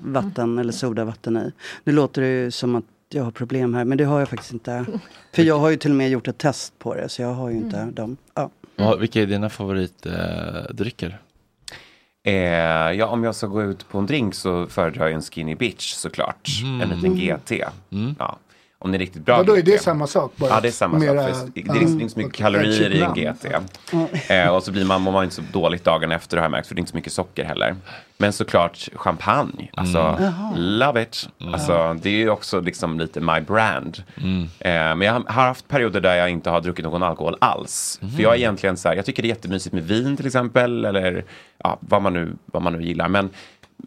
vatten 0.00 0.58
eller 0.58 0.72
sodavatten 0.72 1.36
i. 1.36 1.52
Nu 1.84 1.92
låter 1.92 2.22
det 2.22 2.28
ju 2.28 2.50
som 2.50 2.74
att 2.74 2.84
jag 3.14 3.24
har 3.24 3.30
problem 3.30 3.74
här 3.74 3.84
men 3.84 3.98
det 3.98 4.04
har 4.04 4.18
jag 4.18 4.28
faktiskt 4.28 4.52
inte. 4.52 4.84
För 5.34 5.42
jag 5.42 5.58
har 5.58 5.70
ju 5.70 5.76
till 5.76 5.90
och 5.90 5.96
med 5.96 6.10
gjort 6.10 6.28
ett 6.28 6.38
test 6.38 6.78
på 6.78 6.94
det 6.94 7.08
så 7.08 7.22
jag 7.22 7.34
har 7.34 7.50
ju 7.50 7.56
inte 7.56 7.76
Mm. 7.76 7.94
dem. 7.94 8.16
Ja. 8.76 8.96
Vilka 8.96 9.22
är 9.22 9.26
dina 9.26 9.50
favoritdrycker? 9.50 11.08
Eh, 11.08 11.14
ja, 12.94 13.06
om 13.06 13.24
jag 13.24 13.34
ska 13.34 13.46
gå 13.46 13.62
ut 13.62 13.88
på 13.88 13.98
en 13.98 14.06
drink 14.06 14.34
så 14.34 14.66
föredrar 14.66 15.06
jag 15.06 15.14
en 15.14 15.22
skinny 15.22 15.54
bitch 15.54 15.92
såklart. 15.92 16.48
En 16.82 16.88
liten 16.88 17.16
GT. 17.16 17.52
Ja. 18.18 18.38
Om 18.84 18.92
det 18.92 18.96
är 18.96 18.98
riktigt 18.98 19.24
bra 19.26 19.36
Vadå, 19.36 19.56
är 19.56 19.62
det 19.62 19.76
GT. 19.76 19.82
samma 19.82 20.06
sak 20.06 20.32
bara? 20.36 20.50
Ja, 20.50 20.60
det 20.60 20.68
är 20.68 20.72
samma 20.72 20.98
Mera- 20.98 21.34
sak. 21.34 21.48
Det, 21.54 21.60
är 21.60 21.82
inte 21.82 22.08
så 22.08 22.18
mycket 22.18 22.34
kalorier 22.34 22.90
i 22.90 22.94
en 22.94 23.00
namn. 23.00 23.34
GT. 24.22 24.30
Eh, 24.30 24.48
och 24.48 24.62
så 24.62 24.72
blir 24.72 24.84
man, 24.84 25.00
mår 25.02 25.12
man 25.12 25.24
inte 25.24 25.36
så 25.36 25.42
dåligt 25.52 25.84
dagen 25.84 26.12
efter 26.12 26.36
har 26.36 26.44
jag 26.44 26.50
märkt. 26.50 26.66
För 26.68 26.74
det 26.74 26.78
är 26.78 26.80
inte 26.80 26.90
så 26.90 26.96
mycket 26.96 27.12
socker 27.12 27.44
heller. 27.44 27.76
Men 28.18 28.32
såklart 28.32 28.88
champagne. 28.94 29.70
Alltså, 29.74 29.98
Mm. 29.98 30.32
love 30.56 31.02
it. 31.02 31.28
Alltså, 31.52 31.96
det 32.02 32.08
är 32.08 32.14
ju 32.14 32.30
också 32.30 32.60
liksom 32.60 33.00
lite 33.00 33.20
my 33.20 33.40
brand. 33.40 34.02
Eh, 34.16 34.24
men 34.70 35.00
jag 35.00 35.12
har 35.12 35.24
har 35.28 35.42
haft 35.46 35.68
perioder 35.68 36.00
där 36.00 36.16
jag 36.16 36.30
inte 36.30 36.50
har 36.50 36.60
druckit 36.60 36.84
någon 36.84 37.02
alkohol 37.02 37.36
alls. 37.40 38.00
För 38.16 38.22
jag 38.22 38.32
är 38.32 38.36
egentligen 38.38 38.76
så 38.76 38.88
här, 38.88 38.96
jag 38.96 39.04
tycker 39.04 39.22
det 39.22 39.26
är 39.26 39.34
jättemysigt 39.34 39.72
med 39.74 39.84
vin 39.84 40.16
till 40.16 40.26
exempel. 40.26 40.84
Eller 40.84 41.24
ja, 41.58 41.78
vad, 41.80 42.02
man 42.02 42.12
nu, 42.12 42.36
vad 42.46 42.62
man 42.62 42.72
nu 42.72 42.82
gillar. 42.82 43.08
Men 43.08 43.30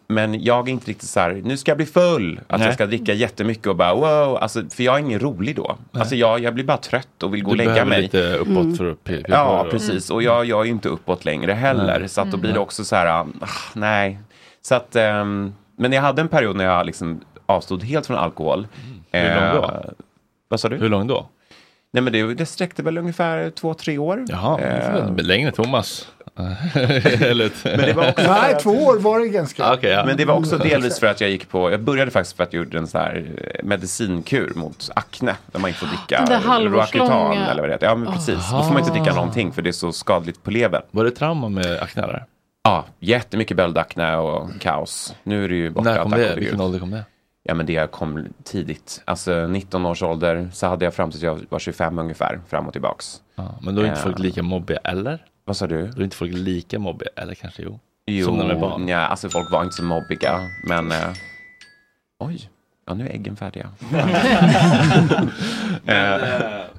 men 0.08 0.44
jag 0.44 0.68
är 0.68 0.72
inte 0.72 0.90
riktigt 0.90 1.08
så 1.08 1.20
här, 1.20 1.40
nu 1.44 1.56
ska 1.56 1.70
jag 1.70 1.76
bli 1.76 1.86
full. 1.86 2.40
Att 2.46 2.58
Nej. 2.58 2.66
jag 2.68 2.74
ska 2.74 2.86
dricka 2.86 3.12
jättemycket 3.12 3.66
och 3.66 3.76
bara 3.76 3.94
wow. 3.94 4.36
Alltså, 4.36 4.62
för 4.70 4.82
jag 4.82 4.94
är 4.94 4.98
ingen 4.98 5.20
rolig 5.20 5.56
då. 5.56 5.76
Alltså 5.92 6.14
jag, 6.14 6.40
jag 6.40 6.54
blir 6.54 6.64
bara 6.64 6.76
trött 6.76 7.22
och 7.22 7.34
vill 7.34 7.42
gå 7.42 7.50
och 7.50 7.56
Du 7.56 7.58
lägga 7.64 7.72
behöver 7.72 7.90
mig. 7.90 8.02
lite 8.02 8.34
uppåt 8.36 8.76
för 8.76 8.90
att 8.90 8.98
pe- 9.04 9.22
pe- 9.22 9.24
Ja, 9.28 9.62
på- 9.64 9.70
precis. 9.70 10.10
Och 10.10 10.22
jag, 10.22 10.44
jag 10.44 10.60
är 10.60 10.64
ju 10.64 10.70
inte 10.70 10.88
uppåt 10.88 11.24
längre 11.24 11.52
heller. 11.52 11.98
Nej. 12.00 12.08
Så 12.08 12.20
att 12.20 12.26
då 12.26 12.36
Mm. 12.36 12.40
blir 12.40 12.52
det 12.52 12.58
också 12.60 12.84
så 12.84 12.96
här, 12.96 13.06
ah, 13.20 13.26
nej. 13.74 14.18
Så 14.62 14.74
att, 14.74 14.96
ehm, 14.96 15.54
men 15.78 15.92
jag 15.92 16.02
hade 16.02 16.22
en 16.22 16.28
period 16.28 16.56
när 16.56 16.64
jag 16.64 16.86
liksom 16.86 17.20
avstod 17.46 17.82
helt 17.84 18.06
från 18.06 18.16
alkohol. 18.16 18.66
Mm. 19.12 19.32
Hur 19.32 19.40
lång 19.52 19.62
då? 19.62 19.68
Eh, 19.68 19.80
vad 20.48 20.60
sa 20.60 20.68
du? 20.68 20.76
Hur 20.76 20.88
lång 20.88 21.06
då? 21.06 21.26
Nej 21.96 22.02
men 22.02 22.12
det, 22.12 22.34
det 22.34 22.46
sträckte 22.46 22.82
väl 22.82 22.98
ungefär 22.98 23.50
två, 23.50 23.74
tre 23.74 23.98
år. 23.98 24.24
Jaha, 24.28 24.60
Eh, 24.60 24.96
uh, 24.96 25.16
längre 25.16 25.52
Thomas. 25.52 26.08
Men 26.34 26.48
det 27.64 27.92
var 27.96 28.08
också 28.08 28.22
Nej, 28.22 28.56
två 28.62 28.70
år 28.70 28.98
var 28.98 29.20
det 29.20 29.28
ganska. 29.28 29.74
Okej, 29.74 29.90
ja. 29.90 30.04
Men 30.06 30.16
det 30.16 30.24
var 30.24 30.34
också 30.34 30.58
delvis 30.58 31.00
för 31.00 31.06
att 31.06 31.20
jag 31.20 31.30
gick 31.30 31.48
på, 31.48 31.70
jag 31.70 31.80
började 31.80 32.10
faktiskt 32.10 32.36
för 32.36 32.44
att 32.44 32.52
jag 32.52 32.64
gjorde 32.64 32.78
en 32.78 32.86
sån 32.86 33.00
här 33.00 33.32
eh, 33.54 33.64
medicinkur 33.64 34.52
mot 34.54 34.90
akne. 34.94 35.36
Där 35.52 35.60
man 35.60 35.68
inte 35.68 35.80
får 35.80 35.86
dricka 35.86 36.40
Roacutan 36.60 37.38
eller 37.38 37.62
vad 37.62 37.68
det 37.68 37.74
heter. 37.74 37.86
Ja 37.86 37.94
men 37.94 38.12
precis. 38.12 38.50
Då 38.50 38.62
får 38.62 38.72
man 38.72 38.78
inte 38.78 38.92
dricka 38.92 39.14
någonting 39.14 39.52
för 39.52 39.62
det 39.62 39.70
är 39.70 39.72
så 39.72 39.92
skadligt 39.92 40.42
på 40.42 40.50
levern. 40.50 40.82
Var 40.90 41.04
det 41.04 41.10
trauma 41.10 41.48
med 41.48 41.80
akne 41.82 42.02
där? 42.02 42.24
Ja, 42.64 42.84
jättemycket 42.98 43.56
böldakne 43.56 44.16
och 44.16 44.50
kaos. 44.60 45.14
Nu 45.22 45.44
är 45.44 45.48
det 45.48 45.54
ju 45.54 45.70
borta. 45.70 45.90
När 45.90 46.02
kom 46.02 46.10
det? 46.10 46.34
Vilken 46.36 46.60
ålder 46.60 46.78
kom 46.78 46.90
det? 46.90 47.04
Ja 47.48 47.54
men 47.54 47.66
det 47.66 47.90
kom 47.90 48.24
tidigt. 48.44 49.02
Alltså 49.04 49.46
19 49.46 49.86
års 49.86 50.02
ålder 50.02 50.48
så 50.52 50.66
hade 50.66 50.84
jag 50.84 50.94
fram 50.94 51.10
tills 51.10 51.22
jag 51.22 51.40
var 51.48 51.58
25 51.58 51.98
ungefär. 51.98 52.40
Fram 52.48 52.66
och 52.66 52.72
tillbaks. 52.72 53.20
Ja, 53.34 53.58
men 53.62 53.74
då 53.74 53.82
är 53.82 53.86
inte 53.86 53.98
Eh, 53.98 54.02
folk 54.04 54.18
lika 54.18 54.42
mobbiga, 54.42 54.78
eller? 54.84 55.24
Vad 55.44 55.56
sa 55.56 55.66
du? 55.66 55.86
Då 55.86 56.00
är 56.00 56.04
inte 56.04 56.16
folk 56.16 56.32
lika 56.32 56.78
mobbiga, 56.78 57.08
eller 57.16 57.34
kanske 57.34 57.62
jo? 57.62 57.80
Jo, 58.06 58.24
Som 58.26 58.36
när 58.36 58.48
de 58.48 58.56
är 58.56 58.60
barn. 58.60 58.88
Ja, 58.88 58.98
alltså 58.98 59.28
folk 59.30 59.50
var 59.52 59.62
inte 59.64 59.76
så 59.76 59.84
mobbiga. 59.84 60.40
Men 60.68 60.92
eh, 60.92 61.08
oj, 62.18 62.48
ja 62.86 62.94
nu 62.94 63.06
är 63.06 63.10
äggen 63.10 63.36
färdiga. 63.36 63.68
Eh, 65.86 66.18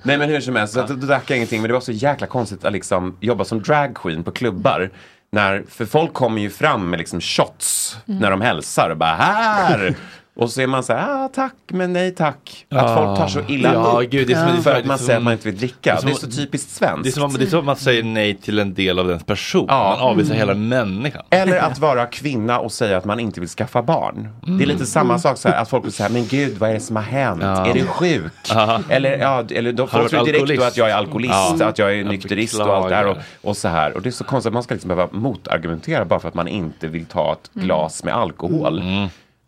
nej 0.04 0.18
men 0.18 0.30
hur 0.30 0.42
som 0.42 0.56
helst, 0.56 0.74
så 0.74 0.80
att, 0.80 0.88
då 0.88 0.94
drack 0.96 1.30
jag 1.30 1.38
ingenting. 1.38 1.62
Men 1.62 1.68
det 1.68 1.74
var 1.74 1.82
så 1.82 1.92
jäkla 1.92 2.28
konstigt 2.28 2.66
att 2.66 2.74
liksom 2.74 3.18
jobba 3.20 3.46
som 3.46 3.62
dragqueen 3.62 4.24
på 4.24 4.32
klubbar. 4.32 4.90
När, 5.32 5.64
för 5.70 5.86
folk 5.86 6.14
kommer 6.14 6.42
ju 6.42 6.50
fram 6.50 6.90
med 6.90 7.00
liksom 7.00 7.22
shots 7.22 7.98
Mm. 8.08 8.20
när 8.22 8.32
de 8.32 8.42
hälsar 8.42 8.90
och 8.90 8.98
bara 8.98 9.16
här. 9.16 9.96
Och 10.38 10.50
så 10.50 10.62
är 10.62 10.68
man 10.68 10.84
så 10.84 10.94
här, 10.94 11.26
ah, 11.26 11.30
tack 11.34 11.54
men 11.68 11.94
nej 11.94 12.12
tack. 12.16 12.66
Att 12.70 12.90
Ja. 12.90 12.96
folk 12.96 13.18
tar 13.20 13.28
så 13.28 13.42
illa 13.54 13.74
Ja, 13.74 14.00
upp 14.04 14.12
gud, 14.12 14.28
det 14.28 14.34
är 14.34 14.48
som- 14.48 14.64
för 14.64 14.70
det 14.72 14.76
är 14.78 14.80
att 14.82 14.86
man 14.86 14.98
säger 15.00 15.18
att 15.18 15.24
man 15.24 15.34
inte 15.34 15.50
vill 15.50 15.58
dricka. 15.58 15.98
Det 16.02 16.10
är, 16.10 16.14
som- 16.16 16.32
så 16.32 16.38
typiskt 16.38 16.70
svenskt. 16.72 17.04
Det 17.04 17.10
är, 17.10 17.12
som, 17.12 17.24
om- 17.24 17.34
det 17.34 17.44
är 17.44 17.48
som 17.48 17.60
att 17.60 17.66
man 17.66 17.76
säger 17.76 18.04
nej 18.04 18.36
till 18.36 18.60
en 18.60 18.74
del 18.74 19.00
av 19.00 19.08
dens 19.08 19.24
person. 19.24 19.66
Man 19.68 20.00
avvisar 20.00 20.36
hela 20.36 20.54
människan. 20.54 21.22
Eller 21.30 21.58
att 21.60 21.80
vara 21.80 22.06
kvinna 22.06 22.60
och 22.60 22.72
säga 22.72 22.98
att 22.98 23.06
man 23.06 23.20
inte 23.20 23.40
vill 23.40 23.50
skaffa 23.50 23.82
barn. 23.82 24.30
Det 24.58 24.64
är 24.64 24.68
lite 24.68 24.86
samma 24.86 25.10
Mm. 25.14 25.20
sak 25.20 25.38
så 25.38 25.50
här, 25.50 25.62
att 25.62 25.70
folk 25.70 25.94
säga, 25.94 26.10
men 26.10 26.28
gud 26.28 26.58
vad 26.58 26.70
är 26.70 26.74
det 26.74 26.80
som 26.80 26.96
har 26.96 27.04
hänt? 27.04 27.40
Ja. 27.44 27.66
Är 27.68 27.74
du 27.74 27.86
sjuk? 27.88 28.32
Ja. 28.50 28.80
Eller, 28.90 29.18
ja, 29.18 29.44
eller 29.52 29.78
Har 29.78 29.88
folk 29.88 30.10
tror 30.10 30.26
direkt 30.26 30.60
då 30.62 30.64
att 30.64 30.78
jag 30.78 30.90
är 30.90 30.96
alkoholist, 30.96 31.34
Ja. 31.60 31.66
att 31.66 31.78
jag 31.78 32.00
är 32.00 32.04
nykterist 32.04 32.60
och 32.60 32.76
allt 32.76 32.90
det 32.90 32.96
här 32.96 33.08
och, 33.08 33.18
och 33.42 33.58
så 33.58 33.68
här. 33.68 33.94
Och 33.96 34.02
det 34.02 34.10
är 34.10 34.12
så 34.12 34.24
konstigt 34.24 34.48
att 34.48 34.54
man 34.54 34.64
ska 34.64 34.74
liksom 34.74 34.88
behöva 34.88 35.10
motargumentera 35.12 36.06
bara 36.06 36.20
för 36.20 36.28
att 36.28 36.34
man 36.34 36.48
inte 36.48 36.88
vill 36.88 37.06
ta 37.06 37.34
ett 37.34 37.50
Mm. 37.56 37.66
glas 37.66 38.04
med 38.04 38.14
alkohol. 38.14 38.84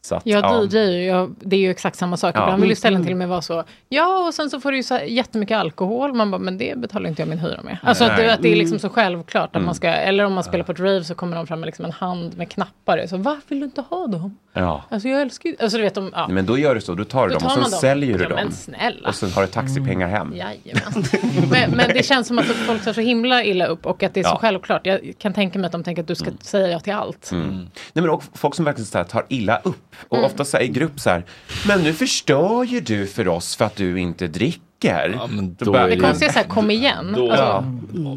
Så 0.10 0.15
att, 0.15 0.22
ja. 0.26 0.64
DJ, 0.72 1.06
jag, 1.06 1.36
det 1.40 1.56
är 1.56 1.60
ju 1.60 1.72
exakt 1.72 1.95
samma 1.98 2.18
sak. 2.18 2.36
Ja. 2.36 2.44
Ibland 2.44 2.61
vill 2.61 2.69
ju 2.69 2.76
ställen 2.76 3.03
till 3.03 3.11
och 3.11 3.18
med 3.18 3.27
vara 3.30 3.41
så, 3.41 3.64
ja 3.90 4.27
och 4.27 4.34
sen 4.34 4.49
så 4.49 4.60
får 4.60 4.72
du 4.72 4.77
ju 4.77 4.84
så 4.84 4.99
jättemycket 5.07 5.57
alkohol. 5.57 6.14
Man 6.14 6.31
bara, 6.31 6.38
men 6.38 6.57
det 6.57 6.77
betalar 6.77 7.10
inte 7.10 7.22
jag 7.22 7.30
min 7.30 7.40
hyra 7.40 7.61
med. 7.64 7.77
Alltså 7.84 8.03
att 8.03 8.11
att 8.11 8.41
det 8.41 8.52
är 8.52 8.56
liksom 8.56 8.80
så 8.80 8.90
självklart 8.90 9.49
att 9.49 9.56
Mm. 9.56 9.65
man 9.65 9.76
ska, 9.76 9.88
eller 9.88 10.23
om 10.26 10.34
man 10.34 10.44
spelar 10.44 10.64
på 10.64 10.72
ett 10.72 10.80
rave 10.80 11.03
så 11.03 11.15
kommer 11.15 11.36
de 11.38 11.48
fram 11.48 11.60
med 11.60 11.68
liksom 11.68 11.86
en 11.86 11.91
hand 11.91 12.38
med 12.38 12.49
knappar. 12.52 13.07
Så 13.07 13.18
varför 13.18 13.49
vill 13.49 13.60
du 13.60 13.65
inte 13.65 13.81
ha 13.81 14.07
dem? 14.07 14.38
Ja. 14.54 14.84
Alltså 14.90 15.08
jag 15.10 15.22
älskar 15.22 15.50
ju, 15.50 15.56
alltså 15.60 15.78
du 15.78 15.84
vet 15.84 15.96
de, 15.96 16.12
ja. 16.16 16.28
Men 16.28 16.46
då 16.46 16.58
gör 16.58 16.76
du 16.76 16.82
så, 16.82 16.94
då 16.96 17.04
tar 17.04 17.28
du 17.28 17.34
Då 17.34 17.40
dem 17.40 17.46
och 17.48 17.50
tar 17.50 17.56
sen 17.56 17.62
man 17.62 17.72
dem. 17.72 17.80
säljer 17.80 18.18
du 18.18 18.24
Ja, 18.24 18.30
dem. 18.30 18.40
men 18.44 18.52
snälla. 18.52 19.10
Och 19.10 19.16
sen 19.16 19.32
har 19.32 19.42
du 19.42 19.48
taxipengar 19.48 20.08
hem. 20.08 20.36
Jajamän. 20.36 21.04
men, 21.52 21.72
men 21.72 21.90
det 21.94 22.06
känns 22.06 22.28
som 22.28 22.40
att 22.40 22.46
folk 22.46 22.84
tar 22.84 22.94
så 22.94 23.02
himla 23.02 23.44
illa 23.44 23.66
upp 23.66 23.86
och 23.86 24.04
att 24.04 24.14
det 24.14 24.20
är 24.20 24.24
så 24.24 24.30
Ja. 24.30 24.38
självklart. 24.42 24.86
Jag 24.86 25.14
kan 25.20 25.34
tänka 25.34 25.60
mig 25.60 25.66
att 25.66 25.72
de 25.72 25.84
tänker 25.84 26.02
att 26.02 26.08
du 26.08 26.16
ska 26.16 26.32
säga 26.42 26.68
ja 26.68 26.80
till 26.80 26.94
allt. 26.94 27.32
Mm. 27.32 27.56
Nej, 27.58 27.68
men 27.94 28.10
och 28.10 28.24
folk 28.34 28.56
som 28.56 28.66
verkligen 28.66 28.86
så 28.86 28.98
här, 28.98 29.06
tar 29.06 29.26
illa 29.30 29.58
upp. 29.64 29.96
Och 30.10 30.18
Mm. 30.18 30.26
ofta 30.26 30.46
så 30.46 30.58
här, 30.58 30.64
i 30.64 30.68
grupp 30.68 31.00
så 31.00 31.10
här, 31.10 31.24
men 31.68 31.82
nu 31.84 31.94
förstör 31.94 32.64
ju 32.64 32.80
du 32.82 33.08
för 33.08 33.28
oss 33.28 33.56
för 33.56 33.66
att 33.66 33.76
du 33.76 34.00
inte 34.00 34.28
dricker. 34.28 34.62
Ja, 34.81 35.27
men 35.30 35.56
då 35.60 35.72
Det 35.72 35.97
konstiga 35.99 36.30
är 36.30 36.34
så 36.34 36.39
här, 36.39 36.47
kom 36.47 36.72
igen. 36.72 37.14
Då, 37.18 37.31
Alltså, 37.31 37.64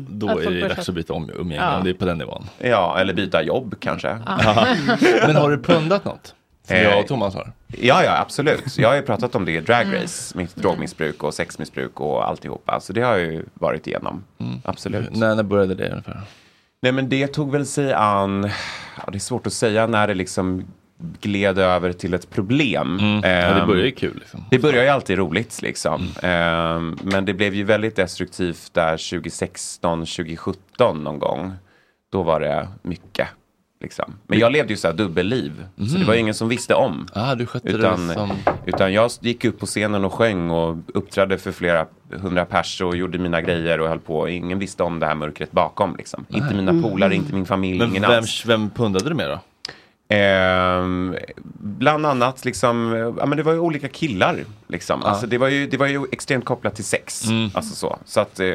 då 0.09 0.29
att 0.29 0.41
är 0.41 0.51
det 0.51 0.69
dags 0.69 0.89
att 0.89 0.95
byta 0.95 1.13
om 1.13 1.31
umgänge, 1.35 1.63
Ja. 1.63 1.77
om 1.79 1.85
det 1.85 1.91
är 1.91 1.95
på 1.95 2.05
den 2.05 2.19
nivån. 2.19 2.45
Ja, 2.59 2.99
eller 2.99 3.15
byta 3.15 3.43
jobb 3.43 3.75
kanske. 3.81 4.19
Ja. 4.27 4.67
Men 5.27 5.37
har 5.37 5.51
du 5.51 5.63
pundat 5.63 6.05
något? 6.05 6.35
Som 6.67 6.77
Eh, 6.77 6.83
jag 6.83 7.01
och 7.01 7.07
Thomas 7.07 7.35
har. 7.35 7.53
Ja, 7.67 8.05
ja, 8.05 8.19
absolut. 8.19 8.79
Jag 8.79 8.89
har 8.89 8.97
ju 8.97 9.03
pratat 9.03 9.35
om 9.35 9.45
det 9.45 9.53
i 9.53 9.61
Drag 9.61 9.83
Mm. 9.87 10.01
Race. 10.03 10.39
Mitt 10.39 10.57
drogmissbruk 10.57 11.23
och 11.23 11.35
sexmissbruk 11.35 12.01
och 12.01 12.29
alltihopa. 12.29 12.81
Så 12.81 12.93
det 12.93 13.01
har 13.01 13.17
jag 13.17 13.33
ju 13.33 13.45
varit 13.55 13.87
igenom. 13.87 14.25
Absolut. 14.65 15.09
Mm. 15.09 15.21
När, 15.21 15.35
när 15.35 15.43
började 15.43 15.75
det 15.75 15.89
ungefär? 15.91 16.21
Nej, 16.83 16.93
men 16.93 17.09
det 17.09 17.27
tog 17.27 17.53
väl 17.53 17.67
sig 17.67 17.93
an... 17.93 18.51
Ja, 18.97 19.11
det 19.13 19.17
är 19.19 19.21
svårt 19.21 19.47
att 19.47 19.53
säga 19.53 19.87
när 19.87 20.07
det 20.07 20.15
liksom 20.15 20.65
gled 21.21 21.59
över 21.59 21.93
till 21.93 22.15
ett 22.15 22.31
problem. 22.31 22.99
Mm. 22.99 23.15
Ja, 23.15 23.21
det 23.21 23.61
Ehm, 23.61 23.67
börjar 23.67 23.85
ju 23.85 23.91
kul. 23.91 24.17
Liksom. 24.19 24.45
Det 24.51 24.59
börjar 24.59 24.83
ju 24.83 24.89
alltid 24.89 25.19
roligt 25.19 25.63
liksom. 25.63 26.09
Mm. 26.23 26.35
Ehm, 26.77 26.99
men 27.03 27.25
det 27.25 27.35
blev 27.35 27.55
ju 27.55 27.65
väldigt 27.65 27.97
destruktivt 27.97 28.75
där 28.75 28.97
2016, 29.11 30.07
2017 30.07 31.05
någon 31.05 31.19
gång. 31.19 31.53
Då 32.13 32.23
var 32.23 32.41
det 32.41 32.69
mycket. 32.83 33.29
Liksom. 33.81 34.13
Men 34.27 34.39
jag 34.39 34.53
levde 34.53 34.73
ju 34.73 34.77
så 34.77 34.89
här 34.89 34.95
dubbelliv. 34.95 35.53
Så 35.77 35.83
Mm. 35.83 36.01
det 36.01 36.07
var 36.07 36.15
ju 36.15 36.21
ingen 36.21 36.35
som 36.35 36.49
visste 36.49 36.75
om. 36.75 37.07
Ah, 37.13 37.35
du 37.35 37.47
skötte 37.47 37.69
det 37.69 37.79
utan, 37.79 38.09
som- 38.15 38.33
utan 38.67 38.93
jag 38.93 39.11
gick 39.21 39.45
upp 39.45 39.59
på 39.61 39.67
scenen 39.67 40.05
och 40.05 40.13
sjöng 40.13 40.51
och 40.51 40.77
uppträdde 40.95 41.39
för 41.39 41.53
flera 41.53 41.87
hundra 42.13 42.45
pers 42.45 42.81
och 42.81 42.97
gjorde 42.97 43.19
mina 43.19 43.41
grejer 43.41 43.81
och 43.81 43.89
höll 43.89 43.99
på. 43.99 44.29
Ingen 44.29 44.59
visste 44.59 44.83
om 44.83 45.01
det 45.01 45.07
här 45.07 45.15
mörkret 45.15 45.53
bakom. 45.53 45.97
Liksom. 45.97 46.27
Inte 46.29 46.55
mina 46.55 46.71
Mm. 46.71 46.83
polare, 46.83 47.15
inte 47.15 47.35
min 47.35 47.47
familj, 47.47 47.79
Men 47.79 47.89
ingen 47.91 48.03
vem, 48.03 48.11
alls. 48.11 48.45
vem 48.47 48.71
pundade 48.71 49.09
du 49.09 49.15
med 49.15 49.29
då? 49.31 49.41
Ehm, 50.13 51.17
bland 51.59 52.07
annat 52.07 52.45
liksom, 52.45 52.93
ja 53.19 53.27
men 53.27 53.37
det 53.37 53.43
var 53.43 53.53
ju 53.53 53.59
olika 53.59 53.89
killar 53.89 54.45
liksom. 54.67 55.01
Ja. 55.03 55.09
Alltså 55.09 55.27
det 55.27 55.39
var 55.39 55.49
ju, 55.49 55.67
det 55.67 55.77
var 55.77 55.87
ju 55.87 56.05
extremt 56.13 56.45
kopplat 56.45 56.75
till 56.75 56.85
sex. 56.85 57.27
Mm. 57.27 57.51
Alltså 57.55 57.75
så. 57.75 57.99
Så 58.05 58.21
att 58.21 58.41
eh, 58.41 58.47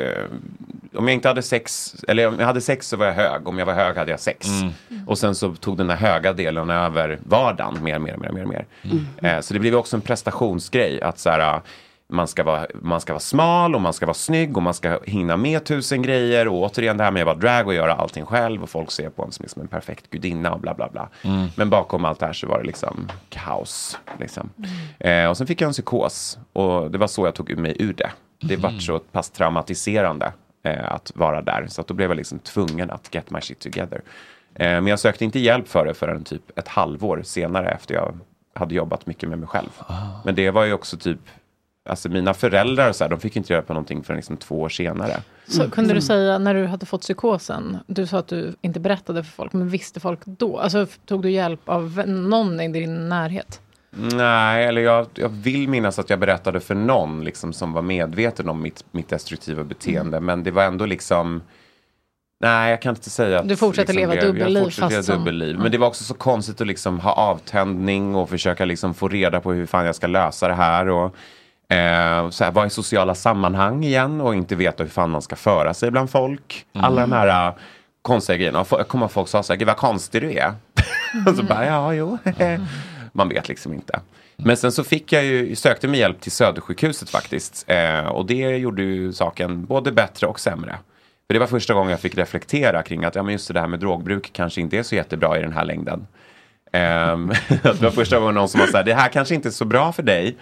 om 0.95 1.07
jag 1.07 1.13
inte 1.13 1.27
hade 1.27 1.41
sex, 1.41 1.95
eller 2.07 2.27
om 2.27 2.39
jag 2.39 2.45
hade 2.45 2.61
sex 2.61 2.88
så 2.88 2.97
var 2.97 3.05
jag 3.05 3.13
hög. 3.13 3.47
Om 3.47 3.59
jag 3.59 3.65
var 3.65 3.73
hög 3.73 3.95
hade 3.97 4.11
jag 4.11 4.19
sex. 4.19 4.47
Mm. 4.47 4.73
Och 5.07 5.17
sen 5.17 5.35
så 5.35 5.55
tog 5.55 5.77
den 5.77 5.88
där 5.88 5.95
höga 5.95 6.34
delen 6.34 6.69
över 6.69 7.19
vardagen 7.23 7.84
mer, 7.84 7.99
mer, 7.99 8.17
mer, 8.17 8.31
mer, 8.31 8.45
mer. 8.45 8.65
Mm. 8.81 9.05
Eh, 9.21 9.41
så 9.41 9.53
det 9.53 9.59
blev 9.59 9.75
också 9.75 9.95
en 9.95 10.01
prestationsgrej. 10.01 11.01
Att 11.01 11.19
så 11.19 11.29
här, 11.29 11.61
man 12.09 12.27
ska, 12.27 12.43
vara, 12.43 12.67
man 12.73 13.01
ska 13.01 13.13
vara 13.13 13.19
smal 13.19 13.75
och 13.75 13.81
man 13.81 13.93
ska 13.93 14.05
vara 14.05 14.13
snygg 14.13 14.57
och 14.57 14.63
man 14.63 14.73
ska 14.73 14.99
hinna 15.05 15.38
med 15.38 15.65
tusen 15.65 16.01
grejer. 16.01 16.47
Och 16.47 16.61
återigen 16.61 16.97
det 16.97 17.03
här 17.03 17.11
med 17.11 17.21
att 17.21 17.25
vara 17.25 17.35
drag 17.35 17.67
och 17.67 17.73
göra 17.73 17.93
allting 17.93 18.25
själv. 18.25 18.63
Och 18.63 18.69
folk 18.69 18.91
ser 18.91 19.09
på 19.09 19.23
en 19.23 19.31
som 19.31 19.43
liksom 19.43 19.61
en 19.61 19.67
perfekt 19.67 20.09
gudinna 20.09 20.53
och 20.53 20.59
bla 20.59 20.73
bla 20.73 20.89
bla. 20.89 21.09
Mm. 21.21 21.47
Men 21.55 21.69
bakom 21.69 22.05
allt 22.05 22.19
det 22.19 22.25
här 22.25 22.34
så 22.34 22.47
var 22.47 22.59
det 22.59 22.65
liksom 22.65 23.11
kaos. 23.29 23.99
Liksom. 24.19 24.49
Eh, 24.99 25.25
och 25.25 25.38
sen 25.38 25.47
fick 25.47 25.61
jag 25.61 25.67
en 25.67 25.73
psykos. 25.73 26.39
Och 26.53 26.91
det 26.91 26.97
var 26.97 27.07
så 27.07 27.25
jag 27.25 27.35
tog 27.35 27.57
mig 27.57 27.75
ur 27.79 27.93
det. 27.93 28.11
Det 28.39 28.55
var 28.55 28.71
så 28.79 28.99
pass 28.99 29.29
traumatiserande 29.29 30.34
eh, 30.63 30.91
att 30.91 31.11
vara 31.15 31.41
där. 31.41 31.67
Så 31.69 31.81
att 31.81 31.88
då 31.88 31.93
blev 31.93 32.09
jag 32.09 32.17
liksom 32.17 32.39
tvungen 32.39 32.91
att 32.91 33.15
get 33.15 33.29
my 33.29 33.41
shit 33.41 33.59
together. 33.59 34.01
Eh, 34.55 34.67
men 34.69 34.88
jag 34.88 34.99
sökte 34.99 35.25
inte 35.25 35.39
hjälp 35.39 35.67
för 35.67 35.85
det 35.85 35.93
förrän 35.93 36.23
typ 36.23 36.59
ett 36.59 36.67
halvår 36.67 37.21
senare 37.23 37.69
efter 37.69 37.95
jag 37.95 38.19
hade 38.53 38.75
jobbat 38.75 39.05
mycket 39.05 39.29
med 39.29 39.39
mig 39.39 39.47
själv. 39.47 39.69
Men 40.25 40.35
det 40.35 40.51
var 40.51 40.65
ju 40.65 40.73
också 40.73 40.97
typ 40.97 41.19
Alltså 41.88 42.09
mina 42.09 42.34
föräldrar 42.34 42.91
så 42.91 43.03
här, 43.03 43.09
de 43.11 43.19
fick 43.19 43.35
inte 43.35 43.53
göra 43.53 43.64
på 43.64 43.73
någonting 43.73 44.03
förrän 44.03 44.18
liksom 44.18 44.38
två 44.38 44.61
år 44.61 44.69
senare. 44.69 45.22
Så 45.47 45.69
kunde 45.69 45.93
du 45.93 46.01
säga 46.01 46.38
när 46.38 46.53
du 46.53 46.65
hade 46.65 46.85
fått 46.85 47.01
psykosen, 47.01 47.77
du 47.88 48.07
sa 48.07 48.18
att 48.19 48.27
du 48.27 48.55
inte 48.61 48.80
berättade 48.80 49.23
för 49.23 49.31
folk, 49.31 49.53
men 49.53 49.69
visste 49.69 49.99
folk 49.99 50.19
då? 50.26 50.59
Alltså 50.59 50.85
tog 51.05 51.22
du 51.22 51.31
hjälp 51.31 51.69
av 51.69 52.03
någon 52.07 52.59
i 52.61 52.68
din 52.68 53.09
närhet? 53.09 53.61
Nej, 53.89 54.65
eller 54.65 54.81
jag, 54.81 55.07
jag 55.14 55.30
vill 55.30 55.69
minnas 55.69 55.99
att 55.99 56.09
jag 56.09 56.19
berättade 56.19 56.59
för 56.59 56.76
någon 56.76 57.23
liksom, 57.23 57.53
som 57.53 57.73
var 57.73 57.81
medveten 57.81 58.49
om 58.49 58.61
mitt, 58.61 58.85
mitt 58.91 59.09
destruktiva 59.09 59.64
beteende. 59.64 60.19
Men 60.19 60.43
det 60.43 60.51
var 60.51 60.64
ändå 60.64 60.85
liksom... 60.85 61.41
Nej, 62.39 62.69
jag 62.69 62.81
kan 62.81 62.89
inte 62.95 63.09
säga 63.09 63.39
att... 63.39 63.49
Du 63.49 63.55
fortsätter 63.55 63.93
leva 63.93 64.15
det- 64.15 64.22
dubbelliv 64.22 64.53
Jag 64.57 64.64
fortsätter 64.64 64.89
leva 64.89 65.03
som- 65.03 65.18
dubbelliv. 65.18 65.49
Mm. 65.49 65.61
Men 65.64 65.72
det 65.72 65.77
var 65.77 65.88
också 65.88 66.03
så 66.03 66.14
konstigt 66.14 66.61
att 66.61 66.68
liksom 66.68 66.99
ha 66.99 67.11
avtändning 67.14 68.15
och 68.15 68.30
försöka 68.30 68.65
liksom 68.65 68.93
få 68.93 69.07
reda 69.07 69.39
på 69.41 69.53
hur 69.53 69.65
fan 69.65 69.85
jag 69.85 69.95
ska 69.95 70.07
lösa 70.07 70.47
det 70.47 70.53
här. 70.53 70.88
Och, 70.89 71.15
eh, 71.69 72.30
så 72.30 72.44
här, 72.44 72.52
vara 72.52 72.65
i 72.65 72.69
sociala 72.69 73.15
sammanhang 73.15 73.84
igen 73.84 74.22
och 74.22 74.35
inte 74.35 74.56
veta 74.56 74.84
hur 74.84 74.89
fan 74.89 75.10
man 75.10 75.22
ska 75.22 75.35
föra 75.35 75.73
sig 75.73 75.91
bland 75.91 76.10
folk. 76.10 76.65
Mm. 76.73 76.85
Alla 76.85 77.02
de 77.02 77.11
här 77.11 77.49
uh, 77.49 77.56
konstiga 78.02 78.38
grejerna. 78.38 78.60
Och 78.60 78.88
kommer 78.88 79.07
folk 79.07 79.27
sa 79.27 79.44
så 79.44 79.53
här, 79.53 79.57
gud 79.57 79.68
vad 79.68 79.77
konstig 79.77 80.22
du 80.22 80.31
är. 80.31 80.53
och 81.27 81.35
så 81.35 81.44
bara, 81.44 81.65
ja, 81.65 81.94
jo. 81.94 82.18
man 83.11 83.30
vet 83.30 83.49
liksom 83.49 83.73
inte. 83.73 83.99
Men 84.35 84.57
sen 84.57 84.72
så 84.72 84.84
fick 84.84 85.14
jag 85.14 85.26
ju, 85.26 85.56
sökte 85.56 85.88
mig 85.88 85.99
hjälp 85.99 86.22
till 86.22 86.31
Södersjukhuset 86.31 87.10
faktiskt. 87.10 87.65
Eh, 87.68 88.07
och 88.07 88.26
det 88.26 88.57
gjorde 88.57 88.84
ju 88.84 89.14
saken 89.14 89.65
både 89.65 89.91
bättre 89.91 90.27
och 90.27 90.39
sämre. 90.39 90.77
För 91.27 91.34
det 91.34 91.39
var 91.39 91.48
första 91.48 91.73
gången 91.73 91.91
jag 91.91 91.99
fick 91.99 92.18
reflektera 92.18 92.84
kring 92.84 93.03
att 93.03 93.15
ja, 93.15 93.23
men 93.23 93.31
just 93.31 93.53
det 93.53 93.60
här 93.60 93.68
med 93.68 93.80
drogbruk 93.80 94.30
kanske 94.34 94.61
inte 94.61 94.77
är 94.77 94.84
så 94.84 94.95
jättebra 94.95 95.39
i 95.39 95.41
den 95.41 95.53
här 95.53 95.65
längden. 95.65 96.07
Ehm, 96.72 97.27
det 97.64 97.81
var 97.81 97.91
första 97.91 98.19
gången 98.19 98.35
någon 98.35 98.49
som 98.49 98.60
var 98.60 98.68
så 98.68 98.77
här, 98.77 98.84
det 98.84 98.94
här 98.94 99.10
kanske 99.10 99.35
inte 99.35 99.49
är 99.49 99.52
så 99.52 99.65
bra 99.65 99.91
för 99.91 100.03
dig. 100.03 100.38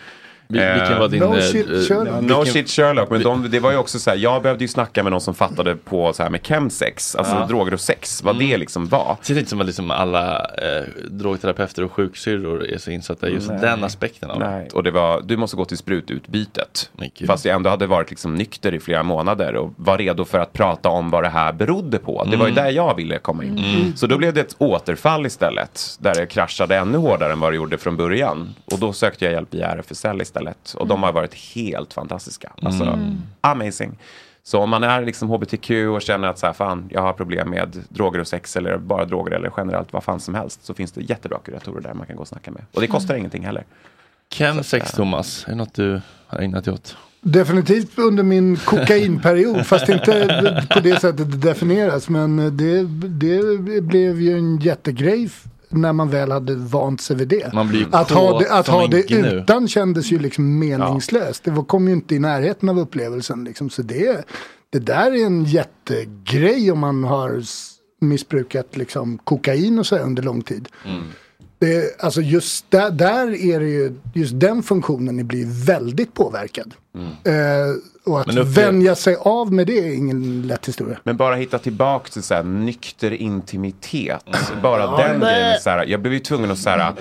Vil- 0.48 0.74
vilken 0.80 1.00
var 1.00 1.08
din, 1.08 1.20
No 1.20 1.36
eh, 1.36 1.42
shit, 1.42 1.70
eh, 1.70 1.80
Sherlock. 1.80 2.22
No 2.22 2.46
shit 2.46 2.70
Sherlock. 2.70 3.10
Men 3.10 3.24
de, 3.24 3.50
det 3.52 3.60
var 3.60 3.72
ju 3.72 3.78
också 3.78 4.00
så 4.00 4.10
här, 4.10 4.18
jag 4.18 4.42
behövde 4.42 4.64
ju 4.64 4.68
snacka 4.68 5.04
med 5.04 5.12
någon 5.12 5.22
som 5.22 5.34
fattade 5.36 5.76
på 5.76 6.14
så 6.14 6.24
här 6.24 6.30
med 6.30 6.48
chemsex, 6.48 7.16
alltså 7.16 7.36
Ja. 7.36 7.46
droger 7.46 7.74
och 7.74 7.80
sex, 7.80 8.24
vad 8.24 8.40
det 8.40 8.58
liksom 8.58 8.88
var. 8.88 9.18
Det 9.28 9.34
är 9.34 9.38
inte 9.38 9.50
som 9.50 9.60
att 9.62 9.68
liksom 9.68 9.92
alla 9.92 10.38
eh, 10.38 10.84
drogterapeuter 11.10 11.84
och 11.84 11.92
sjuksyrror 11.92 12.66
är 12.66 12.78
så 12.78 12.92
insatta 12.92 13.30
i 13.30 13.34
just 13.34 13.50
Nej. 13.50 13.58
den 13.62 13.84
aspekten 13.84 14.32
av 14.32 14.40
det. 14.40 14.50
Nej. 14.50 14.70
Och 14.74 14.84
det 14.84 14.92
var, 14.92 15.22
du 15.22 15.38
måste 15.38 15.58
gå 15.58 15.66
till 15.66 15.78
sprututbytet. 15.78 16.90
Fast 17.28 17.46
jag 17.46 17.56
ändå 17.56 17.70
hade 17.70 17.88
varit 17.88 18.10
liksom 18.10 18.36
nykter 18.36 18.74
i 18.74 18.80
flera 18.80 19.04
månader 19.04 19.56
och 19.56 19.74
var 19.78 19.98
redo 19.98 20.26
för 20.26 20.40
att 20.40 20.54
prata 20.54 20.90
om 20.90 21.10
vad 21.10 21.24
det 21.24 21.30
här 21.30 21.54
berodde 21.54 21.98
på. 21.98 22.24
Det 22.24 22.38
var 22.38 22.46
ju 22.48 22.52
Mm. 22.52 22.64
där 22.64 22.72
jag 22.72 22.96
ville 22.96 23.18
komma 23.20 23.44
in. 23.44 23.58
Mm. 23.58 23.96
Så 23.96 24.08
då 24.08 24.18
blev 24.18 24.34
det 24.34 24.42
ett 24.42 24.56
återfall 24.58 25.26
istället. 25.26 25.98
Där 26.00 26.14
det 26.16 26.26
kraschade 26.26 26.76
ännu 26.76 26.98
hårdare 26.98 27.32
än 27.34 27.40
vad 27.40 27.52
det 27.52 27.56
gjorde 27.56 27.78
från 27.78 27.98
början. 27.98 28.56
Och 28.72 28.80
då 28.80 28.94
sökte 28.94 29.26
jag 29.26 29.32
hjälp 29.34 29.54
i 29.54 29.62
RFSL 29.62 30.22
istället. 30.22 30.35
Och 30.76 30.88
de 30.88 31.04
har 31.04 31.12
varit 31.14 31.34
helt 31.34 31.94
fantastiska. 31.94 32.52
Alltså, 32.62 32.84
Mm. 32.84 33.18
amazing. 33.42 33.98
Så 34.44 34.60
om 34.60 34.70
man 34.70 34.84
är 34.84 35.06
liksom 35.06 35.30
hbtq 35.30 35.70
och 35.96 36.02
känner 36.02 36.28
att 36.28 36.40
så 36.40 36.46
här, 36.46 36.54
fan, 36.54 36.86
jag 36.92 37.02
har 37.02 37.14
problem 37.14 37.50
med 37.50 37.84
droger 37.90 38.20
och 38.20 38.28
sex 38.28 38.56
eller 38.58 38.78
bara 38.78 39.06
droger 39.06 39.32
eller 39.32 39.52
generellt 39.58 39.94
vad 39.94 40.04
fan 40.04 40.20
som 40.20 40.36
helst 40.36 40.66
så 40.66 40.74
finns 40.74 40.92
det 40.92 41.02
jättebra 41.02 41.38
kuratorer 41.46 41.82
där 41.82 41.94
man 41.94 42.06
kan 42.08 42.16
gå 42.16 42.22
och 42.22 42.28
snacka 42.28 42.52
med. 42.52 42.62
Och 42.74 42.82
det 42.82 42.88
kostar 42.88 43.14
Mm. 43.14 43.20
ingenting 43.20 43.46
heller. 43.46 43.64
Chemsex 44.34 44.92
Thomas, 44.92 45.44
är 45.48 45.50
det 45.52 45.56
något 45.56 45.74
du 45.74 46.02
har 46.28 46.40
ägnat 46.40 46.66
dig 46.66 46.74
åt? 46.74 46.98
Definitivt 47.22 47.98
under 48.00 48.24
min 48.24 48.58
kokainperiod, 48.58 49.66
fast 49.68 49.90
inte 49.90 50.66
på 50.74 50.80
det 50.80 51.00
sättet 51.02 51.32
det 51.32 51.38
definieras. 51.38 52.10
Men 52.10 52.58
det, 52.58 52.84
det 53.08 53.82
blev 53.82 54.22
ju 54.22 54.38
en 54.38 54.58
jättegrej 54.60 55.30
när 55.78 55.94
man 55.94 56.10
väl 56.10 56.32
hade 56.32 56.56
vant 56.56 57.02
sig 57.02 57.16
vid 57.16 57.28
det. 57.28 57.54
Att 57.92 58.12
ha 58.12 58.40
det, 58.40 58.52
att 58.52 58.68
ha 58.68 58.88
det 58.88 59.12
utan 59.12 59.68
kändes 59.68 60.12
ju 60.12 60.20
liksom 60.20 60.60
meningslöst. 60.60 61.44
Det 61.44 61.52
var, 61.52 61.64
kom 61.64 61.88
ju 61.88 61.94
inte 61.94 62.16
i 62.16 62.20
närheten 62.20 62.70
av 62.70 62.80
upplevelsen. 62.80 63.44
Liksom. 63.44 63.70
Så 63.70 63.82
det, 63.82 64.26
det 64.70 64.80
där 64.80 65.12
är 65.12 65.26
en 65.26 65.46
jättegrej 65.46 66.72
om 66.72 66.80
man 66.80 67.04
har 67.04 67.44
missbrukat 68.02 68.78
liksom, 68.78 69.18
kokain 69.18 69.80
och 69.80 69.86
så 69.86 69.98
under 69.98 70.24
lång 70.24 70.42
tid. 70.42 70.70
Det, 71.60 72.02
alltså 72.02 72.22
just 72.22 72.72
där, 72.72 72.92
där 72.92 73.46
är 73.46 73.60
det 73.60 73.70
ju, 73.70 73.94
just 74.14 74.40
den 74.40 74.64
funktionen 74.64 75.28
blir 75.28 75.66
väldigt 75.66 76.14
påverkad. 76.14 76.74
Eh, 77.24 77.34
och 78.06 78.20
att 78.22 78.28
Men 78.28 78.38
upplev- 78.38 78.66
vänja 78.66 78.96
sig 78.96 79.16
av 79.20 79.54
med 79.54 79.68
det 79.68 79.80
är 79.80 79.94
ingen 79.94 80.42
lätt 80.48 80.68
historia. 80.68 80.98
Men 81.04 81.18
bara 81.18 81.36
hitta 81.36 81.60
tillbaka 81.60 82.10
till 82.12 82.24
så 82.24 82.34
här, 82.34 82.44
nykter 82.44 83.12
intimitet. 83.14 84.24
Bara 84.62 84.82
Ja. 84.84 84.98
den 84.98 85.20
grejen. 85.20 85.60
Så 85.60 85.70
här, 85.70 85.86
jag 85.86 86.02
blev 86.02 86.14
ju 86.14 86.20
tvungen 86.20 86.52
att 86.52 86.58
så 86.58 86.70
här, 86.70 86.94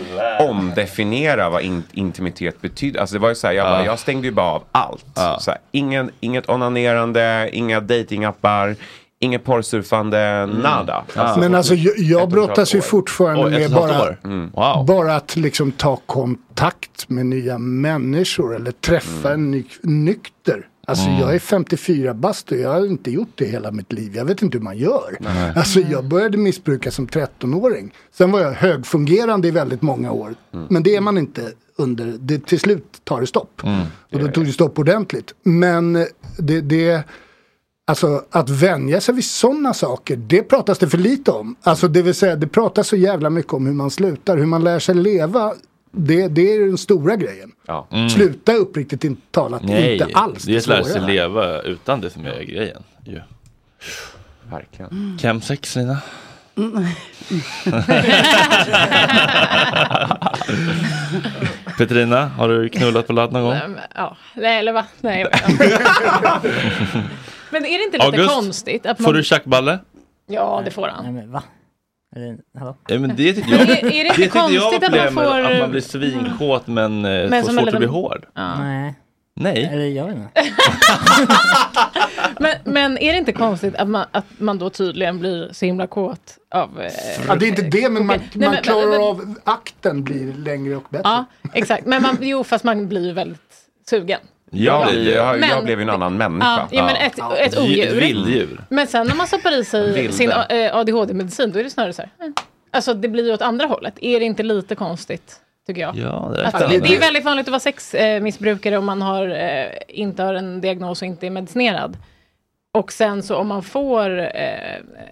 omdefiniera 0.50 1.50
vad 1.50 1.62
in, 1.62 1.82
intimitet 1.92 2.60
betyder. 2.60 3.00
Alltså 3.00 3.14
det 3.14 3.18
var 3.20 3.28
ju 3.28 3.34
så 3.34 3.46
här, 3.46 3.54
jag, 3.54 3.66
bara, 3.66 3.84
jag 3.84 3.98
stängde 3.98 4.26
ju 4.26 4.32
bara 4.32 4.50
av 4.50 4.62
allt. 4.72 5.04
Så 5.42 5.50
här, 5.50 5.60
ingen, 5.72 6.10
inget 6.20 6.48
onanerande, 6.48 7.48
inga 7.52 7.80
datingappar, 7.80 8.76
inget 9.18 9.44
porrsurfande, 9.44 10.46
nada. 10.62 11.04
Men 11.38 11.54
alltså 11.54 11.74
jag, 11.74 11.98
jag 11.98 12.28
brottas 12.28 12.74
ju 12.74 12.80
fortfarande 12.80 13.50
med 13.50 13.70
bara. 13.70 14.14
Mm. 14.24 14.50
Wow. 14.54 14.86
bara 14.86 15.16
att 15.16 15.36
liksom 15.36 15.72
ta 15.72 15.96
kontakt 15.96 17.08
med 17.08 17.26
nya 17.26 17.58
människor 17.58 18.56
eller 18.56 18.72
träffa 18.72 19.32
en 19.32 19.50
ny, 19.50 19.64
nykter. 19.82 20.66
Alltså 20.86 21.04
Mm. 21.06 21.20
jag 21.20 21.34
är 21.34 21.38
54 21.38 22.14
bast 22.14 22.52
och 22.52 22.58
jag 22.58 22.70
har 22.70 22.86
inte 22.86 23.10
gjort 23.10 23.32
det 23.34 23.44
hela 23.44 23.70
mitt 23.70 23.92
liv. 23.92 24.16
Jag 24.16 24.24
vet 24.24 24.42
inte 24.42 24.58
hur 24.58 24.64
man 24.64 24.78
gör. 24.78 25.16
Nej. 25.20 25.52
Alltså 25.56 25.80
jag 25.80 26.04
började 26.08 26.38
missbruka 26.38 26.90
som 26.90 27.06
13-åring. 27.06 27.94
Sen 28.12 28.32
var 28.32 28.40
jag 28.40 28.52
högfungerande 28.52 29.48
i 29.48 29.50
väldigt 29.50 29.82
många 29.82 30.12
år. 30.12 30.34
Mm. 30.54 30.66
Men 30.70 30.82
det 30.82 30.96
är 30.96 31.00
man 31.00 31.18
inte 31.18 31.52
under, 31.76 32.16
det, 32.20 32.46
till 32.46 32.60
slut 32.60 33.00
tar 33.04 33.20
det 33.20 33.26
stopp. 33.26 33.62
Och 34.12 34.18
då 34.20 34.28
tog 34.28 34.46
det 34.46 34.52
stopp 34.52 34.78
ordentligt. 34.78 35.34
Men 35.42 35.96
eh, 35.96 36.04
det, 36.38 36.60
det 36.60 37.02
Alltså 37.86 38.24
att 38.30 38.50
vänja 38.50 39.00
sig 39.00 39.14
vid 39.14 39.24
sådana 39.24 39.74
saker, 39.74 40.16
det 40.16 40.42
pratas 40.42 40.78
det 40.78 40.88
för 40.88 40.98
lite 40.98 41.30
om. 41.30 41.56
Alltså 41.62 41.88
det 41.88 42.02
vill 42.02 42.14
säga, 42.14 42.36
det 42.36 42.46
pratas 42.46 42.88
så 42.88 42.96
jävla 42.96 43.30
mycket 43.30 43.52
om 43.52 43.66
hur 43.66 43.72
man 43.72 43.90
slutar, 43.90 44.36
hur 44.36 44.46
man 44.46 44.64
lär 44.64 44.78
sig 44.78 44.94
leva. 44.94 45.54
Det, 45.96 46.28
det 46.28 46.54
är 46.54 46.66
den 46.66 46.78
stora 46.78 47.16
grejen. 47.16 47.52
Ja. 47.66 47.86
Mm. 47.90 48.08
Sluta 48.08 48.52
uppriktigt 48.52 49.04
inte 49.04 49.22
talat 49.30 49.62
Nej, 49.62 49.92
inte 49.92 50.08
alls 50.12 50.44
det 50.44 50.54
är 50.54 50.58
att 50.58 50.66
lära 50.66 50.84
sig 50.84 51.00
leva 51.00 51.60
utan 51.60 52.00
det 52.00 52.10
som 52.10 52.26
är 52.26 52.42
grejen. 52.42 52.82
ju. 53.04 53.20
Verkligen. 54.50 55.18
Chemsex 55.20 55.76
Lina? 55.76 55.98
Petrina, 61.78 62.26
har 62.26 62.48
du 62.48 62.68
knullat 62.68 63.06
på 63.06 63.12
ladd 63.12 63.32
någon 63.32 63.42
gång? 63.42 63.56
Ja. 63.94 64.16
Nej, 64.34 64.58
eller 64.58 64.72
va? 64.72 64.86
Nej. 65.00 65.24
Men 67.50 67.64
är 67.64 67.78
det 67.78 67.84
inte 67.84 67.96
lite 67.98 68.06
August, 68.06 68.34
konstigt? 68.34 68.86
Att 68.86 68.98
man... 68.98 69.04
Får 69.04 69.12
du 69.12 69.22
tjackballe? 69.22 69.78
Ja, 70.26 70.62
det 70.64 70.70
får 70.70 70.88
han. 70.88 71.04
Nej, 71.04 71.12
men 71.12 71.32
va? 71.32 71.42
Eller, 72.16 72.36
hallå? 72.58 72.76
Ja, 72.88 72.98
men 72.98 73.16
det 73.16 73.32
tycker 73.32 73.50
jag, 73.50 73.60
är- 73.60 73.76
är 73.76 73.80
det 73.82 73.98
inte 73.98 74.14
tycker 74.14 74.22
jag 74.22 74.32
konstigt 74.32 74.84
att 74.84 74.90
man 74.90 74.90
problemet, 74.90 75.12
får- 75.14 75.40
att 75.52 75.58
man 75.60 75.70
blir 75.70 75.80
svinkåt 75.80 76.66
men, 76.66 77.04
eh, 77.04 77.30
Men 77.30 77.44
får 77.44 77.52
svårt 77.52 77.58
att 77.60 77.64
bli 77.64 77.72
liten- 77.80 77.88
hård? 77.94 78.26
Ja. 78.34 78.58
Nej. 78.58 78.94
Nej. 79.36 79.64
Eller 79.72 79.84
jag 79.86 80.06
vet 80.06 80.16
inte. 80.16 80.30
Men, 82.40 82.56
men 82.64 82.98
är 82.98 83.12
det 83.12 83.18
inte 83.18 83.32
konstigt 83.32 83.74
att 83.74 83.88
man, 83.88 84.06
att 84.10 84.24
man 84.38 84.58
då 84.58 84.70
tydligen 84.70 85.18
blir 85.18 85.48
så 85.52 85.64
himla 85.66 85.86
kåt 85.86 86.38
av... 86.54 86.80
Eh, 86.80 86.90
Ja, 87.28 87.34
det 87.34 87.46
är 87.46 87.48
inte 87.48 87.62
det, 87.62 87.88
men 87.88 88.06
man. 88.06 88.18
Nej, 88.34 88.46
man 88.48 88.54
men- 88.54 88.62
klarar 88.62 88.88
men- 88.90 89.00
av 89.00 89.34
akten 89.44 90.04
blir 90.04 90.32
längre 90.32 90.76
och 90.76 90.84
bättre. 90.90 91.02
Ja, 91.08 91.24
exakt. 91.52 91.86
Men 91.86 92.02
man, 92.02 92.18
jo, 92.20 92.44
fast 92.44 92.64
man 92.64 92.88
blir 92.88 93.12
väldigt 93.12 93.54
sugen. 93.90 94.20
Jag, 94.50 94.86
blir, 94.88 95.14
jag, 95.14 95.26
jag 95.34 95.40
Men- 95.40 95.64
blev 95.64 95.78
ju 95.78 95.82
en 95.82 95.90
annan 95.90 96.16
människa. 96.16 96.46
Ja, 96.46 96.68
ja, 96.70 96.84
men 96.86 96.96
ett, 96.96 97.18
ett 97.38 97.58
odjur. 97.58 98.00
Vilddjur. 98.00 98.60
Men 98.68 98.86
sen 98.86 99.06
när 99.06 99.14
man 99.14 99.26
stoppar 99.26 99.58
i 99.58 99.64
sig 99.64 100.12
sin 100.12 100.30
eh, 100.30 100.76
ADHD-medicin, 100.76 101.52
då 101.52 101.58
är 101.58 101.64
det 101.64 101.70
snarare 101.70 101.92
så 101.92 102.02
här. 102.02 102.26
eh. 102.26 102.32
Alltså 102.70 102.94
det 102.94 103.08
blir 103.08 103.26
ju 103.26 103.32
åt 103.32 103.42
andra 103.42 103.66
hållet. 103.66 103.94
Är 104.00 104.20
det 104.20 104.26
inte 104.26 104.42
lite 104.42 104.74
konstigt? 104.74 105.40
Tycker 105.66 105.80
jag. 105.80 105.96
Ja, 105.96 106.32
det 106.34 106.42
är 106.42 106.68
det, 106.68 106.78
det 106.78 106.96
är 106.96 107.00
väldigt 107.00 107.24
vanligt 107.24 107.46
att 107.46 107.52
vara 107.52 107.60
sexmissbrukare 107.60 108.78
om 108.78 108.84
man 108.84 109.02
har, 109.02 109.28
eh, 109.28 109.66
inte 109.88 110.22
har 110.22 110.34
en 110.34 110.60
diagnos 110.60 111.02
och 111.02 111.08
inte 111.08 111.26
är 111.26 111.30
medicinerad. 111.30 111.96
Och 112.72 112.92
sen 112.92 113.22
så 113.22 113.36
om 113.36 113.48
man 113.48 113.62
får 113.62 114.18
eh, 114.20 114.28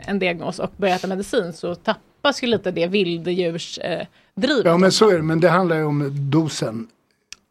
en 0.06 0.18
diagnos 0.18 0.58
och 0.58 0.70
börjar 0.76 0.94
äta 0.96 1.06
medicin 1.06 1.52
så 1.52 1.74
tappas 1.74 2.42
ju 2.42 2.46
lite 2.46 2.70
det 2.70 2.86
vilddjurs 2.86 3.78
eh, 3.78 4.06
drivet. 4.34 4.64
Ja 4.66 4.76
men 4.76 4.92
så 4.92 5.10
är 5.10 5.16
det, 5.16 5.22
men 5.22 5.40
det 5.40 5.48
handlar 5.48 5.76
ju 5.76 5.84
om 5.84 6.10
dosen. 6.30 6.86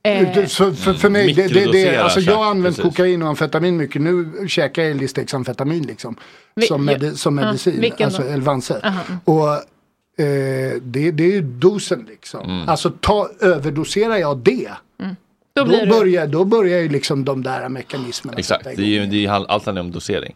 Eh, 0.04 0.46
Så 0.46 0.74
för, 0.74 0.94
för 0.94 1.10
mig, 1.10 1.34
det, 1.34 1.48
det, 1.48 1.72
det, 1.72 1.98
alltså 1.98 2.20
jag 2.20 2.36
har 2.36 2.46
använt 2.46 2.76
precis. 2.78 2.92
kokain 2.92 3.22
och 3.22 3.30
amfetamin 3.30 3.78
mycket. 3.78 4.02
Nu 4.02 4.30
käkar 4.48 4.84
jag 4.84 4.98
Listex 4.98 5.34
amfetamin 5.34 5.84
liksom. 5.84 6.16
Vi- 6.56 6.68
som, 6.68 6.86
medi 6.86 7.16
som 7.18 7.36
medicin, 7.36 7.82
vilken 7.82 8.06
alltså 8.06 8.22
då? 8.22 8.28
Elvanse. 8.30 8.80
Aha. 8.84 9.00
Och 9.26 9.54
eh, 10.26 10.74
det, 10.82 11.12
det 11.12 11.24
är 11.24 11.32
ju 11.32 11.42
dosen 11.42 12.06
liksom. 12.10 12.50
Mm. 12.50 12.70
Alltså 12.70 12.90
ta, 13.00 13.30
överdoserar 13.40 14.18
jag 14.18 14.38
det. 14.38 14.70
Då 15.54 15.64
Då, 15.64 15.72
det- 15.72 15.88
börjar, 15.88 16.28
då 16.28 16.46
börjar 16.46 16.80
ju 16.80 16.90
liksom 16.90 17.26
de 17.26 17.44
där 17.44 17.70
mekanismerna 17.70 18.38
Exakt, 18.38 18.64
det 18.64 18.72
är 18.72 18.78
ju, 18.86 19.06
det 19.06 19.26
är, 19.26 19.30
allt 19.30 19.66
handlar 19.66 19.82
om 19.82 19.92
dosering. 19.92 20.36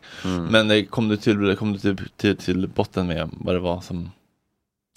Men 0.50 0.72
eh, 0.72 0.84
kom 0.86 1.08
du, 1.08 1.18
till, 1.18 1.56
kom 1.60 1.74
du 1.74 1.80
till, 1.80 1.98
till, 2.18 2.38
till 2.38 2.68
botten 2.68 3.08
med 3.08 3.30
vad 3.32 3.56
det 3.56 3.60
var 3.60 3.82
som 3.82 4.10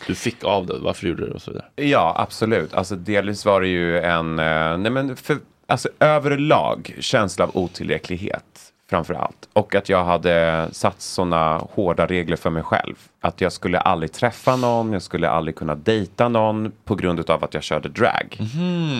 du 0.06 0.14
fick 0.14 0.44
av 0.44 0.66
det, 0.66 0.78
varför 0.78 1.06
gjorde 1.06 1.22
du 1.22 1.28
det 1.28 1.34
och 1.34 1.42
så 1.42 1.50
vidare? 1.50 1.66
Ja, 1.76 2.14
absolut. 2.18 2.74
Alltså 2.74 2.96
delvis 2.96 3.44
var 3.44 3.60
det 3.60 3.68
ju 3.68 3.98
en, 3.98 4.38
eh, 4.38 4.78
nej 4.78 4.92
men 4.92 5.16
för, 5.16 5.38
alltså 5.66 5.88
överlag 6.00 6.94
känsla 7.00 7.44
av 7.44 7.50
otillräcklighet 7.56 8.67
framför 8.90 9.14
allt. 9.14 9.48
Och 9.52 9.74
att 9.74 9.88
jag 9.88 10.04
hade 10.04 10.68
satt 10.72 11.00
sådana 11.00 11.58
hårda 11.58 12.06
regler 12.06 12.36
för 12.36 12.50
mig 12.50 12.62
själv. 12.62 12.94
Att 13.20 13.40
jag 13.40 13.52
skulle 13.52 13.78
aldrig 13.78 14.12
träffa 14.12 14.56
någon, 14.56 14.92
jag 14.92 15.02
skulle 15.02 15.28
aldrig 15.28 15.56
kunna 15.56 15.74
dejta 15.74 16.28
någon 16.28 16.72
på 16.84 16.94
grund 16.94 17.30
av 17.30 17.44
att 17.44 17.54
jag 17.54 17.62
körde 17.62 17.88
drag. 17.88 18.38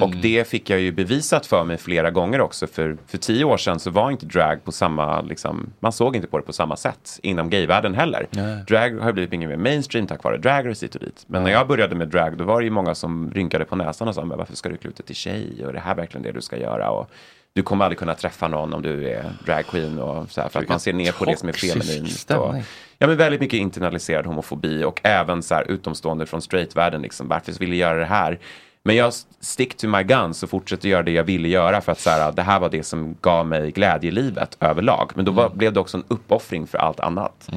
Och 0.03 0.17
det 0.17 0.49
fick 0.49 0.71
jag 0.71 0.81
ju 0.81 0.93
bevisat 0.93 1.47
för 1.47 1.65
mig 1.65 1.77
flera 1.77 2.11
gånger 2.11 2.41
också. 2.41 2.67
För, 2.67 2.97
för 3.07 3.19
tio 3.19 3.45
år 3.45 3.57
sedan 3.57 3.81
så 3.81 3.91
var 3.91 4.11
inte 4.11 4.27
drag 4.27 4.65
på 4.65 4.73
samma, 4.73 5.21
liksom, 5.21 5.73
man 5.81 5.93
såg 5.93 6.17
inte 6.17 6.29
på 6.29 6.39
det 6.39 6.45
på 6.45 6.53
samma 6.53 6.77
sätt 6.77 7.21
inom 7.23 7.51
gayvärlden 7.51 7.95
heller. 7.95 8.27
Nej. 8.31 8.65
Drag 8.69 8.99
har 8.99 9.13
blivit 9.13 9.31
mycket 9.31 9.49
mer 9.49 9.57
mainstream 9.57 10.07
tack 10.07 10.25
vare 10.25 10.37
drag 10.37 10.69
race 10.69 10.87
hit 10.87 10.95
och 10.95 11.01
dit. 11.01 11.25
Men 11.27 11.43
när 11.43 11.51
jag 11.51 11.69
började 11.69 11.95
med 11.95 12.09
drag 12.09 12.37
då 12.37 12.45
var 12.45 12.61
det 12.61 12.65
ju 12.65 12.71
många 12.71 12.95
som 12.95 13.31
rynkade 13.35 13.65
på 13.65 13.77
näsan 13.77 14.09
och 14.09 14.15
sa 14.15 14.25
men 14.25 14.39
varför 14.39 14.57
ska 14.57 14.69
du 14.69 14.77
klä 14.77 14.91
ut 14.91 14.97
dig 14.97 15.07
till 15.07 15.15
tjej 15.15 15.63
och 15.63 15.69
är 15.69 15.73
det 15.73 15.81
här 15.81 15.95
verkligen 15.95 16.23
det 16.23 16.33
du 16.33 16.41
ska 16.41 16.57
göra? 16.57 16.91
Och 16.91 17.11
du 17.59 17.63
kommer 17.63 17.85
aldrig 17.85 17.99
kunna 17.99 18.15
träffa 18.15 18.49
någon 18.49 18.75
om 18.75 18.83
du 18.83 19.09
är 19.09 19.33
dragqueen 19.47 19.99
och 19.99 20.31
så 20.31 20.41
här, 20.41 20.49
för 20.49 20.61
att 20.61 20.69
man 20.69 20.81
ser 20.81 20.93
ner 20.93 21.13
på 21.13 21.25
det 21.25 21.37
som 21.37 21.49
är 21.49 21.53
toxisk 21.53 21.85
feminint. 21.85 22.13
Och, 22.13 22.19
stämning. 22.19 22.63
ja 22.99 23.07
men 23.07 23.17
väldigt 23.17 23.41
mycket 23.41 23.59
internaliserad 23.59 24.27
homofobi 24.27 24.85
och 24.85 25.01
även 25.03 25.43
så 25.43 25.55
här 25.55 25.71
utomstående 25.71 26.27
från 26.27 26.43
straightvärlden 26.43 27.03
liksom 27.03 27.29
varför 27.29 27.53
vill 27.53 27.69
jag 27.69 27.79
göra 27.79 27.99
det 27.99 28.05
här? 28.05 28.39
Men 28.83 28.97
jag 28.97 29.13
stick 29.41 29.77
to 29.77 29.89
my 29.89 30.03
guns 30.03 30.43
och 30.43 30.51
fortsätter 30.51 30.89
göra 30.89 31.03
det 31.03 31.11
jag 31.11 31.25
ville 31.25 31.49
göra 31.49 31.81
för 31.81 31.93
att 31.93 32.01
så 32.01 32.11
här, 32.11 32.33
det 32.33 32.43
här 32.43 32.61
var 32.61 32.69
det 32.69 32.83
som 32.83 33.17
gav 33.21 33.47
mig 33.47 33.71
glädje 33.71 34.09
i 34.09 34.11
livet 34.11 34.57
överlag. 34.61 35.13
Men 35.15 35.25
då 35.25 35.33
var, 35.33 35.49
blev 35.49 35.73
det 35.73 35.81
också 35.81 35.97
en 35.97 36.05
uppoffring 36.09 36.67
för 36.67 36.79
allt 36.79 37.01
annat. 37.01 37.49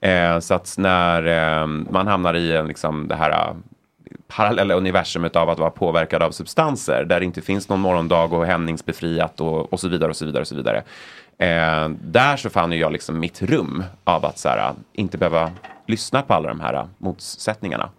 Eh, 0.00 0.38
så 0.38 0.54
att 0.54 0.74
när 0.78 1.26
eh, 1.60 1.66
man 1.66 2.06
hamnar 2.06 2.34
i 2.34 2.56
en, 2.56 2.68
liksom, 2.68 3.08
det 3.08 3.16
här 3.16 3.54
parallella 4.28 4.74
universumet 4.74 5.36
av 5.36 5.50
att 5.50 5.58
vara 5.58 5.70
påverkad 5.70 6.22
av 6.22 6.30
substanser 6.30 7.04
där 7.04 7.20
det 7.20 7.26
inte 7.26 7.42
finns 7.42 7.68
någon 7.68 7.80
morgondag 7.80 8.32
och 8.32 8.46
hämningsbefriat 8.46 9.40
och, 9.40 9.72
och 9.72 9.80
så 9.80 9.88
vidare 9.88 10.10
och 10.10 10.16
så 10.16 10.26
vidare 10.26 10.40
och 10.40 10.48
så 10.48 10.54
vidare. 10.54 10.82
Eh, 11.38 11.88
där 11.88 12.36
så 12.36 12.50
fann 12.50 12.72
jag 12.72 12.92
liksom 12.92 13.18
mitt 13.18 13.42
rum 13.42 13.84
av 14.04 14.24
att 14.24 14.38
så 14.38 14.48
här, 14.48 14.74
inte 14.92 15.18
behöva 15.18 15.52
lyssna 15.86 16.22
på 16.22 16.34
alla 16.34 16.48
de 16.48 16.60
här 16.60 16.88
motsättningarna. 16.98 17.90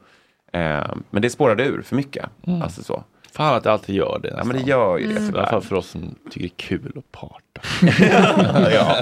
Eh, 0.53 0.93
men 1.09 1.21
det 1.21 1.29
spårade 1.29 1.63
ur 1.63 1.81
för 1.81 1.95
mycket. 1.95 2.25
Mm. 2.47 2.61
Alltså 2.61 2.83
så. 2.83 3.03
Fan 3.31 3.55
att 3.55 3.63
det 3.63 3.71
alltid 3.71 3.95
gör 3.95 4.19
det. 4.23 4.33
Ja 4.37 4.43
men 4.43 4.57
det 4.57 4.63
gör 4.63 4.97
ju 4.97 5.13
det 5.13 5.19
I 5.19 5.27
alla 5.27 5.47
fall 5.47 5.61
för 5.61 5.75
oss 5.75 5.89
som 5.89 6.15
tycker 6.31 6.39
det 6.39 6.45
är 6.45 6.57
kul 6.67 6.93
att 6.97 7.11
parta. 7.11 7.61
ja. 8.73 8.95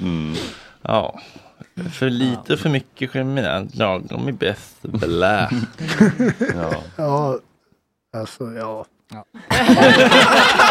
Mm. 0.00 0.34
ja. 0.82 1.20
För 1.92 2.10
lite 2.10 2.56
för 2.56 2.68
mycket 2.68 3.12
kriminellt, 3.12 3.74
lagom 3.74 4.28
är 4.28 4.32
bäst, 4.32 4.82
blä. 4.82 5.48
ja. 6.56 6.74
Ja, 6.96 7.38
alltså 8.16 8.44
ja. 8.52 8.84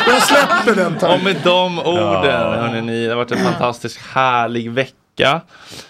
jag 0.08 0.24
släpper 0.24 0.76
den 0.76 0.94
Och 0.94 1.00
tanken. 1.00 1.24
med 1.24 1.36
de 1.44 1.80
orden, 1.80 2.26
Ja. 2.26 2.56
hörni, 2.56 2.82
ni, 2.82 3.04
det 3.04 3.10
har 3.10 3.16
varit 3.16 3.32
en 3.32 3.44
fantastiskt 3.44 3.98
härlig 4.02 4.72
vecka. 4.72 5.42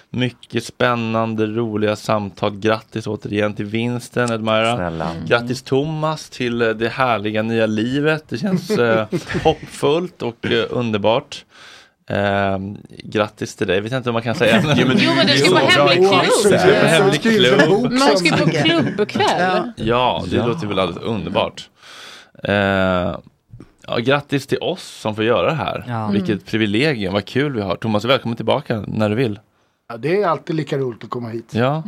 Mycket 0.10 0.64
spännande, 0.64 1.46
roliga 1.48 1.96
samtal. 1.96 2.58
Grattis 2.58 3.08
återigen 3.08 3.54
till 3.54 3.66
vinsten, 3.66 4.32
Edmira. 4.32 4.76
Snälla. 4.76 5.12
Grattis 5.28 5.62
Thomas 5.64 6.30
till 6.30 6.58
det 6.60 6.90
härliga 6.90 7.42
nya 7.42 7.66
livet. 7.66 8.24
Det 8.30 8.38
känns 8.38 8.70
eh, 8.72 9.08
hoppfullt 9.44 10.22
och 10.22 10.46
eh, 10.46 10.66
underbart. 10.70 11.46
Eh, 12.12 12.60
grattis 13.04 13.56
till 13.56 13.68
dig, 13.68 13.76
jag 13.76 13.84
vet 13.84 13.92
inte 13.92 14.10
om 14.10 14.14
man 14.14 14.22
kan 14.22 14.36
säga. 14.36 14.62
Jo, 14.78 14.88
men 14.88 14.98
Jo, 15.00 15.12
men 15.16 15.28
du 15.28 15.34
ska 15.38 15.50
på 15.50 15.66
hemlig 15.66 15.98
klubb. 15.98 16.14
Hemlig 16.84 17.22
hon 17.68 18.18
ska 18.18 18.26
ju 18.26 18.32
på 18.32 18.50
klubbkväll. 18.50 19.72
Ja, 19.76 20.24
det 20.30 20.36
Ja. 20.36 20.46
låter 20.48 20.68
väl 20.68 20.80
alldeles 20.80 21.04
underbart. 21.04 21.70
Eh, 22.44 22.54
ja, 23.88 23.98
grattis 24.00 24.48
till 24.48 24.58
oss 24.62 24.84
som 24.84 25.16
får 25.16 25.24
göra 25.24 25.48
det 25.50 25.56
här. 25.56 25.86
Ja. 25.88 26.08
Vilket 26.08 26.30
Mm. 26.30 26.40
privilegium, 26.46 27.14
vad 27.14 27.26
kul 27.26 27.54
vi 27.56 27.62
har. 27.62 27.76
Thomas, 27.76 28.06
välkommen 28.06 28.36
tillbaka 28.36 28.84
när 28.88 29.10
du 29.10 29.16
vill. 29.16 29.40
Ja, 29.90 29.98
det 29.98 30.22
är 30.22 30.28
alltid 30.28 30.56
lika 30.56 30.78
roligt 30.78 31.04
att 31.04 31.10
komma 31.10 31.30
hit. 31.30 31.50
Ja. 31.52 31.84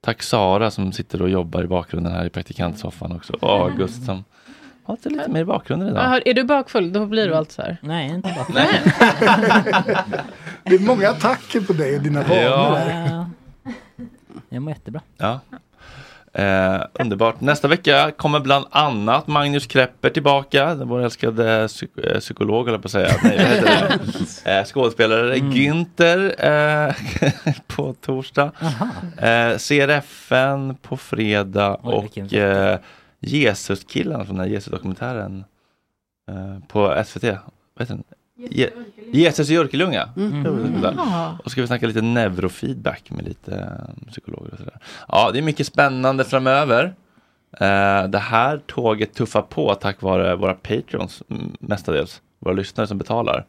Tack 0.00 0.22
Sara 0.22 0.70
som 0.70 0.92
sitter 0.92 1.22
och 1.22 1.28
jobbar 1.30 1.62
i 1.64 1.66
bakgrunden 1.66 2.12
här 2.12 2.24
i 2.24 2.30
praktikantsoffan 2.30 3.12
också. 3.12 3.32
Och 3.32 3.50
August 3.50 4.04
som 4.04 4.24
har 4.88 5.10
lite, 5.10 5.28
mer 5.30 5.40
i 5.40 5.44
bakgrunden 5.44 5.88
idag. 5.88 6.04
Jaha, 6.04 6.20
Är 6.24 6.34
du 6.34 6.44
bakfull? 6.44 6.92
Då 6.92 7.06
blir 7.06 7.28
du 7.28 7.34
allt 7.34 7.52
så 7.52 7.62
här. 7.62 7.76
Nej, 7.82 8.08
inte 8.08 8.34
bakfull. 8.38 8.56
Det 10.64 10.74
är 10.74 10.78
många 10.86 11.08
attacker 11.10 11.60
på 11.60 11.72
dig 11.72 11.96
och 11.96 12.02
dina 12.02 12.22
vanor. 12.22 12.42
Ja. 12.42 12.80
Ja. 13.10 13.26
Jag 14.48 14.62
mår 14.62 14.72
jättebra. 14.72 15.00
Ja. 15.16 15.40
Eh, 16.32 16.80
underbart. 16.92 17.40
Nästa 17.40 17.68
vecka 17.68 18.10
kommer 18.16 18.40
bland 18.40 18.66
annat 18.70 19.26
Magnus 19.26 19.66
Krepper 19.66 20.10
tillbaka. 20.10 20.74
Vår 20.74 21.00
älskade 21.02 21.66
psyk- 21.66 22.12
eh, 22.14 22.18
psykolog, 22.20 22.68
eller 22.68 22.78
på 22.78 22.86
att 22.86 22.92
säga. 22.92 23.14
Nej? 23.22 23.58
Eh, 24.58 24.64
skådespelare 24.64 25.34
Günther 25.36 26.34
eh, 26.88 26.94
på 27.66 27.94
torsdag. 28.00 28.50
Eh, 29.18 29.58
CRFN 29.58 30.74
på 30.82 30.96
fredag 30.96 31.76
vilken 32.02 32.24
och 32.26 32.34
eh, 32.34 32.78
Jesuskillarna 33.20 34.24
från 34.24 34.36
den 34.36 34.44
här 34.46 34.52
Jesus-dokumentären 34.52 35.44
eh, 36.30 36.58
på 36.68 37.02
SVT. 37.06 37.22
Den? 37.78 38.04
Je- 38.50 38.70
Jesus 39.12 39.50
i 39.50 39.56
Örkelljunga. 39.56 40.08
Mm. 40.16 40.42
Det 40.42 40.80
där. 40.82 40.94
Ja. 40.96 41.38
Och 41.44 41.50
ska 41.50 41.60
vi 41.60 41.66
snacka 41.66 41.86
lite 41.86 42.00
neurofeedback 42.02 43.10
med 43.10 43.24
lite 43.24 43.54
eh, 43.56 44.08
psykologer 44.10 44.52
och 44.52 44.58
sådär. 44.58 44.78
Ja, 45.08 45.30
det 45.32 45.38
är 45.38 45.42
mycket 45.42 45.66
spännande 45.66 46.24
framöver. 46.24 46.94
Eh, 47.60 48.04
det 48.08 48.18
här 48.18 48.60
tåget 48.66 49.14
tuffar 49.14 49.42
på 49.42 49.74
tack 49.74 50.02
vare 50.02 50.34
våra 50.36 50.54
patreons 50.54 51.22
mm, 51.30 51.56
mestadels. 51.60 52.22
Våra 52.38 52.54
lyssnare 52.54 52.86
som 52.86 52.98
betalar. 52.98 53.46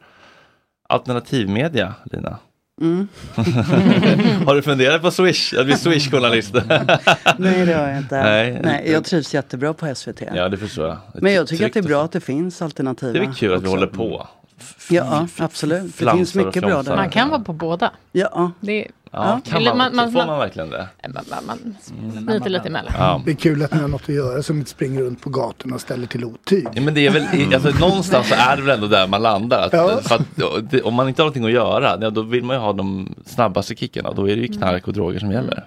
Alternativmedia, 0.88 1.94
Lina. 2.04 2.38
Mm. 2.80 3.08
har 4.46 4.54
du 4.54 4.62
funderat 4.62 5.02
på 5.02 5.10
Swish? 5.10 5.54
Att 5.54 5.66
bli 5.66 5.74
Swish-journalist? 5.74 6.54
Nej 7.38 7.66
det 7.66 7.72
har 7.74 7.88
jag 7.88 7.98
inte. 7.98 8.22
Nej. 8.22 8.60
Nej, 8.64 8.90
jag 8.90 9.04
trivs 9.04 9.34
jättebra 9.34 9.74
på 9.74 9.94
SVT. 9.94 10.22
Ja, 10.34 10.48
det 10.48 10.56
förstår 10.56 10.88
jag. 10.88 10.98
Men 11.22 11.32
jag 11.32 11.46
tycker 11.48 11.66
att 11.66 11.72
det 11.72 11.80
är 11.80 11.82
bra 11.82 12.04
att 12.04 12.12
det 12.12 12.20
finns 12.20 12.62
alternativa. 12.62 13.12
Det 13.12 13.18
är 13.18 13.26
väl 13.26 13.34
kul 13.34 13.54
att 13.54 13.62
vi 13.62 13.66
också. 13.66 13.76
håller 13.76 13.86
på. 13.86 14.28
Ja, 14.90 15.26
absolut. 15.38 15.98
Det 15.98 16.10
finns 16.10 16.34
mycket 16.34 16.62
bra 16.62 16.82
där. 16.82 16.96
Man 16.96 17.10
kan 17.10 17.28
vara 17.28 17.40
på 17.40 17.52
båda. 17.52 17.90
Ja. 18.12 18.52
Det, 18.60 18.86
Ja, 19.12 19.40
kan 19.44 19.56
Eller 19.58 19.74
man, 19.74 19.96
man- 19.96 20.12
får 20.12 20.18
man- 20.18 20.26
man 20.26 20.38
verkligen 20.38 20.70
det? 20.70 20.88
man, 21.08 21.24
man, 21.30 21.44
man 21.46 21.74
smiter 22.26 22.50
lite 22.50 22.68
emellan. 22.68 22.92
Ja. 22.98 23.22
Det 23.24 23.30
är 23.30 23.34
kul 23.34 23.62
att 23.62 23.74
ni 23.74 23.80
har 23.80 23.88
något 23.88 24.02
att 24.02 24.08
göra 24.08 24.42
som 24.42 24.58
inte 24.58 24.70
springer 24.70 25.00
runt 25.00 25.20
på 25.22 25.30
gatorna 25.30 25.74
och 25.74 25.80
ställer 25.80 26.06
till 26.06 26.24
otyd. 26.24 26.68
Ja, 26.74 26.80
men 26.82 26.94
det 26.94 27.06
är 27.06 27.10
väl, 27.10 27.54
alltså, 27.54 27.70
någonstans 27.80 28.28
så 28.28 28.34
är 28.38 28.56
det 28.56 28.62
väl 28.62 28.74
ändå 28.74 28.86
där 28.86 29.06
man 29.06 29.22
landar. 29.22 29.66
Att, 29.66 29.72
Ja. 29.72 30.00
för 30.02 30.14
att, 30.14 30.22
det, 30.70 30.82
om 30.82 30.94
man 30.94 31.08
inte 31.08 31.22
har 31.22 31.24
någonting 31.24 31.44
att 31.44 31.50
göra, 31.52 31.98
ja, 32.00 32.10
då 32.10 32.22
vill 32.22 32.44
man 32.44 32.56
ju 32.56 32.60
ha 32.62 32.72
de 32.72 33.14
snabbaste 33.26 33.74
kickarna. 33.76 34.12
Då 34.12 34.28
är 34.30 34.36
det 34.36 34.42
ju 34.42 34.48
knark 34.48 34.86
och 34.88 34.92
droger 34.94 35.18
som 35.20 35.32
gäller. 35.32 35.64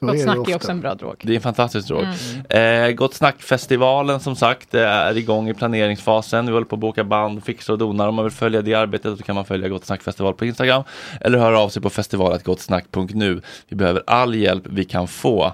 Gott 0.00 0.20
snack 0.20 0.48
är 0.48 0.54
också 0.54 0.70
en 0.70 0.80
bra 0.80 0.94
drog. 0.94 1.16
Det 1.22 1.32
är 1.32 1.36
en 1.36 1.42
fantastisk 1.42 1.88
drog. 1.88 2.06
Eh, 2.48 2.90
Gott 2.90 3.14
Snack-festivalen 3.14 4.20
som 4.20 4.36
sagt 4.36 4.70
det 4.70 4.84
är 4.84 5.16
igång 5.16 5.48
i 5.48 5.54
planeringsfasen. 5.54 6.46
Vi 6.46 6.52
håller 6.52 6.66
på 6.66 6.76
att 6.76 6.80
boka 6.80 7.04
band, 7.04 7.44
fixa 7.44 7.72
och 7.72 7.78
donar. 7.78 8.08
Om 8.08 8.14
man 8.14 8.24
vill 8.24 8.32
följa 8.32 8.62
det 8.62 8.74
arbetet 8.74 9.18
så 9.18 9.24
kan 9.24 9.34
man 9.34 9.44
följa 9.44 9.68
Gott 9.68 9.84
Snack 9.84 10.02
Festival 10.02 10.34
på 10.34 10.44
Instagram. 10.44 10.82
Eller 11.20 11.38
höra 11.38 11.58
av 11.58 11.68
sig 11.68 11.82
på 11.82 11.90
festivaletgottsnack.nu. 11.90 13.40
Vi 13.68 13.76
behöver 13.76 14.02
all 14.06 14.34
hjälp 14.34 14.64
vi 14.66 14.84
kan 14.84 15.08
få. 15.08 15.52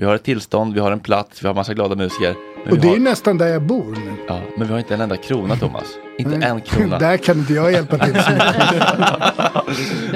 Vi 0.00 0.06
har 0.06 0.14
ett 0.14 0.22
tillstånd, 0.22 0.74
vi 0.74 0.80
har 0.80 0.92
en 0.92 1.00
plats, 1.00 1.42
vi 1.42 1.46
har 1.46 1.54
massa 1.54 1.74
glada 1.74 1.94
musiker. 1.94 2.34
Men, 2.64 2.72
Och 2.72 2.78
det 2.78 2.86
är 2.86 2.88
har, 2.88 2.96
ju 2.96 3.02
nästan 3.02 3.38
där 3.38 3.46
jag 3.46 3.62
bor 3.62 3.84
nu. 3.84 4.12
ja, 4.28 4.40
men 4.56 4.66
vi 4.66 4.72
har 4.72 4.78
inte 4.78 4.94
en 4.94 5.00
enda 5.00 5.16
krona 5.16 5.56
Thomas. 5.56 5.84
Inte 6.18 6.46
en 6.46 6.60
krona. 6.60 6.98
Där 7.08 7.16
kan 7.16 7.38
inte 7.38 7.52
jag 7.52 7.72
hjälpa 7.72 7.98
till. 7.98 8.12
Du 8.12 8.18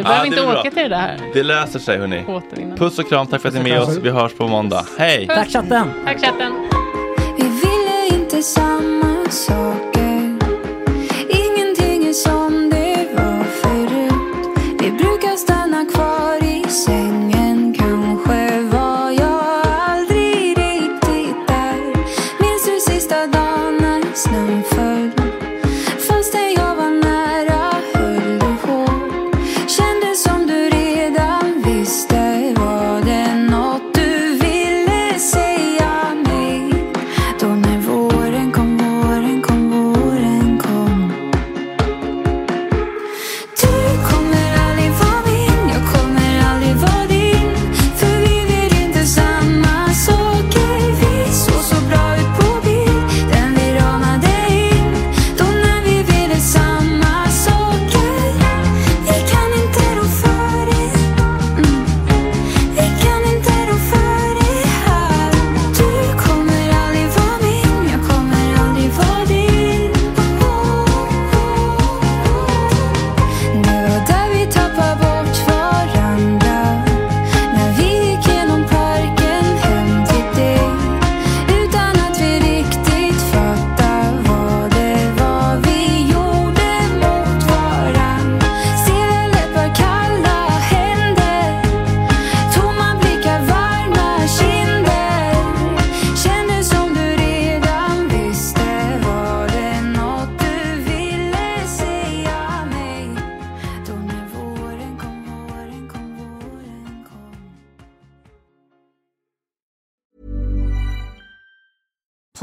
behöver 0.02 0.20
det 0.20 0.26
inte 0.26 0.40
är 0.40 0.46
bra. 0.46 0.60
åka 0.60 0.70
till 0.70 0.82
det 0.82 0.88
där. 0.88 1.20
Det 1.34 1.42
löser 1.42 1.78
sig 1.78 1.98
hörni. 1.98 2.24
Återvinna. 2.28 2.76
Puss 2.76 2.98
och 2.98 3.08
kram, 3.08 3.26
tack 3.26 3.42
för 3.42 3.48
att 3.48 3.54
ni 3.54 3.60
är 3.60 3.64
med 3.64 3.80
oss. 3.80 3.98
Vi 4.02 4.10
hörs 4.10 4.32
på 4.34 4.48
måndag. 4.48 4.86
Hej! 4.98 5.26
Tack 5.26 5.48
chatten! 5.50 5.90
Tack 6.04 6.20
chatten! 6.20 6.52
Vi 7.38 7.42
ville 7.42 8.22
inte 8.22 8.42
samma 8.42 9.30
saker 9.30 9.93